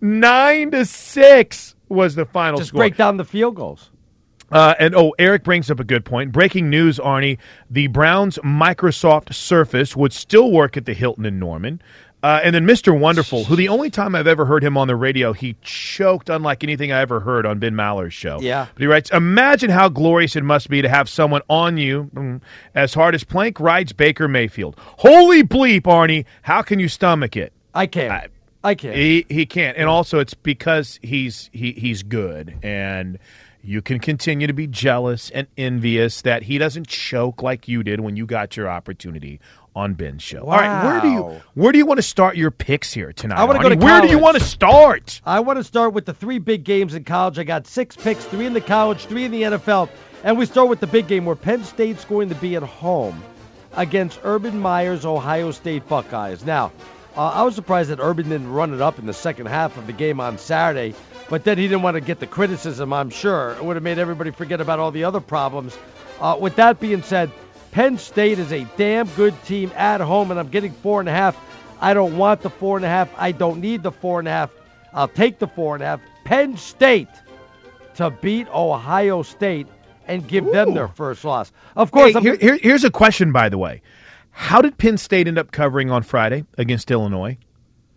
Nine 0.00 0.72
to 0.72 0.84
six 0.84 1.75
was 1.88 2.14
the 2.14 2.24
final 2.24 2.58
Just 2.58 2.68
score. 2.68 2.78
break 2.78 2.96
down 2.96 3.16
the 3.16 3.24
field 3.24 3.56
goals. 3.56 3.90
Uh, 4.50 4.74
and 4.78 4.94
oh, 4.94 5.12
Eric 5.18 5.42
brings 5.42 5.70
up 5.70 5.80
a 5.80 5.84
good 5.84 6.04
point. 6.04 6.30
Breaking 6.30 6.70
news, 6.70 6.98
Arnie: 6.98 7.38
the 7.68 7.88
Browns' 7.88 8.38
Microsoft 8.44 9.34
Surface 9.34 9.96
would 9.96 10.12
still 10.12 10.52
work 10.52 10.76
at 10.76 10.84
the 10.84 10.94
Hilton 10.94 11.26
in 11.26 11.38
Norman. 11.38 11.82
Uh, 12.22 12.40
and 12.42 12.54
then 12.54 12.66
Mr. 12.66 12.98
Wonderful, 12.98 13.44
who 13.44 13.54
the 13.54 13.68
only 13.68 13.88
time 13.90 14.14
I've 14.14 14.26
ever 14.26 14.46
heard 14.46 14.64
him 14.64 14.76
on 14.76 14.88
the 14.88 14.96
radio, 14.96 15.32
he 15.32 15.54
choked 15.62 16.28
unlike 16.28 16.64
anything 16.64 16.90
I 16.90 17.00
ever 17.00 17.20
heard 17.20 17.46
on 17.46 17.58
Ben 17.60 17.76
Maller's 17.76 18.14
show. 18.14 18.40
Yeah. 18.40 18.66
But 18.74 18.80
he 18.80 18.86
writes, 18.86 19.10
Imagine 19.10 19.70
how 19.70 19.88
glorious 19.88 20.34
it 20.34 20.42
must 20.42 20.68
be 20.68 20.82
to 20.82 20.88
have 20.88 21.08
someone 21.08 21.42
on 21.48 21.76
you 21.76 22.10
mm, 22.14 22.40
as 22.74 22.94
hard 22.94 23.14
as 23.14 23.22
Plank 23.22 23.60
rides 23.60 23.92
Baker 23.92 24.26
Mayfield. 24.26 24.76
Holy 24.78 25.44
bleep, 25.44 25.82
Arnie. 25.82 26.24
How 26.42 26.62
can 26.62 26.80
you 26.80 26.88
stomach 26.88 27.36
it? 27.36 27.52
I 27.74 27.86
can't. 27.86 28.10
I 28.10 28.28
can't. 28.74 28.96
He 28.96 29.26
he 29.28 29.46
can't, 29.46 29.76
and 29.76 29.88
also 29.88 30.18
it's 30.18 30.34
because 30.34 30.98
he's 31.02 31.50
he 31.52 31.72
he's 31.72 32.02
good, 32.02 32.56
and 32.62 33.18
you 33.62 33.82
can 33.82 33.98
continue 33.98 34.46
to 34.46 34.52
be 34.52 34.66
jealous 34.66 35.30
and 35.30 35.48
envious 35.56 36.22
that 36.22 36.44
he 36.44 36.56
doesn't 36.58 36.86
choke 36.86 37.42
like 37.42 37.66
you 37.66 37.82
did 37.82 38.00
when 38.00 38.16
you 38.16 38.24
got 38.24 38.56
your 38.56 38.68
opportunity 38.68 39.40
on 39.74 39.94
Ben's 39.94 40.22
show. 40.22 40.42
All 40.42 40.58
right, 40.58 40.84
where 40.84 41.00
do 41.00 41.10
you 41.10 41.40
where 41.54 41.72
do 41.72 41.78
you 41.78 41.84
want 41.84 41.98
to 41.98 42.02
start 42.02 42.36
your 42.36 42.50
picks 42.50 42.92
here 42.92 43.12
tonight? 43.12 43.38
I 43.38 43.44
want 43.44 43.58
to 43.58 43.62
go 43.62 43.68
to 43.68 43.76
Where 43.76 44.00
do 44.00 44.08
you 44.08 44.18
want 44.18 44.38
to 44.38 44.44
start? 44.44 45.20
I 45.26 45.40
want 45.40 45.58
to 45.58 45.64
start 45.64 45.92
with 45.92 46.06
the 46.06 46.14
three 46.14 46.38
big 46.38 46.64
games 46.64 46.94
in 46.94 47.04
college. 47.04 47.38
I 47.38 47.44
got 47.44 47.66
six 47.66 47.94
picks, 47.96 48.24
three 48.24 48.46
in 48.46 48.54
the 48.54 48.60
college, 48.60 49.04
three 49.06 49.24
in 49.24 49.32
the 49.32 49.42
NFL. 49.42 49.90
And 50.24 50.38
we 50.38 50.46
start 50.46 50.68
with 50.68 50.80
the 50.80 50.86
big 50.86 51.08
game 51.08 51.24
where 51.26 51.36
Penn 51.36 51.62
State's 51.62 52.04
going 52.04 52.30
to 52.30 52.34
be 52.36 52.56
at 52.56 52.62
home 52.62 53.22
against 53.76 54.18
Urban 54.24 54.58
Meyer's 54.58 55.04
Ohio 55.04 55.50
State 55.50 55.86
Buckeyes. 55.88 56.44
Now, 56.44 56.72
uh, 57.16 57.28
I 57.28 57.42
was 57.42 57.54
surprised 57.54 57.90
that 57.90 57.98
Urban 58.00 58.28
didn't 58.28 58.50
run 58.52 58.74
it 58.74 58.80
up 58.80 58.98
in 58.98 59.06
the 59.06 59.14
second 59.14 59.46
half 59.46 59.76
of 59.76 59.86
the 59.86 59.92
game 59.92 60.20
on 60.20 60.38
Saturday, 60.38 60.94
but 61.28 61.44
then 61.44 61.56
he 61.58 61.64
didn't 61.68 61.82
want 61.82 61.94
to 61.96 62.00
get 62.00 62.20
the 62.20 62.26
criticism, 62.26 62.92
I'm 62.92 63.10
sure. 63.10 63.52
It 63.52 63.64
would 63.64 63.76
have 63.76 63.82
made 63.82 63.98
everybody 63.98 64.30
forget 64.30 64.60
about 64.60 64.78
all 64.78 64.90
the 64.90 65.04
other 65.04 65.20
problems. 65.20 65.76
Uh, 66.20 66.36
with 66.40 66.56
that 66.56 66.78
being 66.80 67.02
said, 67.02 67.30
Penn 67.72 67.98
State 67.98 68.38
is 68.38 68.52
a 68.52 68.64
damn 68.76 69.06
good 69.08 69.34
team 69.44 69.70
at 69.76 70.00
home, 70.00 70.30
and 70.30 70.38
I'm 70.40 70.48
getting 70.48 70.72
four 70.72 71.00
and 71.00 71.08
a 71.08 71.12
half. 71.12 71.36
I 71.80 71.92
don't 71.94 72.16
want 72.16 72.40
the 72.42 72.50
four 72.50 72.76
and 72.76 72.86
a 72.86 72.88
half. 72.88 73.10
I 73.18 73.32
don't 73.32 73.60
need 73.60 73.82
the 73.82 73.92
four 73.92 74.18
and 74.18 74.26
a 74.28 74.30
half. 74.30 74.50
I'll 74.94 75.08
take 75.08 75.38
the 75.38 75.46
four 75.46 75.74
and 75.74 75.82
a 75.82 75.86
half. 75.86 76.00
Penn 76.24 76.56
State 76.56 77.08
to 77.96 78.10
beat 78.10 78.48
Ohio 78.48 79.22
State 79.22 79.66
and 80.08 80.26
give 80.26 80.44
them 80.46 80.72
their 80.74 80.88
first 80.88 81.24
loss. 81.24 81.52
Of 81.74 81.90
course, 81.90 82.14
Hey, 82.14 82.20
here, 82.20 82.36
here- 82.36 82.58
here's 82.62 82.84
a 82.84 82.90
question, 82.90 83.32
by 83.32 83.48
the 83.48 83.58
way. 83.58 83.82
How 84.38 84.60
did 84.60 84.76
Penn 84.76 84.98
State 84.98 85.26
end 85.28 85.38
up 85.38 85.50
covering 85.50 85.90
on 85.90 86.02
Friday 86.02 86.44
against 86.58 86.90
Illinois? 86.90 87.38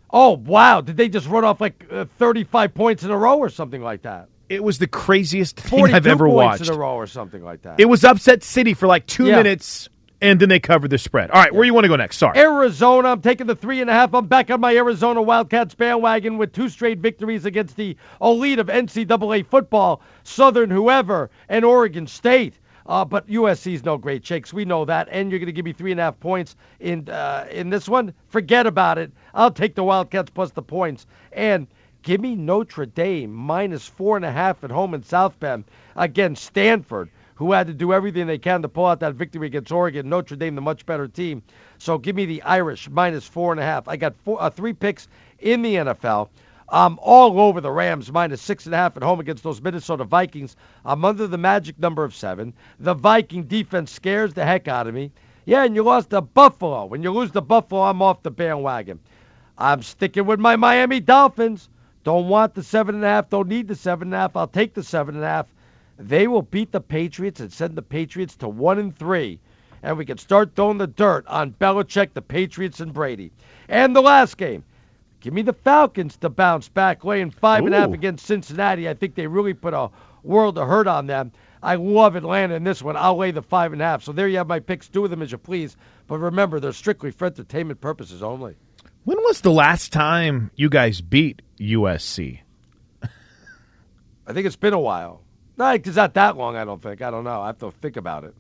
Oh 0.10 0.32
wow! 0.38 0.80
Did 0.80 0.96
they 0.96 1.10
just 1.10 1.28
run 1.28 1.44
off 1.44 1.60
like 1.60 1.86
uh, 1.92 2.06
35 2.18 2.74
points 2.74 3.04
in 3.04 3.12
a 3.12 3.18
row 3.18 3.38
or 3.38 3.50
something 3.50 3.82
like 3.84 4.04
that? 4.04 4.30
It 4.48 4.64
was 4.64 4.78
the 4.80 4.88
craziest 4.88 5.60
thing 5.60 5.94
I've 5.94 6.08
ever 6.08 6.28
points 6.28 6.60
watched. 6.62 6.70
in 6.70 6.76
a 6.76 6.80
row 6.80 6.96
or 6.96 7.08
something 7.08 7.44
like 7.44 7.62
that. 7.64 7.80
It 7.80 7.86
was 7.86 8.04
upset 8.06 8.42
city 8.44 8.74
for 8.74 8.88
like 8.88 9.06
two 9.06 9.26
Yeah. 9.28 9.36
minutes, 9.36 9.90
and 10.22 10.40
then 10.40 10.48
they 10.48 10.60
covered 10.62 10.92
the 10.92 10.98
spread. 10.98 11.30
All 11.30 11.42
right, 11.42 11.54
where 11.54 11.64
do 11.64 11.68
you 11.68 11.74
want 11.74 11.84
to 11.84 11.90
go 11.90 11.98
next? 11.98 12.18
Sorry. 12.18 12.40
Arizona, 12.40 13.10
I'm 13.10 13.22
taking 13.22 13.46
the 13.46 13.56
three 13.56 13.82
and 13.82 13.90
a 13.90 13.94
half. 13.94 14.14
I'm 14.16 14.26
back 14.28 14.50
on 14.50 14.62
my 14.62 14.74
Arizona 14.76 15.22
Wildcats 15.22 15.76
bandwagon 15.76 16.38
with 16.38 16.54
two 16.54 16.70
straight 16.70 17.00
victories 17.00 17.44
against 17.46 17.76
the 17.76 17.98
elite 18.22 18.60
of 18.60 18.68
NCAA 18.68 19.46
football, 19.46 20.02
Southern 20.24 20.70
whoever, 20.72 21.30
and 21.50 21.66
Oregon 21.66 22.08
State. 22.08 22.56
Uh, 22.90 23.06
but 23.06 23.28
USC's 23.28 23.86
no 23.86 23.98
great 23.98 24.26
shakes. 24.26 24.52
We 24.52 24.66
know 24.66 24.84
that. 24.84 25.08
And 25.12 25.30
you're 25.30 25.38
going 25.38 25.46
to 25.46 25.54
give 25.54 25.64
me 25.64 25.74
three 25.74 25.92
and 25.92 26.00
a 26.00 26.04
half 26.04 26.20
points 26.20 26.56
in 26.80 27.08
uh, 27.08 27.46
in 27.52 27.70
this 27.70 27.88
one. 27.88 28.16
Forget 28.30 28.66
about 28.66 28.98
it. 28.98 29.12
I'll 29.36 29.52
take 29.52 29.76
the 29.76 29.84
Wildcats 29.84 30.32
plus 30.32 30.52
the 30.52 30.64
points. 30.64 31.06
And 31.32 31.68
give 32.02 32.20
me 32.20 32.36
Notre 32.36 32.88
Dame 32.88 33.32
minus 33.32 33.86
four 33.86 34.16
and 34.16 34.26
a 34.26 34.32
half 34.32 34.64
at 34.64 34.72
home 34.72 34.96
in 34.96 35.04
South 35.04 35.40
Bend 35.40 35.66
against 35.96 36.44
Stanford, 36.44 37.10
who 37.36 37.52
had 37.52 37.68
to 37.68 37.74
do 37.76 37.94
everything 37.94 38.26
they 38.26 38.40
can 38.40 38.64
to 38.64 38.68
pull 38.68 38.88
out 38.88 39.02
that 39.02 39.14
victory 39.14 39.46
against 39.46 39.72
Oregon. 39.72 40.10
Notre 40.10 40.36
Dame, 40.36 40.56
the 40.56 40.62
much 40.62 40.84
better 40.88 41.08
team. 41.08 41.44
So 41.78 42.00
give 42.00 42.16
me 42.16 42.26
the 42.26 42.42
Irish 42.42 42.90
minus 42.90 43.28
four 43.28 43.52
and 43.52 43.62
a 43.62 43.64
half. 43.64 43.88
I 43.88 43.98
got 43.98 44.16
four, 44.26 44.42
uh, 44.42 44.50
three 44.50 44.74
picks 44.74 45.08
in 45.38 45.62
the 45.62 45.76
NFL. 45.76 46.30
I'm 46.72 47.00
all 47.02 47.40
over 47.40 47.62
the 47.62 47.72
Rams 47.72 48.12
minus 48.12 48.42
six 48.42 48.66
and 48.66 48.76
a 48.76 48.78
half 48.78 48.96
at 48.96 49.04
home 49.04 49.20
against 49.20 49.44
those 49.44 49.62
Minnesota 49.62 50.04
Vikings. 50.04 50.56
I'm 50.86 51.04
under 51.04 51.28
the 51.28 51.38
magic 51.38 51.80
number 51.80 52.04
of 52.04 52.14
seven. 52.14 52.54
The 52.80 52.94
Viking 52.94 53.44
defense 53.44 53.92
scares 53.92 54.34
the 54.34 54.46
heck 54.46 54.68
out 54.68 54.88
of 54.88 54.94
me. 54.94 55.12
Yeah, 55.46 55.64
and 55.64 55.76
you 55.76 55.84
lost 55.84 56.12
to 56.12 56.22
Buffalo. 56.22 56.86
When 56.86 57.02
you 57.02 57.12
lose 57.12 57.32
to 57.32 57.42
Buffalo, 57.42 57.82
I'm 57.82 58.02
off 58.02 58.22
the 58.22 58.32
bandwagon. 58.32 59.00
I'm 59.58 59.82
sticking 59.82 60.26
with 60.26 60.40
my 60.40 60.56
Miami 60.56 61.00
Dolphins. 61.00 61.70
Don't 62.04 62.28
want 62.28 62.54
the 62.54 62.64
seven 62.64 62.96
and 62.96 63.04
a 63.04 63.08
half. 63.08 63.30
Don't 63.30 63.48
need 63.48 63.68
the 63.68 63.76
seven 63.76 64.10
and 64.10 64.14
a 64.14 64.18
half. 64.18 64.36
I'll 64.36 64.48
take 64.48 64.74
the 64.74 64.84
seven 64.84 65.16
and 65.16 65.24
a 65.24 65.28
half. 65.28 65.48
They 65.98 66.28
will 66.28 66.44
beat 66.44 66.72
the 66.72 66.80
Patriots 66.80 67.40
and 67.40 67.52
send 67.52 67.76
the 67.76 67.82
Patriots 67.82 68.36
to 68.38 68.48
one 68.48 68.80
and 68.80 68.96
three. 68.96 69.40
And 69.82 69.98
we 69.98 70.06
can 70.06 70.18
start 70.18 70.56
throwing 70.56 70.78
the 70.78 70.88
dirt 70.88 71.26
on 71.28 71.52
Belichick, 71.54 72.14
the 72.14 72.22
Patriots, 72.22 72.80
and 72.80 72.94
Brady. 72.94 73.32
And 73.68 73.96
the 73.96 74.02
last 74.02 74.38
game. 74.38 74.64
Give 75.22 75.34
me 75.34 75.42
the 75.42 75.54
Falcons 75.54 76.16
to 76.18 76.30
bounce 76.30 76.70
back, 76.70 77.04
laying 77.04 77.32
five 77.32 77.66
and 77.66 77.76
a 77.76 77.80
half 77.80 77.90
Ooh. 77.90 77.94
against 77.94 78.26
Cincinnati. 78.26 78.88
I 78.88 78.94
think 78.94 79.16
they 79.16 79.28
really 79.28 79.54
put 79.54 79.74
a 79.74 79.90
world 80.24 80.58
of 80.58 80.68
hurt 80.68 80.88
on 80.88 81.08
them. 81.08 81.32
I 81.62 81.76
love 81.76 82.16
Atlanta 82.16 82.56
in 82.56 82.64
this 82.64 82.82
one. 82.82 82.96
I'll 82.96 83.18
lay 83.18 83.32
the 83.32 83.42
five 83.42 83.74
and 83.74 83.82
a 83.82 83.86
half. 83.86 84.04
So 84.04 84.14
there 84.14 84.30
you 84.30 84.38
have 84.38 84.48
my 84.48 84.60
picks. 84.60 84.88
Do 84.88 85.02
with 85.02 85.12
them 85.12 85.22
as 85.22 85.32
you 85.32 85.38
please. 85.38 85.76
But 86.08 86.20
remember, 86.20 86.60
they're 86.60 86.72
strictly 86.72 87.12
for 87.12 87.26
entertainment 87.26 87.82
purposes 87.82 88.24
only. 88.24 88.56
When 89.04 89.18
was 89.24 89.42
the 89.42 89.52
last 89.52 89.92
time 89.92 90.52
you 90.56 90.70
guys 90.70 91.02
beat 91.02 91.42
USC? 91.60 92.40
I 93.04 94.34
think 94.34 94.46
it's 94.46 94.56
been 94.56 94.74
a 94.74 94.80
while. 94.80 95.22
No, 95.58 95.72
it's 95.72 95.96
not 95.96 96.14
that 96.14 96.38
long. 96.38 96.56
I 96.56 96.64
don't 96.64 96.82
think. 96.82 97.02
I 97.02 97.12
don't 97.12 97.26
know. 97.26 97.42
I 97.42 97.48
have 97.48 97.58
to 97.60 97.72
think 97.72 97.98
about 97.98 98.24
it. 98.24 98.34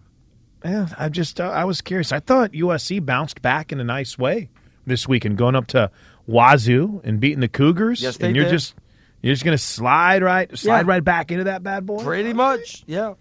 Yeah, 0.63 0.87
I 0.97 1.09
just 1.09 1.41
uh, 1.41 1.49
I 1.49 1.65
was 1.65 1.81
curious. 1.81 2.11
I 2.11 2.19
thought 2.19 2.51
USC 2.51 3.05
bounced 3.05 3.41
back 3.41 3.71
in 3.71 3.79
a 3.79 3.83
nice 3.83 4.17
way 4.17 4.49
this 4.85 5.07
weekend, 5.07 5.37
going 5.37 5.55
up 5.55 5.67
to 5.67 5.89
Wazoo 6.29 7.01
and 7.03 7.19
beating 7.19 7.39
the 7.39 7.47
Cougars. 7.47 8.01
Yes, 8.01 8.17
they 8.17 8.27
and 8.27 8.35
you're 8.35 8.45
did. 8.45 8.51
just 8.51 8.75
you're 9.21 9.33
just 9.33 9.43
gonna 9.43 9.57
slide 9.57 10.21
right 10.23 10.55
slide 10.57 10.85
Yeah. 10.85 10.91
right 10.91 11.03
back 11.03 11.31
into 11.31 11.45
that 11.45 11.63
bad 11.63 11.85
boy. 11.85 12.03
Pretty 12.03 12.33
much, 12.33 12.83
yeah. 12.87 13.13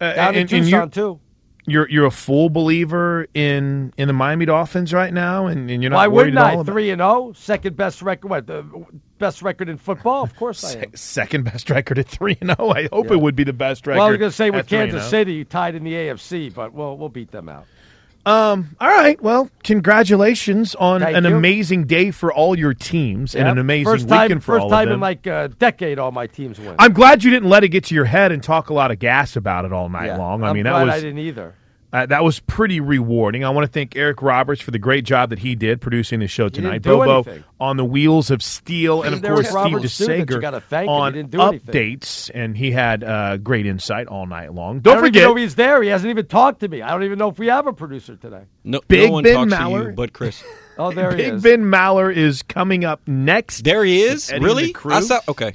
Uh, 0.00 0.12
Down 0.14 0.34
and- 0.34 0.48
Tucson 0.48 0.68
you're- 0.70 0.88
too. 0.88 1.20
You're 1.66 1.88
you're 1.90 2.06
a 2.06 2.10
full 2.10 2.48
believer 2.48 3.26
in 3.34 3.92
in 3.98 4.08
the 4.08 4.14
Miami 4.14 4.46
Dolphins 4.46 4.94
right 4.94 5.12
now, 5.12 5.46
and, 5.46 5.70
and 5.70 5.82
you're 5.82 5.90
not 5.90 5.96
Why 5.98 6.08
worried 6.08 6.34
wouldn't 6.34 6.38
I? 6.38 6.52
about 6.54 6.66
Three 6.66 6.90
and 6.90 7.00
zero, 7.00 7.32
second 7.36 7.76
best 7.76 8.00
record. 8.00 8.28
What 8.30 8.46
the 8.46 8.64
best 9.18 9.42
record 9.42 9.68
in 9.68 9.76
football? 9.76 10.22
Of 10.24 10.34
course 10.36 10.64
I 10.64 10.78
am. 10.80 10.96
second 10.96 11.44
best 11.44 11.68
record 11.68 11.98
at 11.98 12.08
three 12.08 12.36
and 12.40 12.50
zero. 12.56 12.70
I 12.70 12.88
hope 12.90 13.08
Yeah. 13.08 13.12
it 13.12 13.20
would 13.20 13.36
be 13.36 13.44
the 13.44 13.52
best 13.52 13.86
record. 13.86 13.98
Well, 13.98 14.06
I 14.06 14.10
was 14.10 14.18
going 14.18 14.30
to 14.30 14.36
say 14.36 14.50
with 14.50 14.68
3 14.68 14.78
and 14.78 14.90
Kansas 14.92 15.10
0. 15.10 15.20
City, 15.20 15.44
tied 15.44 15.74
in 15.74 15.84
the 15.84 15.92
AFC, 15.92 16.48
but 16.52 16.72
we'll 16.72 16.96
we'll 16.96 17.10
beat 17.10 17.30
them 17.30 17.48
out. 17.50 17.66
Um. 18.26 18.76
All 18.80 18.88
right. 18.88 19.20
Well, 19.22 19.50
congratulations 19.64 20.74
on 20.74 21.00
Thank 21.00 21.16
an 21.16 21.24
you. 21.24 21.34
amazing 21.36 21.86
day 21.86 22.10
for 22.10 22.32
all 22.32 22.58
your 22.58 22.74
teams 22.74 23.34
and 23.34 23.48
an 23.48 23.58
amazing 23.58 23.92
first 23.92 24.08
time, 24.08 24.22
weekend 24.22 24.44
for 24.44 24.58
all 24.58 24.66
of 24.66 24.70
them. 24.70 24.78
First 24.78 24.86
time 24.86 24.92
in 24.94 25.00
like 25.00 25.26
a 25.26 25.48
decade, 25.58 25.98
all 25.98 26.12
my 26.12 26.26
teams 26.26 26.58
win. 26.58 26.76
I'm 26.78 26.92
glad 26.92 27.24
you 27.24 27.30
didn't 27.30 27.48
let 27.48 27.64
it 27.64 27.68
get 27.68 27.84
to 27.84 27.94
your 27.94 28.04
head 28.04 28.30
and 28.32 28.42
talk 28.42 28.68
a 28.70 28.74
lot 28.74 28.90
of 28.90 28.98
gas 28.98 29.36
about 29.36 29.64
it 29.64 29.72
all 29.72 29.88
night 29.88 30.06
Yeah, 30.06 30.18
long. 30.18 30.42
I 30.44 30.48
I'm 30.48 30.54
mean, 30.54 30.64
that 30.64 30.84
was 30.84 30.94
I 30.94 31.00
didn't 31.00 31.18
either. 31.18 31.54
Uh, 31.92 32.06
that 32.06 32.22
was 32.22 32.38
pretty 32.40 32.78
rewarding. 32.80 33.44
I 33.44 33.50
want 33.50 33.66
to 33.66 33.72
thank 33.72 33.96
Eric 33.96 34.22
Roberts 34.22 34.60
for 34.60 34.70
the 34.70 34.78
great 34.78 35.04
job 35.04 35.30
that 35.30 35.40
he 35.40 35.56
did 35.56 35.80
producing 35.80 36.20
the 36.20 36.28
show 36.28 36.48
tonight. 36.48 36.82
do 36.82 36.90
Bobo 36.90 37.14
anything. 37.28 37.44
on 37.58 37.76
the 37.76 37.84
wheels 37.84 38.30
of 38.30 38.42
steel, 38.44 39.02
and 39.02 39.14
of 39.14 39.22
course 39.22 39.46
Steve 39.48 39.54
Roberts, 39.54 39.98
too, 39.98 40.06
that 40.06 40.18
you 40.18 40.24
DeSager 40.26 40.40
gotta 40.40 40.60
thank 40.60 40.88
him. 40.88 40.94
He 40.94 41.00
on 41.00 41.12
didn't 41.14 41.34
anything. 41.34 41.74
updates, 41.74 42.30
and 42.32 42.56
he 42.56 42.70
had 42.70 43.02
uh, 43.02 43.36
great 43.38 43.66
insight 43.66 44.06
all 44.06 44.26
night 44.26 44.54
long. 44.54 44.78
Don't 44.80 44.94
don't 44.94 45.04
forget, 45.04 45.22
even 45.22 45.30
know 45.30 45.34
he's 45.36 45.56
there. 45.56 45.82
He 45.82 45.88
hasn't 45.88 46.10
even 46.10 46.26
talked 46.26 46.60
to 46.60 46.68
me. 46.68 46.80
I 46.80 46.90
don't 46.90 47.02
even 47.02 47.18
know 47.18 47.28
if 47.28 47.38
we 47.40 47.48
have 47.48 47.66
a 47.66 47.72
producer 47.72 48.14
today. 48.14 48.42
No, 48.62 48.80
Big 48.86 49.08
no 49.08 49.12
one 49.14 49.24
Ben 49.24 49.48
talks 49.48 49.62
to 49.64 49.70
you 49.70 49.92
but 49.92 50.12
Chris. 50.12 50.44
Oh, 50.78 50.92
there 50.92 51.16
he 51.16 51.22
is. 51.24 51.42
Big. 51.42 51.60
Ben 51.60 51.64
Maller 51.68 52.14
is 52.14 52.42
coming 52.42 52.84
up 52.84 53.00
next. 53.08 53.64
There 53.64 53.84
he 53.84 54.02
is. 54.02 54.30
Really? 54.32 54.66
the 54.66 54.72
crew. 54.74 54.92
I 54.94 55.00
saw. 55.00 55.20
Okay. 55.28 55.54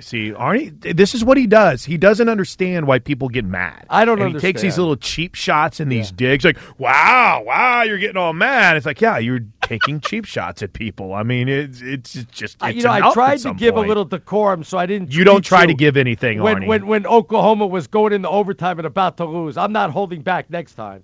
See, 0.00 0.30
Arnie, 0.30 0.96
this 0.96 1.12
is 1.12 1.24
what 1.24 1.36
he 1.36 1.48
does. 1.48 1.84
He 1.84 1.96
doesn't 1.96 2.28
understand 2.28 2.86
why 2.86 3.00
people 3.00 3.28
get 3.28 3.44
mad. 3.44 3.84
I 3.90 4.04
don't 4.04 4.20
and 4.20 4.34
He 4.34 4.40
takes 4.40 4.62
these 4.62 4.78
little 4.78 4.96
cheap 4.96 5.34
shots 5.34 5.80
and 5.80 5.90
these 5.90 6.12
digs, 6.12 6.44
like, 6.44 6.58
"Wow, 6.78 7.42
wow, 7.44 7.82
you're 7.82 7.98
getting 7.98 8.16
all 8.16 8.32
mad." 8.32 8.76
It's 8.76 8.86
like, 8.86 9.00
yeah, 9.00 9.18
you're 9.18 9.40
taking 9.62 10.00
cheap 10.00 10.24
shots 10.24 10.62
at 10.62 10.72
people. 10.72 11.14
I 11.14 11.24
mean, 11.24 11.48
it's 11.48 11.80
it's 11.80 12.12
just 12.12 12.58
it's 12.62 12.76
you 12.76 12.82
know, 12.84 12.92
I 12.92 13.12
tried 13.12 13.38
to 13.40 13.54
give 13.54 13.74
point. 13.74 13.86
a 13.86 13.88
little 13.88 14.04
decorum, 14.04 14.62
so 14.62 14.78
I 14.78 14.86
didn't. 14.86 15.12
You 15.12 15.24
don't 15.24 15.44
try 15.44 15.66
to 15.66 15.74
give 15.74 15.96
anything, 15.96 16.42
when 16.42 16.58
Arnie. 16.58 16.66
when 16.68 16.86
when 16.86 17.06
Oklahoma 17.06 17.66
was 17.66 17.88
going 17.88 18.12
into 18.12 18.28
overtime 18.28 18.78
and 18.78 18.86
about 18.86 19.16
to 19.16 19.24
lose. 19.24 19.56
I'm 19.56 19.72
not 19.72 19.90
holding 19.90 20.22
back 20.22 20.48
next 20.48 20.74
time. 20.74 21.02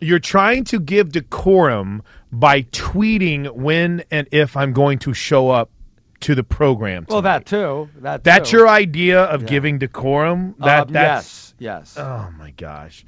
You're 0.00 0.18
trying 0.18 0.64
to 0.64 0.80
give 0.80 1.12
decorum 1.12 2.02
by 2.32 2.62
tweeting 2.62 3.52
when 3.52 4.02
and 4.10 4.26
if 4.32 4.56
I'm 4.56 4.72
going 4.72 4.98
to 5.00 5.14
show 5.14 5.50
up 5.50 5.70
to 6.24 6.34
the 6.34 6.42
program. 6.44 7.06
Well, 7.08 7.22
that 7.22 7.46
too. 7.46 7.88
That 8.00 8.24
That's 8.24 8.50
too. 8.50 8.58
your 8.58 8.68
idea 8.68 9.22
of 9.22 9.42
Yeah. 9.42 9.48
giving 9.48 9.78
decorum. 9.78 10.54
That 10.58 10.88
Um, 10.88 10.92
that's 10.92 11.54
yes, 11.60 11.94
yes. 11.96 11.98
Oh 11.98 12.28
my 12.38 12.50
gosh. 12.50 13.04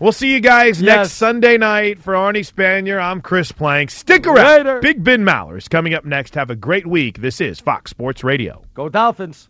We'll 0.00 0.12
see 0.12 0.32
you 0.32 0.40
guys 0.40 0.80
Yes. 0.80 0.96
next 0.96 1.12
Sunday 1.14 1.56
night 1.58 1.98
for 1.98 2.14
Arnie 2.14 2.46
Spanier. 2.46 3.02
I'm 3.02 3.20
Chris 3.20 3.50
Plank. 3.52 3.90
Stick 3.90 4.26
around. 4.26 4.66
Later. 4.66 4.80
Big 4.80 5.02
Ben 5.02 5.24
Maller 5.24 5.58
is 5.58 5.66
coming 5.66 5.92
up 5.94 6.04
next. 6.04 6.34
Have 6.36 6.50
a 6.50 6.56
great 6.56 6.86
week. 6.86 7.20
This 7.20 7.40
is 7.40 7.58
Fox 7.58 7.90
Sports 7.90 8.22
Radio. 8.22 8.62
Go 8.74 8.88
Dolphins. 8.88 9.48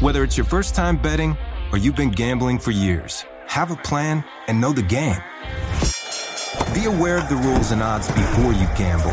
Whether 0.00 0.22
it's 0.22 0.36
your 0.36 0.46
first 0.46 0.74
time 0.74 0.96
betting 0.96 1.36
or 1.72 1.78
you've 1.78 1.96
been 1.96 2.10
gambling 2.10 2.58
for 2.58 2.70
years, 2.70 3.24
have 3.46 3.70
a 3.70 3.76
plan 3.76 4.22
and 4.48 4.60
know 4.60 4.72
the 4.72 4.82
game. 4.82 5.16
Be 6.74 6.84
aware 6.86 7.18
of 7.18 7.28
the 7.28 7.36
rules 7.36 7.70
and 7.72 7.82
odds 7.82 8.08
before 8.08 8.52
you 8.52 8.66
gamble. 8.76 9.12